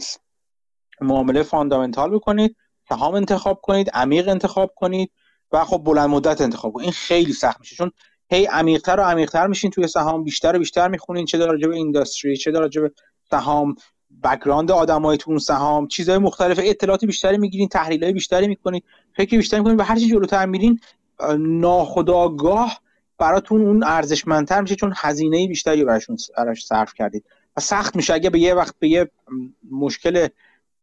معامله 1.01 1.43
فاندامنتال 1.43 2.11
بکنید 2.11 2.55
سهام 2.89 3.15
انتخاب 3.15 3.61
کنید 3.61 3.89
عمیق 3.89 4.29
انتخاب 4.29 4.73
کنید 4.75 5.11
و 5.51 5.65
خب 5.65 5.77
بلند 5.77 6.09
مدت 6.09 6.41
انتخاب 6.41 6.73
کنید. 6.73 6.83
این 6.83 6.93
خیلی 6.93 7.33
سخت 7.33 7.59
میشه. 7.59 7.75
چون 7.75 7.91
هی 8.29 8.45
عمیقتر 8.45 8.99
و 8.99 9.03
عمیقتر 9.03 9.47
میشین 9.47 9.71
توی 9.71 9.87
سهام 9.87 10.23
بیشتر 10.23 10.55
و 10.55 10.59
بیشتر 10.59 10.87
می‌خونین 10.87 11.25
چه 11.25 11.37
در 11.37 11.55
به 11.55 11.75
اینداستری 11.75 12.37
چه 12.37 12.51
در 12.51 12.67
به 12.67 12.91
سهام 13.29 13.75
background 14.23 14.71
آدمای 14.71 15.17
تو 15.17 15.31
اون 15.31 15.39
سهام 15.39 15.87
چیزهای 15.87 16.17
مختلف 16.17 16.59
اطلاعات 16.63 17.05
بیشتری 17.05 17.37
می‌گیرین 17.37 17.67
تحلیلای 17.67 18.13
بیشتری 18.13 18.47
می‌کنید 18.47 18.83
فکر 19.15 19.37
بیشتری 19.37 19.59
می‌کنید 19.59 19.79
و 19.79 19.83
هر 19.83 19.95
چی 19.95 20.07
جلوتر 20.07 20.45
میرین 20.45 20.79
ناخداگاه 21.39 22.82
براتون 23.17 23.61
اون 23.61 23.83
ارزشمندتر 23.83 24.61
میشه 24.61 24.75
چون 24.75 24.93
هزینه 24.95 25.47
بیشتری 25.47 25.83
براشون 25.83 26.17
براش 26.37 26.65
صرف 26.65 26.93
کردید. 26.93 27.25
و 27.57 27.61
سخت 27.61 27.95
میشه. 27.95 28.13
اگه 28.13 28.29
به 28.29 28.39
یه 28.39 28.53
وقت 28.53 28.75
به 28.79 28.87
یه 28.87 29.09
مشکل 29.71 30.27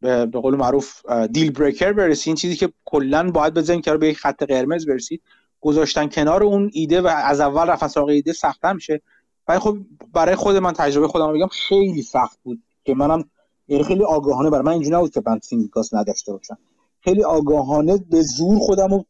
به 0.00 0.26
قول 0.26 0.56
معروف 0.56 1.06
deal 1.32 1.52
breaker 1.52 1.92
برسید 1.92 2.36
چیزی 2.36 2.56
که 2.56 2.72
کلا 2.84 3.30
باید 3.30 3.54
بزنید 3.54 3.84
که 3.84 3.96
به 3.96 4.08
یک 4.08 4.18
خط 4.18 4.42
قرمز 4.42 4.86
برسید 4.86 5.22
گذاشتن 5.60 6.08
کنار 6.08 6.42
اون 6.42 6.70
ایده 6.72 7.00
و 7.00 7.06
از 7.06 7.40
اول 7.40 7.66
رفتن 7.66 7.88
سراغ 7.88 8.08
ایده 8.08 8.32
سختتر 8.32 8.72
میشه. 8.72 9.02
ولی 9.48 9.58
خب 9.58 9.78
برای 10.12 10.34
خود 10.34 10.56
من 10.56 10.72
تجربه 10.72 11.08
خودم 11.08 11.32
بگم 11.32 11.46
خیلی 11.46 12.02
سخت 12.02 12.38
بود 12.42 12.62
که 12.84 12.94
منم 12.94 13.24
یعنی 13.68 13.84
خیلی 13.84 14.04
آگاهانه 14.04 14.50
برای 14.50 14.64
من 14.64 14.72
اینجوری 14.72 14.96
نبود 14.96 15.10
که 15.10 15.22
من 15.26 15.38
سینگیکاس 15.38 15.94
نداشته 15.94 16.32
باشم. 16.32 16.58
خیلی 17.00 17.24
آگاهانه 17.24 18.04
به 18.10 18.22
زور 18.22 18.58
خودم 18.58 18.88
رو 18.88 19.04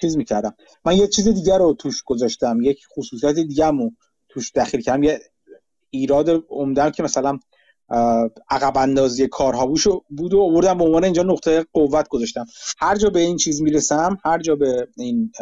چیز 0.00 0.16
می‌کردم. 0.16 0.54
من 0.84 0.96
یه 0.96 1.06
چیز 1.06 1.28
دیگر 1.28 1.58
رو 1.58 1.74
توش 1.74 2.02
گذاشتم 2.02 2.58
یک 2.62 2.78
خصوصیت 2.96 3.34
دیگه 3.34 3.72
توش 4.28 4.50
داخل 4.50 4.80
کردم. 4.80 5.02
یه 5.02 5.20
ایراد 5.90 6.44
عمدم 6.50 6.90
که 6.90 7.02
مثلا 7.02 7.38
عقب 8.50 8.76
اندازی 8.76 9.28
کارهاووش 9.28 9.86
بود 10.10 10.34
و 10.34 10.40
آوردم 10.40 10.78
به 10.78 10.84
عنوان 10.84 11.04
اینجا 11.04 11.22
نقطه 11.22 11.66
قوت 11.72 12.08
گذاشتم. 12.08 12.46
هر 12.78 12.96
جا 12.96 13.10
به 13.10 13.20
این 13.20 13.36
چیز 13.36 13.62
می‌رسم 13.62 14.18
هر 14.24 14.38
جا 14.38 14.56
به 14.56 14.88
این 14.96 15.32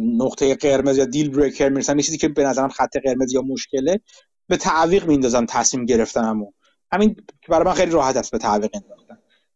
نقطه 0.00 0.54
قرمز 0.54 0.98
یا 0.98 1.04
دیل 1.04 1.30
بریکر 1.30 1.68
می‌رسم 1.68 2.00
چیزی 2.00 2.18
که 2.18 2.28
به 2.28 2.44
نظرم 2.44 2.68
خط 2.68 2.96
قرمز 2.96 3.32
یا 3.32 3.42
مشکله 3.42 4.00
به 4.48 4.56
تعویق 4.56 5.06
میندازم 5.06 5.46
تصمیم 5.46 5.84
گرفتنمو. 5.84 6.52
همین 6.92 7.16
برای 7.48 7.64
من 7.64 7.72
خیلی 7.72 7.90
راحت 7.90 8.16
است 8.16 8.30
به 8.30 8.38
تعویق 8.38 8.70
انداختن 8.74 9.03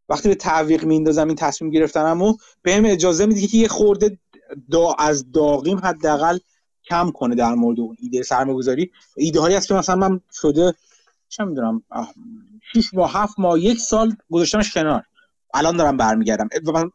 وقتی 0.09 0.29
به 0.29 0.35
تعویق 0.35 0.85
میندازم 0.85 1.27
این 1.27 1.37
تصمیم 1.37 1.71
گرفتنمو 1.71 2.35
بهم 2.63 2.85
اجازه 2.85 3.27
میده 3.27 3.47
که 3.47 3.57
یه 3.57 3.69
خورده 3.69 4.19
دا 4.71 4.93
از 4.99 5.33
داغیم 5.33 5.79
حداقل 5.79 6.39
کم 6.85 7.11
کنه 7.11 7.35
در 7.35 7.55
مورد 7.55 7.81
اون 7.81 7.97
ایده 8.01 8.23
سرمایه‌گذاری. 8.23 8.91
ایده 9.17 9.41
هایی 9.41 9.57
است 9.57 9.69
که 9.69 9.75
مثلا 9.75 9.97
من 9.97 10.21
شده 10.33 10.75
چه 11.29 11.45
می‌دونم 11.45 11.83
6 12.75 12.95
ماه 12.95 13.13
7 13.13 13.35
ماه 13.39 13.61
یک 13.61 13.79
سال 13.79 14.17
گذاشتمش 14.31 14.75
کنار. 14.75 15.05
الان 15.55 15.77
دارم 15.77 15.97
برمیگردم. 15.97 16.49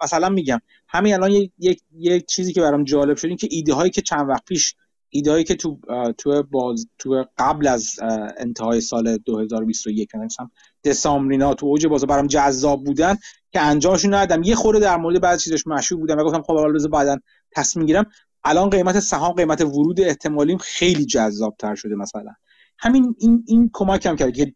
مثلا 0.03 0.29
میگم 0.29 0.59
همین 0.87 1.13
الان 1.13 1.31
یک 1.31 1.81
یک 1.91 2.25
چیزی 2.25 2.53
که 2.53 2.61
برام 2.61 2.83
جالب 2.83 3.17
شد 3.17 3.27
این 3.27 3.37
که 3.37 3.47
ایده 3.51 3.73
هایی 3.73 3.91
که 3.91 4.01
چند 4.01 4.29
وقت 4.29 4.45
پیش 4.45 4.75
ایدایی 5.09 5.43
که 5.43 5.55
تو 5.55 5.79
تو 6.17 6.43
باز 6.43 6.87
تو 6.99 7.25
قبل 7.37 7.67
از 7.67 7.99
انتهای 8.37 8.81
سال 8.81 9.17
2021 9.17 10.15
مثلا 10.15 10.49
دسامبرینا 10.83 11.53
تو 11.53 11.65
اوج 11.65 11.87
بازار 11.87 12.09
برام 12.09 12.27
جذاب 12.27 12.83
بودن 12.83 13.17
که 13.51 13.61
انجامشون 13.61 14.13
ندادم. 14.13 14.43
یه 14.43 14.55
خورده 14.55 14.79
در 14.79 14.97
مورد 14.97 15.21
بعضی 15.21 15.43
چیزش 15.43 15.67
مشهور 15.67 16.01
بودم 16.01 16.17
و 16.17 16.23
گفتم 16.23 16.41
خب 16.41 16.57
حالا 16.57 16.87
بعدا 16.87 17.17
تصمیم 17.51 17.83
می‌گیرم 17.83 18.05
الان 18.43 18.69
قیمت 18.69 18.99
سهام 18.99 19.33
قیمت 19.33 19.61
ورود 19.61 20.01
احتمالیم 20.01 20.57
خیلی 20.57 21.05
جذاب 21.05 21.55
تر 21.59 21.75
شده 21.75 21.95
مثلا. 21.95 22.31
همین 22.77 23.15
این 23.19 23.43
این 23.47 23.69
کمکم 23.73 24.15
کرد 24.15 24.33
که 24.33 24.53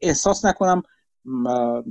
احساس 0.00 0.44
نکنم 0.44 0.82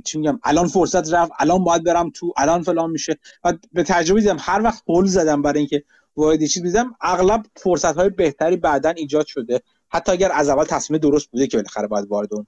چی 0.04 0.18
میگم 0.18 0.38
الان 0.44 0.68
فرصت 0.68 1.14
رفت 1.14 1.32
الان 1.38 1.64
باید 1.64 1.84
برم 1.84 2.10
تو 2.10 2.32
الان 2.36 2.62
فلان 2.62 2.90
میشه. 2.90 3.18
و 3.44 3.52
به 3.72 3.82
تجربه 3.82 4.20
دیدم 4.20 4.36
هر 4.40 4.62
وقت 4.62 4.82
هول 4.88 5.06
زدم 5.06 5.42
برای 5.42 5.58
اینکه 5.58 5.84
وارد 6.16 6.44
چیز 6.44 6.62
بشم 6.62 6.94
اغلب 7.00 7.46
فرصت 7.56 7.96
های 7.96 8.10
بهتری 8.10 8.56
بعدا 8.56 8.90
ایجاد 8.90 9.26
شده. 9.26 9.60
حتی 9.88 10.12
اگر 10.12 10.32
از 10.32 10.48
اول 10.48 10.64
تصمیم 10.64 11.00
درست 11.00 11.30
بوده 11.30 11.46
که 11.46 11.56
بالاخره 11.56 11.86
باید 11.86 12.06
وارد 12.06 12.34
اون 12.34 12.46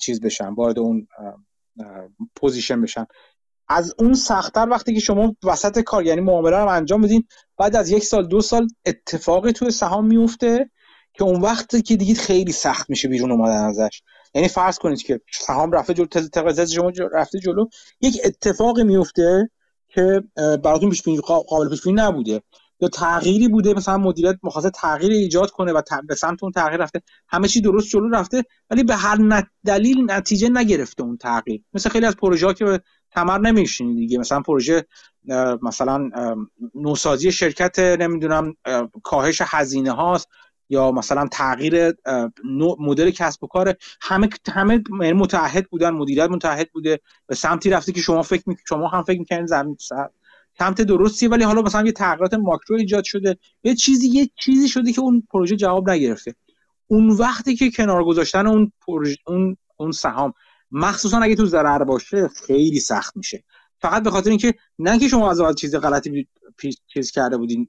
چیز 0.00 0.20
بشن 0.20 0.48
وارد 0.48 0.78
اون 0.78 1.08
position 2.36 2.82
بشن. 2.82 3.06
از 3.68 3.94
اون 3.98 4.14
سختتر 4.14 4.68
وقتی 4.70 4.94
که 4.94 5.00
شما 5.00 5.36
وسط 5.44 5.78
کار 5.78 6.06
یعنی 6.06 6.20
معامله 6.20 6.56
رو 6.56 6.68
انجام 6.68 7.00
بدین 7.00 7.24
بعد 7.58 7.76
از 7.76 7.90
یک 7.90 8.04
سال 8.04 8.26
دو 8.26 8.40
سال 8.40 8.66
اتفاقی 8.86 9.52
توی 9.52 9.70
سهام 9.70 10.06
میفته 10.06 10.70
که 11.12 11.24
اون 11.24 11.40
وقت 11.40 11.84
که 11.84 11.96
دیگه 11.96 12.14
خیلی 12.14 12.52
سخت 12.52 12.90
میشه 12.90 13.08
بیرون 13.08 13.32
اومدن 13.32 13.64
ازش. 13.64 14.02
یعنی 14.34 14.48
فرض 14.48 14.78
کنید 14.78 15.02
که 15.02 15.20
سهام 15.32 15.72
رفته 15.72 15.94
جلو 15.94 16.06
تقاضا 16.06 16.66
شما 16.66 16.92
رفته 17.12 17.38
جلو 17.38 17.66
یک 18.00 18.20
اتفاقی 18.24 18.84
میفته 18.84 19.50
که 19.88 20.22
براتون 20.36 20.90
پیش 20.90 21.02
قابل 21.48 21.70
پیش 21.70 21.82
بینی 21.82 22.02
نبوده. 22.02 22.42
یا 22.80 22.88
تغییری 22.88 23.48
بوده 23.48 23.74
مثلا 23.74 23.98
مدیریت 23.98 24.36
مخواست 24.42 24.70
تغییر 24.70 25.12
ایجاد 25.12 25.50
کنه 25.50 25.72
و 25.72 25.82
به 26.08 26.14
سمت 26.14 26.42
اون 26.42 26.52
تغییر 26.52 26.80
رفته. 26.80 27.02
همه 27.28 27.48
چی 27.48 27.60
درست 27.60 27.88
جلو 27.88 28.08
رفته 28.08 28.44
ولی 28.70 28.84
به 28.84 28.96
هر 28.96 29.44
دلیل 29.66 30.10
نتیجه 30.10 30.48
نگرفته 30.48 31.02
اون 31.02 31.16
تغییر. 31.16 31.62
مثل 31.74 31.90
خیلی 31.90 32.06
از 32.06 32.16
پروژه 32.16 32.54
که 32.54 32.80
تمر 33.10 33.38
نمیشین 33.38 33.94
دیگه. 33.94 34.18
مثلا 34.18 34.40
پروژه 34.40 34.86
مثلا 35.62 36.10
نوسازی 36.74 37.32
شرکت 37.32 37.78
نمی‌دونم 37.78 38.54
کاهش 39.02 39.42
هزینه 39.44 39.92
هاست 39.92 40.28
یا 40.70 40.92
مثلا 40.92 41.28
تغییر 41.32 41.92
مدل 42.78 43.10
کسب 43.10 43.44
و 43.44 43.46
کار 43.46 43.74
همه 44.00 44.28
همه 44.52 44.82
یعنی 45.00 45.12
متعهد 45.12 45.68
بودن 45.70 45.90
مدیریت 45.90 46.30
متعهد 46.30 46.70
بوده. 46.72 47.00
به 47.26 47.34
سمتی 47.34 47.70
رفته 47.70 47.92
که 47.92 48.00
شما 48.00 48.22
فکر 48.22 48.42
می... 48.46 48.56
شما 48.68 48.88
هم 48.88 49.02
فکر 49.02 49.18
می‌کنید 49.18 49.46
زمین 49.46 49.76
سمت 50.58 50.82
درستی 50.82 51.26
ولی 51.26 51.44
حالا 51.44 51.62
مثلا 51.62 51.86
یه 51.86 51.92
تغییرات 51.92 52.34
ماکرو 52.34 52.76
ایجاد 52.76 53.04
شده. 53.04 53.38
یه 53.62 53.74
چیزی 53.74 54.08
یه 54.08 54.30
چیزی 54.40 54.68
شده 54.68 54.92
که 54.92 55.00
اون 55.00 55.22
پروژه 55.30 55.56
جواب 55.56 55.90
نگرفته. 55.90 56.34
اون 56.86 57.08
وقتی 57.08 57.56
که 57.56 57.70
کنار 57.70 58.04
گذاشتن 58.04 58.46
اون 58.46 58.72
پروژه 58.86 59.16
اون 59.26 59.56
اون 59.76 59.92
سهام 59.92 60.32
مخصوصا 60.70 61.18
اگه 61.18 61.34
تو 61.34 61.46
ضرر 61.46 61.84
باشه 61.84 62.28
خیلی 62.28 62.80
سخت 62.80 63.16
میشه. 63.16 63.44
فقط 63.80 64.02
به 64.02 64.10
خاطر 64.10 64.30
اینکه 64.30 64.54
نه 64.78 64.98
که 64.98 65.08
شما 65.08 65.30
از 65.30 65.40
اول 65.40 65.54
چیز 65.54 65.76
غلطی 65.76 66.28
چیز 66.86 67.10
کرده 67.10 67.36
بودین 67.36 67.68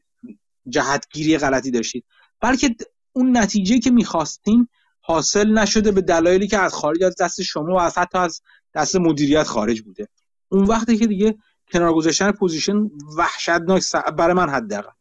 جهتگیری 0.70 1.38
غلطی 1.38 1.72
داشتید 1.72 2.06
بلکه 2.42 2.76
اون 3.14 3.38
نتیجه 3.38 3.80
که 3.80 3.92
می‌خواستین 3.92 4.68
حاصل 5.02 5.50
نشده 5.50 5.92
به 5.92 6.02
دلایلی 6.02 6.48
که 6.48 6.58
از 6.58 6.74
خارج 6.74 7.04
از 7.04 7.16
دست 7.20 7.42
شما 7.42 7.76
و 7.76 7.80
از 7.80 7.98
حتی 7.98 8.18
از 8.18 8.42
دست 8.74 8.96
مدیریت 8.96 9.44
خارج 9.44 9.82
بوده. 9.82 10.08
اون 10.50 10.64
وقتی 10.64 10.98
که 10.98 11.08
دیگه 11.08 11.38
کنار 11.72 11.94
گذاشتن 11.94 12.32
position 12.32 12.90
وحشتناک 13.18 13.82
س... 13.82 13.96
برای 13.96 14.34
من 14.34 14.50
حداقل. 14.50 14.92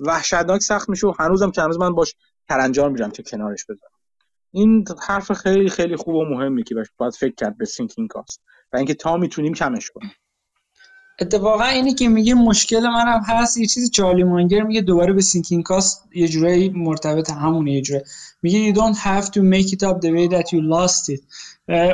وحشتناک 0.00 0.60
سخت 0.60 0.88
میشه 0.88 1.06
و 1.06 1.12
هنوزم 1.18 1.50
که 1.50 1.62
هنوز 1.62 1.78
من 1.78 1.94
باش 1.94 2.14
کلنجار 2.48 2.90
میرم 2.90 3.10
که 3.10 3.22
کنارش 3.22 3.64
بذارم. 3.64 3.92
این 4.50 4.84
حرف 5.06 5.32
خیلی 5.32 5.70
خیلی 5.70 5.96
خوب 5.96 6.14
و 6.14 6.24
مهمی 6.24 6.62
که 6.62 6.74
باید 6.96 7.14
فکر 7.14 7.34
کرد 7.34 7.58
به 7.58 7.64
sinking 7.64 8.08
cost 8.08 8.42
و 8.72 8.76
اینکه 8.76 8.94
تا 8.94 9.16
می‌تونیم 9.16 9.54
کمش 9.54 9.90
کنیم. 9.90 10.12
اتفاقا 11.20 11.64
اینی 11.64 11.94
که 11.94 12.08
میگه 12.08 12.34
مشکل 12.34 12.80
منم 12.80 13.22
هست 13.26 13.56
یه 13.56 13.66
چیزی 13.66 13.88
چارلی 13.88 14.24
مانگر 14.24 14.62
میگه 14.62 14.80
دوباره 14.80 15.12
به 15.12 15.22
sinking 15.22 15.62
cost 15.62 16.04
یه 16.14 16.28
جورایی 16.28 16.68
مرتبط 16.68 17.30
همونه 17.30 17.72
یه 17.72 17.80
جوره 17.80 18.04
میگه 18.42 18.72
you 18.72 18.76
don't 18.76 18.98
have 18.98 19.26
to 19.26 19.40
make 19.40 19.70
it 19.74 19.82
up 19.88 20.00
the 20.00 20.10
way 20.10 20.28
that 20.34 20.46
you 20.52 20.60
lost 20.60 21.14
it. 21.14 21.20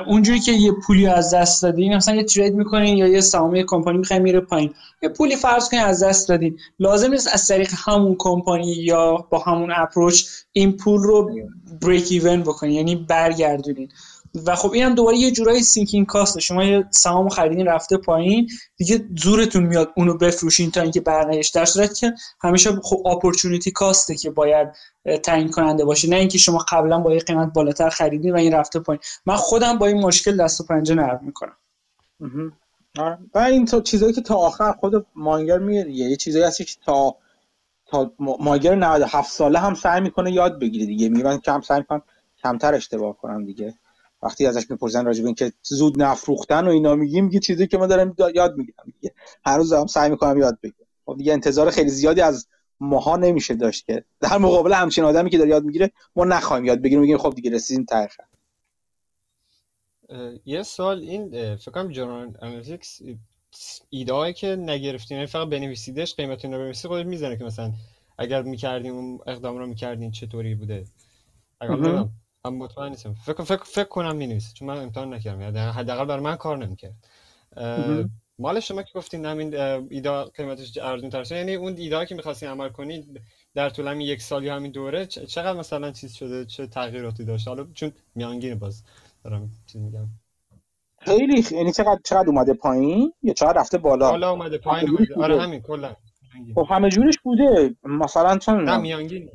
اونجوری 0.07 0.41
که 0.41 0.53
یه 0.53 0.73
پولی 0.73 1.07
از 1.07 1.35
دست 1.35 1.63
دادین 1.63 1.97
مثلا 1.97 2.15
یه 2.15 2.25
trade 2.25 2.55
می‌کنین 2.55 2.97
یا 2.97 3.09
یه 3.09 3.21
سهام 3.21 3.63
کمپانی 3.63 3.99
می‌خوای 3.99 4.21
میره 4.21 4.41
پایین. 4.41 4.75
یه 5.03 5.09
پولی 5.09 5.37
فرض 5.37 5.69
کنین 5.69 5.83
از 5.83 6.03
دست 6.03 6.29
دادین 6.29 6.59
لازم 6.79 7.11
نیست 7.11 7.29
از 7.33 7.47
طریق 7.47 7.71
همون 7.75 8.17
کمپانی 8.19 8.73
یا 8.73 9.27
با 9.31 9.39
همون 9.39 9.73
approach 9.77 10.25
این 10.53 10.77
پول 10.77 11.03
رو 11.03 11.31
break 11.83 12.07
even 12.11 12.43
بکنین 12.43 12.73
یعنی 12.73 12.97
برگردونین 12.97 13.89
و 14.47 14.55
خب 14.57 14.73
اینم 14.73 14.95
دوباره 14.95 15.17
یه 15.17 15.31
جورایی 15.31 15.63
sinking 15.63 16.07
cost 16.07 16.34
ه 16.34 16.41
شما 16.41 16.65
یه 16.65 16.85
سهام 16.91 17.29
خریدین 17.29 17.67
رفته 17.67 17.97
پایین 17.97 18.49
دیگه 18.77 19.05
زورتون 19.17 19.63
میاد 19.63 19.93
اونو 19.97 20.15
بفروشین 20.15 20.71
تا 20.71 20.81
اینکه 20.81 21.01
برنگشت 21.01 21.55
در 21.55 21.65
صورتی 21.65 21.95
که 21.95 22.15
همیشه 22.43 22.71
خب 22.83 23.07
opportunity 23.07 23.71
cost 23.71 24.06
ه 24.06 24.15
که 24.15 24.31
باید 24.31 24.69
تعیین 25.23 25.51
کننده 25.51 25.85
باشه 25.85 26.09
نه 26.09 26.17
اینکه 26.17 26.39
شما 26.39 26.65
قبلا 26.69 26.99
با 26.99 27.13
یه 27.13 27.21
قیمت 27.21 27.53
بالاتر 27.53 27.89
خریدین 27.89 28.33
و 28.33 28.37
این 28.37 28.55
رفته 28.55 28.81
پایین. 28.81 29.01
من 29.27 29.37
خودم 29.37 29.79
با 29.79 29.87
این 29.87 30.01
مشکل 30.01 30.37
دست 30.37 30.61
و 30.61 30.65
پنجه 30.65 30.95
نرم 30.95 31.21
می‌کنم. 31.23 31.57
آره. 32.99 33.19
و 33.35 33.39
این 33.39 33.65
تو 33.67 33.81
چیزایی 33.81 34.13
که 34.13 34.21
تا 34.21 34.35
آخر 34.35 34.73
خود 34.73 35.07
مانگر 35.15 35.59
میگه 35.59 35.91
یه 35.91 36.17
چیزایی 36.17 36.45
هستی 36.45 36.65
که 36.65 36.75
تا 36.85 37.17
تا 37.87 38.13
مانگر 38.19 38.75
97 38.75 39.33
ساله 39.33 39.59
هم 39.59 39.75
سعی 39.75 40.01
می‌کنه 40.01 40.33
یاد 40.33 40.59
بگیره 40.59 40.87
دیگه. 40.87 41.09
میگه 41.09 41.25
من 41.25 41.39
کم 41.39 41.61
سعی 41.61 41.79
می‌کنم 41.79 42.03
کمتر 42.43 42.75
اشتباه 42.75 43.17
کنم 43.17 43.45
دیگه. 43.45 43.75
وقتی 44.23 44.47
ازش 44.47 44.71
می‌پرسن 44.71 45.05
راجع 45.05 45.21
به 45.21 45.27
اینکه 45.27 45.53
زود 45.63 46.03
نفروختن 46.03 46.67
و 46.67 46.71
اینا 46.71 46.95
میگیم 46.95 47.25
میگه 47.25 47.41
چیزی 47.41 47.67
که 47.67 47.79
ما 47.79 47.87
دارم 47.87 48.15
یاد 48.35 48.57
می‌گیرم. 48.57 48.85
دیگه 49.01 49.15
هر 49.45 49.57
روز 49.57 49.73
هم 49.73 49.87
سعی 49.87 50.11
می‌کنم 50.11 50.39
یاد 50.39 50.59
بگیرم. 50.63 50.89
خب 51.07 51.17
دیگه 51.19 51.33
انتظار 51.33 51.71
خیلی 51.71 51.91
زیادی 51.91 52.21
از 52.21 52.47
ماها 52.81 53.17
نمیشه 53.17 53.55
داشت 53.55 53.87
که 53.87 54.05
در 54.21 54.39
مقابل 54.39 54.73
همچین 54.73 55.05
آدمی 55.05 55.31
که 55.31 55.39
داره 55.39 55.51
یاد 55.51 55.65
می‌گیره 55.65 55.91
ما 56.17 56.25
نخوایم 56.25 56.65
یاد 56.65 56.79
بگیریم. 56.79 57.01
میگیم 57.01 57.19
خب 57.19 57.35
دیگه 57.35 57.51
رسیدیم 57.51 57.85
ته 57.85 58.09
یه 60.45 60.63
سال 60.63 60.99
این 60.99 61.57
فکر 61.57 61.71
کنم 61.71 61.93
Journalytics 61.93 63.01
ایده 63.91 64.33
که 64.33 64.57
نگرفتین 64.57 65.17
یعنی 65.17 65.27
فقط 65.27 65.49
بنویسیدش 65.49 66.15
قیمتون 66.15 66.53
رو 66.53 66.59
بنویسی 66.59 66.89
خودت 66.89 67.07
می‌زنه 67.07 67.37
که 67.37 67.45
مثلا 67.45 67.73
اگر 68.19 68.43
می‌کردیم 68.43 68.95
اون 68.95 69.19
اقدام 69.27 69.59
رو 69.59 69.67
می‌کردین 69.67 70.11
چطوری 70.11 70.55
بوده؟ 70.55 70.85
اگر 71.61 72.05
من 72.45 72.55
مطمئن 72.55 72.89
نیستم. 72.89 73.15
فکر 73.15 73.43
فکر 73.43 73.65
فکر 73.65 73.85
کنم 73.85 74.17
می‌نویسه 74.17 74.55
چون 74.55 74.69
من 74.69 74.83
امتحان 74.83 75.15
نکردم. 75.15 75.41
یعنی 75.41 75.59
حداقل 75.59 76.05
برای 76.05 76.23
من 76.23 76.37
کار 76.37 76.59
نمی‌کرد. 76.59 76.95
مال 78.39 78.61
شما 78.61 78.83
که 78.83 78.91
گفتین 78.95 79.27
همین 79.27 79.55
ایده 79.91 80.23
قیمتش 80.25 80.79
ارزون 80.79 81.11
تر 81.11 81.25
یعنی 81.31 81.55
اون 81.55 81.77
ایده 81.77 82.07
که 82.07 82.15
می‌خواستین 82.15 82.49
عمل 82.49 82.69
کنید 82.69 83.21
در 83.55 83.71
طول 83.71 83.89
همین 83.89 84.07
یک 84.07 84.23
سال 84.23 84.45
یا 84.45 84.57
همین 84.57 84.73
دوره 84.73 85.07
چقدر 85.07 85.59
مثلا 85.59 85.91
چیز 85.91 86.13
شده؟ 86.13 86.45
چه 86.45 86.67
تغییراتی 86.67 87.25
داشت؟ 87.25 87.49
حالا 87.49 87.67
چون 87.75 87.93
میانگین 88.15 88.55
باز 88.55 88.85
دارم 89.25 89.51
چیز 89.67 89.81
میگم. 89.81 90.07
خیلی 90.99 91.45
یعنی 91.51 91.73
چقدر 91.73 91.99
چقدر 92.05 92.29
اومده 92.29 92.55
پایین؟ 92.55 93.13
یا 93.23 93.33
چقدر 93.33 93.61
رفته 93.61 93.79
بالا؟ 93.79 94.11
بالا 94.11 94.31
اومده 94.31 94.59
پایین 94.59 94.91
اومده. 94.91 95.15
آره 95.15 95.43
همین 95.43 95.61
کلا. 95.61 95.97
خب 96.55 96.67
همه 96.71 96.89
جورش 96.89 97.19
بوده. 97.23 97.77
مثلا 97.85 98.39
چون 98.39 98.65
نه 98.65 98.77
میانگین. 98.77 99.31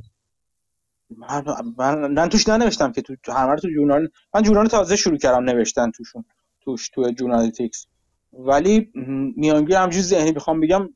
من, 1.17 2.11
من 2.11 2.29
توش 2.29 2.49
ننوشتم 2.49 2.91
که 2.91 3.01
تو 3.01 3.31
همه 3.31 3.55
تو 3.55 3.69
جورنال 3.75 4.07
من 4.33 4.41
جورنال 4.41 4.67
تازه 4.67 4.95
شروع 4.95 5.17
کردم 5.17 5.43
نوشتن 5.43 5.91
توشون. 5.91 6.25
توش 6.61 6.89
تو 6.89 7.11
جورنالیتیکس 7.11 7.87
ولی 8.33 8.91
میانگین 9.35 9.77
همجوری 9.77 10.03
ذهنی 10.03 10.31
بخوام 10.31 10.59
بگم 10.59 10.89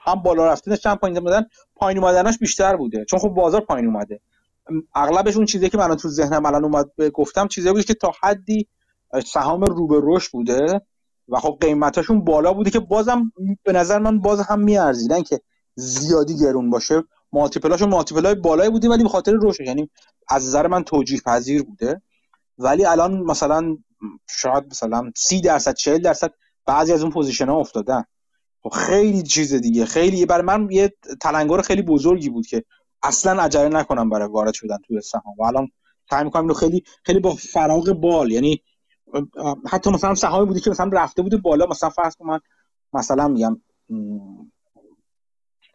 هم 0.00 0.14
بالا 0.22 0.52
رفتنش 0.52 0.78
چند 0.78 0.96
پایین 0.96 1.18
اومدن 1.18 1.46
پایین 1.74 1.98
اومدنش 1.98 2.38
بیشتر 2.38 2.76
بوده. 2.76 3.04
چون 3.04 3.18
خب 3.20 3.28
بازار 3.28 3.60
پایین 3.60 3.86
اومده. 3.86 4.20
اغلبش 4.94 5.36
اون 5.36 5.46
چیزی 5.46 5.68
که 5.68 5.78
من 5.78 5.96
تو 5.96 6.08
ذهنم 6.08 6.46
الان 6.46 6.64
اومد 6.64 6.90
گفتم 7.14 7.48
چیزی 7.48 7.72
بود 7.72 7.84
که 7.84 7.94
تا 7.94 8.12
حدی 8.22 8.68
سهام 9.26 9.64
رو 9.64 9.86
به 9.86 10.00
رشد 10.02 10.32
بوده 10.32 10.80
و 11.28 11.36
خب 11.36 11.58
قیمتاشون 11.60 12.24
بالا 12.24 12.52
بوده 12.52 12.70
که 12.70 12.80
بازم 12.80 13.32
به 13.64 13.72
نظر 13.72 13.98
من 13.98 14.20
باز 14.20 14.40
هم 14.40 14.60
میارزیدن 14.60 15.22
که 15.22 15.40
زیادی 15.74 16.38
گرون 16.38 16.70
باشه. 16.70 17.02
multiple 17.32 17.69
اشون 17.69 17.88
multiple 17.88 18.26
های 18.26 18.34
بالایی 18.34 18.70
بودن 18.70 18.90
ولی 18.90 19.02
به 19.02 19.08
خاطر 19.08 19.32
رشد 19.42 19.60
یعنی 19.60 19.90
از 20.28 20.46
نظر 20.46 20.66
من 20.66 20.84
توجیه 20.84 21.20
پذیر 21.26 21.62
بوده. 21.62 22.02
ولی 22.58 22.84
الان 22.84 23.20
مثلا 23.20 23.76
شاید 24.30 24.64
مثلا 24.70 25.10
سی 25.16 25.40
درصد 25.40 25.74
40 25.74 25.98
درصد 25.98 26.32
بعضی 26.66 26.92
از 26.92 27.02
اون 27.02 27.12
position 27.12 27.48
ها 27.48 27.56
افتادن. 27.56 28.04
خب 28.62 28.70
خیلی 28.70 29.22
چیز 29.22 29.54
دیگه 29.54 29.84
خیلی 29.84 30.26
برای 30.26 30.44
من 30.44 30.68
یه 30.70 30.92
تلنگر 31.20 31.62
خیلی 31.62 31.82
بزرگی 31.82 32.30
بود 32.30 32.46
که 32.46 32.64
اصلا 33.02 33.42
عجله 33.42 33.68
نکنم 33.68 34.10
برای 34.10 34.28
وارد 34.28 34.54
شدن 34.54 34.76
توی 34.86 35.00
سهام. 35.00 35.34
و 35.38 35.44
الان 35.44 35.68
سعی 36.10 36.24
می‌کنم 36.24 36.42
اینو 36.42 36.54
خیلی 36.54 36.84
خیلی 37.04 37.20
با 37.20 37.34
فراغ 37.34 37.92
بال 37.92 38.32
یعنی 38.32 38.62
حتی 39.66 39.90
مثلا 39.90 40.14
سهامی 40.14 40.46
بودی 40.46 40.60
که 40.60 40.70
مثلا 40.70 40.90
رفته 40.92 41.22
بوده 41.22 41.36
بالا 41.36 41.66
مثلا 41.66 41.90
فرض 41.90 42.16
کن 42.16 42.26
من 42.26 42.40
مثلا 42.92 43.28
میگم 43.28 43.60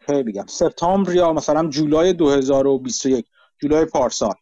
خیلی 0.06 0.22
بگم. 0.22 0.46
سپتامبر 0.46 1.14
یا 1.14 1.32
مثلا 1.32 1.68
جولای 1.68 2.12
2021 2.12 3.26
جولای 3.58 3.84
پارسال 3.84 4.34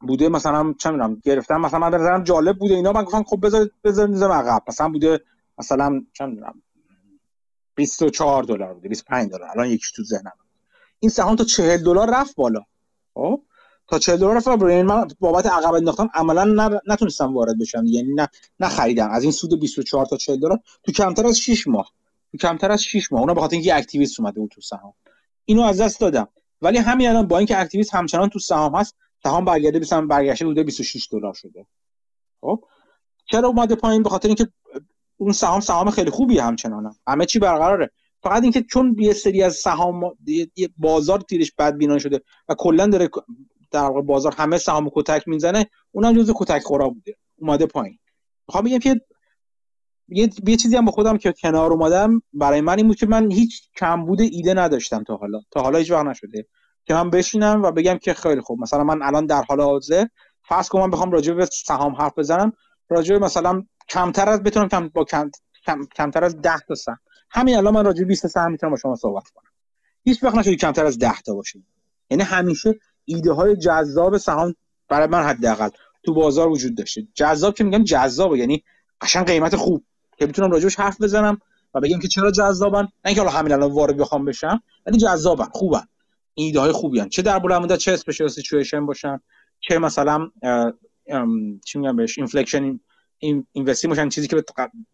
بوده 0.00 0.28
مثلا 0.28 0.74
چه 0.78 0.90
می‌دونم 0.90 1.20
گرفتم 1.24 1.60
مثلا 1.60 1.78
من 1.78 1.94
نظرم 1.94 2.24
جالب 2.24 2.58
بوده 2.58 2.74
اینا. 2.74 2.92
من 2.92 3.04
گفتم 3.04 3.22
خب 3.22 3.46
بذار 3.46 3.70
بذار 3.84 4.06
می‌ذارم 4.06 4.32
عقب. 4.32 4.62
مثلا 4.68 4.88
بوده 4.88 5.20
مثلا 5.58 6.04
چه 6.12 6.26
می‌دونم 6.26 6.62
24 7.74 8.42
دلار 8.42 8.74
بوده 8.74 8.88
25 8.88 9.30
دلار. 9.30 9.48
الان 9.50 9.66
یکی 9.66 9.86
تو 9.96 10.02
ذهنم. 10.02 10.32
این 11.00 11.10
سهام 11.10 11.36
تا 11.36 11.44
40 11.44 11.84
دلار 11.84 12.10
رفت 12.10 12.36
بالا. 12.36 12.60
خب؟ 13.14 13.42
تا 13.88 13.98
40 13.98 14.16
دلار 14.16 14.36
رفت 14.36 14.48
بالا. 14.48 14.70
یعنی 14.70 14.82
من 14.82 15.08
بابت 15.20 15.46
عقب 15.46 15.74
انداختم 15.74 16.10
عملا 16.14 16.80
نتونستم 16.86 17.34
وارد 17.34 17.58
بشم. 17.58 17.84
یعنی 17.86 18.14
نه 18.14 18.28
نخریدم. 18.60 19.10
از 19.10 19.22
این 19.22 19.32
سود 19.32 19.60
24 19.60 20.06
تا 20.06 20.16
40 20.16 20.40
دلار 20.40 20.60
تو 20.82 20.92
کمتر 20.92 21.26
از 21.26 21.38
6 21.38 21.66
ماه. 21.66 21.92
کمتر 22.38 22.72
از 22.72 22.84
6 22.84 23.12
ماه. 23.12 23.20
اونا 23.20 23.34
به 23.34 23.40
خاطر 23.40 23.54
اینکه 23.54 23.76
اکتیویست 23.76 24.20
اومده 24.20 24.40
بود 24.40 24.50
تو 24.50 24.60
سهام. 24.60 24.94
اینو 25.44 25.62
از 25.62 25.80
دست 25.80 26.00
دادم. 26.00 26.28
ولی 26.62 26.78
همین 26.78 27.08
الان 27.08 27.26
با 27.26 27.38
اینکه 27.38 27.60
اکتیویست 27.60 27.94
همچنان 27.94 28.28
تو 28.28 28.38
سهام 28.38 28.74
هست 28.74 28.96
سهام 29.22 29.44
برگرده 29.44 29.78
بسام 29.78 30.08
برگشته 30.08 30.44
بوده 30.44 30.62
26 30.62 31.08
دلار 31.12 31.34
شده. 31.34 31.66
خب؟ 32.40 32.64
چرا 33.26 33.48
اومده 33.48 33.74
پایین؟ 33.74 34.02
به 34.02 34.08
خاطر 34.08 34.28
اینکه 34.28 34.48
اون 35.16 35.32
سهام 35.32 35.60
سهام 35.60 35.90
خیلی 35.90 36.10
خوبی 36.10 36.38
همچنان 36.38 36.94
همه 37.06 37.26
چی 37.26 37.38
برقراره. 37.38 37.90
فقط 38.22 38.42
اینکه 38.42 38.62
چون 38.62 38.96
یه 38.98 39.12
سری 39.12 39.42
از 39.42 39.54
سهام 39.54 40.16
بازار 40.76 41.20
تیرش 41.20 41.52
بدبینانه 41.58 41.98
شده 41.98 42.20
و 42.48 42.54
کلا 42.58 42.86
داره 42.86 43.10
در 43.70 43.90
بازار 43.90 44.34
همه 44.36 44.58
سهام 44.58 44.90
کتک 44.94 45.28
می‌زنه 45.28 45.66
اونم 45.92 46.16
جزء 46.16 46.32
کتک 46.36 46.62
خورا 46.62 46.88
بوده. 46.88 47.16
اومده 47.36 47.66
پایین. 47.66 47.98
می‌خوام 48.48 48.64
بگم 48.64 48.78
که 48.78 49.00
یه 50.08 50.30
یه 50.46 50.56
چیزی 50.56 50.76
هم 50.76 50.84
با 50.84 50.92
خودم 50.92 51.16
که 51.16 51.32
کنار 51.32 51.72
اومدم 51.72 52.22
برای 52.32 52.60
من 52.60 52.76
این 52.76 52.86
بود 52.86 52.96
که 52.96 53.06
من 53.06 53.30
هیچ 53.30 53.68
کمبود 53.76 54.20
ایده 54.20 54.54
نداشتم 54.54 55.02
تا 55.02 55.16
حالا. 55.16 55.40
تا 55.50 55.62
حالا 55.62 55.78
هیچ 55.78 55.90
وقت 55.90 56.06
نشده. 56.06 56.46
که 56.84 56.94
من 56.94 57.10
بشینم 57.10 57.62
و 57.62 57.70
بگم 57.70 57.98
که 57.98 58.14
خیلی 58.14 58.40
خوب. 58.40 58.60
مثلا 58.60 58.84
من 58.84 59.02
الان 59.02 59.26
در 59.26 59.42
حال 59.42 59.60
حاضر. 59.60 60.06
فرض 60.42 60.68
کنم 60.68 60.82
من 60.82 60.90
بخوام 60.90 61.10
راجع 61.10 61.32
به 61.32 61.46
سهام 61.46 61.94
حرف 61.94 62.18
بزنم. 62.18 62.52
راجع 62.88 63.18
مثلا 63.18 63.62
کمتر 63.88 64.28
از 64.28 64.42
بتونم 64.42 64.68
کم 64.68 64.88
با 64.88 65.04
کم, 65.04 65.30
کم، 65.66 65.78
کمتر 65.96 66.24
از 66.24 66.40
10 66.40 66.58
تا 66.68 66.74
سهم. 66.74 66.98
همین 67.30 67.56
الان 67.56 67.74
من 67.74 67.84
راجع 67.84 68.00
به 68.00 68.04
20 68.04 68.26
سهم 68.26 68.50
می‌تونم 68.50 68.70
با 68.70 68.76
شما 68.76 68.96
صحبت 68.96 69.28
کنم. 69.34 69.50
هیچ 70.02 70.24
وقت 70.24 70.34
نشد 70.34 70.50
کمتر 70.50 70.86
از 70.86 70.98
10 70.98 71.20
تا 71.20 71.34
باشه. 71.34 71.62
یعنی 72.10 72.22
همیشه 72.22 72.74
ایده 73.04 73.32
های 73.32 73.56
جذاب 73.56 74.16
سهام 74.16 74.54
برای 74.88 75.06
من 75.06 75.22
حداقل 75.22 75.68
تو 76.02 76.14
بازار 76.14 76.48
وجود 76.48 76.76
داشته. 76.76 77.06
جذاب 77.14 77.54
که 77.54 77.64
میگم 77.64 77.84
جذابه. 77.84 78.38
یعنی 78.38 78.64
قشنگ 79.00 79.26
قیمت 79.26 79.56
خوب. 79.56 79.84
که 80.18 80.26
بتونم 80.26 80.50
راجعش 80.50 80.76
حرف 80.76 81.02
بزنم 81.02 81.38
و 81.74 81.80
بگم 81.80 81.98
که 81.98 82.08
چرا 82.08 82.30
جذابن. 82.30 82.82
نه 82.82 82.90
اینکه 83.06 83.20
حالا 83.20 83.32
همین 83.32 83.52
الان 83.52 83.72
وارد 83.72 83.96
بخوام 83.96 84.24
بشم 84.24 84.62
ولی 84.86 84.98
جذابن 84.98 85.44
خوبن. 85.52 85.86
ایده 86.34 86.60
های 86.60 86.72
خوبی 86.72 87.00
هن. 87.00 87.08
چه 87.08 87.22
در 87.22 87.38
بلند 87.38 87.76
چه 87.76 87.92
special 87.92 88.28
situation 88.28 88.86
باشن 88.86 89.20
چه 89.60 89.78
مثلا 89.78 90.30
چی 91.64 91.78
میگم 91.78 91.96
بهش 91.96 92.18
inflection 92.18 92.80
investing 93.18 93.88
باشن 93.88 94.08
چیزی 94.08 94.28
که 94.28 94.44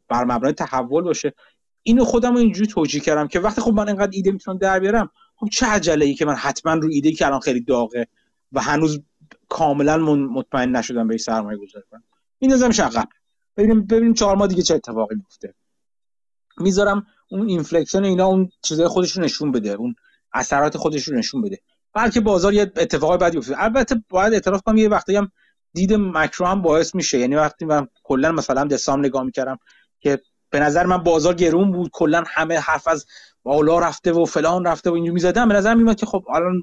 بر 0.08 0.24
مبنای 0.24 0.52
تحول 0.52 1.04
باشه. 1.04 1.34
اینو 1.82 2.04
خودم 2.04 2.36
اینجوری 2.36 2.66
توجیه 2.66 3.00
کردم 3.00 3.28
که 3.28 3.40
وقتی 3.40 3.60
خب 3.60 3.72
من 3.72 3.88
اینقدر 3.88 4.10
ایده 4.12 4.30
می‌تونم 4.32 4.58
در 4.58 4.80
بیارم 4.80 5.10
خب 5.36 5.48
چه 5.52 5.66
عجله 5.66 6.04
ای 6.06 6.14
که 6.14 6.24
من 6.24 6.34
حتما 6.34 6.74
رو 6.74 6.88
ایده 6.92 7.12
که 7.12 7.26
الان 7.26 7.40
خیلی 7.40 7.60
داغه 7.60 8.06
و 8.52 8.60
هنوز 8.60 9.00
کاملا 9.48 9.96
مطمئن 10.16 10.76
نشدم 10.76 11.08
به 11.08 11.18
سرمایه 11.18 11.58
گذاری 11.58 11.84
کنم. 11.90 12.02
بندازش 12.38 12.80
عقب. 12.80 13.08
ببینیم 13.56 13.86
ببینیم 13.86 14.14
چهار 14.14 14.36
ماه 14.36 14.48
دیگه 14.48 14.62
چه 14.62 14.74
اتفاقی 14.74 15.14
میفته. 15.14 15.54
می‌ذارم 16.58 17.06
اون 17.30 17.48
inflection 17.48 18.04
اینا 18.04 18.26
اون 18.26 18.50
چیزای 18.62 18.88
خودش 18.88 19.12
رو 19.12 19.22
نشون 19.22 19.52
بده 19.52 19.70
اون 19.70 19.94
اثرات 20.32 20.76
خودش 20.76 21.08
رو 21.08 21.16
نشون 21.16 21.42
بده. 21.42 21.58
بلکه 21.94 22.20
بازار 22.20 22.54
یه 22.54 22.62
اتفاقای 22.62 23.18
بدی 23.18 23.36
بیفته 23.36 23.62
البته 23.62 24.02
باید 24.08 24.32
اعتراف 24.32 24.62
کنم 24.62 24.76
یه 24.76 24.88
وقتی 24.88 25.16
هم 25.16 25.30
دید 25.74 25.92
مکرو 25.94 26.46
هم 26.46 26.62
باعث 26.62 26.94
میشه. 26.94 27.18
یعنی 27.18 27.36
وقتی 27.36 27.64
من 27.64 27.88
کلا 28.02 28.32
مثلا 28.32 28.64
دسام 28.64 28.98
نگاه 28.98 29.22
می‌کردم 29.22 29.58
که 30.00 30.20
به 30.50 30.60
نظر 30.60 30.86
من 30.86 30.96
بازار 30.96 31.34
گرون 31.34 31.72
بود 31.72 31.90
کلا 31.92 32.24
همه 32.26 32.58
حرف 32.58 32.88
از 32.88 33.06
بالا 33.42 33.78
رفته 33.78 34.12
و 34.12 34.24
فلان 34.24 34.64
رفته 34.64 34.90
و 34.90 34.94
اینجوری 34.94 35.14
می‌زدم 35.14 35.48
به 35.48 35.54
نظر 35.54 35.74
میاد 35.74 35.96
که 35.96 36.06
خب 36.06 36.24
الان 36.34 36.62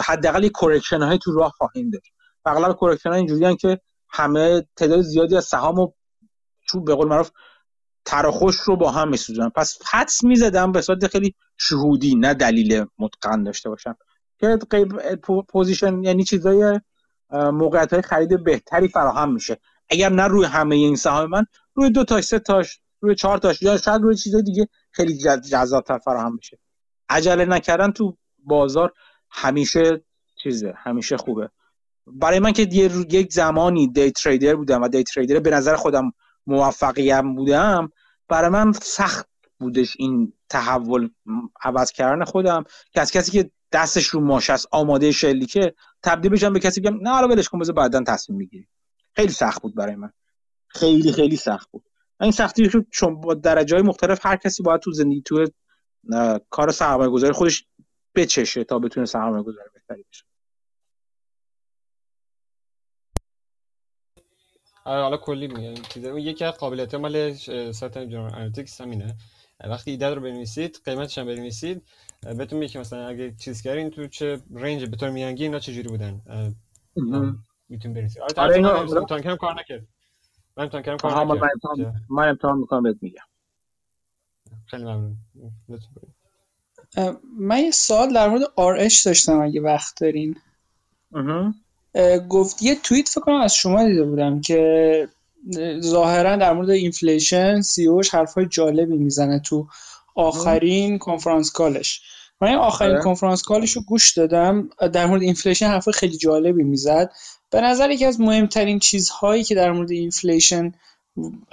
حداقل 0.00 0.44
یه 0.44 0.50
correction 0.50 1.02
های 1.02 1.18
تو 1.18 1.32
راه 1.32 1.50
خواهیم 1.50 1.90
داشت. 1.90 2.12
اغلب 2.46 2.72
correction 2.72 3.08
ها 3.08 3.14
اینجوریان 3.14 3.56
که 3.56 3.80
همه 4.10 4.66
تعداد 4.76 5.00
زیادی 5.00 5.36
از 5.36 5.44
سهام 5.44 5.92
چون 6.64 6.84
به 6.84 6.94
قول 6.94 7.08
معروف 7.08 7.30
تر 8.04 8.16
و 8.16 8.21
خشک 8.21 8.56
رو 8.56 8.76
با 8.76 8.90
هم 8.90 9.08
میسوزونن. 9.08 9.48
پس 9.48 9.78
حدس 9.90 10.24
می‌زدم 10.24 10.72
به 10.72 10.80
صورت 10.80 11.06
خیلی 11.06 11.34
شهودی 11.56 12.14
نه 12.14 12.34
دلیل 12.34 12.84
متقن 12.98 13.42
داشته 13.42 13.68
باشم. 13.68 13.96
که 14.38 14.58
position 15.48 16.02
یعنی 16.02 16.24
چیزای 16.24 16.80
موقعیت 17.30 17.92
های 17.92 18.02
خرید 18.02 18.44
بهتری 18.44 18.88
فراهم 18.88 19.32
میشه. 19.32 19.60
اگر 19.90 20.08
نه 20.08 20.26
روی 20.26 20.44
همه 20.44 20.74
این 20.74 20.96
سهام 20.96 21.30
من 21.30 21.44
روی 21.74 21.90
دو 21.90 22.04
تاش 22.04 22.24
سه 22.24 22.38
تاش 22.38 22.80
روی 23.00 23.14
چهار 23.14 23.38
تاش 23.38 23.62
یا 23.62 23.76
شاید 23.76 24.02
روی 24.02 24.16
چیزای 24.16 24.42
دیگه 24.42 24.68
خیلی 24.90 25.18
جذابتر 25.50 25.98
فراهم 25.98 26.36
بشه. 26.36 26.58
عجله 27.08 27.44
نکردن 27.44 27.92
تو 27.92 28.16
بازار 28.38 28.92
همیشه 29.30 30.04
چیزه 30.42 30.74
همیشه 30.76 31.16
خوبه. 31.16 31.50
برای 32.06 32.38
من 32.38 32.52
که 32.52 32.62
یک 32.62 33.32
زمانی 33.32 33.88
دی 33.88 34.10
تریدر 34.10 34.54
بودم 34.54 34.82
و 34.82 34.88
دی 34.88 35.04
تریدر 35.04 35.40
به 35.40 35.50
نظر 35.50 35.76
خودم 35.76 36.12
موفقیم 36.46 37.34
بودم 37.34 37.92
برای 38.28 38.50
من 38.50 38.72
سخت 38.72 39.28
بودش 39.58 39.96
این 39.98 40.32
تحول 40.48 41.08
عوض 41.62 41.92
کردن 41.92 42.24
خودم. 42.24 42.64
که 42.92 43.00
از 43.00 43.12
کسی 43.12 43.32
که 43.32 43.50
دستش 43.72 44.06
رو 44.06 44.20
ماش 44.20 44.50
است 44.50 44.68
آماده 44.70 45.12
شلیکه 45.12 45.74
تبدیل 46.02 46.30
بشم 46.30 46.52
به 46.52 46.60
کسی 46.60 46.80
بگم 46.80 46.96
نه 47.02 47.10
حالا 47.10 47.28
ولش 47.28 47.48
کن 47.48 47.58
بذار 47.58 47.74
بعدا 47.74 48.02
تصمیم 48.06 48.38
بگیری 48.38 48.68
خیلی 49.16 49.32
سخت 49.32 49.62
بود 49.62 49.74
برای 49.74 49.96
من. 49.96 50.10
خیلی 50.68 51.12
خیلی 51.12 51.36
سخت 51.36 51.70
بود. 51.70 51.84
این 52.20 52.30
سختی 52.32 52.64
رو 52.64 52.84
چون 52.90 53.20
با 53.20 53.34
درجه 53.34 53.76
های 53.76 53.84
مختلف 53.84 54.26
هر 54.26 54.36
کسی 54.36 54.62
باید 54.62 54.80
تو 54.80 54.92
زندگی 54.92 55.22
تو 55.22 55.46
کار 56.50 56.70
سرمایه 56.70 57.10
گذاری 57.10 57.32
خودش 57.32 57.66
بچشه 58.14 58.64
تا 58.64 58.78
بتونه 58.78 59.06
سرمایه 59.06 59.42
گذاری 59.42 59.68
بهتری 59.74 60.04
بشه. 60.10 60.24
آره 64.84 65.02
حالا 65.02 65.16
کلی 65.16 65.48
میگم 65.48 65.74
چیزا 65.74 66.18
یکی 66.18 66.44
از 66.44 66.54
قابلیت 66.54 66.94
مال 66.94 67.32
سایت 67.72 67.98
Journalytics 67.98 68.80
همینه 68.80 69.16
وقتی 69.64 69.90
ایده 69.90 70.14
رو 70.14 70.20
بنویسید 70.20 70.80
قیمتش 70.84 71.18
هم 71.18 71.26
بنویسید 71.26 71.82
بهتون 72.20 72.58
میگه 72.58 72.80
مثلا 72.80 73.08
اگه 73.08 73.34
چیز 73.38 73.62
کردین 73.62 73.90
تو 73.90 74.06
چه 74.06 74.40
range 74.54 74.84
به 74.84 74.96
طور 74.96 75.10
میانگین 75.10 75.42
اینا 75.42 75.58
چه 75.58 75.72
جوری 75.72 75.88
بودن 75.88 76.22
می‌تونید 77.68 77.96
بنویسید. 77.96 78.22
آره, 78.22 78.54
اینا 78.54 78.70
امتحان 79.00 79.22
کردم 79.22 79.36
کار 79.36 79.54
نکرد. 79.60 79.86
من 80.56 80.62
امتحان 80.64 80.82
کردم 80.82 80.96
کار 80.96 81.12
نکرد 81.34 81.50
من 82.08 82.28
امتحان 82.28 82.58
می‌کنم 82.58 82.82
بهت 82.82 82.96
میگم. 83.00 83.22
خیلی 84.66 84.84
ممنون. 84.84 85.16
من 87.38 87.58
یه 87.58 87.70
سوال 87.70 88.12
در 88.14 88.28
مورد 88.28 88.42
RH 88.42 89.02
داشتم 89.04 89.40
اگه 89.40 89.60
وقت 89.60 90.00
دارین. 90.00 90.36
گفت 92.28 92.62
یه 92.62 92.74
توییت 92.82 93.08
فکر 93.08 93.20
کنم 93.20 93.40
از 93.40 93.54
شما 93.54 93.84
دیده 93.84 94.04
بودم 94.04 94.40
که 94.40 95.08
ظاهرا 95.80 96.36
در 96.36 96.52
مورد 96.52 96.70
inflation 96.70 97.60
CEO 97.60 97.92
ش 97.92 98.14
حرفای 98.14 98.46
جالبی 98.46 98.96
می‌زنه 98.96 99.38
تو 99.38 99.66
آخرین 100.14 100.98
conference 100.98 101.50
call 101.50 101.80
ش. 101.80 102.02
من 102.40 102.48
این 102.48 102.58
آخرین 102.58 102.92
آره. 102.92 103.02
conference 103.02 103.42
call 103.42 103.62
ش 103.62 103.72
رو 103.72 103.82
گوش 103.82 104.12
دادم 104.12 104.68
در 104.92 105.06
مورد 105.06 105.22
inflation 105.22 105.66
حرفای 105.66 105.94
خیلی 105.94 106.16
جالبی 106.16 106.62
می‌زد. 106.62 107.10
به 107.50 107.60
نظر 107.60 107.90
یکی 107.90 108.04
از 108.04 108.20
مهمترین 108.20 108.78
چیزهایی 108.78 109.44
که 109.44 109.54
در 109.54 109.72
مورد 109.72 109.90
inflation 109.90 110.72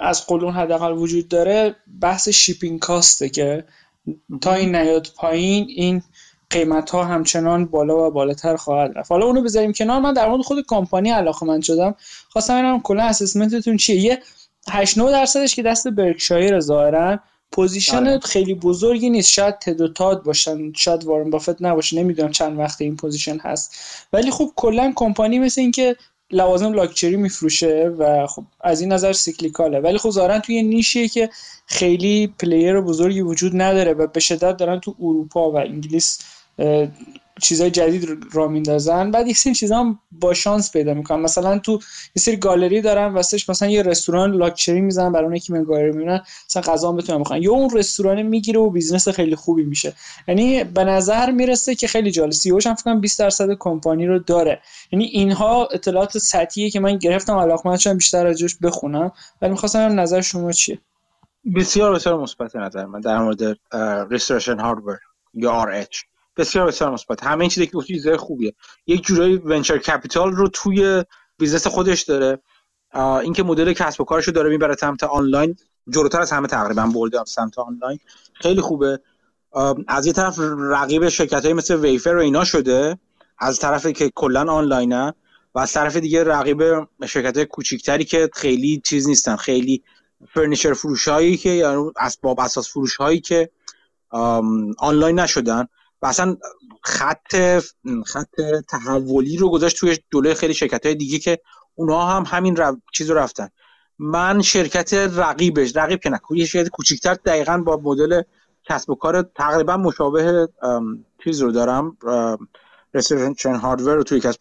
از 0.00 0.26
قول 0.26 0.42
اون 0.42 0.52
حداقل 0.52 0.92
وجود 0.92 1.28
داره 1.28 1.76
بحث 2.00 2.28
shipping 2.28 2.78
cost 2.78 3.18
ه 3.18 3.28
که 3.28 3.64
تا 4.40 4.54
این 4.54 4.76
نیاد 4.76 5.08
پایین 5.16 5.66
این 5.68 6.02
قیمت 6.52 6.90
ها 6.90 7.04
همچنان 7.04 7.66
بالا 7.66 8.06
و 8.06 8.10
بالاتر 8.10 8.56
خواهد 8.56 8.92
رفت. 8.98 9.10
حالا 9.12 9.26
اونو 9.26 9.42
بذاریم 9.42 9.72
کنار. 9.72 10.00
من 10.00 10.12
در 10.12 10.28
مورد 10.28 10.42
خود 10.42 10.64
کمپانی 10.68 11.10
علاقه‌مند 11.10 11.60
شدم. 11.60 11.94
خواستم 12.28 12.54
ببینم 12.54 12.80
کلا 12.80 13.02
assessment 13.02 13.59
تون 13.59 13.76
چیه. 13.76 13.96
یه 13.96 14.18
8 14.70 14.98
9 14.98 15.10
درصدش 15.10 15.54
که 15.54 15.62
دست 15.62 15.88
برکشایر 15.88 16.60
ظاهرا 16.60 17.18
position 17.52 17.96
آره. 17.96 18.18
خیلی 18.18 18.54
بزرگی 18.54 19.10
نیست. 19.10 19.30
شاید 19.30 19.58
تد 19.58 20.22
باشن 20.22 20.72
شاید 20.72 21.04
وارن 21.04 21.30
بافت 21.30 21.62
نباشه. 21.62 21.98
نمی‌دونم 21.98 22.30
چند 22.30 22.58
وقت 22.58 22.80
این 22.80 22.96
position 22.96 23.38
هست. 23.38 23.74
ولی 24.12 24.30
خب 24.30 24.50
کلا 24.56 24.92
کمپانی 24.96 25.38
مثل 25.38 25.60
اینکه 25.60 25.96
لوازم 26.30 26.72
لاکچری 26.72 27.16
میفروشه 27.16 27.94
و 27.98 28.26
خب 28.26 28.44
از 28.60 28.80
این 28.80 28.92
نظر 28.92 29.12
cyclical 29.12 29.66
ه. 29.66 29.80
ولی 29.80 29.98
خب 29.98 30.10
ظاهرا 30.10 30.38
توی 30.38 30.62
niche 30.62 30.95
یه 30.95 31.08
که 31.08 31.30
خیلی 31.66 32.34
player 32.38 32.80
بزرگی 32.80 33.20
وجود 33.20 33.52
نداره 33.54 33.92
و 33.92 34.06
به 34.06 34.20
شدت 34.20 34.56
دارن 34.56 34.80
تو 34.80 34.94
اروپا 35.00 35.50
و 35.50 35.56
انگلیس 35.56 36.18
چیزای 37.42 37.70
جدید 37.70 38.18
را 38.32 38.48
میندازن. 38.48 39.10
بعد 39.10 39.28
یک 39.28 39.36
سری 39.36 39.54
چیزا 39.54 39.78
هم 39.78 39.98
با 40.12 40.34
شانس 40.34 40.72
پیدا 40.72 40.94
می‌کنن. 40.94 41.20
مثلا 41.20 41.58
تو 41.58 41.72
یه 42.16 42.22
سری 42.22 42.36
گالری 42.36 42.80
دارن 42.80 43.14
واسش 43.14 43.48
مثلا 43.48 43.68
یه 43.68 43.82
رستوران 43.82 44.32
لاکچری 44.32 44.80
می‌زنن 44.80 45.12
برای 45.12 45.24
اونایی 45.24 45.40
که 45.40 45.52
میان 45.52 45.64
گالری 45.64 45.90
می‌بینن. 45.92 46.20
مثلا 46.50 46.62
غذا 46.62 46.92
بتونن 46.92 47.20
بخورن. 47.20 47.42
یا 47.42 47.52
اون 47.52 47.70
رستوران 47.70 48.22
می‌گیره 48.22 48.60
و 48.60 48.70
بیزنس 48.70 49.08
خیلی 49.08 49.36
خوبی 49.36 49.64
میشه. 49.64 49.92
یعنی 50.28 50.64
به 50.64 50.84
نظر 50.84 51.30
می‌رسه 51.30 51.74
که 51.74 51.86
خیلی 51.86 52.10
جالب. 52.10 52.30
CEO 52.30 52.50
هم 52.50 52.58
فکر 52.58 52.84
کنم 52.84 53.00
20 53.00 53.18
درصد 53.18 53.48
کمپانی 53.58 54.06
رو 54.06 54.18
داره. 54.18 54.60
یعنی 54.92 55.04
اینها 55.04 55.68
اطلاعات 55.72 56.18
سطحیه 56.18 56.70
که 56.70 56.80
من 56.80 56.96
گرفتم 56.98 57.36
علاقمند 57.38 57.78
شدم 57.78 57.96
بیشتر 57.96 58.24
راجعش 58.24 58.56
بخونم. 58.62 59.12
ولی 59.42 59.50
می‌خواستم 59.50 60.00
نظر 60.00 60.20
شما 60.20 60.52
چیه؟ 60.52 60.78
بسیار 61.56 61.94
بسیار 61.94 62.20
مثبت 62.20 62.56
نظر 62.56 62.86
من 62.86 63.00
در 63.00 63.18
مورد 63.18 63.58
Restoration 64.10 64.58
Hardware 64.58 64.98
یا 65.34 65.66
RH 65.66 66.11
بسیار 66.36 66.66
بسیار 66.66 66.90
مثبت. 66.90 67.24
همه 67.24 67.40
این 67.40 67.50
چیزی 67.50 67.66
که 67.66 67.72
گفتی 67.72 67.94
چیزای 67.94 68.16
خوبیه. 68.16 68.54
یک 68.86 69.02
جورایی 69.04 69.36
venture 69.36 69.78
capital 69.78 70.32
رو 70.32 70.48
توی 70.48 71.04
بیزنس 71.38 71.66
خودش 71.66 72.02
داره. 72.02 72.38
اینکه 73.22 73.42
مدل 73.42 73.72
کسب 73.72 74.00
و 74.00 74.04
کارش 74.04 74.24
رو 74.24 74.32
داره 74.32 74.50
می‌بره 74.50 74.76
سمت 74.76 75.04
آنلاین 75.04 75.56
جلوتر 75.88 76.20
از 76.20 76.32
همه 76.32 76.48
تقریبا 76.48 76.86
برده 76.86 77.24
سمت 77.24 77.58
آنلاین. 77.58 77.98
خیلی 78.34 78.60
خوبه. 78.60 79.00
از 79.88 80.06
یه 80.06 80.12
طرف 80.12 80.38
رقیب 80.58 81.08
شرکت 81.08 81.44
های 81.44 81.54
مثل 81.54 81.76
Wayfair 81.76 82.16
و 82.16 82.20
اینا 82.20 82.44
شده 82.44 82.98
از 83.38 83.58
طرفی 83.58 83.92
که 83.92 84.10
کلا 84.14 84.52
آنلاینه 84.52 85.14
و 85.54 85.58
از 85.58 85.72
طرف 85.72 85.96
دیگه 85.96 86.24
رقیب 86.24 86.62
شرکت 87.06 87.36
های 87.36 87.46
کوچیکتری 87.46 88.04
که 88.04 88.30
خیلی 88.32 88.82
چیز 88.84 89.08
نیستن 89.08 89.36
خیلی 89.36 89.82
فرنیچر 90.34 90.72
فروش 90.72 91.08
هایی 91.08 91.36
که 91.36 91.50
یعنی 91.50 91.90
اسباب 91.96 92.40
اساس 92.40 92.70
فروش 92.70 92.96
هایی 92.96 93.20
که 93.20 93.50
آنلاین 94.78 95.20
نشدن. 95.20 95.66
و 96.02 96.06
اصلا 96.06 96.36
خط 96.82 97.60
خط 98.06 98.40
تحولی 98.68 99.36
رو 99.36 99.50
گذاشت 99.50 99.76
توی 99.76 99.98
جلوی 100.12 100.34
خیلی 100.34 100.54
شرکت 100.54 100.86
های 100.86 100.94
دیگه 100.94 101.18
که 101.18 101.38
اونها 101.74 102.06
هم 102.06 102.24
همین 102.26 102.58
چیز 102.92 103.10
رو 103.10 103.18
رفتن. 103.18 103.48
من 103.98 104.42
شرکت 104.42 104.94
رقیبش 104.94 105.76
رقیب 105.76 106.00
که 106.00 106.10
نکنی 106.10 106.38
یه 106.38 106.46
شرکت 106.46 106.68
کوچیکتر 106.68 107.14
دقیقا 107.14 107.58
با 107.58 107.80
مدل 107.84 108.22
کسب 108.64 108.90
و 108.90 108.94
کار 108.94 109.22
تقریبا 109.22 109.76
مشابه 109.76 110.48
چیز 111.24 111.42
رو 111.42 111.52
دارم 111.52 111.96
رسیدنشن 112.94 113.54
هاردور 113.54 113.94
رو 113.94 114.02
توی 114.02 114.18
یکی 114.18 114.28
از 114.28 114.38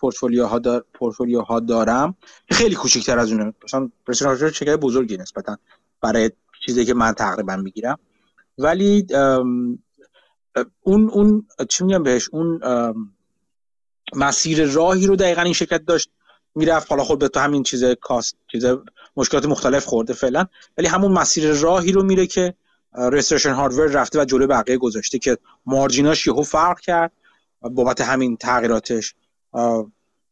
دار 0.59 0.85
پورتفولیوها 0.93 1.59
دارم. 1.59 2.15
خیلی 2.51 2.75
کوچیک‌تر 2.75 3.19
از 3.19 3.31
اونه. 3.31 3.53
مثلا 3.63 3.89
رسیدنشن 4.07 4.25
هاردور 4.25 4.49
چه 4.49 4.77
بزرگی 4.77 5.17
نسبتا 5.17 5.57
برای 6.01 6.31
چیزی 6.65 6.85
که 6.85 6.93
من 6.93 7.11
تقریبا 7.11 7.55
می‌گیرم. 7.55 7.99
ولی 8.57 9.07
اون 10.81 11.09
اون 11.09 11.47
چی 11.69 11.83
میگم 11.83 12.03
بهش 12.03 12.29
اون 12.31 12.61
مسیر 14.15 14.65
راهی 14.65 15.07
رو 15.07 15.15
دقیقا 15.15 15.41
این 15.41 15.53
شرکت 15.53 15.85
داشت 15.85 16.09
می‌رفت. 16.55 16.91
حالا 16.91 17.03
خود 17.03 17.19
به 17.19 17.27
تو 17.27 17.39
همین 17.39 17.63
چیز 17.63 17.83
کاست 17.83 18.35
چیز 18.51 18.65
مشکلات 19.15 19.45
مختلف 19.45 19.85
خورده 19.85 20.13
فعلا. 20.13 20.45
ولی 20.77 20.87
همون 20.87 21.11
مسیر 21.11 21.53
راهی 21.53 21.91
رو 21.91 22.03
میره 22.03 22.27
که 22.27 22.53
Restoration 22.95 23.53
Hardware 23.53 23.87
رفته 23.87 24.21
و 24.21 24.25
جلو 24.25 24.47
بقیه 24.47 24.77
گذاشته 24.77 25.19
که 25.19 25.37
margin 25.65 26.12
اش 26.12 26.27
یهو 26.27 26.43
فرق 26.43 26.79
کرد 26.79 27.11
بابت 27.61 28.01
همین 28.01 28.37
تغییراتش 28.37 29.15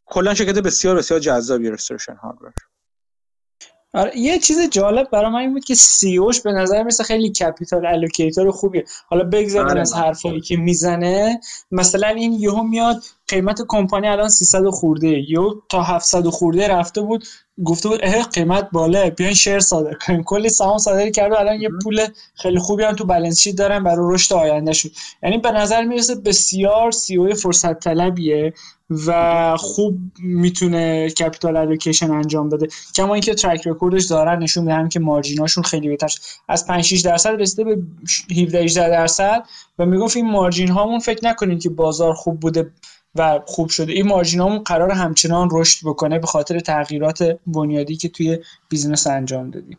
کلا 0.05 0.33
شرکت 0.33 0.59
بسیار 0.59 0.95
بسیار 0.95 1.19
جذابی 1.19 1.69
Restoration 1.69 2.15
Hardware 2.15 2.53
آره 3.99 4.17
یه 4.17 4.39
چیز 4.39 4.69
جالب 4.69 5.09
برای 5.09 5.31
من 5.31 5.39
این 5.39 5.53
بود 5.53 5.65
که 5.65 5.75
CEO 5.75 6.17
ش 6.17 6.41
به 6.41 6.51
نظر 6.51 6.83
مثل 6.83 7.03
خیلی 7.03 7.29
capital 7.29 7.85
allocator 7.85 8.51
خوبیه. 8.51 8.85
حالا 9.07 9.23
بگذاریم 9.23 9.69
آره. 9.69 9.81
از 9.81 9.93
حرفایی 9.93 10.41
که 10.41 10.57
می‌زنه. 10.57 11.39
مثلا 11.71 12.07
این 12.07 12.33
یهو 12.33 12.63
میاد 12.63 13.03
قیمت 13.27 13.61
کمپانی 13.67 14.07
الان 14.07 14.29
300 14.29 14.69
خورده. 14.69 15.31
یا 15.31 15.55
تا 15.69 15.83
700 15.83 16.27
خورده 16.27 16.67
رفته 16.67 17.01
بود. 17.01 17.25
گفته 17.65 17.89
بود 17.89 17.99
اه 18.03 18.23
قیمت 18.23 18.69
بالا 18.71 19.09
بیاین 19.09 19.33
share 19.33 19.59
صادر 19.59 19.93
کنیم. 19.93 20.23
کلی 20.23 20.49
سهام 20.49 20.77
صادر 20.77 21.09
کرده 21.09 21.39
الان 21.39 21.61
یه 21.61 21.69
پول 21.83 22.05
خیلی 22.35 22.59
خوبی 22.59 22.83
هم 22.83 22.95
تو 22.95 23.05
balance 23.05 23.39
sheet 23.39 23.55
دارن 23.55 23.83
برای 23.83 24.13
رشد 24.13 24.33
آینده 24.33 24.73
شد 24.73 24.91
یعنی 25.23 25.37
به 25.37 25.51
نظر 25.51 25.83
می‌رسه 25.83 26.15
بسیار 26.15 26.91
CEO 26.91 27.33
فرصت 27.33 27.79
طلبیه 27.79 28.53
و 29.07 29.57
خوب 29.57 29.97
می‌تونه 30.19 31.09
capital 31.09 31.57
allocation 31.57 32.11
انجام 32.11 32.49
بده. 32.49 32.67
کما 32.95 33.13
اینکه 33.13 33.33
track 33.33 33.67
record 33.67 33.96
ش 33.96 34.05
دارن 34.05 34.43
نشون 34.43 34.63
میدن 34.63 34.89
که 34.89 34.99
margin 34.99 35.38
اشون 35.38 35.63
خیلی 35.63 35.87
بهتر 35.87 36.09
از 36.47 36.67
5 36.67 36.83
6 36.83 37.01
درصد 37.01 37.41
رسیده 37.41 37.63
به 37.63 37.77
17 38.31 38.63
18 38.63 38.89
درصد 38.89 39.43
و 39.79 39.85
می‌گفت 39.85 40.17
این 40.17 40.31
margin 40.31 40.69
هامون 40.69 40.99
فکر 40.99 41.25
نکنین 41.27 41.59
که 41.59 41.69
بازار 41.69 42.13
خوب 42.13 42.39
بوده. 42.39 42.71
و 43.15 43.39
خوب 43.45 43.69
شده. 43.69 43.93
این 43.93 44.07
margin 44.07 44.39
هامون 44.39 44.59
قرار 44.59 44.91
همچنان 44.91 45.49
رشد 45.51 45.87
بکنه 45.87 46.19
به 46.19 46.27
خاطر 46.27 46.59
تغییرات 46.59 47.39
بنیادی 47.47 47.95
که 47.95 48.09
توی 48.09 48.39
business 48.69 49.07
انجام 49.07 49.49
دادیم. 49.49 49.77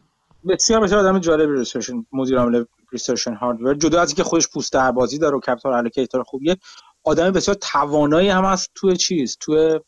بسیار 0.48 0.80
بسیار 0.80 1.06
آدم 1.06 1.18
جالب 1.18 1.50
ریسرچ 1.50 1.90
مدیر 2.12 2.38
عامل 2.38 2.64
Restoration 2.92 3.28
Hardware. 3.28 3.74
جدا 3.74 4.00
از 4.00 4.08
اینکه 4.08 4.22
خودش 4.22 4.48
پوست 4.48 4.76
بازی 4.76 5.18
داره 5.18 5.36
و 5.36 5.40
capital 5.40 5.72
allocator 5.72 6.22
خوبیه 6.22 6.56
آدم 7.04 7.30
بسیار 7.30 7.56
توانایی 7.60 8.28
هم 8.28 8.44
هست 8.44 8.70
توی 8.74 8.96
چیز 8.96 9.36
توی 9.40 9.80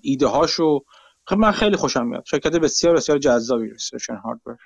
ایده 0.00 0.26
هاشو 0.26 0.80
خب 1.26 1.36
من 1.36 1.52
خیلی 1.52 1.76
خوشم 1.76 2.06
میاد. 2.06 2.24
شرکت 2.26 2.56
بسیار 2.56 2.96
بسیار 2.96 3.18
جذابی 3.18 3.70
Restoration 3.70 4.10
Hardware. 4.10 4.56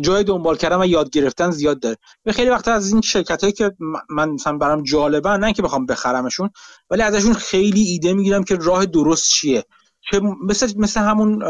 جای 0.00 0.24
دنبال 0.24 0.56
کردن 0.56 0.80
و 0.80 0.86
یاد 0.86 1.10
گرفتن 1.10 1.50
زیاد 1.50 1.80
داره. 1.80 1.96
به 2.24 2.32
خیلی 2.32 2.50
وقت 2.50 2.68
از 2.68 2.92
این 2.92 3.00
شرکت 3.00 3.40
هایی 3.40 3.52
که 3.52 3.72
من 4.10 4.30
مثلا 4.30 4.58
برام 4.58 4.82
جالبه 4.82 5.30
نه 5.30 5.52
که 5.52 5.62
بخوام 5.62 5.86
بخرمشون 5.86 6.50
ولی 6.90 7.02
ازشون 7.02 7.34
خیلی 7.34 7.80
ایده 7.80 8.12
می‌گیرم 8.12 8.44
که 8.44 8.56
راه 8.56 8.86
درست 8.86 9.28
چیه. 9.28 9.64
که 10.10 10.20
مثل 10.20 10.72
مثل 10.76 11.00
همون 11.00 11.42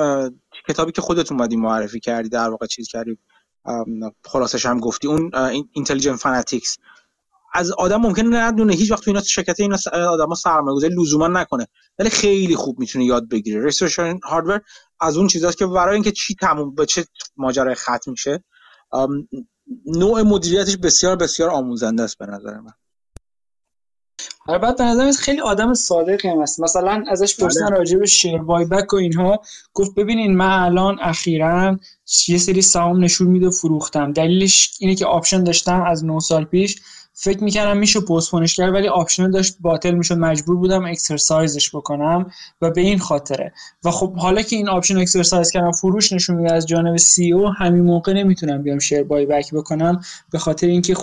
کتابی 0.68 0.92
که 0.92 1.02
خودت 1.02 1.32
اومدی 1.32 1.56
معرفی 1.56 2.00
کردی 2.00 2.28
در 2.28 2.50
واقع 2.50 2.66
چیز 2.66 2.88
کردی 2.88 3.18
خلاصش 4.24 4.66
هم 4.66 4.80
گفتی 4.80 5.08
اون 5.08 5.30
اینتلیجنت 5.72 6.16
فاناتیکس 6.16 6.76
از 7.54 7.72
آدم 7.72 7.96
ممکنه 7.96 8.36
ندونه 8.36 8.74
هیچ 8.74 8.90
وقت 8.90 9.02
تو 9.04 9.10
اینا 9.10 9.22
شرکت 9.22 9.60
اینا 9.60 9.76
آدما 9.92 10.34
سرمایه‌گذاری 10.34 10.94
لزوما 10.94 11.28
نکنه 11.28 11.66
ولی 11.98 12.10
خیلی 12.10 12.56
خوب 12.56 12.78
می‌تونه 12.78 13.04
یاد 13.04 13.28
بگیره. 13.28 13.64
ریسرچ 13.64 14.00
هاردور 14.24 14.60
از 15.00 15.16
اون 15.16 15.26
چیزاست 15.26 15.58
که 15.58 15.66
برای 15.66 15.94
اینکه 15.94 16.12
چی 16.12 16.34
تموم 16.34 16.74
به 16.74 16.86
چه 16.86 17.06
ماجرای 17.36 17.74
ختم 17.74 18.10
میشه 18.10 18.44
نوع 19.86 20.22
مدیریتش 20.22 20.76
بسیار 20.76 21.16
بسیار 21.16 21.50
آموزنده 21.50 22.02
است 22.02 22.18
به 22.18 22.26
نظر 22.26 22.60
من. 22.60 22.72
البته 24.48 24.84
به 24.84 24.90
نظر 24.90 25.12
خیلی 25.12 25.40
آدم 25.40 25.74
صادقی 25.74 26.28
هم 26.28 26.42
هست. 26.42 26.60
مثلا 26.60 27.04
ازش 27.08 27.36
پرسیدن 27.36 27.66
بله. 27.66 27.78
راجع 27.78 27.98
به 27.98 28.06
share 28.06 28.38
buyback 28.38 28.92
و 28.92 28.96
اینها 28.96 29.42
گفت 29.72 29.94
ببینین 29.94 30.36
من 30.36 30.62
الان 30.62 30.98
اخیرا 31.00 31.78
یه 32.28 32.38
سری 32.38 32.62
سهام 32.62 33.04
نشون 33.04 33.26
میده 33.26 33.50
فروختم. 33.50 34.12
دلیلش 34.12 34.76
اینه 34.80 34.94
که 34.94 35.06
option 35.06 35.44
داشتم 35.44 35.82
از 35.82 36.04
9 36.04 36.20
سال 36.20 36.44
پیش. 36.44 36.76
فکر 37.18 37.44
می‌کردم 37.44 37.76
میشه 37.76 38.00
postpone 38.00 38.45
ش 38.45 38.56
کرد 38.56 38.74
ولی 38.74 38.88
option 38.88 39.30
داشت 39.30 39.56
باطل 39.60 39.94
می‌شد. 39.94 40.18
مجبور 40.18 40.56
بودم 40.56 40.84
exercise 40.84 41.56
ش 41.56 41.74
بکنم 41.74 42.30
و 42.62 42.70
به 42.70 42.80
این 42.80 42.98
خاطره. 42.98 43.52
و 43.84 43.90
خب 43.90 44.16
حالا 44.16 44.42
که 44.42 44.56
این 44.56 44.68
option 44.68 44.98
exercise 44.98 45.50
کردم 45.50 45.72
فروش 45.72 46.12
نشون 46.12 46.36
میده 46.36 46.54
از 46.54 46.66
جانب 46.66 46.96
CEO 46.96 47.48
همین 47.48 47.82
موقع 47.82 48.12
نمی‌تونم 48.12 48.62
بیام 48.62 48.78
share 48.78 49.02
buyback 49.02 49.54
بکنم 49.54 50.00
به 50.32 50.38
خاطر 50.38 50.66
اینکه 50.66 50.96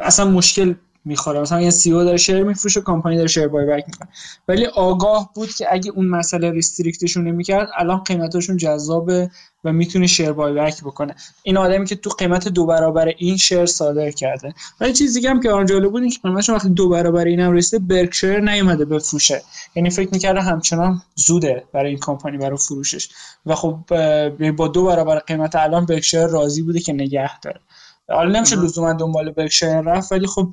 اصلا 0.00 0.30
مشکل 0.30 0.74
می‌خوره. 1.06 1.40
مثلا 1.40 1.60
یه 1.60 1.70
CEO 1.70 2.04
داره 2.04 2.16
share 2.16 2.42
میفروشه 2.42 2.80
کمپانی 2.80 3.16
داره 3.16 3.28
share 3.28 3.48
buyback 3.48 3.84
می‌کنه. 3.86 4.08
ولی 4.48 4.66
آگاه 4.66 5.30
بود 5.34 5.50
که 5.50 5.66
اگه 5.70 5.90
اون 5.90 6.06
مسئله 6.06 6.50
restrict 6.50 7.02
شون 7.02 7.28
نمی‌کرد 7.28 7.68
الان 7.76 7.98
قیمتاشون 7.98 8.56
جذابه 8.56 9.30
و 9.64 9.72
می‌تونه 9.72 10.06
share 10.06 10.32
buyback 10.32 10.80
بکنه. 10.80 11.14
این 11.42 11.56
آدمی 11.56 11.86
که 11.86 11.96
تو 11.96 12.10
قیمت 12.10 12.48
دو 12.48 12.66
برابر 12.66 13.12
این 13.18 13.36
share 13.36 13.66
صادر 13.66 14.10
کرده. 14.10 14.54
ولی 14.80 14.92
چیز 14.92 15.14
دیگه 15.14 15.30
هم 15.30 15.40
که 15.40 15.50
آن 15.50 15.66
جالب 15.66 15.90
بود 15.90 16.02
این 16.02 16.10
که 16.10 16.18
قیمتش 16.22 16.50
وقتی 16.50 16.68
دو 16.68 16.88
برابر 16.88 17.24
اینم 17.24 17.52
رسیده 17.52 17.84
برکشایر 17.94 18.40
نیومده 18.40 18.84
بفروشه 18.84 19.42
یعنی 19.74 19.90
فکر 19.90 20.08
می‌کرده 20.12 20.40
همچنان 20.40 21.02
زوده 21.14 21.64
برای 21.72 21.90
این 21.90 21.98
کمپانی 21.98 22.38
برای 22.38 22.56
فروشش. 22.56 23.08
و 23.46 23.54
خب 23.54 23.78
با 24.56 24.68
دو 24.68 24.84
برابر 24.84 25.18
قیمت 25.18 25.56
الان 25.56 25.86
برکشایر 25.86 26.26
راضی 26.26 26.62
بوده 26.62 26.80
که 26.80 26.92
نگه 26.92 27.40
داره. 27.40 27.60
حالا 28.08 28.38
نمیشه 28.38 28.56
لزوما 28.56 28.92
دنبال 28.92 29.30
برکشایر 29.30 29.80
رفت 29.80 30.12
ولی 30.12 30.26
خب 30.26 30.48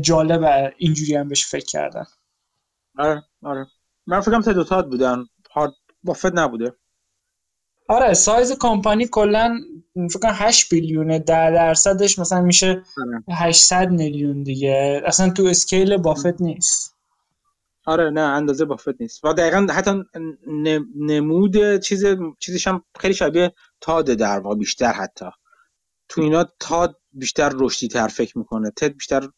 جالب 0.00 0.72
اینجوری 0.76 1.14
هم 1.14 1.28
بهش 1.28 1.46
فکر 1.46 1.64
کردن. 1.64 2.04
آره 2.98 3.22
آره. 3.42 3.66
من 4.06 4.20
فکرم 4.20 4.40
تعداد 4.40 4.88
بودن. 4.88 5.24
هارد 5.52 5.72
بافت 6.04 6.34
نبوده. 6.34 6.74
آره 7.88 8.14
سایز 8.14 8.52
کمپانی 8.58 9.08
کلا 9.08 9.60
فکر 10.10 10.30
8 10.32 10.70
بیلیونه. 10.70 11.18
در 11.18 11.50
درصدش 11.50 12.18
مثلا 12.18 12.40
میشه 12.40 12.82
800 13.30 13.76
آره. 13.76 13.86
میلیون 13.88 14.42
دیگه. 14.42 15.02
اصلا 15.06 15.30
تو 15.30 15.44
اسکیل 15.44 15.96
بافت 15.96 16.40
نیست. 16.40 16.94
آره 17.86 18.10
نه 18.10 18.20
اندازه 18.20 18.64
بافت 18.64 19.00
نیست. 19.00 19.24
و 19.24 19.32
دقیقا 19.32 19.66
حتی 19.72 20.04
نمود 20.96 21.76
چیز 21.76 22.04
چیزش 22.38 22.66
هم 22.66 22.84
خیلی 22.98 23.14
شبیه 23.14 23.52
تاد 23.80 24.06
در 24.06 24.38
واقع 24.38 24.56
بیشتر 24.56 24.92
حتی. 24.92 25.26
تو 26.08 26.20
اینا 26.20 26.46
تاد 26.60 27.00
بیشتر 27.14 27.52
رشدی 27.54 27.88
تر 27.88 28.08
فکر 28.08 28.38
می‌کنه. 28.38 28.70
تد 28.70 28.92
بیشتر 28.92 29.28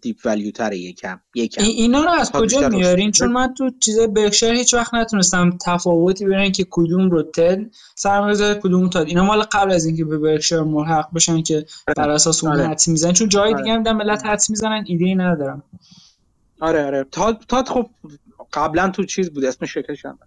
دیپ 0.00 0.16
ولیو 0.24 0.50
تره 0.50 0.78
یکم 0.78 1.20
یکم. 1.34 1.62
اینا 1.62 2.04
رو 2.04 2.10
از 2.10 2.32
کجا 2.32 2.68
میارین. 2.68 3.10
چون 3.10 3.32
من 3.32 3.54
تو 3.54 3.70
چیز 3.80 4.00
برکشایر 4.00 4.54
هیچ 4.54 4.74
وقت 4.74 4.94
نتونستم 4.94 5.58
تفاوتی 5.66 6.24
ببینم 6.24 6.52
که 6.52 6.66
کدوم 6.70 7.10
رو 7.10 7.22
تد 7.22 7.58
سرمایه‌گذاری 7.94 8.60
کدوم 8.60 8.88
تاد 8.88 9.06
اینا 9.06 9.24
مال 9.24 9.42
قبل 9.42 9.72
از 9.72 9.84
اینکه 9.84 10.04
به 10.04 10.18
برکشایر 10.18 10.62
ملحق 10.62 11.14
بشن 11.14 11.42
که 11.42 11.66
بر 11.96 12.10
اساس 12.10 12.44
اون 12.44 12.52
آره. 12.52 12.68
حدس 12.68 12.88
می‌زنن. 12.88 13.12
چون 13.12 13.28
جای 13.28 13.54
آره. 13.54 13.62
دیگه 13.62 13.72
هم 13.72 13.96
ملت 13.96 14.26
حدس 14.26 14.50
می‌زنن 14.50 14.84
ایده 14.86 15.04
ای 15.04 15.14
ندارم. 15.14 15.62
آره 16.60 16.86
آره. 16.86 17.04
تاد 17.04 17.44
تاد 17.48 17.68
خب 17.68 17.86
قبلا 18.52 18.88
تو 18.88 19.04
چیز 19.04 19.30
بود 19.30 19.44
اسم 19.44 19.66
شرکتش 19.66 20.04
هم. 20.06 20.18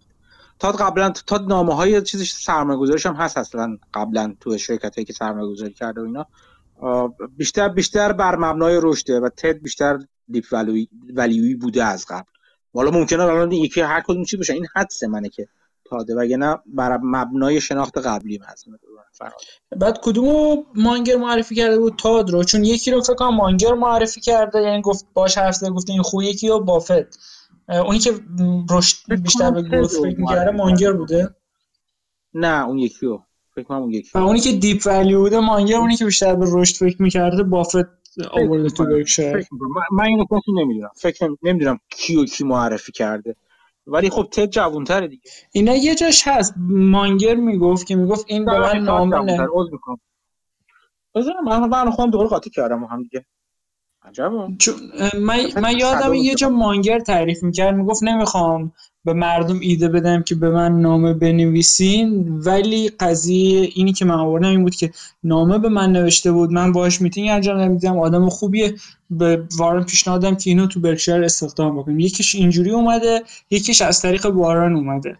تاد 0.59 0.75
قبلا 0.75 1.09
تاد 1.09 1.47
نامه 1.47 1.75
های 1.75 2.01
چیزش 2.01 2.31
سرمایه 2.31 2.79
گذاریش 2.79 3.05
هم 3.05 3.15
هست 3.15 3.37
اصلا 3.37 3.77
قبلا 3.93 4.35
تو 4.39 4.57
شرکت 4.57 4.95
هایی 4.95 5.05
که 5.05 5.13
سرمایه 5.13 5.47
گذاری 5.47 5.73
کرده 5.73 6.01
و 6.01 6.03
اینا. 6.03 6.27
بیشتر 7.37 7.69
بیشتر 7.69 8.11
بر 8.11 8.35
مبنای 8.35 8.79
رشده 8.83 9.19
و 9.19 9.29
تد 9.37 9.61
بیشتر 9.61 9.99
دیپ 10.29 10.45
ولیوی 11.15 11.55
بوده 11.55 11.83
از 11.83 12.05
قبل. 12.09 12.31
حالا 12.73 12.91
ممکنه 12.91 13.23
الان 13.23 13.51
یکی 13.51 13.81
هر 13.81 14.01
کدوم 14.01 14.23
چی 14.23 14.37
باشه. 14.37 14.53
این 14.53 14.67
حدس 14.75 15.03
منه 15.03 15.29
که 15.29 15.47
تاده 15.85 16.15
وگرنه 16.15 16.59
بر 16.65 16.97
مبنای 16.97 17.61
شناخت 17.61 17.97
قبلی 17.97 18.39
هست. 18.45 18.65
بعد 19.77 19.99
کدومو 20.01 20.63
مانگر 20.75 21.15
معرفی 21.15 21.55
کرده 21.55 21.79
بود؟ 21.79 21.95
تاد 21.95 22.29
رو. 22.29 22.43
چون 22.43 22.63
یکی 22.63 22.91
رو 22.91 23.01
فکر 23.01 23.13
کنم 23.15 23.35
مانگر 23.35 23.73
معرفی 23.73 24.21
کرده. 24.21 24.61
یعنی 24.61 24.81
گفت 24.81 25.05
باش 25.13 25.37
حرف 25.37 25.55
زده 25.55 25.69
گفته 25.69 25.93
این 25.93 26.01
خوب 26.01 26.21
یکی 26.21 26.49
و 26.49 26.59
بافت 26.59 27.19
اونی 27.69 27.99
که 27.99 28.11
رشد 28.69 29.15
بیشتر 29.15 29.51
به 29.51 29.61
گروث 29.61 29.95
فکر 29.95 30.19
می‌کرده 30.19 30.51
معرفی 30.51 30.57
مانگر. 30.57 30.93
بوده؟ 30.93 31.35
نه 32.33 32.65
اون 32.67 32.77
یکی 32.77 33.05
رو 33.05 33.23
فکر 33.55 33.63
کنم 33.63 33.81
اون 33.81 33.91
یکی 33.91 34.09
و. 34.13 34.17
اونی 34.17 34.39
که 34.39 34.51
دیپ 34.51 34.81
ولیو 34.85 35.19
بوده 35.19 35.39
مانگر 35.39 35.77
اونی 35.77 35.95
که 35.95 36.05
بیشتر 36.05 36.35
به 36.35 36.45
رشد 36.53 36.75
فکر 36.75 37.01
می‌کرده 37.01 37.43
بافت 37.43 37.75
آورده 38.31 38.69
تو. 38.69 38.85
برکشایر. 38.85 39.47
من, 39.91 40.05
اینو 40.05 40.25
کسی 40.25 40.51
نمی‌دونم 40.61 40.89
فکر 40.95 41.25
نمی- 41.25 41.37
نمی‌دونم 41.43 41.79
کی 41.89 42.15
و 42.15 42.25
کی 42.25 42.43
معرفی 42.43 42.91
کرده 42.91 43.35
ولی 43.87 44.09
خب 44.09 44.27
تد 44.31 44.45
جوانتره 44.45 45.07
دیگه 45.07 45.23
اینا 45.51 45.75
یه 45.75 45.95
جاش 45.95 46.27
هست 46.27 46.53
مانگر 46.69 47.35
می‌گفت 47.35 47.87
که 47.87 47.95
می‌گفت 47.95 48.25
این 48.27 48.45
به 48.45 48.59
من 48.59 48.77
نامه 48.77 49.05
نه 49.05 49.21
جوان‌تر، 49.21 49.47
عذر 49.53 49.71
می‌خوام. 49.71 49.97
بذار 51.15 51.33
من 51.45 51.69
من 51.69 51.91
خودم 51.91 52.11
دوباره 52.11 52.29
قاطی 52.29 52.49
کردم 52.49 52.83
هم 52.83 53.03
دیگه 53.03 53.25
چون 54.57 54.75
من, 55.19 55.39
من 55.61 55.77
یادم 55.77 56.13
یه 56.13 56.35
جا 56.35 56.49
مانگر 56.49 56.99
تعریف 56.99 57.43
می‌کرد 57.43 57.75
می‌گفت 57.75 58.03
نمی‌خوام 58.03 58.71
به 59.05 59.13
مردم 59.13 59.59
ایده 59.59 59.87
بدم 59.87 60.23
که 60.23 60.35
به 60.35 60.49
من 60.49 60.81
نامه 60.81 61.13
بنویسین 61.13 62.29
ولی 62.29 62.89
قضیه 62.89 63.69
اینی 63.75 63.93
که 63.93 64.05
من 64.05 64.15
آوردم 64.15 64.49
این 64.49 64.63
بود 64.63 64.75
که 64.75 64.91
نامه 65.23 65.57
به 65.57 65.69
من 65.69 65.91
نوشته 65.91 66.31
بود. 66.31 66.51
من 66.51 66.71
باهاش 66.71 67.01
میتینگ 67.01 67.29
انجام 67.29 67.57
نمیدم 67.57 67.99
آدم 67.99 68.29
خوبیه. 68.29 68.75
به 69.09 69.43
وارن 69.57 69.83
پیشنهادم 69.83 70.35
که 70.35 70.49
اینو 70.49 70.67
تو 70.67 70.79
برکشایر 70.79 71.23
استخدام 71.23 71.79
بکنیم. 71.79 71.99
یکیش 71.99 72.35
اینجوری 72.35 72.71
اومده 72.71 73.21
یکیش 73.49 73.81
از 73.81 74.01
طریق 74.01 74.25
وارن 74.25 74.75
اومده. 74.75 75.17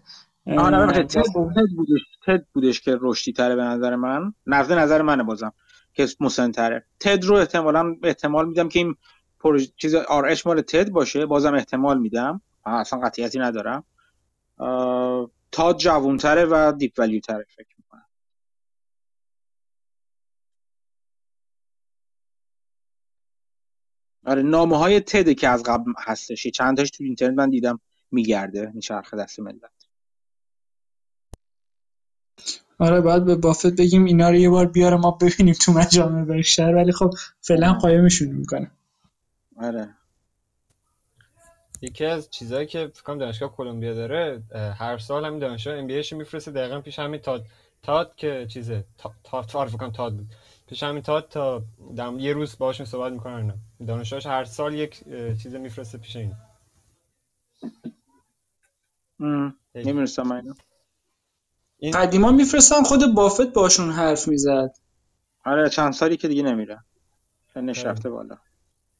آره 0.58 1.04
تد 1.04 1.22
خب. 1.22 1.50
تد 1.56 1.76
بودش 1.76 2.02
تد 2.26 2.46
بودش 2.54 2.82
که 2.82 2.98
رشدی 3.02 3.34
تره 3.34 3.56
به 3.56 3.64
نظر 3.64 3.96
من. 3.96 4.34
نظر 4.48 4.80
نظر 4.80 5.02
منه 5.02 5.24
بازم. 5.24 5.54
که 6.06 6.16
مسن 6.20 6.52
تره 6.52 6.86
تد 7.00 7.24
رو 7.24 7.36
احتمالا 7.36 7.96
احتمال 8.04 8.48
میدم 8.48 8.70
که 8.70 8.80
این 8.80 8.96
پروژه 9.40 9.72
چیز 9.78 9.96
آر 9.96 10.38
مال 10.46 10.62
تد 10.62 10.90
باشه. 10.90 11.26
بازم 11.26 11.54
احتمال 11.54 12.00
میدم. 12.00 12.42
اصلا 12.66 13.00
قطعیتی 13.00 13.40
ندارم. 13.40 13.84
تاد 15.52 15.78
جوونتره 15.78 16.46
و 16.46 16.74
دیپ 16.78 16.94
ولیو 16.98 17.20
تره 17.20 17.46
فکر 17.50 17.76
می‌کنم. 17.78 18.06
آره 24.26 24.42
نامه 24.42 24.78
های 24.78 25.00
تد 25.00 25.34
که 25.34 25.50
از 25.50 25.64
قبل 25.64 25.94
هستش. 25.98 26.48
چند 26.48 26.78
تاش 26.78 26.90
تو 26.90 27.04
اینترنت 27.04 27.38
من 27.38 27.50
دیدم 27.50 27.80
میگرده. 28.12 28.72
میچرخه 28.74 29.18
دست 29.18 29.40
ملت. 29.40 29.72
آره 32.82 33.02
باید 33.02 33.26
به 33.26 33.36
بافت 33.36 33.68
بگیم 33.68 34.06
اینا 34.06 34.30
رو 34.30 34.36
یه 34.36 34.50
بار 34.50 34.66
بیاره 34.66 34.98
ما 34.98 35.12
ببینیم 35.12 35.54
تو 35.54 35.72
مجامع 35.74 36.26
برکشایر 36.26 36.76
ولی 36.76 36.92
خب 36.92 37.14
فعلا. 37.42 37.74
قایمشون 37.74 38.28
می‌کنه. 38.30 38.72
آره. 39.58 39.90
یکی 41.82 42.06
از 42.06 42.30
چیزهایی 42.30 42.68
که 42.68 42.88
فکر 42.94 43.04
کنم 43.04 43.18
دانشگاه 43.18 43.56
کلمبیا 43.56 43.94
داره 43.94 44.44
هر 44.80 44.98
سال 44.98 45.26
همین 45.26 45.40
دانشجو 45.40 45.72
ام 45.72 45.88
بی 45.88 45.94
ایش 45.96 46.14
میفرسته 46.14 46.52
دقیقا 46.52 46.82
پیش 46.82 47.00
همین 47.00 47.20
تاد 47.20 47.46
تاد 47.84 48.16
که 48.16 48.48
چیزه 48.50 48.86
تا- 48.98 49.14
تاد 49.24 49.46
تاد 49.46 49.68
فکر 49.68 49.78
کنم 49.78 49.92
تاد 49.92 50.14
بود. 50.18 50.28
پیش 50.68 50.84
همین 50.84 51.02
تاد 51.02 51.28
تا 51.30 51.64
دم 51.98 52.20
یه 52.20 52.34
روز 52.34 52.58
باهاشون 52.58 52.86
صحبت 52.86 53.14
می‌کنن 53.14 53.34
اینا. 53.36 53.56
دانشجوهاش 53.88 54.26
هر 54.26 54.44
سال 54.46 54.74
یک 54.74 55.04
چیز 55.44 55.56
میفرسته 55.56 55.98
پیش 55.98 56.16
این. 56.16 56.36
ام. 59.20 59.56
این 61.84 61.92
قدیما 61.92 62.32
میفرستن 62.32 62.84
خود 62.84 63.16
بافت 63.16 63.54
باشون 63.54 63.92
حرف 63.92 64.28
می‌زد. 64.28 64.76
آره 65.46 65.70
چند 65.70 65.94
سالی 65.94 66.18
که 66.18 66.28
دیگه 66.28 66.44
نمیره. 66.44 66.80
سنش 67.54 67.80
آره. 67.80 67.90
رفته 67.90 68.10
بالا. 68.10 68.38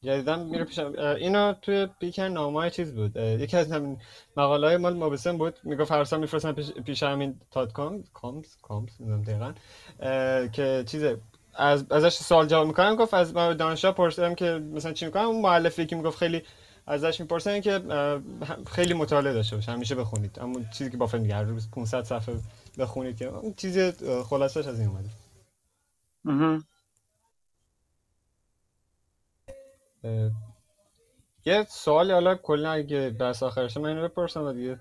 جدیدا 0.04 0.44
میره 0.44 0.64
پیشم 0.64 0.94
اه، 0.98 1.16
اینا 1.16 1.54
توی 1.54 1.88
پیکن 2.00 2.24
نامه 2.24 2.70
چیز 2.70 2.94
بود. 2.94 3.16
یکی 3.18 3.58
از 3.58 3.72
همین 3.72 3.98
مقاله 4.38 4.68
های 4.68 4.78
مال 4.78 4.94
مابسن 4.94 5.38
بود. 5.38 5.60
می‌گفت 5.64 5.92
هر 5.92 6.04
سال 6.04 6.20
میفرستن 6.20 6.52
پیش, 6.52 6.72
پیش 6.72 7.04
همین 7.04 7.40
تاد 7.52 7.72
کام 7.72 8.04
کامز؟ 8.14 8.56
کامز؟ 8.62 8.90
نمی‌دونم 9.00 9.24
دقیقا. 9.24 9.54
که 10.48 10.84
چیزه. 10.88 11.18
از 11.56 11.86
ازش 11.92 12.14
سوال 12.14 12.48
جواب 12.48 12.68
می‌کنم. 12.68 12.96
گفت 12.96 13.14
از 13.14 13.36
من 13.36 13.58
دانشجو 13.58 13.92
پرسیدم 13.92 14.36
که 14.36 14.46
مثلا 14.74 14.94
چی 14.94 15.06
می‌کنم؟ 15.06 15.26
اون 15.26 15.42
مؤلفی 15.42 15.86
که 15.86 15.96
می‌گفت 15.96 16.18
خیلی 16.18 16.44
ازش 16.88 17.22
می‌پرسن 17.22 17.62
که 17.62 17.82
خیلی 18.72 18.94
مطالعه 18.94 19.34
داشته 19.34 19.56
باشه 19.56 19.72
همیشه 19.72 19.96
بخونید. 19.96 20.40
اما 20.40 20.60
چیزی 20.78 20.92
که 20.92 20.98
بافت 20.98 21.16
میگه 21.16 21.36
هر 21.36 21.44
روز 21.44 21.72
500 21.72 22.04
صفحه 22.04 22.36
بخونید 22.78 23.18
که 23.18 23.26
اون 23.26 23.54
چیز 23.54 24.04
خلاصش 24.24 24.68
از 24.68 24.80
این 24.80 24.90
اومده. 24.90 25.10
یه 31.46 31.66
سوالی 31.70 32.12
حالا 32.12 32.36
کلا 32.36 32.72
اگه 32.72 33.10
بحث 33.10 33.44
آخرشه 33.44 33.80
من 33.80 33.90
اینو 33.90 34.08
بپرسم 34.08 34.44
و 34.44 34.54
دیگه 34.54 34.80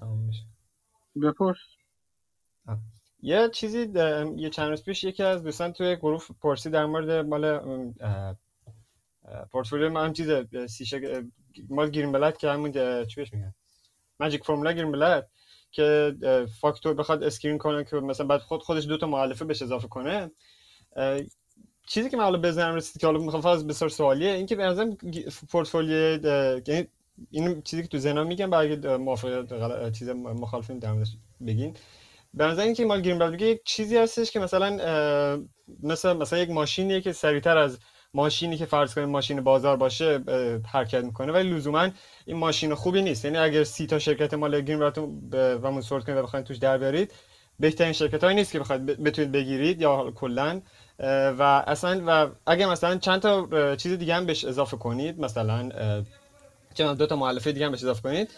تمام 0.00 0.18
میشه. 0.18 0.42
بپرس. 1.22 1.56
یه 3.22 3.48
چیزی 3.48 3.92
یه 4.36 4.50
چند 4.50 4.68
روز 4.68 4.84
پیش 4.84 5.04
یکی 5.04 5.22
از 5.22 5.42
دوستان 5.42 5.72
توی 5.72 5.96
گروه 5.96 6.22
پرسی 6.42 6.70
در 6.70 6.86
مورد 6.86 7.10
مال 7.26 7.60
پورتفولیو 9.52 9.90
من 9.90 10.12
چیز 10.12 10.28
اه، 10.30 10.66
سی 10.66 10.86
شگ... 10.86 11.24
مال 11.68 11.90
گرین 11.90 12.12
بلد 12.12 12.36
که 12.36 12.50
همون 12.50 12.72
چی 13.06 13.16
بهش 13.16 13.32
میگن؟ 13.32 13.54
ماجیک 14.20 14.44
فرمولا 14.44 14.72
گرین 14.72 14.92
بلد. 14.92 15.30
که 15.76 16.16
فاکتور 16.60 16.94
بخواد 16.94 17.22
اسکرین 17.24 17.58
کنه 17.58 17.84
که 17.84 17.96
مثلا 17.96 18.26
بعد 18.26 18.40
خود 18.40 18.62
خودش 18.62 18.86
دو 18.86 18.96
تا 18.96 19.06
مؤلفه 19.06 19.44
بهش 19.44 19.62
اضافه 19.62 19.88
کنه. 19.88 20.30
چیزی 21.86 22.10
که 22.10 22.16
من 22.16 22.24
حالا 22.24 22.38
بزنم 22.38 22.74
رسید 22.74 23.00
که 23.00 23.06
حالا 23.06 23.18
می‌خوام 23.18 23.46
از 23.46 23.66
بسیار 23.66 23.88
سوالیه 23.88 24.30
این 24.30 24.46
که 24.46 24.56
به 24.56 24.64
نظرم 24.64 24.96
پورتفولیو 25.50 26.26
یعنی 26.68 26.86
این 27.30 27.62
چیزی 27.62 27.82
که 27.82 27.88
تو 27.88 27.98
ذهنم 27.98 28.26
میگم 28.26 28.50
برای 28.50 28.72
اگه 28.72 28.96
موافق 28.96 29.42
غل- 29.42 29.90
چیز 29.90 30.08
مخالفین 30.08 30.78
در 30.78 30.94
بگین. 31.46 31.76
به 32.34 32.44
نظر 32.46 32.62
اینکه 32.62 32.84
مال 32.84 33.00
گرین 33.00 33.40
یک 33.40 33.64
چیزی 33.64 33.96
هستش 33.96 34.30
که 34.30 34.40
مثلا 34.40 34.78
اه، 34.80 35.38
مثل 35.82 36.12
مثلا 36.12 36.38
یک 36.38 36.50
ماشینیه 36.50 37.00
که 37.00 37.12
سریعتر 37.12 37.58
از 37.58 37.78
ماشینی 38.16 38.56
که 38.56 38.66
فرض 38.66 38.94
کنیم 38.94 39.08
ماشین 39.08 39.40
بازار 39.40 39.76
باشه 39.76 40.20
حرکت 40.72 41.04
می‌کنه. 41.04 41.32
ولی 41.32 41.50
لزوما 41.50 41.88
این 42.26 42.36
ماشین 42.36 42.74
خوبی 42.74 43.02
نیست. 43.02 43.24
یعنی 43.24 43.36
اگر 43.36 43.64
سی 43.64 43.86
تا 43.86 43.98
شرکت 43.98 44.34
مال 44.34 44.60
گرین 44.60 44.78
بلدتون 44.78 45.30
و 45.62 45.80
سورت 45.80 46.04
کنید 46.04 46.18
و 46.18 46.22
بخواید 46.22 46.46
توش 46.46 46.56
در 46.56 46.78
بیارید 46.78 47.12
بهترین 47.60 47.92
شرکت 47.92 48.24
هایی 48.24 48.36
نیست 48.36 48.52
که 48.52 48.60
بخواید 48.60 48.86
بتونید 48.86 49.32
بگیرید 49.32 49.80
یا 49.80 50.10
کلا. 50.10 50.60
و 51.38 51.42
اصلا 51.66 52.02
و 52.06 52.28
اگر 52.46 52.66
مثلا 52.66 52.96
چند 52.96 53.20
تا 53.20 53.76
چیز 53.76 53.92
دیگه 53.92 54.14
هم 54.14 54.26
بهش 54.26 54.44
اضافه 54.44 54.76
کنید 54.76 55.20
مثلا 55.20 55.68
چند 56.74 56.98
دو 56.98 57.06
تا 57.06 57.16
مؤلفه 57.16 57.52
دیگه 57.52 57.66
هم 57.66 57.72
بهش 57.72 57.82
اضافه 57.82 58.02
کنید 58.02 58.30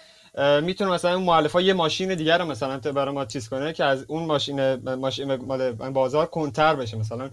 می‌تونه 0.62 0.90
مثلا 0.90 1.14
اون 1.14 1.24
مؤلفه 1.24 1.62
یه 1.62 1.72
ماشین 1.72 2.14
دیگر 2.14 2.38
رو 2.38 2.44
مثلا 2.44 2.78
برای 2.78 3.14
ما 3.14 3.24
چیز 3.24 3.48
کنه 3.48 3.72
که 3.72 3.84
از 3.84 4.04
اون 4.08 4.24
ماشین 4.24 4.74
ماشین 4.94 5.34
مال 5.34 5.72
بازار 5.72 6.26
کنتر 6.26 6.74
بشه. 6.74 6.96
مثلا 6.96 7.30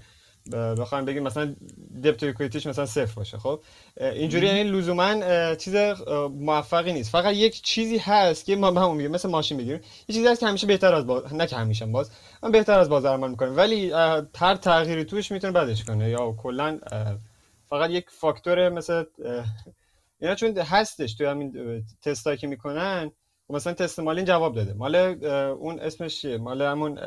بخوایم 0.52 1.06
بگیم 1.06 1.24
مثلا 1.24 1.56
دپت 2.04 2.24
اکویتیش 2.24 2.68
مثلا 2.68 2.86
صفر 2.86 3.14
باشه 3.16 3.38
خب؟ 3.38 3.62
اینجوری 3.98 4.48
یعنی 4.48 4.64
لزوما 4.64 5.56
چیز 5.56 5.76
موفقی 6.32 6.94
نیست. 6.94 7.12
فقط 7.12 7.36
یک 7.36 7.62
چیزی 7.62 7.98
هست 7.98 8.46
که 8.46 8.56
ما 8.56 8.72
به 8.72 8.80
همون 8.80 8.98
میگیم 8.98 9.12
مثل 9.12 9.30
ماشین 9.30 9.58
بگیریم 9.58 9.82
یه 10.08 10.16
چیزی 10.16 10.28
هست 10.28 10.40
که 10.40 10.48
همیشه 10.48 10.68
بهتر 10.68 10.96
از 10.96 11.08
باز 11.08 11.34
نه 11.34 11.48
که 11.48 11.56
همیشه 11.56 11.86
باز 11.86 12.12
من 12.44 12.52
بهتر 12.52 12.80
از 12.80 12.90
بازار 12.90 13.14
عمل 13.14 13.30
می‌کنه 13.30 13.50
ولی 13.50 13.92
هر 14.36 14.56
تغییری 14.56 15.06
توش 15.06 15.32
می‌تونه 15.32 15.54
بدش 15.54 15.84
کنه. 15.84 16.10
یا 16.10 16.32
کلا 16.32 16.80
فقط 17.70 17.90
یک 17.90 18.06
فاکتور 18.10 18.70
مثل 18.70 19.04
اه، 19.26 19.46
اینا 20.22 20.36
چون 20.36 20.58
هستش 20.58 21.14
توی 21.14 21.28
همین 21.28 21.84
تستایی 22.02 22.38
که 22.38 22.48
می‌کنن 22.48 23.12
و 23.50 23.54
مثلا 23.54 23.74
تست 23.74 24.00
مال 24.00 24.16
این 24.16 24.26
جواب 24.26 24.56
داده. 24.56 24.74
مال 24.74 24.96
اون 24.96 25.80
اسمش 25.80 26.26
مال 26.26 26.62
همون 26.62 27.00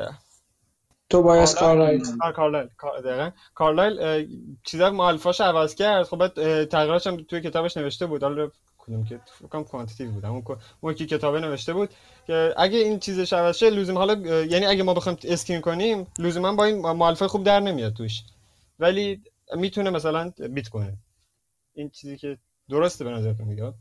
اه، 1.11 1.17
تو 1.17 1.23
باید 1.23 1.53
کارلایل 1.55 2.03
کارلایل 2.35 2.69
دقیقا. 3.03 3.31
کارلایل 3.53 4.27
چیزا 4.63 4.89
مالفاش 4.89 5.41
عوض 5.41 5.75
کرد. 5.75 6.03
خب 6.03 6.17
بعد 6.17 6.65
تغییراتش 6.65 7.07
هم 7.07 7.17
توی 7.17 7.41
کتابش 7.41 7.77
نوشته 7.77 8.05
بود. 8.05 8.23
حالا 8.23 8.51
کدوم 8.77 9.03
که 9.03 9.19
فکر 9.25 9.63
کوانتیتیو 9.63 10.11
بود. 10.11 10.25
اون 10.25 10.43
اون 10.81 10.93
که 10.93 11.05
کتابه 11.05 11.39
نوشته 11.39 11.73
بود 11.73 11.89
که 12.27 12.53
اگه 12.57 12.77
این 12.77 12.99
چیزش 12.99 13.33
عوض 13.33 13.57
شه 13.57 13.69
لزوم 13.69 13.97
حالا 13.97 14.13
یعنی 14.43 14.65
اگه 14.65 14.83
ما 14.83 14.93
بخوایم 14.93 15.17
اسکین 15.23 15.61
کنیم 15.61 16.07
لزوما 16.19 16.55
با 16.55 16.63
این 16.63 16.81
مالفای 16.81 17.27
خوب 17.27 17.43
در 17.43 17.59
نمیاد 17.59 17.93
توش. 17.93 18.23
ولی 18.79 19.21
می‌تونه 19.55 19.89
مثلا 19.89 20.33
بیت 20.49 20.67
کنه 20.67 20.97
این 21.73 21.89
چیزی 21.89 22.17
که 22.17 22.37
درسته 22.69 23.03
به 23.03 23.11
نظرتون 23.11 23.47
میاد؟ 23.47 23.75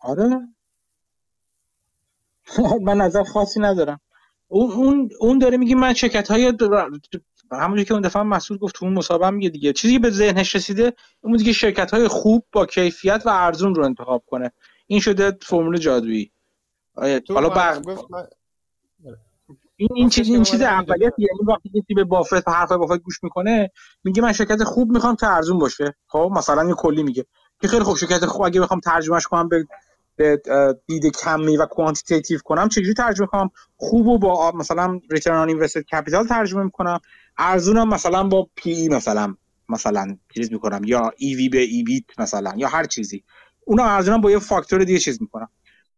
آره. 0.00 0.48
من 2.86 2.96
نظر 2.96 3.22
خاصی 3.22 3.60
ندارم. 3.60 4.00
اون 4.50 5.10
اون 5.20 5.38
داره 5.38 5.56
میگه 5.56 5.74
من 5.74 5.94
شرکت 5.94 6.30
های 6.30 6.52
همونجوری 7.52 7.84
که 7.84 7.94
اون 7.94 8.02
دفعه 8.02 8.22
مسعود 8.22 8.60
گفت 8.60 8.74
تو 8.74 8.84
اون 8.84 8.94
مسابقه 8.94 9.30
میگه 9.30 9.48
دیگه. 9.48 9.72
چیزی 9.72 9.94
که 9.94 9.98
به 9.98 10.10
ذهنش 10.10 10.54
رسیده 10.54 10.92
اون 11.20 11.36
دیگه 11.36 11.52
شرکت 11.52 11.90
های 11.90 12.08
خوب 12.08 12.46
با 12.52 12.66
کیفیت 12.66 13.22
و 13.26 13.28
ارزون 13.28 13.74
رو 13.74 13.84
انتخاب 13.84 14.24
کنه. 14.26 14.52
این 14.86 15.00
شده 15.00 15.38
فرمول 15.42 15.76
جادویی. 15.76 16.32
حالا 17.28 17.48
بق... 17.48 17.82
این 19.76 19.88
این 19.94 20.08
چیز 20.08 20.28
این 20.28 20.42
چیز 20.42 20.60
اولیت 20.60 21.12
یعنی 21.18 21.40
وقتی 21.48 21.68
کسی 21.68 21.94
به 21.94 22.04
بافت 22.04 22.48
حرف 22.48 22.72
بافت 22.72 22.98
گوش 22.98 23.22
می‌کنه 23.22 23.70
میگه 24.04 24.22
من 24.22 24.32
شرکت 24.32 24.64
خوب 24.64 24.90
می‌خوام 24.90 25.16
که 25.16 25.26
ارزون 25.26 25.58
باشه. 25.58 25.94
خب 26.06 26.30
مثلا 26.36 26.68
یه 26.68 26.74
کلی 26.74 27.02
میگه. 27.02 27.26
که 27.60 27.68
خیلی 27.68 27.82
خوب 27.82 27.96
شرکت 27.96 28.26
خوب. 28.26 28.42
اگه 28.42 28.60
بخوام 28.60 28.80
ترجمهش 28.80 29.26
کنم 29.26 29.48
به 29.48 29.66
به 30.20 30.42
دید 30.86 31.16
کمی 31.16 31.56
و 31.56 31.66
quantitative 31.66 32.38
کنم 32.44 32.68
چجوری 32.68 32.94
ترجمه 32.94 33.26
کنم؟ 33.26 33.50
خوب 33.76 34.06
و 34.06 34.18
با 34.18 34.52
مثلا 34.52 35.00
return 35.10 35.36
on 35.36 35.48
invested 35.48 35.80
capital 35.80 36.26
ترجمه 36.26 36.62
می‌کنم. 36.62 37.00
ارزونم 37.38 37.88
مثلا 37.88 38.22
با 38.22 38.48
P/E 38.56 38.88
مثلا 38.88 39.34
مثلا 39.68 40.16
چیز 40.34 40.52
می‌کنم 40.52 40.80
یا 40.84 41.12
EV 41.16 41.48
به 41.48 41.58
EBIT 41.58 42.04
مثلا 42.18 42.52
یا 42.56 42.68
هر 42.68 42.84
چیزی. 42.84 43.24
اونا 43.64 43.84
ارزونم 43.84 44.20
با 44.20 44.30
یه 44.30 44.38
فاکتور 44.38 44.84
دیگه 44.84 44.98
چیز 44.98 45.22
می‌کنم. 45.22 45.48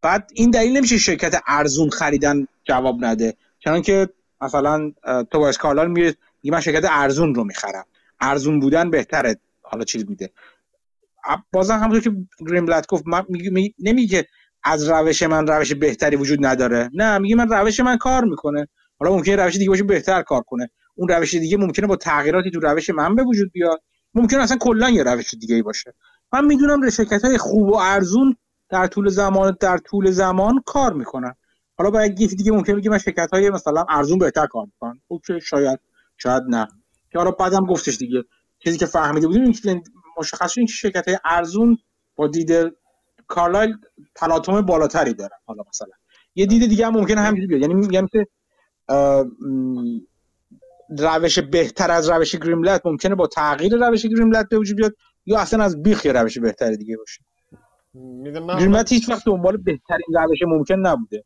بعد 0.03 0.31
این 0.35 0.51
دلیل 0.51 0.77
نمیشه 0.77 0.99
شرکت 0.99 1.43
ارزون 1.47 1.91
خریدن 1.91 2.47
جواب 2.65 3.05
نده. 3.05 3.37
چون 3.59 3.83
که 3.83 4.09
مثلا 4.41 4.93
تو 5.31 5.39
با 5.39 5.49
اسکالار 5.49 5.89
میره 5.89 6.15
من 6.45 6.61
شرکت 6.61 6.87
ارزون 6.91 7.35
رو 7.35 7.45
می‌خرم. 7.45 7.85
ارزون 8.21 8.61
بودن 8.61 8.91
بهتره 8.91 9.37
حالا 9.63 9.85
چیز 9.85 10.05
میده. 10.09 10.31
بازم 11.53 11.79
همونطور 11.79 12.01
که 12.01 12.13
گرین 12.49 12.67
بلد 12.67 12.87
گفت 12.87 13.05
نمیگه 13.79 14.27
از 14.63 14.89
روش 14.89 15.23
من 15.23 15.47
روش 15.47 15.73
بهتری 15.73 16.17
وجود 16.17 16.47
نداره. 16.47 16.91
نه 16.95 17.19
میگه 17.19 17.37
من 17.37 17.49
روش 17.49 17.81
من 17.81 17.97
کار 17.97 18.25
می‌کنه. 18.25 18.69
حالا 19.01 19.13
ممکنه 19.17 19.37
روش 19.37 19.57
دیگه 19.57 19.71
باشه 19.71 19.85
بهتر 19.85 20.23
کار 20.23 20.43
کنه. 20.43 20.71
اون 20.95 21.09
روش 21.09 21.35
دیگه 21.35 21.57
ممکنه 21.57 21.87
با 21.87 21.97
تغییراتی 21.97 22.51
تو 22.51 22.61
روش 22.61 22.91
من 22.91 23.15
به 23.15 23.23
وجود 23.23 23.53
بیاد. 23.53 23.83
ممکنه 24.15 24.43
اصلا 24.43 24.57
کلا 24.57 24.91
یه 24.91 25.03
روش 25.03 25.35
دیگه 25.35 25.63
باشه. 25.63 25.95
من 26.33 26.45
می‌دونم 26.45 26.91
شرکت 26.91 27.25
های 27.25 27.39
خوب 27.39 27.69
و 27.69 27.77
ارزون 27.77 28.37
در 28.69 28.87
طول 28.87 29.09
زمان 29.09 29.57
در 29.61 29.79
طول 29.79 30.11
زمان 30.11 30.63
کار 30.67 30.93
می‌کنن. 30.93 31.35
حالا 31.79 31.91
باید 31.91 32.21
یه 32.21 32.27
دیگه 32.27 32.53
ممکنه 32.53 32.77
بگه 32.77 32.91
من 32.91 32.99
شرکت 32.99 33.29
های 33.33 33.51
مثلا 33.51 33.85
ارزون 33.89 34.19
بهتر 34.19 34.47
کار 34.47 34.65
می‌کنن. 34.65 35.01
اوکی 35.09 35.41
شاید 35.41 35.79
شاید 36.17 36.43
نه. 36.49 36.69
که 37.13 37.19
حالا 37.19 37.31
بعدم 37.31 37.67
گفتش 37.67 37.97
دیگه. 37.97 38.25
چیزی 38.59 38.79
که 38.79 38.87
فهمیده 38.87 39.27
بودیم 39.27 39.53
مشخص 40.23 40.59
این 40.59 40.67
شرکت 40.67 41.09
های 41.09 41.19
ارزون 41.25 41.79
با 42.17 42.27
دید 42.27 42.51
کارلایل 43.27 43.77
تلاطم 44.15 44.61
بالاتری 44.61 45.15
دارن. 45.15 45.39
حالا 45.47 45.63
مثلا 45.69 45.89
یه 46.35 46.47
دید 46.47 46.69
دیگه 46.69 46.87
هم 46.87 46.93
ممکنه 46.93 47.21
همینجوری 47.21 47.47
بیاد. 47.47 47.61
یعنی 47.61 47.75
میگم 47.75 48.07
که 48.07 48.27
روش 50.99 51.39
بهتر 51.39 51.91
از 51.91 52.11
روش 52.11 52.37
گریملت 52.37 52.87
ممکنه 52.87 53.15
با 53.15 53.27
تغییر 53.27 53.89
روش 53.89 54.07
گریملت 54.07 54.49
به 54.49 54.59
وجود 54.59 54.77
بیاد 54.77 54.95
یا 55.27 55.39
اصلا 55.39 55.65
از 55.65 55.83
بیخ 55.83 56.07
روش 56.07 56.39
بهتر 56.39 56.73
دیگه 56.75 56.97
باشه. 56.97 57.25
گریملت 58.59 58.93
هیچ 58.93 59.09
وقت 59.09 59.25
دنبال 59.27 59.57
بهترین 59.57 60.07
روش 60.15 60.39
ممکن 60.47 60.75
نبوده. 60.75 61.25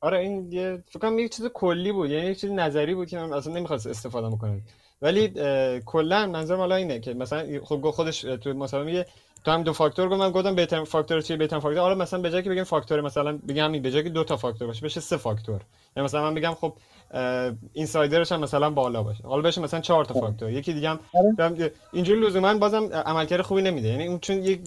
آره 0.00 0.18
این 0.18 0.52
یه 0.52 0.84
فکر 0.88 0.98
کنم 0.98 1.18
یه 1.18 1.28
چیز 1.28 1.46
کلی 1.46 1.92
بود. 1.92 2.10
یعنی 2.10 2.26
یه 2.26 2.34
چیز 2.34 2.50
نظری 2.50 2.94
بود 2.94 3.08
که 3.08 3.18
من 3.18 3.32
اصلا 3.32 3.54
نمی‌خواست 3.54 3.86
استفاده 3.86 4.28
بکنم. 4.28 4.62
ولی 5.02 5.32
کلا 5.86 6.26
منظورم 6.26 6.58
حالا 6.58 6.74
اینه 6.74 7.00
که 7.00 7.14
مثلا 7.14 7.60
خب 7.64 7.90
خودش 7.90 8.20
تو 8.20 8.52
مثلا 8.52 8.84
میگه 8.84 9.06
تو 9.44 9.50
هم 9.50 9.62
دو 9.62 9.72
فاکتور 9.72 10.08
گفتم 10.08 10.30
گفتم 10.30 10.54
بهترین 10.54 10.84
فاکتور 10.84 11.20
چیه 11.20 11.36
بهترین 11.36 11.60
فاکتور. 11.60 11.82
حالا 11.82 11.94
مثلا 11.94 12.20
به 12.20 12.30
جای 12.30 12.42
که 12.42 12.50
بگیم 12.50 12.64
فاکتور 12.64 13.00
مثلا 13.00 13.38
بگم 13.48 13.64
همین 13.64 13.82
به 13.82 13.90
جای 13.90 14.02
که 14.02 14.08
دو 14.08 14.24
تا 14.24 14.36
فاکتور 14.36 14.66
باشه 14.68 14.84
بشه 14.84 15.00
سه 15.00 15.16
فاکتور. 15.16 15.60
یا 15.96 16.04
مثلا 16.04 16.22
من 16.22 16.34
بگم 16.34 16.54
خب 16.54 16.72
اینسایدرش 17.72 18.32
هم 18.32 18.40
مثلا 18.40 18.70
بالا 18.70 19.02
باشه. 19.02 19.24
حالا 19.24 19.42
بشه 19.42 19.60
مثلا 19.60 19.80
چهار 19.80 20.04
تا 20.04 20.14
خب. 20.14 20.20
فاکتور. 20.20 20.50
یکی 20.50 20.72
دیگه 20.72 20.88
هم 20.88 21.00
آره. 21.38 21.72
اینجوری 21.92 22.20
لزوما 22.20 22.54
بازم 22.54 22.84
عملکرد 22.92 23.42
خوبی 23.42 23.62
نمیده. 23.62 23.88
یعنی 23.88 24.06
اون 24.06 24.18
چون 24.18 24.36
یک 24.44 24.60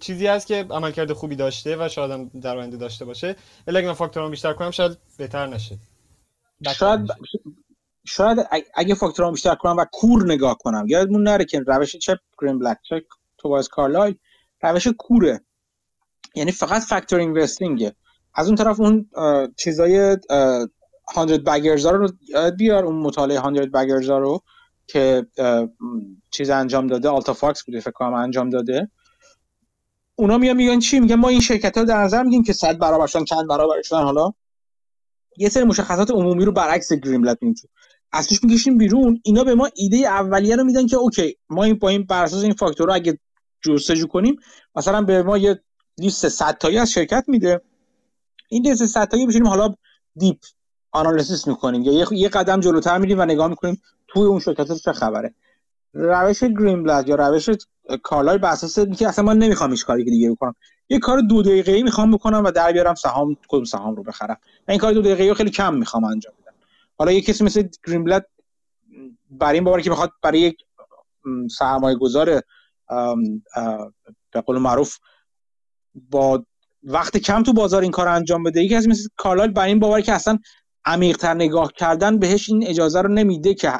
چیزی 0.00 0.26
هست 0.26 0.46
که 0.46 0.66
عملکرد 0.70 1.12
خوبی 1.12 1.36
داشته 1.36 1.76
و 1.76 1.88
شاید 1.88 2.10
هم 2.10 2.30
در 2.40 2.56
آینده 2.56 2.76
داشته 2.76 3.04
باشه. 3.04 3.36
ولی 3.66 3.78
اگه 3.78 3.86
من 3.86 3.92
فاکتورام 3.92 4.30
بیشتر 4.30 4.52
کنم 4.52 4.70
شاید 4.70 4.98
بهتر 5.18 5.46
نشه. 5.46 5.78
شاید 6.78 7.00
شاید 8.04 8.38
اگه 8.74 8.94
فاکتورام 8.94 9.32
بیشتر 9.32 9.54
کنم 9.54 9.76
و 9.76 9.84
کور 9.92 10.32
نگاه 10.32 10.58
کنم. 10.58 10.84
یادمون 10.88 11.22
نره 11.22 11.44
که 11.44 11.60
روش 11.66 11.96
چپ 11.96 12.18
گرین 12.42 12.58
بلک 12.58 12.78
چک 12.82 13.02
توباز 13.38 13.68
کارلایل 13.68 14.14
روش 14.62 14.88
کوره. 14.98 15.40
یعنی 16.34 16.52
فقط 16.52 16.82
factor 16.82 17.18
investing 17.18 17.86
ه 17.86 17.94
از 18.34 18.46
اون 18.46 18.56
طرف 18.56 18.80
اون 18.80 19.10
چیزای 19.56 20.16
100 21.14 21.30
baggers 21.30 21.86
رو 21.86 22.08
بیار 22.58 22.84
اون 22.84 22.96
مطالعه 22.96 23.42
100 23.42 23.52
baggers 23.52 24.10
رو 24.10 24.42
که 24.86 25.26
چیز 26.30 26.50
انجام 26.50 26.86
داده 26.86 27.08
Alta 27.08 27.32
Fox 27.32 27.64
بوده 27.64 27.80
فکر 27.80 27.90
کنم 27.90 28.14
انجام 28.14 28.50
داده. 28.50 28.90
اونا 30.16 30.38
میان 30.38 30.56
میگن 30.56 30.78
چی؟ 30.78 31.00
میگن 31.00 31.14
ما 31.14 31.28
این 31.28 31.40
شرکت 31.40 31.78
ها 31.78 31.84
در 31.84 31.98
نظر 31.98 32.22
میگیم 32.22 32.42
که 32.42 32.52
صد 32.52 32.78
برابر 32.78 33.06
شدن 33.06 33.24
چند 33.24 33.48
برابر 33.48 33.82
شدن 33.82 34.02
حالا 34.02 34.32
یه 35.36 35.48
سری 35.48 35.64
مشخصات 35.64 36.10
عمومی 36.10 36.44
رو 36.44 36.52
برعکس 36.52 36.92
Greenblatt 36.92 37.38
میگیم 37.40 37.70
از 38.14 38.26
توش 38.26 38.44
می‌کشیم 38.44 38.78
بیرون. 38.78 39.20
اینا 39.24 39.44
به 39.44 39.54
ما 39.54 39.68
ایده 39.74 39.96
اولیه 39.96 40.56
رو 40.56 40.64
میدن 40.64 40.86
که 40.86 40.96
okay 40.96 41.36
ما 41.48 41.64
این 41.64 41.74
با 41.74 41.88
این 41.88 42.04
بر 42.04 42.24
اساس 42.24 42.42
این 42.42 42.52
فاکتور 42.52 42.86
رو 42.86 42.94
اگه 42.94 43.18
جستجو 43.62 44.06
کنیم 44.06 44.36
مثلا 44.76 45.02
به 45.02 45.22
ما 45.22 45.38
یه 45.38 45.60
لیست 45.98 46.28
100 46.28 46.58
تایی 46.58 46.78
از 46.78 46.92
شرکت 46.92 47.24
میده. 47.28 47.60
این 48.48 48.66
لیست 48.66 48.86
100 48.86 49.08
تایی 49.08 49.26
بشینیم 49.26 49.46
حالا 49.46 49.74
دیپ 50.16 50.38
آنالیسیس 50.92 51.48
می‌کنیم. 51.48 51.82
یا 51.82 52.06
یه 52.12 52.28
قدم 52.28 52.60
جلوتر 52.60 52.98
میریم 52.98 53.18
و 53.18 53.24
نگاه 53.24 53.48
می‌کنیم 53.48 53.82
توی 54.08 54.22
اون 54.22 54.40
شرکت 54.40 54.72
چه 54.72 54.92
خبره. 54.92 55.34
روش 55.92 56.44
گرین 56.44 56.82
بلد 56.82 57.08
یا 57.08 57.14
روش 57.14 57.48
کارلای 58.02 58.38
بر 58.38 58.50
اساس 58.50 58.78
اینکه 58.78 59.08
اصلا 59.08 59.24
من 59.24 59.38
نمی‌خوام 59.38 59.70
هیچ 59.70 59.84
کاری 59.84 60.04
دیگه 60.04 60.30
بکنم. 60.30 60.54
یه 60.88 60.98
کار 60.98 61.20
دو 61.20 61.42
دقیقه‌ای 61.42 61.82
می‌خوام 61.82 62.10
بکنم 62.10 62.44
و 62.44 62.50
در 62.50 62.72
بیارم 62.72 62.94
سهام 62.94 63.36
کدوم 63.48 63.64
سهام 63.64 63.96
رو 63.96 64.02
بخرم. 64.02 64.36
این 64.68 64.78
کار 64.78 64.92
دو 64.92 65.02
دقیقه‌ای 65.02 65.34
خیلی 65.34 65.50
کم 65.50 65.74
می‌خوام 65.74 66.04
انجام 66.04 66.34
حالا 66.98 67.12
یه 67.12 67.20
کسی 67.20 67.44
مثل 67.44 67.68
گرین 67.86 68.04
بلد 68.04 68.26
برای 69.30 69.54
این 69.54 69.64
باوری 69.64 69.82
که 69.82 69.90
بخواد 69.90 70.12
برای 70.22 70.40
یک 70.40 70.56
سرمایه 71.58 71.96
گذار 71.96 72.42
به 74.32 74.40
قول 74.46 74.58
معروف 74.58 74.96
با 75.94 76.44
وقت 76.82 77.16
کم 77.16 77.42
تو 77.42 77.52
بازار 77.52 77.82
این 77.82 77.90
کار 77.90 78.08
انجام 78.08 78.42
بده. 78.42 78.62
یکی 78.62 78.74
از 78.74 78.88
مثل 78.88 79.08
Carlisle 79.16 79.50
برای 79.50 79.68
این 79.68 79.78
باوری 79.78 80.02
که 80.02 80.12
اصلا 80.12 80.38
عمیقتر 80.84 81.34
نگاه 81.34 81.72
کردن 81.72 82.18
بهش 82.18 82.48
این 82.48 82.66
اجازه 82.66 83.02
رو 83.02 83.08
نمیده 83.08 83.54
که 83.54 83.72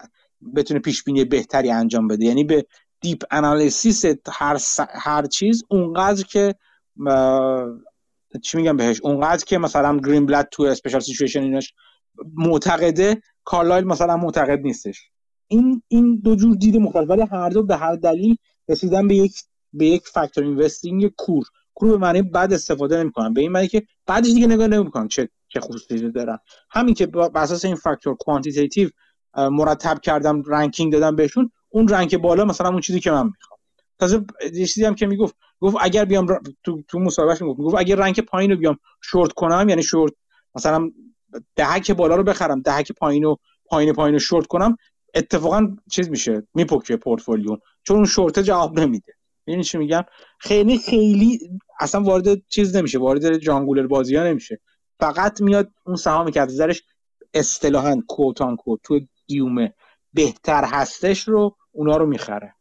بتونه 0.56 0.80
پیش 0.80 1.04
بینی 1.04 1.24
بهتری 1.24 1.70
انجام 1.70 2.08
بده. 2.08 2.24
یعنی 2.24 2.44
به 2.44 2.66
deep 3.00 3.22
analysis 3.30 4.04
هر, 4.32 4.58
هر 4.94 5.26
چیز 5.26 5.64
اونقدر 5.68 6.22
که 6.22 6.54
چی 8.42 8.56
میگم 8.56 8.76
بهش؟ 8.76 9.00
اونقدر 9.02 9.44
که 9.44 9.58
مثلا 9.58 9.98
Greenblatt 9.98 10.48
تو 10.50 10.62
special 10.62 11.00
situation 11.00 11.42
اینش 11.42 11.74
معتقده 12.34 13.22
Carlisle 13.44 13.84
مثلا 13.84 14.16
معتقد 14.16 14.60
نیستش. 14.60 15.02
این 15.48 15.82
این 15.88 16.20
دو 16.24 16.36
جور 16.36 16.56
دید 16.56 16.76
مختلف 16.76 17.10
ولی 17.10 17.22
هر 17.22 17.48
دو 17.48 17.62
به 17.62 17.76
هر 17.76 17.96
دلیل 17.96 18.36
رسیدن 18.68 19.08
به 19.08 19.14
یک 19.14 19.34
به 19.72 19.86
یک 19.86 20.08
factor 20.08 20.44
investing 20.44 21.12
کور. 21.16 21.44
کور 21.74 21.90
به 21.90 21.96
معنی 21.96 22.22
بد 22.22 22.52
استفاده 22.52 22.98
نمی‌کنن. 23.02 23.34
به 23.34 23.40
این 23.40 23.52
معنی 23.52 23.68
که 23.68 23.82
بعدش 24.06 24.26
دیگه 24.26 24.46
نگاه 24.46 24.66
نمی‌کنن 24.66 25.08
چه 25.08 25.28
چه 25.48 25.60
خصوصیتی 25.60 26.10
دارن. 26.10 26.38
همین 26.70 26.94
که 26.94 27.06
بر 27.06 27.42
اساس 27.42 27.64
این 27.64 27.74
فاکتور 27.74 28.14
quantitative 28.14 28.88
مرتب 29.36 30.00
کردم 30.00 30.42
ranking 30.46 30.92
دادم 30.92 31.16
بهشون 31.16 31.50
اون 31.68 31.88
rank 31.88 32.14
بالا 32.14 32.44
مثلا 32.44 32.68
اون 32.68 32.80
چیزی 32.80 33.00
که 33.00 33.10
من 33.10 33.26
می‌خوام. 33.26 33.58
تازه 33.98 34.24
یه 34.52 34.66
چیزی 34.66 34.84
هم 34.84 34.94
که 34.94 35.06
می‌گفت 35.06 35.36
گفت 35.60 35.76
اگر 35.80 36.04
بیام 36.04 36.26
تو 36.64 36.82
تو 36.88 36.98
مصاحبهش 36.98 37.42
می‌گفت 37.42 37.58
می‌گفت 37.58 37.76
اگر 37.78 37.96
rank 37.96 38.20
پایین 38.20 38.50
رو 38.50 38.56
بیام 38.56 38.78
شورت 39.02 39.32
کنم 39.32 39.68
یعنی 39.68 39.82
شورت 39.82 40.12
مثلا 40.54 40.90
دهک 41.56 41.90
بالا 41.90 42.16
رو 42.16 42.22
بخرم 42.22 42.60
دهک 42.60 42.92
پایین 42.92 43.22
رو 43.22 43.38
پایین 43.66 43.92
پایین 43.92 44.12
رو 44.12 44.18
شورت 44.18 44.46
کنم 44.46 44.76
اتفاقا 45.14 45.76
چیز 45.90 46.10
میشه 46.10 46.46
میپکه 46.54 46.96
پورتفولیو. 46.96 47.56
چون 47.82 47.96
اون 47.96 48.06
شورت 48.06 48.38
جواب 48.38 48.80
نمیده. 48.80 49.12
یعنی 49.46 49.64
چی 49.64 49.78
میگم؟ 49.78 50.02
خیلی 50.38 50.78
خیلی 50.78 51.38
اصلا 51.80 52.02
وارد 52.02 52.46
چیز 52.48 52.76
نمیشه 52.76 52.98
وارد 52.98 53.38
جانگولر 53.38 53.86
بازی 53.86 54.16
ها 54.16 54.24
نمیشه. 54.24 54.60
فقط 55.00 55.40
میاد 55.40 55.72
اون 55.86 55.96
سهامی 55.96 56.32
که 56.32 56.40
از 56.40 56.60
اصطلاحا 57.34 58.02
کوتان 58.08 58.56
کوت 58.56 58.80
تو 58.82 59.00
گیومه 59.26 59.74
بهتر 60.12 60.64
هستش 60.64 61.28
رو 61.28 61.56
اونا 61.72 61.96
رو 61.96 62.06
می‌خره. 62.06 62.54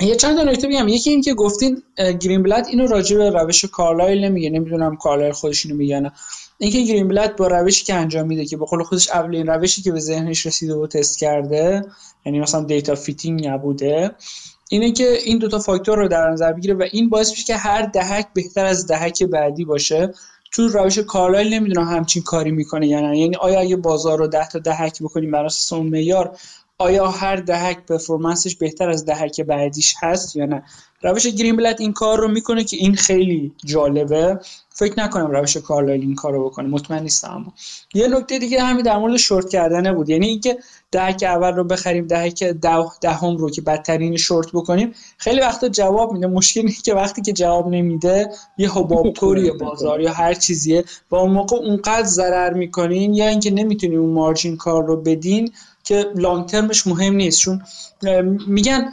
یه 0.00 0.16
چند 0.16 0.36
تا 0.36 0.42
نکته 0.42 0.68
بگم. 0.68 0.88
یکی 0.88 1.10
این 1.10 1.22
که 1.22 1.34
گفتین 1.34 1.82
گرین 1.96 2.42
بلت 2.42 2.66
اینو 2.66 2.86
راجع 2.86 3.16
به 3.16 3.30
روش 3.30 3.64
کارلایل 3.64 4.24
نمیگه. 4.24 4.50
نمی‌دونم 4.50 4.96
کارلایل 4.96 5.32
خودش 5.32 5.66
اینو 5.66 5.78
میگه 5.78 6.00
نه. 6.00 6.12
اینکه 6.58 6.82
گرین 6.82 7.08
بلت 7.08 7.36
با 7.36 7.46
روشی 7.46 7.84
که 7.84 7.94
انجام 7.94 8.26
میده 8.26 8.44
که 8.44 8.56
به 8.56 8.64
قول 8.64 8.82
خودش 8.82 9.10
اولین 9.10 9.46
روشی 9.46 9.82
که 9.82 9.92
به 9.92 10.00
ذهنش 10.00 10.46
رسیده 10.46 10.74
و 10.74 10.86
تست 10.86 11.18
کرده 11.18 11.84
یعنی 12.26 12.40
مثلا 12.40 12.64
data 12.64 12.94
fitting 12.94 13.46
نبوده 13.46 14.10
اینه 14.70 14.92
که 14.92 15.18
این 15.24 15.38
دوتا 15.38 15.58
فاکتور 15.58 15.98
رو 15.98 16.08
در 16.08 16.30
نظر 16.30 16.52
بگیره 16.52 16.74
و 16.74 16.84
این 16.92 17.08
باعث 17.08 17.30
میشه 17.30 17.44
که 17.44 17.56
هر 17.56 17.82
دهک 17.82 18.26
بهتر 18.34 18.64
از 18.64 18.86
دهک 18.86 19.22
بعدی 19.22 19.64
باشه. 19.64 20.14
تو 20.52 20.68
روش 20.68 20.98
کارلایل 20.98 21.54
نمی‌دونم 21.54 21.88
همچین 21.88 22.22
کاری 22.22 22.50
می‌کنه 22.50 22.86
یا 22.86 23.00
نه. 23.00 23.18
یعنی 23.18 23.36
آیا 23.36 23.60
اگه 23.60 23.76
بازار 23.76 24.18
رو 24.18 24.26
ده 24.26 24.48
تا 24.48 24.58
دهک 24.58 25.02
بکنیم 25.02 25.30
بر 25.30 25.44
اساس 25.44 25.72
اون 25.72 25.86
معیار 25.86 26.38
آیا 26.80 27.08
هر 27.08 27.36
دهک 27.36 27.86
پرفورمنسش 27.86 28.56
بهتر 28.56 28.90
از 28.90 29.04
دهک 29.04 29.40
بعدیش 29.40 29.94
هست 30.02 30.36
یا 30.36 30.46
نه؟ 30.46 30.62
روش 31.02 31.26
گرین 31.26 31.56
بلد 31.56 31.80
این 31.80 31.92
کار 31.92 32.18
رو 32.18 32.28
می‌کنه 32.28 32.64
که 32.64 32.76
این 32.76 32.94
خیلی 32.94 33.52
جالبه. 33.64 34.40
فکر 34.70 35.00
نکنم 35.00 35.30
روش 35.30 35.56
کارلایل 35.56 36.00
این 36.00 36.14
کار 36.14 36.32
رو 36.32 36.44
بکنه. 36.50 36.68
مطمئن 36.68 37.02
نیستم 37.02 37.30
اما. 37.30 37.52
یه 37.94 38.08
نکته 38.08 38.38
دیگه 38.38 38.62
همین 38.62 38.82
در 38.82 38.98
مورد 38.98 39.16
شورت 39.16 39.48
کردنه 39.48 39.92
بود. 39.92 40.08
یعنی 40.08 40.26
اینکه 40.26 40.58
دهک 40.92 41.22
اول 41.22 41.52
رو 41.52 41.64
بخریم 41.64 42.06
دهک 42.06 42.44
ده 42.44 42.84
دهم 43.00 43.36
رو 43.36 43.50
که 43.50 43.60
بدترین 43.60 44.16
شورت 44.16 44.52
بکنیم 44.52 44.94
خیلی 45.18 45.40
وقتا 45.40 45.68
جواب 45.68 46.12
میده. 46.12 46.26
مشکل 46.26 46.60
اینه 46.60 46.72
که 46.84 46.94
وقتی 46.94 47.22
که 47.22 47.32
جواب 47.32 47.68
نمیده 47.68 48.30
یه 48.58 48.72
حباب 48.72 49.12
توری 49.12 49.50
بازار 49.60 50.00
یا 50.00 50.12
هر 50.12 50.34
چیزیه. 50.34 50.84
و 51.10 51.16
اون 51.16 51.30
موقع 51.30 51.56
اونقدر 51.56 52.04
ضرر 52.06 52.52
می‌کنین 52.52 53.14
یا 53.14 53.28
اینکه 53.28 53.50
نمی‌تونین 53.50 53.98
اون 53.98 54.12
مارجین 54.12 54.56
کار 54.56 54.84
رو 54.84 54.96
بدین 54.96 55.52
که 55.88 56.06
long 56.16 56.46
term 56.46 56.73
ش 56.73 56.86
مهم 56.86 57.14
نیست. 57.14 57.40
چون 57.40 57.62
میگن 58.46 58.92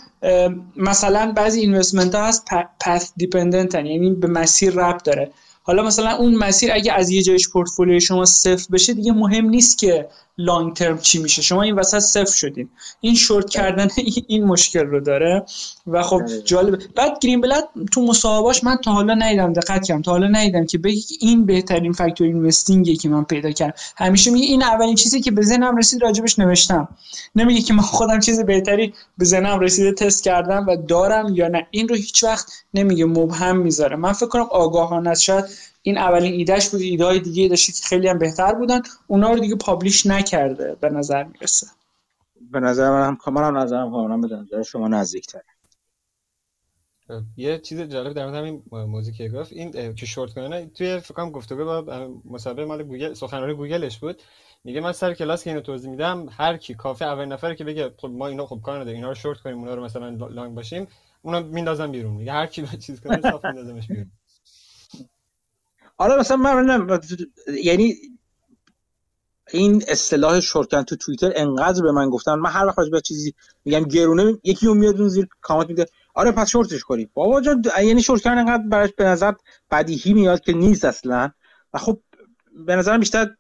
مثلا 0.78 1.34
بعضی 1.36 1.60
investment 1.60 2.16
ها 2.16 2.28
هست 2.28 2.46
path 2.80 3.12
dependent 3.18 3.76
یعنی 3.76 4.10
به 4.14 4.28
مسیر 4.28 4.74
ربط 4.74 5.04
داره. 5.04 5.32
حالا 5.64 5.84
مثلا 5.84 6.16
اون 6.16 6.36
مسیر 6.36 6.72
اگه 6.74 6.94
از 6.94 7.10
یه 7.10 7.22
جایش 7.22 7.50
پورتفولیو 7.50 8.00
شما 8.00 8.26
صفر 8.26 8.68
بشه 8.72 8.94
دیگه 8.94 9.12
مهم 9.12 9.50
نیست 9.50 9.78
که 9.78 10.08
long 10.38 10.74
term 10.74 10.98
چی 10.98 11.20
میشه؟ 11.20 11.42
شما 11.42 11.62
این 11.62 11.76
وسط 11.76 12.00
صفر 12.00 12.36
شدین. 12.36 12.70
این 13.02 13.16
شورت 13.16 13.50
کردن 13.50 13.88
این 14.28 14.44
مشکل 14.44 14.86
رو 14.86 15.00
داره. 15.00 15.46
و 15.88 16.04
خب 16.04 16.22
جالب. 16.46 16.80
بعد 16.96 17.20
گرین 17.20 17.42
بلت 17.42 17.64
تو 17.92 18.02
مصاحبهاش 18.02 18.64
من 18.64 18.76
تا 18.76 18.92
حالا 18.92 19.14
ندیدم 19.14 19.54
دقت 19.54 19.86
کردم. 19.86 20.02
تا 20.02 20.12
حالا 20.12 20.28
ندیدم 20.28 20.66
که 20.66 20.78
بگی 20.78 21.18
این 21.20 21.46
بهترین 21.46 21.94
factor 21.94 22.28
investing 22.28 22.89
ی 22.89 22.96
که 22.96 23.10
من 23.10 23.24
پیدا 23.24 23.52
کردم. 23.52 23.74
همیشه 23.98 24.32
میگه 24.32 24.46
این 24.46 24.64
اولین 24.64 24.96
چیزی 24.96 25.22
که 25.22 25.32
به 25.32 25.42
ذهنم 25.42 25.78
رسید 25.78 26.02
راجبش 26.02 26.40
نوشتم. 26.40 26.88
نمیگه 27.36 27.62
که 27.62 27.74
من 27.74 27.84
خودم 27.84 28.20
چیز 28.20 28.40
بهتری 28.40 28.94
به 29.18 29.26
ذهنم 29.26 29.60
رسیده 29.60 29.92
تست 29.92 30.24
کردم 30.24 30.66
و 30.68 30.76
دارم 30.76 31.36
یا 31.36 31.48
نه. 31.48 31.68
این 31.72 31.88
رو 31.88 31.96
هیچ 31.96 32.24
وقت 32.24 32.52
نمیگه 32.74 33.06
مبهم 33.06 33.58
می‌ذاره. 33.58 33.96
من 33.96 34.14
فکر 34.14 34.28
کنم 34.28 34.48
آگاهانه 34.52 35.16
شاید 35.16 35.46
این 35.88 35.98
اولین 35.98 36.34
ایدهش 36.34 36.70
بود 36.70 36.82
ایده 36.82 37.06
های 37.06 37.20
دیگه 37.20 37.48
داشتی 37.48 37.72
که 37.72 37.84
خیلی 37.84 38.08
هم 38.08 38.18
بهتر 38.18 38.54
بودن. 38.54 38.82
اونا 39.08 39.34
رو 39.34 39.40
دیگه 39.40 39.56
publish 39.56 40.06
نکرده 40.06 40.76
به 40.82 40.90
نظر 40.90 41.24
می‌رسه. 41.24 41.68
به 42.52 42.60
نظر 42.60 42.90
من 42.90 43.18
هم 43.26 43.34
من 43.34 43.44
هم 43.44 43.58
نظرم 43.58 43.92
کاملا 43.92 44.18
به 44.18 44.36
نظر 44.36 44.64
شما 44.64 44.88
نزدیکتره. 44.88 45.44
یه 47.38 47.60
چیز 47.60 47.82
جالب 47.82 48.14
در 48.14 48.26
مورد 48.26 48.36
همین 48.36 48.64
موضوع 48.72 49.14
که 49.14 49.30
گفت 49.30 49.54
این 49.54 49.96
که 49.96 50.06
شورت 50.06 50.34
کنه 50.34 50.66
توی 50.66 51.00
فکر 51.00 51.14
کنم 51.14 51.32
گفتگو 51.32 51.66
با 51.66 52.22
مسابقه 52.26 52.66
مال 52.66 52.84
گوگل 52.84 53.14
سخنرانی 53.14 53.54
گوگلش 53.54 53.98
بود. 53.98 54.22
میگه 54.64 54.82
من 54.82 54.92
سر 54.92 55.14
کلاس 55.14 55.44
که 55.44 55.50
اینو 55.50 55.62
توضیح 55.62 55.90
میدم 55.92 56.28
هر 56.32 56.58
کی 56.58 56.74
کافه 56.74 57.06
اول 57.06 57.26
نفره 57.26 57.56
که 57.56 57.64
بگه 57.64 57.94
خب 57.98 58.08
ما 58.08 58.28
اینا 58.28 58.46
خب 58.46 58.60
کار 58.64 58.80
نداره 58.80 58.96
اینا 58.96 59.10
رو 59.10 59.16
شورت 59.16 59.38
کنیم 59.40 59.58
اونا 59.58 59.76
رو 59.76 59.84
مثلا 59.84 60.10
لانگ 60.10 60.56
باشیم 60.56 60.88
اونا 61.22 61.40
میندازن 61.40 61.92
بیرون. 61.92 62.14
میگه 62.14 62.32
هر 62.32 62.46
کی 62.46 62.68
چیز 62.78 63.02
کنه 63.02 63.22
صاف 63.22 63.46
میندازمش 63.46 63.88
بیرون. 63.88 64.12
آره 65.98 66.16
مثلا 66.20 66.38
من 66.38 67.00
یعنی 67.64 67.96
این 69.52 69.84
اصطلاح 69.88 70.40
شورکن 70.40 70.84
تو 70.84 70.96
توییتر 70.96 71.32
انقدر 71.36 71.82
به 71.82 71.92
من 71.92 72.10
گفتن 72.10 72.34
من 72.34 72.50
هر 72.50 72.66
وقت 72.66 72.90
به 72.92 73.02
چیزی 73.02 73.34
میگم 73.66 73.84
گرونه 73.84 74.40
یکی 74.44 74.68
اون 74.68 74.78
میاد 74.78 75.00
اون 75.00 75.10
زیر 75.10 75.28
کامنت 75.42 75.70
میده 75.70 75.86
آره 76.14 76.32
پس 76.32 76.50
شورتش 76.50 76.84
کنی. 76.84 77.10
بابا 77.14 77.42
جان 77.42 77.64
یعنی 77.84 78.02
شورت 78.02 78.22
کردن 78.22 78.38
انقدر 78.38 78.64
براش 78.68 78.90
به 78.98 79.04
نظر 79.04 79.34
بدیهی 79.72 80.14
میاد 80.14 80.40
که 80.40 80.54
نیست 80.54 80.86
اصلا. 80.86 81.32
و 81.74 81.78
خب 81.78 82.00
به 82.66 82.76
نظر 82.76 82.98
بیشتر 82.98 83.36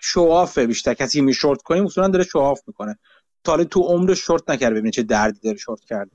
شوافه 0.00 0.66
بیشتر 0.66 0.94
کسی 0.94 1.20
می 1.20 1.34
شورت 1.34 1.62
کنیم 1.62 1.84
اصولا 1.84 2.08
داره 2.08 2.24
شواف 2.24 2.60
می‌کنه. 2.66 2.98
تا 3.44 3.64
تو 3.64 3.80
عمر 3.80 4.14
شورت 4.14 4.50
نکرده 4.50 4.74
ببینید 4.74 4.92
چه 4.92 5.02
دردی 5.02 5.40
داره 5.40 5.56
شورت 5.56 5.80
کرده. 5.80 6.10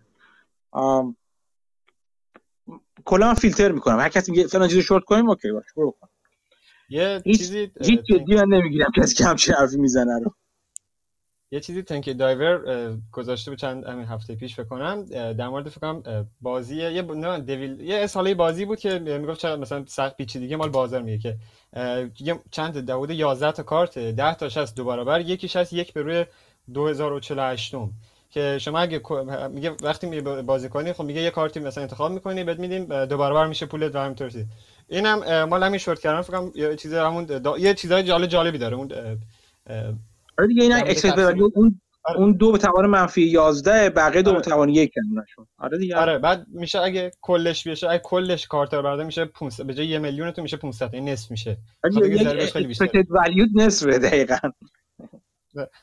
کلا 3.06 3.28
من 3.28 3.34
فیلتر 3.34 3.72
می‌کنم. 3.72 4.00
هر 4.00 4.10
کسی 4.10 4.32
میگه 4.32 4.48
فلان 4.48 4.68
چیزو 4.68 4.82
شورت 4.82 5.04
کنیم 5.04 5.30
اوکی 5.30 5.52
باشه 5.52 5.70
برو 5.78 5.92
کن 5.92 6.08
یه 6.90 7.22
هیچ 7.26 7.38
چیزی 7.38 7.72
هیچ 7.82 8.00
جدی 8.00 8.36
من 8.36 8.46
نمی‌گیرم 8.50 8.92
کسی 8.98 9.16
که 9.16 9.26
همچین 9.26 9.56
حرفی 9.56 9.78
می‌زنه 9.78 10.20
رو. 10.20 10.34
یه 11.52 11.60
چیزی 11.60 11.82
تنکی 11.82 12.14
دایور 12.14 12.98
گذاشته 13.12 13.52
به 13.52 13.58
چند 13.58 13.86
همین 13.86 14.06
هفته 14.06 14.36
پیش 14.36 14.56
فکر 14.56 14.66
کنم 14.66 15.06
در 15.34 15.48
مورد 15.48 15.70
فکر 15.70 15.80
کنم 15.80 16.28
بازی 16.42 16.76
یه 16.76 17.02
نه 17.02 17.40
دویل 17.40 17.82
یه 17.82 17.96
اصاله 17.96 18.34
بازی 18.34 18.66
بود 18.66 18.80
که 18.80 19.00
می‌گفت 19.00 19.40
چرا 19.40 19.56
مثلا 19.58 19.86
سخت 19.88 20.22
دیگه 20.22 20.56
مال 20.56 20.70
بازار 20.70 21.02
میگه 21.02 21.18
که 21.18 21.38
یه 22.20 22.40
چند 22.52 22.86
داوود 22.86 23.10
11 23.10 23.52
تا 23.52 23.64
کارت 23.64 23.98
10 23.98 24.34
تاش 24.34 24.58
هست 24.58 24.76
دو 24.76 24.86
برابر 24.86 25.22
یکیش 25.22 25.56
هست 25.56 25.74
یک 25.74 25.94
به 25.94 26.02
روی 26.02 26.26
2048 26.74 27.76
م 27.76 27.92
که 28.30 28.58
شما 28.62 28.80
اگه 28.80 29.02
میگه 29.50 29.76
وقتی 29.84 30.08
می 30.08 30.22
بازی 30.22 30.70
کنی 30.70 30.94
خب 30.94 31.04
میگه 31.04 31.22
یه 31.22 31.30
کارتی 31.30 31.60
مثلا 31.60 31.82
انتخاب 31.82 32.12
می‌کنی 32.12 32.44
بعد 32.44 32.60
میدیم 32.60 33.06
دو 33.06 33.18
برابر 33.18 33.48
میشه 33.48 33.66
پول 33.66 33.90
و 33.94 34.00
همینطوری 34.00 34.46
اینم 34.88 35.44
مال 35.44 35.64
همین 35.64 35.78
شورت 35.78 36.00
کردن. 36.00 36.22
فکر 36.22 36.38
کنم 36.38 36.52
یه 36.56 36.76
چیز 36.76 36.94
همون 36.94 37.26
دا... 37.26 37.58
یه 37.58 37.74
چیزای 37.74 38.04
جالب 38.04 38.28
جالبی 38.28 38.58
داره. 38.58 38.76
اون 38.76 38.92
آره 40.38 40.48
دیگه 40.48 40.64
اینا 40.64 40.82
اون 41.56 41.82
اون 42.16 42.32
دو 42.32 42.52
به 42.52 42.58
توان 42.58 42.86
منفی 42.86 43.22
11 43.22 43.90
بقیه 43.90 44.22
دو 44.22 44.34
به 44.34 44.42
توان 44.42 44.70
یک 44.70 44.94
نشون 45.24 45.48
آره 45.58 45.78
دیگه. 45.78 45.96
آره 45.96 46.18
بعد 46.18 46.46
میشه 46.50 46.80
اگه 46.80 47.12
کلش 47.22 47.68
بشه 47.68 47.90
اگه 47.90 48.02
کلش 48.04 48.48
کارت 48.48 48.74
رو 48.74 48.82
برده 48.82 49.04
میشه 49.04 49.26
500 49.26 49.66
به 49.66 49.74
جای 49.74 49.88
1 49.88 50.02
میلیون 50.02 50.32
تو 50.32 50.42
میشه 50.42 50.58
500 50.58 50.90
این 50.94 51.10
نصف 51.10 51.32
میشه. 51.32 51.58
خیلی 52.54 52.68
بیشتر 52.68 53.04
ولیو 53.10 53.46
نصف 53.56 53.88
دقیقاً. 53.88 54.38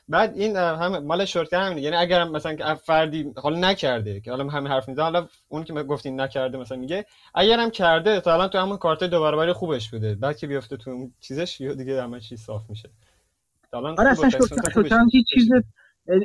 بعد 0.09 0.37
این 0.37 0.55
هم 0.55 1.03
مال 1.03 1.25
شورت 1.25 1.53
همین 1.53 1.77
یعنی 1.77 1.95
اگر 1.95 2.23
مثلا 2.23 2.75
فردی 2.75 3.33
حالا 3.37 3.69
نکرده 3.69 4.19
که 4.19 4.31
حالا 4.31 4.49
همین 4.49 4.71
حرف 4.71 4.89
می‌زنه 4.89 5.03
حالا 5.03 5.27
اون 5.47 5.63
که 5.63 5.73
گفتین 5.73 6.21
نکرده 6.21 6.57
مثلا 6.57 6.77
میگه 6.77 7.05
اگر 7.35 7.59
هم 7.59 7.69
کرده 7.69 8.21
تا 8.21 8.33
الان 8.33 8.47
تو 8.47 8.57
همون 8.57 8.77
کارت 8.77 9.03
دو 9.03 9.21
برابری 9.21 9.53
خوبش 9.53 9.91
بوده. 9.91 10.15
بعد 10.15 10.37
که 10.37 10.47
بیفته 10.47 10.77
تو 10.77 10.91
اون 10.91 11.13
چیزش 11.19 11.61
دیگه 11.61 12.03
همه 12.03 12.19
چیز 12.19 12.41
صاف 12.41 12.69
میشه. 12.69 12.89
الان 13.73 13.99
آره 13.99 14.09
اصلا 14.09 14.29
شورت 14.29 14.49
چیز 15.33 15.49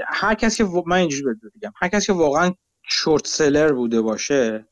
هر 0.06 0.34
کسی 0.34 0.64
که 0.64 0.70
من 0.86 0.96
اینجوری 0.96 1.22
بهت 1.42 1.52
بگم. 1.56 1.72
هر 1.76 1.88
کسی 1.88 2.06
که 2.06 2.12
واقعا 2.12 2.54
شورت 2.82 3.26
سلر 3.26 3.72
بوده 3.72 4.00
باشه 4.00 4.66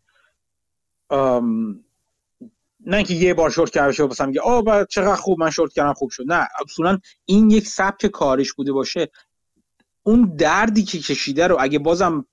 نه 2.87 2.97
اینکه 2.97 3.15
یه 3.15 3.35
بار 3.35 3.51
شورت 3.51 3.71
کرده 3.71 3.87
باشه 3.87 4.07
مثلا 4.07 4.27
میگه 4.27 4.41
آه 4.41 4.85
چقدر 4.91 5.15
خوب 5.15 5.41
من 5.41 5.51
شورت 5.51 5.73
کردم 5.73 5.93
خوب 5.93 6.11
شد. 6.11 6.25
نه 6.27 6.49
اصولا 6.65 6.99
این 7.25 7.51
یک 7.51 7.69
سبک 7.69 8.07
کارش 8.07 8.53
بوده 8.53 8.73
باشه. 8.73 9.09
اون 10.03 10.37
دردی 10.39 10.85
که 10.85 10.99
کشیده 10.99 11.47
رو 11.47 11.57
اگه 11.61 11.79
بازم 11.79 12.27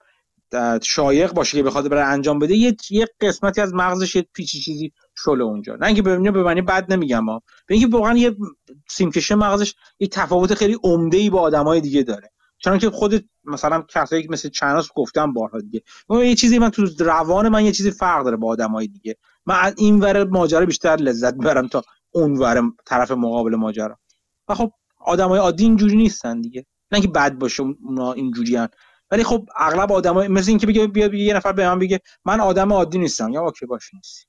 شایق 0.83 1.33
باشه 1.33 1.57
که 1.57 1.64
بخواد 1.64 1.90
برای 1.90 2.03
انجام 2.03 2.40
بده 2.40 2.56
یه 2.90 3.07
قسمتی 3.22 3.61
از 3.61 3.73
مغزش 3.73 4.15
یه 4.15 4.27
پیچی 4.33 4.59
چیزی 4.59 4.91
شله 5.15 5.43
اونجا. 5.43 5.75
نه 5.75 5.88
اینکه 5.88 6.01
ببینه 6.01 6.32
به 6.32 6.43
معنی 6.43 6.61
بد 6.61 6.93
نمیگم 6.93 7.25
ها. 7.25 7.41
به 7.67 7.75
اینکه 7.75 7.98
واقعا 7.98 8.17
یه 8.17 8.35
سیمکشه 8.90 9.35
مغزش 9.35 9.75
یه 9.99 10.07
تفاوت 10.07 10.53
خیلی 10.53 10.77
عمده 10.83 11.17
ای 11.17 11.30
با 11.30 11.41
آدمای 11.41 11.82
دیگه 11.82 12.03
داره. 12.03 12.30
چون 12.57 12.77
که 12.77 12.90
خود 12.90 13.30
مثلا 13.45 13.82
کسایی 13.82 14.27
مثل 14.27 14.49
چناس 14.49 14.90
گفتم 14.95 15.33
بارها 15.33 15.59
دیگه 15.59 15.82
یه 16.09 16.35
چیزی 16.35 16.59
من 16.59 16.69
تو 16.69 16.85
روان 16.99 17.49
من 17.49 17.65
یه 17.65 17.72
چیزی 17.72 17.91
فرق 17.91 18.23
داره 18.23 18.38
با 18.38 18.48
آدمای 18.48 18.88
دیگه. 18.88 19.17
من 19.45 19.55
از 19.59 19.73
این 19.77 19.99
ور 19.99 20.23
ماجرا 20.23 20.65
بیشتر 20.65 20.95
لذت 20.95 21.33
می‌برم 21.33 21.67
تا 21.67 21.83
اون 22.11 22.38
ور 22.38 22.61
طرف 22.85 23.11
مقابل 23.11 23.55
ماجرا 23.55 23.97
و 24.47 24.55
خب 24.55 24.72
آدمای 24.99 25.39
عادی 25.39 25.63
اینجوری 25.63 25.95
نیستن 25.95 26.41
دیگه. 26.41 26.65
نه 26.91 27.01
که 27.01 27.07
بد 27.07 27.33
باشه 27.33 27.63
اونا 27.63 28.13
اینجوری 28.13 28.55
هن. 28.55 28.67
ولی 29.11 29.23
خب 29.23 29.45
اغلب 29.57 29.91
آدمای 29.91 30.27
مثل 30.27 30.49
اینکه 30.49 30.67
بگه 30.67 30.88
بیاد 30.88 31.11
بگه 31.11 31.23
یه 31.23 31.33
نفر 31.33 31.51
به 31.51 31.69
من 31.69 31.80
بگه 31.80 31.99
من 32.25 32.39
آدم 32.39 32.73
عادی 32.73 32.97
نیستم. 32.97 33.33
یا 33.33 33.41
اوکی 33.41 33.65
باش 33.65 33.93
نیستی. 33.93 34.25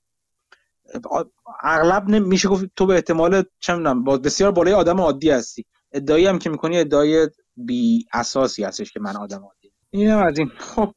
اغلب 1.63 2.09
میشه 2.09 2.49
گفت 2.49 2.65
تو 2.75 2.85
به 2.85 2.93
احتمال 2.93 3.43
چه 3.59 3.75
با 3.93 4.17
بسیار 4.17 4.51
بالای 4.51 4.73
آدم 4.73 5.01
عادی 5.01 5.29
هستی. 5.29 5.65
ادعایی 5.91 6.25
هم 6.25 6.39
که 6.39 6.49
می‌کنی 6.49 6.79
ادعای 6.79 7.29
بی 7.55 8.05
اساسی 8.13 8.63
هستش 8.63 8.91
که 8.91 8.99
من 8.99 9.15
آدم 9.15 9.43
عادی. 9.43 9.71
اینم 9.89 10.23
از 10.23 10.39
این. 10.39 10.51
خب 10.57 10.93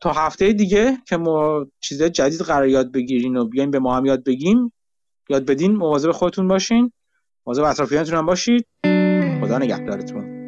تا 0.00 0.12
هفته 0.14 0.52
دیگه 0.52 0.98
که 1.06 1.16
ما 1.16 1.66
چیزای 1.80 2.10
جدید 2.10 2.40
قرار 2.40 2.68
یاد 2.68 2.92
بگیرین 2.92 3.36
و 3.36 3.44
بیایم 3.44 3.70
به 3.70 3.78
ما 3.78 3.96
هم 3.96 4.06
یاد 4.06 4.24
بگیم 4.24 4.72
یاد 5.28 5.46
بدین 5.46 5.76
مواظب 5.76 6.10
خودتون 6.10 6.48
باشین. 6.48 6.92
مواظب 7.46 7.62
اطرافیانتون 7.62 8.18
هم 8.18 8.26
باشید. 8.26 8.66
خدا 9.40 9.58
نگهدارتون. 9.58 10.39